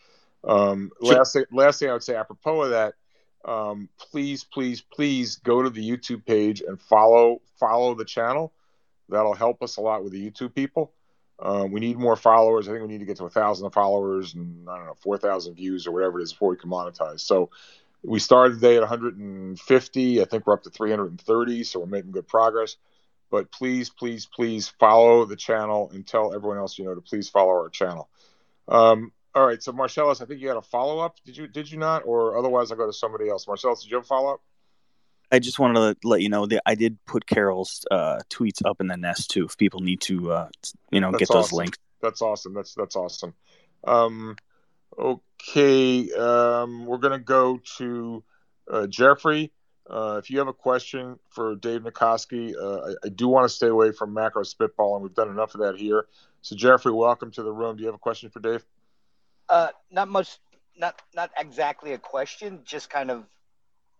Um, 0.44 0.90
last 1.00 1.34
thing, 1.34 1.45
last 1.52 1.80
thing 1.80 1.90
I 1.90 1.94
would 1.94 2.03
say 2.03 2.16
apropos 2.16 2.64
of 2.64 2.70
that, 2.72 2.95
um, 3.45 3.90
please, 4.00 4.44
please, 4.44 4.82
please 4.82 5.36
go 5.36 5.61
to 5.61 5.70
the 5.70 5.88
YouTube 5.88 6.26
page 6.26 6.61
and 6.61 6.82
follow 6.82 7.42
follow 7.60 7.94
the 7.94 8.06
channel. 8.06 8.53
That'll 9.08 9.36
help 9.36 9.61
us 9.61 9.78
a 9.78 9.82
lot 9.82 10.03
with 10.03 10.14
the 10.14 10.32
YouTube 10.32 10.56
people. 10.56 10.94
Um, 11.42 11.72
we 11.72 11.80
need 11.80 11.98
more 11.98 12.16
followers. 12.16 12.68
I 12.68 12.72
think 12.72 12.84
we 12.84 12.88
need 12.88 13.00
to 13.00 13.06
get 13.06 13.18
to 13.18 13.26
a 13.26 13.30
thousand 13.30 13.72
followers 13.72 14.36
and 14.36 14.70
I 14.70 14.78
don't 14.78 14.86
know 14.86 14.98
four 15.00 15.18
thousand 15.18 15.56
views 15.56 15.88
or 15.88 15.92
whatever 15.92 16.20
it 16.20 16.24
is 16.24 16.34
before 16.34 16.50
we 16.50 16.58
can 16.58 16.70
monetize. 16.70 17.22
So 17.22 17.50
we 18.03 18.20
started 18.20 18.56
the 18.56 18.68
day 18.68 18.76
at 18.76 18.82
150. 18.82 20.22
I 20.22 20.26
think 20.26 20.48
we're 20.48 20.53
up 20.53 20.64
to 20.64 20.70
330, 20.70 21.64
so 21.64 21.80
we're 21.80 21.86
making 21.86 22.11
good 22.11 22.28
progress. 22.28 22.78
But 23.30 23.52
please, 23.52 23.90
please, 23.90 24.26
please 24.26 24.68
follow 24.80 25.26
the 25.26 25.36
channel 25.36 25.90
and 25.94 26.06
tell 26.06 26.34
everyone 26.34 26.58
else 26.58 26.78
you 26.78 26.86
know 26.86 26.95
to 26.95 27.02
please 27.02 27.30
follow 27.30 27.52
our 27.52 27.70
channel. 27.70 28.10
Um, 28.68 29.11
all 29.34 29.45
right, 29.45 29.64
so 29.64 29.72
Marcellus, 29.72 30.22
I 30.22 30.26
think 30.26 30.42
you 30.42 30.50
had 30.50 30.58
a 30.58 30.61
follow 30.61 31.00
up. 31.00 31.16
Did 31.26 31.38
you? 31.38 31.48
Did 31.48 31.72
you 31.72 31.78
not? 31.78 32.03
Or 32.06 32.38
otherwise, 32.38 32.72
I'll 32.72 32.78
go 32.78 32.86
to 32.86 32.94
somebody 32.94 33.30
else. 33.30 33.48
Marcellus, 33.48 33.84
did 33.84 33.92
you 33.92 33.98
have 33.98 34.03
a 34.03 34.08
follow 34.08 34.34
up? 34.34 34.42
I 35.32 35.40
just 35.40 35.60
wanted 35.60 36.01
to 36.01 36.08
let 36.08 36.22
you 36.22 36.30
know 36.30 36.45
that 36.45 36.61
I 36.66 36.76
did 36.76 36.98
put 37.06 37.26
Carol's 37.26 37.85
uh, 37.90 38.19
tweets 38.30 38.61
up 38.66 38.82
in 38.82 38.88
the 38.88 38.98
nest 38.98 39.32
too. 39.32 39.45
If 39.45 39.58
people 39.58 39.80
need 39.80 40.01
to, 40.01 40.32
uh, 40.32 40.50
you 40.92 41.00
know, 41.00 41.11
that's 41.11 41.22
get 41.22 41.30
those 41.30 41.53
links. 41.53 41.77
That's 42.01 42.22
awesome. 42.22 42.53
That's 42.53 42.74
that's 42.76 42.95
awesome. 42.95 43.34
Um, 43.84 44.35
okay, 44.98 46.11
um, 46.11 46.85
we're 46.85 46.98
gonna 46.98 47.19
go 47.19 47.60
to 47.77 48.24
uh, 48.69 48.88
Jeffrey. 48.88 49.51
Uh, 49.90 50.19
if 50.24 50.30
you 50.30 50.40
have 50.40 50.48
a 50.48 50.53
question 50.53 51.19
for 51.30 51.56
Dave 51.56 51.82
Nicoski, 51.82 52.53
uh, 52.56 52.92
I, 52.92 53.08
I, 53.08 53.10
do 53.10 53.27
want 53.27 53.50
to 53.50 53.53
stay 53.53 53.68
away 53.68 53.92
from 53.92 54.14
macro 54.14 54.43
spitball, 54.43 54.95
and 54.95 55.03
we've 55.03 55.14
done 55.14 55.30
enough 55.30 55.53
of 55.53 55.61
that 55.61 55.76
here. 55.76 56.06
So, 56.42 56.56
Jeffrey, 56.56 56.93
welcome 56.93 57.30
to 57.32 57.43
the 57.43 57.51
room. 57.51 57.76
Do 57.76 57.82
you 57.82 57.88
have 57.88 57.95
a 57.95 58.00
question 58.00 58.30
for 58.30 58.40
Dave? 58.40 58.64
Uh, 59.50 59.69
not 59.90 60.08
much, 60.08 60.38
not 60.77 61.01
not 61.14 61.32
exactly 61.38 61.93
a 61.93 61.98
question, 61.98 62.61
just 62.64 62.90
kind 62.90 63.11
of, 63.11 63.26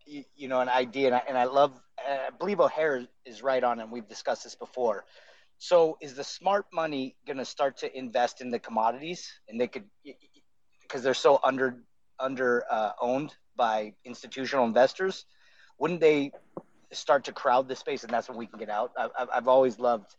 you, 0.05 0.23
you 0.35 0.47
know, 0.47 0.59
an 0.59 0.69
idea. 0.69 1.07
And 1.07 1.15
I, 1.15 1.21
and 1.27 1.38
I 1.38 1.45
love, 1.45 1.80
I 1.99 2.30
believe 2.38 2.59
O'Hare 2.59 3.05
is 3.25 3.41
right 3.41 3.63
on, 3.63 3.80
and 3.80 3.91
we've 3.91 4.07
discussed 4.07 4.43
this 4.43 4.55
before. 4.55 5.05
So, 5.57 5.97
is 6.01 6.15
the 6.15 6.23
smart 6.23 6.65
money 6.73 7.15
going 7.27 7.38
to 7.38 7.45
start 7.45 7.77
to 7.77 7.97
invest 7.97 8.41
in 8.41 8.49
the 8.49 8.59
commodities, 8.59 9.31
and 9.47 9.61
they 9.61 9.67
could, 9.67 9.83
because 10.81 11.03
they're 11.03 11.13
so 11.13 11.39
under 11.43 11.83
under 12.19 12.63
uh, 12.69 12.91
owned 12.99 13.35
by 13.55 13.93
institutional 14.03 14.65
investors? 14.65 15.25
Wouldn't 15.77 15.99
they 15.99 16.31
start 16.91 17.25
to 17.25 17.31
crowd 17.31 17.67
the 17.67 17.75
space, 17.75 18.03
and 18.03 18.11
that's 18.11 18.27
when 18.27 18.38
we 18.39 18.47
can 18.47 18.57
get 18.57 18.69
out? 18.69 18.91
I, 18.97 19.09
I've 19.33 19.47
always 19.47 19.77
loved 19.77 20.15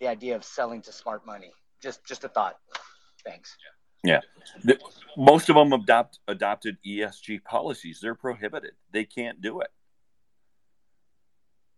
the 0.00 0.08
idea 0.08 0.36
of 0.36 0.44
selling 0.44 0.80
to 0.82 0.92
smart 0.92 1.26
money. 1.26 1.52
Just 1.82 2.04
just 2.06 2.24
a 2.24 2.28
thought. 2.28 2.56
Thanks. 3.26 3.56
Yeah, 3.60 3.77
the, 4.64 4.78
most 5.16 5.48
of 5.48 5.56
them 5.56 5.72
adopt 5.72 6.18
adopted 6.28 6.78
ESG 6.86 7.44
policies. 7.44 8.00
They're 8.00 8.14
prohibited. 8.14 8.72
They 8.92 9.04
can't 9.04 9.40
do 9.40 9.60
it. 9.60 9.68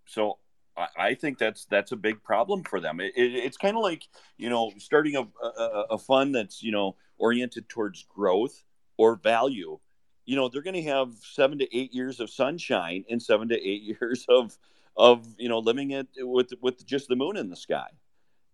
So 0.07 0.39
I, 0.76 0.86
I 0.99 1.15
think 1.15 1.39
that's 1.39 1.65
that's 1.66 1.92
a 1.92 1.97
big 1.97 2.23
problem 2.23 2.65
for 2.65 2.81
them. 2.81 3.00
It, 3.00 3.12
it, 3.16 3.34
it's 3.34 3.57
kind 3.57 3.76
of 3.76 3.82
like 3.82 4.02
you 4.36 4.50
know 4.50 4.73
starting 4.78 5.16
a, 5.16 5.23
a, 5.47 5.86
a 5.92 5.99
fund 5.99 6.34
that's 6.34 6.62
you 6.62 6.73
know 6.73 6.97
oriented 7.18 7.68
towards 7.68 8.05
growth 8.15 8.65
or 8.97 9.16
value. 9.16 9.78
You 10.26 10.36
know 10.36 10.49
they're 10.49 10.62
going 10.62 10.74
to 10.74 10.90
have 10.90 11.15
seven 11.23 11.58
to 11.58 11.76
eight 11.76 11.94
years 11.94 12.20
of 12.20 12.31
sunshine 12.31 13.05
and 13.10 13.23
seven 13.23 13.49
to 13.49 13.57
eight 13.57 13.82
years 14.00 14.26
of 14.28 14.57
of 14.97 15.26
you 15.39 15.49
know 15.49 15.58
living 15.58 15.92
it 15.92 16.08
with 16.18 16.52
with 16.60 16.84
just 16.86 17.08
the 17.08 17.16
moon 17.16 17.36
in 17.36 17.49
the 17.49 17.57
sky 17.57 17.89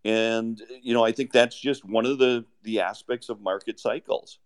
and 0.07 0.63
you 0.83 0.95
know 0.95 1.05
i 1.05 1.11
think 1.11 1.33
that's 1.33 1.59
just 1.59 1.85
one 1.85 2.07
of 2.07 2.19
the 2.19 2.45
the 2.63 2.81
aspects 2.81 3.29
of 3.29 3.41
market 3.41 3.79
cycles. 3.81 4.39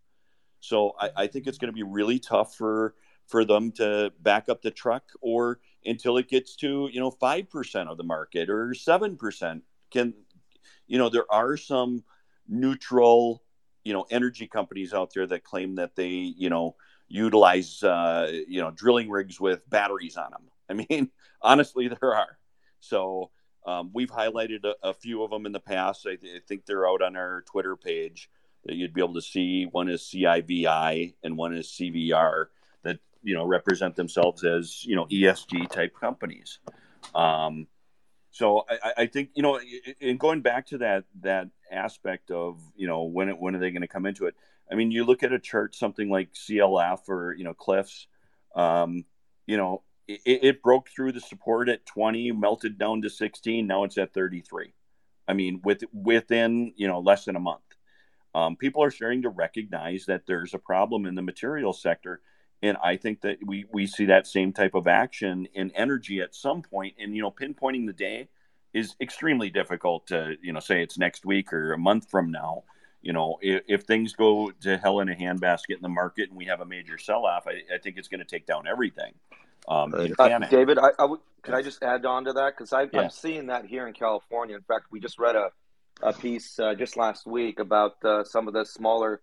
So 0.61 0.95
i, 0.99 1.11
I 1.17 1.27
think 1.27 1.47
it's 1.47 1.59
going 1.59 1.73
to 1.73 1.77
be 1.77 1.83
really 1.83 2.19
tough 2.19 2.57
for 2.57 2.95
for 3.27 3.45
them 3.45 3.71
to 3.73 4.13
back 4.21 4.49
up 4.49 4.63
the 4.63 4.71
truck 4.71 5.05
or 5.21 5.61
until 5.85 6.17
it 6.17 6.29
gets 6.29 6.57
to 6.57 6.89
you 6.93 6.99
know 7.01 7.11
5% 7.11 7.89
of 7.89 7.97
the 7.97 8.03
market 8.03 8.51
or 8.51 8.71
7% 8.71 9.63
can 9.91 10.15
you 10.87 10.99
know 10.99 11.09
there 11.09 11.31
are 11.31 11.57
some 11.57 12.03
neutral 12.49 13.43
you 13.85 13.93
know 13.93 14.07
energy 14.11 14.47
companies 14.47 14.93
out 14.95 15.13
there 15.15 15.27
that 15.27 15.45
claim 15.45 15.77
that 15.77 15.95
they 15.95 16.09
you 16.09 16.51
know 16.51 16.75
utilize 17.09 17.83
uh, 17.83 18.31
you 18.49 18.61
know 18.61 18.71
drilling 18.71 19.11
rigs 19.11 19.41
with 19.41 19.69
batteries 19.69 20.17
on 20.17 20.31
them 20.31 20.43
i 20.69 20.73
mean 20.73 21.11
honestly 21.43 21.89
there 21.89 22.15
are. 22.15 22.39
So 22.81 23.31
um, 23.67 23.91
we've 23.93 24.11
highlighted 24.11 24.65
a, 24.65 24.75
a, 24.83 24.95
few 24.95 25.23
of 25.23 25.31
them 25.31 25.47
in 25.47 25.53
the 25.53 25.61
past. 25.61 26.07
I, 26.07 26.17
th- 26.17 26.37
I, 26.37 26.41
think 26.47 26.65
they're 26.65 26.89
out 26.89 27.03
on 27.03 27.17
our 27.17 27.43
Twitter 27.43 27.77
page 27.77 28.31
that 28.65 28.75
you'd 28.75 28.95
be 28.95 29.03
able 29.03 29.15
to 29.15 29.23
see. 29.23 29.65
One 29.65 29.89
is 29.89 30.03
CIVI 30.03 31.15
and 31.23 31.37
one 31.37 31.55
is 31.55 31.69
CVR 31.69 32.47
that 32.83 33.01
you 33.23 33.35
know 33.35 33.45
represent 33.45 33.97
themselves 33.97 34.45
as 34.45 34.85
you 34.85 34.97
know 34.97 35.07
ESG 35.07 35.71
type 35.71 35.95
companies. 35.99 36.59
Um, 37.15 37.67
so 38.31 38.65
I, 38.69 38.93
I, 38.99 39.07
think 39.07 39.31
you 39.35 39.43
know, 39.43 39.61
in 40.01 40.17
going 40.17 40.41
back 40.41 40.67
to 40.69 40.79
that 40.79 41.05
that 41.21 41.49
aspect 41.71 42.31
of 42.31 42.61
you 42.77 42.87
know 42.87 43.05
when 43.05 43.29
it, 43.29 43.39
when 43.39 43.55
are 43.55 43.59
they 43.59 43.71
going 43.71 43.83
to 43.83 43.89
come 43.89 44.07
into 44.07 44.27
it? 44.27 44.35
I 44.71 44.75
mean, 44.75 44.91
you 44.91 45.05
look 45.05 45.23
at 45.23 45.33
a 45.33 45.39
chart, 45.39 45.75
something 45.75 46.09
like 46.09 46.33
CLF 46.33 47.09
or 47.09 47.35
you 47.35 47.45
know 47.45 47.55
Cliffs. 47.55 48.07
Um, 48.55 49.05
you 49.47 49.57
know, 49.57 49.83
it, 50.25 50.45
it, 50.45 50.63
broke 50.63 50.89
through 50.89 51.13
the 51.13 51.21
support 51.21 51.69
at 51.69 51.87
20, 51.87 52.33
melted 52.33 52.79
down 52.79 53.03
to 53.03 53.11
16. 53.11 53.67
Now 53.67 53.85
it's 53.85 53.99
at 53.99 54.13
33. 54.13 54.73
I 55.29 55.33
mean, 55.33 55.61
with 55.63 55.85
within 55.93 56.73
you 56.77 56.89
know 56.89 56.99
less 56.99 57.25
than 57.25 57.37
a 57.37 57.41
month, 57.41 57.63
um, 58.35 58.57
people 58.57 58.83
are 58.83 58.91
starting 58.91 59.23
to 59.23 59.29
recognize 59.29 60.07
that 60.07 60.27
there's 60.27 60.55
a 60.55 60.59
problem 60.59 61.07
in 61.07 61.15
the 61.15 61.23
material 61.23 61.73
sector, 61.73 62.21
and 62.63 62.77
I 62.83 62.97
think 62.97 63.21
that 63.21 63.39
we 63.47 63.65
we 63.73 63.87
see 63.87 64.07
that 64.07 64.27
same 64.27 64.53
type 64.53 64.75
of 64.75 64.89
action 64.89 65.47
in 65.55 65.71
energy 65.77 66.21
at 66.21 66.35
some 66.35 66.63
point. 66.63 66.97
And 66.99 67.15
you 67.15 67.23
know, 67.23 67.31
pinpointing 67.31 67.87
the 67.87 67.93
day 67.93 68.29
is 68.75 68.97
extremely 69.01 69.51
difficult 69.51 70.09
to 70.09 70.37
you 70.43 70.53
know 70.53 70.61
say 70.61 70.83
it's 70.83 70.99
next 70.99 71.25
week 71.25 71.53
or 71.53 71.73
a 71.73 71.79
month 71.79 72.11
from 72.11 72.33
now. 72.33 72.65
You 73.01 73.13
know, 73.13 73.39
if, 73.41 73.63
if 73.69 73.83
things 73.83 74.13
go 74.13 74.51
to 74.63 74.77
hell 74.79 75.01
in 75.01 75.09
a 75.09 75.15
handbasket 75.15 75.77
in 75.77 75.83
the 75.83 75.89
market 75.89 76.29
and 76.29 76.37
we 76.37 76.47
have 76.47 76.61
a 76.61 76.67
major 76.67 76.99
sell 76.99 77.25
off, 77.25 77.47
I, 77.47 77.63
I 77.75 77.79
think 77.79 77.97
it's 77.97 78.09
going 78.09 78.19
to 78.19 78.27
take 78.27 78.47
down 78.47 78.67
everything. 78.67 79.15
Um, 79.69 79.95
uh, 79.95 80.39
David, 80.51 80.79
I, 80.79 80.89
I 80.89 81.03
w- 81.03 81.21
can 81.43 81.55
I 81.55 81.63
just 81.63 81.83
add 81.83 82.05
on 82.05 82.25
to 82.25 82.33
that 82.35 82.57
because 82.57 82.73
yeah. 82.73 83.01
I'm 83.01 83.11
seeing 83.11 83.47
that 83.47 83.67
here 83.67 83.87
in 83.87 83.95
California. 83.95 84.57
In 84.57 84.63
fact, 84.63 84.87
we 84.91 85.01
just 85.01 85.19
read 85.19 85.37
a, 85.37 85.51
a 86.03 86.13
piece 86.13 86.59
uh, 86.59 86.75
just 86.75 86.97
last 86.97 87.27
week 87.27 87.59
about 87.59 88.03
uh, 88.05 88.25
some 88.25 88.49
of 88.49 88.55
the 88.55 88.65
smaller 88.65 89.21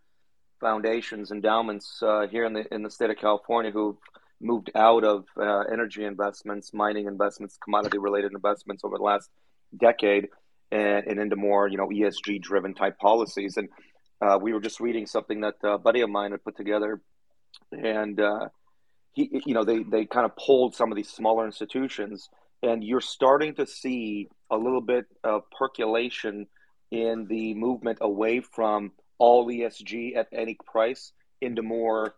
foundations, 0.59 1.31
endowments 1.31 2.01
uh, 2.01 2.27
here 2.27 2.45
in 2.45 2.53
the 2.53 2.73
in 2.73 2.83
the 2.83 2.89
state 2.89 3.09
of 3.09 3.17
California 3.17 3.71
who've 3.71 3.97
moved 4.39 4.71
out 4.75 5.03
of 5.03 5.25
uh, 5.37 5.61
energy 5.71 6.03
investments, 6.03 6.73
mining 6.73 7.07
investments, 7.07 7.57
commodity 7.63 7.97
related 7.97 8.31
investments 8.33 8.83
over 8.83 8.97
the 8.97 9.03
last 9.03 9.29
decade, 9.75 10.29
and, 10.71 11.07
and 11.07 11.19
into 11.19 11.35
more 11.35 11.67
you 11.67 11.77
know 11.77 11.87
ESG 11.87 12.41
driven 12.41 12.73
type 12.73 12.97
policies. 12.99 13.57
And 13.57 13.69
uh, 14.21 14.39
we 14.41 14.53
were 14.53 14.61
just 14.61 14.79
reading 14.79 15.05
something 15.05 15.41
that 15.41 15.55
a 15.63 15.77
buddy 15.77 16.01
of 16.01 16.09
mine 16.09 16.31
had 16.31 16.43
put 16.43 16.57
together, 16.57 17.01
and 17.71 18.19
he, 19.13 19.41
you 19.45 19.53
know, 19.53 19.63
they, 19.63 19.83
they 19.83 20.05
kind 20.05 20.25
of 20.25 20.35
pulled 20.35 20.75
some 20.75 20.91
of 20.91 20.95
these 20.95 21.09
smaller 21.09 21.45
institutions, 21.45 22.29
and 22.63 22.83
you're 22.83 23.01
starting 23.01 23.55
to 23.55 23.65
see 23.65 24.29
a 24.49 24.57
little 24.57 24.81
bit 24.81 25.05
of 25.23 25.43
percolation 25.51 26.47
in 26.91 27.25
the 27.27 27.53
movement 27.53 27.99
away 28.01 28.39
from 28.39 28.91
all 29.17 29.47
ESG 29.47 30.15
at 30.15 30.27
any 30.31 30.57
price 30.65 31.11
into 31.41 31.61
more, 31.61 32.15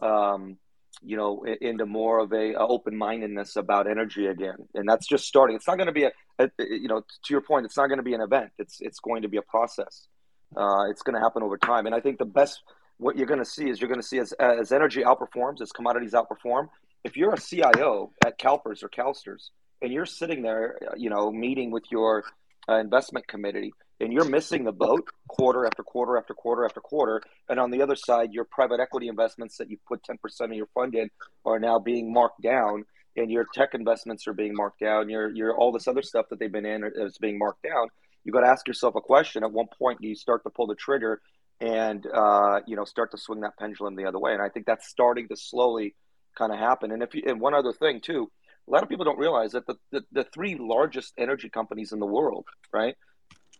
um, 0.00 0.56
you 1.02 1.16
know, 1.16 1.44
into 1.60 1.86
more 1.86 2.20
of 2.20 2.32
a, 2.32 2.54
a 2.54 2.66
open 2.66 2.96
mindedness 2.96 3.56
about 3.56 3.88
energy 3.88 4.26
again, 4.26 4.56
and 4.74 4.88
that's 4.88 5.06
just 5.06 5.26
starting. 5.26 5.56
It's 5.56 5.66
not 5.66 5.76
going 5.76 5.88
to 5.88 5.92
be 5.92 6.04
a, 6.04 6.12
a, 6.38 6.48
you 6.58 6.88
know, 6.88 7.00
to 7.00 7.34
your 7.34 7.42
point, 7.42 7.66
it's 7.66 7.76
not 7.76 7.88
going 7.88 7.98
to 7.98 8.04
be 8.04 8.14
an 8.14 8.20
event. 8.20 8.50
It's 8.58 8.78
it's 8.80 9.00
going 9.00 9.22
to 9.22 9.28
be 9.28 9.36
a 9.36 9.42
process. 9.42 10.08
Uh, 10.56 10.88
it's 10.90 11.02
going 11.02 11.14
to 11.14 11.20
happen 11.20 11.42
over 11.42 11.58
time, 11.58 11.86
and 11.86 11.94
I 11.94 12.00
think 12.00 12.18
the 12.18 12.24
best 12.24 12.62
what 12.98 13.16
you're 13.16 13.26
going 13.26 13.40
to 13.40 13.44
see 13.44 13.68
is 13.68 13.80
you're 13.80 13.88
going 13.88 14.00
to 14.00 14.06
see 14.06 14.18
as, 14.18 14.32
as 14.32 14.72
energy 14.72 15.02
outperforms, 15.02 15.60
as 15.60 15.70
commodities 15.72 16.12
outperform. 16.12 16.68
If 17.04 17.16
you're 17.16 17.34
a 17.34 17.40
CIO 17.40 18.12
at 18.24 18.38
CalPERS 18.38 18.82
or 18.82 18.88
CalSTRS 18.88 19.50
and 19.82 19.92
you're 19.92 20.06
sitting 20.06 20.42
there, 20.42 20.78
you 20.96 21.10
know, 21.10 21.30
meeting 21.30 21.70
with 21.70 21.84
your 21.90 22.24
uh, 22.68 22.76
investment 22.76 23.28
committee 23.28 23.72
and 24.00 24.12
you're 24.12 24.28
missing 24.28 24.64
the 24.64 24.72
boat 24.72 25.08
quarter 25.28 25.66
after 25.66 25.82
quarter 25.82 26.16
after 26.18 26.34
quarter 26.34 26.64
after 26.64 26.80
quarter, 26.80 27.22
and 27.48 27.58
on 27.58 27.70
the 27.70 27.82
other 27.82 27.96
side, 27.96 28.32
your 28.32 28.44
private 28.44 28.80
equity 28.80 29.08
investments 29.08 29.56
that 29.56 29.70
you 29.70 29.78
put 29.88 30.02
10% 30.02 30.18
of 30.40 30.52
your 30.52 30.66
fund 30.74 30.94
in 30.94 31.08
are 31.44 31.58
now 31.58 31.78
being 31.78 32.12
marked 32.12 32.42
down, 32.42 32.84
and 33.16 33.30
your 33.30 33.46
tech 33.54 33.70
investments 33.72 34.26
are 34.26 34.34
being 34.34 34.54
marked 34.54 34.80
down, 34.80 35.08
your 35.08 35.34
your 35.34 35.56
all 35.56 35.72
this 35.72 35.88
other 35.88 36.02
stuff 36.02 36.26
that 36.28 36.38
they've 36.38 36.52
been 36.52 36.66
in 36.66 36.84
is 36.96 37.16
being 37.18 37.38
marked 37.38 37.62
down. 37.62 37.88
You 38.24 38.32
got 38.32 38.40
to 38.40 38.48
ask 38.48 38.68
yourself 38.68 38.96
a 38.96 39.00
question: 39.00 39.42
At 39.42 39.52
one 39.52 39.68
point, 39.78 40.00
do 40.02 40.08
you 40.08 40.14
start 40.14 40.42
to 40.44 40.50
pull 40.50 40.66
the 40.66 40.74
trigger 40.74 41.22
and 41.60 42.06
uh, 42.06 42.60
you 42.66 42.76
know 42.76 42.84
start 42.84 43.10
to 43.12 43.18
swing 43.18 43.40
that 43.40 43.56
pendulum 43.58 43.96
the 43.96 44.06
other 44.06 44.18
way? 44.18 44.32
And 44.32 44.42
I 44.42 44.48
think 44.48 44.66
that's 44.66 44.88
starting 44.88 45.28
to 45.28 45.36
slowly 45.36 45.94
kind 46.36 46.52
of 46.52 46.58
happen. 46.58 46.92
And 46.92 47.02
if 47.02 47.14
you, 47.14 47.22
and 47.26 47.40
one 47.40 47.54
other 47.54 47.72
thing 47.72 48.00
too, 48.00 48.30
a 48.68 48.70
lot 48.70 48.82
of 48.82 48.88
people 48.88 49.04
don't 49.04 49.18
realize 49.18 49.52
that 49.52 49.66
the, 49.66 49.76
the, 49.90 50.04
the 50.12 50.24
three 50.24 50.56
largest 50.58 51.14
energy 51.18 51.48
companies 51.48 51.92
in 51.92 51.98
the 51.98 52.06
world, 52.06 52.46
right? 52.72 52.96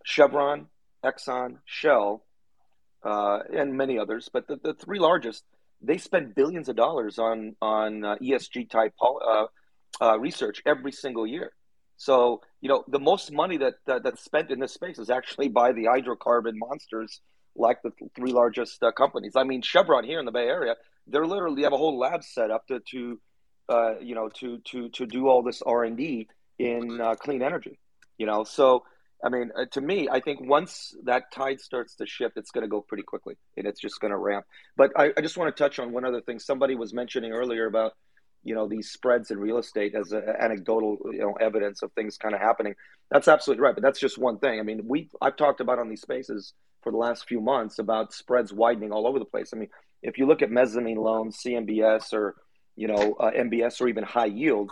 Chevron, 0.04 0.66
Exxon, 1.04 1.58
Shell, 1.64 2.24
uh, 3.04 3.40
and 3.54 3.76
many 3.76 3.98
others, 3.98 4.28
but 4.32 4.46
the, 4.48 4.56
the 4.62 4.74
three 4.74 4.98
largest, 4.98 5.44
they 5.80 5.98
spend 5.98 6.34
billions 6.34 6.68
of 6.68 6.76
dollars 6.76 7.18
on 7.18 7.54
on 7.60 8.04
uh, 8.04 8.16
ESG 8.16 8.68
type 8.68 8.94
uh, 9.00 9.46
uh, 10.00 10.18
research 10.18 10.62
every 10.66 10.92
single 10.92 11.26
year. 11.26 11.52
So 11.98 12.42
you 12.60 12.68
know 12.68 12.84
the 12.88 12.98
most 12.98 13.32
money 13.32 13.58
that, 13.58 13.74
that, 13.86 14.02
that's 14.02 14.24
spent 14.24 14.50
in 14.50 14.58
this 14.58 14.72
space 14.72 14.98
is 14.98 15.10
actually 15.10 15.48
by 15.48 15.72
the 15.72 15.84
hydrocarbon 15.84 16.54
monsters 16.56 17.20
like 17.58 17.82
the 17.82 17.92
three 18.14 18.32
largest 18.32 18.82
uh, 18.82 18.92
companies. 18.92 19.32
I 19.36 19.44
mean 19.44 19.62
Chevron 19.62 20.04
here 20.04 20.18
in 20.18 20.26
the 20.26 20.32
Bay 20.32 20.46
Area, 20.46 20.76
they're 21.06 21.26
literally 21.26 21.62
have 21.62 21.72
a 21.72 21.78
whole 21.78 21.98
lab 21.98 22.24
set 22.24 22.50
up 22.50 22.66
to, 22.68 22.80
to 22.90 23.20
uh, 23.68 23.98
you 24.00 24.14
know 24.14 24.28
to 24.40 24.58
to 24.58 24.88
to 24.90 25.06
do 25.06 25.28
all 25.28 25.42
this 25.42 25.62
R 25.62 25.84
and 25.84 25.96
D 25.96 26.28
in 26.58 27.00
clean 27.20 27.42
energy. 27.42 27.78
You 28.18 28.26
know, 28.26 28.44
so 28.44 28.84
I 29.24 29.28
mean, 29.28 29.50
uh, 29.58 29.64
to 29.72 29.80
me, 29.80 30.08
I 30.10 30.20
think 30.20 30.40
once 30.42 30.94
that 31.04 31.32
tide 31.32 31.60
starts 31.60 31.96
to 31.96 32.06
shift, 32.06 32.36
it's 32.36 32.50
going 32.50 32.62
to 32.62 32.68
go 32.68 32.80
pretty 32.80 33.02
quickly 33.02 33.36
and 33.56 33.66
it's 33.66 33.80
just 33.80 34.00
going 34.00 34.10
to 34.10 34.16
ramp. 34.16 34.44
But 34.76 34.92
I, 34.96 35.10
I, 35.16 35.20
just 35.20 35.36
want 35.36 35.54
to 35.54 35.62
touch 35.62 35.78
on 35.78 35.92
one 35.92 36.04
other 36.04 36.20
thing. 36.20 36.38
Somebody 36.38 36.74
was 36.74 36.92
mentioning 36.92 37.32
earlier 37.32 37.66
about, 37.66 37.94
you 38.44 38.54
know, 38.54 38.68
these 38.68 38.90
spreads 38.90 39.30
in 39.30 39.38
real 39.38 39.58
estate 39.58 39.94
as 39.94 40.12
a, 40.12 40.42
anecdotal, 40.42 40.98
you 41.12 41.18
know, 41.18 41.34
evidence 41.34 41.82
of 41.82 41.92
things 41.92 42.16
kind 42.16 42.34
of 42.34 42.40
happening. 42.40 42.74
That's 43.10 43.28
absolutely 43.28 43.62
right. 43.62 43.74
But 43.74 43.82
that's 43.82 44.00
just 44.00 44.18
one 44.18 44.38
thing. 44.38 44.60
I 44.60 44.62
mean, 44.62 44.82
we 44.86 45.08
I've 45.20 45.36
talked 45.36 45.60
about 45.60 45.78
on 45.78 45.88
these 45.88 46.02
spaces 46.02 46.52
for 46.82 46.92
the 46.92 46.98
last 46.98 47.26
few 47.26 47.40
months 47.40 47.78
about 47.78 48.12
spreads 48.12 48.52
widening 48.52 48.92
all 48.92 49.06
over 49.06 49.18
the 49.18 49.24
place. 49.24 49.50
I 49.52 49.58
mean, 49.58 49.70
if 50.02 50.18
you 50.18 50.26
look 50.26 50.42
at 50.42 50.50
mezzanine 50.50 50.98
loans, 50.98 51.40
CMBS, 51.44 52.12
or 52.12 52.36
you 52.76 52.88
know, 52.88 53.16
uh, 53.18 53.30
MBS, 53.30 53.80
or 53.80 53.88
even 53.88 54.04
high 54.04 54.26
yield, 54.26 54.70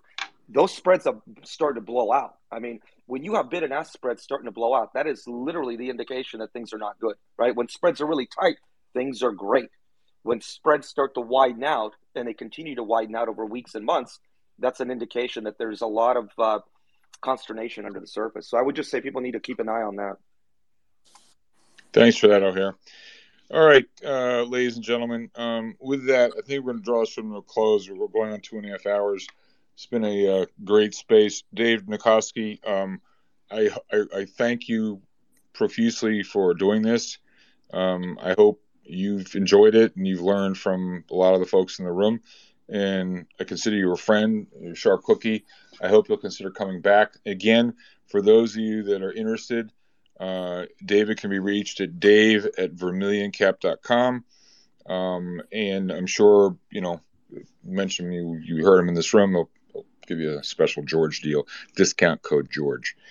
those 0.48 0.74
spreads 0.74 1.04
have 1.04 1.20
started 1.42 1.80
to 1.80 1.84
blow 1.84 2.12
out. 2.12 2.36
I 2.52 2.58
mean, 2.58 2.80
when 3.06 3.24
you 3.24 3.34
have 3.34 3.50
bid 3.50 3.62
and 3.62 3.72
ask 3.72 3.92
spreads 3.92 4.22
starting 4.22 4.46
to 4.46 4.52
blow 4.52 4.74
out, 4.74 4.94
that 4.94 5.06
is 5.06 5.26
literally 5.26 5.76
the 5.76 5.90
indication 5.90 6.40
that 6.40 6.52
things 6.52 6.72
are 6.72 6.78
not 6.78 6.98
good, 7.00 7.16
right? 7.36 7.54
When 7.54 7.68
spreads 7.68 8.00
are 8.00 8.06
really 8.06 8.28
tight, 8.40 8.56
things 8.92 9.22
are 9.22 9.32
great. 9.32 9.70
When 10.24 10.40
spreads 10.40 10.88
start 10.88 11.14
to 11.14 11.20
widen 11.20 11.62
out 11.62 11.94
and 12.16 12.26
they 12.26 12.34
continue 12.34 12.74
to 12.74 12.82
widen 12.82 13.14
out 13.14 13.28
over 13.28 13.46
weeks 13.46 13.76
and 13.76 13.84
months, 13.84 14.18
that's 14.58 14.80
an 14.80 14.90
indication 14.90 15.44
that 15.44 15.58
there's 15.58 15.82
a 15.82 15.86
lot 15.86 16.16
of 16.16 16.30
uh, 16.38 16.58
consternation 17.20 17.84
under 17.86 18.00
the 18.00 18.06
surface. 18.06 18.48
So 18.48 18.58
I 18.58 18.62
would 18.62 18.74
just 18.74 18.90
say 18.90 19.00
people 19.00 19.20
need 19.20 19.32
to 19.32 19.40
keep 19.40 19.60
an 19.60 19.68
eye 19.68 19.82
on 19.82 19.96
that. 19.96 20.16
Thanks 21.92 22.16
for 22.16 22.28
that, 22.28 22.42
O'Hare. 22.42 22.74
All 23.50 23.64
right, 23.64 23.84
uh, 24.04 24.42
ladies 24.42 24.76
and 24.76 24.84
gentlemen. 24.84 25.30
Um, 25.36 25.76
with 25.78 26.06
that, 26.06 26.32
I 26.32 26.40
think 26.40 26.64
we're 26.64 26.72
going 26.72 26.78
to 26.78 26.84
draw 26.84 27.00
this 27.00 27.12
from 27.12 27.34
a 27.34 27.42
close. 27.42 27.88
We're 27.88 28.08
going 28.08 28.32
on 28.32 28.40
two 28.40 28.56
and 28.56 28.66
a 28.66 28.70
half 28.70 28.86
hours. 28.86 29.26
It's 29.74 29.86
been 29.86 30.04
a 30.04 30.42
uh, 30.42 30.46
great 30.64 30.94
space. 30.94 31.42
Dave 31.52 31.82
Nicoski, 31.82 32.66
um, 32.66 33.00
I, 33.50 33.70
I, 33.92 34.04
I, 34.16 34.24
thank 34.24 34.68
you 34.68 35.02
profusely 35.52 36.22
for 36.22 36.54
doing 36.54 36.80
this. 36.80 37.18
Um, 37.72 38.18
I 38.22 38.32
hope 38.32 38.62
you've 38.84 39.34
enjoyed 39.34 39.74
it 39.74 39.96
and 39.96 40.06
you've 40.06 40.22
learned 40.22 40.58
from 40.58 41.04
a 41.10 41.14
lot 41.14 41.34
of 41.34 41.40
the 41.40 41.46
folks 41.46 41.78
in 41.78 41.84
the 41.84 41.92
room. 41.92 42.20
And 42.68 43.26
I 43.38 43.44
consider 43.44 43.76
you 43.76 43.92
a 43.92 43.96
friend, 43.96 44.46
a 44.64 44.74
sharp 44.74 45.02
cookie. 45.02 45.44
I 45.82 45.88
hope 45.88 46.08
you'll 46.08 46.18
consider 46.18 46.50
coming 46.50 46.80
back. 46.80 47.14
Again, 47.26 47.74
for 48.06 48.22
those 48.22 48.54
of 48.54 48.62
you 48.62 48.84
that 48.84 49.02
are 49.02 49.12
interested, 49.12 49.70
uh, 50.18 50.64
David 50.84 51.18
can 51.18 51.30
be 51.30 51.38
reached 51.38 51.80
at 51.80 52.00
dave 52.00 52.46
at 52.56 52.74
vermilioncap.com. 52.74 54.24
Um, 54.86 55.42
and 55.52 55.90
I'm 55.90 56.06
sure, 56.06 56.56
you 56.70 56.80
know, 56.80 57.00
mention 57.64 58.12
you, 58.12 58.40
you 58.42 58.64
heard 58.64 58.80
him 58.80 58.88
in 58.88 58.94
this 58.94 59.12
room. 59.12 59.32
He'll 59.32 59.50
give 60.06 60.20
you 60.20 60.38
a 60.38 60.44
special 60.44 60.82
George 60.82 61.20
deal, 61.20 61.46
discount 61.76 62.22
code 62.22 62.48
George. 62.50 62.96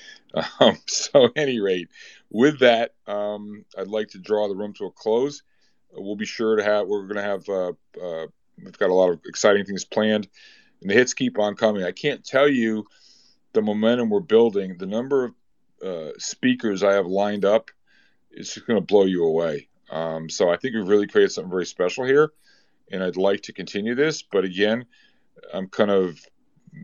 Um, 0.59 0.79
so, 0.87 1.29
any 1.35 1.59
rate, 1.59 1.89
with 2.31 2.61
that, 2.61 2.95
um, 3.05 3.65
I'd 3.77 3.87
like 3.87 4.07
to 4.09 4.17
draw 4.17 4.47
the 4.47 4.55
room 4.55 4.73
to 4.79 4.85
a 4.85 4.91
close. 4.91 5.43
We'll 5.95 6.15
be 6.15 6.25
sure 6.25 6.55
to 6.55 6.63
have. 6.63 6.87
We're 6.87 7.07
going 7.07 7.15
to 7.15 7.21
have. 7.21 7.49
Uh, 7.49 7.73
uh, 8.01 8.27
we've 8.63 8.77
got 8.77 8.89
a 8.89 8.93
lot 8.93 9.09
of 9.11 9.19
exciting 9.25 9.65
things 9.65 9.85
planned, 9.85 10.27
and 10.81 10.89
the 10.89 10.93
hits 10.93 11.13
keep 11.13 11.39
on 11.39 11.55
coming. 11.55 11.83
I 11.83 11.91
can't 11.91 12.25
tell 12.25 12.47
you 12.47 12.85
the 13.53 13.61
momentum 13.61 14.09
we're 14.09 14.19
building. 14.19 14.77
The 14.77 14.85
number 14.85 15.25
of 15.25 15.33
uh, 15.85 16.11
speakers 16.17 16.83
I 16.83 16.93
have 16.93 17.05
lined 17.05 17.45
up 17.45 17.69
is 18.31 18.53
just 18.53 18.67
going 18.67 18.79
to 18.79 18.85
blow 18.85 19.05
you 19.05 19.25
away. 19.25 19.67
Um, 19.89 20.29
so 20.29 20.49
I 20.49 20.57
think 20.57 20.75
we've 20.75 20.87
really 20.87 21.07
created 21.07 21.31
something 21.31 21.51
very 21.51 21.65
special 21.65 22.05
here, 22.05 22.31
and 22.91 23.03
I'd 23.03 23.17
like 23.17 23.41
to 23.43 23.53
continue 23.53 23.95
this. 23.95 24.23
But 24.23 24.43
again, 24.43 24.85
I'm 25.53 25.67
kind 25.67 25.91
of 25.91 26.19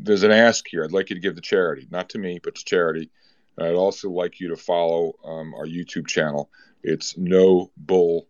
there's 0.02 0.24
an 0.24 0.32
ask 0.32 0.66
here. 0.68 0.84
I'd 0.84 0.92
like 0.92 1.10
you 1.10 1.16
to 1.16 1.22
give 1.22 1.36
to 1.36 1.42
charity, 1.42 1.88
not 1.90 2.10
to 2.10 2.20
me, 2.20 2.40
but 2.44 2.56
to 2.56 2.66
charity. 2.66 3.10
And 3.58 3.68
I'd 3.68 3.76
also 3.76 4.10
like 4.10 4.40
you 4.40 4.50
to 4.50 4.56
follow 4.56 5.14
um, 5.26 5.54
our 5.56 5.66
YouTube 5.66 6.08
channel. 6.08 6.50
It's 6.84 7.18
No 7.18 7.72
Bull 7.76 8.28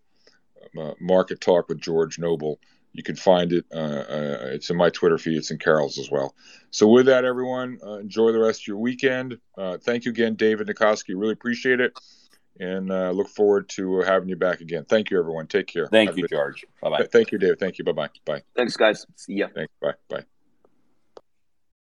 Market 0.99 1.41
Talk 1.41 1.69
with 1.69 1.79
George 1.79 2.19
Noble. 2.19 2.59
You 2.93 3.03
can 3.03 3.15
find 3.15 3.53
it. 3.53 3.65
Uh, 3.71 3.77
uh, 3.77 4.37
it's 4.53 4.69
in 4.69 4.77
my 4.77 4.89
Twitter 4.89 5.17
feed. 5.17 5.37
It's 5.37 5.51
in 5.51 5.59
Carol's 5.59 5.99
as 5.99 6.09
well. 6.09 6.33
So 6.71 6.87
with 6.87 7.05
that, 7.05 7.23
everyone, 7.23 7.79
uh, 7.85 7.99
enjoy 7.99 8.31
the 8.31 8.39
rest 8.39 8.63
of 8.63 8.67
your 8.67 8.77
weekend. 8.77 9.37
Uh, 9.57 9.77
thank 9.77 10.05
you 10.05 10.11
again, 10.11 10.35
David 10.35 10.67
Nicoski. 10.67 11.09
Really 11.09 11.33
appreciate 11.33 11.79
it, 11.79 11.93
and 12.59 12.91
uh, 12.91 13.11
look 13.11 13.29
forward 13.29 13.69
to 13.69 14.01
having 14.01 14.29
you 14.29 14.35
back 14.35 14.61
again. 14.61 14.85
Thank 14.85 15.11
you, 15.11 15.19
everyone. 15.19 15.47
Take 15.47 15.67
care. 15.67 15.87
Thank 15.87 16.09
Have 16.09 16.17
you, 16.17 16.27
George. 16.27 16.65
Bye 16.81 16.89
bye. 16.89 17.07
Thank 17.11 17.31
you, 17.31 17.37
David. 17.37 17.59
Thank 17.59 17.77
you. 17.77 17.85
Bye 17.85 17.91
bye. 17.91 18.09
Bye. 18.25 18.41
Thanks, 18.55 18.75
guys. 18.75 19.05
See 19.15 19.35
ya. 19.35 19.47
Thanks. 19.53 19.71
Bye 19.81 19.93
bye. 20.09 20.25